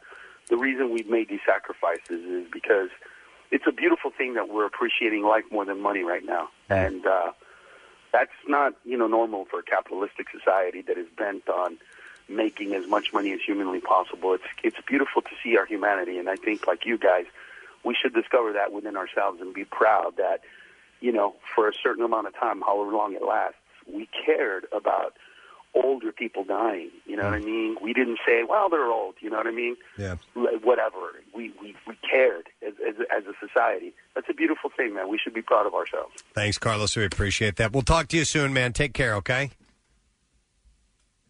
the 0.47 0.57
reason 0.57 0.93
we've 0.93 1.09
made 1.09 1.29
these 1.29 1.41
sacrifices 1.45 2.25
is 2.25 2.47
because 2.51 2.89
it's 3.51 3.65
a 3.67 3.71
beautiful 3.71 4.11
thing 4.11 4.35
that 4.35 4.49
we're 4.49 4.65
appreciating 4.65 5.23
life 5.23 5.45
more 5.51 5.65
than 5.65 5.81
money 5.81 6.03
right 6.03 6.25
now. 6.25 6.49
And 6.69 7.05
uh, 7.05 7.31
that's 8.11 8.31
not 8.47 8.73
you 8.85 8.97
know 8.97 9.07
normal 9.07 9.45
for 9.45 9.59
a 9.59 9.63
capitalistic 9.63 10.27
society 10.29 10.81
that 10.83 10.97
is 10.97 11.07
bent 11.17 11.47
on 11.49 11.77
making 12.27 12.75
as 12.75 12.87
much 12.87 13.11
money 13.11 13.31
as 13.33 13.39
humanly 13.45 13.81
possible. 13.81 14.33
It's 14.33 14.43
it's 14.63 14.77
beautiful 14.87 15.21
to 15.21 15.31
see 15.43 15.57
our 15.57 15.65
humanity, 15.65 16.17
and 16.17 16.29
I 16.29 16.35
think 16.35 16.67
like 16.67 16.85
you 16.85 16.97
guys, 16.97 17.25
we 17.83 17.95
should 17.99 18.13
discover 18.13 18.53
that 18.53 18.71
within 18.71 18.95
ourselves 18.97 19.39
and 19.41 19.53
be 19.53 19.65
proud 19.65 20.17
that 20.17 20.41
you 21.01 21.11
know 21.11 21.35
for 21.55 21.67
a 21.67 21.73
certain 21.73 22.03
amount 22.03 22.27
of 22.27 22.35
time, 22.35 22.61
however 22.61 22.91
long 22.91 23.13
it 23.13 23.23
lasts, 23.23 23.59
we 23.87 24.07
cared 24.25 24.65
about 24.71 25.15
older 25.75 26.11
people 26.11 26.43
dying. 26.43 26.89
You 27.05 27.15
know 27.17 27.25
what 27.25 27.33
I 27.33 27.39
mean? 27.39 27.77
We 27.81 27.93
didn't 27.93 28.19
say, 28.25 28.43
well, 28.47 28.69
they're 28.69 28.87
old. 28.87 29.15
You 29.19 29.29
know 29.29 29.37
what 29.37 29.47
I 29.47 29.51
mean? 29.51 29.75
Yeah. 29.97 30.15
Whatever. 30.33 31.21
We 31.33 31.53
we 31.61 31.75
we 31.87 31.95
cared 32.09 32.47
as 32.65 32.73
as 32.87 32.95
as 33.15 33.23
a 33.25 33.47
society. 33.47 33.93
That's 34.15 34.27
a 34.29 34.33
beautiful 34.33 34.71
thing, 34.75 34.95
man. 34.95 35.09
We 35.09 35.17
should 35.17 35.33
be 35.33 35.41
proud 35.41 35.65
of 35.65 35.73
ourselves. 35.73 36.23
Thanks, 36.33 36.57
Carlos. 36.57 36.95
We 36.95 37.05
appreciate 37.05 37.57
that. 37.57 37.71
We'll 37.73 37.83
talk 37.83 38.07
to 38.09 38.17
you 38.17 38.25
soon, 38.25 38.53
man. 38.53 38.73
Take 38.73 38.93
care, 38.93 39.15
okay? 39.15 39.51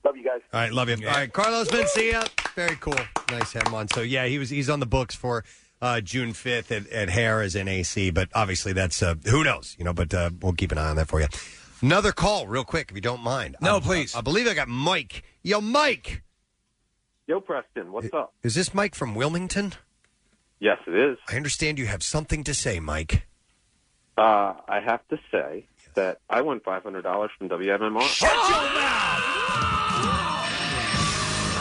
Love 0.06 0.16
you 0.16 0.24
guys. 0.24 0.42
All 0.54 0.62
right, 0.62 0.72
love 0.72 0.90
you. 0.90 0.96
All 1.08 1.14
right, 1.14 1.32
Carlos 1.32 1.68
Mencia. 1.68 2.28
Very 2.56 2.78
cool. 2.78 2.96
Nice 3.30 3.52
to 3.52 3.60
have 3.60 3.68
him 3.68 3.74
on. 3.74 3.88
So 3.90 4.02
yeah, 4.02 4.26
he 4.26 4.40
was 4.40 4.50
he's 4.50 4.70
on 4.70 4.80
the 4.80 4.86
books 4.86 5.14
for 5.14 5.44
uh, 5.82 6.02
June 6.02 6.34
fifth 6.34 6.72
at, 6.72 6.88
at 6.90 7.10
Harrah's 7.10 7.56
in 7.56 7.68
AC. 7.68 8.10
but 8.12 8.30
obviously 8.34 8.74
that's 8.74 9.02
uh, 9.02 9.16
who 9.26 9.44
knows, 9.44 9.76
you 9.80 9.86
know. 9.86 9.94
But 9.94 10.14
uh, 10.14 10.30
we'll 10.42 10.54
keep 10.54 10.72
an 10.72 10.78
eye 10.78 10.90
on 10.90 10.96
that 10.98 11.08
for 11.08 11.20
you. 11.22 11.28
Another 11.82 12.12
call, 12.12 12.46
real 12.48 12.66
quick, 12.66 12.88
if 12.90 12.96
you 12.96 13.02
don't 13.02 13.22
mind. 13.24 13.56
No, 13.62 13.80
please. 13.80 14.14
I 14.14 14.22
believe 14.22 14.48
I 14.48 14.54
got 14.54 14.68
Mike. 14.68 15.24
Yo, 15.44 15.62
Mike. 15.62 16.24
Yo, 17.26 17.40
Preston, 17.40 17.92
what's 17.92 18.14
up? 18.14 18.34
Is 18.44 18.56
this 18.56 18.74
Mike 18.74 18.96
from 18.96 19.16
Wilmington? 19.16 19.74
Yes, 20.60 20.78
it 20.88 20.94
is. 20.94 21.18
I 21.30 21.38
understand 21.38 21.80
you 21.80 21.86
have 21.86 22.04
something 22.04 22.44
to 22.44 22.54
say, 22.54 22.80
Mike. 22.82 23.28
Uh, 24.18 24.56
I 24.68 24.82
have 24.86 25.08
to 25.08 25.18
say 25.32 25.66
that 25.94 26.20
I 26.30 26.42
won 26.42 26.60
five 26.60 26.84
hundred 26.84 27.04
dollars 27.04 27.32
from 27.38 27.48
WMMR. 27.48 27.94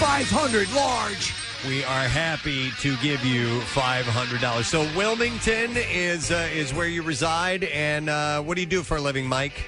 500 0.00 0.72
large. 0.72 1.34
We 1.68 1.84
are 1.84 2.08
happy 2.08 2.70
to 2.80 2.96
give 3.02 3.22
you 3.22 3.60
five 3.60 4.06
hundred 4.06 4.40
dollars. 4.40 4.66
So 4.66 4.80
Wilmington 4.96 5.76
is 5.76 6.30
uh, 6.30 6.48
is 6.54 6.72
where 6.72 6.86
you 6.86 7.02
reside, 7.02 7.64
and 7.64 8.08
uh, 8.08 8.40
what 8.40 8.54
do 8.54 8.62
you 8.62 8.66
do 8.66 8.82
for 8.82 8.96
a 8.96 9.00
living, 9.00 9.26
Mike? 9.26 9.62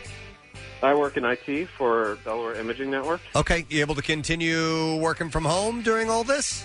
I 0.83 0.95
work 0.95 1.19
in 1.19 1.27
IT 1.27 1.69
for 1.77 2.17
Delaware 2.25 2.55
Imaging 2.55 2.91
Network. 2.91 3.21
Okay, 3.37 3.67
you 3.69 3.83
able 3.83 3.95
to 3.95 4.01
continue 4.01 4.97
working 4.97 5.29
from 5.29 5.45
home 5.45 5.83
during 5.83 6.09
all 6.09 6.25
this? 6.25 6.65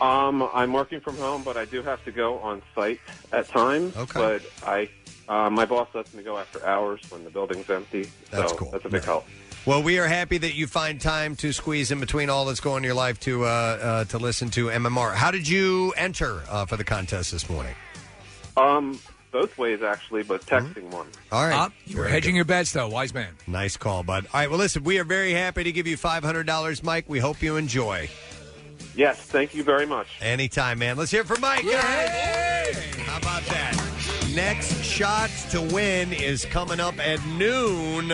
Um, 0.00 0.48
I'm 0.54 0.72
working 0.72 1.00
from 1.00 1.16
home, 1.16 1.42
but 1.42 1.56
I 1.56 1.64
do 1.64 1.82
have 1.82 2.04
to 2.04 2.12
go 2.12 2.38
on 2.38 2.62
site 2.76 3.00
at 3.32 3.48
times. 3.48 3.96
Okay. 3.96 4.20
But 4.20 4.42
I, 4.64 4.88
uh, 5.28 5.50
my 5.50 5.64
boss 5.64 5.88
lets 5.94 6.14
me 6.14 6.22
go 6.22 6.38
after 6.38 6.64
hours 6.64 7.00
when 7.10 7.24
the 7.24 7.30
building's 7.30 7.68
empty. 7.68 8.08
That's 8.30 8.52
so 8.52 8.56
cool. 8.56 8.70
That's 8.70 8.84
a 8.84 8.88
big 8.88 9.02
help. 9.02 9.26
Well, 9.66 9.82
we 9.82 9.98
are 9.98 10.06
happy 10.06 10.36
that 10.38 10.54
you 10.54 10.66
find 10.66 11.00
time 11.00 11.36
to 11.36 11.50
squeeze 11.52 11.90
in 11.90 11.98
between 11.98 12.28
all 12.28 12.44
that's 12.44 12.60
going 12.60 12.74
on 12.74 12.78
in 12.82 12.84
your 12.84 12.94
life 12.94 13.18
to 13.20 13.44
uh, 13.44 13.48
uh, 13.48 14.04
to 14.06 14.18
listen 14.18 14.50
to 14.50 14.66
MMR. 14.66 15.14
How 15.14 15.30
did 15.30 15.48
you 15.48 15.94
enter 15.96 16.42
uh, 16.50 16.66
for 16.66 16.76
the 16.76 16.84
contest 16.84 17.32
this 17.32 17.48
morning? 17.48 17.74
Um, 18.58 19.00
both 19.32 19.56
ways 19.56 19.82
actually, 19.82 20.22
but 20.22 20.44
texting 20.44 20.90
one. 20.90 21.06
All 21.32 21.46
right. 21.46 21.58
Uh, 21.66 21.70
you 21.86 21.96
were 21.96 22.06
hedging 22.06 22.36
your 22.36 22.44
bets, 22.44 22.72
though. 22.72 22.88
Wise 22.88 23.14
man. 23.14 23.32
Nice 23.46 23.78
call, 23.78 24.02
bud. 24.02 24.26
All 24.34 24.40
right. 24.40 24.50
Well, 24.50 24.58
listen, 24.58 24.84
we 24.84 24.98
are 24.98 25.04
very 25.04 25.32
happy 25.32 25.64
to 25.64 25.72
give 25.72 25.86
you 25.86 25.96
five 25.96 26.22
hundred 26.22 26.46
dollars, 26.46 26.82
Mike. 26.82 27.06
We 27.08 27.18
hope 27.18 27.40
you 27.40 27.56
enjoy. 27.56 28.10
Yes, 28.94 29.18
thank 29.18 29.54
you 29.54 29.64
very 29.64 29.86
much. 29.86 30.08
Anytime, 30.20 30.78
man. 30.78 30.98
Let's 30.98 31.10
hear 31.10 31.22
it 31.22 31.26
for 31.26 31.38
Mike. 31.40 31.64
guys. 31.64 32.76
How 32.96 33.16
about 33.16 33.42
that? 33.46 33.80
Next 34.34 34.82
shot 34.84 35.30
to 35.52 35.62
win 35.62 36.12
is 36.12 36.44
coming 36.44 36.80
up 36.80 36.98
at 36.98 37.24
noon 37.28 38.12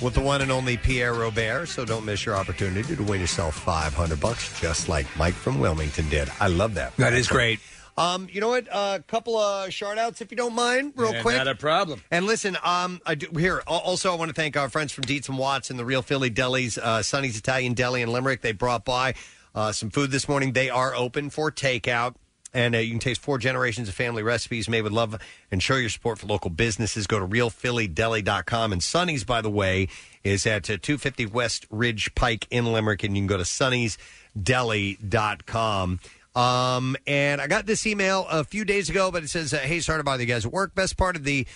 with 0.00 0.14
the 0.14 0.20
one 0.20 0.40
and 0.42 0.50
only 0.50 0.76
Pierre 0.76 1.14
Robert. 1.14 1.66
So 1.66 1.84
don't 1.84 2.04
miss 2.04 2.24
your 2.24 2.36
opportunity 2.36 2.96
to 2.96 3.02
win 3.02 3.20
yourself 3.20 3.54
500 3.56 4.20
bucks, 4.20 4.58
just 4.60 4.88
like 4.88 5.06
Mike 5.16 5.34
from 5.34 5.60
Wilmington 5.60 6.08
did. 6.08 6.30
I 6.40 6.48
love 6.48 6.74
that. 6.74 6.96
That 6.96 7.12
is 7.12 7.28
great. 7.28 7.60
Um, 7.98 8.28
you 8.32 8.40
know 8.40 8.48
what? 8.48 8.66
A 8.68 8.74
uh, 8.74 8.98
couple 9.00 9.36
of 9.36 9.72
shout 9.74 9.98
outs, 9.98 10.20
if 10.22 10.30
you 10.30 10.36
don't 10.36 10.54
mind, 10.54 10.94
real 10.96 11.12
Yeah, 11.12 11.22
quick. 11.22 11.36
not 11.36 11.48
a 11.48 11.54
problem. 11.54 12.00
And 12.10 12.24
listen, 12.24 12.56
um, 12.62 13.00
I 13.04 13.14
do, 13.14 13.26
here 13.38 13.62
al- 13.68 13.78
also 13.78 14.10
I 14.12 14.16
want 14.16 14.30
to 14.30 14.34
thank 14.34 14.56
our 14.56 14.70
friends 14.70 14.92
from 14.92 15.04
Dietz 15.04 15.28
and 15.28 15.36
Watson 15.36 15.74
and 15.74 15.80
the 15.80 15.84
Real 15.84 16.00
Philly 16.00 16.30
Delis, 16.30 16.78
uh, 16.78 17.02
Sonny's 17.02 17.36
Italian 17.36 17.74
Deli 17.74 18.00
in 18.00 18.10
Limerick. 18.10 18.40
They 18.40 18.52
brought 18.52 18.86
by 18.86 19.14
uh, 19.54 19.72
some 19.72 19.90
food 19.90 20.10
this 20.10 20.28
morning. 20.28 20.52
They 20.52 20.70
are 20.70 20.94
open 20.94 21.28
for 21.28 21.50
takeout. 21.50 22.14
And 22.52 22.74
uh, 22.74 22.78
you 22.78 22.90
can 22.90 22.98
taste 22.98 23.20
four 23.20 23.38
generations 23.38 23.88
of 23.88 23.94
family 23.94 24.22
recipes 24.22 24.68
made 24.68 24.82
with 24.82 24.92
love 24.92 25.16
and 25.50 25.62
show 25.62 25.76
your 25.76 25.88
support 25.88 26.18
for 26.18 26.26
local 26.26 26.50
businesses. 26.50 27.06
Go 27.06 27.20
to 27.20 27.26
realphillydeli.com. 27.26 28.72
And 28.72 28.82
Sonny's, 28.82 29.24
by 29.24 29.40
the 29.40 29.50
way, 29.50 29.88
is 30.24 30.46
at 30.46 30.68
uh, 30.68 30.76
250 30.82 31.26
West 31.26 31.66
Ridge 31.70 32.14
Pike 32.14 32.46
in 32.50 32.72
Limerick. 32.72 33.04
And 33.04 33.16
you 33.16 33.22
can 33.22 33.28
go 33.28 33.36
to 33.36 33.44
sonnysdeli.com. 33.44 36.00
Um, 36.34 36.96
and 37.06 37.40
I 37.40 37.46
got 37.46 37.66
this 37.66 37.86
email 37.86 38.26
a 38.30 38.44
few 38.44 38.64
days 38.64 38.88
ago, 38.88 39.10
but 39.10 39.24
it 39.24 39.30
says, 39.30 39.52
uh, 39.52 39.58
Hey, 39.58 39.80
sorry 39.80 40.00
to 40.00 40.04
bother 40.04 40.22
you 40.22 40.28
guys 40.28 40.46
at 40.46 40.52
work. 40.52 40.74
Best 40.74 40.96
part 40.96 41.16
of 41.16 41.24
the 41.24 41.46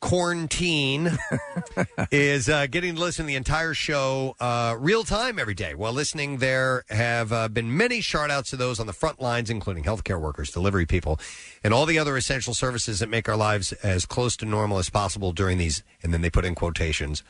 quarantine 0.00 1.10
is 2.10 2.48
uh, 2.48 2.66
getting 2.66 2.94
to 2.94 3.00
listen 3.00 3.24
to 3.24 3.26
the 3.28 3.34
entire 3.36 3.74
show 3.74 4.34
uh, 4.40 4.74
real 4.78 5.04
time 5.04 5.38
every 5.38 5.54
day. 5.54 5.74
While 5.74 5.92
listening, 5.92 6.38
there 6.38 6.84
have 6.90 7.32
uh, 7.32 7.48
been 7.48 7.76
many 7.76 8.00
shout 8.00 8.30
outs 8.30 8.50
to 8.50 8.56
those 8.56 8.80
on 8.80 8.86
the 8.86 8.92
front 8.92 9.20
lines, 9.20 9.50
including 9.50 9.84
healthcare 9.84 10.20
workers, 10.20 10.50
delivery 10.50 10.86
people, 10.86 11.20
and 11.62 11.72
all 11.74 11.86
the 11.86 11.98
other 11.98 12.16
essential 12.16 12.54
services 12.54 12.98
that 13.00 13.08
make 13.08 13.28
our 13.28 13.36
lives 13.36 13.72
as 13.72 14.06
close 14.06 14.36
to 14.38 14.46
normal 14.46 14.78
as 14.78 14.90
possible 14.90 15.32
during 15.32 15.58
these. 15.58 15.82
And 16.02 16.12
then 16.12 16.22
they 16.22 16.30
put 16.30 16.44
in 16.44 16.54
quotations. 16.54 17.22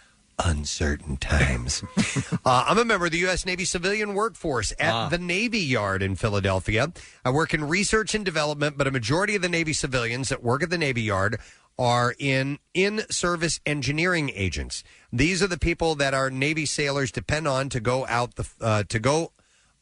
Uncertain 0.42 1.18
times. 1.18 1.84
uh, 2.46 2.64
I'm 2.66 2.78
a 2.78 2.84
member 2.86 3.04
of 3.04 3.12
the 3.12 3.18
U.S. 3.18 3.44
Navy 3.44 3.66
civilian 3.66 4.14
workforce 4.14 4.72
at 4.80 4.90
Ah. 4.94 5.08
the 5.10 5.18
Navy 5.18 5.58
Yard 5.58 6.02
in 6.02 6.16
Philadelphia. 6.16 6.90
I 7.26 7.30
work 7.30 7.52
in 7.52 7.62
research 7.68 8.14
and 8.14 8.24
development, 8.24 8.78
but 8.78 8.86
a 8.86 8.90
majority 8.90 9.36
of 9.36 9.42
the 9.42 9.50
Navy 9.50 9.74
civilians 9.74 10.30
that 10.30 10.42
work 10.42 10.62
at 10.62 10.70
the 10.70 10.78
Navy 10.78 11.02
Yard 11.02 11.38
are 11.80 12.14
in 12.18 12.58
in 12.74 13.02
service 13.10 13.58
engineering 13.64 14.30
agents. 14.34 14.84
These 15.10 15.42
are 15.42 15.46
the 15.46 15.58
people 15.58 15.94
that 15.96 16.12
our 16.12 16.30
Navy 16.30 16.66
sailors 16.66 17.10
depend 17.10 17.48
on 17.48 17.70
to 17.70 17.80
go 17.80 18.06
out 18.06 18.36
the 18.36 18.48
uh, 18.60 18.82
to 18.84 18.98
go 18.98 19.32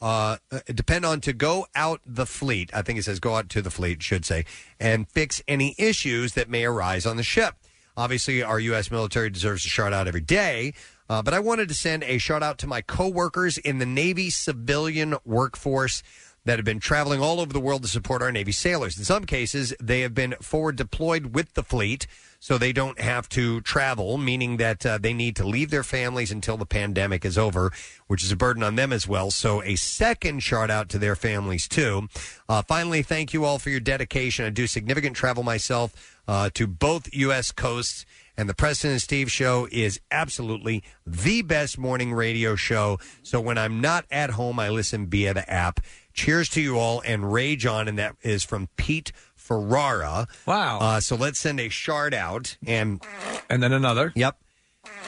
uh, 0.01 0.37
uh, 0.53 0.61
depend 0.67 1.05
on 1.05 1.21
to 1.21 1.33
go 1.33 1.67
out 1.75 2.01
the 2.07 2.25
fleet. 2.25 2.71
I 2.73 2.83
think 2.83 3.01
it 3.01 3.03
says 3.03 3.19
go 3.19 3.35
out 3.35 3.49
to 3.51 3.61
the 3.61 3.71
fleet, 3.71 4.01
should 4.01 4.25
say, 4.25 4.45
and 4.79 5.09
fix 5.09 5.43
any 5.49 5.75
issues 5.77 6.35
that 6.35 6.49
may 6.49 6.65
arise 6.65 7.05
on 7.05 7.17
the 7.17 7.25
ship. 7.25 7.57
Obviously, 7.97 8.45
our 8.45 8.61
U.S. 8.61 8.93
military 8.93 9.29
deserves 9.29 9.67
a 9.67 9.69
shout 9.69 9.93
out 9.93 10.07
every 10.07 10.21
day. 10.21 10.73
Uh, 11.11 11.23
but 11.23 11.35
I 11.35 11.41
wanted 11.41 11.69
to 11.69 11.75
send 11.75 12.05
a 12.05 12.19
shout 12.19 12.43
out 12.43 12.59
to 12.59 12.67
my 12.67 12.83
coworkers 12.83 13.59
in 13.59 13.79
the 13.79 13.87
Navy 13.87 14.31
civilian 14.31 15.17
workforce 15.25 16.03
that 16.49 16.59
have 16.59 16.65
been 16.65 16.81
traveling 16.81 17.21
all 17.21 17.41
over 17.41 17.53
the 17.53 17.61
world 17.61 17.83
to 17.83 17.89
support 17.89 18.23
our 18.23 18.33
Navy 18.33 18.53
sailors. 18.53 18.97
In 18.97 19.05
some 19.05 19.27
cases, 19.27 19.75
they 19.83 20.01
have 20.01 20.15
been 20.15 20.35
forward 20.41 20.77
deployed 20.77 21.35
with 21.35 21.53
the 21.53 21.63
fleet, 21.63 22.07
so 22.41 22.57
they 22.57 22.73
don't 22.73 22.99
have 22.99 23.29
to 23.31 23.61
travel, 23.61 24.17
meaning 24.17 24.57
that 24.57 24.87
uh, 24.87 24.97
they 24.97 25.13
need 25.13 25.37
to 25.37 25.47
leave 25.47 25.69
their 25.69 25.83
families 25.83 26.33
until 26.33 26.57
the 26.57 26.65
pandemic 26.65 27.27
is 27.27 27.37
over, 27.37 27.71
which 28.07 28.25
is 28.25 28.33
a 28.33 28.37
burden 28.37 28.63
on 28.63 28.77
them 28.77 28.95
as 28.95 29.07
well. 29.07 29.31
So, 29.31 29.63
a 29.63 29.77
second 29.77 30.43
shout 30.43 30.71
out 30.71 30.89
to 30.89 30.99
their 30.99 31.17
families, 31.17 31.69
too. 31.69 32.09
Uh, 32.49 32.63
finally, 32.63 33.03
thank 33.03 33.35
you 33.35 33.45
all 33.45 33.59
for 33.59 33.69
your 33.69 33.81
dedication. 33.81 34.47
I 34.47 34.51
do 34.51 34.67
significant 34.67 35.17
travel 35.17 35.43
myself 35.43 36.17
uh, 36.27 36.49
to 36.55 36.67
both 36.67 37.13
U.S. 37.13 37.53
coasts. 37.53 38.07
And 38.39 38.49
the 38.49 38.55
Preston 38.55 38.93
and 38.93 39.03
Steve 39.03 39.33
show 39.33 39.67
is 39.73 40.01
absolutely 40.13 40.85
the 41.05 41.43
best 41.43 41.77
morning 41.77 42.13
radio 42.15 42.55
show. 42.55 43.01
So 43.25 43.41
when 43.41 43.59
I'm 43.59 43.81
not 43.81 44.05
at 44.13 44.31
home, 44.31 44.61
I 44.61 44.69
listen 44.69 45.09
via 45.09 45.35
the 45.35 45.51
app. 45.51 45.81
Cheers 46.19 46.49
to 46.51 46.61
you 46.61 46.79
all 46.79 47.01
and 47.03 47.33
rage 47.33 47.65
on. 47.65 47.87
And 47.87 47.97
that 47.97 48.17
is 48.23 48.43
from 48.43 48.69
Pete 48.77 49.13
Ferrara. 49.37 50.27
Wow. 50.47 50.79
Uh, 50.81 51.01
so 51.01 51.15
let's 51.15 51.39
send 51.39 51.61
a 51.61 51.69
shard 51.69 52.13
out 52.13 52.57
and 52.67 53.01
and 53.49 53.63
then 53.63 53.73
another. 53.73 54.13
Yep. 54.17 54.37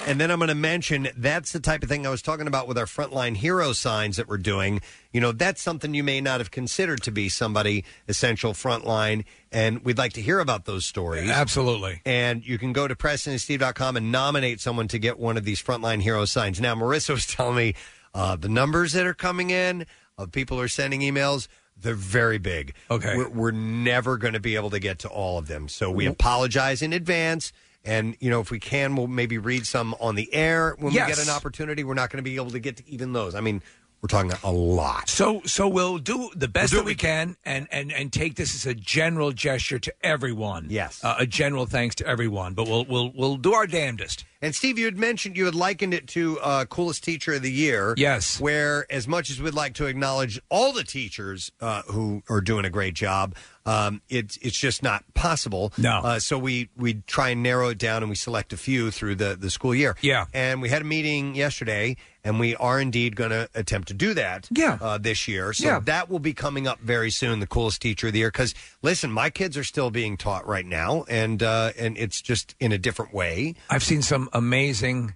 And 0.07 0.21
then 0.21 0.31
I'm 0.31 0.39
going 0.39 0.51
to 0.51 0.55
mention 0.55 1.09
that's 1.17 1.51
the 1.51 1.59
type 1.59 1.83
of 1.83 1.89
thing 1.89 2.07
I 2.07 2.11
was 2.11 2.23
talking 2.23 2.47
about 2.47 2.69
with 2.69 2.79
our 2.79 2.87
frontline 2.87 3.37
hero 3.37 3.73
signs 3.73 4.19
that 4.19 4.29
we're 4.29 4.39
doing. 4.39 4.83
You 5.13 5.21
know, 5.21 5.33
that's 5.33 5.61
something 5.61 5.95
you 5.95 6.05
may 6.05 6.21
not 6.21 6.39
have 6.39 6.53
considered 6.53 7.03
to 7.03 7.11
be 7.11 7.29
somebody 7.29 7.85
essential 8.07 8.53
frontline, 8.53 9.25
and 9.51 9.85
we'd 9.85 9.99
like 9.99 10.13
to 10.13 10.23
hear 10.23 10.39
about 10.39 10.65
those 10.65 10.87
stories. 10.87 11.29
Absolutely. 11.29 12.03
And 12.07 12.47
you 12.47 12.57
can 12.57 12.73
go 12.73 12.87
to 12.87 12.95
PrestonandSteve.com 12.95 13.97
and 13.97 14.13
nominate 14.13 14.61
someone 14.61 14.87
to 14.89 14.99
get 14.99 15.19
one 15.19 15.37
of 15.37 15.45
these 15.45 15.61
frontline 15.61 16.01
hero 16.03 16.25
signs. 16.25 16.61
Now, 16.61 16.77
Marissa 16.77 17.11
was 17.11 17.27
telling 17.27 17.57
me 17.57 17.75
uh, 18.15 18.37
the 18.37 18.49
numbers 18.49 18.93
that 18.93 19.07
are 19.07 19.15
coming 19.15 19.51
in 19.51 19.87
of 20.23 20.33
people 20.33 20.57
who 20.59 20.63
are 20.63 20.69
sending 20.69 21.01
emails. 21.01 21.49
They're 21.77 21.95
very 21.95 22.39
big. 22.39 22.75
Okay. 22.91 23.17
We're, 23.17 23.29
we're 23.31 23.51
never 23.53 24.19
going 24.19 24.35
to 24.35 24.41
be 24.41 24.55
able 24.57 24.71
to 24.71 24.79
get 24.79 24.99
to 25.01 25.09
all 25.09 25.39
of 25.39 25.47
them. 25.49 25.69
So 25.69 25.91
we 25.91 26.07
apologize 26.07 26.83
in 26.83 26.93
advance. 26.93 27.53
And, 27.83 28.15
you 28.21 28.29
know, 28.29 28.41
if 28.41 28.51
we 28.51 28.61
can, 28.61 28.95
we'll 28.95 29.07
maybe 29.07 29.39
read 29.39 29.67
some 29.67 29.95
on 29.99 30.15
the 30.15 30.33
air 30.35 30.75
when 30.79 30.93
we 30.93 30.99
Yes. 30.99 31.17
get 31.17 31.27
an 31.27 31.35
opportunity. 31.35 31.83
We're 31.83 31.95
not 31.95 32.11
going 32.11 32.23
to 32.23 32.31
be 32.31 32.37
able 32.37 32.51
to 32.51 32.59
get 32.59 32.77
to 32.77 32.87
even 32.87 33.15
those. 33.15 33.35
I 33.35 33.41
mean, 33.41 33.63
we're 34.03 34.09
talking 34.09 34.33
a 34.43 34.53
lot. 34.53 35.09
So 35.09 35.43
so 35.45 35.69
we'll 35.69 35.99
do 35.99 36.31
the 36.35 36.49
best 36.49 36.73
that 36.73 36.85
we 36.85 36.95
can 36.95 37.37
and, 37.45 37.69
and 37.71 37.93
and 37.93 38.13
take 38.13 38.37
this 38.37 38.55
as 38.55 38.67
a 38.67 38.75
general 38.75 39.33
gesture 39.33 39.79
to 39.79 39.93
everyone. 40.03 40.67
Yes. 40.71 41.05
Uh, 41.05 41.17
a 41.19 41.27
general 41.27 41.67
thanks 41.67 41.95
to 41.97 42.07
everyone, 42.07 42.55
but 42.55 42.67
we'll 42.67 42.85
we'll 42.87 43.13
we'll 43.15 43.37
do 43.37 43.53
our 43.53 43.67
damnedest. 43.67 44.25
And 44.43 44.55
Steve, 44.55 44.79
you 44.79 44.87
had 44.87 44.97
mentioned 44.97 45.37
you 45.37 45.45
had 45.45 45.55
likened 45.55 45.93
it 45.93 46.07
to 46.09 46.41
uh, 46.41 46.65
coolest 46.65 47.05
teacher 47.05 47.35
of 47.35 47.43
the 47.43 47.53
year. 47.53 47.95
Yes. 47.99 48.41
Where, 48.41 48.87
as 48.91 49.07
much 49.07 49.29
as 49.29 49.41
we'd 49.41 49.53
like 49.53 49.75
to 49.75 49.85
acknowledge 49.85 50.41
all 50.49 50.73
the 50.73 50.85
teachers 50.85 51.53
uh, 51.61 51.83
who 51.83 52.23
are 52.31 52.41
doing 52.41 52.65
a 52.65 52.71
great 52.71 52.95
job, 52.95 53.35
um, 53.71 54.03
it's 54.09 54.37
it's 54.43 54.59
just 54.59 54.83
not 54.83 55.03
possible. 55.15 55.73
No. 55.79 56.01
Uh, 56.03 56.19
so 56.19 56.39
we 56.39 56.69
we 56.77 56.95
try 57.07 57.29
and 57.31 57.43
narrow 57.43 57.69
it 57.69 57.79
down, 57.79 58.03
and 58.03 58.11
we 58.11 58.17
select 58.17 58.53
a 58.53 58.57
few 58.57 58.91
through 58.91 59.15
the 59.17 59.37
the 59.37 59.51
school 59.51 59.75
year. 59.75 59.97
Yeah. 60.01 60.27
And 60.35 60.61
we 60.63 60.69
had 60.69 60.83
a 60.83 60.85
meeting 60.85 61.35
yesterday, 61.35 61.97
and 62.25 62.41
we 62.41 62.57
are 62.57 62.81
indeed 62.81 63.17
going 63.17 63.31
to 63.31 63.49
attempt 63.55 63.89
to 63.89 63.95
do 63.95 64.15
that. 64.15 64.49
Yeah. 64.51 64.79
Uh, 64.81 64.99
this 64.99 65.29
year, 65.29 65.53
so 65.53 65.67
Yeah. 65.67 65.81
that 65.85 66.09
will 66.11 66.19
be 66.19 66.33
coming 66.35 66.67
up 66.67 66.81
very 66.81 67.11
soon. 67.11 67.41
The 67.41 67.47
coolest 67.47 67.81
teacher 67.83 68.09
of 68.09 68.13
the 68.13 68.19
year, 68.21 68.29
because 68.29 68.55
listen, 68.83 69.13
my 69.13 69.31
kids 69.31 69.57
are 69.57 69.65
still 69.65 69.91
being 69.91 70.17
taught 70.17 70.47
right 70.47 70.67
now, 70.67 71.05
and 71.09 71.43
uh, 71.43 71.73
and 71.79 71.97
it's 71.99 72.21
just 72.23 72.55
in 72.61 72.73
a 72.73 72.79
different 72.79 73.15
way. 73.15 73.55
I've 73.69 73.85
seen 73.85 74.03
some 74.03 74.29
amazing. 74.33 75.15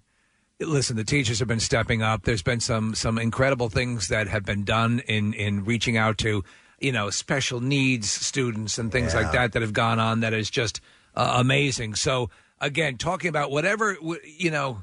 Listen, 0.61 0.97
the 0.97 1.05
teachers 1.05 1.41
have 1.41 1.49
been 1.49 1.61
stepping 1.61 2.01
up. 2.03 2.23
There's 2.23 2.43
been 2.43 2.61
some 2.61 2.95
some 2.95 3.19
incredible 3.19 3.69
things 3.69 4.09
that 4.09 4.29
have 4.29 4.45
been 4.45 4.65
done 4.65 5.01
in 5.01 5.35
in 5.35 5.65
reaching 5.65 5.97
out 5.97 6.17
to 6.19 6.45
you 6.81 6.93
know 6.93 7.11
special 7.11 7.61
needs 7.61 8.11
students 8.11 8.79
and 8.79 8.91
things 8.93 9.15
like 9.15 9.33
that 9.33 9.53
that 9.53 9.63
have 9.63 9.73
gone 9.73 9.99
on. 9.99 10.21
That 10.21 10.33
is 10.35 10.51
just 10.51 10.81
uh, 11.15 11.35
amazing. 11.39 11.95
So 11.95 12.31
again, 12.61 12.97
talking 12.99 13.29
about 13.29 13.51
whatever 13.51 13.95
w- 13.95 14.21
you 14.25 14.51
know. 14.51 14.83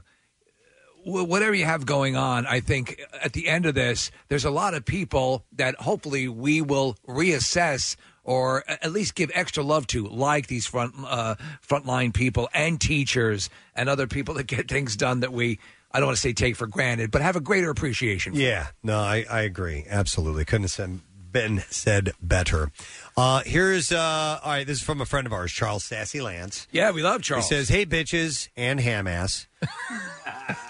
wh- 1.03 1.27
Whatever 1.27 1.55
you 1.55 1.65
have 1.65 1.85
going 1.85 2.15
on, 2.15 2.45
I 2.45 2.59
think 2.59 3.01
at 3.23 3.33
the 3.33 3.47
end 3.47 3.65
of 3.65 3.75
this, 3.75 4.11
there's 4.27 4.45
a 4.45 4.51
lot 4.51 4.73
of 4.73 4.85
people 4.85 5.45
that 5.53 5.75
hopefully 5.75 6.27
we 6.27 6.61
will 6.61 6.95
reassess 7.07 7.95
or 8.23 8.63
a- 8.67 8.83
at 8.85 8.91
least 8.91 9.15
give 9.15 9.31
extra 9.33 9.63
love 9.63 9.87
to, 9.87 10.07
like 10.07 10.45
these 10.47 10.67
front 10.67 10.93
uh, 11.07 11.35
frontline 11.67 12.13
people 12.13 12.49
and 12.53 12.79
teachers 12.79 13.49
and 13.75 13.89
other 13.89 14.05
people 14.07 14.35
that 14.35 14.43
get 14.45 14.67
things 14.69 14.95
done 14.95 15.21
that 15.21 15.33
we 15.33 15.57
I 15.93 15.99
don't 15.99 16.07
want 16.07 16.17
to 16.17 16.21
say 16.21 16.31
take 16.33 16.55
for 16.55 16.67
granted, 16.67 17.11
but 17.11 17.21
have 17.21 17.35
a 17.35 17.41
greater 17.41 17.69
appreciation. 17.69 18.33
For. 18.33 18.39
Yeah, 18.39 18.67
no, 18.81 18.97
I, 18.99 19.25
I 19.29 19.41
agree. 19.41 19.83
Absolutely. 19.89 20.45
Couldn't 20.45 20.63
have 20.63 20.71
said, 20.71 20.99
been 21.31 21.63
said 21.69 22.13
better. 22.21 22.71
Uh, 23.15 23.41
here's, 23.45 23.91
uh, 23.91 24.39
all 24.43 24.51
right, 24.51 24.65
this 24.65 24.77
is 24.79 24.83
from 24.83 25.01
a 25.01 25.05
friend 25.05 25.27
of 25.27 25.33
ours, 25.33 25.51
Charles 25.51 25.83
Sassy 25.83 26.21
Lance. 26.21 26.67
Yeah, 26.71 26.91
we 26.91 27.01
love 27.01 27.21
Charles. 27.21 27.47
He 27.47 27.55
says, 27.55 27.69
Hey, 27.69 27.85
bitches 27.85 28.49
and 28.55 28.79
ham 28.79 29.07
ass. 29.07 29.47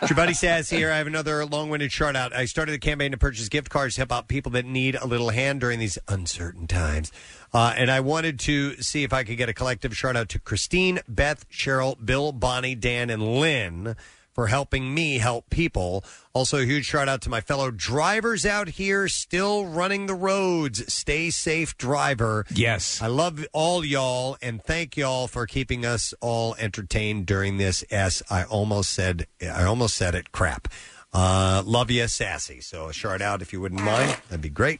It's 0.02 0.10
your 0.10 0.16
buddy 0.16 0.34
Saz 0.34 0.70
here. 0.70 0.92
I 0.92 0.98
have 0.98 1.08
another 1.08 1.46
long 1.46 1.70
winded 1.70 1.92
shout 1.92 2.16
out. 2.16 2.34
I 2.34 2.46
started 2.46 2.76
a 2.76 2.80
campaign 2.80 3.12
to 3.12 3.18
purchase 3.18 3.50
gift 3.50 3.70
cards 3.70 3.96
to 3.96 4.02
help 4.02 4.12
out 4.12 4.28
people 4.28 4.52
that 4.54 4.66
need 4.66 4.96
a 4.96 5.08
little 5.08 5.30
hand 5.30 5.62
during 5.62 5.80
these 5.80 5.98
uncertain 6.08 6.68
times. 6.68 7.12
Uh, 7.54 7.74
and 7.78 7.90
I 7.90 8.00
wanted 8.00 8.40
to 8.42 8.76
see 8.82 9.04
if 9.04 9.14
I 9.14 9.24
could 9.24 9.38
get 9.38 9.50
a 9.50 9.54
collective 9.54 9.96
shout 9.96 10.16
out 10.16 10.30
to 10.30 10.40
Christine, 10.40 11.00
Beth, 11.08 11.50
Cheryl, 11.50 12.04
Bill, 12.04 12.32
Bonnie, 12.32 12.76
Dan, 12.76 13.10
and 13.10 13.40
Lynn 13.40 13.96
for 14.34 14.48
helping 14.48 14.94
me 14.94 15.18
help 15.18 15.50
people. 15.50 16.04
Also, 16.34 16.60
a 16.60 16.66
huge 16.66 16.86
shout 16.86 17.10
out 17.10 17.22
to 17.22 17.30
my 17.30 17.42
fellow 17.42 17.72
drivers 17.72 18.46
out 18.46 18.70
here 18.70 19.08
still 19.08 19.66
running 19.66 20.06
the 20.06 20.16
roads. 20.16 20.92
Stay 20.92 21.30
safe, 21.30 21.78
driver. 21.78 22.46
Yes. 22.54 23.02
I 23.02 23.08
love 23.08 23.46
all 23.54 23.84
y'all 23.84 24.38
and 24.42 24.64
thank 24.64 24.96
y'all 24.96 25.28
for 25.28 25.46
keeping 25.46 25.86
us 25.86 26.14
all 26.22 26.56
entertained 26.56 27.26
during 27.26 27.58
this. 27.58 27.84
S. 27.92 28.24
I 28.30 28.44
almost 28.44 28.92
said, 28.92 29.28
I 29.42 29.64
almost 29.64 29.96
said 29.96 30.16
it. 30.16 30.32
Crap. 30.32 30.68
Uh, 31.14 31.62
love 31.66 31.92
you, 31.92 32.08
sassy. 32.08 32.62
So 32.62 32.88
a 32.88 32.94
shout 32.94 33.22
out 33.22 33.42
if 33.42 33.52
you 33.52 33.60
wouldn't 33.60 33.84
mind. 33.84 34.18
That'd 34.30 34.42
be 34.42 34.50
great. 34.50 34.80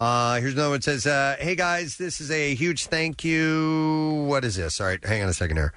Uh, 0.00 0.38
here's 0.38 0.54
another 0.54 0.68
one. 0.68 0.76
It 0.76 0.84
says, 0.84 1.06
uh, 1.08 1.34
"Hey 1.40 1.56
guys, 1.56 1.96
this 1.96 2.20
is 2.20 2.30
a 2.30 2.54
huge 2.54 2.86
thank 2.86 3.24
you. 3.24 4.24
What 4.28 4.44
is 4.44 4.54
this? 4.54 4.80
All 4.80 4.86
right, 4.86 5.04
hang 5.04 5.24
on 5.24 5.28
a 5.28 5.34
second 5.34 5.56
here. 5.56 5.72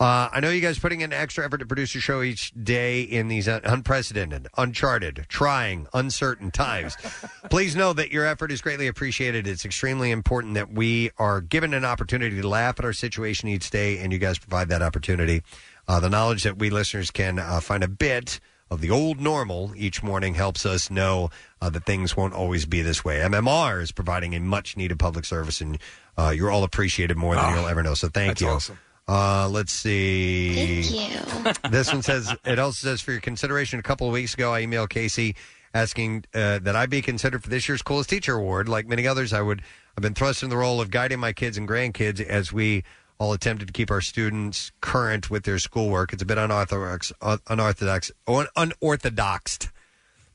Uh, 0.00 0.28
I 0.30 0.38
know 0.38 0.50
you 0.50 0.60
guys 0.60 0.78
putting 0.78 1.00
in 1.00 1.12
extra 1.12 1.44
effort 1.44 1.58
to 1.58 1.66
produce 1.66 1.92
a 1.96 2.00
show 2.00 2.22
each 2.22 2.52
day 2.52 3.02
in 3.02 3.26
these 3.26 3.48
un- 3.48 3.62
unprecedented, 3.64 4.46
uncharted, 4.56 5.26
trying, 5.28 5.88
uncertain 5.92 6.52
times. 6.52 6.96
Please 7.50 7.74
know 7.74 7.92
that 7.92 8.12
your 8.12 8.24
effort 8.24 8.52
is 8.52 8.60
greatly 8.60 8.86
appreciated. 8.86 9.48
It's 9.48 9.64
extremely 9.64 10.12
important 10.12 10.54
that 10.54 10.72
we 10.72 11.10
are 11.18 11.40
given 11.40 11.74
an 11.74 11.84
opportunity 11.84 12.40
to 12.40 12.48
laugh 12.48 12.78
at 12.78 12.84
our 12.84 12.92
situation 12.92 13.48
each 13.48 13.70
day, 13.70 13.98
and 13.98 14.12
you 14.12 14.20
guys 14.20 14.38
provide 14.38 14.68
that 14.68 14.82
opportunity. 14.82 15.42
Uh, 15.88 15.98
the 15.98 16.10
knowledge 16.10 16.44
that 16.44 16.58
we 16.58 16.70
listeners 16.70 17.10
can 17.10 17.40
uh, 17.40 17.58
find 17.58 17.82
a 17.82 17.88
bit 17.88 18.38
of 18.70 18.80
the 18.80 18.90
old 18.90 19.18
normal 19.18 19.72
each 19.76 20.02
morning 20.02 20.34
helps 20.34 20.64
us 20.64 20.90
know 20.90 21.30
uh, 21.60 21.70
that 21.70 21.84
things 21.86 22.16
won't 22.16 22.34
always 22.34 22.66
be 22.66 22.82
this 22.82 23.04
way. 23.04 23.18
MMR 23.18 23.82
is 23.82 23.90
providing 23.90 24.34
a 24.34 24.40
much 24.40 24.76
needed 24.76 24.98
public 24.98 25.24
service, 25.24 25.60
and 25.60 25.78
uh, 26.16 26.28
you're 26.28 26.50
all 26.50 26.62
appreciated 26.62 27.16
more 27.16 27.34
than 27.34 27.56
you'll 27.56 27.66
ever 27.66 27.82
know. 27.82 27.94
So 27.94 28.08
thank 28.08 28.28
that's 28.30 28.40
you. 28.42 28.48
awesome. 28.48 28.78
Uh, 29.08 29.48
let's 29.50 29.72
see. 29.72 30.82
Thank 30.82 31.44
you. 31.44 31.52
this 31.70 31.92
one 31.92 32.02
says 32.02 32.34
it 32.44 32.58
also 32.58 32.86
says 32.86 33.00
for 33.00 33.12
your 33.12 33.20
consideration. 33.20 33.78
A 33.78 33.82
couple 33.82 34.06
of 34.06 34.12
weeks 34.12 34.34
ago, 34.34 34.52
I 34.52 34.62
emailed 34.62 34.90
Casey 34.90 35.34
asking 35.72 36.24
uh, 36.34 36.58
that 36.60 36.76
I 36.76 36.86
be 36.86 37.00
considered 37.00 37.42
for 37.42 37.48
this 37.48 37.68
year's 37.68 37.82
coolest 37.82 38.10
teacher 38.10 38.34
award. 38.34 38.68
Like 38.68 38.86
many 38.86 39.06
others, 39.06 39.32
I 39.32 39.40
would. 39.40 39.62
I've 39.96 40.02
been 40.02 40.14
thrust 40.14 40.42
in 40.42 40.50
the 40.50 40.56
role 40.56 40.80
of 40.80 40.90
guiding 40.90 41.18
my 41.18 41.32
kids 41.32 41.56
and 41.56 41.66
grandkids 41.66 42.20
as 42.20 42.52
we 42.52 42.84
all 43.18 43.32
attempted 43.32 43.66
to 43.66 43.72
keep 43.72 43.90
our 43.90 44.00
students 44.00 44.70
current 44.80 45.30
with 45.30 45.44
their 45.44 45.58
schoolwork. 45.58 46.12
It's 46.12 46.22
a 46.22 46.26
bit 46.26 46.38
unorthodox, 46.38 47.12
uh, 47.20 47.38
unorthodox, 47.48 48.12
un- 48.26 48.46
unorthodox. 48.56 49.58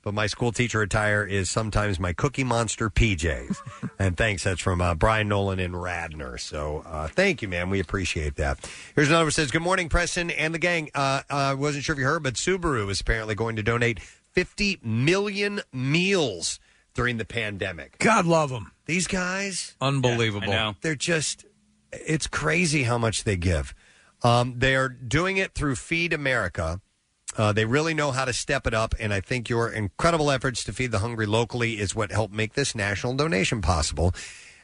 But 0.04 0.14
my 0.14 0.28
school 0.28 0.52
teacher 0.52 0.82
attire 0.82 1.26
is 1.26 1.50
sometimes 1.50 1.98
my 1.98 2.12
Cookie 2.12 2.44
Monster 2.44 2.90
PJs. 2.90 3.58
and 4.00 4.18
thanks. 4.18 4.44
That's 4.44 4.62
from 4.62 4.82
uh, 4.82 4.96
Brian 4.96 5.30
Nolan 5.30 5.60
in 5.60 5.76
Radnor. 5.76 6.38
So 6.38 6.84
uh, 6.86 7.08
thank 7.08 7.42
you, 7.42 7.48
man. 7.48 7.70
We 7.70 7.80
appreciate 7.80 8.36
that. 8.36 8.70
Here's 8.96 9.08
another 9.08 9.24
one 9.24 9.28
that 9.28 9.32
says, 9.32 9.50
Good 9.50 9.62
morning, 9.62 9.88
Preston 9.88 10.30
and 10.30 10.54
the 10.54 10.60
gang. 10.60 10.90
Uh, 10.94 11.22
I 11.30 11.54
wasn't 11.54 11.86
sure 11.86 11.94
if 11.94 12.00
you 12.00 12.06
heard, 12.06 12.22
but 12.22 12.34
Subaru 12.34 12.90
is 12.90 13.00
apparently 13.00 13.34
going 13.34 13.56
to 13.56 13.64
donate 13.64 14.00
50 14.02 14.80
million 14.84 15.62
meals 15.72 16.60
during 16.94 17.18
the 17.18 17.26
pandemic. 17.26 17.98
God 18.00 18.26
love 18.26 18.50
them. 18.50 18.72
These 18.86 19.08
guys, 19.08 19.76
Unbelievable. 19.80 20.52
I 20.52 20.56
know. 20.56 20.76
they're 20.82 20.96
just, 20.96 21.46
it's 21.92 22.28
crazy 22.28 22.84
how 22.84 22.98
much 22.98 23.24
they 23.24 23.38
give. 23.38 23.74
Um, 24.22 24.56
they 24.58 24.76
are 24.76 24.90
doing 24.90 25.38
it 25.38 25.54
through 25.54 25.76
Feed 25.76 26.12
America. 26.14 26.82
Uh, 27.36 27.52
they 27.52 27.66
really 27.66 27.94
know 27.94 28.12
how 28.12 28.26
to 28.26 28.34
step 28.34 28.68
it 28.68 28.74
up, 28.74 28.94
and 29.00 29.14
I 29.14 29.20
think 29.20 29.50
your 29.50 29.70
incredible 29.70 30.30
efforts 30.30 30.64
to 30.66 30.74
feed 30.74 30.92
the 30.92 31.00
hungry 31.00 31.26
locally 31.26 31.80
is 31.80 31.95
what 31.95 32.12
helped 32.12 32.34
make 32.34 32.53
this 32.53 32.76
national 32.76 33.16
donation 33.16 33.62
possible. 33.62 34.14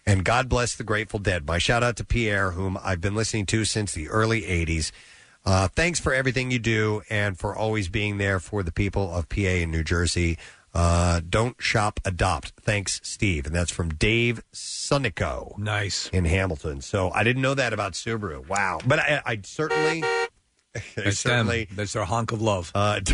And 0.06 0.24
God 0.24 0.50
bless 0.50 0.76
the 0.76 0.84
Grateful 0.84 1.20
Dead. 1.20 1.46
My 1.48 1.58
shout 1.58 1.84
out 1.84 1.96
to 1.98 2.06
Pierre, 2.06 2.52
whom 2.52 2.78
I've 2.84 3.02
been 3.02 3.16
listening 3.16 3.46
to 3.48 3.66
since 3.66 3.94
the 3.94 4.10
early 4.10 4.42
80s. 4.42 4.92
Uh, 5.46 5.68
thanks 5.68 6.00
for 6.00 6.14
everything 6.14 6.52
you 6.52 6.60
do 6.60 7.02
and 7.10 7.38
for 7.38 7.56
always 7.56 7.90
being 7.90 8.18
there 8.18 8.40
for 8.40 8.62
the 8.62 8.72
people 8.72 9.14
of 9.14 9.30
PA 9.30 9.40
and 9.40 9.72
New 9.72 9.84
Jersey. 9.84 10.38
Uh, 10.74 11.22
don't 11.28 11.56
shop, 11.60 12.00
adopt. 12.06 12.54
Thanks, 12.62 13.02
Steve. 13.04 13.48
And 13.48 13.56
that's 13.56 13.72
from 13.72 13.90
Dave 13.90 14.44
Sunico. 14.54 15.58
Nice. 15.58 16.10
In 16.10 16.26
Hamilton. 16.26 16.82
So 16.82 17.10
I 17.12 17.24
didn't 17.24 17.42
know 17.42 17.56
that 17.56 17.74
about 17.74 17.94
Subaru. 17.94 18.48
Wow. 18.48 18.80
But 18.86 19.00
I, 19.00 19.22
I 19.26 19.40
certainly. 19.44 20.04
I 20.76 20.82
It's 20.98 21.20
certainly. 21.20 21.66
them. 21.66 21.76
That's 21.78 21.94
their 21.94 22.06
honk 22.06 22.32
of 22.32 22.42
love. 22.42 22.72
Uh, 22.76 23.00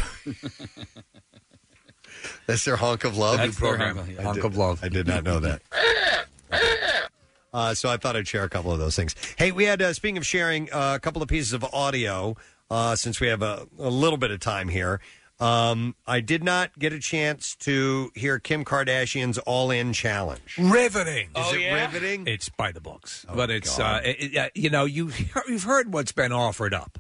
that's 2.48 2.66
their 2.66 2.76
honk 2.76 3.04
of 3.04 3.18
love. 3.18 3.38
That's 3.38 3.60
their 3.60 3.78
honk- 3.78 4.20
I 4.20 4.22
honk 4.24 4.36
did- 4.36 4.46
of 4.46 4.58
love. 4.58 4.80
I 4.84 4.90
did 4.90 5.08
not 5.08 5.24
know 5.24 5.40
that. 5.40 5.62
Uh, 7.54 7.74
so 7.74 7.88
I 7.88 7.96
thought 7.96 8.18
I'd 8.18 8.28
share 8.28 8.44
a 8.44 8.50
couple 8.50 8.70
of 8.74 8.80
those 8.80 8.98
things. 8.98 9.16
Hey, 9.38 9.54
we 9.54 9.64
had 9.64 9.82
uh, 9.82 9.94
speaking 9.94 10.18
of 10.18 10.26
sharing 10.26 10.70
uh, 10.74 10.96
a 10.96 11.00
couple 11.00 11.22
of 11.24 11.30
pieces 11.30 11.54
of 11.54 11.64
audio. 11.74 12.36
Uh, 12.70 12.98
since 12.98 13.22
we 13.22 13.28
have 13.28 13.42
a, 13.42 13.66
a 13.80 13.90
little 13.90 14.18
bit 14.18 14.30
of 14.30 14.42
time 14.42 14.68
here, 14.68 15.00
Um, 15.40 15.96
I 16.06 16.20
did 16.20 16.44
not 16.44 16.78
get 16.78 16.92
a 16.92 17.00
chance 17.00 17.56
to 17.62 18.12
hear 18.14 18.40
Kim 18.40 18.66
Kardashian's 18.66 19.38
All 19.38 19.72
In 19.72 19.94
challenge. 19.94 20.58
Riveting. 20.58 21.30
Is 21.34 21.54
it 21.54 21.74
riveting? 21.74 22.28
It's 22.28 22.50
by 22.50 22.74
the 22.74 22.82
books, 22.82 23.26
Oh, 23.30 23.36
but 23.38 23.50
it's 23.50 23.78
God. 23.78 24.04
uh, 24.04 24.08
it, 24.10 24.18
it- 24.20 24.38
uh, 24.38 24.50
you 24.54 24.70
know 24.70 24.84
you 24.84 25.12
you've 25.48 25.64
heard 25.64 25.94
what's 25.94 26.12
been 26.12 26.34
offered 26.34 26.74
up. 26.74 27.00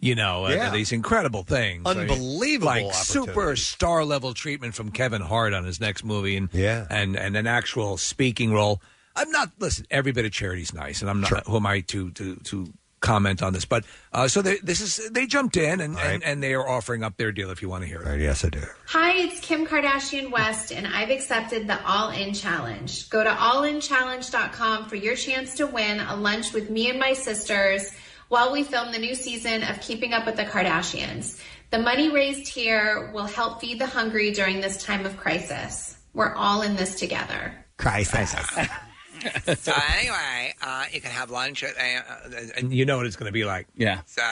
You 0.00 0.14
know 0.14 0.46
uh, 0.46 0.50
Yeah. 0.50 0.70
these 0.70 0.92
incredible 0.92 1.42
things, 1.42 1.84
Unbelievable 1.86 2.66
like 2.66 2.84
opportunities. 2.86 3.34
superstar 3.36 4.06
level 4.06 4.32
treatment 4.34 4.74
from 4.74 4.90
Kevin 4.90 5.20
Hart 5.22 5.52
on 5.52 5.64
his 5.64 5.80
next 5.80 6.04
movie, 6.04 6.36
and 6.36 6.48
Yeah. 6.52 6.86
and 6.90 7.16
and 7.16 7.36
an 7.36 7.46
actual 7.46 7.96
speaking 7.98 8.52
role. 8.52 8.80
I'm 9.14 9.30
not 9.30 9.50
listen. 9.58 9.86
Every 9.90 10.12
bit 10.12 10.24
of 10.24 10.32
charity's 10.32 10.72
nice, 10.72 11.02
and 11.02 11.10
I'm 11.10 11.20
not 11.20 11.46
who 11.46 11.56
am 11.56 11.66
I 11.66 11.80
to 11.80 12.10
to 12.12 12.36
to 12.36 12.72
comment 13.00 13.42
on 13.42 13.54
this, 13.54 13.64
but 13.64 13.82
uh, 14.12 14.28
so 14.28 14.42
they, 14.42 14.58
this 14.58 14.80
is 14.80 15.10
they 15.10 15.26
jumped 15.26 15.56
in 15.56 15.80
and, 15.80 15.98
and 15.98 16.22
and 16.22 16.42
they 16.42 16.52
are 16.54 16.68
offering 16.68 17.02
up 17.02 17.16
their 17.16 17.32
deal 17.32 17.50
if 17.50 17.62
you 17.62 17.68
want 17.68 17.82
to 17.82 17.88
hear 17.88 18.02
it. 18.02 18.20
yes, 18.20 18.44
I 18.44 18.50
do. 18.50 18.60
Hi, 18.88 19.12
it's 19.16 19.40
Kim 19.40 19.66
Kardashian 19.66 20.30
West, 20.30 20.70
and 20.70 20.86
I've 20.86 21.10
accepted 21.10 21.66
the 21.66 21.82
All 21.86 22.10
In 22.10 22.32
Challenge. 22.34 23.08
Go 23.10 23.24
to 23.24 23.30
allinchallenge.com 23.30 24.88
for 24.88 24.96
your 24.96 25.16
chance 25.16 25.54
to 25.56 25.66
win 25.66 26.00
a 26.00 26.16
lunch 26.16 26.52
with 26.52 26.70
me 26.70 26.90
and 26.90 26.98
my 26.98 27.12
sisters 27.14 27.90
while 28.30 28.52
we 28.52 28.62
film 28.62 28.92
the 28.92 28.98
new 28.98 29.14
season 29.14 29.64
of 29.64 29.80
Keeping 29.80 30.14
Up 30.14 30.24
with 30.24 30.36
the 30.36 30.44
Kardashians. 30.44 31.38
The 31.70 31.80
money 31.80 32.10
raised 32.10 32.46
here 32.46 33.10
will 33.12 33.26
help 33.26 33.60
feed 33.60 33.80
the 33.80 33.86
hungry 33.86 34.30
during 34.30 34.60
this 34.60 34.82
time 34.82 35.04
of 35.04 35.16
crisis. 35.16 35.98
We're 36.14 36.32
all 36.34 36.62
in 36.62 36.76
this 36.76 36.98
together. 36.98 37.52
Crisis. 37.76 38.30
so 39.58 39.72
anyway, 39.98 40.54
uh, 40.62 40.84
you 40.92 41.00
can 41.00 41.10
have 41.10 41.30
lunch, 41.32 41.64
at, 41.64 41.76
uh, 41.76 42.30
and 42.56 42.72
you 42.72 42.84
know 42.84 42.98
what 42.98 43.06
it's 43.06 43.16
going 43.16 43.28
to 43.28 43.32
be 43.32 43.44
like. 43.44 43.66
Yeah. 43.76 44.02
So 44.06 44.22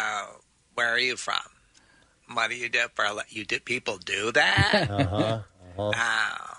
where 0.75 0.89
are 0.89 0.99
you 0.99 1.17
from? 1.17 1.35
What 2.33 2.51
do 2.51 2.57
you 2.57 2.69
do 2.69 2.87
for? 2.95 3.05
You 3.29 3.45
do 3.45 3.59
people 3.61 3.99
do 3.99 4.33
that? 4.33 5.45
Uh-huh. 5.79 6.55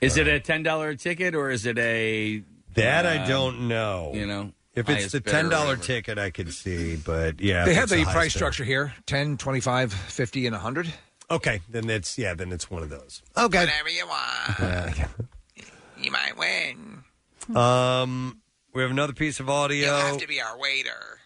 Is 0.00 0.16
it 0.16 0.26
a 0.26 0.40
ten 0.40 0.64
dollar 0.64 0.96
ticket 0.96 1.36
or 1.36 1.50
is 1.50 1.64
it 1.64 1.78
a 1.78 2.42
That 2.74 3.06
I 3.06 3.18
um, 3.18 3.28
don't 3.28 3.68
know. 3.68 4.10
You 4.14 4.26
know, 4.26 4.52
If 4.76 4.88
it's 4.90 5.10
the 5.12 5.20
ten 5.20 5.48
dollar 5.48 5.76
ticket, 5.76 6.18
I 6.18 6.30
could 6.30 6.52
see, 6.52 6.96
but 6.96 7.40
yeah, 7.40 7.64
they 7.64 7.70
if 7.72 7.76
have 7.76 7.84
it's 7.84 7.92
the 7.92 7.96
highest 8.02 8.12
price 8.12 8.24
bidder- 8.34 8.38
structure 8.38 8.64
here 8.64 8.94
10 9.06 9.38
25 9.38 9.92
50 9.92 10.46
and 10.46 10.52
100 10.54 10.92
Okay, 11.30 11.60
then 11.68 11.90
it's 11.90 12.16
yeah, 12.18 12.34
then 12.34 12.52
it's 12.52 12.70
one 12.70 12.82
of 12.82 12.90
those. 12.90 13.22
Okay, 13.36 13.60
whatever 13.60 13.88
you 13.88 14.06
want 14.06 14.96
you 16.00 16.10
might 16.12 16.36
win 16.36 17.04
Um, 17.56 18.40
we 18.74 18.82
have 18.82 18.90
another 18.90 19.12
piece 19.14 19.40
of 19.40 19.48
audio. 19.48 19.86
you 19.86 19.92
have 19.92 20.18
to 20.18 20.28
be 20.28 20.40
our 20.42 20.58
waiter 20.58 21.20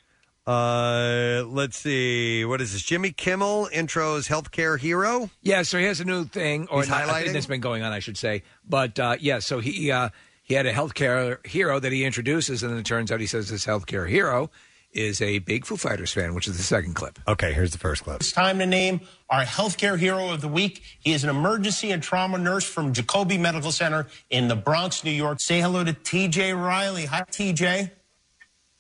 Uh, 0.47 1.43
let's 1.47 1.77
see. 1.77 2.45
What 2.45 2.61
is 2.61 2.73
this? 2.73 2.83
Jimmy 2.83 3.11
Kimmel 3.13 3.69
intros 3.73 4.29
healthcare 4.29 4.79
hero. 4.79 5.29
yeah 5.43 5.63
so 5.63 5.79
he 5.79 5.85
has 5.85 6.01
a 6.01 6.05
new 6.05 6.25
thing 6.25 6.67
or 6.71 6.81
He's 6.81 6.89
not, 6.91 7.03
I 7.03 7.07
highlighting? 7.07 7.23
think 7.25 7.33
that's 7.35 7.47
been 7.47 7.61
going 7.61 7.83
on 7.83 7.93
i 7.93 7.99
should 7.99 8.17
say 8.17 8.43
but 8.69 8.99
uh, 8.99 9.17
yeah 9.21 9.39
so 9.41 9.59
he 9.61 9.91
uh, 9.91 10.09
he 10.51 10.57
had 10.57 10.67
a 10.67 10.73
healthcare 10.73 11.47
hero 11.47 11.79
that 11.79 11.93
he 11.93 12.05
introduces 12.05 12.65
and 12.65 12.73
then 12.73 12.81
it 12.81 12.85
turns 12.85 13.13
out 13.13 13.21
he 13.21 13.27
says 13.27 13.49
this 13.49 13.65
healthcare 13.65 14.09
hero 14.11 14.51
is 14.93 15.23
a 15.23 15.39
big 15.39 15.65
foo 15.65 15.77
fighters 15.77 16.11
fan 16.13 16.35
which 16.35 16.49
is 16.49 16.57
the 16.57 16.63
second 16.65 16.95
clip 16.95 17.21
Okay, 17.29 17.53
here's 17.53 17.71
the 17.71 17.79
first 17.79 18.03
clip. 18.03 18.17
It's 18.17 18.33
time 18.33 18.59
to 18.59 18.67
name 18.67 19.01
our 19.29 19.45
healthcare 19.45 19.97
hero 19.97 20.31
of 20.31 20.41
the 20.41 20.49
week. 20.49 20.83
He 20.99 21.13
is 21.13 21.23
an 21.23 21.31
emergency 21.31 21.93
and 21.93 22.03
trauma 22.03 22.37
nurse 22.37 22.65
from 22.65 22.93
Jacobi 22.93 23.39
Medical 23.39 23.71
Center 23.71 24.09
in 24.29 24.49
the 24.49 24.57
Bronx, 24.57 25.05
New 25.05 25.13
York. 25.13 25.39
Say 25.41 25.61
hello 25.61 25.85
to 25.85 25.93
TJ 25.93 26.61
Riley. 26.61 27.05
Hi, 27.05 27.23
TJ. 27.31 27.93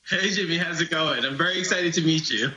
Hey, 0.08 0.30
Jimmy, 0.30 0.56
how's 0.56 0.80
it 0.80 0.90
going? 0.90 1.24
I'm 1.24 1.36
very 1.36 1.60
excited 1.60 1.94
to 1.94 2.00
meet 2.00 2.28
you. 2.30 2.50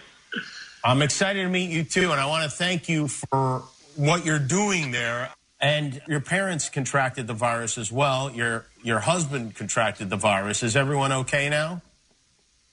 I'm 0.84 1.04
excited 1.04 1.44
to 1.44 1.50
meet 1.50 1.70
you 1.70 1.84
too, 1.84 2.12
and 2.12 2.20
I 2.20 2.26
want 2.26 2.50
to 2.50 2.50
thank 2.50 2.90
you 2.90 3.08
for 3.08 3.62
what 3.96 4.26
you're 4.26 4.40
doing 4.40 4.90
there. 4.90 5.30
And 5.64 6.02
your 6.10 6.20
parents 6.20 6.68
contracted 6.68 7.26
the 7.26 7.34
virus 7.34 7.78
as 7.78 7.90
well. 7.90 8.30
Your 8.30 8.66
your 8.84 9.00
husband 9.00 9.56
contracted 9.56 10.10
the 10.10 10.18
virus. 10.18 10.62
Is 10.62 10.76
everyone 10.76 11.14
okay 11.14 11.50
now? 11.50 11.82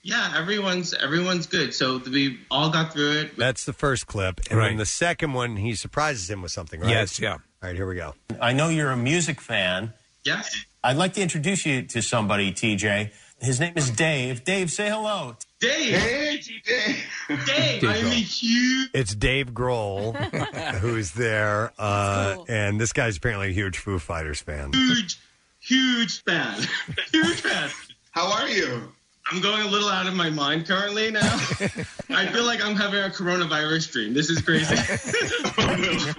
Yeah, 0.02 0.34
everyone's 0.36 0.92
everyone's 0.94 1.46
good. 1.46 1.72
So 1.72 1.98
we 1.98 2.40
all 2.50 2.68
got 2.68 2.92
through 2.92 3.12
it. 3.12 3.36
That's 3.36 3.64
the 3.64 3.72
first 3.72 4.08
clip, 4.08 4.40
and 4.50 4.58
then 4.58 4.76
the 4.76 4.86
second 4.86 5.34
one, 5.34 5.56
he 5.56 5.76
surprises 5.76 6.28
him 6.28 6.42
with 6.42 6.50
something. 6.50 6.80
Right? 6.80 6.90
Yes, 6.90 7.20
yeah. 7.20 7.34
All 7.34 7.40
right, 7.62 7.76
here 7.76 7.86
we 7.86 7.94
go. 7.94 8.14
I 8.40 8.54
know 8.54 8.68
you're 8.68 8.90
a 8.90 8.96
music 8.96 9.40
fan. 9.40 9.92
Yes. 10.24 10.64
I'd 10.82 10.96
like 10.96 11.12
to 11.14 11.20
introduce 11.20 11.64
you 11.64 11.82
to 11.82 12.02
somebody, 12.02 12.50
TJ. 12.52 13.12
His 13.40 13.58
name 13.58 13.72
is 13.76 13.90
Dave. 13.90 14.44
Dave, 14.44 14.70
say 14.70 14.90
hello. 14.90 15.34
Dave. 15.60 15.94
Hey, 15.98 16.38
TJ. 16.38 17.46
Dave, 17.46 17.84
I'm 17.84 18.06
a 18.06 18.10
huge. 18.10 18.90
It's 18.92 19.14
Dave 19.14 19.52
Grohl 19.52 20.14
who's 20.80 21.12
there, 21.12 21.72
uh, 21.78 22.36
and 22.48 22.78
this 22.78 22.92
guy's 22.92 23.16
apparently 23.16 23.48
a 23.48 23.52
huge 23.52 23.78
Foo 23.78 23.98
Fighters 23.98 24.40
fan. 24.40 24.72
huge, 24.74 25.18
huge 25.58 26.22
fan. 26.22 26.54
huge 27.12 27.40
fan. 27.40 27.70
How 28.10 28.30
are 28.30 28.48
you? 28.48 28.92
I'm 29.32 29.40
going 29.40 29.62
a 29.62 29.70
little 29.70 29.88
out 29.88 30.06
of 30.06 30.14
my 30.14 30.28
mind 30.28 30.66
currently 30.66 31.10
now. 31.10 31.20
I 32.10 32.26
feel 32.26 32.44
like 32.44 32.62
I'm 32.62 32.76
having 32.76 33.00
a 33.00 33.08
coronavirus 33.08 33.92
dream. 33.92 34.12
This 34.12 34.28
is 34.28 34.42
crazy. 34.42 34.76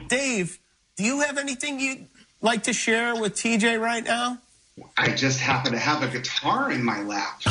Dave, 0.08 0.58
do 0.95 1.03
you 1.03 1.19
have 1.19 1.38
anything 1.38 1.80
you'd 1.80 2.08
like 2.41 2.64
to 2.64 2.74
share 2.74 3.16
with 3.16 3.35
TJ 3.35 3.80
right 3.80 4.03
now? 4.03 4.40
I 4.98 5.11
just 5.11 5.40
happen 5.40 5.72
to 5.72 5.80
have 5.80 6.03
a 6.03 6.08
guitar 6.08 6.72
in 6.72 6.84
my 6.84 7.01
lap. 7.01 7.42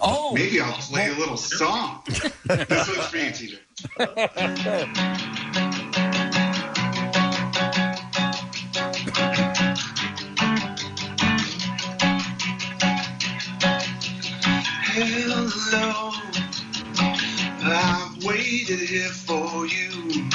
Oh. 0.00 0.32
Maybe 0.34 0.60
I'll 0.60 0.72
play 0.72 1.08
a 1.08 1.14
little 1.14 1.36
song. 1.36 2.02
this 2.06 2.88
one's 2.88 3.06
for 3.06 3.16
you, 3.16 3.30
TJ. 3.30 3.58
Hello, 14.98 16.12
I've 17.62 18.24
waited 18.24 18.80
here 18.80 19.10
for 19.10 19.66
you 19.66 20.28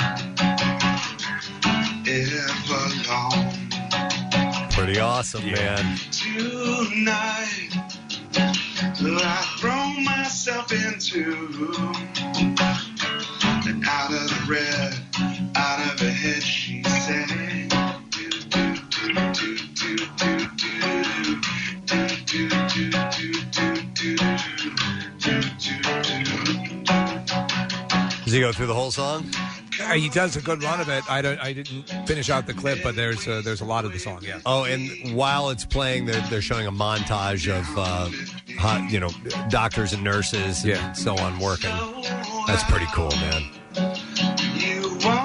ever 2.08 2.90
long. 3.10 3.71
Pretty 4.84 5.00
awesome, 5.00 5.46
man. 5.46 5.96
Tonight, 6.10 7.70
I 8.36 9.56
throw 9.60 9.94
myself 10.02 10.72
into 10.72 11.54
and 13.68 13.86
out 13.86 14.12
of 14.12 14.28
the 14.28 14.46
red, 14.50 15.56
out 15.56 15.80
of 15.82 16.00
her 16.00 16.10
head, 16.10 16.42
she 16.42 16.82
sang. 16.82 17.70
Does 28.24 28.34
he 28.34 28.40
go 28.40 28.52
through 28.52 28.66
the 28.66 28.74
whole 28.74 28.90
song? 28.90 29.30
He 29.98 30.10
does 30.10 30.36
a 30.36 30.42
good 30.42 30.64
run 30.64 30.80
of 30.80 30.90
it. 30.90 31.04
I 31.10 31.22
don't. 31.22 31.40
I 31.40 31.54
didn't 31.54 31.84
finish 32.08 32.30
out 32.30 32.48
the 32.48 32.54
clip, 32.54 32.80
but 32.84 32.96
there's 32.96 33.28
uh, 33.28 33.42
there's 33.44 33.62
a 33.62 33.66
lot 33.66 33.86
of 33.86 33.94
the 33.94 34.00
song. 34.00 34.20
Yeah. 34.22 34.40
Oh, 34.46 34.64
and 34.64 35.16
while 35.16 35.50
it's 35.50 35.66
playing, 35.66 36.06
they're, 36.06 36.22
they're 36.30 36.42
showing 36.42 36.68
a 36.68 36.72
montage 36.72 37.48
of, 37.50 37.66
uh, 37.78 38.10
hot, 38.60 38.90
you 38.92 39.00
know, 39.00 39.10
doctors 39.50 39.94
and 39.94 40.04
nurses 40.04 40.64
and 40.66 40.96
so 40.98 41.16
on 41.18 41.40
working. 41.40 41.76
That's 42.48 42.64
pretty 42.66 42.88
cool, 42.94 43.10
man. 43.12 43.52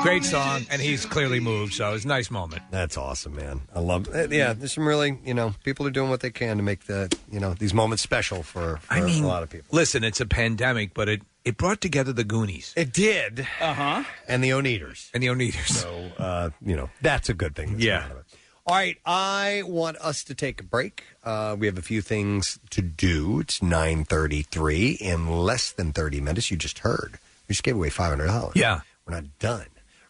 Great 0.03 0.25
song, 0.25 0.65
and 0.71 0.81
he's 0.81 1.05
clearly 1.05 1.41
moved. 1.41 1.75
So 1.75 1.93
it's 1.95 2.05
a 2.05 2.09
nice 2.09 2.31
moment. 2.31 2.63
That's 2.71 2.97
awesome, 2.97 3.35
man. 3.37 3.61
I 3.75 3.81
love. 3.81 4.09
uh, 4.15 4.29
Yeah, 4.29 4.53
there's 4.53 4.73
some 4.73 4.87
really, 4.87 5.19
you 5.25 5.35
know, 5.35 5.55
people 5.65 5.87
are 5.87 5.91
doing 5.91 6.09
what 6.09 6.21
they 6.21 6.31
can 6.31 6.57
to 6.57 6.63
make 6.63 6.85
the, 6.87 7.15
you 7.31 7.41
know, 7.41 7.55
these 7.55 7.75
moments 7.75 8.03
special 8.03 8.43
for, 8.43 8.79
for 8.79 8.95
I 8.95 9.01
mean, 9.03 9.23
a 9.23 9.27
lot 9.27 9.43
of 9.43 9.51
people. 9.51 9.67
Listen, 9.77 10.03
it's 10.05 10.21
a 10.21 10.27
pandemic, 10.27 10.95
but 10.95 11.09
it 11.09 11.23
it 11.47 11.57
brought 11.57 11.81
together 11.81 12.13
the 12.13 12.25
Goonies. 12.25 12.75
It 12.77 12.93
did. 12.93 13.47
Uh 13.61 13.73
huh. 13.73 14.05
And 14.29 14.45
the 14.45 14.51
Oneders. 14.51 15.09
And 15.15 15.23
the 15.23 15.29
Oneders. 15.29 15.69
So, 15.69 16.11
uh, 16.19 16.51
you 16.61 16.77
know, 16.77 16.91
that's 17.01 17.29
a 17.31 17.35
good 17.35 17.55
thing. 17.57 17.73
that's 17.73 17.85
Yeah. 17.85 18.01
come 18.03 18.11
out 18.11 18.13
of 18.13 18.19
it. 18.19 18.25
All 18.69 18.75
right, 18.75 18.99
I 19.07 19.63
want 19.65 19.97
us 19.99 20.25
to 20.25 20.35
take 20.35 20.61
a 20.61 20.65
break. 20.65 21.05
Uh, 21.23 21.55
we 21.57 21.67
have 21.69 21.79
a 21.79 21.83
few 21.83 22.03
things 22.03 22.59
to 22.71 22.83
do. 22.83 23.39
It's 23.39 23.63
nine 23.63 24.05
thirty-three. 24.05 24.99
In 25.01 25.29
less 25.31 25.71
than 25.71 25.93
thirty 25.93 26.21
minutes, 26.21 26.51
you 26.51 26.57
just 26.57 26.81
heard 26.81 27.21
we 27.49 27.53
just 27.53 27.63
gave 27.63 27.77
away 27.77 27.91
five 27.91 28.11
hundred 28.11 28.27
dollars. 28.27 28.57
Yeah. 28.57 28.81
we're 29.07 29.15
not 29.15 29.39
done. 29.39 29.67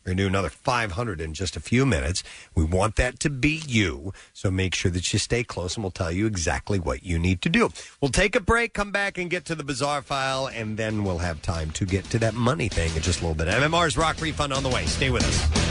We're 0.06 0.12
gonna 0.12 0.22
do 0.22 0.28
another 0.28 0.50
five 0.50 0.92
hundred 0.92 1.20
in 1.20 1.34
just 1.34 1.56
a 1.56 1.60
few 1.60 1.84
minutes. 1.84 2.22
We 2.54 2.62
want 2.62 2.94
that 2.94 3.18
to 3.20 3.30
be 3.30 3.60
you, 3.66 4.12
so 4.32 4.52
make 4.52 4.72
sure 4.72 4.92
that 4.92 5.12
you 5.12 5.18
stay 5.18 5.42
close, 5.42 5.74
and 5.74 5.82
we'll 5.82 5.90
tell 5.90 6.12
you 6.12 6.26
exactly 6.26 6.78
what 6.78 7.02
you 7.02 7.18
need 7.18 7.42
to 7.42 7.48
do. 7.48 7.70
We'll 8.00 8.12
take 8.12 8.36
a 8.36 8.40
break, 8.40 8.72
come 8.72 8.92
back, 8.92 9.18
and 9.18 9.28
get 9.28 9.44
to 9.46 9.56
the 9.56 9.64
bizarre 9.64 10.02
file, 10.02 10.46
and 10.46 10.76
then 10.76 11.02
we'll 11.02 11.18
have 11.18 11.42
time 11.42 11.72
to 11.72 11.84
get 11.84 12.04
to 12.10 12.20
that 12.20 12.34
money 12.34 12.68
thing 12.68 12.94
in 12.94 13.02
just 13.02 13.20
a 13.20 13.26
little 13.26 13.34
bit. 13.34 13.52
MMR's 13.52 13.96
rock 13.96 14.20
refund 14.20 14.52
on 14.52 14.62
the 14.62 14.68
way. 14.68 14.86
Stay 14.86 15.10
with 15.10 15.24
us. 15.24 15.66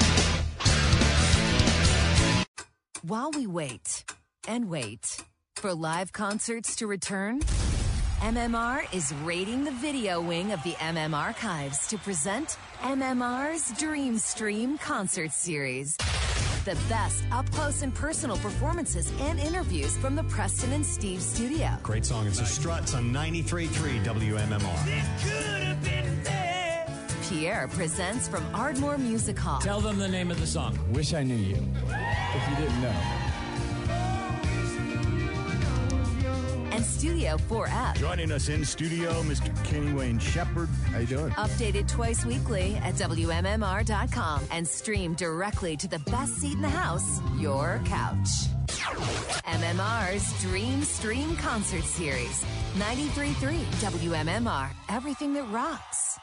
While 3.04 3.32
we 3.32 3.48
wait 3.48 4.04
and 4.50 4.70
wait 4.70 5.24
for 5.56 5.74
live 5.74 6.12
concerts 6.12 6.76
to 6.78 6.88
return, 6.88 7.40
MMR 8.22 8.92
is 8.94 9.14
raiding 9.24 9.66
the 9.66 9.72
video 9.72 10.22
wing 10.22 10.54
of 10.54 10.64
the 10.64 10.72
MM 10.74 11.14
archives 11.14 11.86
to 11.88 11.98
present 11.98 12.58
MMR's 12.82 13.78
Dream 13.78 14.18
Stream 14.18 14.78
concert 14.78 15.32
series. 15.32 15.98
The 16.64 16.78
best 16.88 17.26
up 17.32 17.52
close 17.52 17.82
and 17.82 17.94
personal 17.94 18.38
performances 18.38 19.12
and 19.20 19.38
interviews 19.40 19.98
from 19.98 20.16
the 20.16 20.24
Preston 20.24 20.72
and 20.72 20.86
Steve 20.86 21.22
studio. 21.22 21.78
Great 21.84 22.06
song. 22.06 22.26
It's 22.26 22.40
the 22.40 22.46
Struts 22.46 22.96
on 22.96 23.12
93.3 23.14 24.04
WMMR. 24.04 24.80
Pierre 27.30 27.68
presents 27.68 28.30
from 28.30 28.44
Ardmore 28.56 28.98
Music 28.98 29.38
Hall. 29.38 29.60
Tell 29.60 29.82
them 29.82 30.00
the 30.00 30.08
name 30.08 30.32
of 30.32 30.40
the 30.40 30.48
song. 30.48 30.80
Wish 30.94 31.14
I 31.14 31.22
knew 31.22 31.36
you. 31.36 31.58
If 31.58 32.50
you 32.50 32.56
didn't 32.56 32.82
know. 32.82 33.25
And 36.76 36.86
Studio 36.86 37.38
4F. 37.50 37.96
Joining 37.98 38.32
us 38.32 38.50
in 38.50 38.66
studio, 38.66 39.10
Mr. 39.24 39.50
Kenny 39.64 39.94
Wayne 39.94 40.20
Shepherd. 40.20 40.68
How 40.92 41.00
you 41.00 41.08
doing? 41.08 41.32
Updated 41.32 41.88
twice 41.88 42.26
weekly 42.26 42.76
at 42.84 42.96
WMMR.com 42.96 44.42
and 44.52 44.68
streamed 44.68 45.16
directly 45.16 45.78
to 45.78 45.88
the 45.88 46.00
best 46.00 46.36
seat 46.36 46.54
in 46.54 46.62
the 46.62 46.70
house, 46.70 47.22
your 47.40 47.82
couch. 47.86 48.28
MMR's 48.68 50.42
Dream 50.42 50.84
Stream 50.84 51.38
Concert 51.38 51.84
Series. 51.86 52.44
93.3 52.78 53.58
WMMR. 53.80 54.70
Everything 54.90 55.34
that 55.36 55.44
rocks. 55.50 56.20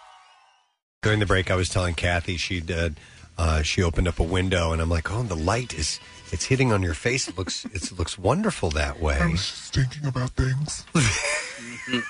During 1.02 1.18
the 1.18 1.26
break, 1.26 1.50
I 1.50 1.56
was 1.56 1.68
telling 1.70 1.94
Kathy 1.94 2.36
she 2.36 2.60
did. 2.60 2.96
uh, 3.38 3.62
she 3.62 3.82
opened 3.82 4.06
up 4.06 4.20
a 4.20 4.22
window, 4.22 4.72
and 4.72 4.82
I'm 4.82 4.90
like, 4.90 5.10
"Oh, 5.10 5.22
the 5.22 5.34
light 5.34 5.72
is 5.74 5.98
it's 6.32 6.46
hitting 6.46 6.72
on 6.72 6.82
your 6.82 6.94
face. 6.94 7.28
It 7.28 7.38
looks 7.38 7.64
it 7.66 7.92
looks 7.96 8.18
wonderful 8.18 8.70
that 8.70 9.00
way." 9.00 9.18
I 9.18 9.26
was 9.26 9.40
just 9.50 9.74
thinking 9.74 10.06
about 10.06 10.30
things, 10.30 10.84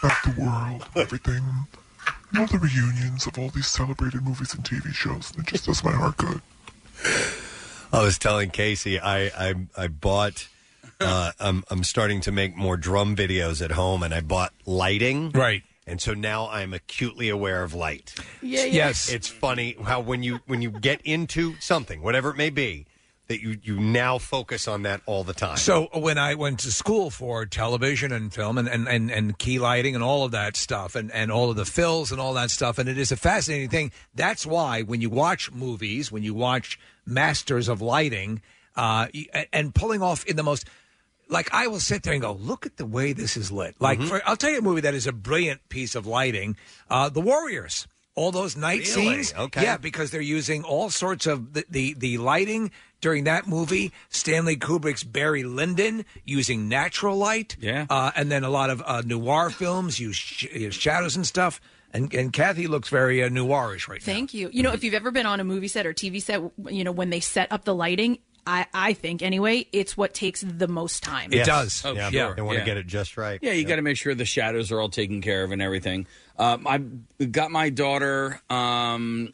about 0.03 0.17
the 0.25 0.35
world, 0.41 0.87
everything, 0.97 1.43
and 2.31 2.39
all 2.39 2.47
the 2.47 2.59
reunions 2.59 3.27
of 3.27 3.39
all 3.39 3.51
these 3.51 3.67
celebrated 3.67 4.23
movies 4.23 4.55
and 4.55 4.65
TV 4.65 4.93
shows. 4.95 5.33
And 5.33 5.41
it 5.47 5.51
just 5.51 5.67
does 5.67 5.85
my 5.85 5.93
heart 5.93 6.17
good. 6.17 6.41
I 7.93 8.03
was 8.03 8.19
telling 8.19 8.51
Casey 8.51 8.99
I 8.99 9.27
I, 9.27 9.55
I 9.77 9.89
bought. 9.89 10.49
Uh, 11.01 11.33
I'm 11.41 11.65
I'm 11.69 11.85
starting 11.85 12.21
to 12.23 12.33
make 12.33 12.57
more 12.57 12.77
drum 12.77 13.17
videos 13.17 13.63
at 13.63 13.73
home, 13.73 14.03
and 14.03 14.15
I 14.15 14.21
bought 14.21 14.53
lighting. 14.65 15.31
Right. 15.33 15.63
And 15.85 16.01
so 16.01 16.15
now 16.15 16.49
I'm 16.49 16.73
acutely 16.73 17.29
aware 17.29 17.65
of 17.65 17.75
light. 17.75 18.15
Yeah, 18.41 18.61
yeah. 18.61 18.67
Yes. 18.67 19.11
It's 19.11 19.27
funny 19.27 19.77
how 19.83 20.01
when 20.01 20.23
you 20.23 20.41
when 20.47 20.63
you 20.63 20.71
get 20.71 21.01
into 21.03 21.57
something, 21.61 22.03
whatever 22.03 22.31
it 22.31 22.37
may 22.37 22.51
be, 22.51 22.87
that 23.33 23.41
you 23.43 23.59
you 23.63 23.81
now 23.81 24.19
focus 24.19 24.69
on 24.69 24.83
that 24.83 25.01
all 25.07 25.25
the 25.25 25.33
time. 25.33 25.57
So 25.57 25.89
when 25.95 26.19
I 26.19 26.35
went 26.35 26.61
to 26.61 26.71
school 26.71 27.11
for 27.11 27.45
television 27.47 28.13
and 28.13 28.33
film 28.33 28.59
and, 28.59 28.69
and, 28.69 28.87
and, 28.89 29.11
and 29.11 29.37
key 29.39 29.59
lighting 29.59 29.95
and 29.95 30.05
all 30.05 30.25
of 30.25 30.31
that 30.33 30.57
stuff 30.57 30.95
and, 30.95 31.11
and 31.13 31.33
all 31.33 31.51
of 31.51 31.57
the 31.57 31.65
fills 31.65 32.13
and 32.13 32.21
all 32.21 32.35
that 32.35 32.51
stuff, 32.51 32.79
and 32.79 32.89
it 32.89 32.99
is 32.99 33.11
a 33.13 33.17
fascinating 33.17 33.69
thing. 33.71 33.93
That's 34.15 34.45
why 34.47 34.83
when 34.83 35.01
you 35.01 35.11
watch 35.11 35.51
movies, 35.53 36.13
when 36.13 36.23
you 36.23 36.35
watch 36.35 36.79
masters 37.07 37.69
of 37.69 37.81
lighting, 37.83 38.43
uh, 38.77 39.07
and 39.53 39.75
pulling 39.75 40.03
off 40.03 40.25
in 40.25 40.37
the 40.37 40.43
most 40.43 40.67
like 41.29 41.49
I 41.53 41.67
will 41.67 41.81
sit 41.81 42.03
there 42.03 42.13
and 42.13 42.21
go, 42.23 42.33
look 42.33 42.67
at 42.67 42.77
the 42.77 42.85
way 42.87 43.13
this 43.15 43.37
is 43.37 43.51
lit. 43.51 43.75
Like 43.81 43.99
Mm-hmm. 43.99 44.09
for, 44.09 44.23
I'll 44.27 44.37
tell 44.37 44.51
you 44.51 44.59
a 44.59 44.63
movie 44.63 44.83
that 44.83 44.95
is 44.95 45.07
a 45.07 45.13
brilliant 45.13 45.67
piece 45.71 45.95
of 45.95 46.07
lighting, 46.07 46.57
uh, 46.91 47.09
The 47.09 47.21
Warriors. 47.23 47.87
All 48.15 48.31
those 48.31 48.59
night 48.59 48.81
Really? 48.81 49.23
scenes, 49.23 49.33
Okay. 49.39 49.63
yeah, 49.63 49.79
because 49.79 50.11
they're 50.11 50.21
using 50.21 50.65
all 50.65 50.91
sorts 50.91 51.27
of 51.27 51.55
the, 51.55 51.65
the 51.71 51.95
the 51.95 52.19
lighting 52.19 52.71
during 53.03 53.25
that 53.25 53.47
movie. 53.47 53.93
Stanley 54.09 54.57
Kubrick's 54.57 55.05
Barry 55.05 55.43
Lyndon 55.43 56.07
using 56.25 56.71
natural 56.71 57.19
light, 57.19 57.57
Yeah. 57.61 57.85
uh, 57.91 58.13
and 58.17 58.33
then 58.33 58.45
a 58.45 58.49
lot 58.51 58.71
of 58.71 58.83
uh, 58.87 59.03
noir 59.05 59.51
films 59.51 60.01
use, 60.01 60.17
sh- 60.17 60.47
use 60.55 60.75
shadows 60.75 61.17
and 61.17 61.27
stuff. 61.27 61.61
And 61.93 62.15
and 62.15 62.33
Kathy 62.33 62.69
looks 62.69 62.89
very 62.89 63.23
uh, 63.23 63.29
noirish 63.29 63.87
right 63.87 64.01
now. 64.01 64.13
Thank 64.15 64.33
you. 64.33 64.49
You 64.51 64.63
know, 64.63 64.73
if 64.73 64.83
you've 64.83 64.95
ever 64.95 65.11
been 65.11 65.27
on 65.27 65.41
a 65.41 65.45
movie 65.45 65.69
set 65.69 65.85
or 65.87 65.93
TV 65.93 66.23
set, 66.23 66.41
you 66.71 66.85
know, 66.85 66.93
when 66.93 67.11
they 67.11 67.21
set 67.21 67.53
up 67.53 67.65
the 67.67 67.75
lighting, 67.75 68.17
I, 68.47 68.65
I 68.73 68.93
think 68.95 69.21
anyway, 69.21 69.67
it's 69.73 69.95
what 69.95 70.15
takes 70.15 70.41
the 70.41 70.69
most 70.69 71.03
time. 71.03 71.35
Yes. 71.35 71.85
Oh, 71.85 71.93
yeah, 71.93 72.09
sure. 72.11 72.35
They 72.35 72.41
want 72.41 72.59
to 72.61 72.65
get 72.65 72.79
it 72.79 72.87
just 72.87 73.19
right. 73.19 73.39
Yeah, 73.43 73.53
you 73.53 73.65
got 73.67 73.77
to 73.77 73.83
make 73.83 73.99
sure 73.99 74.15
the 74.15 74.25
shadows 74.25 74.73
are 74.73 74.81
all 74.81 74.89
taken 74.89 75.21
care 75.21 75.45
of 75.45 75.53
and 75.53 75.61
everything. 75.61 76.07
Um, 76.39 76.67
I 76.67 76.79
got 77.27 77.51
my 77.51 77.69
daughter 77.69 78.41
um, 78.49 79.31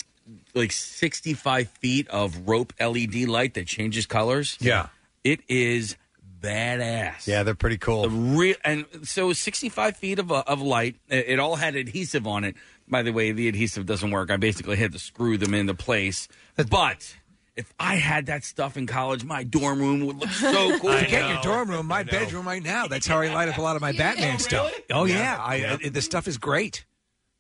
like 0.55 0.73
65 0.73 1.69
feet 1.69 2.09
of 2.09 2.49
rope 2.49 2.73
LED 2.81 3.15
light 3.29 3.55
that 3.55 3.67
changes 3.67 4.07
colors. 4.07 4.57
Yeah. 4.61 4.89
It 5.25 5.41
is 5.49 5.97
badass. 6.41 7.27
Yeah, 7.27 7.43
they're 7.43 7.55
pretty 7.55 7.79
cool. 7.79 8.03
The 8.03 8.11
real 8.11 8.57
and 8.65 8.85
so 9.03 9.33
65 9.33 9.97
feet 9.97 10.19
of, 10.19 10.31
uh, 10.33 10.45
of 10.47 10.61
light. 10.63 10.97
It, 11.09 11.29
it 11.29 11.39
all 11.41 11.57
had 11.57 11.77
adhesive 11.77 12.27
on 12.27 12.45
it. 12.45 12.57
By 12.89 13.03
the 13.03 13.13
way, 13.13 13.33
the 13.33 13.49
adhesive 13.49 13.87
doesn't 13.87 14.11
work. 14.11 14.31
I 14.31 14.37
basically 14.37 14.77
had 14.77 14.93
to 14.93 14.99
screw 14.99 15.37
them 15.37 15.53
into 15.53 15.75
place. 15.75 16.29
But 16.71 17.17
if 17.57 17.73
I 17.79 17.97
had 17.97 18.27
that 18.27 18.45
stuff 18.45 18.77
in 18.77 18.87
college, 18.87 19.25
my 19.25 19.43
dorm 19.45 19.81
room 19.81 20.07
would 20.07 20.17
look 20.17 20.31
so 20.31 20.79
cool. 20.79 20.93
Forget 20.93 21.29
your 21.29 21.43
dorm 21.43 21.69
room, 21.71 21.87
my 21.87 22.03
bedroom 22.05 22.47
right 22.47 22.63
now. 22.63 22.87
That's 22.87 23.07
how 23.07 23.21
I 23.21 23.33
light 23.35 23.49
up 23.49 23.59
a 23.59 23.63
lot 23.63 23.77
of 23.77 23.83
my 23.83 23.93
Batman 23.99 24.39
stuff. 24.39 24.73
Oh 24.91 25.05
yeah, 25.05 25.37
I, 25.41 25.57
Yeah. 25.57 25.77
I, 25.85 25.89
the 25.89 26.01
stuff 26.03 26.29
is 26.29 26.39
great. 26.39 26.85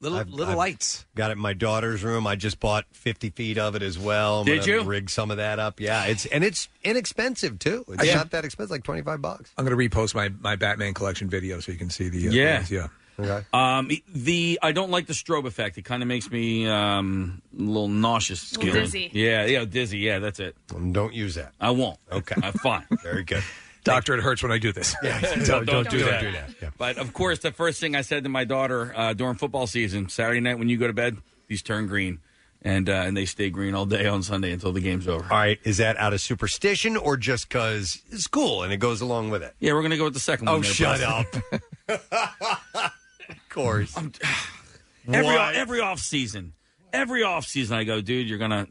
Little 0.01 0.19
I've- 0.19 0.31
little 0.31 0.53
I've 0.53 0.57
lights. 0.59 1.05
Got 1.17 1.31
it 1.31 1.33
in 1.33 1.39
my 1.41 1.55
daughter's 1.55 2.05
room. 2.05 2.27
I 2.27 2.37
just 2.37 2.61
bought 2.61 2.85
50 2.93 3.31
feet 3.31 3.59
of 3.59 3.75
it 3.75 3.83
as 3.83 3.99
well. 3.99 4.41
I'm 4.41 4.47
Did 4.47 4.61
gonna 4.61 4.73
you? 4.73 4.83
rig 4.85 5.11
some 5.11 5.31
of 5.33 5.39
that 5.39 5.59
up? 5.59 5.81
Yeah, 5.81 6.05
it's 6.05 6.25
and 6.27 6.45
it's 6.45 6.69
inexpensive 6.85 7.59
too. 7.59 7.85
It's 7.89 8.05
Yeah. 8.05 8.15
not 8.15 8.31
that 8.31 8.45
expensive, 8.45 8.71
like 8.71 8.85
25 8.85 9.21
bucks. 9.21 9.51
I'm 9.59 9.65
going 9.65 9.77
to 9.77 9.89
repost 9.89 10.15
my, 10.15 10.29
my 10.41 10.55
Batman 10.55 10.95
collection 10.95 11.29
video 11.29 11.59
so 11.59 11.73
you 11.73 11.79
can 11.79 11.91
see 11.91 12.09
the 12.09 12.29
uh, 12.29 12.31
Yeah. 12.31 12.57
things, 12.59 12.71
yeah. 12.71 12.87
Okay. 13.21 13.45
Um, 13.53 13.91
the 14.15 14.61
I 14.63 14.71
don't 14.71 14.93
like 14.93 15.09
the 15.09 15.13
strobe 15.13 15.45
effect. 15.47 15.77
It 15.77 15.83
kind 15.85 16.05
of 16.05 16.07
makes 16.09 16.31
me 16.31 16.69
um, 16.69 17.43
a 17.53 17.61
little 17.63 17.89
nauseous. 17.89 18.53
A 18.55 18.59
little 18.61 18.71
Scared. 18.75 18.85
dizzy. 18.85 19.11
Yeah, 19.13 19.45
yeah, 19.47 19.65
dizzy. 19.65 19.99
Yeah, 19.99 20.21
that's 20.21 20.39
it. 20.39 20.55
don't 20.93 21.13
use 21.13 21.35
that. 21.35 21.53
I 21.61 21.71
won't. 21.71 21.99
Okay, 22.13 22.37
I'm 22.41 22.53
fine. 22.53 22.87
Very 23.03 23.25
good. 23.25 23.43
Doctor, 23.89 24.15
it 24.15 24.23
hurts 24.23 24.43
when 24.43 24.53
I 24.53 24.59
do 24.59 24.73
this. 24.73 24.95
Yeah, 25.03 25.21
don't, 25.45 25.67
don't, 25.67 25.89
do, 25.91 26.05
that. 26.05 26.21
do 26.21 26.33
that. 26.33 26.51
Yeah. 26.63 26.71
But 26.79 26.99
of 26.99 27.13
course, 27.13 27.41
the 27.41 27.51
first 27.53 27.81
thing 27.81 27.97
I 27.97 28.03
said 28.03 28.23
to 28.25 28.29
my 28.31 28.45
daughter 28.45 28.93
uh, 28.97 29.13
during 29.15 29.37
football 29.37 29.67
season, 29.67 30.09
Saturday 30.09 30.41
night 30.41 30.59
when 30.59 30.69
you 30.69 30.77
go 30.77 30.87
to 30.87 30.93
bed, 30.93 31.17
these 31.49 31.63
turn 31.63 31.87
green, 31.87 32.21
and 32.63 32.89
uh, 32.89 32.93
and 32.93 33.17
they 33.17 33.25
stay 33.25 33.51
green 33.51 33.75
all 33.75 33.87
day 33.87 34.07
on 34.07 34.23
Sunday 34.23 34.53
until 34.53 34.73
the 34.73 34.81
game's 34.81 35.09
over. 35.09 35.25
All 35.25 35.39
right, 35.39 35.59
is 35.65 35.79
that 35.79 35.97
out 35.97 36.13
of 36.13 36.21
superstition 36.21 36.97
or 36.97 37.17
just 37.17 37.49
because 37.49 38.01
it's 38.11 38.27
cool 38.27 38.63
and 38.63 38.73
it 38.73 38.79
goes 38.79 39.01
along 39.01 39.31
with 39.31 39.43
it? 39.43 39.55
Yeah, 39.61 39.73
we're 39.73 39.83
gonna 39.83 39.97
go 39.97 40.05
with 40.05 40.15
the 40.15 40.21
second 40.21 40.49
Oh, 40.49 40.53
one. 40.55 40.63
there, 40.63 40.71
shut 40.73 40.99
Preston. 41.01 41.61
up. 41.89 42.03
of 43.31 43.49
course. 43.49 43.97
every 45.09 45.25
What? 45.35 45.55
every 45.55 45.81
off 45.81 46.01
season, 46.01 46.53
every 46.93 47.23
off 47.23 47.45
season, 47.47 47.77
I 47.77 47.85
go, 47.85 48.01
dude, 48.01 48.29
you're 48.29 48.39
gonna 48.39 48.67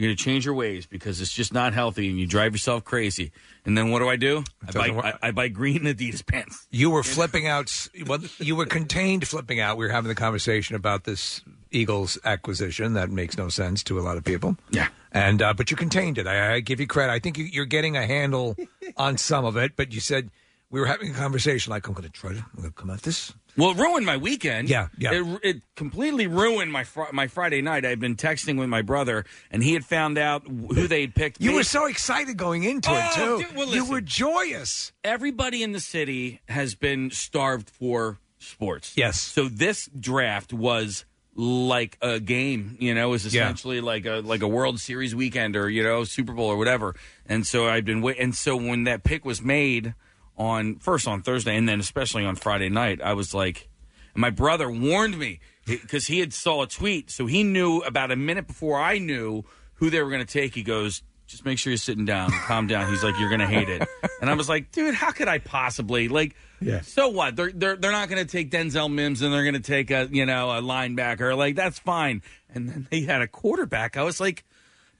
you're 0.00 0.08
gonna 0.08 0.16
change 0.16 0.46
your 0.46 0.54
ways 0.54 0.86
because 0.86 1.20
it's 1.20 1.32
just 1.32 1.52
not 1.52 1.74
healthy, 1.74 2.08
and 2.08 2.18
you 2.18 2.26
drive 2.26 2.52
yourself 2.52 2.84
crazy. 2.84 3.32
And 3.66 3.76
then 3.76 3.90
what 3.90 3.98
do 3.98 4.08
I 4.08 4.16
do? 4.16 4.44
I 4.66 4.72
buy. 4.72 4.88
I, 4.88 5.28
I 5.28 5.30
buy 5.32 5.48
green 5.48 5.80
Adidas 5.80 6.24
pants. 6.24 6.66
You 6.70 6.88
were 6.88 7.02
flipping 7.16 7.46
out. 7.46 7.88
Well, 8.06 8.20
you 8.38 8.56
were 8.56 8.64
contained 8.64 9.28
flipping 9.28 9.60
out. 9.60 9.76
We 9.76 9.84
were 9.84 9.92
having 9.92 10.08
the 10.08 10.14
conversation 10.14 10.74
about 10.74 11.04
this 11.04 11.42
Eagles 11.70 12.18
acquisition 12.24 12.94
that 12.94 13.10
makes 13.10 13.36
no 13.36 13.50
sense 13.50 13.82
to 13.84 13.98
a 13.98 14.02
lot 14.02 14.16
of 14.16 14.24
people. 14.24 14.56
Yeah. 14.70 14.88
And 15.12 15.42
uh, 15.42 15.52
but 15.52 15.70
you 15.70 15.76
contained 15.76 16.16
it. 16.16 16.26
I, 16.26 16.54
I 16.54 16.60
give 16.60 16.80
you 16.80 16.86
credit. 16.86 17.12
I 17.12 17.18
think 17.18 17.36
you, 17.36 17.44
you're 17.44 17.66
getting 17.66 17.96
a 17.98 18.06
handle 18.06 18.56
on 18.96 19.18
some 19.18 19.44
of 19.44 19.58
it. 19.58 19.76
But 19.76 19.92
you 19.92 20.00
said 20.00 20.30
we 20.70 20.80
were 20.80 20.86
having 20.86 21.10
a 21.10 21.14
conversation 21.14 21.70
like 21.70 21.86
I'm 21.86 21.94
going 21.94 22.06
to 22.06 22.12
try 22.12 22.32
to 22.32 22.38
I'm 22.38 22.44
going 22.62 22.68
to 22.70 22.74
come 22.74 22.90
at 22.90 23.02
this. 23.02 23.32
Well, 23.56 23.72
it 23.72 23.76
ruined 23.78 24.06
my 24.06 24.16
weekend. 24.16 24.68
Yeah, 24.70 24.88
yeah. 24.96 25.10
It, 25.12 25.40
it 25.42 25.62
completely 25.74 26.26
ruined 26.28 26.70
my 26.70 26.84
fr- 26.84 27.12
my 27.12 27.26
Friday 27.26 27.60
night. 27.62 27.84
I'd 27.84 27.98
been 27.98 28.14
texting 28.16 28.58
with 28.58 28.68
my 28.68 28.82
brother, 28.82 29.24
and 29.50 29.62
he 29.62 29.74
had 29.74 29.84
found 29.84 30.16
out 30.18 30.46
who 30.46 30.86
they 30.86 31.00
had 31.00 31.14
picked. 31.16 31.40
You 31.40 31.54
were 31.54 31.64
so 31.64 31.86
excited 31.86 32.36
going 32.36 32.62
into 32.62 32.90
it 32.92 33.04
Oh, 33.16 33.38
too. 33.38 33.44
dude, 33.44 33.56
well, 33.56 33.66
you 33.68 33.80
listen. 33.80 33.90
were 33.92 34.00
joyous. 34.00 34.92
Everybody 35.02 35.62
in 35.64 35.72
the 35.72 35.80
city 35.80 36.40
has 36.48 36.74
been 36.76 37.10
starved 37.10 37.68
for 37.68 38.18
sports. 38.38 38.92
Yes. 38.96 39.20
So 39.20 39.48
this 39.48 39.88
draft 39.98 40.52
was 40.52 41.04
like 41.34 41.96
a 42.02 42.20
game, 42.20 42.76
you 42.80 42.94
know, 42.94 43.08
it 43.08 43.10
was 43.10 43.34
Yeah. 43.34 43.42
essentially 43.44 43.80
like 43.80 44.04
a 44.06 44.20
like 44.24 44.42
a 44.42 44.48
World 44.48 44.78
Series 44.80 45.14
weekend 45.14 45.56
or 45.56 45.68
you 45.68 45.82
know 45.82 46.04
Super 46.04 46.32
Bowl 46.32 46.46
or 46.46 46.56
whatever. 46.56 46.94
And 47.26 47.46
so 47.46 47.66
I'd 47.68 47.84
been 47.84 48.00
wait- 48.02 48.18
and 48.18 48.34
so 48.34 48.56
when 48.56 48.84
that 48.84 49.02
pick 49.04 49.24
was 49.24 49.40
made 49.42 49.94
on 50.40 50.76
first 50.76 51.06
on 51.06 51.20
Thursday 51.20 51.54
and 51.54 51.68
then 51.68 51.80
especially 51.80 52.24
on 52.24 52.34
Friday 52.34 52.70
night, 52.70 53.00
I 53.02 53.12
was 53.12 53.34
like, 53.34 53.68
and 54.14 54.22
my 54.22 54.30
brother 54.30 54.70
warned 54.70 55.18
me 55.18 55.40
because 55.66 56.06
he 56.06 56.18
had 56.18 56.32
saw 56.32 56.62
a 56.62 56.66
tweet, 56.66 57.10
so 57.10 57.26
he 57.26 57.44
knew 57.44 57.78
about 57.78 58.10
a 58.10 58.16
minute 58.16 58.46
before 58.46 58.80
I 58.80 58.98
knew 58.98 59.44
who 59.74 59.90
they 59.90 60.02
were 60.02 60.10
going 60.10 60.24
to 60.24 60.32
take. 60.32 60.54
He 60.54 60.62
goes. 60.62 61.02
Just 61.26 61.44
make 61.44 61.60
sure 61.60 61.70
you're 61.70 61.76
sitting 61.78 62.06
down, 62.06 62.32
calm 62.32 62.66
down. 62.66 62.90
He's 62.90 63.04
like, 63.04 63.16
you're 63.20 63.30
gonna 63.30 63.46
hate 63.46 63.68
it, 63.68 63.86
and 64.20 64.28
I 64.28 64.34
was 64.34 64.48
like, 64.48 64.72
dude, 64.72 64.96
how 64.96 65.12
could 65.12 65.28
I 65.28 65.38
possibly 65.38 66.08
like? 66.08 66.34
Yeah. 66.60 66.80
So 66.80 67.08
what? 67.08 67.36
They're 67.36 67.52
they're 67.52 67.76
they're 67.76 67.92
not 67.92 68.08
going 68.08 68.26
to 68.26 68.30
take 68.30 68.50
Denzel 68.50 68.92
Mims 68.92 69.22
and 69.22 69.32
they're 69.32 69.44
going 69.44 69.54
to 69.54 69.60
take 69.60 69.92
a 69.92 70.08
you 70.10 70.26
know 70.26 70.50
a 70.50 70.60
linebacker. 70.60 71.36
Like 71.36 71.54
that's 71.54 71.78
fine. 71.78 72.22
And 72.52 72.68
then 72.68 72.88
they 72.90 73.02
had 73.02 73.22
a 73.22 73.28
quarterback. 73.28 73.96
I 73.96 74.02
was 74.02 74.20
like, 74.20 74.44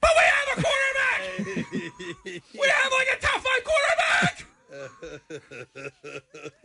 but 0.01 0.10
we 0.17 0.23
have 0.23 0.59
a 0.59 0.62
quarterback. 0.62 1.62
we 2.25 2.69
have 2.69 2.93
like 2.93 3.09
a 3.12 3.20
top 3.20 3.41
five 3.41 3.65
quarterback. 3.65 4.40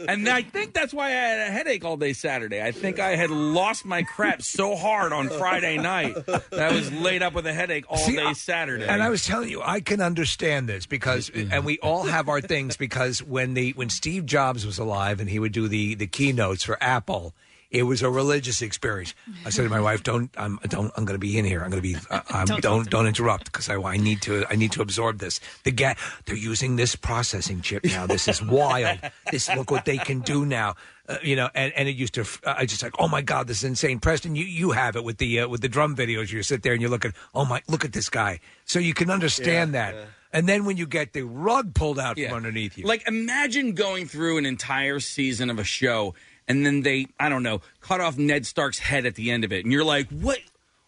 and 0.08 0.28
I 0.30 0.42
think 0.44 0.74
that's 0.74 0.94
why 0.94 1.08
I 1.08 1.12
had 1.12 1.50
a 1.50 1.52
headache 1.52 1.86
all 1.86 1.98
day 1.98 2.14
Saturday. 2.14 2.62
I 2.62 2.72
think 2.72 3.00
I 3.00 3.16
had 3.16 3.30
lost 3.30 3.86
my 3.86 4.04
crap 4.04 4.42
so 4.42 4.76
hard 4.76 5.14
on 5.14 5.30
Friday 5.30 5.78
night 5.78 6.14
that 6.26 6.44
I 6.54 6.72
was 6.72 6.92
laid 6.92 7.24
up 7.24 7.34
with 7.34 7.46
a 7.48 7.54
headache 7.54 7.86
all 7.90 7.98
See, 7.98 8.16
day 8.16 8.34
Saturday. 8.34 8.86
And 8.88 9.02
I 9.04 9.10
was 9.10 9.26
telling 9.26 9.50
you, 9.50 9.62
I 9.62 9.80
can 9.80 10.02
understand 10.02 10.68
this 10.70 10.86
because, 10.86 11.26
Mm-hmm. 11.36 11.52
and 11.52 11.66
we 11.66 11.80
all 11.80 12.04
have 12.04 12.30
our 12.30 12.40
things 12.42 12.78
because 12.78 13.22
when 13.24 13.56
the 13.56 13.72
when 13.72 13.90
Steve 13.90 14.26
Jobs 14.26 14.66
was 14.66 14.78
alive 14.78 15.20
and 15.20 15.30
he 15.30 15.40
would 15.40 15.52
do 15.52 15.68
the 15.68 15.96
the 15.96 16.08
keynotes 16.08 16.64
for 16.64 16.82
Apple, 16.82 17.34
it 17.76 17.84
was 17.84 18.02
a 18.02 18.10
religious 18.10 18.62
experience. 18.62 19.14
I 19.46 19.50
said 19.50 19.64
to 19.64 19.70
my 19.70 19.82
wife, 19.82 20.02
"Don't, 20.04 20.32
I'm, 20.38 20.60
don't, 20.68 20.92
I'm 20.96 21.06
going 21.06 21.16
to 21.16 21.20
be 21.20 21.38
in 21.38 21.46
here. 21.46 21.62
I'm 21.62 21.70
going 21.70 21.84
to 21.84 21.88
be, 21.88 21.98
uh, 22.10 22.22
I'm, 22.30 22.48
don't, 22.62 22.90
don't, 22.90 23.06
interrupt 23.08 23.46
because 23.46 23.70
I, 23.70 23.76
I 23.76 23.98
need 23.98 24.22
to, 24.24 24.46
I 24.50 24.56
need 24.56 24.72
to 24.74 24.82
absorb 24.82 25.20
this. 25.20 25.40
The 25.64 25.72
ga- 25.72 25.96
they're 26.26 26.36
using 26.36 26.78
this 26.78 26.96
processing 26.96 27.62
chip 27.62 27.84
now. 27.84 28.08
This 28.08 28.28
is 28.28 28.42
wild. 28.42 29.00
this, 29.32 29.50
look 29.56 29.72
what 29.72 29.86
they 29.86 29.98
can 29.98 30.22
do 30.22 30.46
now." 30.46 30.76
Uh, 31.08 31.18
you 31.22 31.36
know, 31.36 31.50
and, 31.54 31.72
and 31.74 31.88
it 31.88 31.96
used 31.96 32.16
to. 32.16 32.26
I 32.48 32.66
just 32.66 32.82
like, 32.82 32.96
oh 32.98 33.08
my 33.08 33.22
god, 33.22 33.46
this 33.48 33.58
is 33.60 33.64
insane. 33.66 34.00
Preston, 34.00 34.36
you, 34.36 34.46
you 34.46 34.72
have 34.72 34.96
it 34.96 35.04
with 35.04 35.18
the 35.20 35.42
uh, 35.42 35.48
with 35.48 35.62
the 35.62 35.70
drum 35.70 35.96
videos. 35.96 36.32
You 36.32 36.42
sit 36.42 36.64
there 36.64 36.74
and 36.74 36.82
you're 36.82 36.90
looking, 36.90 37.14
oh 37.36 37.46
my, 37.46 37.62
look 37.68 37.86
at 37.86 37.94
this 37.94 38.10
guy. 38.10 38.40
So 38.66 38.80
you 38.80 38.96
can 38.96 39.12
understand 39.12 39.74
Yeah, 39.74 39.92
that. 39.92 40.08
And 40.34 40.50
then 40.50 40.66
when 40.66 40.76
you 40.76 40.86
get 40.86 41.14
the 41.14 41.22
rug 41.22 41.74
pulled 41.76 41.98
out 41.98 42.18
Yeah. 42.18 42.30
from 42.30 42.38
underneath 42.38 42.78
you, 42.78 42.86
Like, 42.86 43.08
imagine 43.08 43.74
going 43.74 44.06
through 44.06 44.38
an 44.38 44.46
entire 44.46 45.00
season 45.00 45.50
of 45.50 45.60
a 45.60 45.64
show 45.64 46.14
and 46.48 46.66
then 46.66 46.82
they, 46.82 47.08
I 47.20 47.30
don't 47.30 47.44
know, 47.44 47.62
cut 47.82 48.02
off 48.02 48.18
Ned 48.18 48.46
Stark's 48.46 48.80
head 48.80 49.06
at 49.06 49.16
the 49.16 49.32
end 49.32 49.44
of 49.44 49.52
it. 49.52 49.64
And 49.64 49.72
you're 49.72 49.84
like, 49.84 50.10
what? 50.10 50.40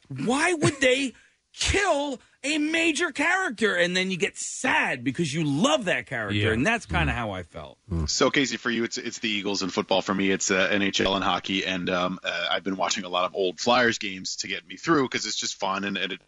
Why 0.08 0.54
would 0.54 0.80
they 0.80 1.14
kill 1.54 2.20
a 2.44 2.58
major 2.60 3.12
character? 3.12 3.76
And 3.76 3.96
then 3.96 4.10
you 4.10 4.18
get 4.18 4.38
sad 4.38 5.04
because 5.04 5.34
you 5.34 5.44
love 5.44 5.86
that 5.86 6.06
character. 6.06 6.36
Yeah. 6.36 6.52
And 6.52 6.66
that's 6.66 6.86
kind 6.86 7.10
of 7.10 7.16
how 7.16 7.32
I 7.32 7.44
felt. 7.44 7.78
So 8.06 8.30
Casey, 8.30 8.58
for 8.58 8.70
you, 8.70 8.84
it's 8.84 8.98
it's 8.98 9.20
the 9.20 9.30
Eagles 9.30 9.64
and 9.64 9.74
football. 9.74 10.02
For 10.02 10.14
me, 10.14 10.32
it's 10.32 10.50
uh, 10.50 10.70
NHL 10.70 11.16
and 11.16 11.24
hockey. 11.24 11.66
And 11.66 11.90
um, 11.90 12.20
uh, 12.24 12.48
I've 12.52 12.64
been 12.64 12.78
watching 12.78 13.04
a 13.04 13.10
lot 13.10 13.26
of 13.26 13.36
old 13.36 13.60
Flyers 13.60 13.98
games 13.98 14.38
to 14.38 14.48
get 14.48 14.66
me 14.66 14.78
through 14.78 15.04
because 15.04 15.26
it's 15.26 15.38
just 15.38 15.60
fun 15.60 15.84
and, 15.84 15.98
and 15.98 16.14
it, 16.14 16.22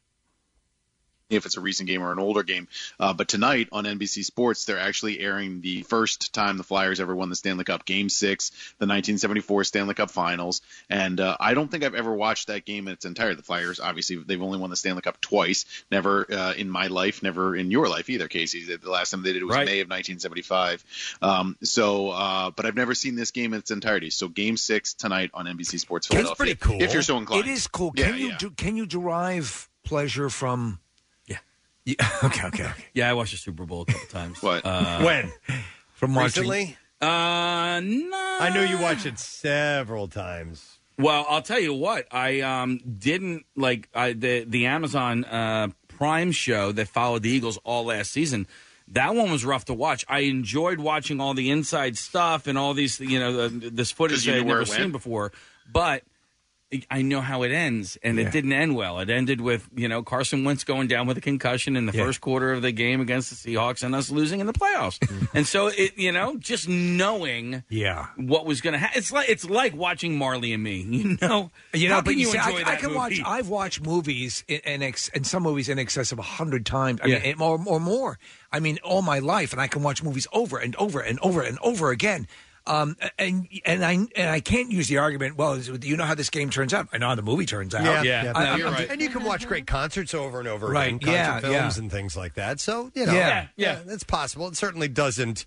if 1.30 1.46
it's 1.46 1.58
a 1.58 1.62
recent 1.62 1.88
game 1.88 2.02
or 2.02 2.12
an 2.12 2.20
older 2.20 2.44
game. 2.44 2.68
Uh, 3.00 3.14
but 3.14 3.28
tonight 3.28 3.70
on 3.72 3.86
NBC 3.86 4.24
Sports, 4.24 4.66
they're 4.66 4.80
actually 4.80 5.20
airing 5.20 5.62
the 5.62 5.84
first 5.84 6.34
time 6.34 6.58
the 6.58 6.64
Flyers 6.64 7.00
ever 7.00 7.16
won 7.16 7.30
the 7.30 7.36
Stanley 7.36 7.64
Cup, 7.64 7.86
Game 7.86 8.10
Six, 8.10 8.50
the 8.80 8.86
1974 8.88 9.64
Stanley 9.64 9.94
Cup 9.94 10.10
Finals. 10.12 10.62
And 10.90 11.20
uh, 11.20 11.38
I 11.40 11.54
don't 11.54 11.70
think 11.70 11.84
I've 11.84 11.96
ever 11.96 12.14
watched 12.14 12.48
that 12.48 12.66
game 12.66 12.88
in 12.88 12.94
its 12.94 13.06
entirety. 13.06 13.36
The 13.36 13.44
Flyers, 13.44 13.80
obviously, 13.80 14.18
they've 14.18 14.42
only 14.42 14.58
won 14.60 14.70
the 14.70 14.76
Stanley 14.76 15.02
Cup 15.02 15.22
twice. 15.22 15.66
Never 15.92 16.26
uh, 16.32 16.54
in 16.54 16.70
my 16.70 16.88
life, 16.88 17.22
never 17.22 17.56
in 17.56 17.70
your 17.72 17.88
life 17.88 18.10
either, 18.10 18.28
Casey. 18.28 18.66
The- 18.66 18.90
last 18.90 19.12
time 19.12 19.22
they 19.24 19.34
did 19.34 19.42
it 19.44 19.46
was 19.46 19.56
Right. 19.56 19.66
May 19.68 19.80
of 19.82 19.90
1975. 19.90 20.84
Um, 21.22 21.58
so, 21.64 22.10
uh, 22.10 22.50
but 22.52 22.66
I've 22.66 22.76
never 22.76 22.96
seen 22.96 23.16
this 23.16 23.32
game 23.32 23.54
in 23.54 23.60
its 23.60 23.72
entirety. 23.72 24.10
So, 24.10 24.28
Game 24.30 24.58
Six 24.58 24.94
tonight 24.96 25.30
on 25.34 25.46
NBC 25.46 25.80
Sports 25.80 26.08
Philadelphia. 26.08 26.56
If 26.80 26.94
you're 26.94 27.02
so 27.04 27.18
inclined, 27.18 27.46
It 27.46 27.52
is 27.52 27.68
cool. 27.68 27.92
Yeah, 27.96 28.08
Can 28.10 28.18
you 28.20 28.30
yeah. 28.30 28.38
do, 28.38 28.50
can 28.52 28.76
you 28.76 28.86
derive 28.88 29.70
pleasure 29.84 30.30
from? 30.30 30.80
Yeah. 31.98 32.10
okay. 32.24 32.48
Okay. 32.48 32.64
Okay. 32.64 32.84
Yeah, 32.94 33.10
I 33.10 33.14
watched 33.14 33.32
the 33.32 33.38
Super 33.38 33.66
Bowl 33.66 33.82
a 33.82 33.86
couple 33.86 34.08
times. 34.08 34.42
what? 34.42 34.66
Uh, 34.66 35.02
when? 35.02 35.32
From 35.94 36.16
watching- 36.16 36.44
Recently? 36.44 36.78
Uh, 37.02 37.80
no. 37.84 38.38
I 38.42 38.52
know 38.54 38.62
you 38.64 38.78
watched 38.78 39.06
it 39.06 39.18
several 39.20 40.08
times. 40.10 40.78
Well, 40.98 41.26
I'll 41.30 41.42
tell 41.42 41.60
you 41.60 41.74
what. 41.74 42.08
I 42.12 42.42
um 42.42 42.80
didn't 42.80 43.46
like 43.56 43.88
I, 43.96 44.12
the 44.12 44.44
the 44.44 44.66
Amazon 44.66 45.24
uh, 45.24 45.70
Prime 45.88 46.34
show 46.34 46.74
that 46.74 46.90
followed 46.90 47.24
the 47.24 47.30
Eagles 47.30 47.58
all 47.64 47.86
last 47.86 48.12
season. 48.12 48.48
That 48.90 49.16
one 49.16 49.32
was 49.32 49.46
rough 49.46 49.66
to 49.66 49.74
watch. 49.74 50.04
I 50.10 50.22
enjoyed 50.22 50.80
watching 50.80 51.22
all 51.22 51.34
the 51.34 51.52
inside 51.52 51.98
stuff 51.98 52.48
and 52.48 52.58
all 52.58 52.74
these, 52.74 53.00
you 53.00 53.20
know, 53.20 53.48
the, 53.48 53.70
this 53.70 53.92
footage 53.92 54.26
you 54.26 54.34
that 54.34 54.40
knew 54.40 54.46
I'd 54.46 54.48
never 54.48 54.66
seen 54.66 54.92
before. 54.92 55.32
But 55.72 56.04
I 56.92 57.02
know 57.02 57.20
how 57.22 57.42
it 57.42 57.52
ends, 57.52 57.98
and 58.04 58.20
Yeah. 58.20 58.28
it 58.28 58.32
didn't 58.32 58.54
end 58.54 58.76
well. 58.76 59.00
It 59.00 59.10
ended 59.10 59.42
with 59.42 59.68
you 59.76 59.88
know 59.88 60.04
Carson 60.04 60.44
Wentz 60.44 60.64
going 60.64 60.88
down 60.88 61.08
with 61.08 61.18
a 61.18 61.22
concussion 61.22 61.76
in 61.76 61.88
the 61.88 61.92
Yeah. 61.98 62.04
first 62.06 62.22
quarter 62.22 62.52
of 62.54 62.62
the 62.62 62.72
game 62.72 63.02
against 63.02 63.32
the 63.32 63.36
Seahawks, 63.56 63.82
and 63.82 63.96
us 63.96 64.12
losing 64.12 64.40
in 64.40 64.46
the 64.46 64.54
playoffs. 64.54 65.00
Mm-hmm. 65.00 65.36
and 65.38 65.48
so 65.48 65.68
it, 65.68 65.98
you 65.98 66.12
know, 66.12 66.38
just 66.38 66.68
knowing 66.70 67.64
Yeah. 67.70 68.08
what 68.18 68.46
was 68.46 68.62
going 68.62 68.74
to 68.74 68.78
happen. 68.78 69.00
It's 69.00 69.12
like 69.12 69.30
it's 69.30 69.50
like 69.50 69.76
watching 69.76 70.16
Marley 70.18 70.54
and 70.54 70.64
Me. 70.64 70.82
You 71.00 71.18
know, 71.22 71.50
You 71.74 71.90
know, 71.90 71.96
How 71.96 72.02
but 72.02 72.12
can 72.12 72.20
you 72.20 72.28
see, 72.28 72.38
enjoy 72.38 72.62
I, 72.64 72.74
I 72.74 72.76
can 72.76 72.88
movie? 72.90 72.96
watch. 72.98 73.22
I've 73.26 73.48
watched 73.50 73.82
movies 73.84 74.44
in, 74.48 74.60
in, 74.60 74.84
ex, 74.84 75.08
in 75.10 75.24
some 75.24 75.42
movies 75.44 75.70
in 75.70 75.80
excess 75.80 76.12
of 76.12 76.20
a 76.20 76.24
hundred 76.24 76.66
times. 76.68 77.00
I 77.04 77.08
Yeah. 77.08 77.20
mean, 77.20 77.42
or, 77.42 77.60
or 77.66 77.80
more. 77.80 78.20
I 78.52 78.60
mean, 78.60 78.78
all 78.84 79.02
my 79.02 79.20
life, 79.20 79.54
and 79.54 79.62
I 79.62 79.68
can 79.68 79.82
watch 79.82 80.04
movies 80.04 80.28
over 80.34 80.58
and 80.60 80.76
over 80.76 81.00
and 81.00 81.20
over 81.22 81.42
and 81.42 81.58
over 81.64 81.90
again. 81.92 82.28
Um, 82.68 82.96
and 83.18 83.48
and 83.66 83.84
I 83.84 83.92
and 83.94 84.30
I 84.30 84.40
can't 84.42 84.72
use 84.72 84.88
the 84.88 84.98
argument. 85.00 85.38
Well, 85.38 85.54
is- 85.54 85.70
you 85.84 85.98
know 85.98 86.04
how 86.06 86.16
this 86.16 86.30
game 86.30 86.50
turns 86.50 86.74
out. 86.74 86.88
I 86.94 86.98
know 86.98 87.08
how 87.08 87.16
the 87.16 87.22
movie 87.22 87.46
turns 87.46 87.74
out. 87.74 88.06
Yeah, 88.06 88.32
I- 88.36 88.46
I'm- 88.46 88.88
And 88.90 89.02
you 89.02 89.10
can 89.10 89.24
watch 89.24 89.48
great 89.48 89.66
concerts 89.68 90.14
over 90.14 90.40
and 90.40 90.48
over 90.48 90.68
Right, 90.68 90.94
again, 90.94 91.00
concert 91.00 91.12
yeah, 91.12 91.40
films 91.62 91.78
yeah. 91.78 91.82
and 91.84 91.92
things 91.92 92.16
like 92.18 92.36
that. 92.36 92.60
So, 92.60 92.92
you 92.94 93.06
know, 93.06 93.14
Yeah. 93.14 93.48
yeah, 93.56 93.80
that's 93.86 94.04
possible. 94.04 94.48
It 94.48 94.56
certainly 94.58 94.88
doesn't 94.88 95.46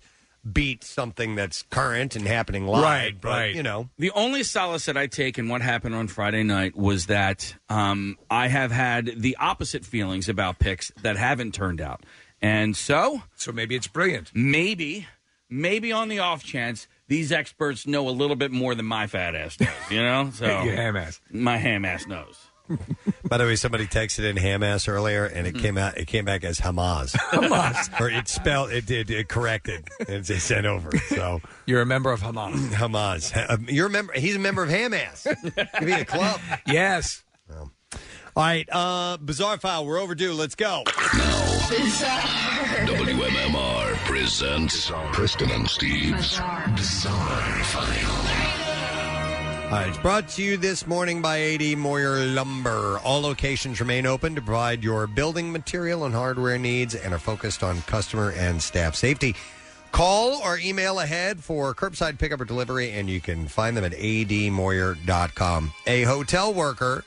beat 0.51 0.83
something 0.83 1.35
that's 1.35 1.61
current 1.69 2.17
and 2.17 2.27
happening 2.27 2.67
live. 2.67 2.83
Right, 2.83 3.21
but, 3.21 3.29
right. 3.29 3.55
You 3.55 3.63
know, 3.63 3.89
The 3.97 4.11
only 4.11 4.43
solace 4.43 4.85
that 4.87 4.97
I 4.97 5.07
take 5.07 5.39
in 5.39 5.47
what 5.47 5.61
happened 5.61 5.95
on 5.95 6.09
Friday 6.09 6.43
night 6.43 6.75
was 6.75 7.05
that 7.05 7.55
um, 7.69 8.17
I 8.29 8.49
have 8.49 8.69
had 8.71 9.21
the 9.21 9.37
opposite 9.39 9.85
feelings 9.85 10.27
about 10.27 10.59
picks 10.59 10.91
that 11.01 11.15
haven't 11.15 11.53
turned 11.53 11.79
out. 11.79 12.03
And 12.41 12.75
so. 12.75 13.21
So 13.37 13.53
maybe 13.53 13.75
it's 13.77 13.87
brilliant. 13.87 14.31
Maybe, 14.33 15.07
maybe 15.49 15.93
on 15.93 16.09
the 16.09 16.19
off 16.19 16.43
chance, 16.43 16.87
these 17.07 17.31
experts 17.31 17.85
know 17.87 18.07
a 18.07 18.11
little 18.11 18.35
bit 18.35 18.51
more 18.51 18.75
than 18.75 18.85
my 18.85 19.07
fat 19.07 19.35
ass 19.35 19.59
knows, 19.59 19.69
you 19.89 20.01
know? 20.01 20.31
So 20.35 20.45
Your 20.63 20.75
ham 20.75 20.95
ass. 20.95 21.19
My 21.31 21.57
ham 21.57 21.85
ass 21.85 22.07
knows. 22.07 22.37
By 23.29 23.37
the 23.37 23.43
way, 23.43 23.57
somebody 23.57 23.85
texted 23.87 24.23
in 24.23 24.37
Hamas 24.37 24.87
earlier, 24.87 25.25
and 25.25 25.45
Mm-hmm. 25.45 25.57
it 25.57 25.61
came 25.61 25.77
out. 25.77 25.97
It 25.97 26.05
came 26.07 26.23
back 26.23 26.45
as 26.45 26.59
Hamas. 26.59 27.11
Hamas. 27.31 27.99
or 27.99 28.09
it 28.09 28.29
spelled. 28.29 28.71
It 28.71 28.85
did. 28.85 29.11
It 29.11 29.27
corrected 29.27 29.85
and 29.99 30.27
it 30.29 30.39
sent 30.39 30.65
over. 30.65 30.89
So 31.09 31.41
you're 31.65 31.81
a 31.81 31.85
member 31.85 32.11
of 32.11 32.21
Hamas. 32.21 32.53
Hamas. 32.69 33.31
Ha- 33.31 33.47
um, 33.55 33.65
You're 33.67 33.87
a 33.87 33.89
member. 33.89 34.13
He's 34.13 34.37
a 34.37 34.39
member 34.39 34.63
of 34.63 34.69
Hamas. 34.69 35.23
Give 35.79 35.87
me 35.87 35.91
a 35.93 36.05
club. 36.05 36.39
Yes. 36.65 37.23
All 37.53 37.69
right. 38.37 38.67
Uh, 38.71 39.17
bizarre 39.17 39.57
file. 39.57 39.85
We're 39.85 39.99
overdue. 39.99 40.33
Let's 40.33 40.55
go. 40.55 40.83
WMMR 42.83 43.95
presents 44.03 44.91
Preston 45.13 45.49
and 45.49 45.65
Steve's 45.65 46.37
Bizarre, 46.75 47.63
File. 47.63 48.11
All 49.67 49.71
right, 49.71 49.87
it's 49.87 49.97
brought 49.97 50.27
to 50.29 50.43
you 50.43 50.57
this 50.57 50.85
morning 50.85 51.21
by 51.21 51.39
AD 51.39 51.77
Moyer 51.77 52.25
Lumber. 52.25 52.99
All 53.05 53.21
locations 53.21 53.79
remain 53.79 54.05
open 54.05 54.35
to 54.35 54.41
provide 54.41 54.83
your 54.83 55.07
building 55.07 55.53
material 55.53 56.03
and 56.03 56.13
hardware 56.13 56.57
needs 56.57 56.95
and 56.95 57.13
are 57.13 57.17
focused 57.19 57.63
on 57.63 57.81
customer 57.83 58.31
and 58.31 58.61
staff 58.61 58.93
safety. 58.95 59.33
Call 59.93 60.41
or 60.43 60.57
email 60.57 60.99
ahead 60.99 61.41
for 61.41 61.73
curbside 61.73 62.19
pickup 62.19 62.41
or 62.41 62.45
delivery, 62.45 62.91
and 62.91 63.09
you 63.09 63.21
can 63.21 63.47
find 63.47 63.77
them 63.77 63.85
at 63.85 63.93
admoyer.com. 63.93 65.71
A 65.87 66.03
hotel 66.03 66.53
worker 66.53 67.05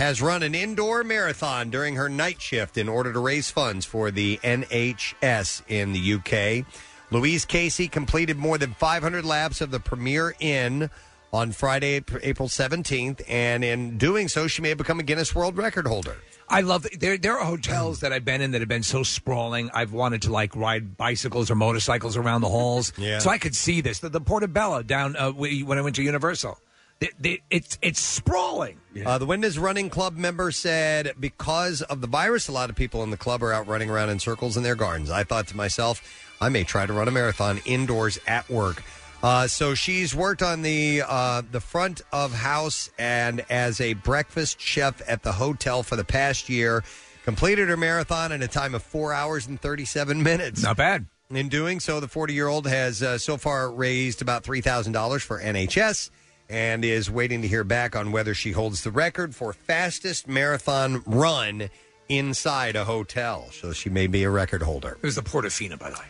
has 0.00 0.20
run 0.22 0.42
an 0.42 0.54
indoor 0.54 1.04
marathon 1.04 1.70
during 1.70 1.94
her 1.96 2.08
night 2.08 2.40
shift 2.40 2.76
in 2.78 2.88
order 2.88 3.12
to 3.12 3.18
raise 3.20 3.50
funds 3.50 3.84
for 3.86 4.10
the 4.10 4.38
NHS 4.42 5.62
in 5.68 5.92
the 5.92 6.14
UK. 6.14 6.64
Louise 7.10 7.44
Casey 7.44 7.88
completed 7.88 8.36
more 8.38 8.56
than 8.58 8.72
500 8.74 9.24
laps 9.24 9.60
of 9.60 9.70
the 9.70 9.80
Premier 9.80 10.34
Inn 10.40 10.90
on 11.32 11.52
Friday, 11.52 11.96
Ap- 11.98 12.10
April 12.22 12.48
17th, 12.48 13.20
and 13.28 13.62
in 13.64 13.98
doing 13.98 14.28
so, 14.28 14.46
she 14.46 14.62
may 14.62 14.70
have 14.70 14.78
become 14.78 15.00
a 15.00 15.02
Guinness 15.02 15.34
World 15.34 15.56
Record 15.56 15.86
holder. 15.86 16.16
I 16.48 16.62
love 16.62 16.84
there. 16.98 17.16
There 17.16 17.38
are 17.38 17.44
hotels 17.44 18.00
that 18.00 18.12
I've 18.12 18.24
been 18.24 18.40
in 18.40 18.50
that 18.52 18.60
have 18.60 18.68
been 18.68 18.82
so 18.82 19.04
sprawling. 19.04 19.70
I've 19.72 19.92
wanted 19.92 20.22
to 20.22 20.32
like 20.32 20.56
ride 20.56 20.96
bicycles 20.96 21.48
or 21.50 21.54
motorcycles 21.54 22.16
around 22.16 22.40
the 22.40 22.48
halls, 22.48 22.92
Yeah. 22.96 23.18
so 23.20 23.30
I 23.30 23.38
could 23.38 23.54
see 23.54 23.80
this. 23.80 24.00
The, 24.00 24.08
the 24.08 24.20
Portobello 24.20 24.82
down 24.82 25.14
uh, 25.16 25.30
we- 25.30 25.62
when 25.62 25.78
I 25.78 25.82
went 25.82 25.94
to 25.96 26.02
Universal, 26.02 26.58
They- 27.00 27.10
they- 27.18 27.42
it's 27.50 27.78
it's 27.80 28.00
sprawling. 28.00 28.76
Uh, 29.06 29.16
the 29.18 29.24
Windows 29.26 29.56
Running 29.58 29.88
Club 29.88 30.16
member 30.16 30.50
said 30.52 31.14
because 31.18 31.80
of 31.82 32.00
the 32.02 32.06
virus, 32.06 32.46
a 32.48 32.52
lot 32.52 32.68
of 32.70 32.76
people 32.76 33.02
in 33.02 33.10
the 33.10 33.16
club 33.16 33.42
are 33.42 33.52
out 33.52 33.66
running 33.66 33.88
around 33.88 34.10
in 34.10 34.18
circles 34.20 34.56
in 34.56 34.62
their 34.62 34.74
gardens. 34.74 35.10
I 35.10 35.24
thought 35.24 35.46
to 35.48 35.56
myself, 35.56 36.02
I 36.40 36.50
may 36.50 36.62
try 36.64 36.84
to 36.86 36.92
run 36.92 37.08
a 37.08 37.10
marathon 37.10 37.60
indoors 37.64 38.18
at 38.26 38.48
work. 38.50 38.82
Uh, 39.22 39.46
so 39.46 39.74
she's 39.74 40.14
worked 40.14 40.42
on 40.42 40.62
the 40.62 41.02
uh, 41.06 41.42
the 41.50 41.60
front 41.60 42.02
of 42.12 42.32
house 42.34 42.90
and 42.98 43.44
as 43.50 43.80
a 43.80 43.94
breakfast 43.94 44.60
chef 44.60 45.00
at 45.08 45.22
the 45.22 45.32
hotel 45.32 45.82
for 45.82 45.96
the 45.96 46.04
past 46.04 46.48
year. 46.48 46.84
Completed 47.24 47.68
her 47.68 47.76
marathon 47.76 48.32
in 48.32 48.42
a 48.42 48.48
time 48.48 48.74
of 48.74 48.82
four 48.82 49.12
hours 49.12 49.46
and 49.46 49.60
thirty 49.60 49.84
seven 49.84 50.22
minutes. 50.22 50.62
Not 50.62 50.76
bad. 50.76 51.06
In 51.30 51.48
doing 51.48 51.78
so, 51.80 52.00
the 52.00 52.08
40 52.08 52.34
year 52.34 52.48
old 52.48 52.66
has 52.66 53.02
uh, 53.04 53.16
so 53.16 53.36
far 53.36 53.70
raised 53.70 54.20
about 54.20 54.42
$3,000 54.42 55.22
for 55.22 55.40
NHS 55.40 56.10
and 56.50 56.84
is 56.84 57.10
waiting 57.10 57.40
to 57.42 57.48
hear 57.48 57.64
back 57.64 57.94
on 57.94 58.12
whether 58.12 58.34
she 58.34 58.52
holds 58.52 58.82
the 58.82 58.90
record 58.90 59.34
for 59.34 59.52
fastest 59.52 60.26
marathon 60.26 61.02
run 61.06 61.70
inside 62.08 62.74
a 62.74 62.84
hotel. 62.84 63.48
So 63.52 63.72
she 63.72 63.88
may 63.88 64.08
be 64.08 64.24
a 64.24 64.30
record 64.30 64.62
holder. 64.62 64.98
It 65.00 65.02
was 65.02 65.14
the 65.14 65.22
Portofino, 65.22 65.78
by 65.78 65.90
the 65.90 65.96
way. 65.96 66.06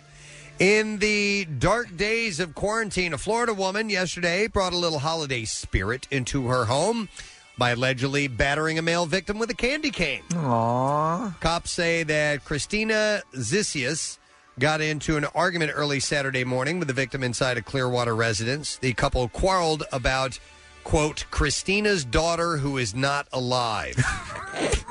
In 0.59 0.99
the 0.99 1.47
dark 1.47 1.97
days 1.97 2.41
of 2.41 2.55
quarantine, 2.55 3.15
a 3.15 3.19
Florida 3.19 3.55
woman 3.55 3.89
yesterday 3.89 4.47
brought 4.47 4.73
a 4.73 4.77
little 4.77 4.99
holiday 4.99 5.45
spirit 5.45 6.07
into 6.11 6.49
her 6.49 6.65
home 6.67 7.09
by 7.57 7.71
allegedly 7.71 8.27
battering 8.27 8.79
a 8.79 8.83
male 8.83 9.07
victim 9.07 9.39
with 9.39 9.51
a 9.51 9.55
candy 9.55 9.91
cane. 9.91 10.23
Aww. 10.31 11.39
Cops 11.41 11.71
say 11.71 12.03
that 12.05 12.45
Christina 12.45 13.23
Zisius 13.35 14.19
got 14.61 14.83
into 14.83 15.17
an 15.17 15.25
argument 15.35 15.73
early 15.75 15.99
Saturday 15.99 16.45
morning 16.45 16.79
with 16.79 16.87
the 16.87 16.95
victim 16.95 17.25
inside 17.25 17.57
a 17.57 17.63
Clearwater 17.63 18.15
residence. 18.15 18.77
The 18.77 18.93
couple 18.93 19.27
quarreled 19.29 19.85
about, 19.91 20.39
quote, 20.85 21.25
Christina's 21.31 22.05
daughter 22.05 22.59
who 22.59 22.77
is 22.77 22.95
not 22.95 23.27
alive. 23.33 23.97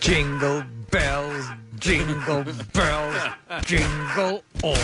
Jingle 0.00 0.62
bells, 0.90 1.44
jingle 1.80 2.44
bells, 2.72 3.16
jingle 3.64 4.44
all 4.62 4.74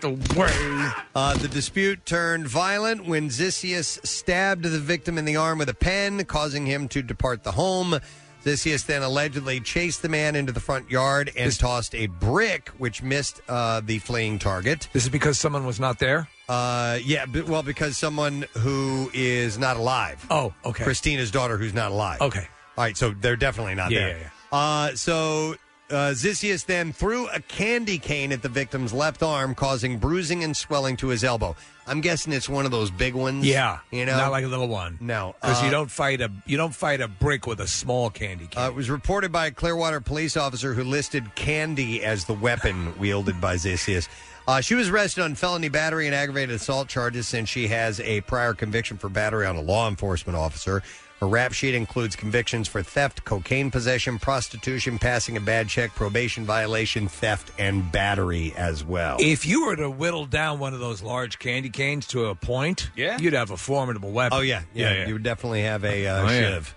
the 0.00 0.10
way. 0.36 0.90
Uh, 1.14 1.36
the 1.36 1.46
dispute 1.46 2.04
turned 2.04 2.48
violent 2.48 3.06
when 3.06 3.28
Zisius 3.28 4.04
stabbed 4.04 4.64
the 4.64 4.80
victim 4.80 5.18
in 5.18 5.24
the 5.24 5.36
arm 5.36 5.58
with 5.58 5.68
a 5.68 5.74
pen, 5.74 6.24
causing 6.24 6.66
him 6.66 6.88
to 6.88 7.00
depart 7.00 7.44
the 7.44 7.52
home. 7.52 8.00
Zisius 8.46 8.86
then 8.86 9.02
allegedly 9.02 9.58
chased 9.58 10.02
the 10.02 10.08
man 10.08 10.36
into 10.36 10.52
the 10.52 10.60
front 10.60 10.88
yard 10.88 11.32
and 11.36 11.56
tossed 11.58 11.94
a 11.96 12.06
brick, 12.06 12.68
which 12.78 13.02
missed 13.02 13.40
uh, 13.48 13.80
the 13.84 13.98
fleeing 13.98 14.38
target. 14.38 14.88
This 14.92 15.02
is 15.02 15.08
because 15.08 15.36
someone 15.36 15.66
was 15.66 15.80
not 15.80 15.98
there? 15.98 16.28
Uh, 16.48 16.98
yeah, 17.04 17.24
well, 17.48 17.64
because 17.64 17.96
someone 17.96 18.44
who 18.58 19.10
is 19.12 19.58
not 19.58 19.76
alive. 19.76 20.24
Oh, 20.30 20.54
okay. 20.64 20.84
Christina's 20.84 21.32
daughter, 21.32 21.56
who's 21.58 21.74
not 21.74 21.90
alive. 21.90 22.20
Okay. 22.20 22.46
All 22.78 22.84
right, 22.84 22.96
so 22.96 23.10
they're 23.10 23.34
definitely 23.34 23.74
not 23.74 23.90
Yeah, 23.90 24.00
there. 24.00 24.18
yeah, 24.18 24.28
Uh, 24.56 24.94
so 24.94 25.56
uh, 25.90 26.10
Zisius 26.12 26.64
then 26.66 26.92
threw 26.92 27.28
a 27.28 27.40
candy 27.40 27.98
cane 27.98 28.32
at 28.32 28.42
the 28.42 28.48
victim's 28.48 28.92
left 28.92 29.22
arm, 29.22 29.54
causing 29.54 29.98
bruising 29.98 30.42
and 30.44 30.56
swelling 30.56 30.96
to 30.98 31.08
his 31.08 31.22
elbow. 31.24 31.54
I'm 31.86 32.00
guessing 32.00 32.32
it's 32.32 32.48
one 32.48 32.64
of 32.64 32.72
those 32.72 32.90
big 32.90 33.14
ones. 33.14 33.46
Yeah, 33.46 33.78
you 33.92 34.04
know, 34.04 34.16
not 34.16 34.32
like 34.32 34.44
a 34.44 34.48
little 34.48 34.66
one. 34.66 34.98
No, 35.00 35.36
because 35.40 35.62
Uh, 35.62 35.66
you 35.66 35.70
don't 35.70 35.90
fight 35.90 36.20
a 36.20 36.30
you 36.44 36.56
don't 36.56 36.74
fight 36.74 37.00
a 37.00 37.06
brick 37.06 37.46
with 37.46 37.60
a 37.60 37.68
small 37.68 38.10
candy 38.10 38.48
cane. 38.48 38.64
Uh, 38.64 38.68
it 38.68 38.74
was 38.74 38.90
reported 38.90 39.30
by 39.30 39.46
a 39.46 39.50
Clearwater 39.52 40.00
police 40.00 40.36
officer 40.36 40.74
who 40.74 40.82
listed 40.82 41.34
candy 41.36 42.02
as 42.04 42.24
the 42.24 42.34
weapon 42.34 42.92
wielded 42.98 43.40
by 43.40 43.54
Zisius. 43.54 44.08
Uh, 44.48 44.60
she 44.60 44.74
was 44.74 44.88
arrested 44.88 45.22
on 45.22 45.34
felony 45.34 45.68
battery 45.68 46.06
and 46.06 46.14
aggravated 46.14 46.54
assault 46.54 46.88
charges 46.88 47.26
since 47.26 47.48
she 47.48 47.66
has 47.68 47.98
a 48.00 48.20
prior 48.22 48.54
conviction 48.54 48.96
for 48.96 49.08
battery 49.08 49.44
on 49.46 49.56
a 49.56 49.60
law 49.60 49.88
enforcement 49.88 50.36
officer. 50.36 50.82
Her 51.20 51.26
rap 51.28 51.54
sheet 51.54 51.74
includes 51.74 52.14
convictions 52.14 52.68
for 52.68 52.82
theft, 52.82 53.24
cocaine 53.24 53.70
possession, 53.70 54.18
prostitution, 54.18 54.98
passing 54.98 55.38
a 55.38 55.40
bad 55.40 55.66
check, 55.68 55.94
probation 55.94 56.44
violation, 56.44 57.08
theft, 57.08 57.50
and 57.58 57.90
battery 57.90 58.52
as 58.54 58.84
well. 58.84 59.16
If 59.18 59.46
you 59.46 59.64
were 59.64 59.76
to 59.76 59.88
whittle 59.88 60.26
down 60.26 60.58
one 60.58 60.74
of 60.74 60.80
those 60.80 61.00
large 61.00 61.38
candy 61.38 61.70
canes 61.70 62.06
to 62.08 62.26
a 62.26 62.34
point, 62.34 62.90
Yeah. 62.96 63.16
you'd 63.18 63.32
have 63.32 63.50
a 63.50 63.56
formidable 63.56 64.10
weapon. 64.10 64.36
Oh 64.38 64.42
yeah, 64.42 64.62
yeah, 64.74 65.06
you 65.06 65.14
would 65.14 65.22
definitely 65.22 65.62
have 65.62 65.84
a 65.86 66.06
uh, 66.06 66.22
Oh, 66.22 66.24
yeah. 66.24 66.40
shiv. 66.40 66.74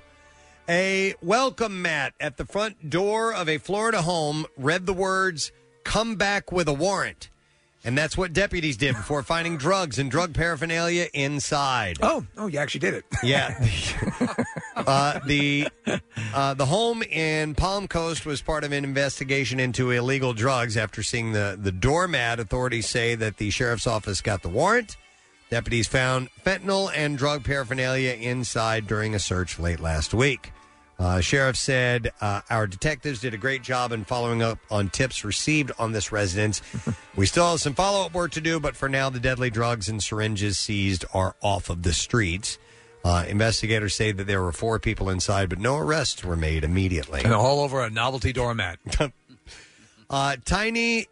A 0.69 1.15
welcome 1.21 1.81
mat 1.81 2.13
at 2.19 2.37
the 2.37 2.45
front 2.45 2.89
door 2.89 3.33
of 3.33 3.49
a 3.49 3.57
Florida 3.57 4.03
home 4.03 4.45
read 4.55 4.85
the 4.85 4.93
words 4.93 5.51
"Come 5.83 6.15
back 6.15 6.51
with 6.51 6.67
a 6.69 6.73
warrant," 6.73 7.29
and 7.83 7.97
that's 7.97 8.17
what 8.17 8.33
deputies 8.33 8.77
did 8.77 8.95
before 8.95 9.23
finding 9.23 9.57
drugs 9.57 9.99
and 9.99 10.11
drug 10.11 10.33
paraphernalia 10.33 11.07
inside. 11.13 11.97
Oh, 12.01 12.25
oh, 12.37 12.47
you 12.47 12.59
actually 12.59 12.81
did 12.81 12.93
it. 12.95 13.05
Yeah. 13.23 13.53
uh, 14.75 15.19
the 15.25 15.67
uh, 16.33 16.53
the 16.53 16.65
home 16.65 17.03
in 17.03 17.53
Palm 17.55 17.87
Coast 17.87 18.25
was 18.25 18.41
part 18.41 18.63
of 18.63 18.71
an 18.71 18.83
investigation 18.83 19.59
into 19.59 19.91
illegal 19.91 20.33
drugs. 20.33 20.77
After 20.77 21.03
seeing 21.03 21.31
the 21.33 21.57
the 21.61 21.71
doormat, 21.71 22.39
authorities 22.39 22.87
say 22.87 23.15
that 23.15 23.37
the 23.37 23.49
sheriff's 23.49 23.87
office 23.87 24.21
got 24.21 24.41
the 24.41 24.49
warrant. 24.49 24.95
Deputies 25.49 25.87
found 25.87 26.29
fentanyl 26.45 26.91
and 26.95 27.17
drug 27.17 27.43
paraphernalia 27.43 28.13
inside 28.13 28.85
during 28.87 29.15
a 29.15 29.19
search 29.19 29.57
late 29.59 29.79
last 29.79 30.13
week. 30.13 30.51
Uh, 30.99 31.21
sheriff 31.21 31.55
said 31.55 32.11
uh, 32.19 32.41
our 32.49 32.67
detectives 32.67 33.21
did 33.21 33.33
a 33.33 33.37
great 33.37 33.61
job 33.61 33.93
in 33.93 34.03
following 34.03 34.43
up 34.43 34.59
on 34.69 34.89
tips 34.89 35.23
received 35.23 35.71
on 35.79 35.93
this 35.93 36.11
residence. 36.11 36.61
we 37.15 37.25
still 37.25 37.51
have 37.51 37.61
some 37.61 37.73
follow 37.73 38.05
up 38.05 38.13
work 38.13 38.31
to 38.31 38.41
do, 38.41 38.59
but 38.59 38.75
for 38.75 38.89
now, 38.89 39.09
the 39.09 39.19
deadly 39.19 39.49
drugs 39.49 39.87
and 39.87 40.03
syringes 40.03 40.57
seized 40.57 41.05
are 41.13 41.35
off 41.41 41.69
of 41.69 41.83
the 41.83 41.93
streets. 41.93 42.57
Uh, 43.05 43.23
investigators 43.29 43.95
say 43.95 44.11
that 44.11 44.27
there 44.27 44.43
were 44.43 44.51
four 44.51 44.77
people 44.77 45.09
inside, 45.09 45.47
but 45.47 45.57
no 45.57 45.77
arrests 45.77 46.21
were 46.21 46.35
made 46.35 46.65
immediately. 46.65 47.21
And 47.23 47.33
all 47.33 47.61
over 47.61 47.81
a 47.81 47.89
novelty 47.89 48.33
doormat. 48.33 48.79
Uh, 50.11 50.35
tiny 50.43 51.05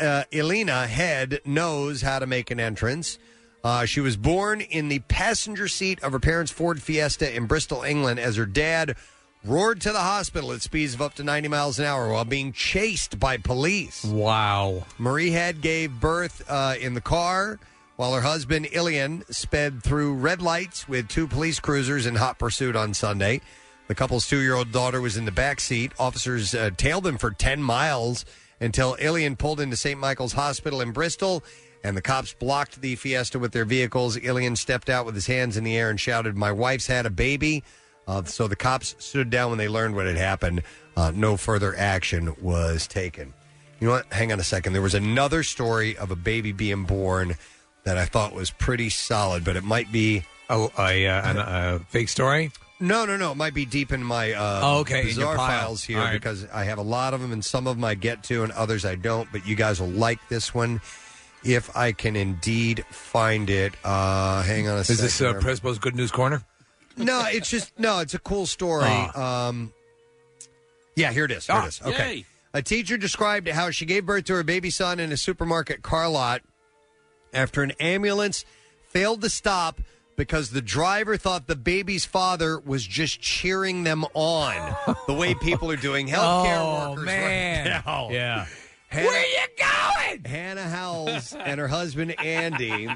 uh, 0.00 0.24
Elena 0.32 0.86
Head 0.86 1.40
knows 1.44 2.00
how 2.00 2.18
to 2.18 2.26
make 2.26 2.50
an 2.50 2.58
entrance. 2.58 3.18
Uh, 3.62 3.84
she 3.84 4.00
was 4.00 4.16
born 4.16 4.62
in 4.62 4.88
the 4.88 5.00
passenger 5.00 5.68
seat 5.68 6.02
of 6.02 6.12
her 6.12 6.18
parents' 6.18 6.50
Ford 6.50 6.80
Fiesta 6.80 7.36
in 7.36 7.44
Bristol, 7.44 7.82
England, 7.82 8.18
as 8.18 8.36
her 8.36 8.46
dad 8.46 8.96
roared 9.44 9.80
to 9.82 9.92
the 9.92 10.00
hospital 10.00 10.52
at 10.52 10.62
speeds 10.62 10.94
of 10.94 11.02
up 11.02 11.14
to 11.14 11.22
90 11.24 11.48
miles 11.48 11.78
an 11.78 11.84
hour 11.84 12.12
while 12.12 12.24
being 12.24 12.52
chased 12.52 13.18
by 13.18 13.36
police. 13.36 14.04
Wow. 14.04 14.84
Marie 14.98 15.30
Head 15.30 15.60
gave 15.60 16.00
birth 16.00 16.44
uh, 16.48 16.74
in 16.80 16.94
the 16.94 17.00
car 17.00 17.58
while 17.96 18.14
her 18.14 18.20
husband, 18.20 18.68
Ilian, 18.72 19.24
sped 19.30 19.82
through 19.82 20.14
red 20.14 20.40
lights 20.40 20.88
with 20.88 21.08
two 21.08 21.26
police 21.26 21.58
cruisers 21.58 22.06
in 22.06 22.14
hot 22.14 22.38
pursuit 22.38 22.76
on 22.76 22.94
Sunday. 22.94 23.40
The 23.88 23.94
couple's 23.94 24.28
two 24.28 24.40
year 24.40 24.54
old 24.54 24.70
daughter 24.70 25.00
was 25.00 25.16
in 25.16 25.24
the 25.24 25.32
back 25.32 25.60
seat. 25.60 25.92
Officers 25.98 26.54
uh, 26.54 26.70
tailed 26.76 27.04
them 27.04 27.18
for 27.18 27.30
10 27.30 27.62
miles 27.62 28.24
until 28.60 28.96
Ilian 29.00 29.34
pulled 29.34 29.60
into 29.60 29.76
St. 29.76 29.98
Michael's 29.98 30.34
Hospital 30.34 30.80
in 30.80 30.92
Bristol, 30.92 31.42
and 31.82 31.96
the 31.96 32.02
cops 32.02 32.34
blocked 32.34 32.80
the 32.80 32.96
Fiesta 32.96 33.38
with 33.38 33.52
their 33.52 33.64
vehicles. 33.64 34.16
Ilian 34.16 34.56
stepped 34.56 34.90
out 34.90 35.06
with 35.06 35.14
his 35.14 35.26
hands 35.26 35.56
in 35.56 35.64
the 35.64 35.76
air 35.76 35.90
and 35.90 35.98
shouted, 35.98 36.36
My 36.36 36.52
wife's 36.52 36.86
had 36.86 37.06
a 37.06 37.10
baby. 37.10 37.64
Uh, 38.08 38.24
so 38.24 38.48
the 38.48 38.56
cops 38.56 38.96
stood 38.98 39.30
down 39.30 39.50
when 39.50 39.58
they 39.58 39.68
learned 39.68 39.94
what 39.94 40.06
had 40.06 40.16
happened. 40.16 40.62
Uh, 40.96 41.12
no 41.14 41.36
further 41.36 41.76
action 41.76 42.34
was 42.40 42.86
taken. 42.88 43.32
You 43.80 43.86
know 43.88 43.92
what? 43.94 44.12
Hang 44.12 44.32
on 44.32 44.40
a 44.40 44.44
second. 44.44 44.72
There 44.72 44.82
was 44.82 44.94
another 44.94 45.42
story 45.44 45.96
of 45.96 46.10
a 46.10 46.16
baby 46.16 46.50
being 46.52 46.84
born 46.84 47.34
that 47.84 47.96
I 47.98 48.06
thought 48.06 48.34
was 48.34 48.50
pretty 48.50 48.88
solid, 48.90 49.44
but 49.44 49.54
it 49.56 49.62
might 49.62 49.92
be 49.92 50.24
oh 50.50 50.72
a, 50.78 51.06
uh, 51.06 51.30
an, 51.30 51.36
a 51.36 51.78
fake 51.90 52.08
story. 52.08 52.50
No, 52.80 53.04
no, 53.04 53.16
no. 53.16 53.32
It 53.32 53.36
might 53.36 53.54
be 53.54 53.64
deep 53.66 53.92
in 53.92 54.02
my 54.02 54.32
uh, 54.32 54.60
Oh, 54.62 54.78
okay, 54.80 55.00
in 55.00 55.06
your 55.08 55.14
bizarre 55.16 55.36
pile. 55.36 55.60
files 55.60 55.84
here 55.84 55.98
All 55.98 56.04
right. 56.04 56.12
because 56.12 56.46
I 56.52 56.64
have 56.64 56.78
a 56.78 56.82
lot 56.82 57.12
of 57.12 57.20
them, 57.20 57.30
and 57.32 57.44
some 57.44 57.66
of 57.66 57.76
them 57.76 57.84
I 57.84 57.94
get 57.94 58.22
to, 58.24 58.42
and 58.42 58.52
others 58.52 58.84
I 58.84 58.94
don't. 58.94 59.30
But 59.30 59.46
you 59.46 59.54
guys 59.54 59.80
will 59.80 59.88
like 59.90 60.18
this 60.28 60.54
one 60.54 60.80
if 61.44 61.76
I 61.76 61.92
can 61.92 62.16
indeed 62.16 62.84
find 62.90 63.50
it. 63.50 63.74
Uh, 63.84 64.42
hang 64.42 64.66
on 64.68 64.78
a 64.78 64.80
Is 64.80 64.86
second. 64.88 65.02
this 65.04 65.20
uh, 65.20 65.30
here. 65.32 65.40
Presbo's 65.40 65.78
Good 65.78 65.94
News 65.94 66.10
Corner? 66.10 66.42
No, 66.98 67.24
it's 67.26 67.48
just 67.50 67.78
no. 67.78 68.00
It's 68.00 68.14
a 68.14 68.18
cool 68.18 68.46
story. 68.46 68.86
Um, 68.88 69.72
yeah, 70.96 71.12
here 71.12 71.24
it 71.24 71.30
is. 71.30 71.46
Here 71.46 71.56
Ah, 71.56 71.64
it 71.64 71.68
is. 71.68 71.82
Okay. 71.82 72.14
yay. 72.16 72.24
A 72.54 72.62
teacher 72.62 72.96
described 72.96 73.48
how 73.48 73.70
she 73.70 73.84
gave 73.86 74.06
birth 74.06 74.24
to 74.24 74.34
her 74.34 74.42
baby 74.42 74.70
son 74.70 74.98
in 75.00 75.12
a 75.12 75.16
supermarket 75.16 75.82
car 75.82 76.08
lot 76.08 76.42
after 77.32 77.62
an 77.62 77.72
ambulance 77.78 78.44
failed 78.88 79.20
to 79.20 79.28
stop 79.28 79.80
because 80.16 80.50
the 80.50 80.62
driver 80.62 81.16
thought 81.16 81.46
the 81.46 81.54
baby's 81.54 82.04
father 82.04 82.58
was 82.58 82.84
just 82.86 83.20
cheering 83.20 83.84
them 83.84 84.04
on 84.14 84.74
the 85.06 85.12
way 85.12 85.34
people 85.34 85.70
are 85.70 85.76
doing 85.76 86.08
healthcare 86.08 86.56
Oh, 86.58 86.90
workers 86.90 87.04
man. 87.04 87.66
right 87.70 87.82
now. 87.86 88.08
Yeah. 88.10 88.46
Where 88.90 89.06
are 89.06 89.20
you 89.20 89.46
going? 89.58 90.24
Hannah 90.24 90.68
Howells 90.68 91.34
and 91.34 91.60
her 91.60 91.68
husband 91.68 92.18
Andy 92.18 92.88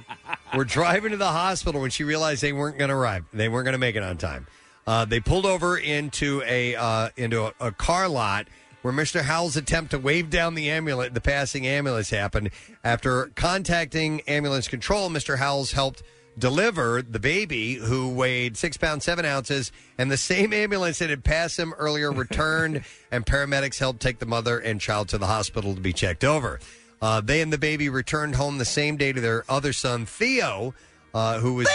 were 0.56 0.64
driving 0.64 1.10
to 1.10 1.16
the 1.16 1.26
hospital 1.26 1.80
when 1.80 1.90
she 1.90 2.04
realized 2.04 2.42
they 2.42 2.52
weren't 2.52 2.78
going 2.78 2.88
to 2.88 2.94
arrive. 2.94 3.24
They 3.32 3.48
weren't 3.48 3.64
going 3.64 3.74
to 3.74 3.78
make 3.78 3.96
it 3.96 4.02
on 4.02 4.16
time. 4.16 4.46
Uh, 4.86 5.04
they 5.04 5.20
pulled 5.20 5.46
over 5.46 5.76
into 5.76 6.42
a 6.46 6.74
uh, 6.74 7.10
into 7.16 7.46
a, 7.46 7.52
a 7.60 7.72
car 7.72 8.08
lot 8.08 8.48
where 8.82 8.92
Mr. 8.92 9.22
Howell's 9.22 9.56
attempt 9.56 9.92
to 9.92 9.98
wave 9.98 10.28
down 10.28 10.54
the 10.54 10.70
ambulance, 10.70 11.14
the 11.14 11.20
passing 11.20 11.66
ambulance, 11.66 12.10
happened. 12.10 12.50
After 12.82 13.26
contacting 13.36 14.22
ambulance 14.22 14.66
control, 14.66 15.08
Mr. 15.08 15.38
Howells 15.38 15.72
helped 15.72 16.02
deliver 16.38 17.02
the 17.02 17.18
baby, 17.18 17.74
who 17.74 18.08
weighed 18.08 18.56
six 18.56 18.76
pounds 18.76 19.04
seven 19.04 19.24
ounces, 19.24 19.72
and 19.98 20.10
the 20.10 20.16
same 20.16 20.52
ambulance 20.52 20.98
that 20.98 21.10
had 21.10 21.24
passed 21.24 21.58
him 21.58 21.72
earlier 21.74 22.12
returned, 22.12 22.84
and 23.10 23.26
paramedics 23.26 23.78
helped 23.78 24.00
take 24.00 24.18
the 24.18 24.26
mother 24.26 24.58
and 24.58 24.80
child 24.80 25.08
to 25.08 25.18
the 25.18 25.26
hospital 25.26 25.74
to 25.74 25.80
be 25.80 25.92
checked 25.92 26.24
over. 26.24 26.60
Uh, 27.00 27.20
they 27.20 27.40
and 27.40 27.52
the 27.52 27.58
baby 27.58 27.88
returned 27.88 28.36
home 28.36 28.58
the 28.58 28.64
same 28.64 28.96
day 28.96 29.12
to 29.12 29.20
their 29.20 29.44
other 29.48 29.72
son, 29.72 30.06
Theo, 30.06 30.72
uh, 31.14 31.40
who 31.40 31.54
was 31.54 31.68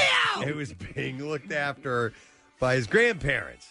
who 0.44 0.56
was 0.56 0.74
being 0.74 1.24
looked 1.24 1.52
after 1.52 2.14
by 2.60 2.76
his 2.76 2.88
grandparents. 2.88 3.68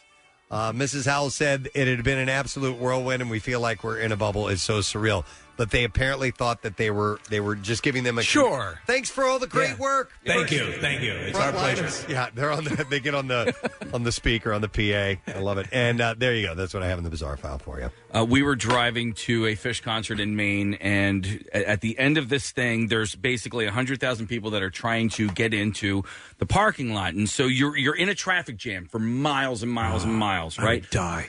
Uh, 0.50 0.72
Mrs. 0.72 1.06
Howell 1.06 1.30
said 1.30 1.68
it 1.74 1.88
had 1.88 2.04
been 2.04 2.18
an 2.18 2.28
absolute 2.28 2.78
whirlwind, 2.78 3.20
and 3.20 3.30
we 3.30 3.40
feel 3.40 3.60
like 3.60 3.82
we're 3.82 3.98
in 3.98 4.12
a 4.12 4.16
bubble. 4.16 4.48
It's 4.48 4.62
so 4.62 4.78
surreal. 4.78 5.24
But 5.56 5.70
they 5.70 5.84
apparently 5.84 6.30
thought 6.30 6.62
that 6.62 6.76
they 6.76 6.90
were 6.90 7.18
they 7.30 7.40
were 7.40 7.54
just 7.56 7.82
giving 7.82 8.04
them 8.04 8.18
a 8.18 8.22
Sure. 8.22 8.78
Thanks 8.86 9.08
for 9.10 9.24
all 9.24 9.38
the 9.38 9.46
great 9.46 9.78
work. 9.78 10.10
Thank 10.24 10.50
you. 10.50 10.72
Thank 10.80 11.02
you. 11.02 11.12
It's 11.12 11.38
our 11.38 11.52
pleasure. 11.52 11.84
Frontliners. 11.84 12.08
Yeah, 12.08 12.28
they're 12.34 12.50
on 12.50 12.64
the 12.64 12.84
they 12.90 13.00
get 13.00 13.14
on 13.14 13.26
the 13.28 13.54
on 13.92 14.02
the 14.02 14.12
speaker 14.12 14.52
on 14.52 14.60
the 14.60 14.68
PA. 14.68 15.20
I 15.34 15.38
love 15.40 15.58
it. 15.58 15.66
And 15.72 16.00
uh, 16.00 16.14
there 16.16 16.34
you 16.34 16.46
go. 16.46 16.54
That's 16.54 16.74
what 16.74 16.82
I 16.82 16.88
have 16.88 16.98
in 16.98 17.04
the 17.04 17.10
bizarre 17.10 17.36
file 17.36 17.58
for 17.58 17.80
you. 17.80 17.90
Uh, 18.14 18.24
we 18.24 18.42
were 18.42 18.56
driving 18.56 19.12
to 19.14 19.46
a 19.46 19.54
Phish 19.56 19.82
concert 19.82 20.20
in 20.20 20.36
Maine, 20.36 20.74
and 20.74 21.44
a- 21.52 21.68
at 21.68 21.80
the 21.80 21.98
end 21.98 22.16
of 22.18 22.28
this 22.28 22.50
thing, 22.50 22.86
there's 22.88 23.14
basically 23.14 23.64
100,000 23.66 24.26
people 24.26 24.50
that 24.50 24.62
are 24.62 24.70
trying 24.70 25.08
to 25.10 25.28
get 25.30 25.52
into 25.52 26.02
the 26.38 26.46
parking 26.46 26.94
lot. 26.94 27.14
And 27.14 27.28
so 27.28 27.44
you're, 27.46 27.76
you're 27.76 27.96
in 27.96 28.08
a 28.08 28.14
traffic 28.14 28.56
jam 28.56 28.86
for 28.86 28.98
miles 28.98 29.62
and 29.62 29.70
miles 29.70 30.04
and 30.04 30.14
miles, 30.14 30.58
right? 30.58 30.88
die. 30.90 31.28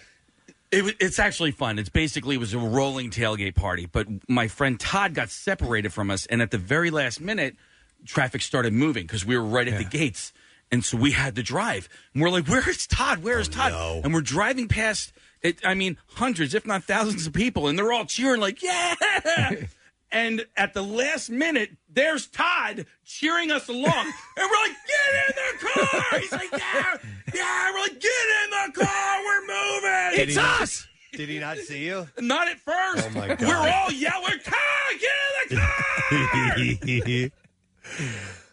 It, 0.72 0.96
it's 1.00 1.20
actually 1.20 1.52
fun. 1.52 1.80
It's 1.80 1.90
basically 1.90 2.36
it 2.36 2.40
was 2.40 2.54
a 2.54 2.60
rolling 2.60 3.10
tailgate 3.10 3.56
party. 3.56 3.86
But 3.86 4.08
my 4.28 4.48
friend 4.48 4.80
Todd 4.80 5.14
got 5.14 5.30
separated 5.30 5.94
from 5.94 6.12
us, 6.12 6.26
and 6.26 6.42
at 6.42 6.52
the 6.52 6.58
very 6.58 6.92
last 6.92 7.22
minute, 7.22 7.56
traffic 8.06 8.42
started 8.42 8.74
moving 8.74 9.06
because 9.06 9.26
we 9.26 9.38
were 9.38 9.46
right 9.46 9.68
at 9.68 9.78
the 9.78 9.86
gates, 9.86 10.34
and 10.72 10.84
so 10.84 10.98
we 10.98 11.12
had 11.12 11.36
to 11.36 11.44
drive. 11.44 11.88
And 12.14 12.22
we're 12.22 12.30
like, 12.30 12.48
"Where 12.48 12.68
is 12.70 12.86
Todd? 12.86 13.24
Where 13.24 13.40
is 13.40 13.48
oh, 13.50 13.52
Todd?" 13.52 14.02
And 14.04 14.14
we're 14.14 14.22
driving 14.22 14.68
past. 14.68 15.14
It, 15.42 15.60
I 15.64 15.76
mean, 15.76 15.98
hundreds, 16.16 16.54
if 16.54 16.66
not 16.66 16.84
thousands, 16.84 17.28
of 17.28 17.34
people, 17.34 17.68
and 17.68 17.78
they're 17.78 17.94
all 17.94 18.06
cheering 18.06 18.42
like, 18.42 18.62
"Yeah!" 18.62 18.96
and 20.12 20.46
at 20.56 20.74
the 20.74 20.82
last 20.82 21.30
minute, 21.30 21.72
there's 21.90 22.28
Todd 22.28 22.86
cheering 23.06 23.52
us 23.52 23.68
along, 23.68 23.86
and 24.38 24.50
we're 24.50 24.62
like, 24.68 24.76
"Get 24.88 25.28
in 25.28 25.36
the 25.36 25.68
car!" 25.68 26.20
He's 26.20 26.32
like, 26.32 26.52
"Yeah, 26.52 26.98
yeah." 27.34 27.72
We're 27.74 27.80
like, 27.82 28.00
"Get 28.00 28.12
in 28.44 28.50
the 28.74 28.80
car! 28.86 29.24
We're 29.26 29.42
moving!" 29.42 30.18
Did 30.18 30.30
he 30.30 30.36
not- 30.36 30.86
Did 31.14 31.30
he 31.30 31.40
not 31.40 31.58
see 31.58 31.86
you? 31.86 32.08
Not 32.20 32.48
at 32.48 32.60
first. 32.60 33.08
Oh 33.08 33.10
my 33.12 33.28
God. 33.30 33.42
We're 33.42 33.56
all 33.70 33.92
yelling, 33.92 34.40
"Car! 34.44 34.60
Get 35.00 35.52
in 35.52 35.58
the 35.58 37.30
car!" 37.32 38.02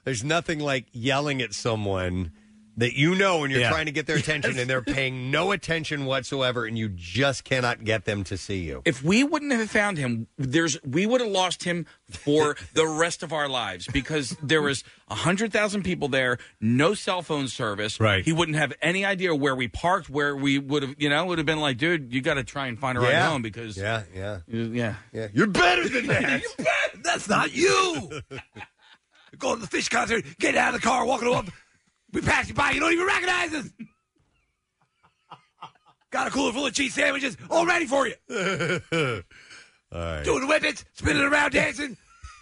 There's 0.05 0.25
nothing 0.25 0.61
like 0.61 0.87
yelling 0.93 1.41
at 1.43 1.53
someone 1.55 2.33
that 2.77 2.95
you 2.99 3.15
know 3.15 3.39
when 3.39 3.51
you're 3.51 3.61
Yeah. 3.61 3.71
trying 3.71 3.87
to 3.87 3.93
get 3.93 4.07
their 4.07 4.17
attention 4.17 4.59
and 4.59 4.69
they're 4.69 4.83
paying 4.99 5.31
no 5.31 5.53
attention 5.53 6.05
whatsoever 6.07 6.65
and 6.67 6.77
you 6.77 6.89
just 6.89 7.45
cannot 7.45 7.85
get 7.85 8.05
them 8.05 8.25
to 8.25 8.37
see 8.37 8.59
you. 8.59 8.83
If 8.85 9.03
we 9.03 9.23
wouldn't 9.25 9.53
have 9.53 9.71
found 9.71 9.99
him, 9.99 10.27
there's 10.39 10.83
we 10.83 11.07
would 11.07 11.21
have 11.21 11.31
lost 11.31 11.65
him 11.65 11.87
for 12.11 12.57
the 12.75 12.87
rest 12.87 13.23
of 13.23 13.33
our 13.33 13.49
lives 13.49 13.87
because 13.93 14.37
there 14.43 14.63
was 14.63 14.83
a 15.09 15.15
hundred 15.15 15.53
thousand 15.53 15.83
people 15.83 16.09
there, 16.09 16.39
no 16.61 16.95
cell 16.95 17.23
phone 17.23 17.49
service. 17.49 18.01
Right. 18.01 18.25
He 18.25 18.33
wouldn't 18.33 18.57
have 18.57 18.73
any 18.83 19.05
idea 19.05 19.35
where 19.35 19.55
we 19.55 19.69
parked, 19.69 20.09
where 20.11 20.35
we 20.35 20.59
would 20.59 20.83
have, 20.83 20.95
you 20.99 21.09
know, 21.11 21.25
would 21.27 21.39
have 21.39 21.47
been 21.47 21.61
like, 21.61 21.77
dude, 21.79 22.13
you 22.13 22.21
got 22.23 22.35
to 22.35 22.45
try 22.45 22.67
and 22.67 22.79
find 22.79 22.99
a 22.99 23.01
ride 23.01 23.15
home 23.15 23.43
because 23.43 23.77
yeah, 23.77 24.03
yeah, 24.15 24.39
yeah, 24.49 24.95
yeah. 25.13 25.29
You're 25.33 25.47
better 25.47 25.89
than 25.89 26.07
that. 26.07 26.43
That's 27.05 27.29
not 27.29 27.55
you. 27.55 28.21
Go 29.39 29.57
to 29.57 29.61
the 29.61 29.67
Phish 29.67 29.91
concert, 29.91 30.25
get 30.39 30.55
out 30.57 30.75
of 30.75 30.81
the 30.81 30.87
car, 30.87 31.05
walking 31.05 31.33
up. 31.35 31.47
We 32.15 32.21
pass 32.23 32.49
you 32.49 32.55
by, 32.55 32.71
you 32.71 32.81
don't 32.81 32.93
even 32.93 33.07
recognize 33.07 33.53
us. 33.55 33.69
Got 36.11 36.29
a 36.29 36.31
cooler 36.31 36.53
full 36.53 36.65
of 36.67 36.73
cheese 36.73 36.95
sandwiches 36.95 37.37
all 37.51 37.67
ready 37.67 37.87
for 37.87 38.07
you. 38.07 38.15
All 39.93 40.01
right. 40.01 40.25
Doing 40.25 40.41
the 40.41 40.47
whippets, 40.47 40.85
spinning 40.95 41.23
around, 41.23 41.53
dancing. 41.53 41.97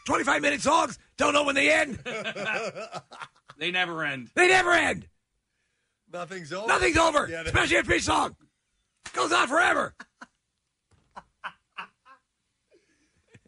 25 0.06 0.40
minute 0.42 0.60
songs, 0.62 0.98
don't 1.18 1.32
know 1.34 1.44
when 1.44 1.54
they 1.54 1.70
end. 1.72 1.98
they 3.58 3.70
never 3.70 4.04
end. 4.04 4.28
They 4.34 4.48
never 4.48 4.72
end. 4.72 5.06
Nothing's 6.12 6.52
over. 6.52 6.66
Nothing's 6.68 6.96
over, 6.98 7.28
Yeah, 7.30 7.42
they- 7.42 7.48
especially 7.50 7.76
a 7.76 7.82
Phish 7.82 8.02
song. 8.02 8.36
Goes 9.14 9.32
on 9.32 9.48
forever. 9.48 9.94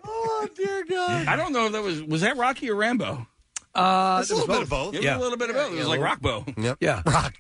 Oh 0.07 0.47
dear 0.55 0.85
God! 0.85 1.27
I 1.29 1.35
don't 1.37 1.53
know 1.55 1.65
if 1.65 1.73
that 1.73 1.83
was 1.83 2.03
was 2.03 2.21
that 2.21 2.37
Rocky 2.37 2.71
or 2.71 2.75
Rambo. 2.75 3.27
Uh, 3.75 4.19
It's 4.23 4.31
a 4.31 4.35
little 4.35 4.49
bit 4.55 4.63
of 4.63 4.69
both. 4.71 4.95
It 4.95 5.03
Yeah. 5.03 5.17
a 5.17 5.21
little 5.21 5.39
bit 5.39 5.51
of 5.51 5.57
both. 5.57 5.73
It 5.73 5.79
was 5.79 5.89
like 5.89 6.01
Rockbo. 6.01 6.63
Yep. 6.63 6.79
Yeah. 6.81 7.03
Rock 7.07 7.35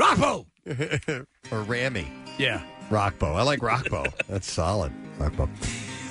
Rockbo. 0.00 0.46
or 1.52 1.62
Rammy. 1.62 2.06
Yeah. 2.38 2.62
Rockbo. 2.90 3.34
I 3.36 3.42
like 3.42 3.60
Rockbo. 3.60 4.12
That's 4.28 4.50
solid. 4.50 4.92
Rockbo. 5.18 5.48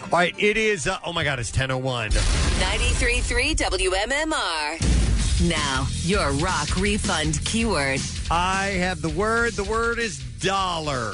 All 0.04 0.10
right, 0.18 0.34
it 0.40 0.58
is. 0.58 0.88
Uh, 0.88 0.98
oh 1.06 1.14
my 1.14 1.24
God, 1.24 1.40
it's 1.40 1.52
ten 1.52 1.70
oh 1.72 1.78
one. 1.78 2.10
93.3 2.12 3.56
WMMR. 3.56 5.48
Now, 5.50 5.88
your 6.02 6.32
rock 6.44 6.76
refund 6.78 7.40
keyword. 7.46 8.02
I 8.32 8.68
have 8.80 9.02
the 9.02 9.10
word. 9.10 9.54
The 9.54 9.64
word 9.64 10.00
is 10.00 10.20
dollar. 10.42 11.14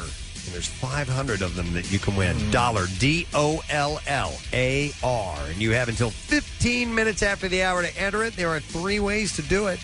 There's 0.56 0.68
500 0.68 1.42
of 1.42 1.54
them 1.58 1.74
that 1.74 1.92
you 1.92 2.00
can 2.00 2.16
win. 2.16 2.38
Hmm. 2.38 2.50
Dollar. 2.52 2.86
D 2.98 3.28
O 3.34 3.62
L 3.70 4.00
L 4.08 4.34
A 4.54 4.94
R. 5.04 5.38
And 5.50 5.62
you 5.62 5.72
have 5.72 5.90
until 5.90 6.12
15 6.12 6.96
minutes 6.96 7.24
after 7.24 7.50
the 7.50 7.62
hour 7.62 7.82
to 7.82 8.02
enter 8.02 8.24
it. 8.24 8.38
There 8.38 8.48
are 8.48 8.62
three 8.62 9.02
ways 9.02 9.36
to 9.36 9.42
do 9.42 9.68
it. 9.68 9.82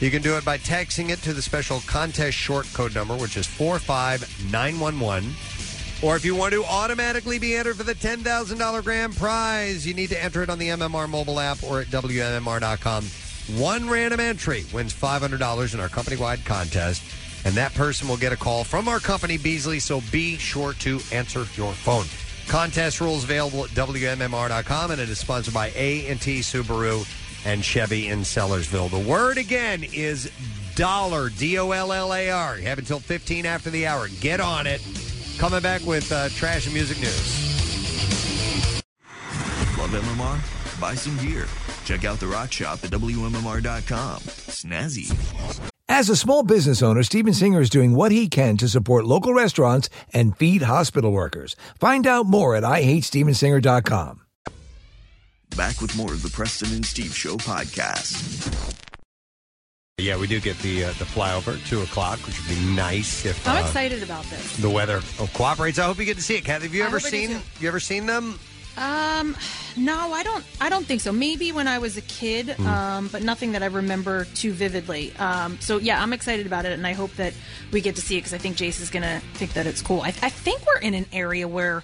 You 0.00 0.10
can 0.10 0.20
do 0.20 0.36
it 0.36 0.44
by 0.44 0.58
texting 0.58 1.08
it 1.08 1.20
to 1.20 1.32
the 1.32 1.40
special 1.40 1.80
contest 1.86 2.36
short 2.36 2.66
code 2.74 2.94
number, 2.94 3.16
which 3.16 3.38
is 3.38 3.46
45911. 3.46 5.32
Or 6.02 6.16
if 6.16 6.24
you 6.26 6.34
want 6.34 6.52
to 6.52 6.66
automatically 6.66 7.38
be 7.38 7.56
entered 7.56 7.76
for 7.76 7.84
the 7.84 7.94
$10,000 7.94 8.84
grand 8.84 9.16
prize, 9.16 9.86
you 9.86 9.94
need 9.94 10.10
to 10.10 10.22
enter 10.22 10.42
it 10.42 10.50
on 10.50 10.58
the 10.58 10.68
MMR 10.68 11.08
mobile 11.08 11.40
app 11.40 11.62
or 11.62 11.80
at 11.80 11.86
WMMR.com. 11.86 13.04
One 13.58 13.88
random 13.88 14.20
entry 14.20 14.66
wins 14.70 14.92
$500 14.92 15.72
in 15.72 15.80
our 15.80 15.88
company 15.88 16.18
wide 16.18 16.44
contest, 16.44 17.02
and 17.44 17.54
that 17.54 17.74
person 17.74 18.08
will 18.08 18.16
get 18.16 18.32
a 18.32 18.36
call 18.36 18.64
from 18.64 18.88
our 18.88 19.00
company, 19.00 19.38
Beasley, 19.38 19.78
so 19.78 20.00
be 20.10 20.36
sure 20.36 20.72
to 20.74 21.00
answer 21.12 21.46
your 21.54 21.72
phone. 21.72 22.06
Contest 22.48 23.00
rules 23.00 23.24
available 23.24 23.64
at 23.64 23.70
WMMR.com, 23.70 24.90
and 24.90 25.00
it 25.00 25.08
is 25.08 25.18
sponsored 25.18 25.54
by 25.54 25.68
A&T 25.74 26.40
Subaru 26.40 27.06
and 27.46 27.64
Chevy 27.64 28.08
in 28.08 28.20
Sellersville. 28.20 28.90
The 28.90 29.08
word 29.08 29.38
again 29.38 29.84
is 29.92 30.30
dollar, 30.74 31.30
D 31.30 31.58
O 31.58 31.70
L 31.70 31.92
L 31.92 32.14
A 32.14 32.30
R. 32.30 32.58
You 32.58 32.64
have 32.64 32.78
until 32.78 33.00
15 33.00 33.46
after 33.46 33.70
the 33.70 33.86
hour. 33.86 34.08
Get 34.20 34.40
on 34.40 34.66
it. 34.66 34.82
Coming 35.38 35.60
back 35.60 35.82
with 35.82 36.10
uh, 36.12 36.28
trash 36.30 36.66
and 36.66 36.74
music 36.74 36.98
news. 37.00 38.82
Love 39.78 39.90
MMR? 39.90 40.80
Buy 40.80 40.94
some 40.94 41.16
gear. 41.18 41.46
Check 41.84 42.04
out 42.04 42.20
the 42.20 42.26
rock 42.26 42.52
shop 42.52 42.84
at 42.84 42.90
WMMR.com. 42.90 44.20
Snazzy. 44.20 45.73
As 45.88 46.08
a 46.08 46.16
small 46.16 46.42
business 46.42 46.82
owner, 46.82 47.02
Steven 47.02 47.34
Singer 47.34 47.60
is 47.60 47.68
doing 47.68 47.94
what 47.94 48.10
he 48.10 48.26
can 48.26 48.56
to 48.56 48.68
support 48.68 49.04
local 49.04 49.34
restaurants 49.34 49.90
and 50.14 50.36
feed 50.36 50.62
hospital 50.62 51.12
workers. 51.12 51.56
Find 51.78 52.06
out 52.06 52.26
more 52.26 52.56
at 52.56 52.62
IHateStevenSinger.com. 52.62 54.22
Back 55.56 55.80
with 55.80 55.94
more 55.96 56.10
of 56.12 56.22
the 56.22 56.30
Preston 56.30 56.72
and 56.72 56.84
Steve 56.84 57.14
Show 57.14 57.36
podcast. 57.36 58.74
Yeah, 59.98 60.16
we 60.16 60.26
do 60.26 60.40
get 60.40 60.58
the 60.58 60.86
uh, 60.86 60.88
the 60.94 61.04
flyover 61.04 61.56
at 61.60 61.64
2 61.66 61.82
o'clock, 61.82 62.18
which 62.26 62.36
would 62.40 62.48
be 62.48 62.74
nice 62.74 63.24
if 63.24 63.46
I'm 63.46 63.58
uh, 63.58 63.60
excited 63.60 64.02
about 64.02 64.24
this. 64.24 64.56
the 64.56 64.68
weather 64.68 65.00
oh, 65.20 65.30
cooperates. 65.34 65.78
I 65.78 65.84
hope 65.84 65.98
you 65.98 66.04
get 66.04 66.16
to 66.16 66.22
see 66.22 66.34
it. 66.34 66.44
Kathy, 66.44 66.64
have 66.64 66.74
you 66.74 66.82
I 66.82 66.86
ever 66.86 66.98
hope 66.98 67.06
I 67.06 67.10
do 67.10 67.16
seen 67.28 67.40
you 67.60 67.68
ever 67.68 67.78
seen 67.78 68.06
them? 68.06 68.40
Um, 68.76 69.36
no, 69.76 70.12
I 70.12 70.22
don't. 70.22 70.44
I 70.60 70.68
don't 70.68 70.84
think 70.86 71.00
so. 71.00 71.12
Maybe 71.12 71.52
when 71.52 71.68
I 71.68 71.78
was 71.78 71.96
a 71.96 72.00
kid, 72.02 72.48
Hmm. 72.50 72.66
um, 72.66 73.08
but 73.08 73.22
nothing 73.22 73.52
that 73.52 73.62
I 73.62 73.66
remember 73.66 74.24
too 74.34 74.52
vividly. 74.52 75.12
Um, 75.18 75.58
so 75.60 75.78
yeah, 75.78 76.02
I'm 76.02 76.12
excited 76.12 76.46
about 76.46 76.64
it, 76.66 76.72
and 76.72 76.86
I 76.86 76.92
hope 76.92 77.14
that 77.16 77.34
we 77.72 77.80
get 77.80 77.94
to 77.96 78.02
see 78.02 78.16
it 78.16 78.20
because 78.20 78.34
I 78.34 78.38
think 78.38 78.56
Jace 78.56 78.80
is 78.80 78.90
gonna 78.90 79.20
think 79.34 79.52
that 79.54 79.66
it's 79.66 79.80
cool. 79.82 80.00
I, 80.02 80.08
I 80.08 80.28
think 80.30 80.62
we're 80.66 80.80
in 80.80 80.94
an 80.94 81.06
area 81.12 81.46
where 81.46 81.82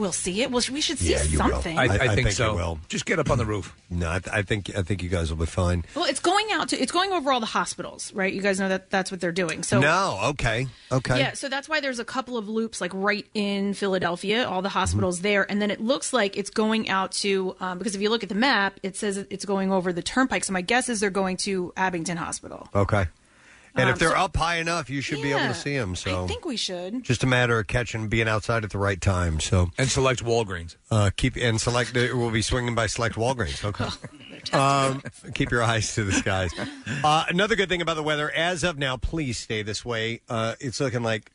we'll 0.00 0.12
see 0.12 0.42
it. 0.42 0.50
Well, 0.50 0.62
we 0.72 0.80
should 0.80 0.98
see 0.98 1.14
something. 1.16 1.78
I, 1.78 1.84
I, 1.84 2.14
think, 2.14 2.26
you 2.28 2.32
so. 2.32 2.54
will. 2.54 2.78
Just 2.88 3.06
get 3.06 3.18
up 3.18 3.30
on 3.30 3.38
the 3.38 3.46
roof. 3.46 3.74
No, 3.90 4.10
I, 4.10 4.18
th- 4.18 4.34
I 4.34 4.42
think 4.42 4.74
I 4.76 4.82
think 4.82 5.02
you 5.02 5.08
guys 5.08 5.30
will 5.30 5.38
be 5.38 5.46
fine. 5.46 5.84
well, 5.94 6.06
it's 6.06 6.20
going 6.20 6.46
out 6.52 6.68
to. 6.70 6.80
It's 6.80 6.92
going 6.92 7.12
over 7.12 7.30
all 7.30 7.40
the 7.40 7.46
hospitals, 7.46 8.12
right? 8.14 8.32
You 8.32 8.40
guys 8.40 8.58
know 8.58 8.68
that 8.68 8.90
that's 8.90 9.10
what 9.10 9.20
they're 9.20 9.30
doing. 9.32 9.62
So 9.62 9.78
no, 9.80 10.18
okay, 10.30 10.66
okay. 10.90 11.18
Yeah, 11.18 11.34
so 11.34 11.48
that's 11.48 11.68
why 11.68 11.80
there's 11.80 11.98
a 11.98 12.04
couple 12.04 12.36
of 12.36 12.48
loops 12.48 12.80
like 12.80 12.92
right 12.94 13.26
in 13.34 13.74
Philadelphia, 13.74 14.46
all 14.48 14.62
the 14.62 14.68
hospitals 14.68 15.18
Mm-hmm. 15.18 15.22
there, 15.22 15.50
and 15.50 15.60
then 15.60 15.70
it 15.70 15.80
looks 15.80 16.12
like 16.12 16.36
it's 16.36 16.50
going 16.50 16.88
out 16.88 17.12
to 17.12 17.54
um, 17.60 17.78
because 17.78 17.94
if 17.94 18.00
you 18.00 18.10
look 18.10 18.22
at 18.22 18.28
the 18.28 18.34
map, 18.34 18.78
it 18.82 18.96
says 18.96 19.16
it's 19.18 19.44
going 19.44 19.70
over 19.72 19.92
the 19.92 20.02
turnpike. 20.02 20.44
So 20.44 20.52
my 20.52 20.62
guess 20.62 20.88
is 20.88 21.00
they're 21.00 21.10
going 21.10 21.36
to 21.38 21.72
Abington 21.76 22.16
Hospital. 22.16 22.68
Okay. 22.74 23.06
And 23.76 23.84
Um, 23.88 23.92
if 23.92 23.98
they're 23.98 24.10
so- 24.10 24.16
up 24.16 24.36
high 24.36 24.56
enough, 24.56 24.90
you 24.90 25.00
should 25.00 25.22
be 25.22 25.30
able 25.30 25.40
Yeah, 25.42 25.48
to 25.48 25.54
see 25.54 25.76
them. 25.76 25.94
So 25.96 26.24
I 26.24 26.26
think 26.26 26.44
we 26.44 26.56
should. 26.56 27.04
just 27.04 27.22
a 27.22 27.26
matter 27.26 27.58
of 27.60 27.66
catching, 27.68 28.08
being 28.08 28.28
outside 28.28 28.64
at 28.64 28.70
the 28.70 28.78
right 28.78 29.00
time. 29.00 29.38
So 29.40 29.70
and 29.78 29.88
select 29.90 30.24
Walgreens. 30.24 30.76
Uh, 30.90 31.10
keep 31.16 31.36
and 31.36 31.60
select. 31.60 31.94
We'll 31.94 32.30
be 32.30 32.42
swinging 32.42 32.74
by 32.74 32.86
select 32.88 33.14
Walgreens. 33.16 33.64
Okay. 33.64 33.88
Um, 34.54 35.02
keep 35.34 35.50
your 35.50 35.62
eyes 35.62 35.94
to 35.96 36.02
the 36.04 36.12
skies. 36.12 36.50
Uh, 37.04 37.24
another 37.28 37.56
good 37.56 37.68
thing 37.68 37.82
about 37.82 37.94
the 37.96 38.02
weather, 38.02 38.30
as 38.30 38.64
of 38.64 38.78
now, 38.78 38.96
please 38.96 39.36
stay 39.38 39.62
this 39.62 39.84
way. 39.84 40.22
Uh, 40.30 40.54
it's 40.60 40.80
looking 40.80 41.02
like 41.02 41.30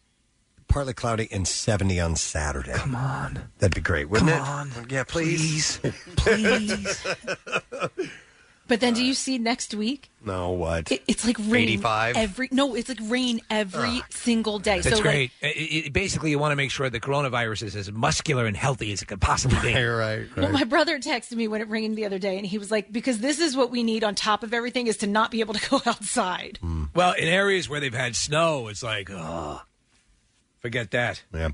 partly 0.68 0.94
cloudy 0.94 1.28
and 1.32 1.48
70 1.48 2.00
on 2.00 2.16
Saturday. 2.16 2.74
Come 2.74 2.96
on. 2.96 3.50
That'd 3.60 3.76
be 3.76 3.82
great, 3.82 4.10
wouldn't 4.10 4.32
Come 4.32 4.40
it? 4.40 4.78
on. 4.80 4.88
Yeah, 4.90 5.04
please. 5.04 5.80
Please. 6.16 7.06
But 8.68 8.80
then, 8.80 8.96
do 8.96 9.06
you 9.06 9.14
see 9.14 9.38
next 9.38 9.76
week? 9.76 10.10
No, 10.26 10.50
what? 10.50 10.92
It, 10.92 11.04
it's 11.08 11.24
like 11.24 11.38
rain 11.40 11.70
85? 11.70 12.16
every. 12.18 12.50
No, 12.52 12.74
it's 12.74 12.90
like 12.90 12.98
rain 13.04 13.42
every 13.50 14.02
single 14.10 14.58
day. 14.58 14.80
That's 14.80 14.96
so 14.98 15.02
great. 15.04 15.32
Like, 15.44 15.56
It- 15.56 15.86
it- 15.88 15.94
basically, 15.94 16.32
you 16.32 16.40
want 16.40 16.52
to 16.52 16.56
make 16.56 16.72
sure 16.72 16.90
the 16.90 17.00
coronavirus 17.00 17.62
is 17.62 17.76
as 17.76 17.92
muscular 17.92 18.48
and 18.48 18.58
healthy 18.58 18.92
as 18.92 19.04
it 19.04 19.06
could 19.06 19.22
possibly 19.22 19.60
be. 19.62 19.74
right, 19.84 20.26
Well, 20.36 20.52
my 20.52 20.64
brother 20.64 20.98
texted 21.00 21.34
me 21.36 21.48
when 21.48 21.62
it 21.62 21.70
rained 21.70 21.96
the 21.96 22.06
other 22.06 22.18
day, 22.18 22.38
and 22.38 22.46
he 22.46 22.58
was 22.58 22.72
like, 22.72 22.92
"Because 22.92 23.20
this 23.20 23.40
is 23.40 23.56
what 23.56 23.70
we 23.70 23.84
need 23.84 24.04
on 24.04 24.16
top 24.16 24.42
of 24.42 24.52
everything 24.54 24.88
is 24.88 24.98
to 24.98 25.08
not 25.08 25.30
be 25.30 25.42
able 25.42 25.54
to 25.54 25.70
go 25.70 25.82
outside." 25.86 26.58
Hmm. 26.62 26.86
Well, 26.96 27.12
in 27.14 27.28
areas 27.28 27.70
where 27.70 27.80
they've 27.80 27.94
had 27.94 28.16
snow, 28.16 28.68
it's 28.68 28.82
like, 28.82 29.10
oh, 29.12 29.62
forget 30.60 30.90
that. 30.92 31.22
Yeah. 31.34 31.50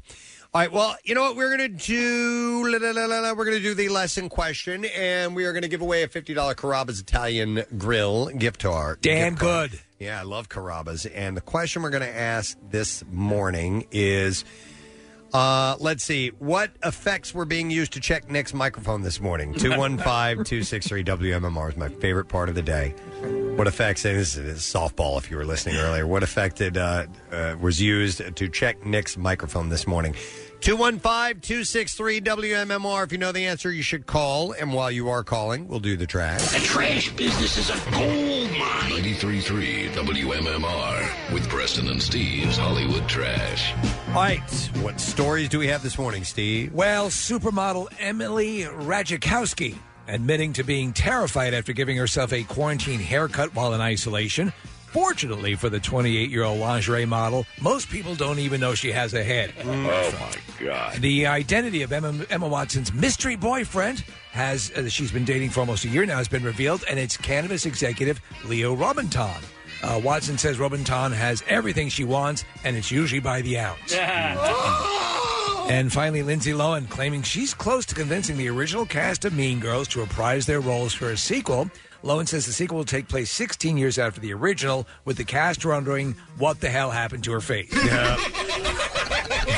All 0.54 0.60
right. 0.60 0.70
Well, 0.70 0.98
you 1.06 1.16
know 1.16 1.22
what 1.22 1.38
we're 1.38 1.50
gonna 1.50 1.70
do? 1.70 2.68
La, 2.68 2.78
la, 2.78 2.92
la, 2.92 3.06
la, 3.06 3.20
la. 3.22 3.34
We're 3.34 3.46
gonna 3.46 3.62
do 3.62 3.74
the 3.74 3.88
lesson 3.88 4.28
question, 4.28 4.84
and 4.84 5.34
we 5.34 5.46
are 5.46 5.54
gonna 5.54 5.70
give 5.70 5.80
away 5.82 6.04
a 6.04 6.10
fifty 6.10 6.34
dollar 6.34 6.56
Carrabba's 6.56 7.00
Italian 7.00 7.64
Grill 7.78 8.26
gift 8.28 8.62
card. 8.62 9.00
Damn 9.00 9.36
gift 9.36 9.42
card. 9.42 9.72
good. 9.72 9.80
Yeah, 9.98 10.20
I 10.20 10.24
love 10.24 10.50
Carrabba's. 10.50 11.06
And 11.06 11.38
the 11.38 11.42
question 11.42 11.84
we're 11.84 11.90
gonna 11.90 12.06
ask 12.08 12.58
this 12.70 13.02
morning 13.10 13.88
is. 13.94 14.44
Uh, 15.34 15.78
let's 15.80 16.04
see. 16.04 16.30
What 16.40 16.72
effects 16.84 17.34
were 17.34 17.46
being 17.46 17.70
used 17.70 17.94
to 17.94 18.00
check 18.00 18.30
Nick's 18.30 18.54
microphone 18.54 19.02
this 19.02 19.20
morning? 19.20 19.54
215 19.58 20.44
263 20.44 21.04
WMMR 21.04 21.70
is 21.70 21.78
my 21.78 21.90
favorite 21.90 22.26
part 22.26 22.50
of 22.50 22.56
the 22.56 22.62
day. 22.62 22.90
What 23.56 23.68
effects, 23.68 24.04
and 24.06 24.18
this 24.18 24.36
is 24.36 24.60
softball 24.62 25.18
if 25.18 25.30
you 25.30 25.38
were 25.38 25.46
listening 25.46 25.78
earlier, 25.78 26.08
what 26.08 26.24
affected 26.24 26.78
uh, 26.78 27.06
uh, 27.32 27.56
was 27.60 27.82
used 27.82 28.36
to 28.36 28.50
check 28.50 28.86
Nick's 28.86 29.18
microphone 29.18 29.70
this 29.70 29.88
morning? 29.88 30.16
215 30.62 31.42
263 31.42 32.22
WMMR. 32.22 33.04
If 33.04 33.12
you 33.12 33.18
know 33.18 33.32
the 33.32 33.48
answer, 33.48 33.72
you 33.72 33.82
should 33.82 34.06
call. 34.06 34.52
And 34.52 34.74
while 34.74 34.92
you 34.92 35.10
are 35.10 35.24
calling, 35.24 35.68
we'll 35.68 35.80
do 35.80 35.98
the 35.98 36.06
trash. 36.06 36.40
The 36.52 36.60
trash 36.60 37.12
business 37.14 37.58
is 37.58 37.70
a 37.72 37.92
gold 37.92 38.52
mine. 38.52 38.92
93.3 39.02 39.90
WMMR 39.90 41.34
with 41.34 41.50
Preston 41.50 41.88
and 41.88 42.02
Steve's 42.02 42.58
Hollywood 42.58 43.10
Trash. 43.10 43.74
All 44.10 44.14
right. 44.14 44.70
What 44.82 45.02
stories 45.02 45.50
do 45.50 45.58
we 45.58 45.68
have 45.68 45.82
this 45.82 45.98
morning, 45.98 46.24
Steve? 46.24 46.72
Well, 46.74 47.10
supermodel 47.10 47.88
Emily 48.00 48.62
Ratajkowski 48.62 49.76
admitting 50.08 50.54
to 50.54 50.64
being 50.64 50.94
terrified 50.94 51.56
after 51.56 51.74
giving 51.74 51.98
herself 51.98 52.34
a 52.34 52.44
quarantine 52.44 53.00
haircut 53.00 53.56
while 53.56 53.74
in 53.74 53.82
isolation. 53.82 54.54
Fortunately 54.92 55.56
for 55.56 55.70
the 55.70 55.80
28 55.80 56.30
year 56.30 56.44
old 56.44 56.60
lingerie 56.60 57.06
model, 57.06 57.46
most 57.62 57.90
people 57.90 58.14
don't 58.14 58.40
even 58.40 58.60
know 58.60 58.76
she 58.76 58.92
has 58.92 59.14
a 59.14 59.24
head. 59.24 59.54
Oh, 59.64 59.74
my 59.74 60.36
God. 60.60 60.98
The 60.98 61.28
identity 61.28 61.82
of 61.82 61.92
Emma, 61.92 62.14
Emma 62.30 62.48
Watson's 62.48 62.94
mystery 62.94 63.36
boyfriend 63.36 64.04
has 64.32 64.72
uh, 64.72 64.90
she's 64.90 65.12
been 65.12 65.26
dating 65.26 65.50
for 65.52 65.62
almost 65.62 65.86
a 65.86 65.88
year 65.88 66.06
now 66.06 66.18
has 66.18 66.28
been 66.28 66.44
revealed, 66.44 66.84
and 66.90 67.00
it's 67.00 67.16
cannabis 67.18 67.66
executive 67.66 68.22
Leo 68.46 68.76
Robinton. 68.76 69.42
Uh, 69.82 70.00
Watson 70.04 70.38
says 70.38 70.58
Robinton 70.58 71.12
has 71.14 71.44
everything 71.48 71.90
she 71.90 72.04
wants, 72.04 72.44
and 72.64 72.76
it's 72.76 72.92
usually 72.92 73.22
by 73.22 73.42
the 73.42 73.60
ounce. 73.60 73.96
And 75.70 75.94
finally, 75.94 76.22
Lindsay 76.22 76.52
Lohan 76.52 76.90
claiming 76.90 77.22
she's 77.22 77.54
close 77.54 77.86
to 77.86 77.96
convincing 77.96 78.36
the 78.36 78.50
original 78.50 78.86
cast 78.86 79.24
of 79.24 79.34
Mean 79.34 79.60
Girls 79.60 79.88
to 79.90 80.02
reprise 80.02 80.46
their 80.46 80.60
roles 80.60 80.94
for 80.94 81.12
a 81.12 81.18
sequel. 81.18 81.70
Lohan 82.04 82.28
says 82.28 82.46
the 82.46 82.54
sequel 82.54 82.78
will 82.78 82.86
take 82.86 83.08
place 83.08 83.30
16 83.32 83.78
years 83.78 84.00
after 84.00 84.20
the 84.20 84.34
original, 84.34 84.88
with 85.06 85.18
the 85.18 85.24
cast 85.24 85.66
wondering 85.66 86.16
what 86.38 86.60
the 86.60 86.70
hell 86.70 86.90
happened 86.90 87.24
to 87.26 87.32
her 87.32 87.42
face. 87.42 87.72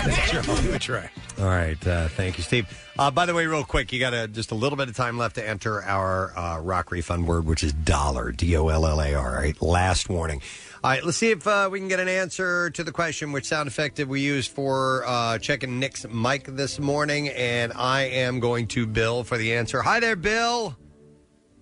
That's 0.04 0.34
your 0.34 0.42
Hollywood 0.42 0.82
trash. 0.82 1.12
All 1.40 1.46
right. 1.46 1.88
Uh, 1.88 2.08
thank 2.10 2.38
you, 2.38 2.44
Steve. 2.44 2.68
Uh, 2.98 3.10
by 3.10 3.26
the 3.26 3.34
way, 3.34 3.46
real 3.48 3.64
quick, 3.64 3.94
you 3.94 4.00
got 4.00 4.14
a, 4.14 4.28
just 4.28 4.52
a 4.52 4.56
little 4.56 4.78
bit 4.78 4.90
of 4.90 4.96
time 4.96 5.18
left 5.18 5.36
to 5.36 5.48
enter 5.48 5.82
our 5.84 6.38
uh, 6.38 6.60
rock 6.60 6.92
refund 6.92 7.28
word, 7.28 7.46
which 7.46 7.64
is 7.64 7.74
dollar, 7.74 8.32
D 8.32 8.56
O 8.58 8.68
L 8.68 8.86
L 8.86 9.02
A 9.02 9.14
R. 9.14 9.36
All 9.36 9.42
right. 9.42 9.60
Last 9.62 10.10
warning. 10.10 10.42
All 10.84 10.92
right. 10.92 11.04
Let's 11.04 11.18
see 11.18 11.32
if 11.32 11.48
uh, 11.48 11.70
we 11.72 11.80
can 11.80 11.88
get 11.88 12.00
an 12.00 12.10
answer 12.10 12.70
to 12.72 12.84
the 12.84 12.92
question 12.92 13.32
which 13.32 13.46
sound 13.46 13.68
effect 13.68 13.96
did 13.96 14.10
we 14.10 14.22
use 14.22 14.48
for 14.48 15.04
uh, 15.08 15.38
checking 15.38 15.80
Nick's 15.80 16.06
mic 16.10 16.46
this 16.46 16.80
morning. 16.80 17.30
And 17.30 17.74
I 17.74 18.04
am 18.04 18.40
going 18.40 18.68
to 18.70 18.86
Bill 18.86 19.24
for 19.24 19.38
the 19.38 19.54
answer. 19.56 19.82
Hi 19.82 20.00
there, 20.00 20.16
Bill. 20.16 20.76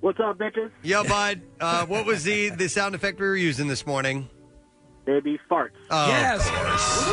What's 0.01 0.19
up, 0.19 0.38
bitches? 0.39 0.71
Yo, 0.83 1.03
bud. 1.03 1.41
Uh, 1.59 1.85
what 1.85 2.05
was 2.05 2.23
the, 2.23 2.49
the 2.49 2.67
sound 2.67 2.95
effect 2.95 3.19
we 3.19 3.27
were 3.27 3.35
using 3.35 3.67
this 3.67 3.85
morning? 3.85 4.27
Baby 5.05 5.39
farts. 5.49 5.69
Oh, 5.89 6.07
Yes. 6.07 6.39
of 6.47 6.53
course. 6.53 7.05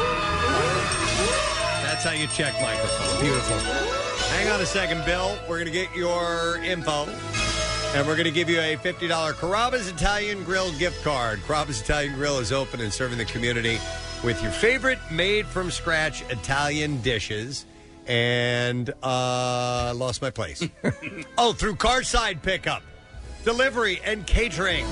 That's 1.83 2.05
how 2.05 2.13
you 2.13 2.27
check 2.29 2.55
microphones. 2.63 3.21
Beautiful. 3.21 3.59
Hang 4.37 4.49
on 4.51 4.61
a 4.61 4.67
second, 4.67 5.05
Bill. 5.05 5.37
We're 5.49 5.57
going 5.59 5.67
to 5.67 5.71
get 5.73 5.95
your 5.95 6.59
info. 6.65 7.07
And 7.95 8.07
we're 8.07 8.15
going 8.17 8.25
to 8.27 8.31
give 8.31 8.49
you 8.51 8.61
a 8.61 8.77
$50 8.77 9.33
Carrabba's 9.35 9.89
Italian 9.89 10.45
Grill 10.45 10.71
gift 10.79 11.03
card. 11.03 11.41
Carrabba's 11.41 11.81
Italian 11.81 12.15
Grill 12.15 12.39
is 12.39 12.53
open 12.53 12.81
and 12.81 12.93
serving 12.93 13.17
the 13.19 13.25
community 13.25 13.79
with 14.25 14.43
your 14.43 14.53
favorite 14.53 14.99
made 15.11 15.47
from 15.47 15.71
scratch 15.71 16.23
Italian 16.31 17.01
dishes. 17.03 17.65
And 18.09 18.91
uh 19.03 19.93
lost 19.95 20.23
my 20.23 20.31
place. 20.31 20.67
oh, 21.39 21.53
through 21.53 21.77
Carside 21.77 22.43
Pickup, 22.43 22.83
delivery, 23.45 24.01
and 24.05 24.27
catering. 24.27 24.87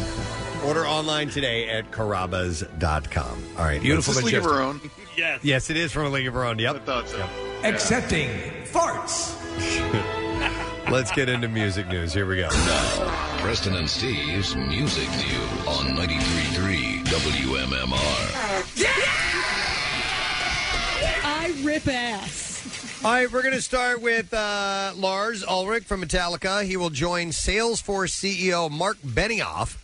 Order 0.64 0.86
online 0.86 1.28
today 1.30 1.68
at 1.68 1.90
carrabbas.com. 1.90 3.44
All 3.58 3.64
right. 3.64 3.80
Beautiful 3.80 4.14
let's- 4.14 4.26
Is 4.26 4.32
this 4.32 4.32
League 4.32 4.34
of 4.34 4.46
Our 4.46 4.62
Own? 4.62 4.80
Yes. 5.16 5.40
Yes, 5.42 5.70
it 5.70 5.76
is 5.76 5.92
from 5.92 6.06
a 6.06 6.10
League 6.10 6.26
of 6.26 6.36
Our 6.36 6.44
Own. 6.44 6.58
Yep. 6.58 6.76
I 6.76 6.78
thought 6.80 7.08
so. 7.08 7.26
Accepting 7.62 8.28
farts. 8.64 9.32
Let's 10.90 11.10
get 11.10 11.28
into 11.28 11.48
music 11.48 11.88
news. 11.88 12.12
Here 12.12 12.26
we 12.26 12.36
go. 12.36 12.48
Now, 12.48 13.38
Preston 13.40 13.74
and 13.74 13.88
Steve's 13.90 14.54
Music 14.54 15.08
News 15.10 15.66
on 15.66 15.86
93.3 15.96 17.02
WMMR. 17.06 17.96
I 21.24 21.54
rip 21.64 21.88
ass. 21.88 22.45
All 23.06 23.12
right, 23.12 23.30
we're 23.30 23.42
going 23.42 23.54
to 23.54 23.62
start 23.62 24.02
with 24.02 24.34
uh, 24.34 24.92
Lars 24.96 25.44
Ulrich 25.44 25.84
from 25.84 26.02
Metallica. 26.02 26.64
He 26.64 26.76
will 26.76 26.90
join 26.90 27.28
Salesforce 27.28 28.10
CEO 28.10 28.68
Marc 28.68 28.96
Benioff 28.98 29.76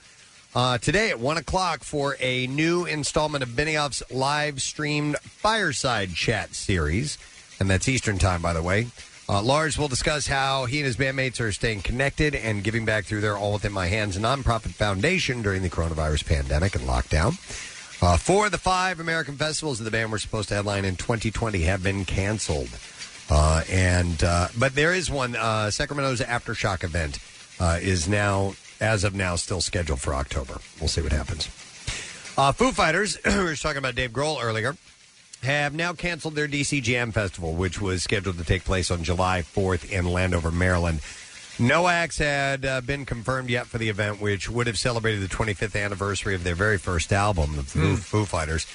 uh, 0.57 0.79
today 0.79 1.11
at 1.11 1.21
1 1.21 1.37
o'clock 1.37 1.85
for 1.85 2.17
a 2.19 2.49
new 2.49 2.85
installment 2.85 3.45
of 3.45 3.51
Benioff's 3.51 4.03
live 4.11 4.61
streamed 4.61 5.19
Fireside 5.19 6.15
Chat 6.15 6.57
series. 6.57 7.17
And 7.61 7.71
that's 7.71 7.89
Eastern 7.89 8.19
Time, 8.19 8.43
by 8.43 8.53
the 8.53 8.61
way. 8.61 8.89
Uh, 9.29 9.41
Lars 9.41 9.79
will 9.79 9.87
discuss 9.87 10.27
how 10.27 10.65
he 10.65 10.79
and 10.79 10.87
his 10.87 10.97
bandmates 10.97 11.39
are 11.39 11.53
staying 11.53 11.83
connected 11.83 12.35
and 12.35 12.65
giving 12.65 12.85
back 12.85 13.05
through 13.05 13.21
their 13.21 13.39
All 13.39 13.53
Within 13.53 13.71
My 13.71 13.87
Hands 13.87 14.19
nonprofit 14.19 14.73
foundation 14.73 15.43
during 15.43 15.63
the 15.63 15.71
coronavirus 15.71 16.27
pandemic 16.27 16.75
and 16.75 16.89
lockdown. 16.89 17.39
Uh, 18.03 18.17
four 18.17 18.47
of 18.47 18.51
the 18.51 18.59
five 18.59 18.99
American 18.99 19.37
festivals 19.37 19.79
that 19.79 19.85
the 19.85 19.93
band 19.93 20.11
were 20.11 20.19
supposed 20.19 20.49
to 20.49 20.57
headline 20.57 20.85
in 20.85 20.97
2020 20.97 21.61
have 21.61 21.85
been 21.85 22.05
canceled. 22.05 22.69
Uh, 23.35 23.63
and 23.71 24.23
uh, 24.25 24.49
but 24.59 24.75
there 24.75 24.93
is 24.93 25.11
one 25.11 25.35
uh, 25.37 25.71
Sacramento's 25.71 26.21
aftershock 26.21 26.85
event 26.85 27.19
uh, 27.59 27.79
is 27.81 28.07
now 28.07 28.53
as 28.79 29.05
of 29.05 29.15
now 29.15 29.37
still 29.37 29.63
scheduled 29.63 30.03
for 30.03 30.15
October. 30.15 30.59
We'll 30.79 30.89
see 30.89 31.01
what 31.01 31.13
happens. 31.13 31.47
Uh, 32.37 32.53
Foo 32.53 32.73
Fighters, 32.73 33.19
we 33.25 33.35
were 33.39 33.57
talking 33.57 33.79
about 33.79 33.95
Dave 33.95 34.11
Grohl 34.11 34.43
earlier, 34.43 34.77
have 35.43 35.73
now 35.73 35.95
canceled 35.95 36.35
their 36.35 36.47
DC 36.47 36.83
Jam 36.83 37.11
Festival, 37.11 37.55
which 37.55 37.81
was 37.81 38.03
scheduled 38.03 38.37
to 38.37 38.45
take 38.45 38.65
place 38.65 38.91
on 38.91 39.03
July 39.03 39.41
4th 39.41 39.91
in 39.91 40.05
Landover, 40.05 40.51
Maryland. 40.51 41.01
No 41.59 41.89
acts 41.89 42.19
had 42.19 42.67
uh, 42.67 42.83
been 42.83 43.07
confirmed 43.07 43.49
yet 43.49 43.67
for 43.67 43.79
the 43.79 43.89
event, 43.89 44.21
which 44.21 44.51
would 44.51 44.67
have 44.67 44.79
celebrated 44.79 45.23
the 45.23 45.35
25th 45.35 45.83
anniversary 45.83 46.35
of 46.35 46.45
their 46.45 46.55
very 46.55 46.77
first 46.77 47.15
album, 47.15 47.57
the 47.57 47.63
Foo, 47.63 47.97
Foo 47.97 48.25
Fighters. 48.27 48.67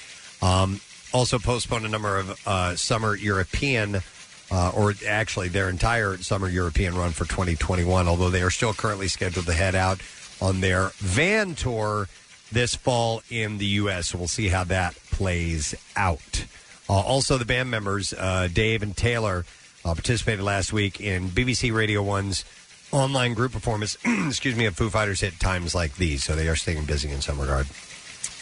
Um, 0.42 0.80
also 1.12 1.38
postponed 1.38 1.84
a 1.84 1.88
number 1.88 2.18
of 2.18 2.40
uh, 2.46 2.74
summer 2.74 3.14
European, 3.14 4.02
uh, 4.50 4.72
or 4.74 4.94
actually 5.06 5.48
their 5.48 5.68
entire 5.68 6.16
summer 6.18 6.48
European 6.48 6.96
run 6.96 7.12
for 7.12 7.24
2021, 7.24 8.08
although 8.08 8.30
they 8.30 8.42
are 8.42 8.50
still 8.50 8.72
currently 8.72 9.08
scheduled 9.08 9.46
to 9.46 9.52
head 9.52 9.74
out 9.74 10.00
on 10.40 10.60
their 10.60 10.90
van 10.96 11.54
tour 11.54 12.08
this 12.50 12.74
fall 12.74 13.22
in 13.30 13.58
the 13.58 13.66
U.S. 13.66 14.08
So 14.08 14.18
we'll 14.18 14.28
see 14.28 14.48
how 14.48 14.64
that 14.64 14.94
plays 15.10 15.74
out. 15.96 16.46
Uh, 16.88 16.94
also, 16.94 17.36
the 17.36 17.44
band 17.44 17.70
members, 17.70 18.14
uh, 18.14 18.48
Dave 18.50 18.82
and 18.82 18.96
Taylor, 18.96 19.44
uh, 19.84 19.94
participated 19.94 20.42
last 20.42 20.72
week 20.72 21.00
in 21.00 21.28
BBC 21.28 21.72
Radio 21.74 22.02
1's 22.02 22.44
online 22.90 23.34
group 23.34 23.52
performance, 23.52 23.98
excuse 24.26 24.56
me, 24.56 24.64
of 24.64 24.76
Foo 24.76 24.88
Fighters 24.88 25.20
hit 25.20 25.38
Times 25.38 25.74
Like 25.74 25.96
These. 25.96 26.24
So 26.24 26.34
they 26.34 26.48
are 26.48 26.56
staying 26.56 26.84
busy 26.86 27.10
in 27.10 27.20
some 27.20 27.38
regard. 27.38 27.66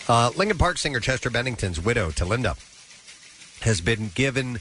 Uh, 0.09 0.31
Linkin 0.36 0.59
Park 0.59 0.78
singer 0.78 1.01
Chester 1.01 1.31
Bennington's 1.31 1.81
widow, 1.81 2.10
Talinda, 2.10 2.57
has 3.62 3.81
been 3.81 4.10
given 4.15 4.60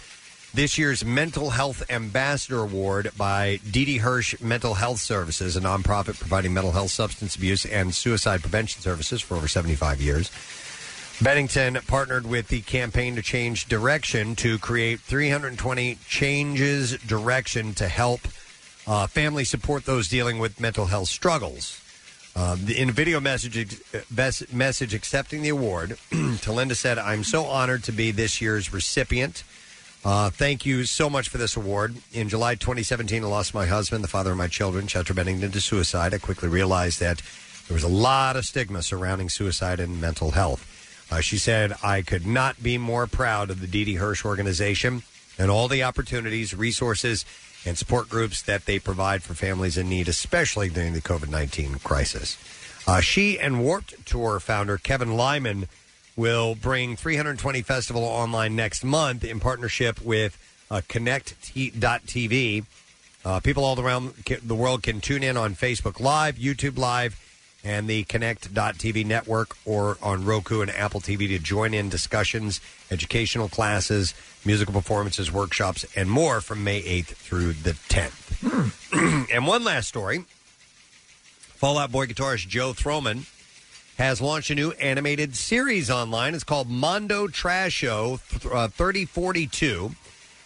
this 0.55 0.77
year's 0.77 1.03
Mental 1.03 1.49
Health 1.49 1.83
Ambassador 1.89 2.59
Award 2.59 3.11
by 3.17 3.59
Didi 3.69 3.97
Hirsch 3.97 4.39
Mental 4.39 4.73
Health 4.73 5.01
Services, 5.01 5.57
a 5.57 5.59
nonprofit 5.59 6.17
providing 6.17 6.53
mental 6.53 6.71
health, 6.71 6.91
substance 6.91 7.35
abuse, 7.35 7.65
and 7.65 7.93
suicide 7.93 8.39
prevention 8.39 8.81
services 8.81 9.21
for 9.21 9.35
over 9.35 9.49
75 9.49 9.99
years. 9.99 10.31
Bennington 11.21 11.77
partnered 11.87 12.25
with 12.25 12.47
the 12.47 12.61
Campaign 12.61 13.15
to 13.15 13.21
Change 13.21 13.65
Direction 13.65 14.33
to 14.37 14.57
create 14.57 15.01
320 15.01 15.97
Changes 16.07 16.97
Direction 16.99 17.73
to 17.73 17.89
help 17.89 18.21
uh, 18.87 19.07
families 19.07 19.49
support 19.49 19.83
those 19.83 20.07
dealing 20.07 20.39
with 20.39 20.61
mental 20.61 20.85
health 20.85 21.09
struggles. 21.09 21.81
Uh, 22.33 22.55
in 22.73 22.89
a 22.89 22.93
video 22.93 23.19
message, 23.19 23.77
message 24.53 24.93
accepting 24.93 25.41
the 25.41 25.49
award, 25.49 25.91
Talinda 26.11 26.77
said, 26.77 26.97
I'm 26.97 27.25
so 27.25 27.43
honored 27.43 27.83
to 27.85 27.91
be 27.91 28.11
this 28.11 28.39
year's 28.39 28.71
recipient. 28.71 29.43
Uh, 30.05 30.29
thank 30.29 30.67
you 30.67 30.85
so 30.85 31.09
much 31.09 31.29
for 31.29 31.39
this 31.39 31.55
award. 31.55 31.95
In 32.13 32.29
July 32.29 32.53
2017, 32.53 33.23
I 33.23 33.27
lost 33.27 33.55
my 33.55 33.65
husband, 33.65 34.03
the 34.03 34.07
father 34.07 34.33
of 34.33 34.37
my 34.37 34.47
children, 34.47 34.85
Chester 34.85 35.15
Bennington, 35.15 35.51
to 35.51 35.59
suicide. 35.59 36.13
I 36.13 36.19
quickly 36.19 36.47
realized 36.47 36.99
that 36.99 37.23
there 37.67 37.73
was 37.73 37.83
a 37.83 37.87
lot 37.87 38.35
of 38.35 38.45
stigma 38.45 38.83
surrounding 38.83 39.29
suicide 39.29 39.79
and 39.79 39.99
mental 39.99 40.31
health. 40.31 41.07
Uh, 41.11 41.21
she 41.21 41.39
said, 41.39 41.73
I 41.83 42.03
could 42.03 42.27
not 42.27 42.61
be 42.61 42.77
more 42.77 43.07
proud 43.07 43.49
of 43.49 43.61
the 43.61 43.67
Dee 43.67 43.95
Hirsch 43.95 44.23
organization 44.23 45.01
and 45.39 45.49
all 45.49 45.67
the 45.67 45.81
opportunities, 45.81 46.53
resources, 46.53 47.25
and 47.65 47.75
support 47.75 48.07
groups 48.07 48.43
that 48.43 48.67
they 48.67 48.77
provide 48.77 49.23
for 49.23 49.33
families 49.33 49.75
in 49.75 49.89
need, 49.89 50.07
especially 50.07 50.69
during 50.69 50.93
the 50.93 51.01
COVID 51.01 51.29
19 51.29 51.79
crisis. 51.79 52.37
Uh, 52.85 53.01
she 53.01 53.39
and 53.39 53.59
Warped 53.59 54.05
Tour 54.05 54.39
founder 54.39 54.77
Kevin 54.77 55.17
Lyman 55.17 55.67
will 56.15 56.55
bring 56.55 56.95
320 56.95 57.61
Festival 57.61 58.03
online 58.03 58.55
next 58.55 58.83
month 58.83 59.23
in 59.23 59.39
partnership 59.39 60.01
with 60.01 60.37
uh, 60.71 60.81
Connect.tv. 60.87 62.65
Uh, 63.23 63.39
people 63.39 63.63
all 63.63 63.79
around 63.79 64.13
the 64.43 64.55
world 64.55 64.83
can 64.83 65.01
tune 65.01 65.23
in 65.23 65.35
on 65.35 65.55
Facebook 65.55 65.99
Live, 65.99 66.35
YouTube 66.35 66.77
Live, 66.77 67.19
and 67.63 67.87
the 67.87 68.03
Connect.tv 68.03 69.05
network 69.05 69.57
or 69.65 69.97
on 70.01 70.23
Roku 70.23 70.61
and 70.61 70.69
Apple 70.69 71.01
TV 71.01 71.27
to 71.29 71.39
join 71.39 71.73
in 71.73 71.89
discussions, 71.89 72.61
educational 72.91 73.49
classes, 73.49 74.13
musical 74.45 74.73
performances, 74.73 75.31
workshops, 75.31 75.85
and 75.95 76.09
more 76.09 76.41
from 76.41 76.63
May 76.63 76.81
8th 76.81 77.07
through 77.07 77.53
the 77.53 77.71
10th. 77.71 79.27
and 79.33 79.47
one 79.47 79.63
last 79.63 79.87
story 79.87 80.25
Fall 81.55 81.79
Out 81.79 81.91
Boy 81.91 82.05
guitarist 82.05 82.47
Joe 82.47 82.73
Trohman 82.73 83.25
has 83.97 84.21
launched 84.21 84.49
a 84.49 84.55
new 84.55 84.71
animated 84.71 85.35
series 85.35 85.89
online. 85.89 86.33
It's 86.35 86.43
called 86.43 86.69
Mondo 86.69 87.27
Trash 87.27 87.73
Show 87.73 88.19
th- 88.29 88.45
uh, 88.45 88.67
3042. 88.67 89.95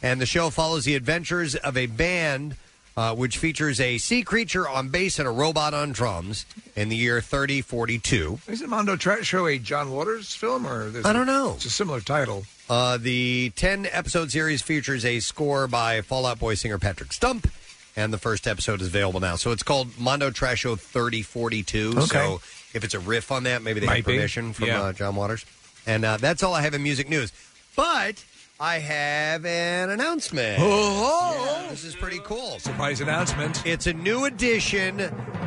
And 0.01 0.21
the 0.21 0.25
show 0.25 0.49
follows 0.49 0.85
the 0.85 0.95
adventures 0.95 1.55
of 1.55 1.75
a 1.75 1.87
band 1.87 2.55
uh, 2.99 3.15
which 3.15 3.37
features 3.37 3.79
a 3.79 3.97
sea 3.97 4.23
creature 4.23 4.67
on 4.67 4.89
bass 4.89 5.19
and 5.19 5.27
a 5.27 5.31
robot 5.31 5.73
on 5.73 5.93
drums 5.93 6.45
in 6.75 6.89
the 6.89 6.97
year 6.97 7.21
3042. 7.21 8.39
Is 8.49 8.61
it 8.61 8.67
Mondo 8.67 8.97
Trash 8.97 9.25
Show 9.25 9.47
a 9.47 9.57
John 9.57 9.91
Waters 9.91 10.35
film 10.35 10.67
or? 10.67 10.89
there's 10.89 11.05
I 11.05 11.13
don't 11.13 11.25
know. 11.25 11.53
It's 11.55 11.63
a 11.63 11.69
similar 11.69 12.01
title. 12.01 12.43
Uh, 12.69 12.97
the 12.97 13.51
10 13.55 13.87
episode 13.91 14.31
series 14.31 14.61
features 14.61 15.05
a 15.05 15.21
score 15.21 15.65
by 15.67 16.01
Fall 16.01 16.25
Out 16.25 16.39
Boy 16.39 16.55
singer 16.55 16.77
Patrick 16.77 17.13
Stump, 17.13 17.49
and 17.95 18.11
the 18.11 18.17
first 18.17 18.47
episode 18.47 18.81
is 18.81 18.87
available 18.87 19.21
now. 19.21 19.37
So 19.37 19.51
it's 19.51 19.63
called 19.63 19.97
Mondo 19.97 20.29
Trash 20.29 20.59
Show 20.59 20.75
3042. 20.75 21.93
Okay. 21.95 22.05
So 22.05 22.41
if 22.73 22.83
it's 22.83 22.93
a 22.93 22.99
riff 22.99 23.31
on 23.31 23.43
that, 23.43 23.61
maybe 23.61 23.79
they 23.79 23.85
Might 23.87 23.97
have 23.97 24.05
be. 24.05 24.15
permission 24.15 24.53
from 24.53 24.67
Yeah. 24.67 24.81
uh, 24.83 24.93
John 24.93 25.15
Waters. 25.15 25.45
And 25.87 26.05
uh, 26.05 26.17
that's 26.17 26.43
all 26.43 26.53
I 26.53 26.61
have 26.61 26.73
in 26.73 26.83
music 26.83 27.09
news. 27.09 27.31
But 27.75 28.23
I 28.59 28.79
have 28.79 29.45
an 29.45 29.89
announcement. 29.89 30.57
Oh, 30.61 31.67
this 31.69 31.83
is 31.85 31.95
pretty 31.95 32.19
cool. 32.23 32.59
Surprise 32.59 32.99
announcement. 33.01 33.65
It's 33.65 33.87
a 33.87 33.93
new 33.93 34.25
addition 34.25 34.97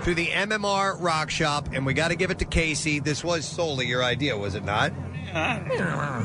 to 0.05 0.15
the 0.15 0.29
MMR 0.29 0.97
Rock 0.99 1.31
Shop, 1.31 1.69
and 1.73 1.85
we 1.85 1.93
got 1.95 2.09
to 2.09 2.15
give 2.17 2.31
it 2.31 2.39
to 2.39 2.45
Casey. 2.47 2.99
This 3.01 3.23
was 3.23 3.45
solely 3.45 3.87
your 3.87 4.03
idea, 4.03 4.37
was 4.37 4.55
it 4.55 4.65
not? 4.65 4.93
I 5.35 5.61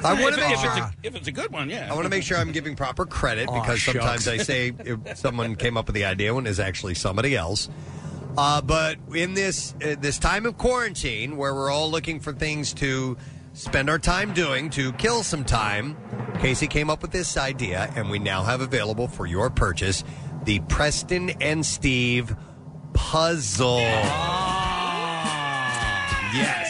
want 0.03 0.30
If- 0.30 0.35
to 0.35 0.42
make 0.42 0.53
if 0.53 0.59
sure. 0.59 0.72
It's 0.72 0.80
a, 0.80 0.93
if 1.03 1.16
it's 1.16 1.27
a 1.27 1.32
good 1.32 1.51
one, 1.51 1.69
yeah. 1.69 1.88
I 1.90 1.93
want 1.93 2.06
to 2.06 2.09
make 2.09 2.24
sure 2.24 2.38
I'm 2.38 2.51
giving 2.51 2.76
proper 2.76 3.06
credit 3.06 3.48
Aw, 3.50 3.61
because 3.61 3.84
sometimes 3.84 4.24
shucks. 4.24 4.27
I 4.27 4.43
say 4.43 4.74
if 4.80 5.17
someone 5.17 5.56
came 5.56 5.77
up 5.77 5.88
with 5.88 5.95
the 5.95 6.06
idea 6.06 6.34
when 6.34 6.45
it's 6.48 6.59
actually 6.59 6.93
somebody 6.93 7.35
else. 7.35 7.69
Uh, 8.38 8.61
but 8.61 8.98
in 9.16 9.33
this 9.33 9.74
uh, 9.83 9.95
this 9.99 10.19
time 10.19 10.45
of 10.45 10.57
quarantine, 10.57 11.38
where 11.38 11.56
we're 11.56 11.72
all 11.72 11.90
looking 11.90 12.19
for 12.19 12.33
things 12.33 12.72
to 12.72 13.17
spend 13.53 13.90
our 13.90 13.98
time 13.98 14.32
doing 14.33 14.69
to 14.69 14.93
kill 14.93 15.24
some 15.24 15.43
time, 15.43 15.98
Casey 16.40 16.67
came 16.67 16.90
up 16.90 17.01
with 17.01 17.11
this 17.11 17.35
idea, 17.35 17.91
and 17.95 18.11
we 18.11 18.19
now 18.19 18.43
have 18.43 18.61
available 18.61 19.07
for 19.07 19.25
your 19.25 19.49
purchase 19.49 20.03
the 20.43 20.59
Preston 20.61 21.32
and 21.41 21.66
Steve 21.66 22.35
puzzle. 22.93 23.80
Yes. 26.33 26.66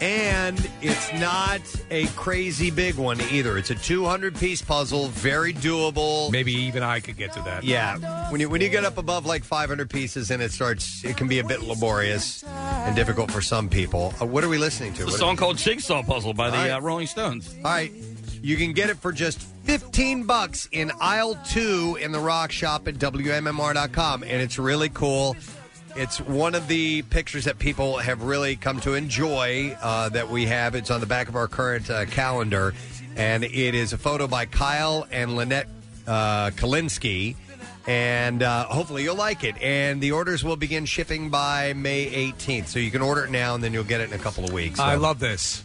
And 0.00 0.58
it's 0.80 1.12
not 1.20 1.60
a 1.90 2.06
crazy 2.16 2.70
big 2.70 2.94
one 2.94 3.20
either. 3.30 3.58
It's 3.58 3.68
a 3.70 3.74
200 3.74 4.34
piece 4.34 4.62
puzzle, 4.62 5.08
very 5.08 5.52
doable. 5.52 6.30
Maybe 6.32 6.52
even 6.52 6.82
I 6.82 7.00
could 7.00 7.18
get 7.18 7.32
to 7.34 7.40
that. 7.42 7.64
Yeah. 7.64 8.30
When 8.30 8.40
you 8.40 8.48
when 8.48 8.62
you 8.62 8.70
get 8.70 8.84
up 8.86 8.96
above 8.96 9.26
like 9.26 9.44
500 9.44 9.90
pieces 9.90 10.30
and 10.30 10.42
it 10.42 10.52
starts 10.52 11.04
it 11.04 11.16
can 11.18 11.28
be 11.28 11.38
a 11.40 11.44
bit 11.44 11.60
laborious 11.62 12.42
and 12.44 12.96
difficult 12.96 13.30
for 13.30 13.42
some 13.42 13.68
people. 13.68 14.14
Uh, 14.20 14.24
what 14.26 14.42
are 14.42 14.48
we 14.48 14.56
listening 14.56 14.94
to? 14.94 15.02
It's 15.02 15.10
a 15.10 15.12
What- 15.14 15.18
song 15.20 15.36
called 15.36 15.58
Jigsaw 15.58 16.02
Puzzle 16.02 16.32
by 16.32 16.48
the 16.50 16.56
All 16.56 16.62
right. 16.62 16.70
uh, 16.70 16.80
Rolling 16.80 17.06
Stones. 17.06 17.54
All 17.64 17.70
right. 17.70 17.92
You 18.42 18.56
can 18.56 18.72
get 18.72 18.88
it 18.88 18.96
for 18.96 19.12
just 19.12 19.38
15 19.64 20.24
bucks 20.24 20.66
in 20.72 20.90
aisle 20.98 21.38
2 21.50 21.98
in 22.00 22.10
the 22.10 22.20
rock 22.20 22.52
shop 22.52 22.88
at 22.88 22.94
WMMR.com 22.98 24.22
and 24.22 24.40
it's 24.40 24.58
really 24.58 24.88
cool. 24.88 25.36
It's 25.96 26.20
one 26.20 26.54
of 26.54 26.68
the 26.68 27.02
pictures 27.02 27.44
that 27.44 27.58
people 27.58 27.98
have 27.98 28.22
really 28.22 28.56
come 28.56 28.80
to 28.80 28.94
enjoy 28.94 29.76
uh, 29.82 30.08
that 30.10 30.28
we 30.28 30.46
have. 30.46 30.74
It's 30.74 30.90
on 30.90 31.00
the 31.00 31.06
back 31.06 31.28
of 31.28 31.36
our 31.36 31.48
current 31.48 31.90
uh, 31.90 32.06
calendar, 32.06 32.74
and 33.16 33.42
it 33.44 33.74
is 33.74 33.92
a 33.92 33.98
photo 33.98 34.26
by 34.28 34.46
Kyle 34.46 35.06
and 35.10 35.36
Lynette 35.36 35.68
uh, 36.06 36.50
Kalinsky. 36.50 37.36
And 37.88 38.42
uh, 38.42 38.66
hopefully 38.66 39.02
you'll 39.02 39.16
like 39.16 39.42
it. 39.42 39.60
And 39.60 40.00
the 40.00 40.12
orders 40.12 40.44
will 40.44 40.56
begin 40.56 40.84
shipping 40.84 41.28
by 41.28 41.72
May 41.72 42.32
18th. 42.32 42.66
So 42.66 42.78
you 42.78 42.90
can 42.90 43.02
order 43.02 43.24
it 43.24 43.30
now, 43.30 43.54
and 43.54 43.64
then 43.64 43.72
you'll 43.72 43.84
get 43.84 44.00
it 44.00 44.10
in 44.12 44.14
a 44.18 44.22
couple 44.22 44.44
of 44.44 44.52
weeks. 44.52 44.78
I 44.78 44.94
So- 44.94 45.00
love 45.00 45.18
this. 45.18 45.64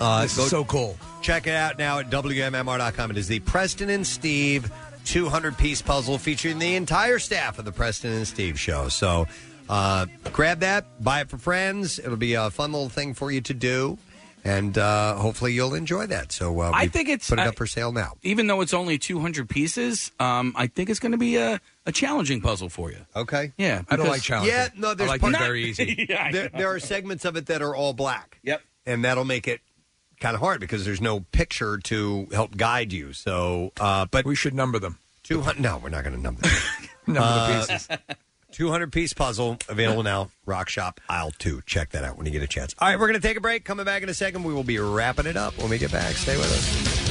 uh, 0.00 0.22
This 0.22 0.36
is 0.36 0.50
so 0.50 0.64
cool. 0.64 0.98
Check 1.22 1.46
it 1.46 1.54
out 1.54 1.78
now 1.78 1.98
at 2.00 2.10
WMMR.com. 2.10 3.12
It 3.12 3.16
is 3.16 3.28
the 3.28 3.38
Preston 3.40 3.88
and 3.90 4.06
Steve 4.06 4.70
200 5.04 5.56
piece 5.56 5.80
puzzle 5.80 6.18
featuring 6.18 6.58
the 6.58 6.74
entire 6.74 7.18
staff 7.18 7.58
of 7.58 7.64
the 7.64 7.72
Preston 7.72 8.12
and 8.12 8.26
Steve 8.26 8.58
show. 8.58 8.88
So 8.88 9.26
uh, 9.72 10.06
grab 10.32 10.60
that, 10.60 10.84
buy 11.02 11.20
it 11.22 11.30
for 11.30 11.38
friends. 11.38 11.98
It'll 11.98 12.16
be 12.16 12.34
a 12.34 12.50
fun 12.50 12.72
little 12.72 12.88
thing 12.90 13.14
for 13.14 13.30
you 13.30 13.40
to 13.42 13.54
do. 13.54 13.98
And 14.44 14.76
uh, 14.76 15.14
hopefully 15.18 15.52
you'll 15.52 15.74
enjoy 15.74 16.06
that. 16.08 16.32
So 16.32 16.58
uh, 16.60 16.72
I 16.74 16.82
we 16.84 16.88
think 16.88 17.08
it's- 17.08 17.30
put 17.30 17.38
it 17.38 17.42
I- 17.42 17.48
up 17.48 17.56
for 17.56 17.66
sale 17.66 17.92
now. 17.92 18.14
Even 18.22 18.48
though 18.48 18.60
it's 18.60 18.74
only 18.74 18.98
200 18.98 19.48
pieces, 19.48 20.10
um, 20.18 20.52
I 20.56 20.66
think 20.66 20.90
it's 20.90 20.98
going 20.98 21.12
to 21.12 21.18
be 21.18 21.36
a, 21.36 21.60
a 21.86 21.92
challenging 21.92 22.40
puzzle 22.40 22.68
for 22.68 22.90
you. 22.90 22.98
Okay. 23.14 23.52
Yeah. 23.56 23.82
I 23.88 23.94
don't 23.94 24.08
like 24.08 24.22
challenging. 24.22 24.52
Yeah, 24.52 24.68
no, 24.76 24.94
there's 24.94 25.08
I 25.10 25.12
like 25.12 25.20
part- 25.20 25.34
it 25.34 25.38
very 25.38 25.64
easy. 25.66 26.06
Yeah, 26.10 26.24
I 26.24 26.32
there, 26.32 26.44
know. 26.52 26.58
there 26.58 26.68
are 26.74 26.80
segments 26.80 27.24
of 27.24 27.36
it 27.36 27.46
that 27.46 27.62
are 27.62 27.74
all 27.74 27.92
black. 27.92 28.38
Yep. 28.42 28.62
And 28.84 29.04
that'll 29.04 29.24
make 29.24 29.46
it 29.46 29.60
kind 30.18 30.34
of 30.34 30.40
hard 30.40 30.58
because 30.60 30.84
there's 30.84 31.00
no 31.00 31.20
picture 31.30 31.78
to 31.78 32.26
help 32.32 32.56
guide 32.56 32.92
you. 32.92 33.12
So, 33.12 33.70
uh, 33.80 34.06
but 34.10 34.24
we 34.24 34.34
should 34.34 34.54
number 34.54 34.80
them. 34.80 34.98
200. 35.22 35.60
No, 35.62 35.78
we're 35.80 35.88
not 35.90 36.02
going 36.02 36.16
to 36.16 36.20
number 36.22 36.42
them. 36.42 36.50
Number 37.06 37.20
Uh, 37.22 37.46
the 37.60 37.72
pieces. 37.72 37.88
200 38.52 38.92
piece 38.92 39.12
puzzle 39.12 39.58
available 39.68 40.02
now. 40.02 40.30
Rock 40.46 40.68
Shop 40.68 41.00
aisle 41.08 41.32
two. 41.38 41.62
Check 41.66 41.90
that 41.90 42.04
out 42.04 42.16
when 42.16 42.26
you 42.26 42.32
get 42.32 42.42
a 42.42 42.46
chance. 42.46 42.74
All 42.78 42.88
right, 42.88 42.98
we're 42.98 43.08
going 43.08 43.20
to 43.20 43.26
take 43.26 43.36
a 43.36 43.40
break. 43.40 43.64
Coming 43.64 43.84
back 43.84 44.02
in 44.02 44.08
a 44.08 44.14
second, 44.14 44.44
we 44.44 44.54
will 44.54 44.64
be 44.64 44.78
wrapping 44.78 45.26
it 45.26 45.36
up 45.36 45.56
when 45.58 45.70
we 45.70 45.78
get 45.78 45.92
back. 45.92 46.14
Stay 46.14 46.36
with 46.36 46.46
us. 46.46 47.01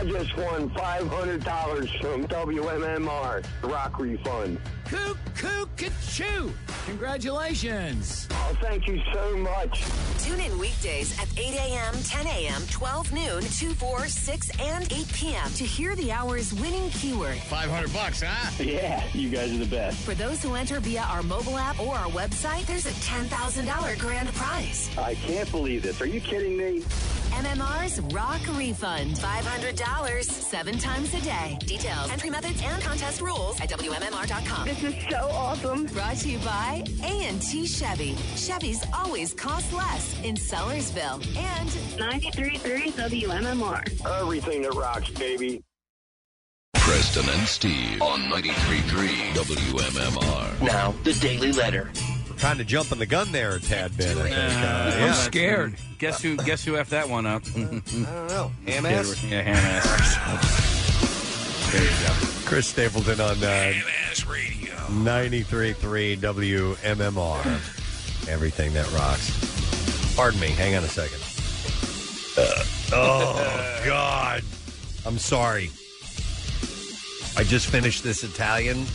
I 0.00 0.04
just 0.04 0.34
won 0.34 0.70
$500 0.70 2.00
from 2.00 2.26
WMMR 2.26 3.44
Rock 3.64 3.98
Refund. 3.98 4.58
Coop, 4.86 5.18
coop, 5.36 5.68
ka-choo! 5.76 6.50
Congratulations! 6.86 8.26
Oh, 8.30 8.56
thank 8.62 8.88
you 8.88 8.98
so 9.12 9.36
much. 9.36 9.84
Tune 10.18 10.40
in 10.40 10.58
weekdays 10.58 11.12
at 11.20 11.28
8 11.38 11.54
a.m., 11.54 11.94
10 12.04 12.26
a.m., 12.26 12.62
12 12.70 13.12
noon, 13.12 13.42
2, 13.42 13.74
4, 13.74 14.06
6, 14.06 14.50
and 14.58 14.90
8 14.90 15.12
p.m. 15.12 15.50
to 15.52 15.64
hear 15.64 15.94
the 15.94 16.10
hour's 16.10 16.54
winning 16.54 16.88
keyword. 16.92 17.36
500 17.36 17.92
bucks, 17.92 18.22
huh? 18.24 18.50
Yeah, 18.58 19.04
you 19.12 19.28
guys 19.28 19.52
are 19.52 19.58
the 19.58 19.66
best. 19.66 19.98
For 19.98 20.14
those 20.14 20.42
who 20.42 20.54
enter 20.54 20.80
via 20.80 21.02
our 21.02 21.22
mobile 21.22 21.58
app 21.58 21.78
or 21.78 21.94
our 21.94 22.08
website, 22.08 22.64
there's 22.64 22.86
a 22.86 22.90
$10,000 22.90 23.98
grand 23.98 24.32
prize. 24.32 24.90
I 24.96 25.14
can't 25.16 25.50
believe 25.50 25.82
this. 25.82 26.00
Are 26.00 26.06
you 26.06 26.22
kidding 26.22 26.56
me? 26.56 26.84
MMR's 27.30 28.00
Rock 28.12 28.40
Refund. 28.56 29.16
$500, 29.16 30.24
seven 30.24 30.78
times 30.78 31.14
a 31.14 31.20
day. 31.20 31.58
Details, 31.60 32.10
entry 32.10 32.30
methods, 32.30 32.60
and 32.64 32.82
contest 32.82 33.20
rules 33.20 33.60
at 33.60 33.70
WMMR.com. 33.70 34.66
This 34.66 34.82
is 34.82 34.94
so 35.08 35.28
awesome. 35.32 35.86
Brought 35.86 36.16
to 36.18 36.30
you 36.30 36.38
by 36.38 36.84
A&T 37.02 37.66
Chevy. 37.66 38.14
Chevys 38.34 38.84
always 38.92 39.32
cost 39.32 39.72
less 39.72 40.20
in 40.22 40.34
Sellersville. 40.34 41.24
And 41.36 41.68
93.3 41.98 42.92
WMMR. 42.92 44.20
Everything 44.20 44.62
that 44.62 44.74
rocks, 44.74 45.10
baby. 45.10 45.62
Preston 46.74 47.28
and 47.28 47.46
Steve 47.46 48.02
on 48.02 48.20
93.3 48.22 49.32
WMMR. 49.34 50.60
Now, 50.62 50.92
the 51.04 51.12
Daily 51.14 51.52
Letter. 51.52 51.90
We're 52.40 52.48
kind 52.48 52.60
of 52.60 52.66
jumping 52.66 52.98
the 52.98 53.06
gun 53.06 53.32
there 53.32 53.56
a 53.56 53.60
tad 53.60 53.96
bit. 53.98 54.16
I 54.16 54.22
think. 54.22 54.34
Uh, 54.34 54.38
I'm 54.38 55.00
yeah. 55.00 55.12
scared. 55.12 55.74
Guess 55.98 56.22
who? 56.22 56.36
Guess 56.36 56.64
who 56.64 56.72
effed 56.72 56.88
that 56.88 57.08
one 57.08 57.26
up? 57.26 57.42
I 57.54 57.60
don't 57.60 58.28
know. 58.28 58.50
Ham 58.66 58.86
ass? 58.86 59.22
Yeah, 59.22 59.42
ham 59.42 59.56
ass. 59.56 60.16
There 61.70 61.82
you 61.82 61.90
go. 61.90 62.14
Chris 62.46 62.66
Stapleton 62.66 63.20
on 63.20 63.44
uh, 63.44 63.74
Ass 64.10 64.26
Radio. 64.26 64.72
93.3 64.72 66.16
WMMR. 66.16 67.44
Everything 68.28 68.72
that 68.72 68.90
rocks. 68.92 70.14
Pardon 70.16 70.40
me. 70.40 70.48
Hang 70.48 70.74
on 70.76 70.84
a 70.84 70.88
second. 70.88 71.20
Uh, 72.38 72.64
oh, 72.92 73.82
God. 73.84 74.42
I'm 75.04 75.18
sorry. 75.18 75.70
I 77.36 77.44
just 77.44 77.66
finished 77.66 78.02
this 78.02 78.24
Italian 78.24 78.86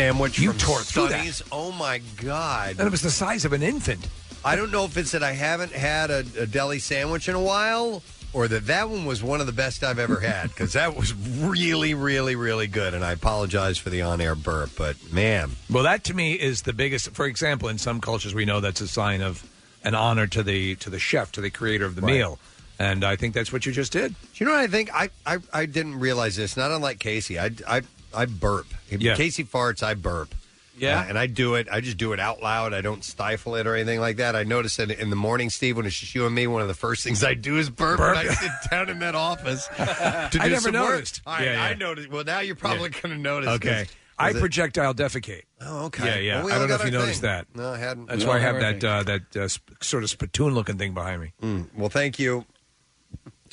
sandwich 0.00 0.38
You 0.38 0.52
tore 0.52 0.80
through 0.80 1.08
that. 1.08 1.18
Sonny's. 1.18 1.42
Oh, 1.50 1.72
my 1.72 2.00
God. 2.16 2.76
And 2.78 2.86
it 2.86 2.90
was 2.90 3.00
the 3.00 3.10
size 3.10 3.44
of 3.46 3.52
an 3.54 3.62
infant. 3.62 4.06
I 4.44 4.54
don't 4.54 4.70
know 4.70 4.84
if 4.84 4.96
it's 4.98 5.12
that 5.12 5.22
I 5.22 5.32
haven't 5.32 5.72
had 5.72 6.10
a, 6.10 6.22
a 6.38 6.46
deli 6.46 6.78
sandwich 6.80 7.28
in 7.28 7.34
a 7.34 7.40
while 7.40 8.02
or 8.34 8.46
that 8.46 8.66
that 8.66 8.90
one 8.90 9.06
was 9.06 9.22
one 9.22 9.40
of 9.40 9.46
the 9.46 9.52
best 9.52 9.82
I've 9.82 9.98
ever 9.98 10.20
had 10.20 10.48
because 10.50 10.74
that 10.74 10.94
was 10.96 11.14
really, 11.14 11.94
really, 11.94 12.36
really 12.36 12.66
good. 12.66 12.92
And 12.92 13.02
I 13.04 13.12
apologize 13.12 13.78
for 13.78 13.88
the 13.88 14.02
on 14.02 14.20
air 14.20 14.34
burp, 14.34 14.70
but 14.76 14.96
man. 15.12 15.52
Well, 15.70 15.84
that 15.84 16.04
to 16.04 16.14
me 16.14 16.34
is 16.34 16.62
the 16.62 16.74
biggest. 16.74 17.10
For 17.12 17.24
example, 17.24 17.68
in 17.70 17.78
some 17.78 18.00
cultures, 18.02 18.34
we 18.34 18.44
know 18.44 18.60
that's 18.60 18.82
a 18.82 18.88
sign 18.88 19.22
of 19.22 19.42
an 19.82 19.94
honor 19.94 20.26
to 20.26 20.42
the 20.42 20.74
to 20.76 20.90
the 20.90 20.98
chef, 20.98 21.32
to 21.32 21.40
the 21.40 21.50
creator 21.50 21.86
of 21.86 21.94
the 21.96 22.02
Right. 22.02 22.14
meal, 22.14 22.38
and 22.78 23.02
I 23.04 23.16
think 23.16 23.32
that's 23.34 23.52
what 23.52 23.64
you 23.64 23.72
just 23.72 23.92
did. 23.92 24.12
Do 24.12 24.26
you 24.36 24.46
know 24.46 24.52
what 24.52 24.60
I 24.60 24.66
think? 24.66 24.90
I, 24.94 25.08
I, 25.24 25.38
I 25.52 25.64
didn't 25.66 25.98
realize 25.98 26.36
this. 26.36 26.56
Not 26.56 26.70
unlike 26.72 26.98
Casey, 26.98 27.38
I, 27.38 27.50
I, 27.66 27.82
I 28.14 28.26
burp. 28.26 28.66
If 28.90 29.00
Yeah. 29.00 29.16
Casey 29.16 29.44
farts, 29.44 29.82
I 29.82 29.94
burp. 29.94 30.34
Yeah. 30.78 31.00
Uh, 31.00 31.04
and 31.08 31.18
I 31.18 31.26
do 31.26 31.54
it. 31.54 31.68
I 31.72 31.80
just 31.80 31.96
do 31.96 32.12
it 32.12 32.20
out 32.20 32.42
loud. 32.42 32.74
I 32.74 32.82
don't 32.82 33.02
stifle 33.02 33.54
it 33.56 33.66
or 33.66 33.74
anything 33.74 33.98
like 33.98 34.18
that. 34.18 34.36
I 34.36 34.42
notice 34.42 34.76
that 34.76 34.90
in 34.90 35.08
the 35.08 35.16
morning, 35.16 35.48
Steve, 35.48 35.76
when 35.78 35.86
it's 35.86 35.98
just 35.98 36.14
you 36.14 36.26
and 36.26 36.34
me, 36.34 36.46
one 36.46 36.60
of 36.60 36.68
the 36.68 36.74
first 36.74 37.02
things 37.02 37.24
I 37.24 37.32
do 37.34 37.56
is 37.56 37.70
burp, 37.70 37.96
Burp. 37.98 38.14
when 38.16 38.28
I 38.28 38.34
sit 38.34 38.50
down 38.70 38.90
in 38.90 38.98
that 38.98 39.14
office. 39.14 39.66
to 39.76 40.28
do 40.32 40.38
I 40.40 40.48
never 40.48 40.60
some 40.60 40.74
work. 40.74 40.90
noticed. 40.90 41.22
All 41.26 41.32
right, 41.34 41.44
Yeah, 41.46 41.52
yeah. 41.54 41.64
I 41.64 41.74
noticed. 41.74 42.10
Well, 42.10 42.24
now 42.24 42.40
you're 42.40 42.56
probably 42.56 42.90
going 42.90 43.14
to 43.14 43.18
notice. 43.18 43.48
Okay. 43.50 43.84
'cause- 43.84 43.94
I 44.18 44.28
'cause 44.28 44.36
it- 44.36 44.40
projectile 44.40 44.94
defecate. 44.94 45.42
Oh, 45.60 45.86
okay. 45.86 46.04
Yeah, 46.06 46.16
yeah. 46.18 46.36
Well, 46.36 46.46
we 46.46 46.52
I 46.52 46.54
all 46.54 46.60
don't 46.60 46.68
know 46.70 46.76
got 46.78 46.86
if 46.86 46.92
you 46.92 46.98
our 46.98 47.02
noticed 47.04 47.20
thing. 47.22 47.30
that. 47.30 47.46
No, 47.54 47.72
I 47.72 47.78
hadn't. 47.78 48.06
That's 48.06 48.22
We 48.24 48.28
why 48.28 48.36
I 48.36 48.38
have 48.40 48.56
have 48.56 48.80
that 48.80 48.84
uh, 48.90 49.02
that 49.02 49.36
uh, 49.36 49.48
sp- 49.52 49.76
sort 49.82 50.04
of 50.04 50.10
spittoon 50.10 50.54
looking 50.54 50.78
thing 50.78 50.94
behind 50.94 51.20
me. 51.20 51.32
Mm, 51.42 51.66
well, 51.74 51.90
thank 51.90 52.18
you 52.18 52.46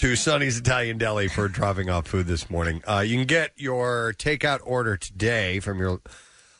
to 0.03 0.17
Sonny's 0.17 0.57
Italian 0.57 0.97
Deli 0.97 1.29
for 1.29 1.47
dropping 1.47 1.89
off 1.89 2.07
food 2.07 2.27
this 2.27 2.49
morning. 2.49 2.81
Uh, 2.85 3.05
you 3.07 3.15
can 3.15 3.25
get 3.25 3.51
your 3.55 4.13
takeout 4.17 4.59
order 4.65 4.97
today 4.97 5.61
from 5.61 5.79
your 5.79 6.01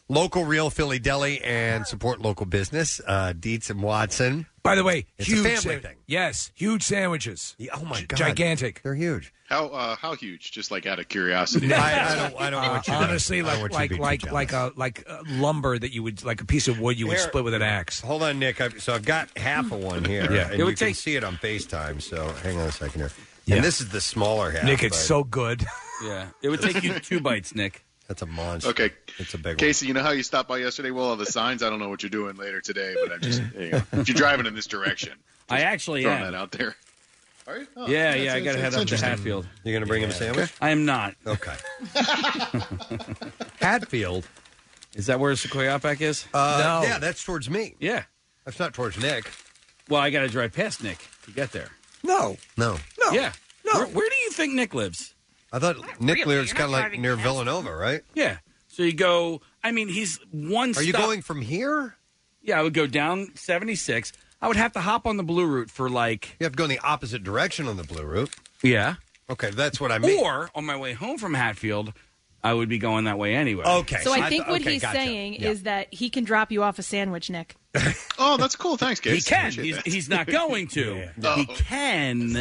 local 0.07 0.45
real 0.45 0.69
Philly 0.69 0.97
deli 0.97 1.41
and 1.43 1.85
support 1.85 2.21
local 2.21 2.45
business. 2.45 3.01
Uh, 3.05 3.33
Dietz 3.37 3.69
and 3.69 3.83
Watson. 3.83 4.45
By 4.63 4.75
the 4.75 4.85
way, 4.85 5.07
it's 5.17 5.27
huge 5.27 5.39
a 5.45 5.49
family 5.59 5.75
sa- 5.81 5.87
thing. 5.89 5.97
Yes, 6.07 6.53
huge 6.55 6.83
sandwiches. 6.83 7.57
oh 7.75 7.83
my 7.83 8.03
God, 8.03 8.15
gigantic. 8.15 8.81
They're 8.81 8.95
huge. 8.95 9.33
How 9.49 9.65
uh, 9.67 9.97
how 9.97 10.15
huge? 10.15 10.53
Just 10.53 10.71
like 10.71 10.85
out 10.85 10.99
of 10.99 11.09
curiosity. 11.09 11.73
I, 11.73 12.13
I 12.13 12.15
don't. 12.15 12.39
I 12.41 12.49
don't 12.49 12.65
want 12.65 12.87
you. 12.87 12.93
to- 12.93 12.99
Honestly, 13.01 13.41
I 13.41 13.43
don't 13.43 13.63
like 13.63 13.71
want 13.73 13.91
you 13.91 13.97
to 13.97 14.01
like 14.01 14.21
be 14.21 14.27
too 14.27 14.33
like 14.33 14.53
like 14.53 14.53
a 14.53 14.71
like 14.77 15.03
a 15.05 15.21
lumber 15.27 15.77
that 15.77 15.91
you 15.91 16.01
would 16.01 16.23
like 16.23 16.39
a 16.39 16.45
piece 16.45 16.69
of 16.69 16.79
wood 16.79 16.97
you 16.97 17.07
would 17.07 17.17
Here- 17.17 17.27
split 17.27 17.43
with 17.43 17.53
an 17.55 17.61
axe. 17.61 17.99
Hold 17.99 18.23
on, 18.23 18.39
Nick. 18.39 18.61
I've, 18.61 18.81
so 18.81 18.93
I've 18.93 19.03
got 19.03 19.37
half 19.37 19.69
of 19.73 19.83
one 19.83 20.05
here. 20.05 20.31
Yeah. 20.31 20.43
and 20.45 20.53
It 20.53 20.59
you 20.59 20.63
would 20.65 20.77
can 20.77 20.87
take- 20.87 20.95
see 20.95 21.17
it 21.17 21.25
on 21.25 21.35
FaceTime. 21.35 22.01
So 22.01 22.29
hang 22.41 22.57
on 22.57 22.69
a 22.69 22.71
second 22.71 23.01
here. 23.01 23.11
Yeah. 23.45 23.57
And 23.57 23.65
this 23.65 23.81
is 23.81 23.89
the 23.89 24.01
smaller 24.01 24.51
half. 24.51 24.63
Nick, 24.63 24.83
it's 24.83 24.97
but 24.97 25.03
so 25.03 25.23
good. 25.23 25.65
Yeah, 26.03 26.27
it 26.41 26.49
would 26.49 26.59
take 26.61 26.83
you 26.83 26.99
two 26.99 27.21
bites, 27.21 27.55
Nick. 27.55 27.85
That's 28.09 28.21
a 28.21 28.25
monster. 28.25 28.71
Okay. 28.71 28.91
It's 29.19 29.33
a 29.35 29.37
big 29.37 29.45
one. 29.53 29.55
Casey, 29.57 29.87
you 29.87 29.93
know 29.93 30.01
how 30.03 30.11
you 30.11 30.21
stopped 30.23 30.49
by 30.49 30.57
yesterday? 30.57 30.91
Well, 30.91 31.05
all 31.05 31.15
the 31.15 31.25
signs. 31.25 31.63
I 31.63 31.69
don't 31.69 31.79
know 31.79 31.87
what 31.87 32.03
you're 32.03 32.09
doing 32.09 32.35
later 32.35 32.59
today, 32.59 32.93
but 33.01 33.13
I'm 33.13 33.21
just 33.21 33.41
you 33.57 33.71
go. 33.71 33.81
if 33.93 34.09
you're 34.09 34.15
driving 34.15 34.45
in 34.45 34.53
this 34.53 34.65
direction. 34.67 35.13
I 35.49 35.61
actually 35.61 36.01
throwing 36.03 36.23
am. 36.23 36.31
that 36.31 36.37
out 36.37 36.51
there. 36.51 36.75
Are 37.47 37.57
you? 37.59 37.67
Oh, 37.77 37.87
yeah, 37.87 38.15
yeah, 38.15 38.33
I 38.33 38.41
got 38.41 38.53
to 38.53 38.59
head 38.59 38.73
it's 38.73 38.91
up 38.91 38.99
to. 38.99 39.05
Hatfield. 39.05 39.47
You're 39.63 39.73
going 39.73 39.83
to 39.83 39.87
bring 39.87 40.01
him 40.01 40.09
a 40.09 40.13
sandwich? 40.13 40.51
I 40.59 40.71
am 40.71 40.83
not. 40.83 41.15
Okay. 41.25 41.55
Hatfield. 43.61 44.27
Is 44.95 45.05
that 45.07 45.19
where 45.19 45.35
Sequoia 45.35 45.69
Outback 45.69 46.01
is? 46.01 46.25
Uh, 46.33 46.81
Yeah, 46.85 46.99
that's 46.99 47.23
towards 47.23 47.49
me. 47.49 47.75
Yeah. 47.79 48.03
That's 48.45 48.59
not 48.59 48.73
towards 48.73 49.01
Nick. 49.01 49.31
Well, 49.89 50.01
I 50.01 50.09
got 50.09 50.21
to 50.21 50.27
drive 50.27 50.53
past 50.53 50.83
Nick 50.83 51.07
to 51.25 51.31
get 51.31 51.51
there. 51.51 51.69
No. 52.03 52.37
No. 52.57 52.77
No. 52.99 53.11
Yeah. 53.11 53.33
No. 53.65 53.79
Where, 53.79 53.87
where 53.87 54.09
do 54.09 54.15
you 54.23 54.31
think 54.31 54.53
Nick 54.53 54.73
lives? 54.73 55.15
I 55.51 55.59
thought 55.59 55.77
Nick 56.01 56.25
lives 56.25 56.51
kind 56.53 56.65
of 56.65 56.71
like 56.71 56.99
near 56.99 57.15
Villanova, 57.15 57.75
right? 57.75 58.01
Yeah. 58.15 58.37
So 58.67 58.83
you 58.83 58.93
go. 58.93 59.41
I 59.63 59.71
mean, 59.71 59.87
he's 59.87 60.19
one. 60.31 60.75
Are 60.75 60.81
you 60.83 60.89
stop- 60.89 61.01
going 61.01 61.21
from 61.21 61.41
here? 61.41 61.95
Yeah, 62.41 62.59
I 62.59 62.63
would 62.63 62.73
go 62.73 62.87
down 62.87 63.31
76. 63.35 64.11
I 64.41 64.47
would 64.47 64.57
have 64.57 64.73
to 64.73 64.81
hop 64.81 65.07
on 65.07 65.15
the 65.15 65.23
blue 65.23 65.45
route 65.45 65.69
for 65.69 65.89
like. 65.89 66.35
You 66.39 66.43
have 66.43 66.53
to 66.53 66.57
go 66.57 66.65
in 66.65 66.69
the 66.69 66.79
opposite 66.79 67.23
direction 67.23 67.67
on 67.67 67.77
the 67.77 67.83
blue 67.83 68.03
route. 68.03 68.31
Yeah. 68.61 68.95
Okay, 69.29 69.51
that's 69.51 69.79
what 69.79 69.91
I 69.91 69.99
mean. 69.99 70.19
Or 70.21 70.49
on 70.53 70.65
my 70.65 70.75
way 70.75 70.91
home 70.93 71.17
from 71.17 71.33
Hatfield, 71.33 71.93
I 72.43 72.53
would 72.53 72.67
be 72.67 72.77
going 72.77 73.05
that 73.05 73.17
way 73.17 73.35
anyway. 73.35 73.63
Okay. 73.65 74.01
So 74.01 74.11
I 74.13 74.27
think 74.29 74.47
what 74.47 74.61
he's 74.61 74.81
saying 74.81 75.35
is 75.35 75.63
that 75.63 75.93
he 75.93 76.09
can 76.09 76.25
drop 76.25 76.51
you 76.51 76.61
off 76.63 76.77
a 76.77 76.83
sandwich, 76.83 77.29
Nick. 77.29 77.55
Oh, 78.19 78.37
that's 78.37 78.55
cool. 78.55 78.77
Thanks, 78.77 78.99
he 78.99 79.19
can. 79.21 79.51
He's, 79.51 79.75
that. 79.75 79.87
he's 79.87 80.07
not 80.07 80.27
going 80.27 80.67
to. 80.67 81.09
He 81.35 81.45
can. 81.47 82.35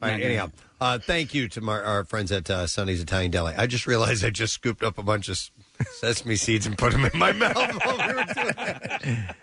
All 0.00 0.08
right, 0.08 0.22
anyhow, 0.22 0.50
uh, 0.80 0.98
thank 0.98 1.34
you 1.34 1.48
to 1.48 1.60
my, 1.60 1.78
our 1.78 2.04
friends 2.04 2.32
at 2.32 2.48
uh, 2.48 2.66
Sonny's 2.66 3.02
Italian 3.02 3.30
Deli. 3.30 3.54
I 3.56 3.66
just 3.66 3.86
realized 3.86 4.24
I 4.24 4.30
just 4.30 4.54
scooped 4.54 4.82
up 4.82 4.96
a 4.96 5.02
bunch 5.02 5.28
of 5.28 5.38
sesame 5.90 6.36
seeds 6.36 6.66
and 6.66 6.78
put 6.78 6.92
them 6.92 7.04
in 7.04 7.18
my 7.18 7.32
mouth 7.44 7.54
while 7.84 7.96
we 8.08 8.14
were 8.14 8.24
doing 8.24 8.54
that. 8.56 9.36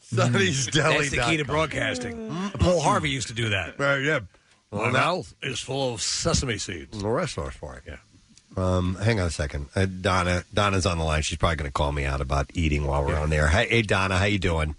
Sonny's 0.00 0.66
Deli. 0.66 1.08
That's 1.08 1.10
the 1.10 1.22
key 1.22 1.36
to 1.38 1.44
broadcasting. 1.44 2.28
Paul 2.58 2.80
Harvey 2.80 3.10
used 3.10 3.28
to 3.28 3.34
do 3.34 3.48
that. 3.50 3.78
Right, 3.78 4.02
yeah. 4.02 4.20
My 4.72 4.78
Well, 4.78 4.90
mouth 4.92 5.34
is 5.42 5.60
full 5.60 5.94
of 5.94 6.02
sesame 6.02 6.58
seeds. 6.58 7.00
The 7.00 7.08
rest 7.08 7.38
are 7.38 7.50
for 7.50 7.76
it. 7.76 7.84
Yeah. 7.86 7.96
Um, 8.56 8.94
hang 8.96 9.20
on 9.20 9.26
a 9.26 9.30
second. 9.30 9.66
Uh, 9.76 9.84
Donna, 9.86 10.44
Donna's 10.54 10.86
on 10.86 10.98
the 10.98 11.04
line. 11.04 11.22
She's 11.22 11.36
probably 11.38 11.56
going 11.56 11.68
to 11.68 11.72
call 11.72 11.92
me 11.92 12.04
out 12.04 12.20
about 12.20 12.50
eating 12.54 12.86
while 12.86 13.04
we're 13.04 13.16
on 13.18 13.28
there. 13.30 13.48
Hey, 13.48 13.68
hey, 13.68 13.82
Donna, 13.82 14.16
how 14.16 14.24
you 14.24 14.38
doing? 14.38 14.74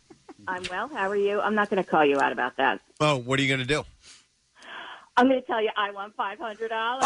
I'm 0.47 0.63
well. 0.71 0.87
How 0.87 1.09
are 1.09 1.15
you? 1.15 1.39
I'm 1.41 1.55
not 1.55 1.69
going 1.69 1.83
to 1.83 1.89
call 1.89 2.03
you 2.05 2.19
out 2.19 2.31
about 2.31 2.57
that. 2.57 2.79
Oh, 2.99 3.17
what 3.17 3.37
are 3.39 3.43
you 3.43 3.47
going 3.49 3.59
to 3.59 3.65
do? 3.65 3.83
I'm 5.15 5.27
going 5.27 5.39
to 5.41 5.45
tell 5.45 5.61
you 5.61 5.69
I 5.75 5.91
won 5.91 6.11
five 6.15 6.37
hundred 6.39 6.69
dollars. 6.69 7.03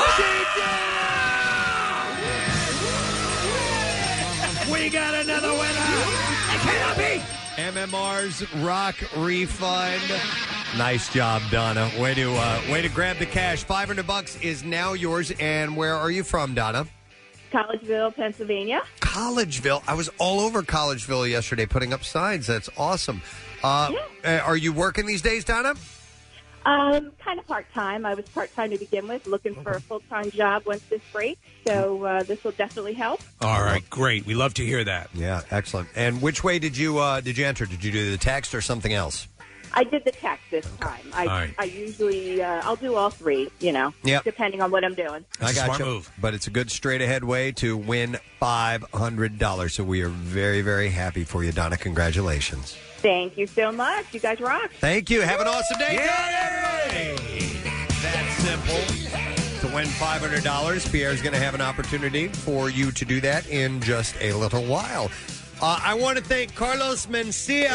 We 4.72 4.90
got 4.90 5.14
another 5.16 5.52
winner. 5.52 5.88
It 6.54 6.62
cannot 6.62 6.98
be. 6.98 7.41
MMR's 7.62 8.52
Rock 8.56 8.96
Refund. 9.16 10.02
Nice 10.80 11.14
job, 11.14 11.44
Donna. 11.52 11.92
Way 12.00 12.16
to 12.16 12.34
uh, 12.34 12.62
way 12.72 12.82
to 12.82 12.90
grab 12.90 13.18
the 13.18 13.26
cash. 13.28 13.64
Five 13.64 13.88
hundred 13.88 14.08
bucks 14.08 14.36
is 14.42 14.64
now 14.64 14.94
yours. 14.94 15.32
And 15.40 15.78
where 15.78 15.96
are 15.96 16.10
you 16.10 16.24
from, 16.24 16.56
Donna? 16.56 16.88
Collegeville, 17.52 18.16
Pennsylvania. 18.16 18.82
Collegeville. 19.00 19.84
I 19.88 19.94
was 19.94 20.10
all 20.18 20.40
over 20.40 20.64
Collegeville 20.64 21.30
yesterday 21.30 21.68
putting 21.68 21.94
up 21.94 22.04
signs. 22.04 22.48
That's 22.48 22.70
awesome. 22.78 23.22
Uh, 23.64 23.92
uh, 24.26 24.40
are 24.44 24.58
you 24.58 24.74
working 24.74 25.06
these 25.06 25.22
days, 25.22 25.44
Donna? 25.44 25.76
Um, 26.64 27.12
kind 27.24 27.40
of 27.40 27.48
part 27.48 27.66
time. 27.74 28.06
I 28.06 28.14
was 28.14 28.26
part 28.30 28.54
time 28.56 28.70
to 28.72 28.78
begin 28.78 29.08
with, 29.08 29.26
looking 29.26 29.56
for 29.64 29.72
a 29.72 29.82
full 29.82 30.02
time 30.10 30.30
job 30.30 30.64
once 30.66 30.84
this 30.90 31.02
breaks. 31.12 31.42
So 31.66 32.04
uh, 32.06 32.24
this 32.24 32.44
will 32.44 32.52
definitely 32.52 32.94
help. 32.94 33.22
All 33.42 33.64
right, 33.64 33.88
great. 33.90 34.26
We 34.26 34.36
love 34.36 34.54
to 34.56 34.66
hear 34.66 34.84
that. 34.84 35.10
Yeah, 35.14 35.42
excellent. 35.50 35.90
And 35.96 36.22
which 36.22 36.44
way 36.44 36.60
did 36.60 36.78
you 36.78 37.00
uh, 37.00 37.22
did 37.22 37.38
you 37.38 37.46
enter? 37.46 37.66
Did 37.66 37.84
you 37.84 37.92
do 37.92 38.12
the 38.12 38.18
text 38.18 38.54
or 38.54 38.62
something 38.62 38.94
else? 38.94 39.28
I 39.74 39.86
did 39.86 40.04
the 40.04 40.12
text 40.12 40.44
this 40.52 40.68
time. 40.82 41.00
I, 41.14 41.22
All 41.22 41.28
right. 41.28 41.54
I 41.58 41.64
usually 41.64 42.44
uh, 42.44 42.62
I'll 42.66 42.76
do 42.76 42.96
all 42.96 43.10
three. 43.10 43.50
You 43.60 43.72
know, 43.72 43.94
Yep. 44.04 44.26
depending 44.26 44.62
on 44.62 44.70
what 44.70 44.84
I'm 44.84 44.96
doing. 44.96 45.24
I 45.40 45.54
got 45.54 45.80
you. 45.80 46.02
But 46.20 46.34
it's 46.34 46.46
a 46.48 46.52
good 46.52 46.70
straight 46.70 47.02
ahead 47.02 47.24
way 47.24 47.54
to 47.54 47.76
win 47.78 48.18
five 48.40 48.84
hundred 48.94 49.40
dollars. 49.40 49.74
So 49.74 49.84
we 49.84 50.02
are 50.02 50.10
very 50.10 50.62
very 50.62 50.90
happy 50.90 51.24
for 51.24 51.44
you, 51.44 51.52
Donna. 51.54 51.78
Congratulations. 51.78 52.78
Thank 53.02 53.38
you 53.38 53.48
so 53.48 53.72
much. 53.72 54.06
You 54.14 54.20
guys 54.20 54.40
rock. 54.40 54.72
Thank 54.80 55.10
you. 55.10 55.22
Have 55.22 55.42
an 55.42 55.48
awesome 55.48 55.78
day, 55.80 55.98
everybody. 55.98 57.46
That's 58.02 58.34
simple. 58.36 59.68
To 59.68 59.76
win 59.76 59.88
five 59.88 60.22
hundred 60.22 60.44
dollars, 60.44 60.88
Pierre's 60.88 61.22
going 61.22 61.34
to 61.34 61.40
have 61.40 61.56
an 61.56 61.62
opportunity 61.62 62.28
for 62.28 62.70
you 62.70 62.92
to 62.92 63.06
do 63.06 63.22
that 63.22 63.48
in 63.50 63.82
just 63.82 64.16
a 64.20 64.34
little 64.34 64.64
while. 64.64 65.10
Uh, 65.62 65.80
I 65.84 65.94
want 65.94 66.18
to 66.18 66.24
thank 66.24 66.56
Carlos 66.56 67.06
Mencia. 67.08 67.72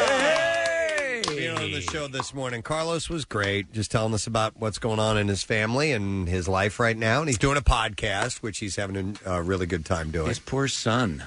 Being 1.28 1.56
on 1.56 1.70
the 1.70 1.80
show 1.80 2.06
this 2.08 2.32
morning. 2.32 2.62
Carlos 2.62 3.08
was 3.08 3.24
great, 3.24 3.72
just 3.72 3.90
telling 3.90 4.14
us 4.14 4.26
about 4.26 4.56
what's 4.58 4.78
going 4.78 4.98
on 4.98 5.18
in 5.18 5.28
his 5.28 5.42
family 5.42 5.92
and 5.92 6.28
his 6.28 6.48
life 6.48 6.78
right 6.80 6.96
now. 6.96 7.20
And 7.20 7.28
he's 7.28 7.38
doing 7.38 7.56
a 7.56 7.62
podcast, 7.62 8.42
which 8.42 8.58
he's 8.58 8.76
having 8.76 9.16
a 9.24 9.34
uh, 9.34 9.40
really 9.40 9.66
good 9.66 9.84
time 9.84 10.10
doing. 10.10 10.28
His 10.28 10.38
poor 10.38 10.68
son. 10.68 11.24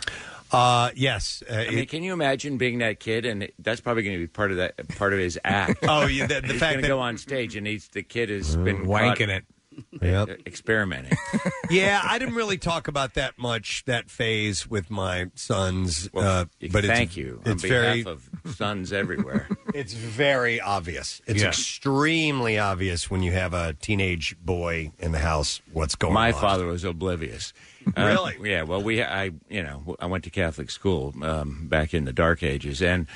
Uh, 0.51 0.91
yes. 0.95 1.43
Uh, 1.49 1.53
I 1.55 1.69
mean, 1.71 1.85
can 1.85 2.03
you 2.03 2.13
imagine 2.13 2.57
being 2.57 2.79
that 2.79 2.99
kid, 2.99 3.25
and 3.25 3.49
that's 3.59 3.81
probably 3.81 4.03
going 4.03 4.15
to 4.15 4.19
be 4.23 4.27
part 4.27 4.51
of 4.51 4.57
that 4.57 4.87
part 4.97 5.13
of 5.13 5.19
his 5.19 5.39
act. 5.43 5.79
Oh, 5.87 6.05
yeah, 6.07 6.27
the- 6.27 6.41
the 6.41 6.47
he's 6.47 6.59
fact 6.59 6.73
going 6.73 6.75
that- 6.77 6.81
to 6.83 6.87
go 6.87 6.99
on 6.99 7.17
stage, 7.17 7.55
and 7.55 7.65
he's 7.67 7.87
the 7.89 8.03
kid 8.03 8.29
has 8.29 8.55
been 8.55 8.85
wanking 8.85 9.29
it. 9.29 9.45
Yep. 10.01 10.41
experimenting. 10.45 11.17
yeah, 11.69 12.01
I 12.03 12.19
didn't 12.19 12.35
really 12.35 12.57
talk 12.57 12.89
about 12.89 13.13
that 13.13 13.37
much 13.39 13.85
that 13.85 14.09
phase 14.09 14.69
with 14.69 14.89
my 14.91 15.27
sons, 15.35 16.09
uh, 16.13 16.45
but 16.69 16.83
it's, 16.83 16.87
Thank 16.87 17.15
you 17.15 17.41
on 17.45 17.53
It's 17.53 17.61
behalf 17.61 17.81
very, 17.81 18.03
of 18.05 18.29
sons 18.55 18.91
everywhere. 18.91 19.47
it's 19.73 19.93
very 19.93 20.59
obvious. 20.59 21.21
It's 21.27 21.43
Yeah. 21.43 21.47
extremely 21.49 22.59
obvious 22.59 23.09
when 23.09 23.23
you 23.23 23.31
have 23.31 23.53
a 23.53 23.71
teenage 23.73 24.35
boy 24.43 24.91
in 24.99 25.13
the 25.13 25.19
house. 25.19 25.61
What's 25.71 25.95
going 25.95 26.13
My 26.13 26.33
on? 26.33 26.41
father 26.41 26.65
was 26.65 26.83
oblivious. 26.83 27.53
Uh, 27.97 28.05
Really? 28.05 28.37
Yeah. 28.49 28.63
Well, 28.63 28.81
we 28.81 29.01
I 29.03 29.31
you 29.49 29.63
know 29.63 29.95
I 29.99 30.05
went 30.05 30.23
to 30.25 30.29
Catholic 30.29 30.69
school 30.71 31.13
um, 31.23 31.67
back 31.67 31.93
in 31.93 32.05
the 32.05 32.13
Dark 32.13 32.43
Ages, 32.43 32.81
and 32.81 33.07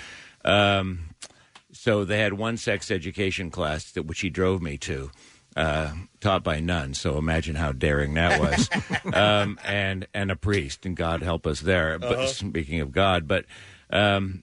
um, 0.45 1.09
so 1.71 2.05
they 2.05 2.19
had 2.19 2.33
one 2.33 2.57
sex 2.57 2.91
education 2.91 3.49
class 3.51 3.91
that 3.91 4.03
which 4.03 4.19
he 4.21 4.29
drove 4.29 4.61
me 4.61 4.77
to. 4.79 5.11
Uh, 5.55 5.93
taught 6.19 6.43
by 6.43 6.59
nuns, 6.59 6.99
so 6.99 7.15
imagine 7.19 7.53
how 7.55 7.71
daring 7.71 8.15
that 8.15 8.39
was, 8.39 8.71
um, 9.13 9.59
and 9.63 10.07
and 10.11 10.31
a 10.31 10.35
priest, 10.35 10.83
and 10.83 10.95
God 10.97 11.21
help 11.21 11.45
us 11.45 11.59
there. 11.61 11.99
But 11.99 12.13
Uh-huh. 12.17 12.25
speaking 12.25 12.79
of 12.81 12.91
God, 12.91 13.27
but 13.27 13.45
um, 13.91 14.41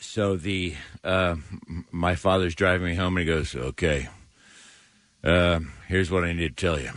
so 0.00 0.36
the 0.36 0.74
uh, 1.04 1.36
my 1.92 2.16
father's 2.16 2.56
driving 2.56 2.88
me 2.88 2.96
home, 2.96 3.16
and 3.16 3.28
he 3.28 3.32
goes, 3.32 3.54
"Okay, 3.54 4.08
uh, 5.22 5.60
here's 5.86 6.10
what 6.10 6.24
I 6.24 6.32
need 6.32 6.56
to 6.56 6.66
tell 6.66 6.80
you. 6.80 6.90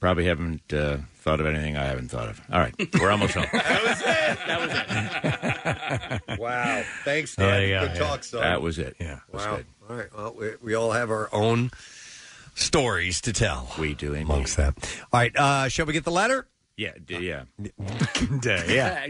You 0.00 0.06
probably 0.06 0.24
haven't 0.24 0.72
uh, 0.72 0.96
thought 1.18 1.40
of 1.40 1.46
anything 1.46 1.76
I 1.76 1.84
haven't 1.84 2.08
thought 2.08 2.28
of. 2.30 2.40
All 2.50 2.58
right, 2.58 2.74
we're 2.98 3.10
almost 3.10 3.34
home. 3.34 3.44
that 3.52 3.82
was 3.84 4.00
it. 4.00 4.38
That 4.46 6.20
was 6.22 6.30
it. 6.30 6.38
wow. 6.40 6.82
Thanks, 7.04 7.36
Oh, 7.38 7.42
Dan. 7.46 7.68
yeah, 7.68 7.80
Good 7.86 7.90
yeah. 7.96 7.98
talk, 7.98 8.24
son. 8.24 8.40
That 8.40 8.62
was 8.62 8.78
it. 8.78 8.96
Yeah. 8.98 9.18
Wow. 9.30 9.60
All 9.90 9.96
right. 9.96 10.06
Well, 10.16 10.34
we, 10.38 10.48
we 10.62 10.74
all 10.74 10.92
have 10.92 11.10
our 11.10 11.28
own 11.34 11.70
stories 12.54 13.20
to 13.20 13.34
tell. 13.34 13.68
We 13.78 13.92
do 13.92 14.14
amongst 14.14 14.56
that. 14.56 14.74
All 15.12 15.20
right. 15.20 15.36
Uh, 15.36 15.68
shall 15.68 15.84
we 15.84 15.92
get 15.92 16.04
the 16.04 16.10
letter? 16.12 16.46
Yeah, 16.78 16.92
d- 17.04 17.18
yeah, 17.18 17.42
yeah. 18.42 19.06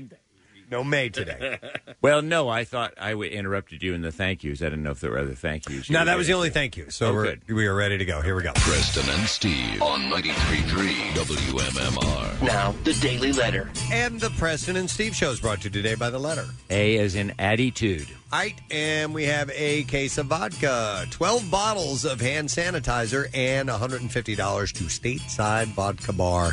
No 0.71 0.85
May 0.85 1.09
today. 1.09 1.59
Well, 2.03 2.23
no, 2.23 2.49
I 2.49 2.65
thought 2.65 2.95
I 2.99 3.11
w- 3.11 3.31
interrupted 3.31 3.83
you 3.83 3.93
in 3.93 4.01
the 4.01 4.11
thank 4.11 4.43
yous. 4.43 4.63
I 4.63 4.67
didn't 4.71 4.85
know 4.85 4.93
if 4.93 5.01
there 5.01 5.11
were 5.11 5.19
other 5.19 5.35
thank 5.35 5.69
yous. 5.69 5.91
you 5.91 5.93
No, 5.93 6.07
that 6.07 6.17
was 6.17 6.29
the 6.29 6.33
only 6.33 6.49
to. 6.49 6.55
thank 6.55 6.79
you. 6.79 6.89
So 6.91 7.09
Oh, 7.09 7.13
we're, 7.13 7.25
good. 7.25 7.43
we 7.55 7.67
are 7.67 7.75
ready 7.75 7.99
to 7.99 8.05
go. 8.07 8.23
Here 8.23 8.35
we 8.35 8.43
go. 8.43 8.53
Preston 8.55 9.07
and 9.15 9.29
Steve 9.29 9.83
on 9.83 10.01
93.3 10.11 11.13
WMMR. 11.13 12.43
Now, 12.43 12.75
the 12.85 12.95
Daily 12.95 13.33
Letter. 13.35 13.71
And 13.93 14.19
the 14.19 14.31
Preston 14.31 14.77
and 14.77 14.89
Steve 14.89 15.15
show 15.15 15.31
is 15.31 15.41
brought 15.41 15.59
to 15.59 15.65
you 15.65 15.71
today 15.71 15.95
by 15.95 16.09
the 16.09 16.19
letter. 16.19 16.47
A 16.71 16.97
as 16.99 17.15
in 17.17 17.35
attitude. 17.39 18.07
All 18.33 18.39
right, 18.39 18.55
and 18.71 19.13
we 19.13 19.25
have 19.25 19.51
a 19.55 19.83
case 19.85 20.17
of 20.17 20.27
vodka, 20.27 21.05
12 21.11 21.51
bottles 21.51 22.05
of 22.07 22.21
hand 22.21 22.49
sanitizer, 22.49 23.29
and 23.35 23.69
$150 23.69 24.13
to 24.73 24.85
Stateside 24.85 25.67
Vodka 25.75 26.13
Bar. 26.15 26.53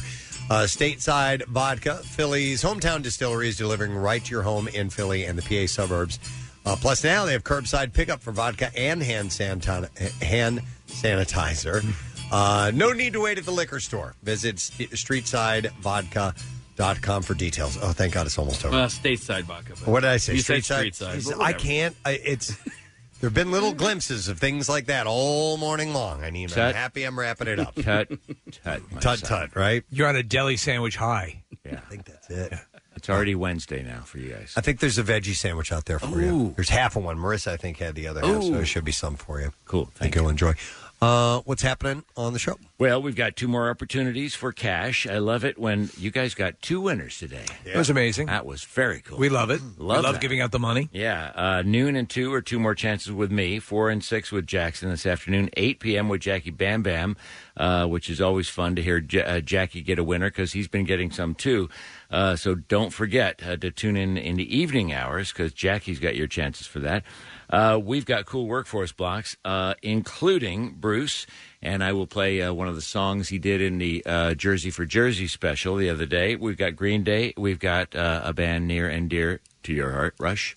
Uh, 0.50 0.64
Stateside 0.64 1.45
Vodka, 1.48 1.95
Philly's 1.95 2.64
hometown 2.64 3.01
distillery, 3.01 3.50
is 3.50 3.58
delivering 3.58 3.93
right 3.95 4.24
to 4.24 4.32
your 4.32 4.43
home 4.43 4.67
in 4.69 4.90
Philly 4.90 5.26
and 5.26 5.38
the 5.38 5.42
PA 5.42 5.67
suburbs. 5.67 6.19
Uh, 6.66 6.76
plus, 6.76 7.03
now 7.03 7.26
they 7.26 7.34
have 7.34 7.43
curbside 7.43 7.93
pickup 7.93 8.22
for 8.22 8.32
vodka 8.32 8.72
and 8.77 9.01
hand, 9.03 9.30
sanita- 9.30 9.90
hand 10.22 10.61
sanitizer. 10.88 11.84
Uh, 12.32 12.72
no 12.74 12.92
need 12.92 13.14
to 13.14 13.22
wait 13.22 13.38
at 13.38 13.45
the 13.45 13.51
liquor 13.51 13.80
store. 13.80 14.16
Visit 14.24 14.59
st- 14.59 14.92
streetsidevodka.com 14.92 17.24
for 17.24 17.34
details. 17.34 17.77
Oh, 17.82 17.92
thank 17.92 18.14
God 18.14 18.26
it's 18.26 18.38
almost 18.38 18.66
over. 18.66 18.76
Well, 18.76 18.88
stateside 18.88 19.43
vodka. 19.43 19.74
but- 19.80 19.88
What 19.88 20.01
did 20.01 20.09
I 20.09 20.17
say? 20.17 20.34
You 20.34 20.40
said 20.40 20.64
Street 20.64 20.93
street 20.93 20.95
side. 20.95 21.24
side. 21.24 21.35
but 21.38 21.43
I 21.45 21.53
can't. 21.53 21.95
I, 22.06 22.11
it's 22.11 22.53
there 23.19 23.29
have 23.29 23.33
been 23.33 23.51
little 23.51 23.73
glimpses 23.73 24.27
of 24.27 24.39
things 24.39 24.69
like 24.69 24.85
that 24.87 25.07
all 25.07 25.57
morning 25.57 25.93
long. 25.93 26.23
I 26.23 26.31
mean, 26.31 26.49
I'm 26.49 26.55
Tut. 26.55 26.75
happy 26.75 27.03
I'm 27.03 27.17
wrapping 27.17 27.47
it 27.47 27.59
up. 27.59 27.75
Tut, 27.81 28.09
tut, 28.63 28.81
tut, 28.99 29.19
tut. 29.19 29.55
Right? 29.55 29.83
You're 29.89 30.07
on 30.07 30.15
a 30.15 30.23
deli 30.23 30.57
sandwich 30.57 30.97
high. 30.97 31.43
Yeah, 31.65 31.75
I 31.75 31.89
think 31.89 32.05
that's 32.05 32.29
it. 32.29 32.53
It's 32.95 33.09
already 33.11 33.35
Wednesday 33.35 33.83
now 33.83 34.01
for 34.01 34.17
you 34.17 34.33
guys. 34.33 34.53
I 34.57 34.61
think 34.61 34.79
there's 34.79 34.97
a 34.97 35.03
veggie 35.03 35.35
sandwich 35.35 35.71
out 35.71 35.85
there 35.85 35.99
for 35.99 36.19
you. 36.19 36.53
There's 36.55 36.69
half 36.69 36.95
of 36.95 37.03
one. 37.03 37.17
Marissa, 37.17 37.51
I 37.51 37.57
think, 37.57 37.77
had 37.77 37.93
the 37.93 38.07
other 38.07 38.21
half, 38.21 38.41
so 38.41 38.49
Ooh. 38.49 38.55
there 38.55 38.65
should 38.65 38.85
be 38.85 38.91
some 38.91 39.15
for 39.15 39.39
you. 39.39 39.53
Cool. 39.65 39.89
I 39.97 40.03
think 40.03 40.15
you'll 40.15 40.29
enjoy. 40.29 40.55
Uh, 41.00 41.42
what's 41.45 41.61
happening 41.61 42.03
on 42.16 42.34
the 42.34 42.40
show? 42.40 42.58
Well, 42.80 43.00
we've 43.03 43.16
got 43.16 43.35
two 43.35 43.48
more 43.48 43.69
opportunities 43.69 44.34
for 44.34 44.51
cash. 44.51 45.06
I 45.06 45.19
love 45.19 45.45
it 45.45 45.59
when 45.59 45.92
you 45.95 46.09
guys 46.09 46.34
got 46.34 46.59
two 46.59 46.82
winners 46.82 47.19
today. 47.19 47.45
It 47.66 47.77
was 47.77 47.92
amazing. 47.92 48.27
That 48.27 48.48
was 48.48 48.64
very 48.64 49.01
cool. 49.01 49.19
We 49.19 49.30
love 49.30 49.51
it. 49.51 49.61
Love 49.77 49.98
we 49.98 50.03
love 50.03 50.14
that. 50.16 50.22
giving 50.22 50.42
out 50.42 50.51
the 50.51 50.58
money. 50.59 50.90
Yeah, 50.92 51.32
uh, 51.35 51.61
noon 51.64 51.95
and 51.95 52.09
two 52.09 52.34
are 52.34 52.42
two 52.42 52.59
more 52.59 52.74
chances 52.74 53.11
with 53.11 53.32
me. 53.32 53.59
Four 53.59 53.92
and 53.92 54.03
six 54.03 54.32
with 54.32 54.48
Jackson 54.48 54.90
this 54.90 55.06
afternoon. 55.06 55.51
Eight 55.56 55.80
p.m. 55.80 56.09
with 56.09 56.22
Jackie 56.22 56.50
Bam 56.50 56.82
Bam, 56.82 57.16
uh, 57.56 57.85
which 57.85 58.09
is 58.09 58.19
always 58.19 58.50
fun 58.50 58.76
to 58.76 58.82
hear 58.82 59.00
J- 59.00 59.22
uh, 59.24 59.40
Jackie 59.40 59.82
get 59.82 60.00
a 60.00 60.03
winner 60.03 60.30
because 60.32 60.53
he's 60.53 60.67
been 60.67 60.85
getting 60.85 61.11
some 61.11 61.35
too. 61.35 61.69
Uh, 62.09 62.35
so 62.35 62.56
don't 62.56 62.92
forget 62.92 63.42
uh, 63.45 63.56
to 63.58 63.69
tune 63.69 63.98
in 63.98 64.17
in 64.17 64.35
the 64.35 64.58
evening 64.58 64.93
hours 64.93 65.32
because 65.32 65.53
Jackie's 65.53 66.00
got 66.00 66.16
your 66.16 66.27
chances 66.27 66.66
for 66.66 66.80
that. 66.80 67.03
Uh, 67.50 67.80
we've 67.82 68.06
got 68.06 68.26
cool 68.26 68.45
workforce 68.45 68.92
blocks, 68.92 69.38
uh, 69.45 69.74
including 69.82 70.72
Bruce, 70.72 71.26
and 71.61 71.84
I 71.84 71.93
will 71.93 72.08
play 72.08 72.42
uh, 72.42 72.53
one 72.53 72.67
of 72.67 72.76
the 72.76 72.82
songs 72.82 73.30
he 73.30 73.40
did 73.40 73.61
in 73.61 73.77
the 73.77 74.03
uh, 74.06 74.34
Jersey 74.34 74.69
for 74.69 74.85
Jersey 74.85 75.27
special 75.27 75.76
the 75.76 75.90
other 75.90 76.06
day. 76.06 76.35
We've 76.35 76.58
got 76.58 76.76
Green 76.76 77.03
Day. 77.03 77.34
We've 77.38 77.59
got 77.59 77.95
uh, 77.95 78.22
a 78.24 78.34
band 78.34 78.67
near 78.67 78.90
and 78.90 79.09
dear 79.09 79.40
to 79.64 79.74
your 79.74 79.92
heart, 79.92 80.16
Rush, 80.19 80.56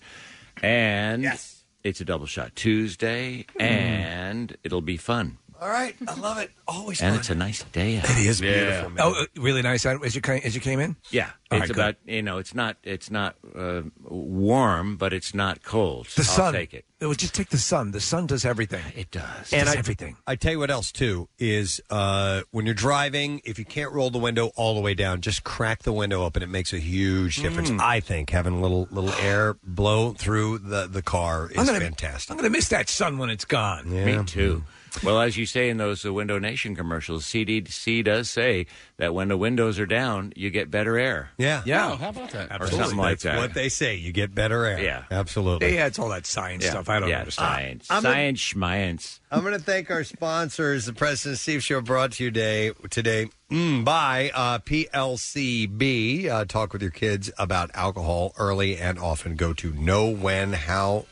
and 0.61 1.23
yes. 1.23 1.63
it's 1.83 2.01
a 2.01 2.05
double 2.05 2.25
shot 2.25 2.55
Tuesday, 2.55 3.45
and 3.59 4.55
it'll 4.63 4.81
be 4.81 4.97
fun. 4.97 5.37
All 5.61 5.69
right, 5.69 5.95
I 6.07 6.15
love 6.15 6.39
it. 6.39 6.49
Always 6.67 7.01
and 7.01 7.11
fun. 7.11 7.19
it's 7.19 7.29
a 7.29 7.35
nice 7.35 7.63
day. 7.65 7.99
Out. 7.99 8.05
It 8.05 8.25
is 8.25 8.41
beautiful. 8.41 8.89
Man. 8.89 8.97
Oh, 8.99 9.13
uh, 9.13 9.25
really 9.39 9.61
nice 9.61 9.85
out 9.85 10.03
as 10.03 10.15
you 10.15 10.21
came, 10.21 10.41
as 10.43 10.55
you 10.55 10.61
came 10.61 10.79
in. 10.79 10.95
Yeah, 11.11 11.25
All 11.25 11.29
it's 11.29 11.51
right, 11.51 11.67
good. 11.67 11.75
about 11.75 11.95
you 12.07 12.23
know 12.23 12.39
it's 12.39 12.55
not 12.55 12.77
it's 12.81 13.11
not 13.11 13.35
uh, 13.55 13.83
warm, 14.01 14.97
but 14.97 15.13
it's 15.13 15.35
not 15.35 15.61
cold. 15.61 16.07
The 16.07 16.21
I'll 16.21 16.25
sun. 16.25 16.53
take 16.53 16.73
it. 16.73 16.85
It 16.99 17.05
would 17.05 17.19
just 17.19 17.35
take 17.35 17.49
the 17.49 17.59
sun. 17.59 17.91
The 17.91 17.99
sun 17.99 18.25
does 18.25 18.43
everything. 18.43 18.81
It 18.95 19.11
does. 19.11 19.53
and 19.53 19.65
does 19.65 19.75
I, 19.75 19.77
everything. 19.77 20.17
I 20.25 20.35
tell 20.35 20.53
you 20.53 20.59
what 20.59 20.71
else 20.71 20.91
too 20.91 21.29
is 21.37 21.79
uh, 21.91 22.41
when 22.49 22.65
you're 22.65 22.73
driving, 22.73 23.41
if 23.43 23.59
you 23.59 23.65
can't 23.65 23.91
roll 23.91 24.09
the 24.09 24.17
window 24.17 24.51
all 24.55 24.73
the 24.73 24.81
way 24.81 24.95
down, 24.95 25.21
just 25.21 25.43
crack 25.43 25.83
the 25.83 25.93
window 25.93 26.23
open. 26.23 26.41
And 26.41 26.49
it 26.49 26.53
makes 26.53 26.73
a 26.73 26.79
huge 26.79 27.35
difference. 27.35 27.69
Mm. 27.69 27.79
I 27.81 27.99
think 27.99 28.31
having 28.31 28.53
a 28.53 28.59
little 28.59 28.87
little 28.89 29.13
air 29.13 29.57
blow 29.63 30.13
through 30.13 30.57
the 30.57 30.87
the 30.87 31.03
car 31.03 31.51
is 31.51 31.57
I'm 31.59 31.67
gonna, 31.67 31.79
fantastic. 31.79 32.31
I'm 32.31 32.37
going 32.37 32.51
to 32.51 32.57
miss 32.57 32.69
that 32.69 32.89
sun 32.89 33.19
when 33.19 33.29
it's 33.29 33.45
gone. 33.45 33.91
Me 33.91 34.23
too. 34.25 34.63
Well, 35.03 35.21
as 35.21 35.37
you 35.37 35.45
say 35.45 35.69
in 35.69 35.77
those 35.77 36.05
uh, 36.05 36.13
Window 36.13 36.37
Nation 36.37 36.75
commercials, 36.75 37.25
CDC 37.25 38.03
does 38.03 38.29
say 38.29 38.65
that 38.97 39.13
when 39.13 39.29
the 39.29 39.37
windows 39.37 39.79
are 39.79 39.85
down, 39.85 40.33
you 40.35 40.49
get 40.49 40.69
better 40.69 40.97
air. 40.97 41.31
Yeah, 41.37 41.61
Yeah. 41.65 41.91
Oh, 41.91 41.95
how 41.95 42.09
about 42.09 42.31
that? 42.31 42.61
or 42.61 42.67
something 42.67 42.97
like 42.97 43.19
That's 43.19 43.23
that. 43.23 43.37
what 43.37 43.53
they 43.53 43.69
say. 43.69 43.95
You 43.95 44.11
get 44.11 44.35
better 44.35 44.65
air. 44.65 44.79
Yeah. 44.79 45.03
absolutely. 45.09 45.73
Yeah, 45.75 45.87
it's 45.87 45.97
all 45.97 46.09
that 46.09 46.25
science 46.25 46.63
yeah. 46.65 46.71
stuff. 46.71 46.89
I 46.89 46.99
don't 46.99 47.09
yeah, 47.09 47.19
understand. 47.19 47.83
Science, 47.83 47.87
I'm 47.89 47.97
a- 47.99 48.01
science, 48.01 48.39
schmience. 48.41 49.19
I'm 49.31 49.41
going 49.41 49.53
to 49.53 49.59
thank 49.59 49.89
our 49.89 50.03
sponsors, 50.03 50.85
the 50.85 50.93
Preston 50.93 51.31
and 51.31 51.39
Steve 51.39 51.63
Show, 51.63 51.79
brought 51.81 52.11
to 52.13 52.25
you 52.25 52.31
today, 52.31 52.71
today 52.89 53.29
mm, 53.49 53.85
by 53.85 54.29
uh, 54.33 54.59
PLCB. 54.59 56.27
Uh, 56.27 56.45
talk 56.45 56.73
with 56.73 56.81
your 56.81 56.91
kids 56.91 57.31
about 57.37 57.71
alcohol 57.73 58.33
early 58.37 58.77
and 58.77 58.99
often. 58.99 59.35
Go 59.35 59.53
to 59.53 59.71
know 59.73 60.09
when 60.09 60.53
how. 60.53 61.05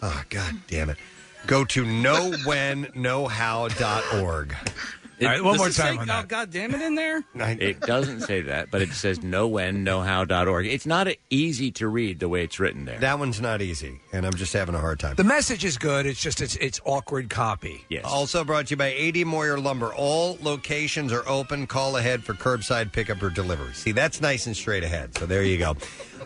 Oh, 0.00 0.22
God 0.30 0.56
damn 0.66 0.90
it. 0.90 0.96
Go 1.46 1.64
to 1.64 1.84
knowwhenknowhow.org. 1.84 4.56
All 5.20 5.28
right, 5.28 5.42
one 5.44 5.52
Does 5.54 5.58
more 5.60 5.68
it 5.68 5.74
say, 5.74 5.82
time 5.82 5.98
on 6.00 6.10
Oh, 6.10 6.12
that. 6.14 6.28
God 6.28 6.50
damn 6.50 6.74
it 6.74 6.80
in 6.82 6.94
there? 6.94 7.22
It 7.34 7.80
doesn't 7.80 8.22
say 8.22 8.40
that, 8.42 8.70
but 8.70 8.82
it 8.82 8.92
says 8.92 9.22
know 9.22 9.46
when, 9.46 9.84
know 9.84 10.00
how.org. 10.00 10.66
It's 10.66 10.86
not 10.86 11.06
a, 11.06 11.16
easy 11.30 11.70
to 11.72 11.86
read 11.86 12.18
the 12.18 12.28
way 12.28 12.42
it's 12.42 12.58
written 12.58 12.84
there. 12.86 12.98
That 12.98 13.18
one's 13.18 13.40
not 13.40 13.62
easy, 13.62 14.00
and 14.12 14.26
I'm 14.26 14.34
just 14.34 14.52
having 14.52 14.74
a 14.74 14.78
hard 14.80 14.98
time. 14.98 15.14
The 15.14 15.24
message 15.24 15.64
is 15.64 15.76
good. 15.78 16.06
It's 16.06 16.20
just 16.20 16.40
it's 16.40 16.56
it's 16.56 16.80
awkward 16.84 17.30
copy. 17.30 17.84
Yes. 17.88 18.04
Also 18.04 18.42
brought 18.44 18.66
to 18.66 18.70
you 18.70 18.76
by 18.76 18.94
AD 18.94 19.26
Moyer 19.26 19.58
Lumber. 19.58 19.92
All 19.94 20.38
locations 20.42 21.12
are 21.12 21.26
open. 21.28 21.66
Call 21.66 21.96
ahead 21.98 22.24
for 22.24 22.34
curbside 22.34 22.90
pickup 22.92 23.22
or 23.22 23.30
delivery. 23.30 23.74
See, 23.74 23.92
that's 23.92 24.20
nice 24.20 24.46
and 24.46 24.56
straight 24.56 24.82
ahead. 24.82 25.16
So 25.18 25.26
there 25.26 25.42
you 25.44 25.58
go. 25.58 25.76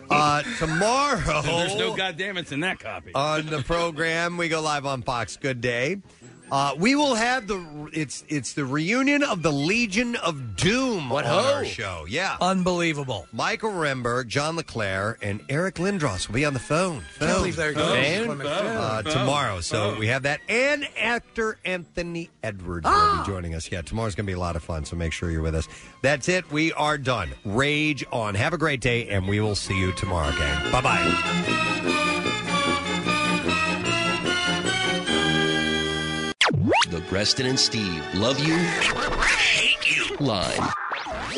Uh, 0.09 0.41
tomorrow, 0.57 1.41
There's 1.43 1.75
no 1.75 1.93
goddamn 1.95 2.37
it's 2.37 2.51
in 2.53 2.61
that 2.61 2.79
copy. 2.79 3.11
on 3.13 3.45
the 3.47 3.61
program, 3.63 4.37
we 4.37 4.47
go 4.47 4.61
live 4.61 4.85
on 4.85 5.01
Fox. 5.01 5.35
Good 5.35 5.59
day. 5.59 5.97
Uh, 6.51 6.73
we 6.77 6.95
will 6.95 7.15
have 7.15 7.47
the 7.47 7.89
it's 7.93 8.23
it's 8.29 8.53
the 8.53 8.63
reunion 8.65 9.23
of 9.23 9.41
the 9.41 9.51
Legion 9.51 10.15
of 10.17 10.55
Doom 10.55 11.09
What 11.09 11.25
on 11.25 11.43
ho? 11.43 11.53
our 11.55 11.65
show. 11.65 12.05
Yeah, 12.07 12.37
Unbelievable. 12.39 13.27
Mikael 13.33 13.71
Renberg, 13.71 14.27
John 14.27 14.55
LeClair, 14.55 15.17
and 15.21 15.41
Eric 15.49 15.75
Lindros 15.75 16.27
will 16.27 16.35
be 16.35 16.45
on 16.45 16.53
the 16.53 16.59
phone. 16.59 17.01
Can't 17.19 17.31
Phone. 17.31 17.33
believe 17.39 17.55
they're 17.55 17.73
Phone? 17.73 18.41
uh, 18.41 19.01
tomorrow. 19.03 19.59
So 19.61 19.97
we 19.97 20.07
have 20.07 20.23
that. 20.23 20.39
And 20.47 20.87
actor 20.97 21.57
Anthony 21.65 22.29
Edwards 22.43 22.85
will 22.85 23.17
be 23.19 23.25
joining 23.27 23.53
us. 23.53 23.69
Yeah, 23.71 23.81
tomorrow's 23.81 24.15
going 24.15 24.25
to 24.25 24.29
be 24.31 24.35
a 24.35 24.39
lot 24.39 24.55
of 24.55 24.63
fun, 24.63 24.85
so 24.85 24.95
make 24.95 25.11
sure 25.13 25.29
you're 25.31 25.41
with 25.41 25.55
us. 25.55 25.67
That's 26.01 26.29
it. 26.29 26.49
We 26.51 26.71
are 26.73 26.97
done. 26.97 27.29
Rage 27.45 28.05
on. 28.11 28.35
Have 28.35 28.53
a 28.53 28.57
great 28.57 28.79
day, 28.81 29.09
and 29.09 29.27
we 29.27 29.39
will 29.39 29.55
see 29.55 29.77
you 29.77 29.91
tomorrow, 29.93 30.31
gang. 30.37 30.71
Bye 30.71 30.81
bye. 30.81 32.13
Preston 37.07 37.45
and 37.45 37.57
Steve 37.57 38.03
love 38.15 38.37
you, 38.37 38.57
hate 38.57 39.95
you 39.95 40.17
line. 40.17 40.59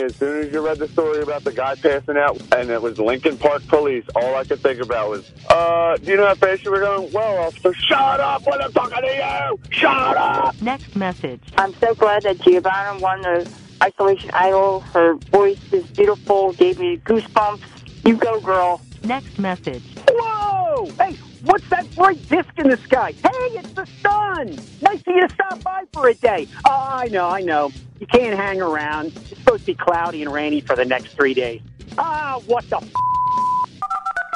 As 0.02 0.16
soon 0.16 0.48
as 0.48 0.52
you 0.52 0.66
read 0.66 0.80
the 0.80 0.88
story 0.88 1.22
about 1.22 1.44
the 1.44 1.52
guy 1.52 1.76
passing 1.76 2.18
out 2.18 2.42
and 2.56 2.72
it 2.72 2.82
was 2.82 2.98
Lincoln 2.98 3.38
Park 3.38 3.68
Police, 3.68 4.04
all 4.16 4.36
I 4.36 4.46
could 4.46 4.62
think 4.62 4.82
about 4.82 5.12
was, 5.12 5.32
uh, 5.48 5.98
do 5.98 6.10
you 6.10 6.18
know 6.18 6.26
how 6.26 6.34
fast 6.34 6.64
you 6.66 6.72
were 6.72 6.80
going? 6.80 7.12
Well, 7.12 7.46
officer, 7.46 7.74
shut 7.76 8.20
up 8.20 8.48
when 8.48 8.60
I'm 8.62 8.72
talking 8.72 8.98
to 8.98 9.16
you! 9.16 9.60
Shut 9.70 10.18
up! 10.18 10.60
Next 10.60 10.96
message. 10.96 11.42
I'm 11.56 11.76
so 11.76 11.94
glad 11.94 12.24
that 12.24 12.40
Giovanna 12.40 13.00
won 13.00 13.22
the 13.22 13.52
Isolation 13.84 14.32
Idol. 14.34 14.80
Her 14.80 15.16
voice 15.16 15.72
is 15.72 15.86
beautiful. 15.86 16.54
Gave 16.54 16.80
me 16.80 16.98
goosebumps. 16.98 17.62
You 18.08 18.16
go, 18.16 18.40
girl. 18.40 18.82
Next 19.10 19.40
message. 19.40 19.82
Whoa! 20.08 20.86
Hey, 21.00 21.16
what's 21.44 21.68
that 21.70 21.90
bright 21.96 22.22
disc 22.30 22.50
in 22.60 22.70
the 22.70 22.78
sky? 22.78 23.14
Hey, 23.14 23.58
it's 23.58 23.74
the 23.74 23.88
sun! 24.04 24.50
Nice 24.84 25.00
of 25.00 25.08
you 25.08 25.28
to 25.28 25.34
stop 25.34 25.64
by 25.64 25.86
for 25.92 26.10
a 26.10 26.14
day. 26.14 26.48
Oh, 26.64 26.88
I 26.92 27.08
know, 27.08 27.28
I 27.28 27.42
know. 27.42 27.72
You 28.00 28.06
can't 28.06 28.38
hang 28.38 28.62
around. 28.62 29.08
It's 29.08 29.30
supposed 29.30 29.62
to 29.62 29.66
be 29.66 29.74
cloudy 29.74 30.22
and 30.22 30.32
rainy 30.32 30.62
for 30.62 30.76
the 30.76 30.86
next 30.86 31.16
three 31.16 31.34
days. 31.34 31.60
Ah, 31.98 32.40
what 32.46 32.70
the 32.70 32.78
f- 32.78 32.92